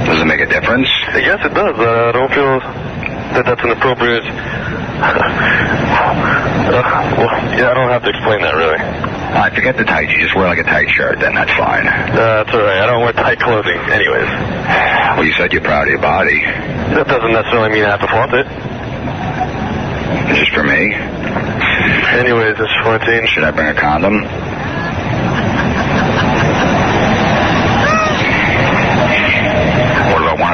Does 0.05 0.19
it 0.21 0.25
make 0.25 0.41
a 0.41 0.47
difference? 0.47 0.87
Yes, 1.15 1.39
it 1.45 1.53
does. 1.55 1.75
Uh, 1.79 2.09
I 2.09 2.11
don't 2.11 2.31
feel 2.35 2.59
that 3.33 3.45
that's 3.45 3.63
an 3.63 3.71
appropriate. 3.71 4.23
uh, 6.71 6.83
well, 7.17 7.31
yeah, 7.57 7.71
I 7.71 7.73
don't 7.73 7.89
have 7.89 8.03
to 8.03 8.11
explain 8.11 8.41
that 8.41 8.55
really. 8.55 8.77
All 8.77 9.47
right, 9.47 9.53
forget 9.55 9.77
the 9.77 9.85
tight. 9.85 10.09
You 10.11 10.19
just 10.19 10.35
wear 10.35 10.47
like 10.47 10.59
a 10.59 10.67
tight 10.67 10.89
shirt, 10.91 11.19
then 11.19 11.33
that's 11.33 11.51
fine. 11.55 11.87
Uh, 11.87 12.43
that's 12.43 12.53
all 12.53 12.61
right. 12.61 12.83
I 12.83 12.85
don't 12.85 13.01
wear 13.01 13.13
tight 13.13 13.39
clothing, 13.39 13.79
anyways. 13.87 14.27
Well, 15.15 15.23
you 15.23 15.33
said 15.39 15.53
you're 15.53 15.63
proud 15.63 15.87
of 15.87 15.91
your 15.95 16.01
body. 16.03 16.39
That 16.95 17.07
doesn't 17.07 17.31
necessarily 17.31 17.71
mean 17.71 17.83
I 17.87 17.95
have 17.95 18.03
to 18.03 18.11
flaunt 18.11 18.33
it. 18.35 18.47
Just 20.35 20.51
for 20.51 20.63
me. 20.63 20.91
Anyways, 22.19 22.59
it's 22.59 22.75
14. 22.83 23.27
Should 23.31 23.43
I 23.43 23.51
bring 23.51 23.71
a 23.71 23.79
condom? 23.79 24.27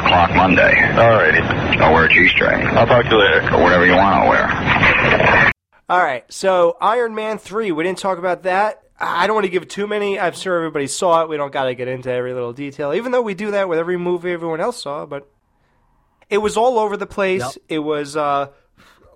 O'clock 0.08 0.34
Monday? 0.36 0.74
Alrighty. 0.74 1.42
I'll 1.82 1.94
wear 1.94 2.06
a 2.06 2.10
G-string. 2.10 2.66
I'll 2.68 2.88
talk 2.88 3.04
to 3.06 3.10
you 3.10 3.18
later. 3.18 3.54
Or 3.54 3.62
whatever 3.62 3.86
you 3.86 3.94
want, 3.94 4.16
I'll 4.16 4.30
wear. 4.30 5.52
All 5.90 6.02
right, 6.02 6.24
so 6.32 6.78
Iron 6.82 7.14
Man 7.14 7.38
3, 7.38 7.72
we 7.74 7.84
didn't 7.84 8.00
talk 8.00 8.18
about 8.18 8.44
that. 8.44 8.84
I 9.00 9.28
don't 9.28 9.36
want 9.36 9.46
to 9.46 9.52
give 9.52 9.68
too 9.68 9.86
many. 9.86 10.20
I'm 10.20 10.34
sure 10.34 10.58
everybody 10.58 10.88
saw 10.88 11.24
it. 11.24 11.30
We 11.30 11.38
don't 11.38 11.52
got 11.52 11.66
to 11.66 11.76
get 11.76 11.88
into 11.88 12.12
every 12.12 12.34
little 12.34 12.54
detail, 12.54 12.94
even 12.94 13.12
though 13.12 13.22
we 13.22 13.34
do 13.34 13.52
that 13.52 13.70
with 13.70 13.80
every 13.80 13.98
movie 13.98 14.32
everyone 14.32 14.60
else 14.60 14.82
saw, 14.82 15.06
but 15.06 15.30
it 16.30 16.40
was 16.40 16.58
all 16.58 16.80
over 16.80 16.98
the 16.98 17.06
place. 17.06 17.42
Yep. 17.42 17.56
It 17.70 17.80
was 17.80 18.16
uh, 18.16 18.48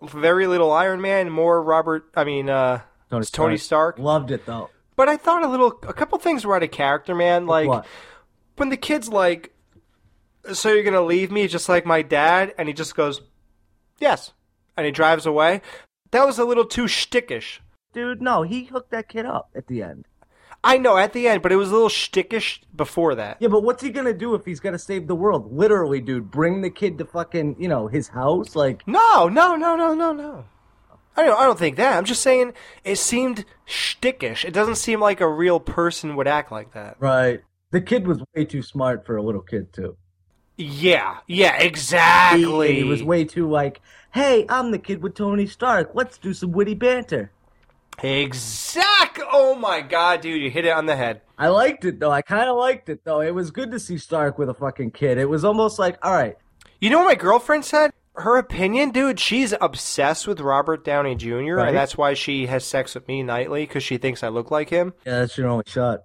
very 0.02 0.48
little 0.48 0.72
Iron 0.72 1.02
Man, 1.02 1.30
more 1.30 1.62
Robert, 1.64 2.12
I 2.16 2.26
mean, 2.26 2.50
uh, 2.50 2.82
Tony 3.10 3.26
Tony 3.26 3.58
Stark. 3.58 3.98
Loved 3.98 4.32
it 4.32 4.46
though. 4.46 4.70
But 4.96 5.08
I 5.08 5.18
thought 5.18 5.44
a 5.44 5.48
little, 5.48 5.70
a 5.88 5.94
couple 5.94 6.18
things 6.20 6.46
were 6.46 6.56
out 6.56 6.64
of 6.64 6.72
character, 6.72 7.16
man. 7.16 7.48
Like 7.48 7.68
what? 7.68 7.86
when 8.58 8.70
the 8.70 8.78
kid's 8.78 9.10
like, 9.10 9.51
"So 10.54 10.70
you're 10.70 10.84
gonna 10.84 11.02
leave 11.02 11.32
me 11.32 11.48
just 11.48 11.70
like 11.70 11.86
my 11.86 12.02
dad?" 12.02 12.54
and 12.58 12.68
he 12.68 12.74
just 12.74 12.96
goes, 12.96 13.22
"Yes," 14.00 14.34
and 14.78 14.86
he 14.86 14.92
drives 14.92 15.26
away. 15.26 15.62
That 16.12 16.26
was 16.26 16.40
a 16.40 16.46
little 16.46 16.66
too 16.66 16.86
shtickish. 16.86 17.60
Dude, 17.94 18.22
no, 18.22 18.44
he 18.44 18.66
hooked 18.66 18.92
that 18.92 19.10
kid 19.10 19.26
up 19.26 19.50
at 19.56 19.68
the 19.68 19.84
end. 19.84 20.06
I 20.64 20.78
know 20.78 20.98
at 20.98 21.14
the 21.14 21.28
end, 21.28 21.42
but 21.42 21.52
it 21.52 21.56
was 21.56 21.70
a 21.72 21.74
little 21.74 21.90
shtickish 21.90 22.60
before 22.76 23.16
that. 23.16 23.38
Yeah, 23.40 23.48
but 23.48 23.64
what's 23.64 23.82
he 23.82 23.90
gonna 23.90 24.14
do 24.14 24.36
if 24.36 24.46
he's 24.46 24.60
gonna 24.60 24.78
save 24.80 25.08
the 25.08 25.16
world? 25.16 25.52
Literally, 25.52 26.00
dude, 26.02 26.30
bring 26.30 26.62
the 26.62 26.70
kid 26.70 26.98
to 27.00 27.06
fucking, 27.06 27.56
you 27.60 27.68
know, 27.68 27.88
his 27.88 28.10
house. 28.10 28.56
Like, 28.56 28.88
No, 28.88 29.28
no, 29.28 29.56
no, 29.56 29.76
no, 29.76 29.94
no, 29.94 30.14
no. 30.14 30.46
I 31.18 31.26
don't. 31.26 31.38
I 31.40 31.44
don't 31.44 31.60
think 31.60 31.76
that. 31.78 31.98
I'm 31.98 32.06
just 32.06 32.22
saying 32.22 32.54
it 32.86 32.96
seemed 32.98 33.44
shtickish. 33.68 34.46
It 34.46 34.54
doesn't 34.54 34.76
seem 34.76 35.02
like 35.02 35.20
a 35.20 35.28
real 35.28 35.60
person 35.60 36.16
would 36.16 36.28
act 36.28 36.52
like 36.52 36.74
that. 36.74 36.96
right? 37.00 37.42
The 37.72 37.82
kid 37.82 38.06
was 38.08 38.22
way 38.36 38.46
too 38.46 38.62
smart 38.62 39.06
for 39.06 39.18
a 39.18 39.24
little 39.24 39.42
kid 39.42 39.74
too. 39.74 39.98
Yeah, 40.62 41.18
yeah, 41.28 41.58
exactly. 41.62 42.76
He, 42.76 42.84
was 42.84 43.04
way 43.04 43.24
too 43.26 43.50
like, 43.50 43.82
hey, 44.14 44.46
I'm 44.50 44.72
the 44.72 44.78
kid 44.80 45.02
with 45.02 45.16
Tony 45.16 45.48
Stark. 45.48 45.92
Let's 45.94 46.18
do 46.18 46.34
some 46.34 46.52
witty 46.52 46.76
banter. 46.76 47.32
Exact. 48.04 49.20
Oh 49.32 49.56
my 49.56 49.82
god, 49.82 50.22
dude, 50.22 50.42
you 50.42 50.50
hit 50.50 50.66
it 50.66 50.70
on 50.74 50.86
the 50.86 50.96
head. 50.96 51.22
I 51.38 51.48
liked 51.50 51.86
it 51.86 52.00
though. 52.00 52.12
I 52.12 52.22
kind 52.22 52.50
of 52.50 52.58
liked 52.58 52.90
it 52.90 53.04
though. 53.04 53.22
It 53.22 53.34
was 53.34 53.52
good 53.52 53.72
to 53.72 53.80
see 53.80 53.98
Stark 53.98 54.38
with 54.38 54.50
a 54.50 54.54
fucking 54.54 54.92
kid. 54.92 55.18
It 55.18 55.30
was 55.30 55.44
almost 55.46 55.80
like, 55.80 55.98
all 56.04 56.14
right, 56.14 56.38
You 56.80 56.90
know 56.90 57.00
what 57.00 57.06
my 57.08 57.16
girlfriend 57.16 57.66
said? 57.66 57.92
Her 58.16 58.38
opinion, 58.38 58.92
dude, 58.92 59.20
she's 59.20 59.54
obsessed 59.62 60.28
with 60.28 60.42
Robert 60.42 60.84
Downey 60.84 61.16
Jr. 61.16 61.34
Right. 61.56 61.68
and 61.70 61.78
that's 61.78 61.98
why 61.98 62.14
she 62.14 62.48
has 62.48 62.66
sex 62.66 62.94
with 62.94 63.08
me 63.08 63.24
nightly 63.24 63.66
because 63.66 63.84
she 63.84 63.98
thinks 63.98 64.22
I 64.24 64.28
look 64.28 64.52
like 64.52 64.70
him. 64.70 64.94
yeah, 65.06 65.20
that's 65.20 65.38
your 65.38 65.48
only 65.48 65.64
shot. 65.68 66.02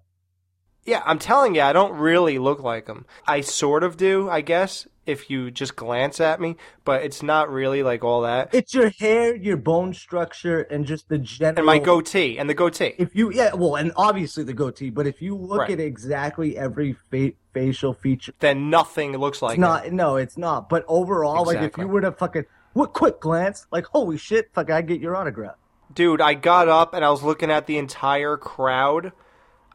Yeah, 0.87 1.03
I'm 1.05 1.19
telling 1.19 1.55
you, 1.57 1.63
I 1.63 1.73
don't 1.73 1.95
really 1.99 2.39
look 2.39 2.61
like 2.63 2.87
him. 2.87 3.05
I 3.27 3.41
sort 3.41 3.83
of 3.83 3.97
do, 3.97 4.31
I 4.31 4.41
guess, 4.41 4.87
if 5.05 5.29
you 5.31 5.51
just 5.51 5.75
glance 5.77 6.21
at 6.21 6.41
me, 6.41 6.57
but 6.85 7.03
it's 7.03 7.23
not 7.23 7.51
really 7.51 7.83
like 7.83 8.05
all 8.05 8.23
that. 8.23 8.55
It's 8.55 8.73
your 8.73 8.91
hair, 8.91 9.35
your 9.35 9.57
bone 9.57 9.95
structure, 9.95 10.63
and 10.63 10.87
just 10.87 11.09
the 11.09 11.19
general. 11.19 11.59
And 11.59 11.67
my 11.67 11.79
goatee, 11.81 12.39
and 12.39 12.49
the 12.49 12.55
goatee. 12.55 12.95
If 12.99 13.15
you, 13.17 13.33
yeah, 13.33 13.55
well, 13.55 13.75
and 13.77 13.93
obviously 13.97 14.45
the 14.45 14.53
goatee, 14.55 14.91
but 14.91 15.07
if 15.07 15.21
you 15.21 15.37
look 15.37 15.61
Right. 15.61 15.71
at 15.73 15.81
exactly 15.81 16.57
every 16.57 16.97
fa- 17.11 17.33
facial 17.53 17.93
feature, 17.93 18.33
Then 18.39 18.71
nothing 18.71 19.17
looks 19.17 19.43
like 19.43 19.55
it's 19.55 19.61
not. 19.61 19.91
No, 19.93 20.17
it's 20.17 20.39
not. 20.39 20.69
But 20.69 20.85
overall, 20.89 21.45
like 21.45 21.59
if 21.63 21.77
you 21.79 21.89
were 21.89 22.01
to 22.01 22.13
fucking, 22.13 22.45
what 22.75 22.93
quick 22.93 23.21
glance, 23.21 23.67
like 23.73 23.87
holy 23.87 24.19
shit, 24.19 24.51
fuck, 24.55 24.71
I 24.71 24.83
get 24.83 25.01
your 25.01 25.17
autograph. 25.17 25.57
dude 25.95 26.21
i 26.21 26.35
got 26.35 26.67
up 26.69 26.95
and 26.95 27.05
i 27.05 27.11
was 27.11 27.23
looking 27.23 27.49
at 27.51 27.67
the 27.67 27.79
entire 27.79 28.37
crowd 28.37 29.13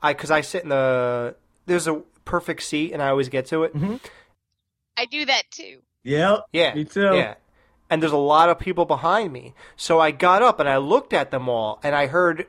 i 0.02 0.14
because 0.14 0.32
i 0.32 0.42
sit 0.42 0.64
in 0.64 0.70
the 0.70 1.36
there's 1.66 1.88
a 1.88 2.02
perfect 2.26 2.64
seat 2.64 2.92
and 2.94 3.02
i 3.02 3.10
always 3.10 3.30
get 3.30 3.46
to 3.48 3.64
it 3.64 3.74
Mm-hmm. 3.76 3.96
I 4.98 5.06
do 5.06 5.26
that 5.26 5.44
too. 5.52 5.80
Yeah, 6.04 6.38
yeah 6.54 6.74
me 6.76 6.84
too. 6.86 7.16
yeah 7.16 7.36
and 7.90 8.02
there's 8.02 8.12
a 8.12 8.18
lot 8.18 8.50
of 8.50 8.60
people 8.60 8.86
behind 8.86 9.32
me 9.34 9.54
so 9.76 10.00
i 10.00 10.12
got 10.12 10.42
up 10.42 10.60
and 10.60 10.68
i 10.70 10.78
looked 10.78 11.14
at 11.14 11.32
them 11.32 11.48
all 11.50 11.80
and 11.84 11.96
i 11.96 12.08
heard 12.08 12.48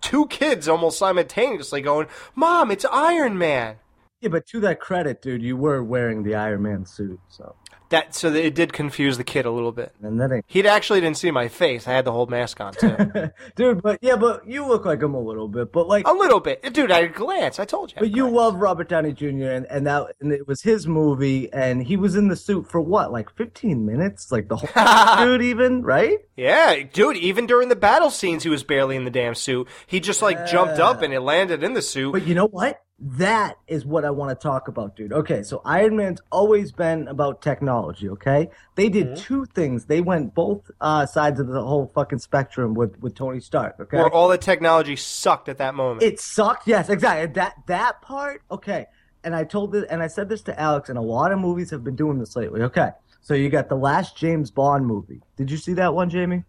two 0.00 0.26
kids 0.26 0.68
almost 0.68 0.98
simultaneously 0.98 1.80
going 1.80 2.06
mom 2.34 2.70
it's 2.70 2.84
iron 2.92 3.36
man 3.38 3.76
Yeah, 4.20 4.28
but 4.30 4.46
to 4.48 4.60
that 4.60 4.78
credit, 4.80 5.20
dude, 5.22 5.42
you 5.42 5.56
were 5.56 5.82
wearing 5.82 6.22
the 6.22 6.34
Iron 6.36 6.62
Man 6.62 6.86
suit, 6.86 7.18
so 7.28 7.56
that 7.92 8.14
so 8.14 8.30
that 8.30 8.44
it 8.44 8.54
did 8.54 8.72
confuse 8.72 9.16
the 9.16 9.24
kid 9.24 9.46
a 9.46 9.50
little 9.50 9.72
bit 9.72 9.94
and 10.02 10.20
ain't, 10.20 10.44
he 10.46 10.66
actually 10.66 11.00
didn't 11.00 11.16
see 11.16 11.30
my 11.30 11.48
face 11.48 11.86
i 11.86 11.92
had 11.92 12.04
the 12.04 12.12
whole 12.12 12.26
mask 12.26 12.60
on 12.60 12.72
too 12.74 12.96
dude. 13.56 13.82
But 13.82 13.98
yeah, 14.02 14.16
but 14.16 14.46
you 14.46 14.66
look 14.66 14.84
like 14.84 15.02
him 15.02 15.14
a 15.14 15.20
little 15.20 15.48
bit, 15.48 15.72
but 15.72 15.86
like. 15.88 16.06
a 16.06 16.12
little 16.12 16.40
bit 16.40 16.72
dude 16.72 16.90
i 16.90 17.06
glance 17.06 17.58
i 17.58 17.64
told 17.64 17.92
you 17.92 17.96
But 17.98 18.10
you 18.10 18.28
love 18.28 18.56
Robert 18.56 18.88
Downey 18.88 19.12
Jr. 19.12 19.50
and, 19.50 19.66
and 19.66 19.86
that 19.86 20.14
and 20.20 20.32
it 20.32 20.46
was 20.48 20.62
his 20.62 20.86
movie 20.86 21.52
and 21.52 21.82
he 21.82 21.96
was 21.96 22.16
in 22.16 22.28
the 22.28 22.36
suit 22.36 22.68
for 22.68 22.80
what 22.80 23.12
like 23.12 23.30
15 23.30 23.86
minutes 23.86 24.32
like 24.32 24.48
the 24.48 24.56
whole 24.56 25.24
dude 25.24 25.42
even 25.42 25.82
right 25.82 26.18
Yeah, 26.36 26.82
dude, 26.92 27.16
even 27.16 27.46
during 27.46 27.68
the 27.68 27.76
battle 27.76 28.10
scenes, 28.10 28.42
he 28.42 28.48
was 28.48 28.64
barely 28.64 28.96
in 28.96 29.04
the 29.04 29.10
damn 29.10 29.34
suit. 29.34 29.68
He 29.86 30.00
just 30.00 30.22
like 30.22 30.46
jumped 30.46 30.78
up 30.78 31.02
and 31.02 31.12
it 31.12 31.20
landed 31.20 31.62
in 31.62 31.74
the 31.74 31.82
suit. 31.82 32.12
But 32.12 32.26
you 32.26 32.34
know 32.34 32.48
what? 32.48 32.82
That 33.04 33.58
is 33.66 33.84
what 33.84 34.04
I 34.04 34.10
want 34.10 34.30
to 34.30 34.40
talk 34.40 34.68
about, 34.68 34.94
dude. 34.94 35.12
Okay, 35.12 35.42
so 35.42 35.60
Iron 35.64 35.96
Man's 35.96 36.20
always 36.30 36.70
been 36.70 37.08
about 37.08 37.42
technology, 37.42 38.08
okay? 38.10 38.48
They 38.76 38.88
did 38.88 39.08
Mm-hmm. 39.08 39.22
two 39.24 39.44
things. 39.46 39.86
They 39.86 40.00
went 40.00 40.36
both 40.36 40.70
uh, 40.80 41.06
sides 41.06 41.40
of 41.40 41.48
the 41.48 41.60
whole 41.60 41.90
fucking 41.92 42.20
spectrum 42.20 42.74
with, 42.74 43.00
with 43.00 43.16
Tony 43.16 43.40
Stark, 43.40 43.74
okay? 43.80 43.96
Where 43.96 44.08
all 44.08 44.28
the 44.28 44.38
technology 44.38 44.94
sucked 44.94 45.48
at 45.48 45.58
that 45.58 45.74
moment. 45.74 46.04
It 46.04 46.20
sucked. 46.20 46.68
Yes, 46.68 46.88
exactly. 46.88 47.26
That 47.34 47.54
that 47.66 48.02
part. 48.02 48.42
Okay. 48.52 48.86
And 49.24 49.34
I 49.34 49.42
told 49.44 49.72
this, 49.72 49.84
and 49.90 50.00
I 50.00 50.06
said 50.06 50.28
this 50.28 50.42
to 50.42 50.60
Alex, 50.60 50.88
and 50.88 50.96
a 50.96 51.02
lot 51.02 51.32
of 51.32 51.40
movies 51.40 51.70
have 51.70 51.82
been 51.82 51.96
doing 51.96 52.18
this 52.20 52.36
lately. 52.36 52.62
Okay. 52.62 52.90
So 53.20 53.34
you 53.34 53.50
got 53.50 53.68
the 53.68 53.74
last 53.76 54.16
James 54.16 54.52
Bond 54.52 54.86
movie. 54.86 55.22
Did 55.36 55.50
you 55.50 55.56
see 55.56 55.72
that 55.74 55.92
one, 55.94 56.08
Jamie? 56.08 56.44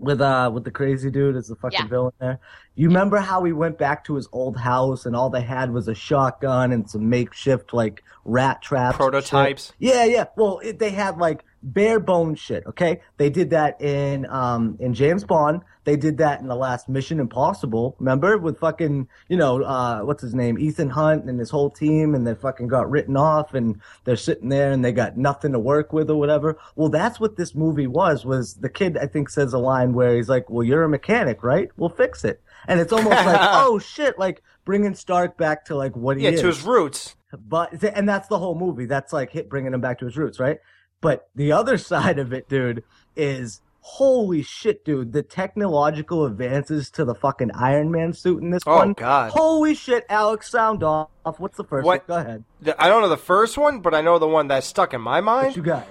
With 0.00 0.20
uh 0.20 0.50
with 0.52 0.64
the 0.64 0.70
crazy 0.72 1.08
dude 1.10 1.36
as 1.36 1.46
the 1.48 1.54
fucking 1.54 1.78
Yeah. 1.80 1.86
villain 1.88 2.12
there. 2.18 2.40
You 2.74 2.88
remember 2.88 3.18
how 3.18 3.44
he 3.44 3.52
went 3.52 3.78
back 3.78 4.04
to 4.06 4.16
his 4.16 4.28
old 4.32 4.56
house 4.56 5.06
and 5.06 5.14
all 5.14 5.30
they 5.30 5.40
had 5.42 5.72
was 5.72 5.86
a 5.86 5.94
shotgun 5.94 6.72
and 6.72 6.90
some 6.90 7.08
makeshift 7.08 7.72
like 7.72 8.02
rat 8.24 8.60
traps. 8.60 8.96
and 8.98 9.04
shit? 9.04 9.12
Prototypes. 9.12 9.72
Yeah, 9.78 10.04
yeah. 10.04 10.24
Well, 10.36 10.58
it, 10.64 10.80
they 10.80 10.90
had 10.90 11.18
like 11.18 11.44
bare 11.62 12.00
bone 12.00 12.34
shit. 12.34 12.66
Okay, 12.66 13.02
they 13.18 13.30
did 13.30 13.50
that 13.50 13.80
in 13.80 14.26
um 14.28 14.76
in 14.80 14.94
James 14.94 15.22
Bond. 15.22 15.60
They 15.84 15.96
did 15.96 16.18
that 16.18 16.40
in 16.40 16.48
the 16.48 16.56
last 16.56 16.88
Mission 16.88 17.20
Impossible. 17.20 17.96
Remember 17.98 18.38
with 18.38 18.58
fucking 18.58 19.08
you 19.28 19.36
know 19.36 19.62
uh 19.62 20.00
what's 20.00 20.22
his 20.22 20.34
name 20.34 20.58
Ethan 20.58 20.90
Hunt 20.90 21.24
and 21.24 21.38
his 21.38 21.50
whole 21.50 21.70
team, 21.70 22.14
and 22.14 22.26
they 22.26 22.34
fucking 22.34 22.68
got 22.68 22.90
written 22.90 23.16
off, 23.16 23.54
and 23.54 23.80
they're 24.04 24.16
sitting 24.16 24.48
there 24.48 24.72
and 24.72 24.84
they 24.84 24.92
got 24.92 25.16
nothing 25.16 25.52
to 25.52 25.58
work 25.58 25.92
with 25.92 26.10
or 26.10 26.16
whatever. 26.16 26.58
Well, 26.74 26.88
that's 26.88 27.20
what 27.20 27.36
this 27.36 27.54
movie 27.54 27.86
was. 27.86 28.24
Was 28.24 28.54
the 28.54 28.68
kid 28.68 28.96
I 28.96 29.06
think 29.06 29.28
says 29.28 29.52
a 29.52 29.58
line 29.58 29.92
where 29.92 30.16
he's 30.16 30.28
like, 30.28 30.48
"Well, 30.50 30.64
you're 30.64 30.84
a 30.84 30.88
mechanic, 30.88 31.42
right? 31.42 31.70
We'll 31.76 31.90
fix 31.90 32.24
it." 32.24 32.40
And 32.66 32.80
it's 32.80 32.92
almost 32.92 33.26
like, 33.26 33.40
oh 33.42 33.78
shit, 33.78 34.18
like 34.18 34.42
bringing 34.64 34.94
Stark 34.94 35.36
back 35.36 35.66
to 35.66 35.76
like 35.76 35.96
what 35.96 36.16
he 36.16 36.24
yeah, 36.24 36.30
is 36.30 36.40
to 36.40 36.46
his 36.46 36.62
roots. 36.62 37.16
but 37.32 37.82
and 37.82 38.08
that's 38.08 38.28
the 38.28 38.38
whole 38.38 38.54
movie. 38.54 38.86
That's 38.86 39.12
like 39.12 39.30
hit 39.30 39.48
bringing 39.48 39.74
him 39.74 39.80
back 39.80 39.98
to 40.00 40.06
his 40.06 40.16
roots, 40.16 40.40
right? 40.40 40.58
But 41.00 41.28
the 41.34 41.52
other 41.52 41.78
side 41.92 42.18
of 42.18 42.32
it, 42.32 42.48
dude, 42.48 42.82
is 43.16 43.60
holy 43.86 44.42
shit, 44.42 44.82
dude. 44.82 45.12
The 45.12 45.22
technological 45.22 46.24
advances 46.24 46.90
to 46.92 47.04
the 47.04 47.14
fucking 47.14 47.50
Iron 47.52 47.90
Man 47.90 48.14
suit 48.14 48.42
in 48.42 48.48
this 48.50 48.62
Oh, 48.66 48.76
one. 48.76 48.94
God. 48.94 49.30
Holy 49.32 49.74
shit, 49.74 50.06
Alex, 50.08 50.50
sound 50.50 50.82
off. 50.82 51.08
What's 51.36 51.58
the 51.58 51.64
first 51.64 51.84
What- 51.84 52.08
one? 52.08 52.24
Go 52.24 52.28
ahead. 52.28 52.44
I 52.78 52.88
don't 52.88 53.02
know 53.02 53.10
the 53.10 53.16
first 53.18 53.58
one, 53.58 53.80
but 53.80 53.94
I 53.94 54.00
know 54.00 54.18
the 54.18 54.26
one 54.26 54.48
that 54.48 54.64
stuck 54.64 54.94
in 54.94 55.02
my 55.02 55.20
mind. 55.20 55.48
What 55.48 55.56
you 55.56 55.62
got? 55.62 55.86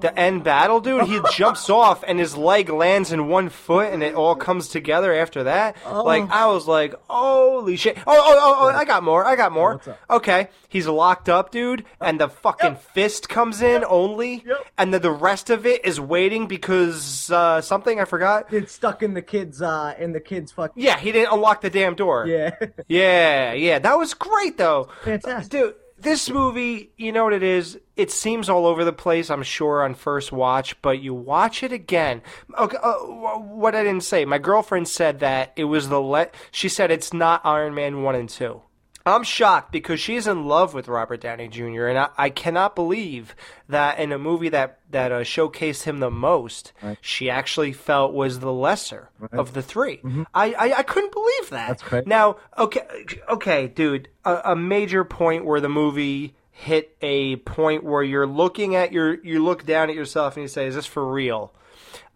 The 0.00 0.16
end 0.18 0.44
battle, 0.44 0.80
dude. 0.80 1.06
He 1.08 1.20
jumps 1.32 1.68
off 1.68 2.04
and 2.06 2.18
his 2.18 2.36
leg 2.36 2.68
lands 2.68 3.12
in 3.12 3.28
one 3.28 3.48
foot, 3.48 3.92
and 3.92 4.02
it 4.02 4.14
all 4.14 4.34
comes 4.36 4.68
together 4.68 5.12
after 5.14 5.44
that. 5.44 5.76
Oh. 5.84 6.04
Like 6.04 6.30
I 6.30 6.46
was 6.46 6.66
like, 6.68 6.94
holy 7.08 7.76
shit! 7.76 7.98
Oh, 7.98 8.02
oh, 8.06 8.38
oh, 8.40 8.56
oh! 8.60 8.68
I 8.68 8.84
got 8.84 9.02
more. 9.02 9.24
I 9.24 9.34
got 9.36 9.52
more. 9.52 9.80
Okay, 10.08 10.48
he's 10.68 10.86
locked 10.86 11.28
up, 11.28 11.50
dude, 11.50 11.84
and 12.00 12.20
the 12.20 12.28
fucking 12.28 12.76
fist 12.76 13.28
comes 13.28 13.60
in 13.62 13.84
only, 13.84 14.44
Yep. 14.46 14.56
and 14.78 14.94
then 14.94 15.02
the 15.02 15.10
rest 15.10 15.50
of 15.50 15.66
it 15.66 15.84
is 15.84 16.00
waiting 16.00 16.46
because 16.46 17.30
uh, 17.30 17.60
something 17.60 18.00
I 18.00 18.04
forgot. 18.04 18.52
It's 18.52 18.72
stuck 18.72 19.02
in 19.02 19.14
the 19.14 19.22
kids, 19.22 19.60
uh, 19.62 19.94
in 19.98 20.12
the 20.12 20.20
kids 20.20 20.52
fucking. 20.52 20.82
Yeah, 20.82 20.98
he 20.98 21.12
didn't 21.12 21.32
unlock 21.32 21.60
the 21.60 21.70
damn 21.70 21.94
door. 21.94 22.26
Yeah. 22.26 22.54
Yeah, 22.88 23.52
yeah, 23.52 23.78
that 23.78 23.98
was 23.98 24.14
great 24.14 24.56
though. 24.58 24.88
Fantastic. 25.04 25.50
Dude, 25.50 25.74
this 26.00 26.30
movie, 26.30 26.90
you 26.96 27.12
know 27.12 27.24
what 27.24 27.32
it 27.32 27.42
is? 27.42 27.78
It 27.96 28.10
seems 28.10 28.48
all 28.48 28.66
over 28.66 28.84
the 28.84 28.92
place, 28.92 29.30
I'm 29.30 29.42
sure, 29.42 29.82
on 29.82 29.94
first 29.94 30.32
watch, 30.32 30.80
but 30.82 31.00
you 31.00 31.12
watch 31.14 31.62
it 31.62 31.72
again. 31.72 32.22
Okay, 32.56 32.76
uh, 32.82 32.94
what 32.94 33.74
I 33.74 33.82
didn't 33.82 34.04
say, 34.04 34.24
my 34.24 34.38
girlfriend 34.38 34.88
said 34.88 35.20
that 35.20 35.52
it 35.56 35.64
was 35.64 35.88
the 35.88 36.00
let. 36.00 36.34
She 36.50 36.68
said 36.68 36.90
it's 36.90 37.12
not 37.12 37.44
Iron 37.44 37.74
Man 37.74 38.02
1 38.02 38.14
and 38.14 38.28
2. 38.28 38.62
I'm 39.08 39.22
shocked 39.22 39.72
because 39.72 40.00
she's 40.00 40.26
in 40.26 40.46
love 40.46 40.74
with 40.74 40.88
Robert 40.88 41.20
Downey 41.20 41.48
Jr. 41.48 41.86
and 41.86 41.98
I, 41.98 42.08
I 42.16 42.30
cannot 42.30 42.74
believe 42.74 43.34
that 43.68 43.98
in 43.98 44.12
a 44.12 44.18
movie 44.18 44.48
that 44.50 44.80
that 44.90 45.12
uh, 45.12 45.20
showcased 45.20 45.82
him 45.84 46.00
the 46.00 46.10
most, 46.10 46.72
she 47.00 47.28
actually 47.30 47.72
felt 47.72 48.12
was 48.12 48.40
the 48.40 48.52
lesser 48.52 49.10
of 49.32 49.52
the 49.52 49.62
3 49.62 50.00
I, 50.34 50.52
I 50.52 50.78
I 50.78 50.82
couldn't 50.82 51.12
believe 51.12 51.50
that. 51.50 51.80
Mm-hmm. 51.80 52.08
Now, 52.08 52.36
okay, 52.56 52.82
okay, 53.28 53.68
dude, 53.68 54.08
a, 54.24 54.52
a 54.52 54.56
major 54.56 55.04
point 55.04 55.44
where 55.44 55.60
the 55.60 55.68
movie 55.68 56.34
hit 56.50 56.96
a 57.02 57.36
point 57.36 57.84
where 57.84 58.02
you're 58.02 58.26
looking 58.26 58.74
at 58.74 58.92
your 58.92 59.22
you 59.24 59.44
look 59.44 59.64
down 59.64 59.90
at 59.90 59.94
yourself 59.94 60.36
and 60.36 60.42
you 60.42 60.48
say, 60.48 60.66
"Is 60.66 60.74
this 60.74 60.86
for 60.86 61.06
real?" 61.06 61.52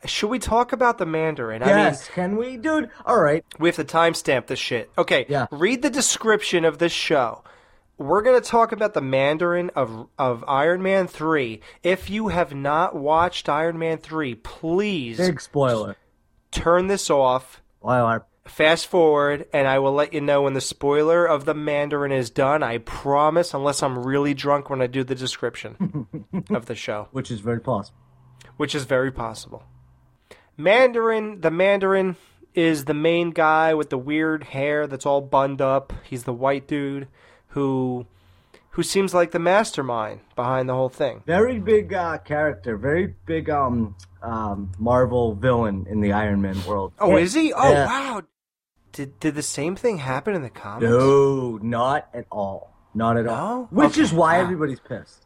Should 0.04 0.30
we 0.30 0.38
talk 0.38 0.72
about 0.72 0.98
the 0.98 1.06
Mandarin? 1.06 1.62
I 1.62 1.66
mean, 1.66 1.76
Yes, 1.76 2.08
can 2.08 2.36
we, 2.36 2.56
dude? 2.56 2.90
All 3.06 3.20
right. 3.20 3.44
we 3.58 3.68
have 3.68 3.76
to 3.76 3.84
timestamp 3.84 4.46
this 4.48 4.58
shit. 4.58 4.90
Okay. 4.98 5.26
Yeah. 5.28 5.46
Read 5.50 5.82
the 5.82 5.90
description 5.90 6.64
of 6.64 6.78
this 6.78 6.92
show. 6.92 7.44
We're 7.98 8.22
gonna 8.22 8.40
talk 8.40 8.72
about 8.72 8.94
the 8.94 9.00
Mandarin 9.00 9.70
of 9.76 10.08
of 10.18 10.42
Iron 10.48 10.82
Man 10.82 11.06
three. 11.06 11.60
If 11.84 12.10
you 12.10 12.28
have 12.28 12.52
not 12.52 12.96
watched 12.96 13.48
Iron 13.48 13.78
Man 13.78 13.98
three, 13.98 14.34
please 14.34 15.18
Big 15.18 15.40
spoiler. 15.40 15.96
turn 16.50 16.88
this 16.88 17.08
off. 17.10 17.62
I- 17.84 18.18
Fast 18.44 18.88
forward, 18.88 19.46
and 19.52 19.68
I 19.68 19.78
will 19.78 19.92
let 19.92 20.12
you 20.12 20.20
know 20.20 20.42
when 20.42 20.54
the 20.54 20.60
spoiler 20.60 21.24
of 21.24 21.44
the 21.44 21.54
Mandarin 21.54 22.10
is 22.10 22.28
done. 22.28 22.64
I 22.64 22.78
promise, 22.78 23.54
unless 23.54 23.84
I'm 23.84 24.04
really 24.04 24.34
drunk 24.34 24.68
when 24.68 24.82
I 24.82 24.88
do 24.88 25.04
the 25.04 25.14
description 25.14 26.08
of 26.50 26.66
the 26.66 26.74
show, 26.74 27.06
which 27.12 27.30
is 27.30 27.38
very 27.38 27.60
possible. 27.60 27.96
which 28.56 28.74
is 28.74 28.82
very 28.84 29.12
possible. 29.12 29.62
Mandarin, 30.56 31.40
the 31.40 31.50
Mandarin 31.50 32.16
is 32.54 32.84
the 32.84 32.94
main 32.94 33.30
guy 33.30 33.74
with 33.74 33.90
the 33.90 33.98
weird 33.98 34.44
hair 34.44 34.86
that's 34.86 35.06
all 35.06 35.20
bunned 35.20 35.60
up. 35.60 35.92
He's 36.04 36.24
the 36.24 36.32
white 36.32 36.66
dude 36.66 37.08
who 37.48 38.06
who 38.70 38.82
seems 38.82 39.12
like 39.12 39.32
the 39.32 39.38
mastermind 39.38 40.20
behind 40.34 40.68
the 40.68 40.74
whole 40.74 40.88
thing. 40.88 41.22
Very 41.26 41.58
big 41.58 41.92
uh, 41.92 42.18
character. 42.18 42.76
Very 42.76 43.14
big 43.26 43.50
um 43.50 43.96
um 44.22 44.72
Marvel 44.78 45.34
villain 45.34 45.86
in 45.88 46.00
the 46.00 46.12
Iron 46.12 46.40
Man 46.42 46.62
world. 46.64 46.92
Oh, 46.98 47.16
is 47.16 47.34
he? 47.34 47.52
Oh, 47.52 47.70
Yeah. 47.70 47.86
wow. 47.86 48.22
Did 48.92 49.18
did 49.20 49.34
the 49.34 49.42
same 49.42 49.74
thing 49.76 49.98
happen 49.98 50.34
in 50.34 50.42
the 50.42 50.50
comics? 50.50 50.90
No, 50.90 51.58
not 51.62 52.08
at 52.12 52.26
all. 52.30 52.74
Not 52.94 53.16
at 53.16 53.26
all. 53.26 53.68
No? 53.70 53.84
Which 53.84 53.96
is 53.96 54.12
why 54.12 54.36
wow. 54.36 54.42
everybody's 54.44 54.80
pissed. 54.80 55.24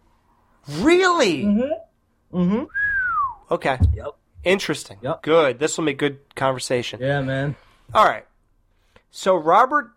Really? 0.69 1.45
Mm-hmm. 2.33 2.65
Okay. 3.51 3.79
Yep. 3.95 4.17
Interesting. 4.47 4.99
Yep. 5.03 5.23
Good. 5.23 5.59
This 5.59 5.77
will 5.77 5.85
make 5.85 5.99
good 5.99 6.19
conversation. 6.37 7.01
Yeah, 7.03 7.21
man. 7.21 7.57
All 7.93 8.05
right. 8.05 8.25
So 9.11 9.35
Robert, 9.37 9.91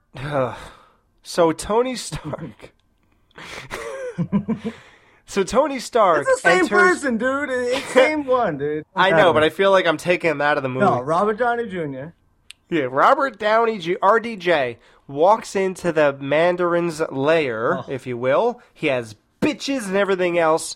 so 1.24 1.52
Tony 1.52 1.96
Stark. 1.96 2.74
so 5.26 5.44
Tony 5.44 5.80
Stark. 5.80 6.26
It's 6.28 6.42
the 6.42 6.50
same 6.50 6.60
enters- 6.64 6.70
person, 6.70 7.18
dude. 7.18 7.50
It's 7.50 7.86
the 7.88 7.92
same 7.94 8.26
one, 8.28 8.58
dude. 8.58 8.86
I 8.96 9.12
know, 9.12 9.34
but 9.34 9.44
I 9.44 9.50
feel 9.50 9.72
like 9.72 9.86
I'm 9.86 9.98
taking 9.98 10.32
him 10.32 10.42
out 10.42 10.58
of 10.58 10.64
the 10.64 10.70
movie. 10.70 10.86
no 10.86 11.02
Robert 11.02 11.38
Downey 11.38 11.68
Jr. 11.68 12.10
Yeah, 12.70 12.88
Robert 12.90 13.40
Downey, 13.40 13.80
Jr. 13.80 13.94
RDJ, 14.02 14.78
walks 15.08 15.56
into 15.56 15.92
the 15.92 16.14
Mandarin's 16.14 17.02
lair, 17.12 17.80
Oh. 17.80 17.86
if 17.88 18.06
you 18.06 18.16
will. 18.18 18.62
He 18.74 18.88
has 18.88 19.16
bitches 19.42 19.88
and 19.88 19.96
everything 19.96 20.38
else, 20.38 20.76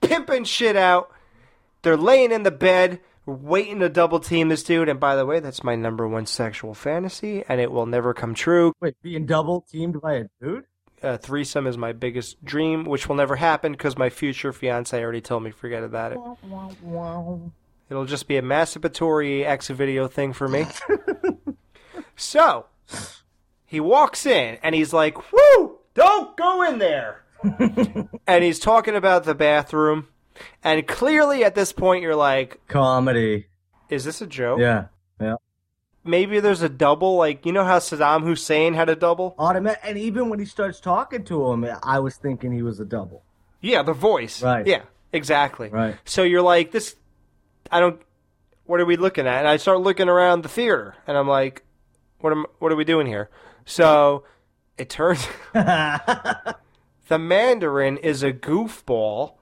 pimping 0.00 0.44
shit 0.44 0.74
out. 0.76 1.10
They're 1.82 1.96
laying 1.96 2.32
in 2.32 2.42
the 2.42 2.50
bed, 2.50 3.00
waiting 3.26 3.80
to 3.80 3.88
double 3.88 4.20
team 4.20 4.48
this 4.48 4.62
dude. 4.62 4.88
And 4.88 4.98
by 4.98 5.16
the 5.16 5.26
way, 5.26 5.40
that's 5.40 5.62
my 5.62 5.76
number 5.76 6.08
one 6.08 6.26
sexual 6.26 6.74
fantasy, 6.74 7.44
and 7.48 7.60
it 7.60 7.70
will 7.70 7.86
never 7.86 8.14
come 8.14 8.34
true. 8.34 8.72
Wait, 8.80 8.96
being 9.02 9.26
double 9.26 9.62
teamed 9.62 10.00
by 10.00 10.14
a 10.14 10.24
dude? 10.40 10.64
Uh, 11.00 11.16
threesome 11.16 11.66
is 11.66 11.78
my 11.78 11.92
biggest 11.92 12.44
dream, 12.44 12.84
which 12.84 13.08
will 13.08 13.14
never 13.14 13.36
happen 13.36 13.72
because 13.72 13.96
my 13.96 14.10
future 14.10 14.52
fiance 14.52 15.00
already 15.00 15.20
told 15.20 15.44
me 15.44 15.50
forget 15.50 15.84
about 15.84 16.12
it. 16.12 16.18
It'll 17.88 18.04
just 18.04 18.26
be 18.26 18.36
a 18.36 18.42
masturbatory 18.42 19.44
X 19.44 19.68
video 19.68 20.08
thing 20.08 20.32
for 20.32 20.48
me. 20.48 20.66
so, 22.16 22.66
he 23.64 23.78
walks 23.78 24.26
in 24.26 24.58
and 24.62 24.74
he's 24.74 24.92
like, 24.92 25.32
Woo! 25.32 25.78
Don't 25.94 26.36
go 26.36 26.62
in 26.62 26.78
there! 26.78 27.24
and 28.26 28.44
he's 28.44 28.58
talking 28.58 28.96
about 28.96 29.24
the 29.24 29.34
bathroom. 29.34 30.08
And 30.62 30.86
clearly 30.86 31.44
at 31.44 31.54
this 31.54 31.72
point, 31.72 32.02
you're 32.02 32.16
like, 32.16 32.66
Comedy. 32.68 33.46
Is 33.88 34.04
this 34.04 34.20
a 34.20 34.26
joke? 34.26 34.60
Yeah. 34.60 34.86
Yeah. 35.20 35.36
Maybe 36.04 36.40
there's 36.40 36.62
a 36.62 36.68
double, 36.68 37.16
like, 37.16 37.44
you 37.44 37.52
know 37.52 37.64
how 37.64 37.78
Saddam 37.78 38.22
Hussein 38.22 38.74
had 38.74 38.88
a 38.88 38.96
double? 38.96 39.34
Automatic. 39.38 39.80
And 39.82 39.98
even 39.98 40.28
when 40.28 40.38
he 40.38 40.44
starts 40.44 40.80
talking 40.80 41.24
to 41.24 41.52
him, 41.52 41.66
I 41.82 41.98
was 41.98 42.16
thinking 42.16 42.52
he 42.52 42.62
was 42.62 42.80
a 42.80 42.84
double. 42.84 43.22
Yeah, 43.60 43.82
the 43.82 43.92
voice. 43.92 44.42
Right. 44.42 44.66
Yeah, 44.66 44.82
exactly. 45.12 45.68
Right. 45.68 45.96
So 46.04 46.22
you're 46.22 46.42
like, 46.42 46.70
this, 46.70 46.96
I 47.70 47.80
don't, 47.80 48.00
what 48.64 48.80
are 48.80 48.86
we 48.86 48.96
looking 48.96 49.26
at? 49.26 49.38
And 49.38 49.48
I 49.48 49.56
start 49.56 49.80
looking 49.80 50.08
around 50.08 50.42
the 50.42 50.48
theater, 50.48 50.94
and 51.06 51.16
I'm 51.16 51.28
like, 51.28 51.64
what 52.20 52.32
am, 52.32 52.46
what 52.58 52.70
are 52.72 52.76
we 52.76 52.84
doing 52.84 53.06
here? 53.06 53.28
So 53.64 54.24
it 54.76 54.88
turns, 54.88 55.26
the 55.52 56.56
Mandarin 57.10 57.96
is 57.96 58.22
a 58.22 58.32
goofball 58.32 59.37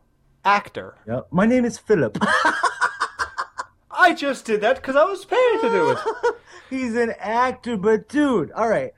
actor. 0.46 0.94
Yep. 1.06 1.26
My 1.30 1.44
name 1.44 1.64
is 1.64 1.76
Philip. 1.76 2.16
I 3.90 4.14
just 4.14 4.44
did 4.44 4.60
that 4.60 4.76
because 4.76 4.94
I 4.94 5.04
was 5.04 5.24
paid 5.24 5.60
to 5.60 5.68
do 5.68 5.90
it. 5.90 5.98
He's 6.70 6.94
an 6.94 7.14
actor, 7.18 7.76
but 7.76 8.08
dude, 8.08 8.52
all 8.52 8.68
right. 8.68 8.92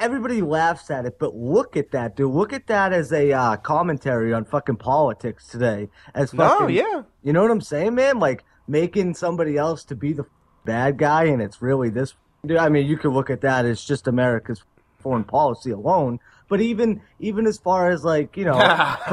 everybody 0.00 0.42
laughs 0.42 0.90
at 0.90 1.06
it, 1.06 1.18
but 1.18 1.36
look 1.36 1.76
at 1.76 1.92
that, 1.92 2.16
dude. 2.16 2.32
Look 2.32 2.52
at 2.52 2.66
that 2.66 2.92
as 2.92 3.12
a 3.12 3.32
uh, 3.32 3.56
commentary 3.56 4.32
on 4.32 4.44
fucking 4.44 4.76
politics 4.76 5.46
today. 5.46 5.88
As 6.14 6.34
No, 6.34 6.48
fucking, 6.60 6.74
yeah. 6.76 7.02
you 7.22 7.32
know 7.32 7.42
what 7.42 7.52
I'm 7.52 7.60
saying, 7.60 7.94
man? 7.94 8.18
Like 8.18 8.44
making 8.66 9.14
somebody 9.14 9.56
else 9.56 9.84
to 9.84 9.94
be 9.94 10.12
the 10.12 10.26
bad 10.64 10.98
guy, 10.98 11.24
and 11.24 11.40
it's 11.40 11.62
really 11.62 11.90
this. 11.90 12.14
Dude, 12.44 12.56
I 12.56 12.68
mean, 12.68 12.86
you 12.86 12.96
could 12.96 13.12
look 13.12 13.30
at 13.30 13.40
that 13.42 13.64
as 13.64 13.84
just 13.84 14.08
America's 14.08 14.64
foreign 14.98 15.24
policy 15.24 15.70
alone. 15.70 16.18
But 16.48 16.60
even 16.60 17.00
even 17.20 17.46
as 17.46 17.58
far 17.58 17.90
as 17.90 18.04
like 18.04 18.36
you 18.36 18.44
know, 18.44 18.58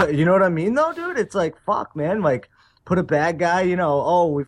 you 0.11 0.25
know 0.25 0.33
what 0.33 0.43
I 0.43 0.49
mean, 0.49 0.73
though, 0.73 0.93
dude. 0.93 1.17
It's 1.17 1.35
like 1.35 1.55
fuck, 1.65 1.95
man. 1.95 2.21
Like 2.21 2.49
put 2.85 2.97
a 2.97 3.03
bad 3.03 3.39
guy. 3.39 3.61
You 3.61 3.75
know, 3.75 4.01
oh 4.05 4.27
we 4.27 4.45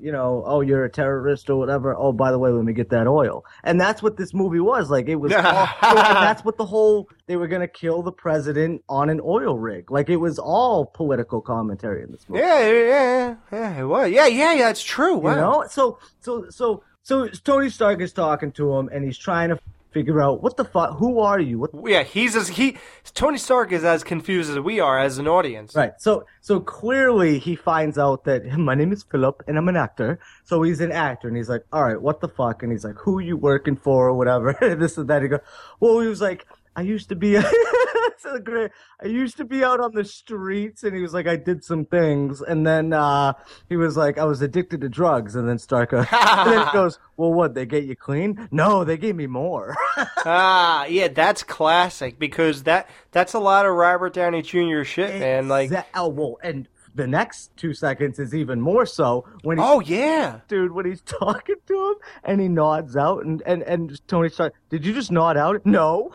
you 0.00 0.12
know, 0.12 0.42
oh, 0.46 0.60
you're 0.60 0.84
a 0.84 0.90
terrorist 0.90 1.50
or 1.50 1.56
whatever. 1.56 1.94
Oh, 1.94 2.12
by 2.12 2.30
the 2.30 2.38
way, 2.38 2.50
let 2.50 2.64
me 2.64 2.72
get 2.72 2.90
that 2.90 3.06
oil. 3.06 3.44
And 3.64 3.80
that's 3.80 4.02
what 4.02 4.16
this 4.16 4.32
movie 4.32 4.60
was. 4.60 4.90
Like, 4.90 5.08
it 5.08 5.16
was, 5.16 5.32
all, 5.36 5.42
that's 5.42 6.44
what 6.44 6.56
the 6.56 6.64
whole, 6.64 7.08
they 7.26 7.36
were 7.36 7.48
going 7.48 7.62
to 7.62 7.68
kill 7.68 8.02
the 8.02 8.12
president 8.12 8.82
on 8.88 9.10
an 9.10 9.20
oil 9.22 9.58
rig. 9.58 9.90
Like, 9.90 10.08
it 10.08 10.16
was 10.16 10.38
all 10.38 10.86
political 10.86 11.40
commentary 11.40 12.02
in 12.02 12.12
this 12.12 12.28
movie. 12.28 12.42
Yeah, 12.42 12.70
yeah, 12.70 12.82
yeah, 12.82 13.36
yeah, 13.52 13.80
it 13.80 13.84
was. 13.84 14.10
Yeah, 14.10 14.26
yeah, 14.26 14.52
yeah, 14.54 14.70
it's 14.70 14.82
true. 14.82 15.16
Wow. 15.16 15.30
You 15.30 15.36
know? 15.36 15.64
So, 15.68 15.98
so, 16.20 16.46
so, 16.48 16.84
so 17.02 17.28
Tony 17.28 17.68
Stark 17.68 18.00
is 18.00 18.12
talking 18.12 18.52
to 18.52 18.76
him 18.76 18.88
and 18.92 19.04
he's 19.04 19.18
trying 19.18 19.48
to 19.48 19.58
figure 19.90 20.20
out 20.20 20.42
what 20.42 20.56
the 20.56 20.64
fuck, 20.64 20.98
who 20.98 21.20
are 21.20 21.40
you? 21.40 21.58
What 21.58 21.70
Yeah, 21.84 22.02
he's 22.02 22.36
as 22.36 22.48
he 22.48 22.76
Tony 23.14 23.38
Stark 23.38 23.72
is 23.72 23.84
as 23.84 24.04
confused 24.04 24.50
as 24.50 24.58
we 24.58 24.80
are 24.80 24.98
as 24.98 25.18
an 25.18 25.26
audience. 25.26 25.74
Right. 25.74 25.92
So 25.98 26.26
so 26.40 26.60
clearly 26.60 27.38
he 27.38 27.56
finds 27.56 27.98
out 27.98 28.24
that 28.24 28.46
my 28.58 28.74
name 28.74 28.92
is 28.92 29.02
Philip 29.02 29.42
and 29.46 29.56
I'm 29.56 29.68
an 29.68 29.76
actor. 29.76 30.18
So 30.44 30.62
he's 30.62 30.80
an 30.80 30.92
actor 30.92 31.28
and 31.28 31.36
he's 31.36 31.48
like, 31.48 31.64
all 31.72 31.84
right, 31.84 32.00
what 32.00 32.20
the 32.20 32.28
fuck? 32.28 32.62
And 32.62 32.72
he's 32.72 32.84
like, 32.84 32.96
who 32.96 33.20
you 33.20 33.36
working 33.36 33.76
for 33.76 34.08
or 34.08 34.14
whatever. 34.14 34.56
this 34.78 34.98
and 34.98 35.08
that. 35.08 35.22
He 35.22 35.28
goes, 35.28 35.40
well, 35.80 36.00
he 36.00 36.08
was 36.08 36.20
like, 36.20 36.46
I 36.78 36.82
used 36.82 37.08
to 37.08 37.16
be, 37.16 37.36
so 38.18 38.38
great. 38.38 38.70
I 39.02 39.08
used 39.08 39.36
to 39.38 39.44
be 39.44 39.64
out 39.64 39.80
on 39.80 39.92
the 39.96 40.04
streets 40.04 40.84
and 40.84 40.94
he 40.94 41.02
was 41.02 41.12
like, 41.12 41.26
I 41.26 41.34
did 41.34 41.64
some 41.64 41.84
things. 41.84 42.40
And 42.40 42.64
then, 42.64 42.92
uh, 42.92 43.32
he 43.68 43.76
was 43.76 43.96
like, 43.96 44.16
I 44.16 44.24
was 44.24 44.42
addicted 44.42 44.82
to 44.82 44.88
drugs. 44.88 45.34
And 45.34 45.48
then 45.48 45.58
Stark 45.58 45.90
goes, 45.90 46.06
and 46.12 46.52
then 46.52 46.68
goes, 46.72 47.00
well, 47.16 47.32
what? 47.32 47.54
They 47.54 47.66
get 47.66 47.82
you 47.82 47.96
clean? 47.96 48.48
No, 48.52 48.84
they 48.84 48.96
gave 48.96 49.16
me 49.16 49.26
more. 49.26 49.74
ah, 50.24 50.84
yeah, 50.84 51.08
that's 51.08 51.42
classic 51.42 52.16
because 52.20 52.62
that 52.62 52.88
that's 53.10 53.34
a 53.34 53.40
lot 53.40 53.66
of 53.66 53.74
Robert 53.74 54.12
Downey 54.12 54.42
Jr. 54.42 54.84
shit, 54.84 55.18
man. 55.18 55.48
Like, 55.48 55.70
Exa- 55.70 55.84
oh, 55.96 56.06
well, 56.06 56.38
and 56.44 56.68
the 56.94 57.06
next 57.06 57.56
two 57.56 57.74
seconds 57.74 58.18
is 58.18 58.34
even 58.34 58.60
more 58.60 58.84
so 58.86 59.24
when 59.42 59.58
he, 59.58 59.64
oh 59.64 59.80
yeah, 59.80 60.40
dude, 60.48 60.72
when 60.72 60.86
he's 60.86 61.00
talking 61.02 61.56
to 61.66 61.88
him 61.88 61.94
and 62.24 62.40
he 62.40 62.48
nods 62.48 62.96
out 62.96 63.24
and 63.24 63.42
and 63.46 63.62
and 63.62 64.00
Tony 64.06 64.28
Stark, 64.28 64.54
did 64.68 64.86
you 64.86 64.92
just 64.92 65.10
nod 65.10 65.36
out? 65.36 65.64
No. 65.64 66.12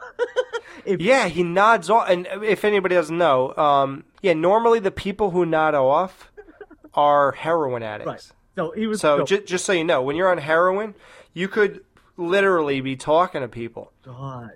Yeah, 0.85 1.27
he 1.27 1.43
nods 1.43 1.89
off. 1.89 2.09
And 2.09 2.27
if 2.43 2.63
anybody 2.65 2.95
doesn't 2.95 3.17
know, 3.17 3.55
um, 3.55 4.03
yeah, 4.21 4.33
normally 4.33 4.79
the 4.79 4.91
people 4.91 5.31
who 5.31 5.45
nod 5.45 5.75
off 5.75 6.31
are 6.93 7.31
heroin 7.33 7.83
addicts. 7.83 8.07
Right. 8.07 8.31
So 8.55 8.71
he 8.71 8.87
was 8.87 9.01
So 9.01 9.17
no. 9.17 9.25
ju- 9.25 9.43
just 9.43 9.65
so 9.65 9.73
you 9.73 9.83
know, 9.83 10.01
when 10.01 10.15
you're 10.15 10.29
on 10.29 10.37
heroin, 10.37 10.93
you 11.33 11.47
could 11.47 11.83
literally 12.17 12.81
be 12.81 12.95
talking 12.95 13.41
to 13.41 13.47
people, 13.47 13.91
God. 14.05 14.51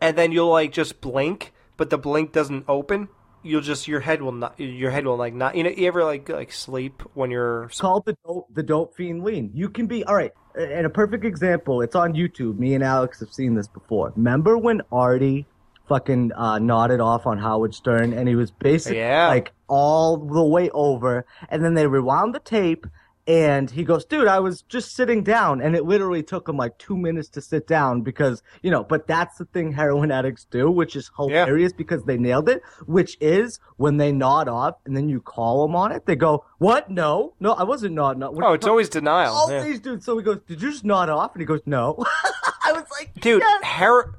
and 0.00 0.16
then 0.16 0.30
you'll 0.32 0.50
like 0.50 0.72
just 0.72 1.00
blink, 1.00 1.52
but 1.76 1.90
the 1.90 1.98
blink 1.98 2.32
doesn't 2.32 2.64
open. 2.68 3.08
You'll 3.42 3.62
just 3.62 3.88
your 3.88 4.00
head 4.00 4.20
will 4.22 4.32
not 4.32 4.60
your 4.60 4.90
head 4.90 5.06
will 5.06 5.16
like 5.16 5.32
not 5.34 5.56
you 5.56 5.64
know 5.64 5.70
you 5.70 5.88
ever 5.88 6.04
like 6.04 6.28
like 6.28 6.52
sleep 6.52 7.02
when 7.14 7.30
you're 7.30 7.64
It's 7.64 7.80
called 7.80 8.04
the 8.04 8.16
dope, 8.24 8.46
the 8.54 8.62
dope 8.62 8.94
fiend 8.94 9.24
lean. 9.24 9.50
You 9.54 9.68
can 9.70 9.86
be 9.86 10.04
all 10.04 10.14
right. 10.14 10.32
And 10.54 10.84
a 10.86 10.90
perfect 10.90 11.24
example, 11.24 11.80
it's 11.80 11.96
on 11.96 12.12
YouTube. 12.12 12.58
Me 12.58 12.74
and 12.74 12.84
Alex 12.84 13.18
have 13.20 13.32
seen 13.32 13.54
this 13.54 13.66
before. 13.66 14.12
Remember 14.14 14.58
when 14.58 14.82
Artie 14.92 15.46
fucking 15.90 16.30
uh, 16.36 16.58
nodded 16.60 17.00
off 17.00 17.26
on 17.26 17.36
Howard 17.38 17.74
Stern, 17.74 18.12
and 18.12 18.28
he 18.28 18.36
was 18.36 18.50
basically 18.52 18.98
Yeah. 18.98 19.26
like 19.28 19.52
all 19.68 20.16
the 20.16 20.44
way 20.44 20.70
over, 20.70 21.26
and 21.48 21.64
then 21.64 21.74
they 21.74 21.86
rewound 21.86 22.34
the 22.34 22.38
tape. 22.40 22.86
And 23.26 23.70
he 23.70 23.84
goes, 23.84 24.04
dude, 24.06 24.26
I 24.26 24.40
was 24.40 24.62
just 24.62 24.96
sitting 24.96 25.22
down, 25.22 25.60
and 25.60 25.76
it 25.76 25.84
literally 25.84 26.22
took 26.22 26.48
him 26.48 26.56
like 26.56 26.76
two 26.78 26.96
minutes 26.96 27.28
to 27.30 27.40
sit 27.40 27.66
down 27.68 28.00
because, 28.00 28.42
you 28.62 28.70
know, 28.72 28.82
but 28.82 29.06
that's 29.06 29.38
the 29.38 29.44
thing 29.44 29.72
heroin 29.72 30.10
addicts 30.10 30.46
do, 30.50 30.68
which 30.70 30.96
is 30.96 31.10
hilarious 31.16 31.72
because 31.72 32.02
they 32.04 32.16
nailed 32.16 32.48
it, 32.48 32.60
which 32.86 33.16
is 33.20 33.60
when 33.76 33.98
they 33.98 34.10
nod 34.10 34.48
off 34.48 34.76
and 34.84 34.96
then 34.96 35.08
you 35.08 35.20
call 35.20 35.64
them 35.64 35.76
on 35.76 35.92
it, 35.92 36.06
they 36.06 36.16
go, 36.16 36.44
what? 36.58 36.90
No, 36.90 37.34
no, 37.38 37.52
I 37.52 37.62
wasn't 37.62 37.94
nodding 37.94 38.22
off. 38.24 38.34
Oh, 38.42 38.52
it's 38.54 38.66
always 38.66 38.88
denial. 38.88 39.34
All 39.34 39.50
yeah. 39.52 39.62
these 39.62 39.78
dudes. 39.80 40.04
So 40.06 40.16
he 40.18 40.24
goes, 40.24 40.38
"Did 40.48 40.60
you 40.62 40.70
just 40.70 40.84
nod 40.84 41.08
off?" 41.08 41.32
And 41.34 41.40
he 41.42 41.46
goes, 41.46 41.60
"No." 41.66 42.02
I 42.64 42.72
was 42.72 42.84
like, 42.98 43.12
Dude, 43.20 43.42
hero- 43.42 43.62
heroin 43.62 44.14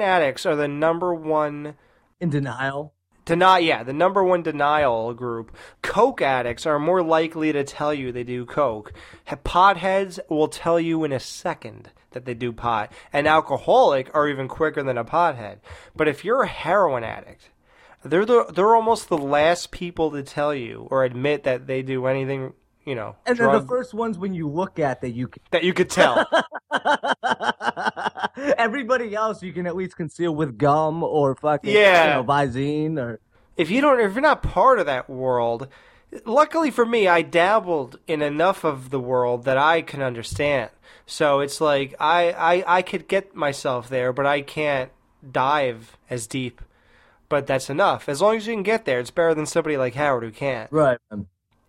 addicts 0.00 0.46
are 0.46 0.56
the 0.56 0.68
number 0.68 1.14
one 1.14 1.74
in 2.20 2.30
denial. 2.30 2.94
Deny, 3.24 3.58
yeah, 3.58 3.84
the 3.84 3.92
number 3.92 4.24
one 4.24 4.42
denial 4.42 5.14
group. 5.14 5.56
Coke 5.80 6.20
addicts 6.20 6.66
are 6.66 6.80
more 6.80 7.02
likely 7.02 7.52
to 7.52 7.62
tell 7.62 7.94
you 7.94 8.10
they 8.10 8.24
do 8.24 8.44
coke. 8.44 8.92
Potheads 9.26 10.18
will 10.28 10.48
tell 10.48 10.80
you 10.80 11.04
in 11.04 11.12
a 11.12 11.20
second 11.20 11.90
that 12.10 12.24
they 12.24 12.34
do 12.34 12.52
pot. 12.52 12.92
An 13.12 13.26
alcoholic 13.26 14.12
are 14.14 14.28
even 14.28 14.48
quicker 14.48 14.82
than 14.82 14.98
a 14.98 15.04
pothead. 15.04 15.58
But 15.94 16.08
if 16.08 16.24
you're 16.24 16.42
a 16.42 16.48
heroin 16.48 17.04
addict, 17.04 17.50
they're 18.04 18.26
the, 18.26 18.44
they're 18.52 18.74
almost 18.74 19.08
the 19.08 19.18
last 19.18 19.70
people 19.70 20.10
to 20.10 20.22
tell 20.22 20.54
you 20.54 20.88
or 20.90 21.04
admit 21.04 21.44
that 21.44 21.68
they 21.68 21.82
do 21.82 22.06
anything, 22.06 22.54
you 22.84 22.94
know, 22.94 23.16
And 23.26 23.36
then 23.38 23.52
the 23.52 23.66
first 23.66 23.94
ones 23.94 24.18
when 24.18 24.34
you 24.34 24.48
look 24.48 24.78
at 24.78 25.00
that 25.02 25.10
you 25.10 25.28
can, 25.28 25.42
that 25.50 25.64
you 25.64 25.72
could 25.72 25.90
tell. 25.90 26.26
everybody 28.58 29.14
else 29.14 29.42
you 29.42 29.52
can 29.52 29.66
at 29.66 29.76
least 29.76 29.96
conceal 29.96 30.34
with 30.34 30.58
gum 30.58 31.02
or 31.02 31.34
fucking 31.36 31.72
Yeah. 31.72 32.04
you 32.04 32.14
know, 32.14 32.24
Visine 32.24 32.98
or 32.98 33.20
if 33.56 33.70
you 33.70 33.80
don't 33.80 34.00
if 34.00 34.12
you're 34.14 34.22
not 34.22 34.42
part 34.42 34.78
of 34.78 34.86
that 34.86 35.08
world 35.08 35.68
luckily 36.24 36.70
for 36.70 36.84
me 36.84 37.06
i 37.08 37.22
dabbled 37.22 37.98
in 38.06 38.22
enough 38.22 38.64
of 38.64 38.90
the 38.90 39.00
world 39.00 39.44
that 39.44 39.58
i 39.58 39.82
can 39.82 40.02
understand 40.02 40.70
so 41.06 41.40
it's 41.40 41.60
like 41.60 41.94
i 42.00 42.32
i, 42.32 42.78
I 42.78 42.82
could 42.82 43.08
get 43.08 43.34
myself 43.34 43.88
there 43.88 44.12
but 44.12 44.26
i 44.26 44.40
can't 44.42 44.90
dive 45.30 45.96
as 46.10 46.26
deep 46.26 46.60
but 47.28 47.46
that's 47.46 47.70
enough 47.70 48.08
as 48.08 48.20
long 48.20 48.36
as 48.36 48.46
you 48.46 48.54
can 48.54 48.62
get 48.62 48.84
there 48.84 49.00
it's 49.00 49.10
better 49.10 49.34
than 49.34 49.46
somebody 49.46 49.76
like 49.76 49.94
howard 49.94 50.24
who 50.24 50.30
can't 50.30 50.70
right. 50.72 50.98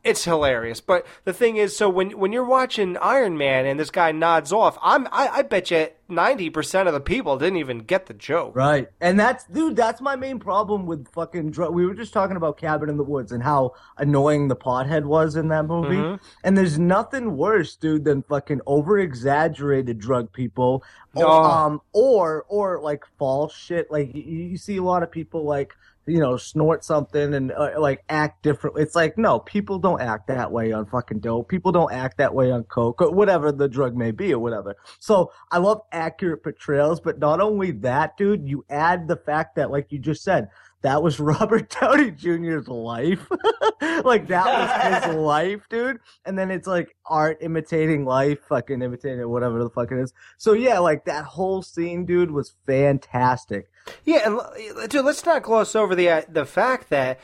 It's 0.04 0.26
hilarious 0.26 0.82
but 0.82 1.06
the 1.24 1.34
thing 1.34 1.58
is 1.58 1.76
so 1.76 1.90
when 1.90 2.12
when 2.12 2.32
you're 2.32 2.46
watching 2.46 2.98
iron 2.98 3.38
man 3.38 3.66
and 3.66 3.80
this 3.80 3.92
guy 3.92 4.12
nods 4.12 4.52
off 4.52 4.78
i'm 4.82 5.08
i, 5.12 5.28
I 5.28 5.42
bet 5.44 5.72
you 5.72 5.88
90% 6.10 6.88
of 6.88 6.94
the 6.94 7.00
people 7.00 7.38
didn't 7.38 7.58
even 7.58 7.80
get 7.80 8.06
the 8.06 8.14
joke 8.14 8.56
Right. 8.56 8.88
And 9.02 9.20
that's, 9.20 9.46
dude, 9.46 9.76
that's 9.76 10.02
my 10.02 10.16
main 10.16 10.40
problem 10.40 10.86
with 10.86 11.08
fucking 11.10 11.52
drug. 11.52 11.74
We 11.74 11.86
were 11.86 11.96
just 11.96 12.14
talking 12.14 12.36
about 12.36 12.58
Cabin 12.58 12.90
in 12.90 12.98
the 12.98 13.04
Woods 13.04 13.32
and 13.32 13.42
how 13.42 13.74
annoying 13.98 14.48
the 14.48 14.56
pothead 14.56 15.06
was 15.06 15.36
in 15.36 15.48
that 15.48 15.66
movie. 15.66 15.96
Mhm. 15.96 16.20
And 16.44 16.58
there's 16.58 16.78
nothing 16.78 17.36
worse, 17.38 17.76
dude, 17.76 18.04
than 18.06 18.22
fucking 18.24 18.62
over 18.68 19.00
exaggerated 19.00 19.98
drug 19.98 20.32
people. 20.32 20.84
Or, 21.16 21.28
um, 21.28 21.82
or, 21.94 22.46
or 22.48 22.80
like 22.82 23.06
false 23.18 23.56
shit. 23.56 23.90
Like, 23.90 24.14
you, 24.14 24.22
you 24.22 24.58
see 24.58 24.78
a 24.78 24.84
lot 24.84 25.04
of 25.04 25.12
people 25.12 25.46
like, 25.46 25.74
you 26.06 26.20
know, 26.20 26.38
snort 26.38 26.84
something 26.84 27.34
and 27.34 27.52
uh, 27.52 27.80
like 27.80 28.04
act 28.10 28.44
different. 28.44 28.78
It's 28.78 28.96
like, 28.96 29.18
no, 29.18 29.40
people 29.40 29.80
don't 29.80 30.02
act 30.02 30.28
that 30.28 30.52
way 30.52 30.72
on 30.72 30.86
fucking 30.86 31.20
dope. 31.20 31.48
People 31.48 31.72
don't 31.72 31.94
act 31.94 32.18
that 32.18 32.34
way 32.34 32.52
on 32.52 32.64
coke 32.64 33.02
or 33.02 33.12
whatever 33.12 33.52
the 33.52 33.70
drug 33.70 33.96
may 33.96 34.12
be 34.12 34.34
or 34.34 34.40
whatever. 34.40 34.76
So 35.00 35.32
I 35.52 35.60
love 35.60 35.82
accurate 35.92 36.44
portrayals, 36.44 37.00
but 37.00 37.20
not 37.20 37.40
only 37.40 37.72
that, 37.72 38.18
dude, 38.18 38.48
you 38.48 38.66
add 38.70 39.08
the 39.08 39.18
fact 39.18 39.56
that, 39.56 39.72
like 39.72 39.92
you 39.92 40.00
just 40.00 40.24
said, 40.24 40.50
that 40.84 41.02
was 41.02 41.20
Robert 41.20 41.76
Downey 41.82 42.12
Jr.'s 42.12 42.68
life. 42.68 43.28
like 44.06 44.28
that 44.28 44.46
was 44.46 45.06
his 45.06 45.16
life, 45.20 45.68
dude. 45.70 46.00
And 46.26 46.38
then 46.38 46.52
it's 46.52 46.68
like 46.68 46.96
art 47.06 47.40
imitating 47.42 48.06
life, 48.06 48.40
fucking 48.48 48.82
imitating 48.82 49.28
whatever 49.28 49.64
the 49.64 49.70
fuck 49.70 49.92
it 49.92 49.98
is. 49.98 50.14
So 50.38 50.54
yeah, 50.54 50.80
like 50.80 51.06
that 51.06 51.26
whole 51.26 51.64
scene, 51.64 52.06
dude, 52.06 52.32
was 52.32 52.54
fantastic. 52.68 53.70
Yeah, 54.06 54.20
and 54.26 54.90
dude, 54.90 55.04
let's 55.04 55.26
not 55.26 55.44
gloss 55.44 55.76
over 55.76 55.96
the 55.96 56.10
uh, 56.10 56.22
the 56.30 56.46
fact 56.46 56.90
that 56.90 57.20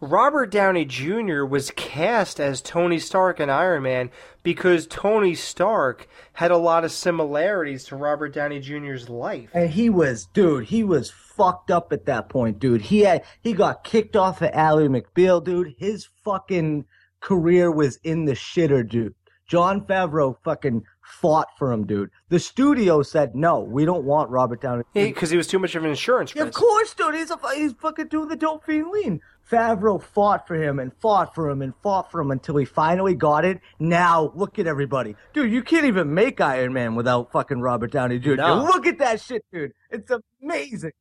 Robert 0.00 0.50
Downey 0.50 0.84
Jr. 0.84 1.44
was 1.44 1.70
cast 1.76 2.40
as 2.40 2.60
Tony 2.60 2.98
Stark 2.98 3.38
in 3.38 3.50
Iron 3.50 3.84
Man 3.84 4.10
because 4.42 4.86
Tony 4.86 5.34
Stark 5.34 6.08
had 6.34 6.50
a 6.50 6.56
lot 6.56 6.84
of 6.84 6.92
similarities 6.92 7.84
to 7.84 7.96
Robert 7.96 8.32
Downey 8.32 8.60
Jr.'s 8.60 9.08
life. 9.08 9.50
And 9.54 9.70
he 9.70 9.88
was, 9.90 10.26
dude, 10.26 10.66
he 10.66 10.84
was 10.84 11.10
fucked 11.10 11.70
up 11.70 11.92
at 11.92 12.06
that 12.06 12.28
point, 12.28 12.58
dude. 12.58 12.82
He 12.82 13.00
had, 13.00 13.24
he 13.40 13.52
got 13.52 13.84
kicked 13.84 14.16
off 14.16 14.42
of 14.42 14.50
Ally 14.52 14.86
McBeal, 14.86 15.42
dude. 15.42 15.74
His 15.78 16.08
fucking 16.24 16.84
career 17.20 17.70
was 17.70 17.98
in 18.02 18.24
the 18.24 18.32
shitter, 18.32 18.86
dude. 18.88 19.14
Jon 19.48 19.82
Favreau 19.82 20.36
fucking 20.42 20.82
fought 21.02 21.48
for 21.58 21.72
him, 21.72 21.86
dude. 21.86 22.10
The 22.30 22.38
studio 22.38 23.02
said 23.02 23.34
no, 23.34 23.60
we 23.60 23.84
don't 23.84 24.04
want 24.04 24.30
Robert 24.30 24.60
Downey. 24.62 24.84
Because 24.94 25.30
he 25.30 25.36
was 25.36 25.46
too 25.46 25.58
much 25.58 25.74
of 25.74 25.84
an 25.84 25.90
insurance 25.90 26.34
Yeah, 26.34 26.44
of 26.44 26.54
course, 26.54 26.94
dude. 26.94 27.14
He's 27.14 27.30
a, 27.30 27.38
he's 27.54 27.72
fucking 27.74 28.08
doing 28.08 28.28
the 28.28 28.36
dope 28.36 28.64
fiend 28.64 28.90
lean. 28.90 29.20
Favreau 29.50 30.02
fought 30.02 30.46
for 30.46 30.54
him 30.54 30.78
and 30.78 30.92
fought 31.00 31.34
for 31.34 31.50
him 31.50 31.60
and 31.62 31.74
fought 31.82 32.10
for 32.10 32.20
him 32.20 32.30
until 32.30 32.56
he 32.56 32.64
finally 32.64 33.14
got 33.14 33.44
it. 33.44 33.60
Now 33.78 34.32
look 34.34 34.58
at 34.58 34.66
everybody, 34.66 35.14
dude. 35.34 35.52
You 35.52 35.62
can't 35.62 35.84
even 35.84 36.14
make 36.14 36.40
Iron 36.40 36.72
Man 36.72 36.94
without 36.94 37.32
fucking 37.32 37.60
Robert 37.60 37.90
Downey 37.92 38.18
Jr. 38.18 38.36
No. 38.36 38.62
Look 38.62 38.86
at 38.86 38.98
that 38.98 39.20
shit, 39.20 39.44
dude. 39.52 39.72
It's 39.90 40.10
amazing. 40.42 40.92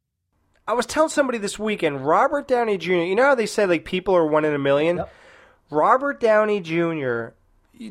I 0.67 0.73
was 0.73 0.85
telling 0.85 1.09
somebody 1.09 1.37
this 1.37 1.57
weekend, 1.57 2.05
Robert 2.05 2.47
Downey 2.47 2.77
Jr. 2.77 2.91
You 2.93 3.15
know 3.15 3.23
how 3.25 3.35
they 3.35 3.45
say 3.45 3.65
like 3.65 3.85
people 3.85 4.15
are 4.15 4.25
one 4.27 4.45
in 4.45 4.53
a 4.53 4.59
million? 4.59 5.03
Robert 5.69 6.19
Downey 6.19 6.59
Jr. 6.59 7.27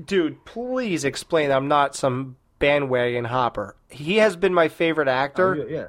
Dude, 0.04 0.44
please 0.44 1.04
explain. 1.04 1.50
I'm 1.50 1.68
not 1.68 1.96
some 1.96 2.36
bandwagon 2.58 3.24
hopper. 3.24 3.76
He 3.88 4.18
has 4.18 4.36
been 4.36 4.52
my 4.54 4.68
favorite 4.68 5.08
actor 5.08 5.56
Oh, 5.56 5.66
yeah. 5.66 5.86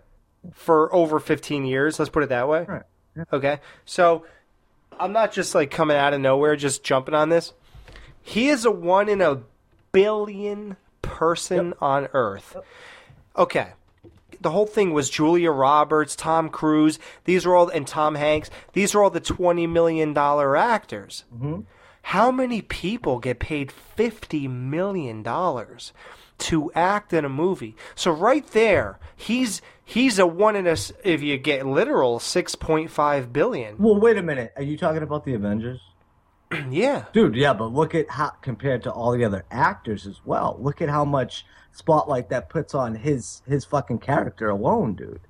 for 0.53 0.93
over 0.95 1.19
15 1.19 1.65
years. 1.65 1.99
Let's 1.99 2.09
put 2.09 2.23
it 2.23 2.29
that 2.29 2.47
way. 2.47 2.65
Right. 2.67 2.83
Okay. 3.33 3.59
So 3.85 4.25
I'm 5.02 5.14
not 5.14 5.32
just 5.32 5.56
like 5.56 5.72
coming 5.72 5.98
out 5.98 6.14
of 6.14 6.22
nowhere, 6.22 6.56
just 6.56 6.84
jumping 6.84 7.15
on 7.15 7.30
this. 7.30 7.53
He 8.22 8.49
is 8.49 8.65
a 8.65 8.72
one 8.72 9.10
in 9.10 9.19
a 9.19 9.41
billion 9.91 10.78
person 11.02 11.73
on 11.82 12.07
Earth. 12.14 12.56
Okay. 13.36 13.69
The 14.40 14.52
whole 14.52 14.68
thing 14.68 14.94
was 14.94 15.10
Julia 15.10 15.52
Roberts, 15.52 16.15
Tom 16.15 16.49
Cruise. 16.49 16.99
These 17.26 17.45
are 17.45 17.56
all, 17.56 17.69
and 17.69 17.88
Tom 17.88 18.15
Hanks. 18.15 18.52
These 18.73 18.94
are 18.94 19.02
all 19.03 19.10
the 19.10 19.19
twenty 19.19 19.65
million 19.65 20.14
dollar 20.14 20.56
actors. 20.56 21.23
Mm-hmm. 21.34 21.61
How 22.03 22.32
many 22.32 22.61
people 22.61 23.19
get 23.19 23.40
paid 23.40 23.72
fifty 23.72 24.48
million 24.48 25.23
dollars 25.23 25.94
to 26.41 26.72
act 26.73 27.13
in 27.13 27.26
a 27.26 27.30
movie? 27.30 27.76
So 27.95 28.11
right 28.11 28.45
there, 28.47 28.99
he's 29.15 29.61
he's 29.84 30.19
a 30.19 30.27
one 30.27 30.55
in 30.55 30.68
a 30.68 30.76
If 31.03 31.22
you 31.22 31.38
get 31.38 31.65
literal, 31.65 32.19
six 32.19 32.55
point 32.55 32.91
five 32.91 33.31
billion. 33.31 33.77
Well, 33.77 33.99
wait 33.99 34.18
a 34.18 34.23
minute. 34.23 34.53
Are 34.55 34.63
you 34.63 34.77
talking 34.77 35.03
about 35.03 35.26
the 35.26 35.34
Avengers? 35.34 35.80
yeah. 36.69 37.05
Dude, 37.13 37.35
yeah, 37.35 37.53
but 37.53 37.73
look 37.73 37.95
at 37.95 38.09
how 38.09 38.30
compared 38.41 38.84
to 38.84 38.91
all 38.91 39.11
the 39.11 39.26
other 39.26 39.45
actors 39.51 40.05
as 40.05 40.19
well. 40.26 40.57
Look 40.59 40.81
at 40.81 40.89
how 40.89 41.05
much 41.05 41.45
spotlight 41.72 42.30
that 42.30 42.49
puts 42.49 42.76
on 42.76 42.95
his 42.95 43.41
his 43.47 43.65
fucking 43.65 43.99
character 43.99 44.49
alone, 44.49 44.95
dude. 44.95 45.22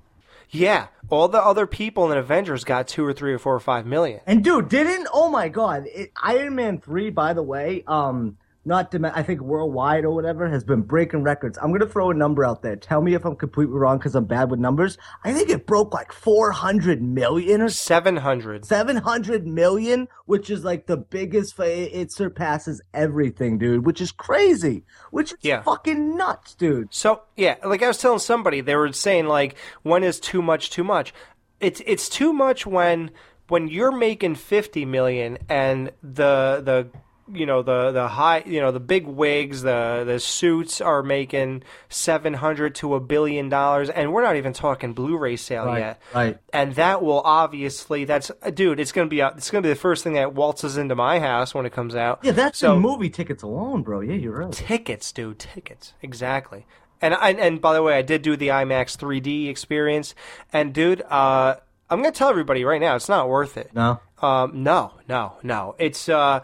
Yeah, 0.50 0.88
all 1.08 1.28
the 1.28 1.42
other 1.42 1.66
people 1.66 2.12
in 2.12 2.18
Avengers 2.18 2.64
got 2.64 2.86
two 2.86 3.06
or 3.06 3.14
three 3.14 3.32
or 3.32 3.38
four 3.38 3.54
or 3.54 3.60
five 3.60 3.86
million. 3.86 4.20
And 4.26 4.44
dude, 4.44 4.68
didn't 4.68 5.08
oh 5.12 5.30
my 5.30 5.48
god, 5.48 5.86
it, 5.86 6.12
Iron 6.22 6.54
Man 6.54 6.78
three, 6.78 7.10
by 7.10 7.32
the 7.32 7.42
way, 7.42 7.84
um, 7.86 8.36
not 8.64 8.92
to, 8.92 9.12
I 9.14 9.22
think 9.22 9.40
worldwide 9.40 10.04
or 10.04 10.14
whatever 10.14 10.48
has 10.48 10.62
been 10.62 10.82
breaking 10.82 11.22
records. 11.24 11.58
I'm 11.60 11.72
gonna 11.72 11.86
throw 11.86 12.10
a 12.10 12.14
number 12.14 12.44
out 12.44 12.62
there. 12.62 12.76
Tell 12.76 13.00
me 13.02 13.14
if 13.14 13.24
I'm 13.24 13.34
completely 13.34 13.74
wrong 13.74 13.98
because 13.98 14.14
I'm 14.14 14.24
bad 14.24 14.50
with 14.50 14.60
numbers. 14.60 14.98
I 15.24 15.32
think 15.32 15.50
it 15.50 15.66
broke 15.66 15.92
like 15.92 16.12
400 16.12 17.02
million 17.02 17.60
or 17.60 17.68
700. 17.68 18.64
700 18.64 19.46
million, 19.46 20.06
which 20.26 20.48
is 20.50 20.64
like 20.64 20.86
the 20.86 20.96
biggest. 20.96 21.56
fa- 21.56 22.00
It 22.00 22.12
surpasses 22.12 22.80
everything, 22.94 23.58
dude. 23.58 23.84
Which 23.84 24.00
is 24.00 24.12
crazy. 24.12 24.84
Which 25.10 25.32
is 25.32 25.38
Yeah. 25.42 25.62
fucking 25.62 26.16
nuts, 26.16 26.54
dude. 26.54 26.94
So 26.94 27.22
yeah, 27.36 27.56
like 27.64 27.82
I 27.82 27.88
was 27.88 27.98
telling 27.98 28.18
somebody, 28.20 28.60
they 28.60 28.76
were 28.76 28.92
saying 28.92 29.26
like, 29.26 29.56
when 29.82 30.04
is 30.04 30.20
too 30.20 30.40
much 30.42 30.70
too 30.70 30.84
much? 30.84 31.12
It's 31.60 31.82
it's 31.86 32.08
too 32.08 32.32
much 32.32 32.66
when 32.66 33.10
when 33.48 33.68
you're 33.68 33.92
making 33.92 34.36
fifty 34.36 34.84
million 34.84 35.38
and 35.48 35.90
the 36.02 36.62
the 36.64 36.88
you 37.32 37.46
know 37.46 37.62
the 37.62 37.92
the 37.92 38.08
high 38.08 38.42
you 38.46 38.60
know 38.60 38.72
the 38.72 38.80
big 38.80 39.06
wigs 39.06 39.62
the 39.62 40.02
the 40.06 40.18
suits 40.18 40.80
are 40.80 41.02
making 41.02 41.62
seven 41.88 42.34
hundred 42.34 42.74
to 42.74 42.94
a 42.94 43.00
billion 43.00 43.48
dollars 43.48 43.88
and 43.90 44.12
we're 44.12 44.22
not 44.22 44.36
even 44.36 44.52
talking 44.52 44.92
Blu-ray 44.92 45.36
sale 45.36 45.66
Right, 45.66 45.78
yet 45.78 46.02
right. 46.14 46.38
and 46.52 46.74
that 46.74 47.02
will 47.02 47.20
obviously 47.20 48.04
that's 48.04 48.30
dude 48.54 48.80
it's 48.80 48.92
gonna 48.92 49.08
be 49.08 49.22
uh, 49.22 49.30
it's 49.36 49.50
gonna 49.50 49.62
be 49.62 49.68
the 49.68 49.74
first 49.76 50.02
thing 50.04 50.14
that 50.14 50.34
waltzes 50.34 50.76
into 50.76 50.94
my 50.96 51.20
house 51.20 51.54
when 51.54 51.64
it 51.66 51.72
comes 51.72 51.94
out 51.94 52.20
Yeah, 52.22 52.32
that's 52.32 52.58
so 52.58 52.74
the 52.74 52.80
movie 52.80 53.10
tickets 53.10 53.42
alone, 53.42 53.82
bro. 53.82 54.00
Yeah, 54.00 54.14
you're 54.14 54.36
right. 54.38 54.52
tickets, 54.52 55.12
dude, 55.12 55.38
tickets. 55.38 55.94
Exactly. 56.02 56.66
And 57.00 57.14
I, 57.14 57.30
and 57.32 57.60
by 57.60 57.74
the 57.74 57.82
way, 57.82 57.94
I 57.98 58.02
did 58.02 58.22
do 58.22 58.36
the 58.36 58.48
IMAX 58.48 58.96
3D 58.96 59.48
experience, 59.48 60.14
and 60.52 60.72
dude, 60.72 61.02
uh, 61.02 61.56
I'm 61.90 61.98
gonna 62.00 62.12
tell 62.12 62.28
everybody 62.30 62.64
right 62.64 62.80
now, 62.80 62.94
it's 62.94 63.08
not 63.08 63.28
worth 63.28 63.56
it. 63.56 63.70
No. 63.74 64.00
Um, 64.20 64.62
no, 64.62 64.92
no, 65.08 65.32
no. 65.42 65.74
It's 65.80 66.08
uh, 66.08 66.40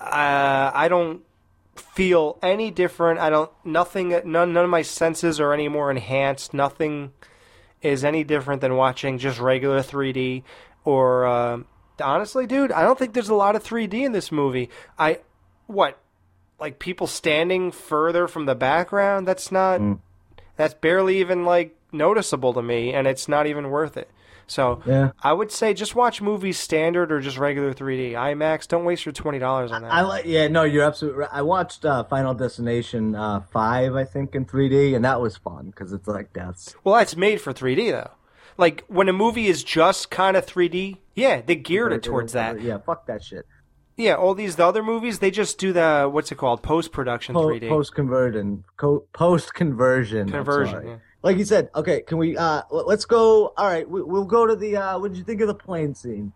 uh, 0.00 0.70
I 0.74 0.88
don't 0.88 1.22
feel 1.76 2.38
any 2.42 2.70
different. 2.70 3.20
I 3.20 3.30
don't 3.30 3.50
nothing. 3.64 4.08
None 4.08 4.52
none 4.52 4.64
of 4.64 4.70
my 4.70 4.82
senses 4.82 5.40
are 5.40 5.52
any 5.52 5.68
more 5.68 5.90
enhanced. 5.90 6.54
Nothing 6.54 7.12
is 7.82 8.04
any 8.04 8.24
different 8.24 8.60
than 8.60 8.76
watching 8.76 9.18
just 9.18 9.38
regular 9.38 9.80
3D. 9.80 10.42
Or 10.84 11.26
uh, 11.26 11.58
honestly, 12.02 12.46
dude, 12.46 12.72
I 12.72 12.82
don't 12.82 12.98
think 12.98 13.14
there's 13.14 13.28
a 13.28 13.34
lot 13.34 13.56
of 13.56 13.64
3D 13.64 13.94
in 13.94 14.12
this 14.12 14.32
movie. 14.32 14.70
I 14.98 15.20
what 15.66 15.98
like 16.58 16.78
people 16.78 17.06
standing 17.06 17.72
further 17.72 18.28
from 18.28 18.46
the 18.46 18.54
background. 18.54 19.26
That's 19.28 19.52
not. 19.52 19.80
That's 20.56 20.74
barely 20.74 21.20
even 21.20 21.44
like 21.44 21.74
noticeable 21.92 22.52
to 22.54 22.62
me, 22.62 22.92
and 22.92 23.06
it's 23.06 23.28
not 23.28 23.46
even 23.46 23.70
worth 23.70 23.96
it. 23.96 24.10
So 24.50 24.82
Yeah. 24.84 25.12
I 25.22 25.32
would 25.32 25.52
say 25.52 25.74
just 25.74 25.94
watch 25.94 26.20
movies 26.20 26.58
standard 26.58 27.12
or 27.12 27.20
just 27.20 27.38
regular 27.38 27.72
3D. 27.72 28.12
IMAX. 28.12 28.66
Don't 28.66 28.84
waste 28.84 29.06
your 29.06 29.12
twenty 29.12 29.38
dollars 29.38 29.70
on 29.70 29.82
that. 29.82 29.92
I 29.92 30.00
like. 30.00 30.24
Yeah, 30.24 30.48
no, 30.48 30.64
you're 30.64 30.84
absolutely 30.84 31.20
right. 31.20 31.30
I 31.32 31.42
watched 31.42 31.84
uh, 31.84 32.02
Final 32.04 32.34
Destination 32.34 33.14
uh, 33.14 33.42
five, 33.52 33.94
I 33.94 34.04
think, 34.04 34.34
in 34.34 34.44
3D, 34.44 34.96
and 34.96 35.04
that 35.04 35.20
was 35.20 35.36
fun 35.36 35.66
because 35.66 35.92
it's 35.92 36.08
like 36.08 36.32
that's 36.32 36.74
Well, 36.82 36.96
it's 36.96 37.16
made 37.16 37.40
for 37.40 37.52
3D 37.52 37.92
though. 37.92 38.10
Like 38.58 38.84
when 38.88 39.08
a 39.08 39.12
movie 39.12 39.46
is 39.46 39.62
just 39.62 40.10
kind 40.10 40.36
of 40.36 40.44
3D, 40.44 40.98
yeah, 41.14 41.40
they 41.40 41.54
geared 41.54 41.92
it 41.92 42.02
towards 42.02 42.32
that. 42.32 42.60
Yeah, 42.60 42.78
fuck 42.78 43.06
that 43.06 43.22
shit. 43.22 43.46
Yeah, 43.96 44.14
all 44.14 44.34
these 44.34 44.56
the 44.56 44.66
other 44.66 44.82
movies, 44.82 45.20
they 45.20 45.30
just 45.30 45.58
do 45.58 45.72
the 45.72 46.08
what's 46.10 46.32
it 46.32 46.38
called, 46.38 46.62
post 46.62 46.90
production 46.90 47.34
3D. 47.36 47.68
Post 47.68 47.94
conversion, 47.94 48.64
post 49.12 49.54
conversion, 49.54 50.28
Conversion, 50.28 50.86
yeah. 50.86 50.96
Like 51.22 51.36
you 51.36 51.44
said, 51.44 51.70
okay. 51.74 52.02
Can 52.02 52.18
we? 52.18 52.36
uh 52.36 52.62
Let's 52.70 53.04
go. 53.04 53.52
All 53.56 53.66
right, 53.66 53.88
we, 53.88 54.02
we'll 54.02 54.24
go 54.24 54.46
to 54.46 54.56
the. 54.56 54.76
uh 54.76 54.98
What 54.98 55.12
did 55.12 55.18
you 55.18 55.24
think 55.24 55.40
of 55.40 55.48
the 55.48 55.54
plane 55.54 55.94
scene? 55.94 56.32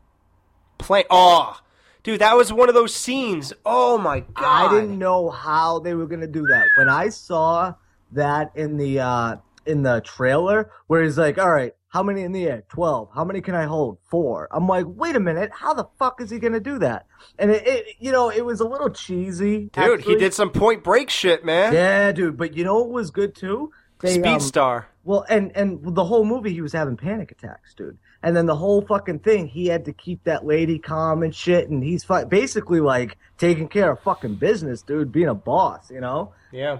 Play. 0.78 1.04
Oh, 1.08 1.58
dude, 2.02 2.20
that 2.20 2.36
was 2.36 2.52
one 2.52 2.68
of 2.68 2.74
those 2.74 2.94
scenes. 2.94 3.52
Oh 3.64 3.96
my 3.96 4.20
god! 4.20 4.70
I 4.70 4.74
didn't 4.74 4.98
know 4.98 5.30
how 5.30 5.78
they 5.78 5.94
were 5.94 6.06
gonna 6.06 6.26
do 6.26 6.46
that. 6.46 6.68
When 6.76 6.88
I 6.88 7.08
saw 7.08 7.74
that 8.12 8.52
in 8.54 8.76
the 8.76 9.00
uh 9.00 9.36
in 9.66 9.82
the 9.82 10.02
trailer, 10.02 10.70
where 10.88 11.02
he's 11.02 11.16
like, 11.16 11.38
"All 11.38 11.50
right, 11.50 11.72
how 11.88 12.02
many 12.02 12.22
in 12.22 12.32
the 12.32 12.44
air? 12.44 12.64
Twelve. 12.68 13.08
How 13.14 13.24
many 13.24 13.40
can 13.40 13.54
I 13.54 13.64
hold? 13.64 13.98
Four. 14.10 14.48
I'm 14.50 14.66
like, 14.66 14.84
wait 14.88 15.14
a 15.14 15.20
minute, 15.20 15.52
how 15.54 15.72
the 15.74 15.86
fuck 15.96 16.20
is 16.20 16.28
he 16.28 16.40
gonna 16.40 16.58
do 16.60 16.78
that? 16.80 17.06
And 17.38 17.52
it, 17.52 17.66
it 17.66 17.86
you 18.00 18.10
know, 18.10 18.30
it 18.30 18.44
was 18.44 18.58
a 18.58 18.66
little 18.66 18.90
cheesy, 18.90 19.70
Dude, 19.72 20.00
he 20.02 20.16
did 20.16 20.34
some 20.34 20.50
Point 20.50 20.82
Break 20.82 21.08
shit, 21.08 21.44
man. 21.44 21.72
Yeah, 21.72 22.10
dude. 22.10 22.36
But 22.36 22.56
you 22.56 22.64
know 22.64 22.80
what 22.80 22.90
was 22.90 23.12
good 23.12 23.34
too? 23.36 23.70
They, 24.04 24.14
Speed 24.14 24.26
um, 24.26 24.40
Star. 24.40 24.86
Well, 25.02 25.24
and 25.30 25.50
and 25.56 25.80
the 25.82 26.04
whole 26.04 26.24
movie 26.24 26.52
he 26.52 26.60
was 26.60 26.74
having 26.74 26.96
panic 26.96 27.30
attacks, 27.30 27.72
dude. 27.74 27.96
And 28.22 28.36
then 28.36 28.44
the 28.44 28.56
whole 28.56 28.82
fucking 28.82 29.20
thing, 29.20 29.48
he 29.48 29.66
had 29.66 29.86
to 29.86 29.94
keep 29.94 30.24
that 30.24 30.44
lady 30.44 30.78
calm 30.78 31.22
and 31.22 31.34
shit. 31.34 31.70
And 31.70 31.82
he's 31.82 32.04
fu- 32.04 32.26
basically 32.26 32.80
like 32.80 33.16
taking 33.38 33.66
care 33.66 33.92
of 33.92 34.00
fucking 34.00 34.36
business, 34.36 34.82
dude, 34.82 35.10
being 35.10 35.28
a 35.28 35.34
boss, 35.34 35.90
you 35.90 36.00
know? 36.00 36.32
Yeah. 36.52 36.78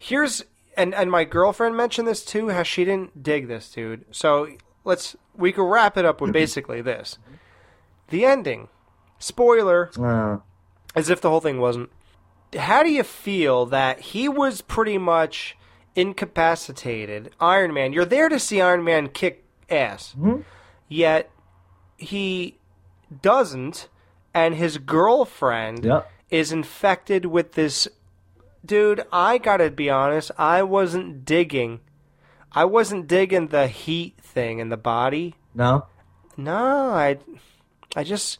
Here's 0.00 0.44
and 0.76 0.92
and 0.92 1.08
my 1.08 1.22
girlfriend 1.22 1.76
mentioned 1.76 2.08
this 2.08 2.24
too, 2.24 2.48
how 2.48 2.64
she 2.64 2.84
didn't 2.84 3.22
dig 3.22 3.46
this, 3.46 3.70
dude. 3.70 4.04
So 4.10 4.48
let's 4.84 5.14
we 5.36 5.52
could 5.52 5.70
wrap 5.70 5.96
it 5.96 6.04
up 6.04 6.20
with 6.20 6.32
basically 6.32 6.82
this. 6.82 7.18
The 8.08 8.24
ending. 8.24 8.68
Spoiler. 9.20 9.90
Uh, 9.96 10.38
as 10.96 11.10
if 11.10 11.20
the 11.20 11.30
whole 11.30 11.40
thing 11.40 11.60
wasn't. 11.60 11.90
How 12.58 12.82
do 12.82 12.90
you 12.90 13.04
feel 13.04 13.66
that 13.66 14.00
he 14.00 14.28
was 14.28 14.62
pretty 14.62 14.98
much 14.98 15.56
incapacitated? 15.94 17.30
Iron 17.40 17.72
Man, 17.72 17.92
you're 17.92 18.04
there 18.04 18.28
to 18.28 18.38
see 18.38 18.60
Iron 18.60 18.84
Man 18.84 19.08
kick 19.08 19.44
ass, 19.68 20.14
mm-hmm. 20.18 20.42
yet 20.88 21.30
he 21.96 22.58
doesn't, 23.22 23.88
and 24.34 24.54
his 24.54 24.78
girlfriend 24.78 25.90
is 26.30 26.52
infected 26.52 27.26
with 27.26 27.52
this. 27.52 27.88
Dude, 28.64 29.04
I 29.12 29.38
gotta 29.38 29.70
be 29.70 29.90
honest, 29.90 30.30
I 30.38 30.62
wasn't 30.62 31.24
digging. 31.24 31.80
I 32.52 32.64
wasn't 32.64 33.06
digging 33.06 33.48
the 33.48 33.68
heat 33.68 34.18
thing 34.20 34.58
in 34.58 34.70
the 34.70 34.76
body. 34.76 35.36
No? 35.54 35.86
No, 36.36 36.90
I, 36.90 37.18
I 37.94 38.04
just. 38.04 38.38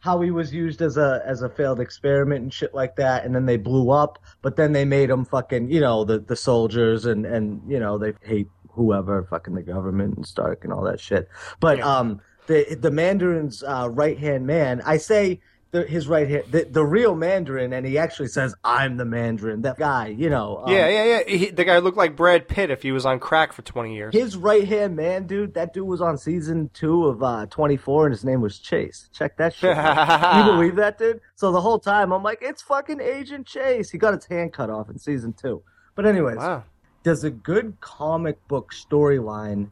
How 0.00 0.20
he 0.20 0.30
was 0.30 0.52
used 0.52 0.82
as 0.82 0.96
a 0.96 1.22
as 1.24 1.42
a 1.42 1.48
failed 1.48 1.80
experiment 1.80 2.42
and 2.42 2.52
shit 2.52 2.74
like 2.74 2.96
that, 2.96 3.24
and 3.24 3.34
then 3.34 3.46
they 3.46 3.56
blew 3.56 3.90
up, 3.90 4.18
but 4.42 4.56
then 4.56 4.72
they 4.72 4.84
made 4.84 5.10
him 5.10 5.24
fucking, 5.24 5.70
you 5.70 5.80
know, 5.80 6.04
the 6.04 6.18
the 6.18 6.36
soldiers 6.36 7.06
and 7.06 7.26
and 7.26 7.62
you 7.70 7.78
know 7.78 7.98
they 7.98 8.14
hate 8.22 8.48
whoever, 8.70 9.22
fucking 9.24 9.54
the 9.54 9.62
government 9.62 10.16
and 10.16 10.26
Stark 10.26 10.64
and 10.64 10.72
all 10.72 10.82
that 10.84 11.00
shit. 11.00 11.28
But 11.60 11.80
um, 11.80 12.20
the 12.46 12.76
the 12.80 12.90
Mandarin's 12.90 13.62
uh, 13.62 13.88
right 13.90 14.18
hand 14.18 14.46
man, 14.46 14.82
I 14.84 14.96
say 14.96 15.40
the, 15.72 15.84
his 15.84 16.08
right 16.08 16.28
hand, 16.28 16.44
the, 16.50 16.64
the 16.64 16.84
real 16.84 17.14
Mandarin, 17.14 17.72
and 17.72 17.86
he 17.86 17.96
actually 17.98 18.28
says, 18.28 18.54
"I'm 18.64 18.96
the 18.96 19.04
Mandarin." 19.04 19.62
That 19.62 19.78
guy, 19.78 20.08
you 20.08 20.28
know. 20.28 20.62
um, 20.64 20.72
yeah, 20.72 20.88
yeah, 20.88 21.04
yeah. 21.04 21.36
He, 21.36 21.46
the 21.50 21.64
guy 21.64 21.78
looked 21.78 21.96
like 21.96 22.16
Brad 22.16 22.48
Pitt 22.48 22.70
if 22.70 22.82
he 22.82 22.90
was 22.92 23.06
on 23.06 23.20
crack 23.20 23.52
for 23.52 23.62
20 23.62 23.94
years. 23.94 24.14
His 24.14 24.36
right 24.36 24.66
hand 24.66 24.96
man, 24.96 25.26
dude. 25.26 25.54
That 25.54 25.72
dude 25.72 25.86
was 25.86 26.00
on 26.00 26.18
season 26.18 26.70
two 26.74 27.06
of 27.06 27.22
uh, 27.22 27.46
24, 27.46 28.06
and 28.06 28.12
his 28.12 28.24
name 28.24 28.40
was 28.40 28.58
Chase. 28.58 29.08
Check 29.12 29.36
that 29.36 29.54
shit. 29.54 29.76
you 29.76 30.52
believe 30.52 30.76
that, 30.76 30.98
dude? 30.98 31.20
So 31.36 31.52
the 31.52 31.60
whole 31.60 31.78
time 31.78 32.12
I'm 32.12 32.22
like, 32.22 32.38
it's 32.42 32.62
fucking 32.62 33.00
Agent 33.00 33.46
Chase. 33.46 33.90
He 33.90 33.98
got 33.98 34.14
his 34.14 34.26
hand 34.26 34.52
cut 34.52 34.70
off 34.70 34.90
in 34.90 34.98
season 34.98 35.32
two. 35.32 35.62
But 35.94 36.04
anyways, 36.06 36.36
Wow. 36.38 36.64
does 37.04 37.22
a 37.24 37.30
good 37.30 37.76
comic 37.80 38.46
book 38.48 38.72
storyline 38.72 39.68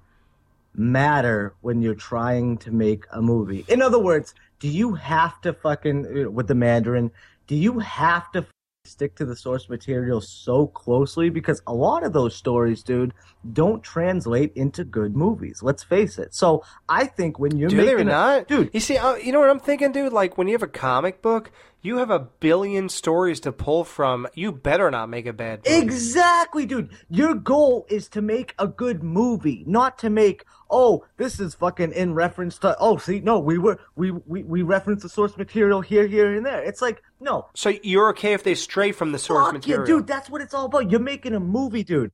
matter 0.78 1.54
when 1.60 1.82
you're 1.82 1.94
trying 1.94 2.58
to 2.58 2.70
make 2.70 3.04
a 3.12 3.20
movie? 3.20 3.64
In 3.68 3.82
other 3.82 3.98
words, 3.98 4.34
do 4.60 4.68
you 4.68 4.94
have 4.94 5.40
to 5.42 5.52
fucking 5.52 6.32
with 6.32 6.46
the 6.48 6.54
Mandarin? 6.54 7.10
Do 7.46 7.54
you 7.56 7.78
have 7.80 8.30
to 8.32 8.46
stick 8.84 9.14
to 9.16 9.26
the 9.26 9.36
source 9.36 9.68
material 9.68 10.20
so 10.20 10.66
closely 10.66 11.28
because 11.28 11.60
a 11.66 11.74
lot 11.74 12.02
of 12.04 12.12
those 12.14 12.34
stories, 12.34 12.82
dude, 12.82 13.12
don't 13.52 13.82
translate 13.82 14.50
into 14.54 14.82
good 14.82 15.14
movies. 15.14 15.62
Let's 15.62 15.82
face 15.82 16.18
it. 16.18 16.34
So 16.34 16.64
I 16.88 17.04
think 17.04 17.38
when 17.38 17.56
you're 17.56 17.68
Do 17.68 17.76
making 17.76 17.96
they 17.96 18.02
a- 18.02 18.04
not, 18.06 18.48
dude? 18.48 18.70
You 18.72 18.80
see, 18.80 18.96
uh, 18.96 19.16
you 19.16 19.30
know 19.32 19.40
what 19.40 19.50
I'm 19.50 19.60
thinking, 19.60 19.92
dude? 19.92 20.12
Like 20.12 20.38
when 20.38 20.48
you 20.48 20.54
have 20.54 20.62
a 20.62 20.66
comic 20.68 21.20
book, 21.20 21.50
you 21.82 21.98
have 21.98 22.10
a 22.10 22.18
billion 22.18 22.88
stories 22.88 23.40
to 23.40 23.52
pull 23.52 23.84
from. 23.84 24.26
You 24.34 24.52
better 24.52 24.90
not 24.90 25.08
make 25.08 25.26
a 25.26 25.32
bad. 25.32 25.64
movie. 25.64 25.78
Exactly, 25.78 26.66
dude. 26.66 26.90
Your 27.08 27.34
goal 27.34 27.86
is 27.88 28.08
to 28.08 28.22
make 28.22 28.54
a 28.58 28.66
good 28.66 29.02
movie, 29.02 29.64
not 29.66 29.98
to 29.98 30.10
make 30.10 30.44
oh, 30.70 31.04
this 31.16 31.40
is 31.40 31.54
fucking 31.54 31.92
in 31.92 32.14
reference 32.14 32.58
to 32.58 32.76
oh, 32.78 32.98
see, 32.98 33.20
no, 33.20 33.38
we 33.38 33.58
were 33.58 33.78
we 33.96 34.10
we, 34.10 34.42
we 34.42 34.62
reference 34.62 35.02
the 35.02 35.08
source 35.08 35.36
material 35.36 35.80
here, 35.80 36.06
here, 36.06 36.34
and 36.34 36.44
there. 36.44 36.62
It's 36.62 36.82
like 36.82 37.02
no, 37.20 37.46
So 37.54 37.70
you're 37.82 38.10
okay 38.10 38.34
if 38.34 38.42
they 38.42 38.54
stray 38.54 38.92
from 38.92 39.12
the 39.12 39.18
source 39.18 39.46
fuck 39.46 39.54
material? 39.54 39.88
yeah, 39.88 39.94
dude. 39.94 40.06
That's 40.06 40.30
what 40.30 40.40
it's 40.40 40.54
all 40.54 40.66
about. 40.66 40.90
You're 40.90 41.00
making 41.00 41.34
a 41.34 41.40
movie, 41.40 41.84
dude. 41.84 42.12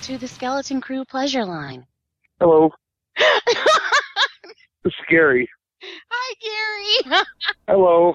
Welcome 0.00 0.14
to 0.14 0.20
the 0.20 0.28
Skeleton 0.28 0.80
Crew 0.80 1.04
Pleasure 1.04 1.44
Line. 1.44 1.86
Hello. 2.40 2.70
it's 3.16 4.94
scary. 5.04 5.48
Hi, 6.10 7.04
Gary. 7.04 7.24
Hello. 7.68 8.14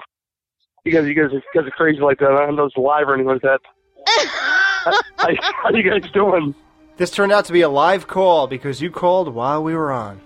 You 0.84 0.92
guys, 0.92 1.06
you 1.06 1.14
guys, 1.14 1.32
you 1.32 1.42
guys 1.54 1.66
are 1.66 1.70
crazy 1.70 2.00
like 2.00 2.18
that. 2.18 2.30
I 2.30 2.46
don't 2.46 2.56
know 2.56 2.64
if 2.64 2.70
it's 2.70 2.76
live 2.76 3.08
or 3.08 3.14
anything 3.14 3.32
like 3.32 3.42
that. 3.42 3.60
how, 5.16 5.28
how 5.62 5.70
you 5.70 5.88
guys 5.88 6.10
doing? 6.12 6.54
This 6.96 7.10
turned 7.10 7.32
out 7.32 7.44
to 7.46 7.52
be 7.52 7.60
a 7.60 7.68
live 7.68 8.06
call 8.06 8.46
because 8.46 8.80
you 8.80 8.90
called 8.90 9.32
while 9.32 9.62
we 9.62 9.74
were 9.74 9.92
on. 9.92 10.20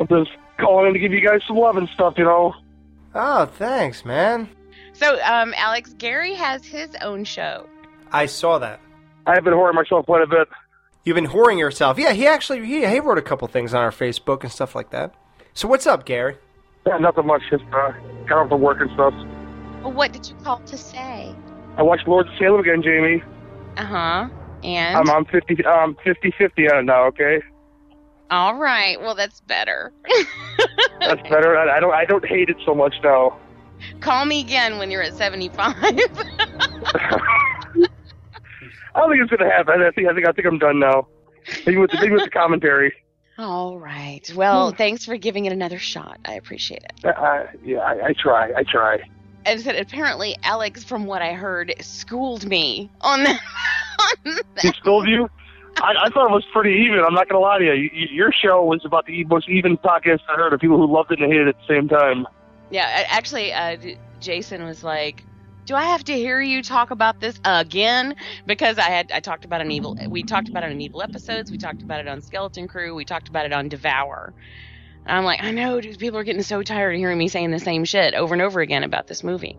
I'm 0.00 0.08
just 0.08 0.30
calling 0.58 0.88
in 0.88 0.92
to 0.94 0.98
give 0.98 1.12
you 1.12 1.26
guys 1.26 1.40
some 1.46 1.56
love 1.56 1.76
and 1.76 1.88
stuff, 1.90 2.14
you 2.16 2.24
know. 2.24 2.54
Oh, 3.14 3.46
thanks, 3.46 4.04
man. 4.04 4.48
so, 4.92 5.18
um, 5.22 5.54
Alex, 5.56 5.94
Gary 5.96 6.34
has 6.34 6.64
his 6.64 6.94
own 7.00 7.24
show. 7.24 7.66
I 8.12 8.26
saw 8.26 8.58
that. 8.58 8.80
I 9.26 9.34
have 9.34 9.44
been 9.44 9.54
whoring 9.54 9.74
myself 9.74 10.06
quite 10.06 10.22
a 10.22 10.26
bit. 10.26 10.48
You've 11.08 11.14
been 11.14 11.28
whoring 11.28 11.58
yourself. 11.58 11.98
Yeah, 11.98 12.12
he 12.12 12.26
actually 12.26 12.66
he, 12.66 12.86
he 12.86 13.00
wrote 13.00 13.16
a 13.16 13.22
couple 13.22 13.48
things 13.48 13.72
on 13.72 13.82
our 13.82 13.90
Facebook 13.90 14.42
and 14.42 14.52
stuff 14.52 14.74
like 14.74 14.90
that. 14.90 15.14
So 15.54 15.66
what's 15.66 15.86
up, 15.86 16.04
Gary? 16.04 16.36
Yeah, 16.86 16.98
nothing 16.98 17.26
much. 17.26 17.40
Just 17.48 17.64
uh, 17.72 17.92
got 18.26 18.42
off 18.42 18.50
the 18.50 18.56
work 18.56 18.82
and 18.82 18.90
stuff. 18.90 19.14
Well, 19.82 19.92
what 19.92 20.12
did 20.12 20.28
you 20.28 20.34
call 20.44 20.58
to 20.58 20.76
say? 20.76 21.34
I 21.78 21.82
watched 21.82 22.06
Lords 22.06 22.28
of 22.28 22.36
Salem 22.36 22.60
again, 22.60 22.82
Jamie. 22.82 23.22
Uh 23.78 23.84
huh. 23.86 24.28
And 24.62 24.98
I'm 24.98 25.08
on 25.08 25.24
50, 25.24 25.64
um, 25.64 25.96
50 26.04 26.30
50 26.36 26.68
on 26.68 26.78
it 26.80 26.82
now. 26.82 27.06
Okay, 27.06 27.40
all 28.30 28.56
right. 28.56 29.00
Well, 29.00 29.14
that's 29.14 29.40
better. 29.40 29.94
that's 31.00 31.22
better. 31.22 31.56
I, 31.56 31.78
I 31.78 31.80
don't, 31.80 31.94
I 31.94 32.04
don't 32.04 32.26
hate 32.26 32.50
it 32.50 32.58
so 32.66 32.74
much 32.74 32.96
now. 33.02 33.38
Call 34.00 34.26
me 34.26 34.40
again 34.40 34.76
when 34.76 34.90
you're 34.90 35.02
at 35.02 35.14
75. 35.14 35.74
I 38.98 39.02
don't 39.02 39.10
think 39.10 39.22
it's 39.22 39.30
gonna 39.30 39.50
happen. 39.50 39.80
I 39.80 39.90
think, 39.92 40.08
I 40.08 40.14
think, 40.14 40.26
I 40.26 40.32
think 40.32 40.46
I'm 40.46 40.58
done 40.58 40.80
now. 40.80 41.06
Maybe 41.64 41.78
with 41.78 41.92
the, 41.92 41.98
maybe 42.00 42.14
with 42.14 42.24
the 42.24 42.30
commentary. 42.30 42.92
all 43.38 43.78
right. 43.78 44.30
Well, 44.34 44.72
thanks 44.72 45.04
for 45.04 45.16
giving 45.16 45.44
it 45.44 45.52
another 45.52 45.78
shot. 45.78 46.18
I 46.24 46.34
appreciate 46.34 46.82
it. 46.82 47.04
I, 47.04 47.10
I, 47.10 47.46
yeah, 47.64 47.78
I, 47.78 48.06
I 48.06 48.12
try. 48.12 48.52
I 48.54 48.64
try. 48.64 48.98
And 49.46 49.60
said 49.60 49.76
apparently 49.76 50.36
Alex, 50.42 50.82
from 50.82 51.06
what 51.06 51.22
I 51.22 51.32
heard, 51.32 51.72
schooled 51.80 52.44
me 52.44 52.90
on 53.00 53.22
that. 53.22 53.40
on 54.00 54.34
that. 54.34 54.62
He 54.62 54.68
scolded 54.72 55.10
you? 55.10 55.30
I, 55.76 55.94
I 56.06 56.10
thought 56.10 56.28
it 56.28 56.32
was 56.32 56.44
pretty 56.52 56.72
even. 56.86 56.98
I'm 56.98 57.14
not 57.14 57.28
going 57.28 57.40
to 57.40 57.46
lie 57.46 57.58
to 57.58 57.64
you. 57.64 57.90
you. 57.92 58.08
Your 58.10 58.32
show 58.32 58.64
was 58.64 58.84
about 58.84 59.06
the 59.06 59.22
most 59.24 59.48
even 59.48 59.78
podcast 59.78 60.20
I 60.28 60.34
heard 60.34 60.52
of 60.52 60.58
people 60.58 60.76
who 60.76 60.92
loved 60.92 61.12
it 61.12 61.20
and 61.20 61.30
hated 61.30 61.46
it 61.46 61.50
at 61.50 61.56
the 61.60 61.74
same 61.74 61.88
time. 61.88 62.26
Yeah, 62.70 63.04
actually, 63.08 63.52
uh, 63.52 63.76
Jason 64.20 64.64
was 64.64 64.82
like, 64.82 65.22
"Do 65.68 65.74
I 65.74 65.84
have 65.84 66.02
to 66.04 66.14
hear 66.14 66.40
you 66.40 66.62
talk 66.62 66.90
about 66.90 67.20
this 67.20 67.38
again?" 67.44 68.16
Because 68.46 68.78
I 68.78 68.88
had 68.90 69.12
I 69.12 69.20
talked 69.20 69.44
about 69.44 69.60
an 69.60 69.70
evil. 69.70 69.96
We 70.08 70.22
talked 70.22 70.48
about 70.48 70.64
it 70.64 70.72
in 70.72 70.80
evil 70.80 71.02
episodes. 71.02 71.50
We 71.50 71.58
talked 71.58 71.82
about 71.82 72.00
it 72.00 72.08
on 72.08 72.22
Skeleton 72.22 72.68
Crew. 72.68 72.94
We 72.94 73.04
talked 73.04 73.28
about 73.28 73.44
it 73.44 73.52
on 73.52 73.68
Devour. 73.68 74.32
And 75.06 75.16
I'm 75.16 75.24
like, 75.24 75.42
I 75.42 75.50
know, 75.50 75.80
dude. 75.80 75.98
People 75.98 76.18
are 76.18 76.24
getting 76.24 76.42
so 76.42 76.62
tired 76.62 76.94
of 76.94 76.98
hearing 76.98 77.18
me 77.18 77.28
saying 77.28 77.50
the 77.50 77.58
same 77.58 77.84
shit 77.84 78.14
over 78.14 78.34
and 78.34 78.42
over 78.42 78.60
again 78.60 78.82
about 78.82 79.06
this 79.06 79.22
movie. 79.22 79.58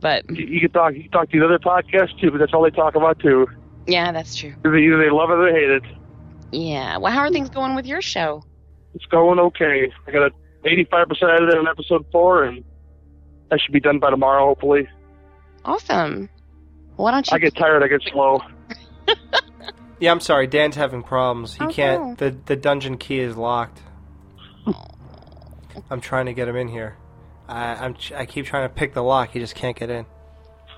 But 0.00 0.30
You, 0.30 0.46
you 0.46 0.60
can 0.60 0.70
talk. 0.72 0.94
You 0.94 1.02
can 1.04 1.10
talk 1.10 1.30
to 1.30 1.38
the 1.38 1.44
other 1.46 1.58
podcasts 1.58 2.20
too, 2.20 2.30
but 2.30 2.38
that's 2.38 2.52
all 2.52 2.62
they 2.62 2.70
talk 2.70 2.94
about 2.94 3.18
too. 3.18 3.46
yeah, 3.86 4.12
that's 4.12 4.36
true. 4.36 4.54
Either 4.64 4.76
either 4.76 4.98
they 4.98 5.10
love 5.10 5.30
it 5.30 5.38
or 5.38 5.50
they 5.50 5.58
hate 5.58 5.70
it. 5.70 5.82
Yeah. 6.52 6.98
Well, 6.98 7.12
how 7.12 7.20
are 7.20 7.30
things 7.30 7.48
going 7.48 7.74
with 7.74 7.86
your 7.86 8.02
show? 8.02 8.44
It's 8.94 9.06
going 9.06 9.38
okay. 9.38 9.90
I 10.06 10.10
got 10.10 10.30
a 10.30 10.30
85% 10.64 11.34
edited 11.34 11.54
on 11.58 11.68
episode 11.68 12.04
four, 12.12 12.44
and 12.44 12.64
that 13.50 13.60
should 13.60 13.72
be 13.72 13.80
done 13.80 13.98
by 13.98 14.10
tomorrow, 14.10 14.46
hopefully. 14.46 14.88
Awesome. 15.66 16.30
Why 16.96 17.10
don't 17.10 17.30
you? 17.30 17.34
I 17.34 17.38
get 17.38 17.54
tired. 17.54 17.82
I 17.82 17.88
get 17.88 18.00
slow. 18.10 18.40
Yeah, 19.98 20.10
I'm 20.10 20.20
sorry. 20.20 20.46
Dan's 20.46 20.76
having 20.76 21.02
problems. 21.02 21.54
He 21.54 21.64
Oh, 21.64 21.68
can't. 21.68 22.02
no. 22.02 22.14
The 22.16 22.36
the 22.44 22.54
dungeon 22.54 22.98
key 22.98 23.18
is 23.18 23.34
locked. 23.34 23.80
I'm 25.90 26.02
trying 26.02 26.26
to 26.26 26.34
get 26.34 26.48
him 26.48 26.56
in 26.56 26.68
here. 26.68 26.98
I, 27.48 27.74
I'm 27.76 27.94
ch- 27.94 28.12
I 28.12 28.26
keep 28.26 28.44
trying 28.44 28.68
to 28.68 28.74
pick 28.74 28.92
the 28.92 29.02
lock. 29.02 29.30
He 29.30 29.38
just 29.38 29.54
can't 29.54 29.74
get 29.74 29.88
in. 29.88 30.04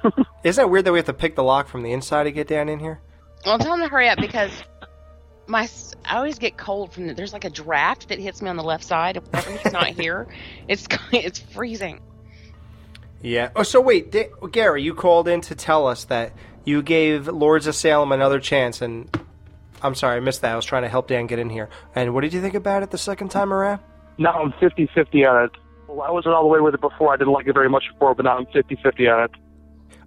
Isn't 0.44 0.64
it 0.64 0.68
weird 0.70 0.84
that 0.84 0.92
we 0.92 0.98
have 1.00 1.06
to 1.06 1.12
pick 1.12 1.34
the 1.34 1.42
lock 1.42 1.66
from 1.66 1.82
the 1.82 1.90
inside 1.92 2.24
to 2.24 2.30
get 2.30 2.46
Dan 2.46 2.68
in 2.68 2.78
here? 2.78 3.00
Well, 3.44 3.58
tell 3.58 3.74
him 3.74 3.80
to 3.80 3.88
hurry 3.88 4.08
up 4.08 4.18
because 4.20 4.52
my 5.48 5.64
s- 5.64 5.94
I 6.04 6.16
always 6.16 6.38
get 6.38 6.56
cold 6.56 6.92
from 6.92 7.08
the, 7.08 7.14
there's 7.14 7.32
like 7.32 7.44
a 7.44 7.50
draft 7.50 8.08
that 8.10 8.20
hits 8.20 8.40
me 8.42 8.48
on 8.50 8.56
the 8.56 8.62
left 8.62 8.84
side 8.84 9.16
whenever 9.16 9.50
he's 9.50 9.72
not 9.72 9.86
here. 9.88 10.28
It's 10.68 10.86
it's 11.12 11.38
freezing. 11.40 12.00
Yeah. 13.22 13.50
Oh, 13.56 13.62
so 13.62 13.80
wait, 13.80 14.10
Da- 14.12 14.30
Gary, 14.50 14.82
you 14.82 14.94
called 14.94 15.28
in 15.28 15.40
to 15.42 15.54
tell 15.54 15.86
us 15.86 16.04
that 16.04 16.32
you 16.64 16.82
gave 16.82 17.26
Lords 17.28 17.66
of 17.66 17.74
Salem 17.74 18.12
another 18.12 18.38
chance, 18.40 18.80
and 18.82 19.08
I'm 19.82 19.94
sorry, 19.94 20.16
I 20.16 20.20
missed 20.20 20.42
that. 20.42 20.52
I 20.52 20.56
was 20.56 20.64
trying 20.64 20.82
to 20.82 20.88
help 20.88 21.08
Dan 21.08 21.26
get 21.26 21.38
in 21.38 21.50
here. 21.50 21.68
And 21.94 22.14
what 22.14 22.20
did 22.22 22.32
you 22.32 22.40
think 22.40 22.54
about 22.54 22.82
it 22.82 22.90
the 22.90 22.98
second 22.98 23.30
time 23.30 23.52
around? 23.52 23.80
Now 24.18 24.32
I'm 24.32 24.52
50-50 24.52 25.28
on 25.28 25.44
it. 25.44 25.50
Well, 25.88 26.02
I 26.02 26.10
wasn't 26.10 26.34
all 26.34 26.42
the 26.42 26.48
way 26.48 26.60
with 26.60 26.74
it 26.74 26.80
before. 26.80 27.12
I 27.12 27.16
didn't 27.16 27.32
like 27.32 27.46
it 27.46 27.54
very 27.54 27.68
much 27.70 27.84
before, 27.92 28.14
but 28.14 28.24
now 28.24 28.36
I'm 28.38 28.46
50-50 28.46 29.12
on 29.16 29.24
it. 29.24 29.30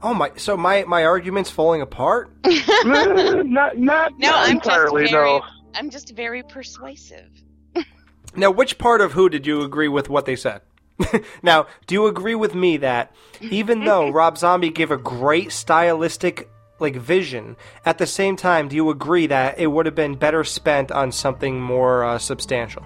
Oh 0.04 0.14
my! 0.16 0.32
So 0.36 0.58
my 0.58 0.84
my 0.86 1.06
argument's 1.06 1.52
falling 1.52 1.82
apart. 1.82 2.32
not 2.46 3.46
not, 3.46 3.78
No, 3.78 4.08
not 4.18 4.50
I'm 4.50 4.52
entirely. 4.56 5.04
just 5.04 5.14
very 5.14 5.26
no. 5.30 5.42
I'm 5.76 5.90
just 5.92 6.16
very 6.16 6.42
persuasive. 6.44 7.30
Now, 8.36 8.50
which 8.50 8.78
part 8.78 9.02
of 9.02 9.12
who 9.12 9.30
did 9.30 9.46
you 9.46 9.62
agree 9.62 9.90
with 9.90 10.10
what 10.10 10.26
they 10.26 10.36
said? 10.36 10.62
now, 11.44 11.68
do 11.88 11.96
you 11.96 12.08
agree 12.08 12.36
with 12.36 12.56
me 12.56 12.78
that 12.78 13.12
even 13.42 13.86
though 13.86 14.10
Rob 14.12 14.38
Zombie 14.38 14.70
gave 14.70 14.92
a 14.92 14.98
great 14.98 15.52
stylistic 15.52 16.50
like 16.80 16.96
vision, 16.96 17.56
at 17.86 17.98
the 17.98 18.08
same 18.08 18.36
time, 18.36 18.68
do 18.68 18.76
you 18.76 18.90
agree 18.90 19.28
that 19.28 19.60
it 19.60 19.68
would 19.68 19.86
have 19.86 19.96
been 19.96 20.16
better 20.16 20.44
spent 20.44 20.92
on 20.92 21.12
something 21.12 21.62
more 21.62 22.04
uh, 22.04 22.18
substantial? 22.18 22.84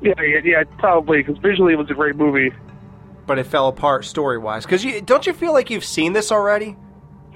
Yeah, 0.00 0.20
yeah, 0.20 0.40
yeah, 0.44 0.64
probably 0.78 1.22
because 1.22 1.38
visually 1.38 1.74
it 1.74 1.76
was 1.76 1.90
a 1.90 1.94
great 1.94 2.16
movie. 2.16 2.52
But 3.26 3.38
it 3.38 3.46
fell 3.46 3.68
apart 3.68 4.04
story 4.04 4.38
wise. 4.38 4.64
Because 4.64 4.84
you 4.84 5.00
don't 5.00 5.26
you 5.26 5.32
feel 5.32 5.52
like 5.52 5.70
you've 5.70 5.84
seen 5.84 6.12
this 6.12 6.32
already? 6.32 6.76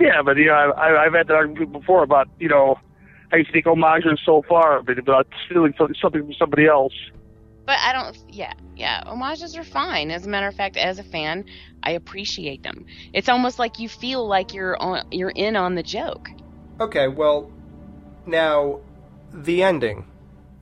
Yeah, 0.01 0.23
but 0.23 0.37
you 0.37 0.47
know, 0.47 0.53
I, 0.53 0.89
I, 0.89 1.05
I've 1.05 1.15
had 1.15 1.29
that 1.29 1.35
argument 1.35 1.73
before 1.73 2.03
about 2.03 2.29
you 2.39 2.49
know 2.49 2.79
how 3.31 3.39
you 3.39 3.45
think 3.53 3.67
homages 3.67 4.21
so 4.25 4.43
far, 4.49 4.83
but 4.83 4.99
about 4.99 5.27
stealing 5.47 5.75
something 5.79 6.23
from 6.23 6.35
somebody 6.35 6.67
else. 6.67 6.93
But 7.67 7.79
I 7.83 7.93
don't. 7.93 8.17
Yeah, 8.29 8.53
yeah. 8.77 9.03
Homages 9.05 9.57
are 9.57 9.65
fine. 9.65 10.11
As 10.11 10.25
a 10.25 10.29
matter 10.29 10.47
of 10.47 10.55
fact, 10.55 10.77
as 10.77 10.99
a 10.99 11.05
fan, 11.05 11.45
I 11.83 11.91
appreciate 11.93 12.63
them. 12.63 12.87
It's 13.13 13.29
almost 13.29 13.59
like 13.59 13.79
you 13.81 13.89
feel 13.89 14.27
like 14.27 14.55
you're 14.55 14.81
on, 14.81 15.03
you're 15.11 15.31
in 15.35 15.57
on 15.57 15.75
the 15.75 15.83
joke. 15.83 16.29
Okay, 16.81 17.09
well, 17.09 17.51
now 18.27 18.79
the 19.33 19.63
ending. 19.63 20.07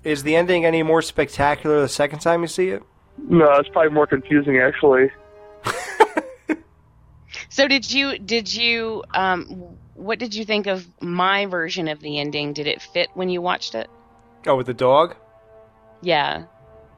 is 0.02 0.22
the 0.22 0.36
ending 0.36 0.64
any 0.64 0.82
more 0.82 1.02
spectacular 1.02 1.80
the 1.80 1.88
second 1.88 2.20
time 2.20 2.42
you 2.42 2.48
see 2.48 2.68
it? 2.70 2.82
No, 3.18 3.52
it's 3.54 3.68
probably 3.68 3.92
more 3.92 4.06
confusing 4.06 4.58
actually. 4.58 5.10
So 7.50 7.68
did 7.68 7.90
you 7.90 8.18
did 8.18 8.52
you 8.52 9.04
um 9.14 9.76
what 9.94 10.18
did 10.18 10.34
you 10.34 10.44
think 10.44 10.66
of 10.66 10.86
my 11.00 11.46
version 11.46 11.86
of 11.88 12.00
the 12.00 12.18
ending? 12.18 12.52
Did 12.52 12.66
it 12.66 12.82
fit 12.82 13.10
when 13.14 13.28
you 13.28 13.40
watched 13.40 13.74
it? 13.76 13.88
Oh, 14.46 14.56
with 14.56 14.66
the 14.66 14.74
dog? 14.74 15.14
Yeah. 16.02 16.44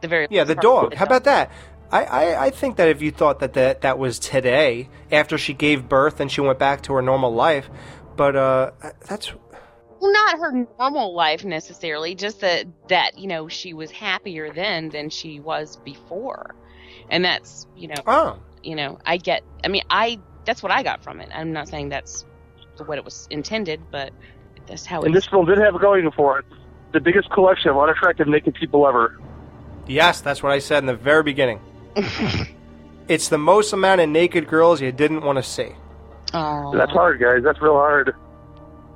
The 0.00 0.08
very 0.08 0.26
Yeah, 0.30 0.44
the 0.44 0.54
dog. 0.54 0.90
the 0.90 0.96
How 0.98 1.06
about 1.06 1.24
that? 1.24 1.50
I, 1.90 2.04
I, 2.04 2.44
I 2.46 2.50
think 2.50 2.76
that 2.76 2.88
if 2.88 3.00
you 3.00 3.12
thought 3.12 3.38
that, 3.40 3.54
that 3.54 3.82
that 3.82 3.98
was 3.98 4.18
today, 4.18 4.88
after 5.12 5.38
she 5.38 5.54
gave 5.54 5.88
birth 5.88 6.18
and 6.20 6.30
she 6.30 6.40
went 6.40 6.58
back 6.58 6.82
to 6.82 6.94
her 6.94 7.02
normal 7.02 7.32
life, 7.32 7.70
but 8.16 8.34
uh, 8.34 8.72
that's 9.06 9.32
Well, 10.00 10.12
not 10.12 10.38
her 10.38 10.66
normal 10.78 11.14
life 11.14 11.44
necessarily, 11.44 12.14
just 12.16 12.40
that 12.40 12.66
that 12.88 13.18
you 13.18 13.28
know 13.28 13.48
she 13.48 13.72
was 13.72 13.90
happier 13.92 14.52
then 14.52 14.88
than 14.88 15.10
she 15.10 15.38
was 15.40 15.76
before, 15.76 16.56
and 17.08 17.24
that's 17.24 17.66
you 17.76 17.88
know, 17.88 18.02
oh. 18.06 18.38
you 18.64 18.74
know, 18.74 18.98
I 19.06 19.16
get. 19.18 19.42
I 19.64 19.68
mean, 19.68 19.82
I 19.88 20.18
that's 20.44 20.62
what 20.62 20.72
I 20.72 20.82
got 20.82 21.04
from 21.04 21.20
it. 21.20 21.28
I'm 21.32 21.52
not 21.52 21.68
saying 21.68 21.88
that's 21.90 22.24
what 22.84 22.98
it 22.98 23.04
was 23.04 23.28
intended, 23.30 23.80
but 23.90 24.12
that's 24.66 24.84
how 24.86 25.02
And 25.02 25.12
it. 25.12 25.14
this 25.14 25.26
film 25.26 25.46
did 25.46 25.58
have 25.58 25.74
it 25.76 25.80
going 25.80 26.10
for 26.12 26.40
it. 26.40 26.44
The 26.92 27.00
biggest 27.00 27.30
collection 27.30 27.70
of 27.70 27.78
unattractive 27.78 28.26
naked 28.28 28.54
people 28.54 28.86
ever. 28.88 29.20
Yes, 29.86 30.20
that's 30.20 30.42
what 30.42 30.52
I 30.52 30.58
said 30.58 30.78
in 30.82 30.86
the 30.86 30.94
very 30.96 31.22
beginning. 31.22 31.60
it's 33.08 33.28
the 33.28 33.38
most 33.38 33.72
amount 33.72 34.00
of 34.00 34.08
naked 34.08 34.48
girls 34.48 34.80
you 34.80 34.92
didn't 34.92 35.22
want 35.22 35.36
to 35.36 35.42
see. 35.42 35.68
Oh. 36.34 36.76
That's 36.76 36.92
hard, 36.92 37.20
guys. 37.20 37.42
That's 37.44 37.60
real 37.60 37.74
hard. 37.74 38.14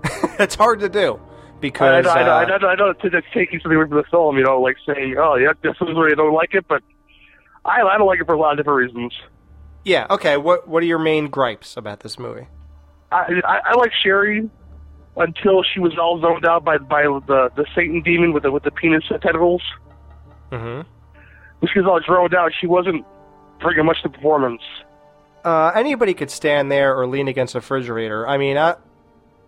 That's 0.38 0.54
hard 0.54 0.80
to 0.80 0.88
do 0.88 1.20
because 1.60 2.06
I, 2.06 2.20
I, 2.20 2.22
uh, 2.22 2.34
I, 2.34 2.58
know- 2.58 2.68
I 2.68 2.74
know 2.74 2.94
that's 3.02 3.26
taking 3.34 3.60
something 3.60 3.76
away 3.76 3.86
from 3.86 3.98
the 3.98 4.04
film, 4.10 4.38
you 4.38 4.42
know, 4.44 4.58
like 4.60 4.76
saying, 4.86 5.16
"Oh, 5.18 5.34
yeah, 5.34 5.52
this 5.62 5.74
is 5.80 5.94
where 5.94 6.08
you 6.08 6.16
don't 6.16 6.32
like 6.32 6.54
it," 6.54 6.66
but 6.66 6.82
I, 7.66 7.82
I 7.82 7.98
don't 7.98 8.06
like 8.06 8.18
it 8.20 8.26
for 8.26 8.32
a 8.32 8.38
lot 8.38 8.52
of 8.52 8.56
different 8.56 8.86
reasons. 8.94 9.12
yeah. 9.84 10.06
Okay, 10.08 10.38
what 10.38 10.66
what 10.66 10.82
are 10.82 10.86
your 10.86 10.98
main 10.98 11.28
gripes 11.28 11.76
about 11.76 12.00
this 12.00 12.18
movie? 12.18 12.46
I, 13.12 13.40
I, 13.44 13.60
I 13.66 13.74
like 13.76 13.92
Sheri 14.02 14.48
until 15.18 15.62
she 15.62 15.80
was 15.80 15.92
all 15.98 16.18
zoned 16.22 16.46
out 16.46 16.64
by 16.64 16.78
by 16.78 17.02
the 17.02 17.50
the 17.54 17.66
Satan 17.74 18.00
demon 18.02 18.32
with 18.32 18.44
the 18.44 18.50
with 18.50 18.62
the 18.62 18.70
penis 18.70 19.04
tentacles. 19.08 19.62
Mm-hmm. 20.50 20.88
When 21.60 21.70
she 21.72 21.78
was 21.80 21.86
all 21.88 22.00
droned 22.00 22.34
out, 22.34 22.52
she 22.58 22.66
wasn't 22.66 23.04
bringing 23.60 23.84
much 23.84 24.02
to 24.02 24.08
the 24.08 24.14
performance. 24.14 24.62
Uh, 25.44 25.72
anybody 25.74 26.14
could 26.14 26.30
stand 26.30 26.70
there 26.70 26.94
or 26.96 27.06
lean 27.06 27.28
against 27.28 27.54
a 27.54 27.58
refrigerator. 27.58 28.26
I 28.26 28.36
mean, 28.38 28.56
I, 28.58 28.76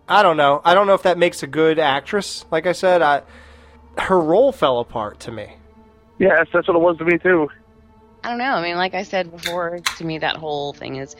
I 0.07 0.23
don't 0.23 0.37
know. 0.37 0.61
I 0.63 0.73
don't 0.73 0.87
know 0.87 0.93
if 0.95 1.03
that 1.03 1.17
makes 1.17 1.43
a 1.43 1.47
good 1.47 1.79
actress. 1.79 2.45
Like 2.51 2.65
I 2.67 2.71
said, 2.71 3.01
I, 3.01 3.21
her 3.97 4.19
role 4.19 4.51
fell 4.51 4.79
apart 4.79 5.19
to 5.21 5.31
me. 5.31 5.55
Yeah, 6.19 6.35
that's, 6.37 6.49
that's 6.53 6.67
what 6.67 6.75
it 6.75 6.79
was 6.81 6.97
to 6.97 7.05
me 7.05 7.17
too. 7.17 7.49
I 8.23 8.29
don't 8.29 8.37
know. 8.37 8.45
I 8.53 8.61
mean, 8.61 8.75
like 8.77 8.93
I 8.93 9.03
said 9.03 9.31
before, 9.31 9.79
to 9.97 10.03
me 10.05 10.19
that 10.19 10.37
whole 10.37 10.73
thing 10.73 10.95
is 10.95 11.15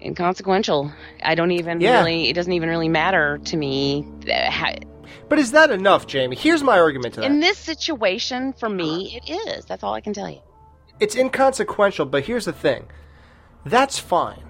inconsequential. 0.00 0.90
I 1.22 1.34
don't 1.34 1.50
even 1.50 1.80
Yeah. 1.80 1.98
really. 1.98 2.30
It 2.30 2.32
doesn't 2.34 2.52
even 2.52 2.68
really 2.68 2.88
matter 2.88 3.38
to 3.44 3.56
me. 3.56 4.06
But 5.28 5.38
is 5.38 5.52
that 5.52 5.70
enough, 5.70 6.06
Jamie? 6.06 6.36
Here's 6.36 6.62
my 6.62 6.78
argument 6.78 7.14
to 7.14 7.20
that. 7.20 7.30
In 7.30 7.40
this 7.40 7.58
situation, 7.58 8.52
for 8.52 8.68
me, 8.68 9.20
it 9.22 9.30
is. 9.30 9.64
That's 9.64 9.82
all 9.82 9.94
I 9.94 10.00
can 10.00 10.12
tell 10.12 10.28
you. 10.30 10.40
it's 11.00 11.14
inconsequential, 11.16 12.06
but 12.06 12.24
here's 12.24 12.44
the 12.44 12.52
thing. 12.52 12.86
That's 13.64 13.98
fine. 13.98 14.44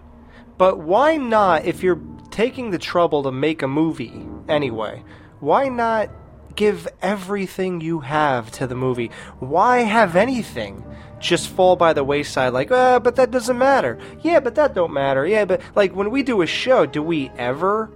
But 0.59 0.79
why 0.79 1.17
not, 1.17 1.65
if 1.65 1.83
you're 1.83 2.01
taking 2.31 2.71
the 2.71 2.79
trouble 2.79 3.23
to 3.23 3.33
make 3.33 3.63
a 3.63 3.69
movie 3.69 4.27
anyway, 4.49 5.03
why 5.41 5.69
not 5.69 6.11
give 6.55 6.87
everything 7.01 7.81
you 7.81 8.01
have 8.01 8.51
to 8.53 8.67
the 8.67 8.75
movie? 8.75 9.11
Why 9.39 9.79
have 9.79 10.17
anything 10.17 10.85
just 11.19 11.49
fall 11.49 11.77
by 11.77 11.93
the 11.93 12.03
wayside 12.05 12.53
like, 12.53 12.71
uh, 12.71 12.99
but 12.99 13.17
that 13.17 13.31
doesn't 13.31 13.59
matter. 13.59 13.99
Yeah, 14.23 14.41
but 14.41 14.55
that 14.57 14.75
don't 14.75 14.93
matter. 14.93 15.27
Yeah, 15.27 15.45
but 15.45 15.61
like 15.75 15.95
when 15.95 16.11
we 16.11 16.23
do 16.23 16.43
a 16.43 16.47
show, 16.47 16.87
do 16.87 17.03
we 17.03 17.31
ever 17.37 17.91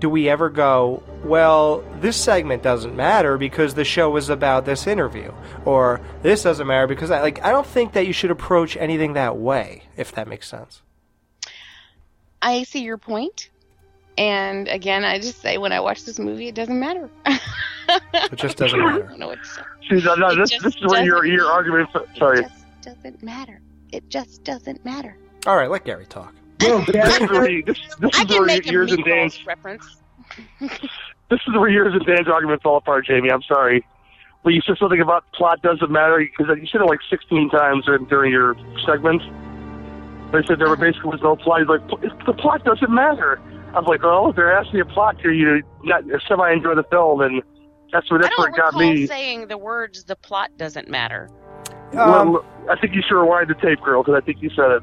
do 0.00 0.08
we 0.10 0.28
ever 0.28 0.48
go, 0.50 1.02
well, 1.24 1.84
this 2.00 2.16
segment 2.16 2.62
doesn't 2.62 2.96
matter 2.96 3.36
because 3.38 3.74
the 3.74 3.84
show 3.84 4.16
is 4.16 4.28
about 4.30 4.64
this 4.64 4.86
interview, 4.86 5.32
or 5.64 6.00
this 6.22 6.42
doesn't 6.42 6.66
matter 6.66 6.86
because 6.86 7.10
I 7.10 7.20
like 7.20 7.44
I 7.44 7.50
don't 7.50 7.66
think 7.66 7.92
that 7.92 8.06
you 8.06 8.12
should 8.12 8.30
approach 8.30 8.76
anything 8.76 9.12
that 9.12 9.36
way, 9.36 9.84
if 9.96 10.12
that 10.12 10.26
makes 10.26 10.48
sense. 10.48 10.82
I 12.42 12.62
see 12.62 12.82
your 12.82 12.98
point. 12.98 13.50
And 14.18 14.68
again, 14.68 15.04
I 15.04 15.18
just 15.18 15.40
say 15.40 15.56
when 15.58 15.72
I 15.72 15.80
watch 15.80 16.04
this 16.04 16.18
movie, 16.18 16.48
it 16.48 16.54
doesn't 16.54 16.78
matter. 16.78 17.08
It 18.12 18.36
just 18.36 18.56
doesn't 18.56 18.80
I 18.80 18.84
matter. 18.84 19.02
don't 19.04 19.18
know 19.18 19.26
what 19.28 19.42
to 19.42 19.48
say. 19.48 19.62
See, 19.88 20.04
no, 20.06 20.14
no, 20.14 20.28
It 20.28 20.36
this 20.36 20.50
this 20.62 20.76
is 20.76 20.82
where 20.86 21.02
your 21.04 21.16
doesn't 21.22 21.32
your 21.32 21.44
matter. 21.46 21.50
argument. 21.52 21.88
Sorry, 22.16 22.46
doesn't 22.82 23.20
matter. 23.20 23.60
It 23.90 24.08
just 24.08 24.44
doesn't 24.44 24.84
matter. 24.84 25.16
All 25.44 25.56
right, 25.56 25.68
let 25.68 25.84
Gary 25.84 26.06
talk. 26.06 26.32
this 26.86 27.20
is 27.20 27.30
where, 27.30 27.62
this, 27.62 27.78
this 27.98 28.18
is 28.18 28.26
where 28.28 28.44
make 28.44 28.70
yours 28.70 28.92
and 28.92 29.04
Dan's 29.04 29.44
reference. 29.46 29.96
this 30.60 30.70
is 31.46 31.54
where 31.54 31.68
yours 31.68 31.94
and 31.94 32.04
Dan's 32.06 32.28
argument 32.28 32.62
fell 32.62 32.76
apart, 32.76 33.06
Jamie. 33.06 33.30
I'm 33.30 33.42
sorry. 33.42 33.84
But 34.42 34.50
you 34.50 34.60
said 34.62 34.76
something 34.78 35.00
about 35.00 35.24
plot 35.32 35.62
doesn't 35.62 35.90
matter 35.90 36.18
because 36.18 36.56
you 36.58 36.66
said 36.66 36.80
it 36.80 36.84
like 36.84 37.00
16 37.08 37.50
times 37.50 37.84
during, 37.84 38.06
during 38.06 38.32
your 38.32 38.56
segment. 38.86 39.22
They 40.32 40.42
said 40.46 40.58
there 40.58 40.68
were 40.68 40.76
basically 40.76 41.10
was 41.10 41.20
no 41.22 41.36
plot. 41.36 41.60
He's 41.60 41.68
like, 41.68 42.24
the 42.24 42.32
plot 42.32 42.64
doesn't 42.64 42.90
matter. 42.90 43.40
I 43.74 43.80
was 43.80 43.86
like, 43.86 44.02
oh, 44.02 44.30
if 44.30 44.36
they're 44.36 44.52
asking 44.52 44.80
a 44.80 44.84
plot 44.84 45.20
here, 45.20 45.32
you 45.32 45.62
not 45.84 46.04
semi 46.26 46.52
enjoy 46.52 46.74
the 46.74 46.84
film, 46.84 47.20
and 47.20 47.42
that's 47.92 48.10
where 48.10 48.20
that's 48.20 48.36
where 48.38 48.48
it 48.48 48.56
got 48.56 48.74
me. 48.74 49.06
saying 49.06 49.48
the 49.48 49.58
words 49.58 50.04
"the 50.04 50.16
plot 50.16 50.50
doesn't 50.56 50.88
matter." 50.88 51.28
Um, 51.92 52.32
well, 52.32 52.44
I 52.68 52.76
think 52.80 52.94
you 52.94 53.02
should 53.06 53.20
rewind 53.20 53.48
the 53.48 53.54
tape, 53.54 53.80
girl, 53.80 54.02
because 54.02 54.20
I 54.20 54.24
think 54.24 54.42
you 54.42 54.50
said 54.50 54.70
it. 54.70 54.82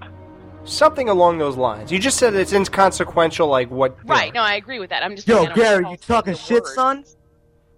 Something 0.68 1.08
along 1.08 1.38
those 1.38 1.56
lines. 1.56 1.92
You 1.92 1.98
just 2.00 2.18
said 2.18 2.34
it's 2.36 2.52
inconsequential, 2.52 3.48
like 3.48 3.72
what? 3.72 3.98
Right? 4.06 4.34
No, 4.34 4.42
I 4.42 4.56
agree 4.56 4.80
with 4.80 4.90
that. 4.90 5.02
I'm 5.04 5.16
just 5.16 5.28
Yo, 5.28 5.38
saying 5.38 5.48
I 5.52 5.56
don't 5.56 5.64
Gary, 5.64 5.90
you 5.92 5.98
talking 5.98 6.36
shit, 6.36 6.64
words. 6.64 6.76
son? 6.76 7.06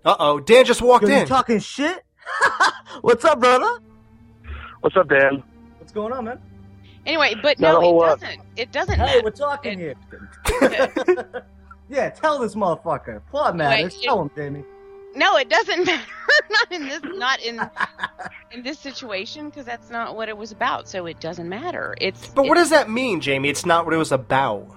Uh 0.04 0.16
oh, 0.20 0.40
Dan 0.40 0.66
just 0.66 0.82
walked 0.82 1.04
Yo, 1.08 1.14
in. 1.14 1.20
you 1.22 1.26
talking 1.28 1.60
shit? 1.60 2.04
What's 3.02 3.24
up, 3.26 3.40
brother? 3.40 3.80
What's 4.82 4.98
up, 4.98 5.08
Dan? 5.08 5.44
What's 5.78 5.92
going 5.92 6.14
on, 6.14 6.26
man? 6.26 6.40
Anyway, 7.06 7.36
but 7.42 7.60
Not 7.60 7.74
no, 7.82 7.90
it 7.90 7.94
lot. 7.94 8.20
doesn't. 8.20 8.42
It 8.56 8.72
doesn't 8.72 8.96
Hey, 9.00 9.06
matter. 9.06 9.22
we're 9.24 9.32
talking 9.32 9.78
here. 9.78 9.94
yeah, 11.90 12.10
tell 12.10 12.40
this 12.40 12.56
motherfucker. 12.56 13.22
Plot 13.30 13.56
matters. 13.56 13.94
Wait, 13.96 14.04
tell 14.04 14.22
him, 14.22 14.32
Jamie. 14.36 14.64
No, 15.16 15.38
it 15.38 15.50
doesn't 15.50 15.86
matter. 15.86 16.04
not 16.50 16.72
in 16.72 16.88
this. 16.88 17.02
Not 17.04 17.40
in 17.42 17.60
in 18.52 18.64
this 18.64 18.80
situation 18.80 19.50
because 19.50 19.66
that's 19.66 19.90
not 19.90 20.16
what 20.16 20.30
it 20.30 20.38
was 20.38 20.52
about. 20.52 20.88
So 20.88 21.06
it 21.06 21.20
doesn't 21.20 21.50
matter. 21.50 21.96
It's 22.00 22.28
But 22.30 22.44
what 22.44 22.52
it's- 22.58 22.66
does 22.66 22.70
that 22.72 22.90
mean, 22.90 23.20
Jamie? 23.22 23.50
It's 23.50 23.66
not 23.66 23.86
what 23.86 23.94
it 23.94 23.98
was 23.98 24.12
about. 24.12 24.68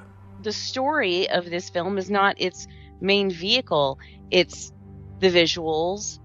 the 0.43 0.53
story 0.53 1.29
of 1.31 1.45
this 1.51 1.71
film 1.71 1.99
is 1.99 2.11
not 2.11 2.35
its 2.41 2.67
main 3.01 3.31
vehicle. 3.31 3.99
It's 4.31 4.73
the 5.21 5.31
visuals. 5.31 6.19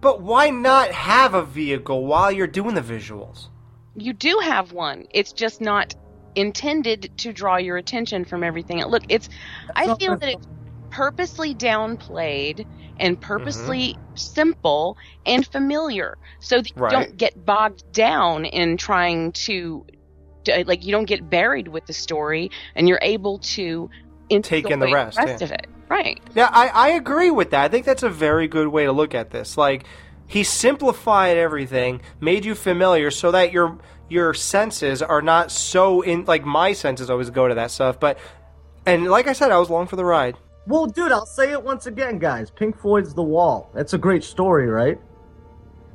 But 0.00 0.22
why 0.22 0.50
not 0.50 0.92
have 0.92 1.34
a 1.34 1.44
vehicle 1.44 2.06
while 2.06 2.30
you're 2.30 2.46
doing 2.46 2.74
the 2.76 2.80
visuals? 2.82 3.48
You 3.96 4.12
do 4.12 4.38
have 4.44 4.70
one. 4.72 5.06
It's 5.10 5.32
just 5.32 5.60
not 5.60 5.94
intended 6.36 7.10
to 7.18 7.32
draw 7.32 7.56
your 7.56 7.76
attention 7.78 8.24
from 8.24 8.44
everything. 8.44 8.84
Look, 8.84 9.02
it's. 9.08 9.28
I 9.74 9.92
feel 9.96 10.16
that 10.16 10.28
it's 10.34 10.46
purposely 10.90 11.52
downplayed 11.54 12.64
and 12.98 13.16
mm-hmm. 13.16 13.26
purposely 13.26 13.98
simple 14.14 14.96
and 15.26 15.46
familiar, 15.46 16.16
so 16.40 16.56
that 16.58 16.68
you 16.68 16.74
Right. 16.76 16.90
don't 16.92 17.16
get 17.16 17.44
bogged 17.44 17.90
down 17.92 18.44
in 18.44 18.76
trying 18.76 19.32
to, 19.32 19.84
like, 20.66 20.84
you 20.84 20.92
don't 20.92 21.06
get 21.06 21.28
buried 21.28 21.68
with 21.68 21.86
the 21.86 21.92
story, 21.92 22.50
and 22.74 22.88
you're 22.88 23.00
able 23.02 23.38
to 23.38 23.90
Take 24.42 24.70
in 24.70 24.78
the 24.78 24.86
enjoy 24.86 24.94
rest, 24.94 25.18
yeah. 25.18 25.34
of 25.42 25.52
it. 25.52 25.66
Right. 25.88 26.20
Yeah, 26.34 26.50
I, 26.52 26.68
I 26.68 26.88
agree 26.90 27.30
with 27.30 27.50
that. 27.50 27.64
I 27.64 27.68
think 27.68 27.86
that's 27.86 28.02
a 28.02 28.10
very 28.10 28.46
good 28.46 28.68
way 28.68 28.84
to 28.84 28.92
look 28.92 29.14
at 29.14 29.30
this. 29.30 29.56
Like, 29.56 29.84
he 30.26 30.44
simplified 30.44 31.38
everything, 31.38 32.02
made 32.20 32.44
you 32.44 32.54
familiar 32.54 33.10
so 33.10 33.30
that 33.30 33.52
your 33.52 33.78
your 34.10 34.34
senses 34.34 35.02
are 35.02 35.22
not 35.22 35.50
so 35.50 36.02
in 36.02 36.24
like 36.26 36.44
my 36.44 36.72
senses 36.72 37.08
always 37.10 37.30
go 37.30 37.48
to 37.48 37.54
that 37.54 37.70
stuff, 37.70 37.98
but 37.98 38.18
and 38.84 39.06
like 39.06 39.26
I 39.26 39.32
said, 39.32 39.50
I 39.50 39.58
was 39.58 39.70
long 39.70 39.86
for 39.86 39.96
the 39.96 40.04
ride. 40.04 40.36
Well, 40.68 40.84
dude, 40.86 41.12
I'll 41.12 41.24
say 41.24 41.52
it 41.52 41.62
once 41.62 41.86
again, 41.86 42.18
guys. 42.18 42.50
Pink 42.50 42.78
Floyd's 42.78 43.14
The 43.14 43.22
Wall. 43.22 43.70
That's 43.74 43.94
a 43.94 43.98
great 43.98 44.22
story, 44.22 44.66
right? 44.66 45.00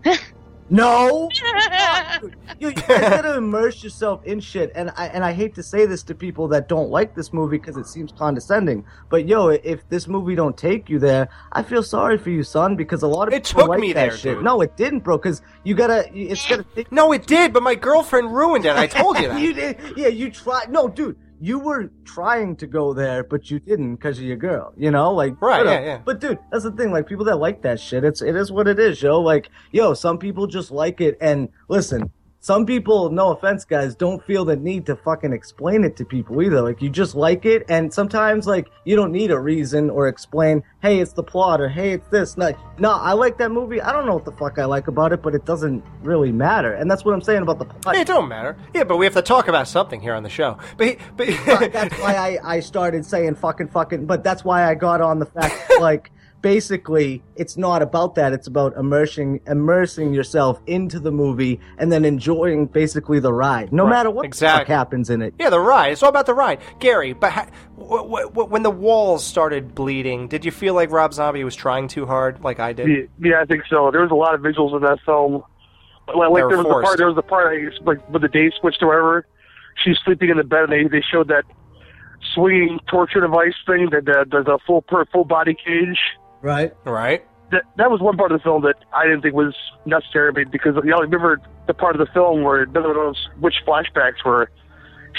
no. 0.72 1.30
Dude, 2.22 2.36
you, 2.60 2.70
you 2.70 2.74
gotta 2.74 3.36
immerse 3.38 3.84
yourself 3.84 4.24
in 4.26 4.40
shit, 4.40 4.72
and 4.74 4.92
I 4.98 5.08
and 5.10 5.24
I 5.24 5.32
hate 5.32 5.54
to 5.56 5.64
say 5.64 5.86
this 5.86 6.02
to 6.04 6.16
people 6.16 6.48
that 6.48 6.68
don't 6.68 6.90
like 6.90 7.14
this 7.16 7.32
movie 7.34 7.60
because 7.60 7.78
it 7.78 7.86
seems 7.86 8.12
condescending. 8.12 8.84
But 9.10 9.28
yo, 9.28 9.50
if 9.50 9.88
this 9.90 10.08
movie 10.08 10.34
don't 10.34 10.58
take 10.58 10.90
you 10.90 10.98
there, 10.98 11.30
I 11.52 11.62
feel 11.62 11.84
sorry 11.84 12.18
for 12.18 12.32
you, 12.32 12.42
son, 12.42 12.76
because 12.76 13.04
a 13.04 13.08
lot 13.08 13.28
of 13.28 13.36
It 13.36 13.46
people 13.46 13.62
took 13.62 13.70
like 13.70 13.80
me 13.80 13.94
that 13.94 14.10
there, 14.10 14.18
shit. 14.18 14.36
dude. 14.38 14.44
No, 14.44 14.62
it 14.62 14.76
didn't, 14.76 15.02
bro. 15.02 15.18
Because 15.20 15.44
you 15.64 15.76
gotta, 15.76 16.10
it's 16.14 16.50
gonna 16.50 16.66
take 16.76 16.92
No, 16.92 17.12
it 17.12 17.28
did, 17.28 17.54
but 17.54 17.62
my 17.62 17.76
girlfriend 17.76 18.34
ruined 18.34 18.66
it. 18.66 18.76
I 18.76 18.88
told 18.88 19.20
you 19.20 19.28
that. 19.30 19.40
you 19.40 19.54
did, 19.54 19.78
yeah, 19.96 20.08
you 20.08 20.32
tried. 20.32 20.72
No, 20.72 20.88
dude, 20.88 21.16
you 21.44 21.60
were 21.60 21.92
trying 22.06 22.56
to 22.56 22.66
go 22.66 22.94
there, 22.94 23.22
but 23.22 23.52
you 23.52 23.60
didn't 23.60 23.96
because 23.96 24.18
of 24.18 24.24
your 24.24 24.38
girl. 24.38 24.74
You 24.78 24.92
know, 24.92 25.12
like 25.14 25.42
Right, 25.42 25.66
yeah, 25.66 25.80
yeah. 25.82 26.00
But 26.06 26.22
dude, 26.22 26.40
that's 26.50 26.64
the 26.64 26.72
thing. 26.72 26.94
Like 26.94 27.06
people 27.06 27.26
that 27.26 27.36
like 27.36 27.62
that 27.64 27.82
shit, 27.82 28.06
it's 28.06 28.22
it 28.22 28.34
is 28.38 28.50
what 28.50 28.66
it 28.70 28.80
is, 28.80 29.02
yo. 29.02 29.20
Like 29.20 29.50
yo, 29.74 29.94
some 29.94 30.18
people 30.18 30.48
just 30.48 30.72
like 30.72 31.02
it, 31.02 31.18
and 31.20 31.50
listen. 31.68 32.12
Some 32.44 32.66
people, 32.66 33.10
no 33.10 33.32
offense, 33.32 33.64
guys, 33.64 33.96
don't 33.96 34.22
feel 34.22 34.44
the 34.44 34.58
need 34.58 34.86
to 34.88 34.98
fucking 34.98 35.32
explain 35.32 35.86
it 35.86 35.96
to 35.96 36.04
people 36.04 36.42
either. 36.42 36.60
Like 36.60 36.82
you 36.82 36.90
just 36.90 37.16
like 37.16 37.46
it, 37.46 37.64
and 37.70 37.94
sometimes 37.94 38.46
like 38.46 38.68
you 38.84 38.98
don't 38.98 39.14
need 39.14 39.32
a 39.32 39.40
reason 39.40 39.90
or 39.90 40.10
explain. 40.10 40.62
Hey, 40.82 41.00
it's 41.00 41.14
the 41.14 41.24
plot, 41.24 41.62
or 41.62 41.70
hey, 41.70 41.94
it's 41.94 42.08
this. 42.10 42.36
No, 42.36 42.54
no, 42.80 42.92
I 42.92 43.14
like 43.14 43.38
that 43.38 43.50
movie. 43.50 43.80
I 43.80 43.94
don't 43.94 44.06
know 44.06 44.16
what 44.16 44.26
the 44.26 44.34
fuck 44.34 44.60
I 44.60 44.66
like 44.66 44.90
about 44.90 45.14
it, 45.14 45.22
but 45.22 45.34
it 45.34 45.46
doesn't 45.46 45.86
really 46.02 46.34
matter. 46.34 46.74
And 46.74 46.92
that's 46.92 47.06
what 47.06 47.14
I'm 47.14 47.22
saying 47.22 47.44
about 47.44 47.60
the 47.60 47.66
plot. 47.66 47.96
It 47.96 48.08
don't 48.08 48.28
matter. 48.28 48.58
Yeah, 48.74 48.84
but 48.84 48.98
we 48.98 49.06
have 49.06 49.14
to 49.14 49.22
talk 49.22 49.48
about 49.48 49.70
something 49.70 50.02
here 50.02 50.14
on 50.14 50.24
the 50.24 50.30
show. 50.30 50.58
But 50.76 50.98
but 51.16 51.30
that's 51.72 51.98
why 51.98 52.14
I, 52.14 52.56
I 52.56 52.60
started 52.60 53.06
saying 53.06 53.36
fucking 53.36 53.70
fucking 53.70 54.06
but 54.06 54.22
that's 54.22 54.44
why 54.44 54.70
I 54.70 54.76
got 54.76 55.00
on 55.00 55.20
the 55.20 55.28
fact 55.28 55.56
like 55.80 56.12
basically 56.44 57.24
it's 57.36 57.58
not 57.58 57.82
about 57.82 58.14
that 58.16 58.34
it's 58.34 58.46
about 58.48 58.76
immersing 58.78 59.40
immersing 59.48 60.14
yourself 60.14 60.62
into 60.68 61.00
the 61.00 61.12
movie 61.12 61.60
and 61.80 61.92
then 61.92 62.06
enjoying 62.06 62.68
basically 62.68 63.20
the 63.20 63.34
ride 63.34 63.72
no 63.74 63.86
Right, 63.86 63.90
matter 63.90 64.12
what 64.12 64.22
the 64.24 64.28
exactly. 64.28 64.60
fuck 64.66 64.68
happens 64.68 65.10
in 65.10 65.22
it 65.24 65.34
yeah, 65.40 65.50
the 65.50 65.60
ride. 65.60 65.94
It's 65.94 66.04
all 66.04 66.10
about 66.10 66.26
the 66.28 66.34
ride, 66.36 66.60
Gary. 66.80 67.14
But 67.14 67.32
ha- 67.32 67.48
w- 67.78 68.04
w- 68.04 68.28
w- 68.30 68.48
when 68.50 68.62
the 68.62 68.70
walls 68.70 69.26
started 69.26 69.74
bleeding, 69.74 70.28
did 70.28 70.44
you 70.46 70.52
feel 70.52 70.74
like 70.76 70.92
Rob 70.92 71.14
Zombie 71.14 71.44
was 71.44 71.56
trying 71.56 71.88
too 71.88 72.06
hard, 72.06 72.44
like 72.44 72.60
I 72.60 72.74
did? 72.74 72.88
Yeah, 72.90 73.30
yeah, 73.32 73.42
I 73.42 73.46
think 73.46 73.64
so. 73.70 73.90
There 73.90 74.02
was 74.02 74.12
a 74.12 74.16
lot 74.16 74.36
of 74.36 74.42
visuals 74.42 74.76
in 74.76 74.82
that 74.84 75.00
film. 75.06 75.44
Like, 76.08 76.16
like 76.30 76.34
there 76.36 76.48
were 76.50 76.58
was 76.58 76.66
the 76.66 76.70
part. 76.84 76.98
There 76.98 77.08
was 77.08 77.16
the 77.16 77.22
part 77.24 77.54
I 77.58 77.70
like 77.86 78.08
with 78.10 78.22
the 78.22 78.28
day 78.28 78.52
switched 78.60 78.84
or 78.84 78.88
whatever. 78.88 79.26
She's 79.84 79.98
sleeping 80.06 80.30
in 80.30 80.38
the 80.38 80.44
bed, 80.44 80.70
and 80.70 80.72
they 80.72 80.84
they 80.88 81.02
showed 81.10 81.30
that 81.30 81.46
swinging 82.34 82.80
torture 82.90 83.22
device 83.22 83.56
thing, 83.66 83.90
that 83.92 84.06
the, 84.06 84.26
the, 84.30 84.44
the 84.44 84.60
full 84.68 84.82
per, 84.82 85.06
full 85.06 85.26
body 85.26 85.56
cage. 85.56 86.00
Right 86.44 86.74
Right. 86.86 87.26
That 87.52 87.64
that 87.78 87.90
was 87.90 88.02
one 88.02 88.18
part 88.18 88.32
of 88.32 88.40
the 88.40 88.44
film 88.44 88.62
that 88.64 88.76
I 88.94 89.04
didn't 89.04 89.22
think 89.22 89.36
was 89.36 89.56
necessary, 89.86 90.32
because 90.46 90.76
you 90.84 90.90
know, 90.90 91.00
remember 91.00 91.42
the 91.68 91.74
part 91.74 91.96
of 91.96 92.00
the 92.00 92.12
film 92.14 92.44
where 92.44 92.66
none 92.68 92.86
of 92.86 92.94
those 92.96 93.28
which 93.40 93.56
flashbacks 93.66 94.24
were 94.26 94.50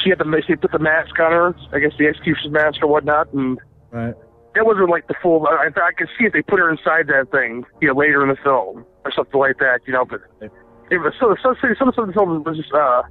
she 0.02 0.10
had 0.10 0.18
the 0.18 0.24
they 0.24 0.56
put 0.56 0.72
the 0.72 0.78
mask 0.78 1.18
on 1.20 1.32
her, 1.32 1.54
I 1.72 1.78
guess 1.78 1.92
the 1.98 2.06
executioner's 2.06 2.52
mask 2.52 2.82
or 2.82 2.88
whatnot, 2.88 3.32
and 3.32 3.58
right 3.90 4.14
that 4.54 4.64
wasn't 4.64 4.88
like 4.88 5.06
the 5.08 5.14
full. 5.20 5.46
I, 5.46 5.68
I 5.68 5.92
could 5.96 6.08
see 6.18 6.24
if 6.24 6.32
they 6.32 6.42
put 6.42 6.58
her 6.58 6.70
inside 6.70 7.08
that 7.08 7.30
thing, 7.30 7.64
you 7.80 7.88
know, 7.88 7.94
later 7.94 8.22
in 8.22 8.28
the 8.28 8.36
film 8.42 8.84
or 9.04 9.12
something 9.12 9.38
like 9.38 9.58
that, 9.58 9.80
you 9.86 9.92
know. 9.92 10.04
But 10.04 10.20
it 10.90 10.98
was 10.98 11.12
so 11.18 11.34
so 11.42 11.54
some 11.60 11.92
some 11.94 12.04
of 12.04 12.06
the 12.06 12.12
film 12.12 12.42
was 12.42 12.56
just 12.56 12.72
uh, 12.72 13.02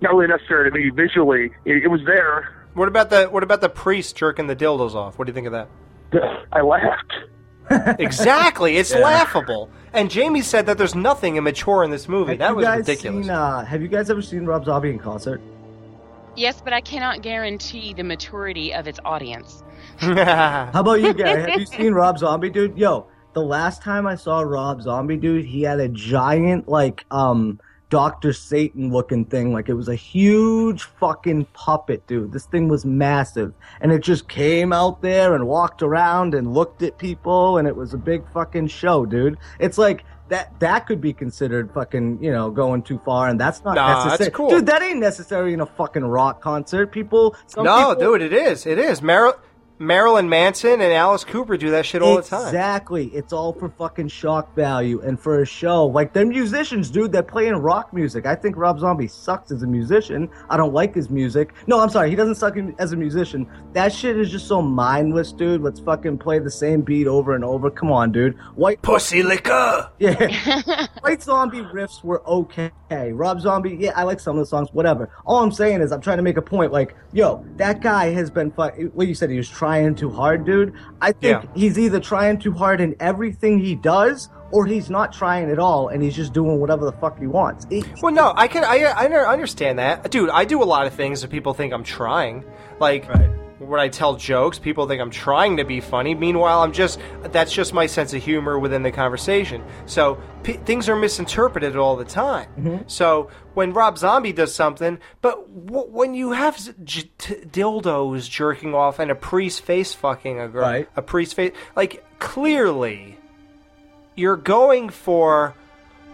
not 0.00 0.14
really 0.14 0.28
necessary 0.28 0.70
to 0.70 0.76
me 0.76 0.90
visually. 0.90 1.50
It, 1.64 1.84
it 1.84 1.88
was 1.88 2.00
there. 2.04 2.54
What 2.74 2.88
about 2.88 3.10
the 3.10 3.26
what 3.26 3.42
about 3.42 3.60
the 3.60 3.68
priest 3.68 4.16
jerking 4.16 4.46
the 4.46 4.56
dildos 4.56 4.94
off? 4.94 5.18
What 5.18 5.26
do 5.26 5.30
you 5.30 5.34
think 5.34 5.46
of 5.46 5.52
that? 5.52 5.68
I 6.52 6.60
laughed. 6.60 7.12
exactly, 7.98 8.76
it's 8.76 8.92
Yeah. 8.92 8.98
laughable. 9.00 9.70
And 9.92 10.10
Jamie 10.10 10.42
said 10.42 10.66
that 10.66 10.78
there's 10.78 10.94
nothing 10.94 11.36
immature 11.36 11.82
in 11.84 11.90
this 11.90 12.08
movie. 12.08 12.32
have 12.32 12.38
that 12.40 12.56
was 12.56 12.66
ridiculous. 12.66 13.26
seen, 13.26 13.30
uh, 13.34 13.64
have 13.64 13.82
you 13.82 13.88
guys 13.88 14.10
ever 14.10 14.22
seen 14.22 14.44
Rob 14.46 14.64
Zombie 14.64 14.90
in 14.90 14.98
concert 14.98 15.40
Yes, 16.36 16.60
but 16.62 16.72
I 16.72 16.80
cannot 16.80 17.22
guarantee 17.22 17.94
the 17.94 18.04
maturity 18.04 18.72
of 18.72 18.86
its 18.86 19.00
audience. 19.04 19.64
How 19.98 20.70
about 20.72 21.00
you 21.00 21.12
guys? 21.12 21.46
Have 21.48 21.58
you 21.58 21.66
seen 21.78 21.92
Rob 21.92 22.16
Zombie, 22.18 22.48
dude? 22.48 22.78
Yo, 22.78 23.08
the 23.32 23.42
last 23.42 23.82
time 23.82 24.06
I 24.06 24.14
saw 24.14 24.40
Rob 24.40 24.80
Zombie, 24.80 25.16
dude, 25.16 25.44
he 25.44 25.62
had 25.62 25.80
a 25.80 25.88
giant 25.88 26.68
like 26.68 27.04
um 27.10 27.58
Doctor 27.90 28.32
Satan 28.32 28.92
looking 28.92 29.24
thing. 29.24 29.52
Like 29.52 29.68
it 29.68 29.74
was 29.74 29.88
a 29.88 29.94
huge 29.94 30.82
fucking 30.82 31.46
puppet, 31.54 32.06
dude. 32.06 32.32
This 32.32 32.46
thing 32.46 32.68
was 32.68 32.84
massive, 32.84 33.54
and 33.80 33.92
it 33.92 34.02
just 34.02 34.28
came 34.28 34.72
out 34.72 35.00
there 35.00 35.34
and 35.34 35.46
walked 35.46 35.82
around 35.82 36.34
and 36.34 36.52
looked 36.52 36.82
at 36.82 36.98
people, 36.98 37.58
and 37.58 37.66
it 37.66 37.74
was 37.74 37.94
a 37.94 37.98
big 37.98 38.22
fucking 38.32 38.68
show, 38.68 39.06
dude. 39.06 39.38
It's 39.58 39.78
like. 39.78 40.04
That, 40.28 40.60
that 40.60 40.86
could 40.86 41.00
be 41.00 41.14
considered 41.14 41.72
fucking, 41.72 42.22
you 42.22 42.30
know, 42.30 42.50
going 42.50 42.82
too 42.82 43.00
far, 43.02 43.28
and 43.28 43.40
that's 43.40 43.64
not 43.64 43.76
Nah, 43.76 44.14
that's 44.14 44.28
cool. 44.28 44.50
Dude, 44.50 44.66
that 44.66 44.82
ain't 44.82 44.98
necessary 44.98 45.54
in 45.54 45.62
a 45.62 45.64
fucking 45.64 46.04
rock 46.04 46.42
concert. 46.42 46.92
People, 46.92 47.34
no, 47.56 47.94
people, 47.94 48.18
dude, 48.18 48.20
it 48.20 48.34
is. 48.34 48.66
It 48.66 48.78
is. 48.78 49.00
Mar- 49.00 49.38
Marilyn 49.78 50.28
Manson 50.28 50.80
and 50.80 50.92
Alice 50.92 51.24
Cooper 51.24 51.56
do 51.56 51.70
that 51.70 51.86
shit 51.86 52.02
all 52.02 52.16
the 52.16 52.22
time. 52.22 52.46
Exactly. 52.46 53.06
It's 53.08 53.32
all 53.32 53.52
for 53.52 53.68
fucking 53.68 54.08
shock 54.08 54.54
value 54.56 55.00
and 55.00 55.18
for 55.18 55.42
a 55.42 55.46
show. 55.46 55.86
Like 55.86 56.12
they're 56.12 56.26
musicians, 56.26 56.90
dude. 56.90 57.12
They're 57.12 57.22
playing 57.22 57.54
rock 57.54 57.92
music. 57.92 58.26
I 58.26 58.34
think 58.34 58.56
Rob 58.56 58.80
Zombie 58.80 59.06
sucks 59.06 59.52
as 59.52 59.62
a 59.62 59.66
musician. 59.66 60.28
I 60.50 60.56
don't 60.56 60.72
like 60.72 60.94
his 60.94 61.10
music. 61.10 61.54
No, 61.66 61.78
I'm 61.80 61.90
sorry. 61.90 62.10
He 62.10 62.16
doesn't 62.16 62.34
suck 62.34 62.56
as 62.78 62.92
a 62.92 62.96
musician. 62.96 63.48
That 63.72 63.92
shit 63.92 64.18
is 64.18 64.30
just 64.30 64.48
so 64.48 64.60
mindless, 64.60 65.32
dude. 65.32 65.60
Let's 65.60 65.80
fucking 65.80 66.18
play 66.18 66.40
the 66.40 66.50
same 66.50 66.80
beat 66.82 67.06
over 67.06 67.34
and 67.34 67.44
over. 67.44 67.70
Come 67.70 67.92
on, 67.92 68.10
dude. 68.10 68.36
White 68.56 68.82
pussy 68.82 69.22
liquor. 69.22 69.90
Yeah. 69.98 70.86
White 71.00 71.22
Zombie 71.22 71.60
riffs 71.60 72.02
were 72.02 72.26
okay. 72.28 72.72
Rob 72.90 73.40
Zombie, 73.40 73.76
yeah, 73.78 73.92
I 73.94 74.04
like 74.04 74.18
some 74.18 74.36
of 74.36 74.40
the 74.40 74.46
songs, 74.46 74.70
whatever. 74.72 75.10
All 75.26 75.42
I'm 75.42 75.52
saying 75.52 75.82
is 75.82 75.92
I'm 75.92 76.00
trying 76.00 76.16
to 76.16 76.22
make 76.22 76.38
a 76.38 76.42
point 76.42 76.72
like, 76.72 76.96
yo, 77.12 77.44
that 77.56 77.80
guy 77.82 78.06
has 78.12 78.30
been 78.30 78.50
fu- 78.50 78.90
what 78.94 79.06
you 79.06 79.14
said 79.14 79.28
he 79.30 79.36
was 79.36 79.48
trying 79.48 79.67
too 79.94 80.10
hard, 80.10 80.44
dude. 80.44 80.72
I 81.00 81.12
think 81.12 81.42
Yeah. 81.44 81.50
he's 81.54 81.78
either 81.78 82.00
trying 82.00 82.38
too 82.38 82.52
hard 82.52 82.80
in 82.80 82.94
everything 83.00 83.58
he 83.58 83.74
does 83.74 84.28
or 84.50 84.64
he's 84.66 84.88
not 84.88 85.12
trying 85.12 85.50
at 85.50 85.58
all 85.58 85.88
and 85.88 86.02
he's 86.02 86.16
just 86.16 86.32
doing 86.32 86.58
whatever 86.60 86.84
the 86.86 86.92
fuck 86.92 87.18
he 87.18 87.26
wants. 87.26 87.66
He- 87.70 87.84
Well, 88.02 88.12
no, 88.14 88.32
I 88.34 88.48
can. 88.48 88.64
I, 88.64 88.84
I 88.84 89.04
understand 89.32 89.78
that, 89.78 90.10
dude. 90.10 90.30
I 90.30 90.44
do 90.44 90.62
a 90.62 90.64
lot 90.64 90.86
of 90.86 90.94
things 90.94 91.20
that 91.22 91.30
people 91.30 91.52
think 91.54 91.72
I'm 91.72 91.84
trying. 91.84 92.44
Like 92.80 93.04
when 93.58 93.80
I 93.80 93.88
tell 93.88 94.16
jokes, 94.16 94.58
people 94.58 94.86
think 94.86 95.00
I'm 95.00 95.10
trying 95.10 95.56
to 95.56 95.64
be 95.64 95.80
funny. 95.80 96.14
Meanwhile, 96.14 96.60
I'm 96.62 96.72
just. 96.72 97.00
That's 97.24 97.52
just 97.52 97.72
my 97.74 97.86
sense 97.86 98.14
of 98.14 98.22
humor 98.22 98.58
within 98.58 98.82
the 98.82 98.92
conversation. 98.92 99.64
So 99.86 100.20
p- 100.44 100.52
things 100.54 100.88
are 100.88 100.96
misinterpreted 100.96 101.76
all 101.76 101.96
the 101.96 102.04
time. 102.04 102.48
Mm-hmm. 102.58 102.76
So 102.86 103.30
when 103.54 103.72
Rob 103.72 103.98
Zombie 103.98 104.32
does 104.32 104.54
something, 104.54 104.98
but 105.20 105.44
w- 105.66 105.90
when 105.90 106.14
you 106.14 106.32
have 106.32 106.56
j- 106.84 107.10
t- 107.18 107.34
dildos 107.34 108.30
jerking 108.30 108.74
off 108.74 108.98
and 109.00 109.10
a 109.10 109.14
priest 109.16 109.62
face 109.62 109.92
fucking 109.94 110.38
a 110.38 110.48
girl, 110.48 110.62
Right. 110.62 110.88
a 110.96 111.02
priest 111.02 111.34
face, 111.34 111.52
like 111.74 112.04
clearly 112.20 113.18
you're 114.14 114.36
going 114.36 114.88
for 114.88 115.54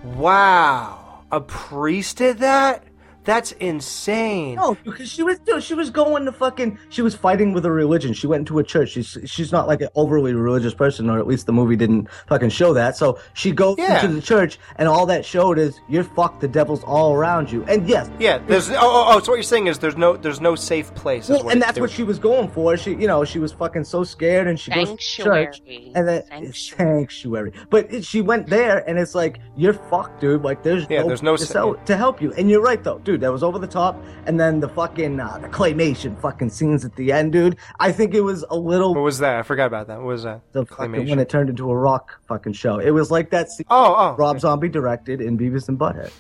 wow 0.02 1.20
a 1.30 1.40
priest 1.40 2.18
did 2.18 2.38
that 2.38 2.84
that's 3.24 3.52
insane 3.52 4.56
No, 4.56 4.76
because 4.84 5.10
she 5.10 5.22
was 5.22 5.38
dude, 5.40 5.62
she 5.62 5.74
was 5.74 5.90
going 5.90 6.24
to 6.26 6.32
fucking 6.32 6.78
she 6.90 7.02
was 7.02 7.14
fighting 7.14 7.52
with 7.52 7.64
her 7.64 7.72
religion. 7.72 8.12
She 8.12 8.26
went 8.26 8.40
into 8.40 8.58
a 8.58 8.62
church. 8.64 8.90
She's 8.90 9.16
she's 9.24 9.50
not 9.52 9.66
like 9.66 9.80
an 9.80 9.88
overly 9.94 10.34
religious 10.34 10.74
person, 10.74 11.08
or 11.10 11.18
at 11.18 11.26
least 11.26 11.46
the 11.46 11.52
movie 11.52 11.76
didn't 11.76 12.08
fucking 12.28 12.50
show 12.50 12.72
that. 12.74 12.96
So 12.96 13.18
she 13.34 13.52
goes 13.52 13.76
Yeah. 13.78 14.02
into 14.02 14.14
the 14.14 14.22
church, 14.22 14.58
and 14.76 14.88
all 14.88 15.06
that 15.06 15.24
showed 15.24 15.58
is 15.58 15.80
you're 15.88 16.04
fucked. 16.04 16.40
The 16.40 16.48
devil's 16.48 16.84
all 16.84 17.14
around 17.14 17.50
you. 17.50 17.64
And 17.64 17.88
yes, 17.88 18.10
yeah 18.18 18.38
there's 18.38 18.70
oh, 18.70 18.76
oh 18.80 19.04
oh 19.16 19.20
so 19.20 19.32
what 19.32 19.36
you're 19.36 19.42
saying 19.42 19.66
is 19.68 19.78
there's 19.78 19.96
no 19.96 20.16
there's 20.16 20.40
no 20.40 20.54
safe 20.54 20.94
place 20.94 21.28
Well, 21.28 21.48
and 21.48 21.58
it- 21.58 21.64
that's 21.64 21.80
what 21.80 21.90
she 21.90 22.02
was 22.02 22.18
going 22.18 22.48
for. 22.48 22.76
She, 22.76 22.90
you 22.92 23.06
know, 23.06 23.24
she 23.24 23.38
was 23.38 23.52
fucking 23.52 23.84
so 23.84 24.04
scared, 24.04 24.46
and 24.48 24.58
she 24.60 24.70
goes 24.70 24.90
to 24.90 24.96
church, 24.96 25.56
Sanctuary. 25.64 25.92
and 25.94 26.06
then 26.08 26.52
sanctuary. 26.52 27.52
But 27.70 27.92
it, 27.92 28.04
she 28.04 28.20
went 28.20 28.48
there, 28.48 28.78
and 28.88 28.98
it's 28.98 29.14
like 29.14 29.38
you're 29.56 29.72
fucked, 29.74 30.20
dude. 30.20 30.42
Like 30.42 30.62
there's 30.62 30.86
Yeah, 30.90 31.02
no, 31.02 31.08
there's 31.08 31.22
no 31.22 31.36
to, 31.36 31.44
sa- 31.46 31.52
sell- 31.52 31.74
to 31.74 31.96
help 31.96 32.20
you. 32.20 32.32
And 32.34 32.50
you're 32.50 32.62
right 32.62 32.82
though, 32.82 32.98
dude. 32.98 33.13
That 33.20 33.32
was 33.32 33.42
over 33.42 33.58
the 33.58 33.66
top. 33.66 34.02
And 34.26 34.38
then 34.38 34.60
the 34.60 34.68
fucking 34.68 35.20
uh, 35.20 35.38
the 35.38 35.48
claymation 35.48 36.20
fucking 36.20 36.50
scenes 36.50 36.84
at 36.84 36.96
the 36.96 37.12
end, 37.12 37.32
dude. 37.32 37.56
I 37.80 37.92
think 37.92 38.14
it 38.14 38.22
was 38.22 38.44
a 38.50 38.56
little 38.56 38.94
what 38.94 39.02
was 39.02 39.18
that 39.18 39.36
i 39.36 39.42
forgot 39.42 39.66
about 39.66 39.86
that 39.88 39.98
what 39.98 40.06
was 40.06 40.22
that 40.24 40.40
the 40.52 40.64
fucking 40.66 40.92
Claymation. 40.94 41.10
when 41.10 41.18
it 41.18 41.28
turned 41.28 41.50
into 41.50 41.70
a 41.70 41.76
rock 41.76 42.20
fucking 42.26 42.52
show. 42.52 42.78
It 42.78 42.90
was 42.90 43.10
like 43.10 43.30
that 43.30 43.50
scene 43.50 43.66
oh 43.70 43.94
oh 43.96 44.16
Rob 44.16 44.40
Zombie 44.40 44.68
directed 44.68 45.20
in 45.20 45.38
Beavis 45.38 45.68
and 45.68 45.78
Butthead. 45.78 46.10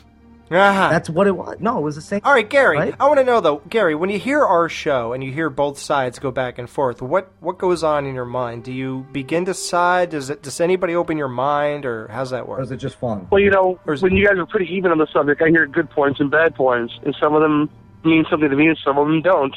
Ah. 0.54 0.88
That's 0.90 1.10
what 1.10 1.26
it 1.26 1.36
was. 1.36 1.56
No, 1.60 1.78
it 1.78 1.82
was 1.82 1.94
the 1.96 2.00
same. 2.02 2.20
all 2.24 2.32
right 2.32 2.48
gary 2.48 2.76
Right? 2.78 2.94
i 3.00 3.06
want 3.06 3.18
to 3.18 3.24
know 3.24 3.40
though 3.40 3.62
gary 3.68 3.94
when 3.94 4.10
you 4.10 4.18
hear 4.18 4.44
our 4.44 4.68
show 4.68 5.12
and 5.12 5.22
you 5.24 5.32
hear 5.32 5.50
both 5.50 5.78
sides 5.78 6.18
go 6.18 6.30
back 6.30 6.58
and 6.58 6.68
forth 6.70 7.02
what 7.02 7.32
what 7.40 7.58
goes 7.58 7.82
on 7.82 8.06
in 8.06 8.14
your 8.14 8.24
mind 8.24 8.64
do 8.64 8.72
you 8.72 9.06
begin 9.12 9.44
to 9.46 9.54
side 9.54 10.10
does 10.10 10.30
it 10.30 10.42
does 10.42 10.60
anybody 10.60 10.94
open 10.94 11.16
your 11.18 11.28
mind 11.28 11.84
or 11.86 12.08
how's 12.08 12.30
that 12.30 12.46
work 12.48 12.58
Or 12.60 12.62
is 12.62 12.70
it 12.70 12.76
just 12.76 12.96
fun? 12.96 13.26
Well, 13.30 13.40
you 13.40 13.50
know, 13.50 13.78
Or 13.86 13.94
is 13.94 14.02
when 14.02 14.14
you 14.14 14.26
guys 14.26 14.38
are 14.38 14.46
pretty 14.46 14.72
even 14.74 14.90
on 14.90 14.98
the 14.98 15.06
subject, 15.12 15.40
I 15.42 15.48
hear 15.48 15.66
good 15.66 15.90
points 15.90 16.20
and 16.20 16.30
bad 16.30 16.54
points, 16.54 16.92
and 17.04 17.14
some 17.20 17.34
of 17.34 17.42
them 17.42 17.68
mean 18.04 18.24
something 18.30 18.48
to 18.50 18.56
me, 18.56 18.66
and 18.68 18.78
some 18.84 18.98
of 18.98 19.06
them 19.06 19.22
don't. 19.22 19.54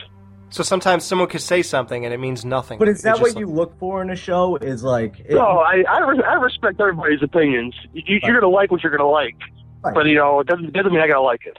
so 0.50 0.64
sometimes 0.64 1.04
someone 1.04 1.28
could 1.28 1.42
say 1.42 1.62
something 1.62 2.06
and 2.06 2.14
it 2.14 2.20
means 2.20 2.46
nothing 2.46 2.80
But 2.80 2.88
is 2.88 3.02
that 3.04 3.20
what 3.20 3.28
just 3.28 3.40
you 3.40 3.48
look 3.48 3.78
for 3.80 4.02
in 4.02 4.10
a 4.10 4.16
show? 4.16 4.56
Is 4.56 4.84
like 4.84 5.20
it- 5.20 5.34
No, 5.36 5.60
I 5.60 5.84
I, 5.90 6.00
re- 6.10 6.24
I 6.24 6.34
respect 6.36 6.80
everybody's 6.80 7.22
opinions. 7.22 7.76
You, 7.94 8.20
you're 8.24 8.40
gonna 8.40 8.48
like 8.54 8.72
what 8.72 8.82
you're 8.84 8.96
gonna 8.96 9.10
like, 9.10 9.36
Right. 9.84 9.94
but 9.94 10.06
you 10.06 10.16
know, 10.16 10.40
it 10.40 10.48
doesn't 10.48 10.74
doesn't 10.74 10.92
mean 10.92 11.02
I 11.02 11.08
gotta 11.08 11.22
like 11.22 11.46
it. 11.46 11.58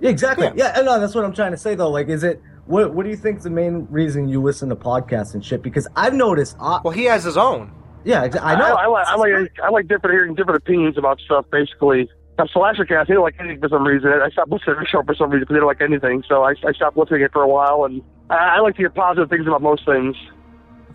Yeah, 0.00 0.10
exactly. 0.10 0.46
Yeah. 0.54 0.72
Yeah. 0.76 0.82
no, 0.82 0.98
that's 1.00 1.14
what 1.14 1.24
I'm 1.24 1.34
trying 1.34 1.50
to 1.52 1.58
say 1.58 1.74
though. 1.74 1.90
Like, 1.90 2.08
is 2.08 2.22
it 2.24 2.40
what? 2.66 2.94
What 2.94 3.04
do 3.04 3.10
you 3.10 3.16
think's 3.16 3.44
the 3.44 3.50
main 3.50 3.86
reason 3.90 4.28
you 4.28 4.42
listen 4.42 4.68
to 4.70 4.76
podcasts 4.76 5.34
and 5.34 5.44
shit? 5.44 5.62
Because 5.62 5.86
I've 5.96 6.14
noticed. 6.14 6.56
Uh, 6.60 6.80
well 6.84 6.92
he 6.92 7.04
has 7.04 7.24
his 7.24 7.36
own 7.36 7.72
yeah, 8.04 8.22
I 8.22 8.54
know. 8.56 8.74
I, 8.76 8.86
like 8.86 9.06
I 9.06 9.14
like 9.16 9.52
I 9.62 9.68
like 9.70 9.88
different 9.88 10.14
hearing 10.14 10.34
different 10.34 10.58
opinions 10.58 10.96
about 10.96 11.20
stuff. 11.20 11.44
Basically, 11.52 12.08
a 12.38 12.46
slasher 12.50 12.86
cast. 12.86 13.08
They 13.08 13.14
don't 13.14 13.22
like 13.22 13.36
anything 13.38 13.60
for 13.60 13.68
some 13.68 13.86
reason. 13.86 14.10
I 14.10 14.30
stopped 14.30 14.50
listening 14.50 14.76
to 14.76 14.80
the 14.80 14.86
show 14.86 15.02
for 15.02 15.14
some 15.14 15.28
reason 15.30 15.40
because 15.40 15.54
they 15.54 15.58
don't 15.58 15.66
like 15.66 15.82
anything. 15.82 16.22
So 16.26 16.42
I, 16.42 16.54
I 16.66 16.72
stopped 16.72 16.96
listening 16.96 17.20
to 17.20 17.26
it 17.26 17.32
for 17.32 17.42
a 17.42 17.48
while, 17.48 17.84
and 17.84 18.00
I, 18.30 18.56
I 18.56 18.60
like 18.60 18.74
to 18.76 18.78
hear 18.78 18.90
positive 18.90 19.28
things 19.28 19.46
about 19.46 19.60
most 19.60 19.84
things. 19.84 20.16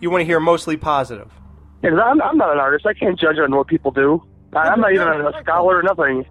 You 0.00 0.10
want 0.10 0.22
to 0.22 0.26
hear 0.26 0.40
mostly 0.40 0.76
positive. 0.76 1.30
Yeah, 1.82 1.90
'cause 1.90 2.00
I'm, 2.04 2.20
I'm 2.22 2.36
not 2.38 2.52
an 2.52 2.58
artist. 2.58 2.86
I 2.86 2.94
can't 2.94 3.18
judge 3.18 3.38
on 3.38 3.54
what 3.54 3.68
people 3.68 3.92
do. 3.92 4.22
I, 4.54 4.68
I'm 4.68 4.80
not 4.80 4.92
even 4.92 5.06
a 5.06 5.32
scholar 5.42 5.78
or 5.78 5.82
nothing. 5.84 6.24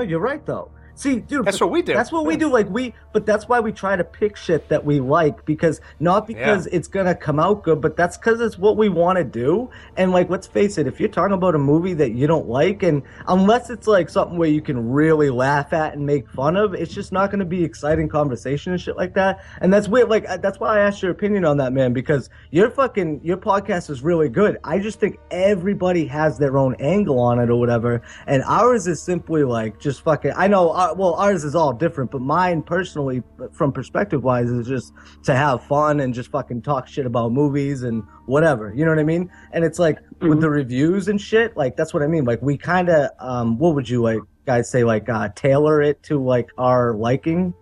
No, 0.00 0.06
you're 0.06 0.18
right 0.18 0.46
though. 0.46 0.70
See, 1.00 1.20
dude, 1.20 1.46
That's 1.46 1.58
what 1.58 1.70
we 1.70 1.80
do. 1.80 1.94
That's 1.94 2.12
what 2.12 2.26
we 2.26 2.36
do. 2.36 2.52
Like 2.52 2.68
we, 2.68 2.92
but 3.14 3.24
that's 3.24 3.48
why 3.48 3.58
we 3.58 3.72
try 3.72 3.96
to 3.96 4.04
pick 4.04 4.36
shit 4.36 4.68
that 4.68 4.84
we 4.84 5.00
like 5.00 5.46
because 5.46 5.80
not 5.98 6.26
because 6.26 6.66
it's 6.66 6.88
gonna 6.88 7.14
come 7.14 7.40
out 7.40 7.62
good, 7.62 7.80
but 7.80 7.96
that's 7.96 8.18
because 8.18 8.38
it's 8.42 8.58
what 8.58 8.76
we 8.76 8.90
want 8.90 9.16
to 9.16 9.24
do. 9.24 9.70
And 9.96 10.12
like, 10.12 10.28
let's 10.28 10.46
face 10.46 10.76
it, 10.76 10.86
if 10.86 11.00
you're 11.00 11.08
talking 11.08 11.32
about 11.32 11.54
a 11.54 11.58
movie 11.58 11.94
that 11.94 12.10
you 12.12 12.26
don't 12.26 12.48
like, 12.48 12.82
and 12.82 13.02
unless 13.28 13.70
it's 13.70 13.86
like 13.86 14.10
something 14.10 14.36
where 14.36 14.50
you 14.50 14.60
can 14.60 14.90
really 14.90 15.30
laugh 15.30 15.72
at 15.72 15.94
and 15.94 16.04
make 16.04 16.28
fun 16.28 16.54
of, 16.54 16.74
it's 16.74 16.92
just 16.92 17.12
not 17.12 17.30
gonna 17.30 17.46
be 17.46 17.64
exciting 17.64 18.06
conversation 18.06 18.72
and 18.72 18.80
shit 18.82 18.98
like 18.98 19.14
that. 19.14 19.42
And 19.62 19.72
that's 19.72 19.88
weird. 19.88 20.10
Like 20.10 20.26
that's 20.42 20.60
why 20.60 20.76
I 20.76 20.80
asked 20.80 21.00
your 21.00 21.12
opinion 21.12 21.46
on 21.46 21.56
that, 21.56 21.72
man, 21.72 21.94
because 21.94 22.28
your 22.50 22.70
fucking 22.70 23.22
your 23.24 23.38
podcast 23.38 23.88
is 23.88 24.02
really 24.02 24.28
good. 24.28 24.58
I 24.64 24.78
just 24.78 25.00
think 25.00 25.18
everybody 25.30 26.04
has 26.08 26.36
their 26.36 26.58
own 26.58 26.74
angle 26.78 27.18
on 27.18 27.38
it 27.38 27.48
or 27.48 27.56
whatever, 27.56 28.02
and 28.26 28.42
ours 28.42 28.86
is 28.86 29.02
simply 29.02 29.44
like 29.44 29.80
just 29.80 30.02
fucking. 30.02 30.34
I 30.36 30.46
know. 30.46 30.68
Uh, 30.72 30.89
well, 30.96 31.14
ours 31.14 31.44
is 31.44 31.54
all 31.54 31.72
different, 31.72 32.10
but 32.10 32.20
mine 32.20 32.62
personally, 32.62 33.22
from 33.52 33.72
perspective 33.72 34.22
wise, 34.22 34.50
is 34.50 34.66
just 34.66 34.92
to 35.24 35.34
have 35.34 35.62
fun 35.64 36.00
and 36.00 36.14
just 36.14 36.30
fucking 36.30 36.62
talk 36.62 36.88
shit 36.88 37.06
about 37.06 37.32
movies 37.32 37.82
and 37.82 38.02
whatever. 38.26 38.72
You 38.74 38.84
know 38.84 38.90
what 38.90 38.98
I 38.98 39.04
mean? 39.04 39.30
And 39.52 39.64
it's 39.64 39.78
like 39.78 39.98
with 40.20 40.40
the 40.40 40.50
reviews 40.50 41.08
and 41.08 41.20
shit. 41.20 41.56
Like 41.56 41.76
that's 41.76 41.92
what 41.92 42.02
I 42.02 42.06
mean. 42.06 42.24
Like 42.24 42.42
we 42.42 42.56
kind 42.56 42.88
of, 42.88 43.10
um, 43.18 43.58
what 43.58 43.74
would 43.74 43.88
you 43.88 44.02
like 44.02 44.20
guys 44.46 44.70
say? 44.70 44.84
Like 44.84 45.08
uh, 45.08 45.28
tailor 45.34 45.82
it 45.82 46.02
to 46.04 46.22
like 46.22 46.50
our 46.58 46.94
liking. 46.94 47.54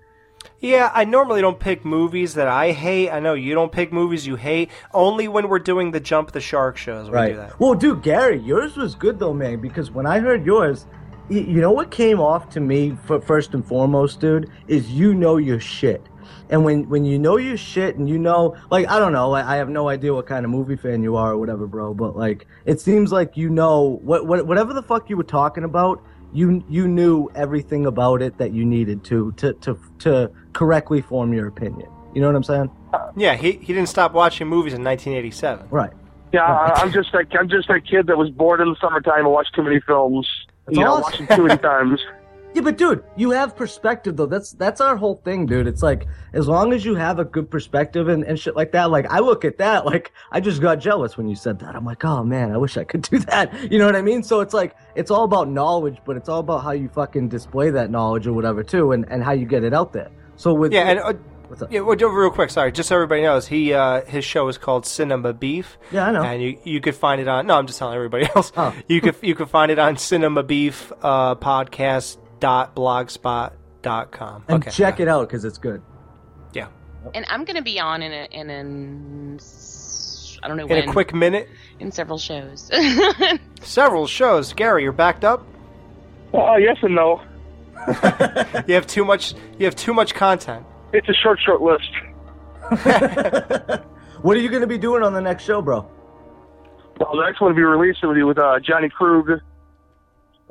Yeah, 0.60 0.90
I 0.92 1.04
normally 1.04 1.40
don't 1.40 1.58
pick 1.58 1.84
movies 1.84 2.34
that 2.34 2.48
I 2.48 2.72
hate. 2.72 3.10
I 3.10 3.20
know 3.20 3.34
you 3.34 3.54
don't 3.54 3.70
pick 3.70 3.92
movies 3.92 4.26
you 4.26 4.34
hate. 4.34 4.70
Only 4.92 5.28
when 5.28 5.48
we're 5.48 5.60
doing 5.60 5.92
the 5.92 6.00
Jump 6.00 6.32
the 6.32 6.40
Shark 6.40 6.76
shows 6.76 7.08
we 7.08 7.14
right. 7.14 7.28
do 7.30 7.36
that. 7.36 7.60
Well, 7.60 7.74
dude, 7.74 8.02
Gary, 8.02 8.40
yours 8.40 8.76
was 8.76 8.94
good 8.94 9.18
though, 9.18 9.34
man. 9.34 9.60
Because 9.60 9.90
when 9.90 10.06
I 10.06 10.18
heard 10.18 10.44
yours, 10.44 10.86
you 11.30 11.60
know 11.60 11.72
what 11.72 11.90
came 11.90 12.20
off 12.20 12.50
to 12.50 12.60
me 12.60 12.96
for 13.04 13.20
first 13.20 13.54
and 13.54 13.66
foremost, 13.66 14.20
dude, 14.20 14.50
is 14.66 14.90
you 14.90 15.14
know 15.14 15.36
your 15.36 15.60
shit. 15.60 16.02
And 16.50 16.64
when 16.64 16.88
when 16.88 17.04
you 17.04 17.18
know 17.18 17.36
your 17.36 17.56
shit 17.56 17.96
and 17.96 18.08
you 18.08 18.18
know, 18.18 18.56
like 18.70 18.88
I 18.88 18.98
don't 18.98 19.12
know, 19.12 19.32
I, 19.32 19.54
I 19.54 19.56
have 19.56 19.68
no 19.68 19.88
idea 19.88 20.14
what 20.14 20.26
kind 20.26 20.44
of 20.44 20.50
movie 20.50 20.76
fan 20.76 21.02
you 21.02 21.16
are 21.16 21.32
or 21.32 21.38
whatever, 21.38 21.66
bro. 21.66 21.94
But 21.94 22.16
like, 22.16 22.46
it 22.64 22.80
seems 22.80 23.12
like 23.12 23.36
you 23.36 23.50
know 23.50 24.00
what, 24.02 24.26
what 24.26 24.46
whatever 24.46 24.72
the 24.72 24.82
fuck 24.82 25.10
you 25.10 25.16
were 25.16 25.24
talking 25.24 25.64
about. 25.64 26.02
You 26.32 26.62
you 26.68 26.88
knew 26.88 27.30
everything 27.34 27.86
about 27.86 28.20
it 28.20 28.36
that 28.38 28.52
you 28.52 28.64
needed 28.64 29.04
to 29.04 29.32
to 29.32 29.54
to 29.54 29.78
to 30.00 30.30
correctly 30.52 31.00
form 31.00 31.32
your 31.32 31.46
opinion. 31.46 31.90
You 32.14 32.20
know 32.20 32.28
what 32.28 32.36
I'm 32.36 32.42
saying? 32.42 32.70
Yeah, 33.16 33.34
he 33.34 33.52
he 33.52 33.72
didn't 33.72 33.88
stop 33.88 34.12
watching 34.12 34.46
movies 34.46 34.74
in 34.74 34.84
1987. 34.84 35.68
Right. 35.70 35.92
Yeah, 36.32 36.42
I, 36.42 36.82
I'm 36.82 36.92
just 36.92 37.12
like 37.14 37.28
I'm 37.38 37.48
just 37.48 37.70
a 37.70 37.80
kid 37.80 38.06
that 38.08 38.18
was 38.18 38.30
bored 38.30 38.60
in 38.60 38.68
the 38.68 38.76
summertime 38.80 39.20
and 39.20 39.30
watched 39.30 39.54
too 39.54 39.62
many 39.62 39.80
films. 39.80 40.28
That's 40.68 40.78
you 40.78 40.84
know, 40.84 40.94
awesome. 40.94 41.26
watching 41.26 41.36
too 41.36 41.46
many 41.46 41.58
times. 41.62 42.00
Yeah, 42.54 42.62
but 42.62 42.76
dude, 42.76 43.04
you 43.16 43.30
have 43.30 43.56
perspective 43.56 44.16
though. 44.16 44.26
That's 44.26 44.52
that's 44.52 44.80
our 44.80 44.96
whole 44.96 45.16
thing, 45.16 45.46
dude. 45.46 45.66
It's 45.66 45.82
like 45.82 46.06
as 46.32 46.48
long 46.48 46.72
as 46.72 46.84
you 46.84 46.94
have 46.94 47.18
a 47.18 47.24
good 47.24 47.50
perspective 47.50 48.08
and, 48.08 48.24
and 48.24 48.38
shit 48.38 48.56
like 48.56 48.72
that. 48.72 48.90
Like 48.90 49.06
I 49.10 49.18
look 49.20 49.44
at 49.44 49.58
that, 49.58 49.86
like 49.86 50.12
I 50.32 50.40
just 50.40 50.60
got 50.60 50.76
jealous 50.76 51.16
when 51.16 51.28
you 51.28 51.36
said 51.36 51.58
that. 51.60 51.74
I'm 51.74 51.84
like, 51.84 52.04
oh 52.04 52.24
man, 52.24 52.50
I 52.50 52.56
wish 52.56 52.76
I 52.76 52.84
could 52.84 53.02
do 53.10 53.18
that. 53.20 53.70
You 53.70 53.78
know 53.78 53.86
what 53.86 53.96
I 53.96 54.02
mean? 54.02 54.22
So 54.22 54.40
it's 54.40 54.54
like 54.54 54.76
it's 54.94 55.10
all 55.10 55.24
about 55.24 55.48
knowledge, 55.48 55.98
but 56.04 56.16
it's 56.16 56.28
all 56.28 56.40
about 56.40 56.64
how 56.64 56.72
you 56.72 56.88
fucking 56.88 57.28
display 57.28 57.70
that 57.70 57.90
knowledge 57.90 58.26
or 58.26 58.32
whatever 58.32 58.62
too, 58.62 58.92
and, 58.92 59.04
and 59.10 59.22
how 59.22 59.32
you 59.32 59.46
get 59.46 59.62
it 59.62 59.74
out 59.74 59.92
there. 59.92 60.10
So 60.36 60.54
with 60.54 60.72
Yeah, 60.72 60.88
and 60.88 61.00
uh, 61.00 61.14
What's 61.48 61.62
up? 61.62 61.72
yeah, 61.72 61.80
well, 61.80 61.96
real 61.96 62.30
quick, 62.30 62.50
sorry, 62.50 62.72
just 62.72 62.90
so 62.90 62.94
everybody 62.94 63.22
knows, 63.22 63.46
he 63.46 63.72
uh, 63.72 64.02
his 64.04 64.24
show 64.24 64.48
is 64.48 64.58
called 64.58 64.84
Cinema 64.84 65.32
Beef. 65.32 65.78
Yeah, 65.90 66.08
I 66.08 66.12
know. 66.12 66.22
And 66.22 66.42
you 66.42 66.58
you 66.62 66.80
could 66.80 66.94
find 66.94 67.20
it 67.20 67.28
on. 67.28 67.46
No, 67.46 67.54
I'm 67.54 67.66
just 67.66 67.78
telling 67.78 67.94
everybody 67.96 68.28
else. 68.36 68.52
Oh. 68.56 68.74
You 68.86 69.00
could 69.00 69.16
you 69.22 69.34
could 69.34 69.48
find 69.48 69.72
it 69.72 69.78
on 69.78 69.96
Cinema 69.96 70.42
Beef 70.42 70.92
uh, 71.02 71.34
Podcast 71.36 72.18
dot 72.38 72.76
blogspot 72.76 73.52
dot 73.80 74.10
com. 74.12 74.44
and 74.48 74.62
okay. 74.62 74.70
check 74.70 75.00
it 75.00 75.08
out 75.08 75.26
because 75.28 75.44
it's 75.44 75.58
good. 75.58 75.82
Yeah. 76.52 76.68
And 77.14 77.24
I'm 77.28 77.44
going 77.44 77.56
to 77.56 77.62
be 77.62 77.80
on 77.80 78.02
in 78.02 78.12
a, 78.12 78.28
in 78.30 78.50
an 78.50 79.40
I 80.42 80.48
don't 80.48 80.56
know 80.56 80.64
In 80.64 80.68
when 80.68 80.88
a 80.88 80.92
quick 80.92 81.14
minute, 81.14 81.48
in 81.80 81.90
several 81.92 82.18
shows. 82.18 82.70
several 83.62 84.06
shows. 84.06 84.52
Gary, 84.52 84.82
you're 84.82 84.92
backed 84.92 85.24
up. 85.24 85.46
Uh, 86.34 86.56
yes 86.56 86.76
and 86.82 86.94
no. 86.94 87.22
You 88.66 88.74
have 88.74 88.86
too 88.86 89.04
much. 89.04 89.34
You 89.58 89.64
have 89.64 89.76
too 89.76 89.94
much 89.94 90.14
content. 90.14 90.66
It's 90.92 91.08
a 91.08 91.12
short, 91.14 91.38
short 91.40 91.60
list. 91.60 91.90
What 94.20 94.36
are 94.36 94.40
you 94.40 94.48
going 94.48 94.62
to 94.62 94.66
be 94.66 94.78
doing 94.78 95.04
on 95.04 95.12
the 95.12 95.20
next 95.20 95.44
show, 95.44 95.62
bro? 95.62 95.88
Well, 96.98 97.14
the 97.16 97.22
next 97.24 97.40
one 97.40 97.50
will 97.50 97.56
be 97.56 97.62
releasing 97.62 98.08
with 98.08 98.18
you 98.18 98.26
with 98.26 98.36
uh, 98.38 98.58
Johnny 98.58 98.88
Krug. 98.88 99.30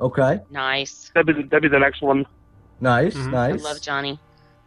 Okay, 0.00 0.40
nice. 0.50 1.10
That'd 1.14 1.26
be 1.26 1.42
the, 1.42 1.48
that'd 1.48 1.62
be 1.62 1.68
the 1.68 1.78
next 1.78 2.00
one. 2.00 2.24
nice, 2.80 3.14
Mm-hmm. 3.14 3.34
I 3.34 3.50
nice. 3.50 3.62
love 3.62 3.82
Johnny. 3.82 4.18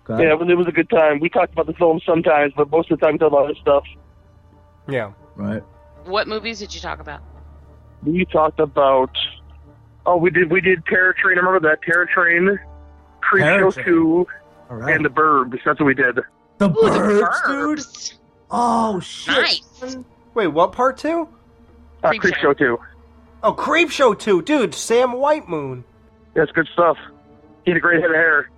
Okay. 0.08 0.24
Yeah, 0.24 0.34
it 0.34 0.40
was, 0.40 0.48
it 0.50 0.54
was 0.56 0.68
a 0.68 0.72
good 0.72 0.88
time. 0.92 1.20
We 1.20 1.30
talked 1.30 1.52
about 1.54 1.66
the 1.66 1.74
film 1.74 2.00
sometimes, 2.06 2.54
but 2.56 2.70
most 2.70 2.92
of 2.92 3.00
the 3.00 3.06
time 3.06 3.14
we 3.14 3.18
talk 3.18 3.30
about 3.30 3.46
other 3.46 3.56
stuff. 3.60 3.84
Yeah. 4.88 5.14
Right. 5.36 5.64
What 6.06 6.28
movies 6.28 6.60
did 6.60 6.76
you 6.76 6.80
talk 6.80 7.00
about? 7.00 7.22
We 8.04 8.24
talked 8.26 8.60
about. 8.60 9.16
Oh, 10.06 10.18
we 10.18 10.30
did. 10.30 10.52
We 10.52 10.62
did 10.62 10.86
Terror 10.86 11.16
Train. 11.20 11.38
Remember 11.38 11.60
that 11.68 11.82
Terror 11.82 12.06
Train, 12.14 12.60
Creep 13.22 13.46
Show 13.46 13.72
Two, 13.72 14.28
All 14.72 14.78
right. 14.78 14.96
and 14.96 15.04
The 15.06 15.10
Burbs. 15.10 15.60
That's 15.66 15.80
what 15.80 15.86
we 15.86 15.94
did. 15.94 16.20
The 16.58 16.70
Ooh, 16.70 16.90
the 16.90 16.98
birds, 16.98 17.42
dude. 17.46 17.80
Burbs. 17.80 18.14
Oh 18.50 19.00
shit. 19.02 19.36
Nice. 19.36 19.98
Wait, 20.34 20.48
what 20.48 20.72
part 20.72 20.98
two? 20.98 21.28
Uh, 22.04 22.10
Creep 22.10 22.22
Creep 22.22 22.36
Show. 22.36 22.42
Show 22.42 22.54
Two. 22.54 22.80
Oh, 23.44 23.54
Creep 23.54 23.90
Show 23.92 24.14
two, 24.14 24.42
dude. 24.42 24.74
Sam 24.74 25.10
Whitemoon. 25.14 25.84
That's 26.34 26.52
good 26.52 26.68
stuff. 26.74 26.98
He 27.66 27.72
had 27.72 27.78
a 27.78 27.80
great 27.82 28.02
head 28.02 28.10
of 28.10 28.16
hair. 28.16 28.50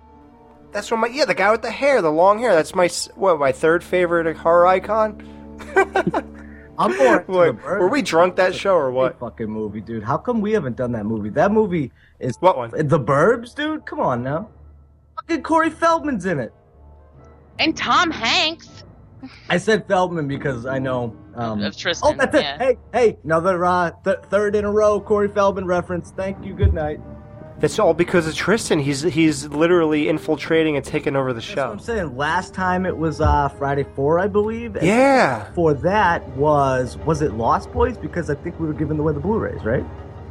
That's 0.72 0.90
one 0.90 1.02
of 1.04 1.10
my 1.10 1.16
yeah, 1.16 1.24
the 1.24 1.34
guy 1.34 1.50
with 1.50 1.62
the 1.62 1.70
hair, 1.70 2.00
the 2.02 2.10
long 2.10 2.38
hair. 2.38 2.54
That's 2.54 2.74
my 2.74 2.88
what 3.16 3.38
my 3.38 3.52
third 3.52 3.82
favorite 3.82 4.36
horror 4.36 4.66
icon. 4.66 5.20
I'm 6.76 6.96
more 6.96 7.24
Wait, 7.28 7.62
were 7.62 7.88
we 7.88 8.02
drunk 8.02 8.36
that 8.36 8.54
show 8.54 8.74
or 8.74 8.90
what? 8.90 9.20
fucking 9.20 9.48
movie, 9.48 9.80
dude. 9.80 10.02
How 10.02 10.16
come 10.18 10.40
we 10.40 10.52
haven't 10.52 10.76
done 10.76 10.92
that 10.92 11.06
movie? 11.06 11.28
That 11.30 11.52
movie 11.52 11.92
is 12.18 12.36
What 12.40 12.56
one? 12.56 12.70
The 12.70 12.98
Burbs, 12.98 13.54
dude. 13.54 13.86
Come 13.86 14.00
on 14.00 14.22
now. 14.24 14.48
Fucking 15.28 15.42
Corey 15.42 15.70
Feldman's 15.70 16.26
in 16.26 16.38
it. 16.38 16.52
And 17.58 17.76
Tom 17.76 18.10
Hanks 18.10 18.84
I 19.48 19.56
said 19.56 19.86
Feldman 19.88 20.28
because 20.28 20.66
I 20.66 20.78
know. 20.78 21.16
Um, 21.34 21.62
of 21.62 21.76
Tristan. 21.76 22.14
oh, 22.14 22.16
that's 22.26 22.34
it. 22.36 22.44
Hey, 22.60 22.78
hey, 22.92 23.18
another 23.24 23.64
uh, 23.64 23.90
th- 24.04 24.18
third 24.28 24.54
in 24.54 24.64
a 24.64 24.70
row 24.70 25.00
Corey 25.00 25.28
Feldman 25.28 25.64
reference. 25.66 26.10
Thank 26.10 26.44
you. 26.44 26.52
Good 26.54 26.74
night. 26.74 27.00
That's 27.58 27.78
all 27.78 27.94
because 27.94 28.26
of 28.26 28.34
Tristan. 28.34 28.78
He's 28.80 29.00
he's 29.00 29.46
literally 29.48 30.08
infiltrating 30.08 30.76
and 30.76 30.84
taking 30.84 31.16
over 31.16 31.32
the 31.32 31.40
That's 31.40 31.48
what 31.48 31.54
show. 31.54 31.70
I'm 31.70 31.78
saying. 31.78 32.16
Last 32.16 32.52
time 32.52 32.84
it 32.84 32.94
was 32.96 33.20
uh, 33.22 33.48
Friday 33.48 33.84
Four, 33.96 34.18
I 34.18 34.26
believe. 34.26 34.76
And 34.76 34.86
Yeah, 34.86 35.50
For 35.54 35.72
that 35.74 36.28
was 36.36 36.98
was 36.98 37.22
it 37.22 37.32
Lost 37.32 37.72
Boys? 37.72 37.96
Because 37.96 38.28
I 38.28 38.34
think 38.34 38.60
we 38.60 38.66
were 38.66 38.74
giving 38.74 38.98
away 38.98 39.14
the 39.14 39.20
Blu-rays, 39.20 39.64
right? 39.64 39.84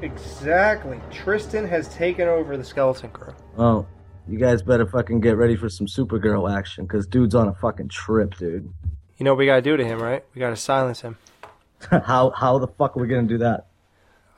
exactly. 0.04 1.00
Tristan 1.12 1.66
has 1.68 1.88
taken 1.96 2.28
over 2.28 2.58
the 2.58 2.64
Skeleton 2.64 3.10
Crew. 3.10 3.34
Oh, 3.58 3.86
you 4.28 4.38
guys 4.40 4.62
better 4.62 4.86
fucking 4.86 5.20
get 5.22 5.38
ready 5.38 5.56
for 5.56 5.70
some 5.70 5.88
Supergirl 5.88 6.52
action 6.56 6.86
because 6.86 7.08
dude's 7.08 7.36
on 7.36 7.48
a 7.48 7.54
fucking 7.54 7.90
trip, 7.90 8.36
dude. 8.38 8.72
You 9.18 9.24
know 9.26 9.32
what 9.32 9.38
we 9.40 9.46
gotta 9.46 9.62
do 9.62 9.78
to 9.78 9.84
him, 9.86 10.02
right? 10.02 10.24
We 10.34 10.40
gotta 10.40 10.56
silence 10.56 11.02
him. 11.02 11.18
how 11.90 12.30
how 12.32 12.58
the 12.60 12.68
fuck 12.68 12.96
are 12.96 13.02
we 13.02 13.08
gonna 13.08 13.28
do 13.28 13.40
that? 13.40 13.68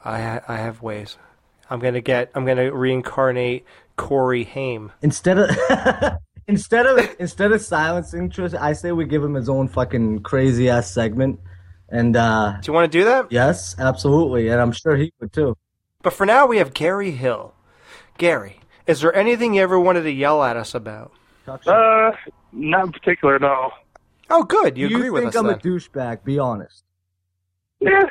I 0.03 0.22
ha- 0.22 0.41
I 0.47 0.57
have 0.57 0.81
ways. 0.81 1.17
I'm 1.69 1.80
gonna 1.80 2.01
get. 2.01 2.31
I'm 2.35 2.45
gonna 2.45 2.72
reincarnate 2.73 3.65
Corey 3.95 4.43
Haim. 4.43 4.91
Instead 5.01 5.38
of 5.39 5.49
instead 6.47 6.85
of 6.85 7.15
instead 7.19 7.51
of 7.51 7.61
silencing 7.61 8.30
Tristan, 8.30 8.61
I 8.61 8.73
say 8.73 8.91
we 8.91 9.05
give 9.05 9.23
him 9.23 9.33
his 9.33 9.49
own 9.49 9.67
fucking 9.67 10.22
crazy 10.23 10.69
ass 10.69 10.91
segment. 10.91 11.39
And 11.89 12.15
uh 12.15 12.57
Do 12.61 12.67
you 12.69 12.73
want 12.73 12.91
to 12.91 12.97
do 12.99 13.05
that? 13.05 13.31
yes, 13.31 13.75
absolutely, 13.80 14.49
and 14.49 14.59
I'm 14.59 14.72
sure 14.72 14.95
he 14.95 15.11
would 15.19 15.31
too. 15.31 15.55
But 16.01 16.14
for 16.14 16.25
now, 16.25 16.45
we 16.45 16.57
have 16.57 16.73
Gary 16.73 17.11
Hill. 17.11 17.53
Gary, 18.17 18.59
is 18.88 19.01
there 19.01 19.14
anything 19.15 19.53
you 19.55 19.61
ever 19.61 19.80
wanted 19.80 20.03
to 20.03 20.11
yell 20.11 20.43
at 20.43 20.57
us 20.57 20.73
about? 20.75 21.11
Talk. 21.45 21.65
Uh, 21.67 22.11
not 22.51 22.85
in 22.88 22.91
particular, 22.91 23.39
no. 23.39 23.72
Oh, 24.30 24.43
good. 24.43 24.77
You 24.77 24.89
Do 24.89 24.95
agree 24.95 25.07
you 25.07 25.14
with 25.14 25.23
think 25.23 25.35
I'm 25.35 25.45
then. 25.47 25.55
a 25.55 25.59
douchebag? 25.59 26.23
Be 26.23 26.39
honest. 26.39 26.83
Yeah, 27.80 28.03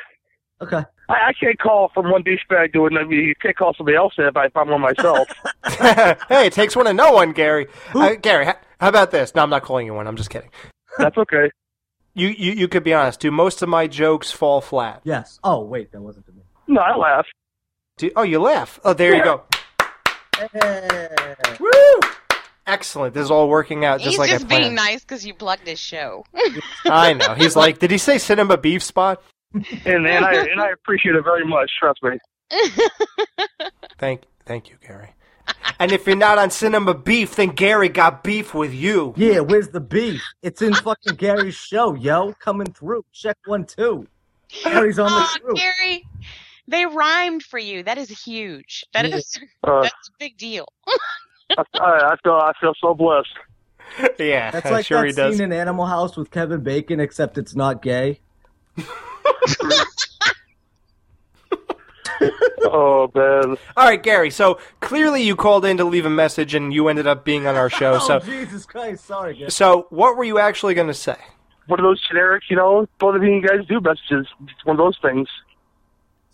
Okay. 0.61 0.83
I, 1.09 1.13
I 1.13 1.33
can't 1.39 1.59
call 1.59 1.89
from 1.93 2.09
one 2.09 2.23
douchebag 2.23 2.71
to 2.73 2.85
another. 2.85 3.13
You 3.13 3.35
can't 3.41 3.55
call 3.57 3.73
somebody 3.77 3.97
else 3.97 4.13
if, 4.17 4.35
I, 4.37 4.45
if 4.45 4.55
I'm 4.55 4.69
one 4.69 4.81
myself. 4.81 5.27
hey, 5.67 6.47
it 6.47 6.53
takes 6.53 6.75
one 6.75 6.85
to 6.85 6.93
know 6.93 7.11
one, 7.11 7.33
Gary. 7.33 7.67
Uh, 7.93 8.15
Gary, 8.15 8.47
h- 8.47 8.55
how 8.79 8.87
about 8.89 9.11
this? 9.11 9.35
No, 9.35 9.43
I'm 9.43 9.49
not 9.49 9.63
calling 9.63 9.85
you 9.85 9.93
one. 9.93 10.07
I'm 10.07 10.15
just 10.15 10.29
kidding. 10.29 10.49
That's 10.97 11.17
okay. 11.17 11.51
You, 12.13 12.29
you 12.29 12.53
you 12.53 12.67
could 12.69 12.85
be 12.85 12.93
honest. 12.93 13.19
Do 13.19 13.29
most 13.29 13.61
of 13.61 13.67
my 13.67 13.87
jokes 13.87 14.31
fall 14.31 14.61
flat? 14.61 15.01
Yes. 15.03 15.37
Oh 15.43 15.59
wait, 15.65 15.91
that 15.91 16.01
wasn't 16.01 16.25
to 16.27 16.31
me. 16.31 16.43
No, 16.67 16.79
I 16.79 16.95
laugh. 16.95 17.25
Do, 17.97 18.09
oh, 18.15 18.23
you 18.23 18.39
laugh. 18.39 18.79
Oh, 18.85 18.93
there 18.93 19.13
you 19.15 19.23
Yeah. 20.39 21.33
Woo! 21.59 21.99
Excellent. 22.67 23.13
This 23.13 23.25
is 23.25 23.31
all 23.31 23.47
working 23.47 23.85
out 23.85 23.99
just 23.99 24.11
He's 24.11 24.19
like 24.19 24.29
just 24.29 24.45
I 24.45 24.47
planned. 24.47 24.63
being 24.63 24.75
nice 24.75 25.01
because 25.01 25.25
you 25.25 25.33
plugged 25.33 25.67
his 25.67 25.79
show. 25.79 26.25
I 26.85 27.13
know. 27.13 27.35
He's 27.35 27.55
like, 27.63 27.79
did 27.79 27.91
he 27.91 27.97
say 27.97 28.17
cinema 28.17 28.57
beef 28.57 28.81
spot? 28.83 29.21
And 29.53 30.05
and 30.05 30.25
I 30.25 30.33
and 30.33 30.59
I 30.59 30.71
appreciate 30.71 31.15
it 31.15 31.23
very 31.23 31.45
much. 31.45 31.71
Trust 31.79 32.01
me. 32.03 32.19
Thank, 33.97 34.23
thank 34.45 34.69
you, 34.69 34.75
Gary. 34.85 35.13
And 35.79 35.91
if 35.91 36.05
you're 36.05 36.17
not 36.17 36.37
on 36.37 36.51
cinema 36.51 36.93
beef, 36.93 37.35
then 37.35 37.49
Gary 37.49 37.87
got 37.87 38.23
beef 38.23 38.53
with 38.53 38.73
you. 38.73 39.13
Yeah, 39.15 39.39
where's 39.39 39.69
the 39.69 39.79
beef? 39.79 40.21
It's 40.41 40.61
in 40.61 40.73
fucking 40.73 41.15
Gary's 41.15 41.55
show, 41.55 41.93
yo. 41.95 42.33
Coming 42.33 42.71
through. 42.73 43.05
Check 43.13 43.37
one, 43.45 43.65
two. 43.65 44.07
Gary's 44.63 44.99
on 44.99 45.09
the 45.09 45.15
oh, 45.15 45.35
crew. 45.41 45.55
Gary, 45.55 46.07
they 46.67 46.85
rhymed 46.85 47.43
for 47.43 47.59
you. 47.59 47.83
That 47.83 47.97
is 47.97 48.09
huge. 48.09 48.83
That 48.93 49.07
Yeah. 49.07 49.15
is 49.17 49.39
Uh, 49.63 49.81
that's 49.83 50.09
a 50.09 50.11
big 50.19 50.37
deal. 50.37 50.67
I, 51.57 51.63
I 51.79 52.15
feel 52.23 52.33
I 52.33 52.51
feel 52.59 52.73
so 52.81 52.93
blessed. 52.93 53.29
Yeah, 54.19 54.49
That's 54.51 54.65
I'm 54.65 54.73
like 54.73 54.85
sure 54.85 55.01
that 55.01 55.07
he 55.07 55.13
does. 55.13 55.35
scene 55.37 55.43
in 55.45 55.53
Animal 55.53 55.85
House 55.85 56.17
with 56.17 56.31
Kevin 56.31 56.61
Bacon, 56.61 56.99
except 56.99 57.37
it's 57.37 57.55
not 57.55 57.81
gay. 57.83 58.19
Oh 62.67 63.11
man. 63.13 63.57
All 63.77 63.85
right, 63.85 64.01
Gary. 64.01 64.29
So 64.31 64.59
clearly 64.79 65.21
you 65.21 65.35
called 65.35 65.65
in 65.65 65.77
to 65.77 65.83
leave 65.85 66.05
a 66.05 66.09
message, 66.09 66.55
and 66.55 66.73
you 66.73 66.87
ended 66.87 67.05
up 67.07 67.23
being 67.25 67.45
on 67.47 67.55
our 67.55 67.69
show. 67.69 67.93
Oh, 67.95 67.99
So, 67.99 68.19
Jesus 68.19 68.65
Christ, 68.65 69.05
sorry, 69.05 69.35
Gary. 69.35 69.51
so 69.51 69.87
what 69.89 70.17
were 70.17 70.23
you 70.23 70.39
actually 70.39 70.73
going 70.73 70.87
to 70.87 70.93
say? 70.93 71.15
One 71.67 71.79
of 71.79 71.83
those 71.83 72.01
generic, 72.07 72.43
you 72.49 72.55
know, 72.55 72.87
both 72.99 73.15
of 73.15 73.23
you 73.23 73.41
guys 73.41 73.65
do 73.67 73.79
messages. 73.81 74.27
It's 74.43 74.65
one 74.65 74.75
of 74.75 74.77
those 74.77 74.97
things. 75.01 75.27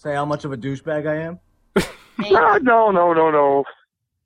Say 0.02 0.16
how 0.16 0.26
much 0.26 0.46
of 0.46 0.52
a 0.52 0.58
douchebag 0.58 1.08
I 1.08 1.16
am? 1.28 1.40
No, 2.32 2.90
no, 2.92 3.14
no, 3.14 3.30
no. 3.32 3.64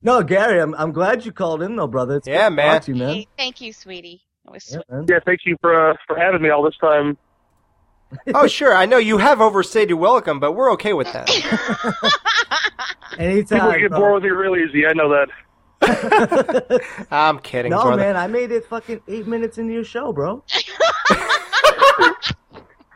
No, 0.01 0.23
Gary, 0.23 0.61
I'm 0.61 0.73
I'm 0.75 0.91
glad 0.93 1.25
you 1.25 1.31
called 1.33 1.61
in 1.61 1.75
though, 1.75 1.87
brother. 1.87 2.15
It's 2.17 2.27
Yeah, 2.27 2.47
man. 2.49 2.73
talk 2.75 2.83
to 2.83 2.91
you, 2.93 2.97
man. 2.97 3.15
Hey, 3.15 3.27
thank 3.37 3.59
you, 3.61 3.71
sweetie. 3.73 4.21
It 4.45 4.51
was 4.51 4.65
Yeah, 4.71 4.77
sweet. 4.77 4.89
man. 4.89 5.05
Yeah, 5.09 5.19
thank 5.25 5.41
you 5.45 5.55
for 5.59 5.91
uh, 5.91 5.93
for 6.07 6.17
having 6.17 6.41
me 6.41 6.49
all 6.49 6.63
this 6.63 6.77
time. 6.79 7.17
Oh, 8.33 8.47
sure. 8.47 8.73
I 8.73 8.85
know 8.85 8.97
you 8.97 9.17
have 9.17 9.41
overstayed 9.41 9.89
your 9.89 9.97
welcome, 9.97 10.39
but 10.39 10.53
we're 10.53 10.71
okay 10.73 10.93
with 10.93 11.11
that. 11.11 11.27
Anytime. 13.17 13.59
People 13.61 13.79
get 13.79 13.89
bro. 13.89 13.99
bored 13.99 14.13
with 14.15 14.23
you 14.25 14.35
real 14.37 14.55
easy. 14.55 14.85
I 14.87 14.93
know 14.93 15.09
that. 15.09 16.81
I'm 17.11 17.39
kidding, 17.39 17.71
no, 17.71 17.81
brother. 17.81 17.97
man, 17.97 18.15
I 18.15 18.27
made 18.27 18.51
it 18.51 18.65
fucking 18.65 19.01
eight 19.09 19.27
minutes 19.27 19.57
into 19.57 19.73
your 19.73 19.83
show, 19.83 20.13
bro. 20.13 20.43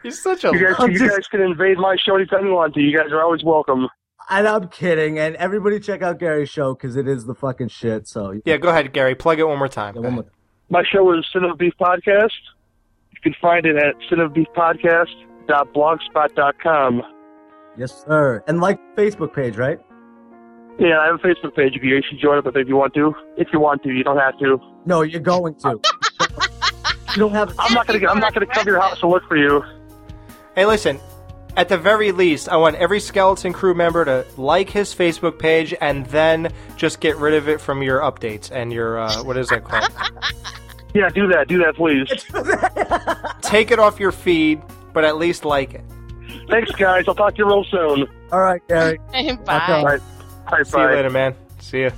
You're 0.04 0.14
such 0.14 0.44
a. 0.46 0.52
You 0.52 0.74
guys, 0.74 0.88
you 0.88 1.00
just- 1.00 1.16
guys 1.16 1.28
can 1.28 1.42
invade 1.42 1.78
my 1.78 1.96
show 2.04 2.16
anytime 2.16 2.46
you 2.46 2.54
want 2.54 2.74
to. 2.76 2.82
You 2.82 2.98
guys 2.98 3.12
are 3.12 3.22
always 3.22 3.44
welcome. 3.44 3.88
And 4.30 4.48
I'm 4.48 4.68
kidding. 4.70 5.18
And 5.18 5.36
everybody 5.38 5.80
check 5.80 6.04
out 6.04 6.20
Gary's 6.20 6.50
show 6.50 6.76
because 6.76 6.96
it 6.96 7.08
is 7.08 7.26
the 7.26 7.34
fucking 7.34 7.70
shit. 7.70 8.08
So 8.08 8.40
Yeah, 8.46 8.58
go 8.58 8.70
ahead, 8.70 8.94
Gary. 8.94 9.16
Plug 9.16 9.40
it 9.40 9.48
one 9.48 9.58
more 9.58 9.68
time. 9.68 9.96
Yeah, 9.96 10.02
one 10.02 10.14
more- 10.14 10.26
My 10.70 10.84
show 10.92 11.12
is 11.18 11.26
Cinema 11.34 11.56
Beef 11.56 11.74
Podcast. 11.82 12.30
You 13.12 13.20
can 13.24 13.34
find 13.42 13.66
it 13.66 13.76
at 13.76 13.96
cinemabeefpodcast.blogspot.com. 14.10 17.02
Yes, 17.78 18.04
sir. 18.08 18.44
And 18.48 18.62
like 18.62 18.80
Facebook 18.96 19.34
page, 19.34 19.58
right? 19.58 19.80
Yeah, 20.78 21.00
I 21.00 21.08
have 21.08 21.16
a 21.16 21.28
Facebook 21.28 21.56
page. 21.56 21.74
You 21.74 21.80
can- 21.80 21.90
you 21.90 22.02
should 22.08 22.20
join 22.20 22.38
it 22.38 22.46
if 22.56 22.68
you 22.68 22.76
want 22.76 22.94
to. 22.94 23.14
If 23.38 23.48
you 23.52 23.60
want 23.60 23.84
to, 23.84 23.90
you 23.90 24.04
don't 24.04 24.18
have 24.18 24.38
to. 24.40 24.60
No, 24.86 25.02
you're 25.02 25.20
going 25.22 25.56
to. 25.56 25.70
you 27.16 27.18
don't 27.18 27.34
have. 27.34 27.54
I'm 27.60 27.74
not 27.74 27.88
gonna. 27.88 28.08
I'm 28.08 28.20
not 28.20 28.34
gonna 28.34 28.46
come 28.46 28.64
to 28.64 28.70
your 28.70 28.80
house 28.80 29.00
to 29.00 29.08
look 29.08 29.24
for 29.28 29.36
you. 29.38 29.62
Hey, 30.60 30.66
listen. 30.66 31.00
At 31.56 31.70
the 31.70 31.78
very 31.78 32.12
least, 32.12 32.50
I 32.50 32.58
want 32.58 32.76
every 32.76 33.00
Skeleton 33.00 33.54
Crew 33.54 33.74
member 33.74 34.04
to 34.04 34.26
like 34.36 34.70
his 34.70 34.94
Facebook 34.94 35.40
page 35.40 35.74
and 35.80 36.06
then 36.08 36.52
just 36.76 37.00
get 37.00 37.16
rid 37.16 37.34
of 37.34 37.48
it 37.48 37.62
from 37.62 37.82
your 37.82 38.02
updates 38.02 38.52
and 38.52 38.74
your 38.74 39.00
uh, 39.00 39.24
what 39.24 39.38
is 39.38 39.48
that 39.48 39.64
called? 39.64 39.90
Yeah, 40.94 41.08
do 41.08 41.28
that. 41.28 41.48
Do 41.48 41.60
that, 41.60 41.76
please. 41.76 42.10
Take 43.50 43.72
it 43.72 43.80
off 43.80 44.02
your 44.02 44.12
feed, 44.12 44.62
but 44.92 45.06
at 45.06 45.16
least 45.18 45.46
like 45.46 45.76
it. 45.76 45.84
Thanks, 46.50 46.72
guys. 46.74 47.06
I'll 47.08 47.16
talk 47.16 47.36
to 47.36 47.38
you 47.38 47.46
real 47.46 47.64
soon. 47.64 48.06
All 48.34 48.42
right, 48.42 48.62
Gary. 48.68 49.00
All 49.14 49.36
Bye. 49.38 49.84
right. 49.84 50.02
All 50.48 50.58
right, 50.58 50.68
See 50.68 50.78
you 50.78 50.86
later, 50.88 51.10
man. 51.10 51.36
See 51.60 51.84
ya. 51.84 51.92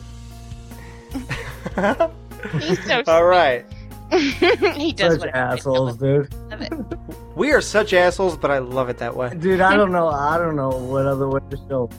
He's 2.59 2.85
so 2.85 3.03
All 3.07 3.23
right. 3.23 3.65
he 4.75 4.91
does 4.93 5.19
Such 5.19 5.29
assholes, 5.33 5.97
dude. 5.97 6.33
We 7.35 7.53
are 7.53 7.61
such 7.61 7.93
assholes, 7.93 8.35
but 8.35 8.51
I 8.51 8.57
love 8.57 8.89
it 8.89 8.97
that 8.97 9.15
way. 9.15 9.33
Dude, 9.33 9.61
I 9.61 9.77
don't 9.77 9.91
know. 9.97 10.09
I 10.09 10.37
don't 10.37 10.57
know 10.57 10.69
what 10.69 11.05
other 11.05 11.29
way 11.29 11.39
to 11.49 11.57
show. 11.69 11.89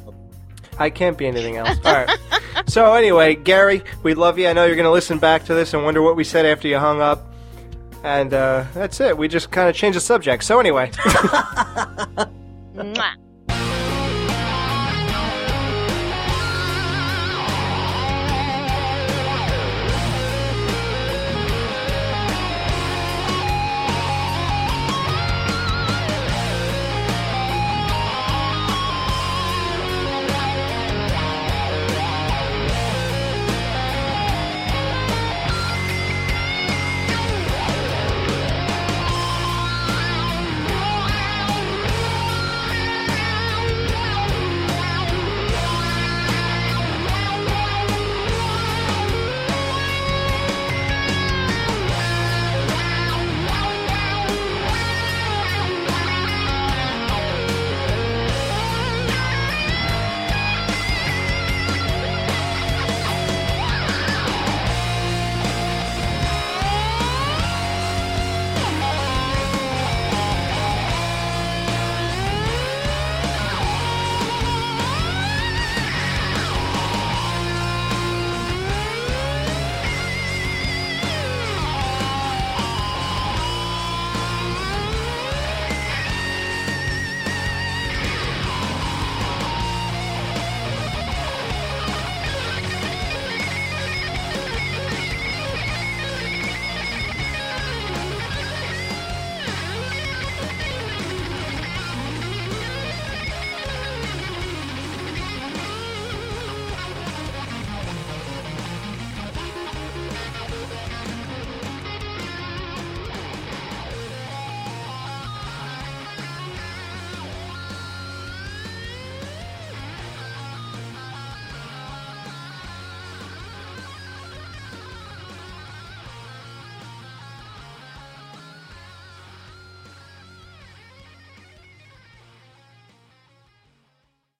I 0.78 0.90
can't 0.90 1.16
be 1.16 1.26
anything 1.26 1.56
else. 1.56 1.78
All 1.84 1.92
right. 1.94 2.18
So 2.66 2.92
anyway, 2.94 3.34
Gary, 3.34 3.82
we 4.02 4.12
love 4.14 4.38
you. 4.38 4.46
I 4.48 4.52
know 4.52 4.66
you're 4.66 4.76
going 4.76 4.84
to 4.84 4.90
listen 4.92 5.18
back 5.18 5.44
to 5.46 5.54
this 5.54 5.72
and 5.72 5.84
wonder 5.84 6.02
what 6.02 6.16
we 6.16 6.24
said 6.24 6.44
after 6.44 6.68
you 6.68 6.78
hung 6.78 7.00
up. 7.00 7.32
And 8.04 8.34
uh, 8.34 8.64
that's 8.74 9.00
it. 9.00 9.16
We 9.16 9.26
just 9.28 9.50
kind 9.50 9.68
of 9.70 9.74
changed 9.74 9.96
the 9.96 10.00
subject. 10.00 10.44
So 10.44 10.60
anyway. 10.60 10.90
Mwah. 12.74 13.14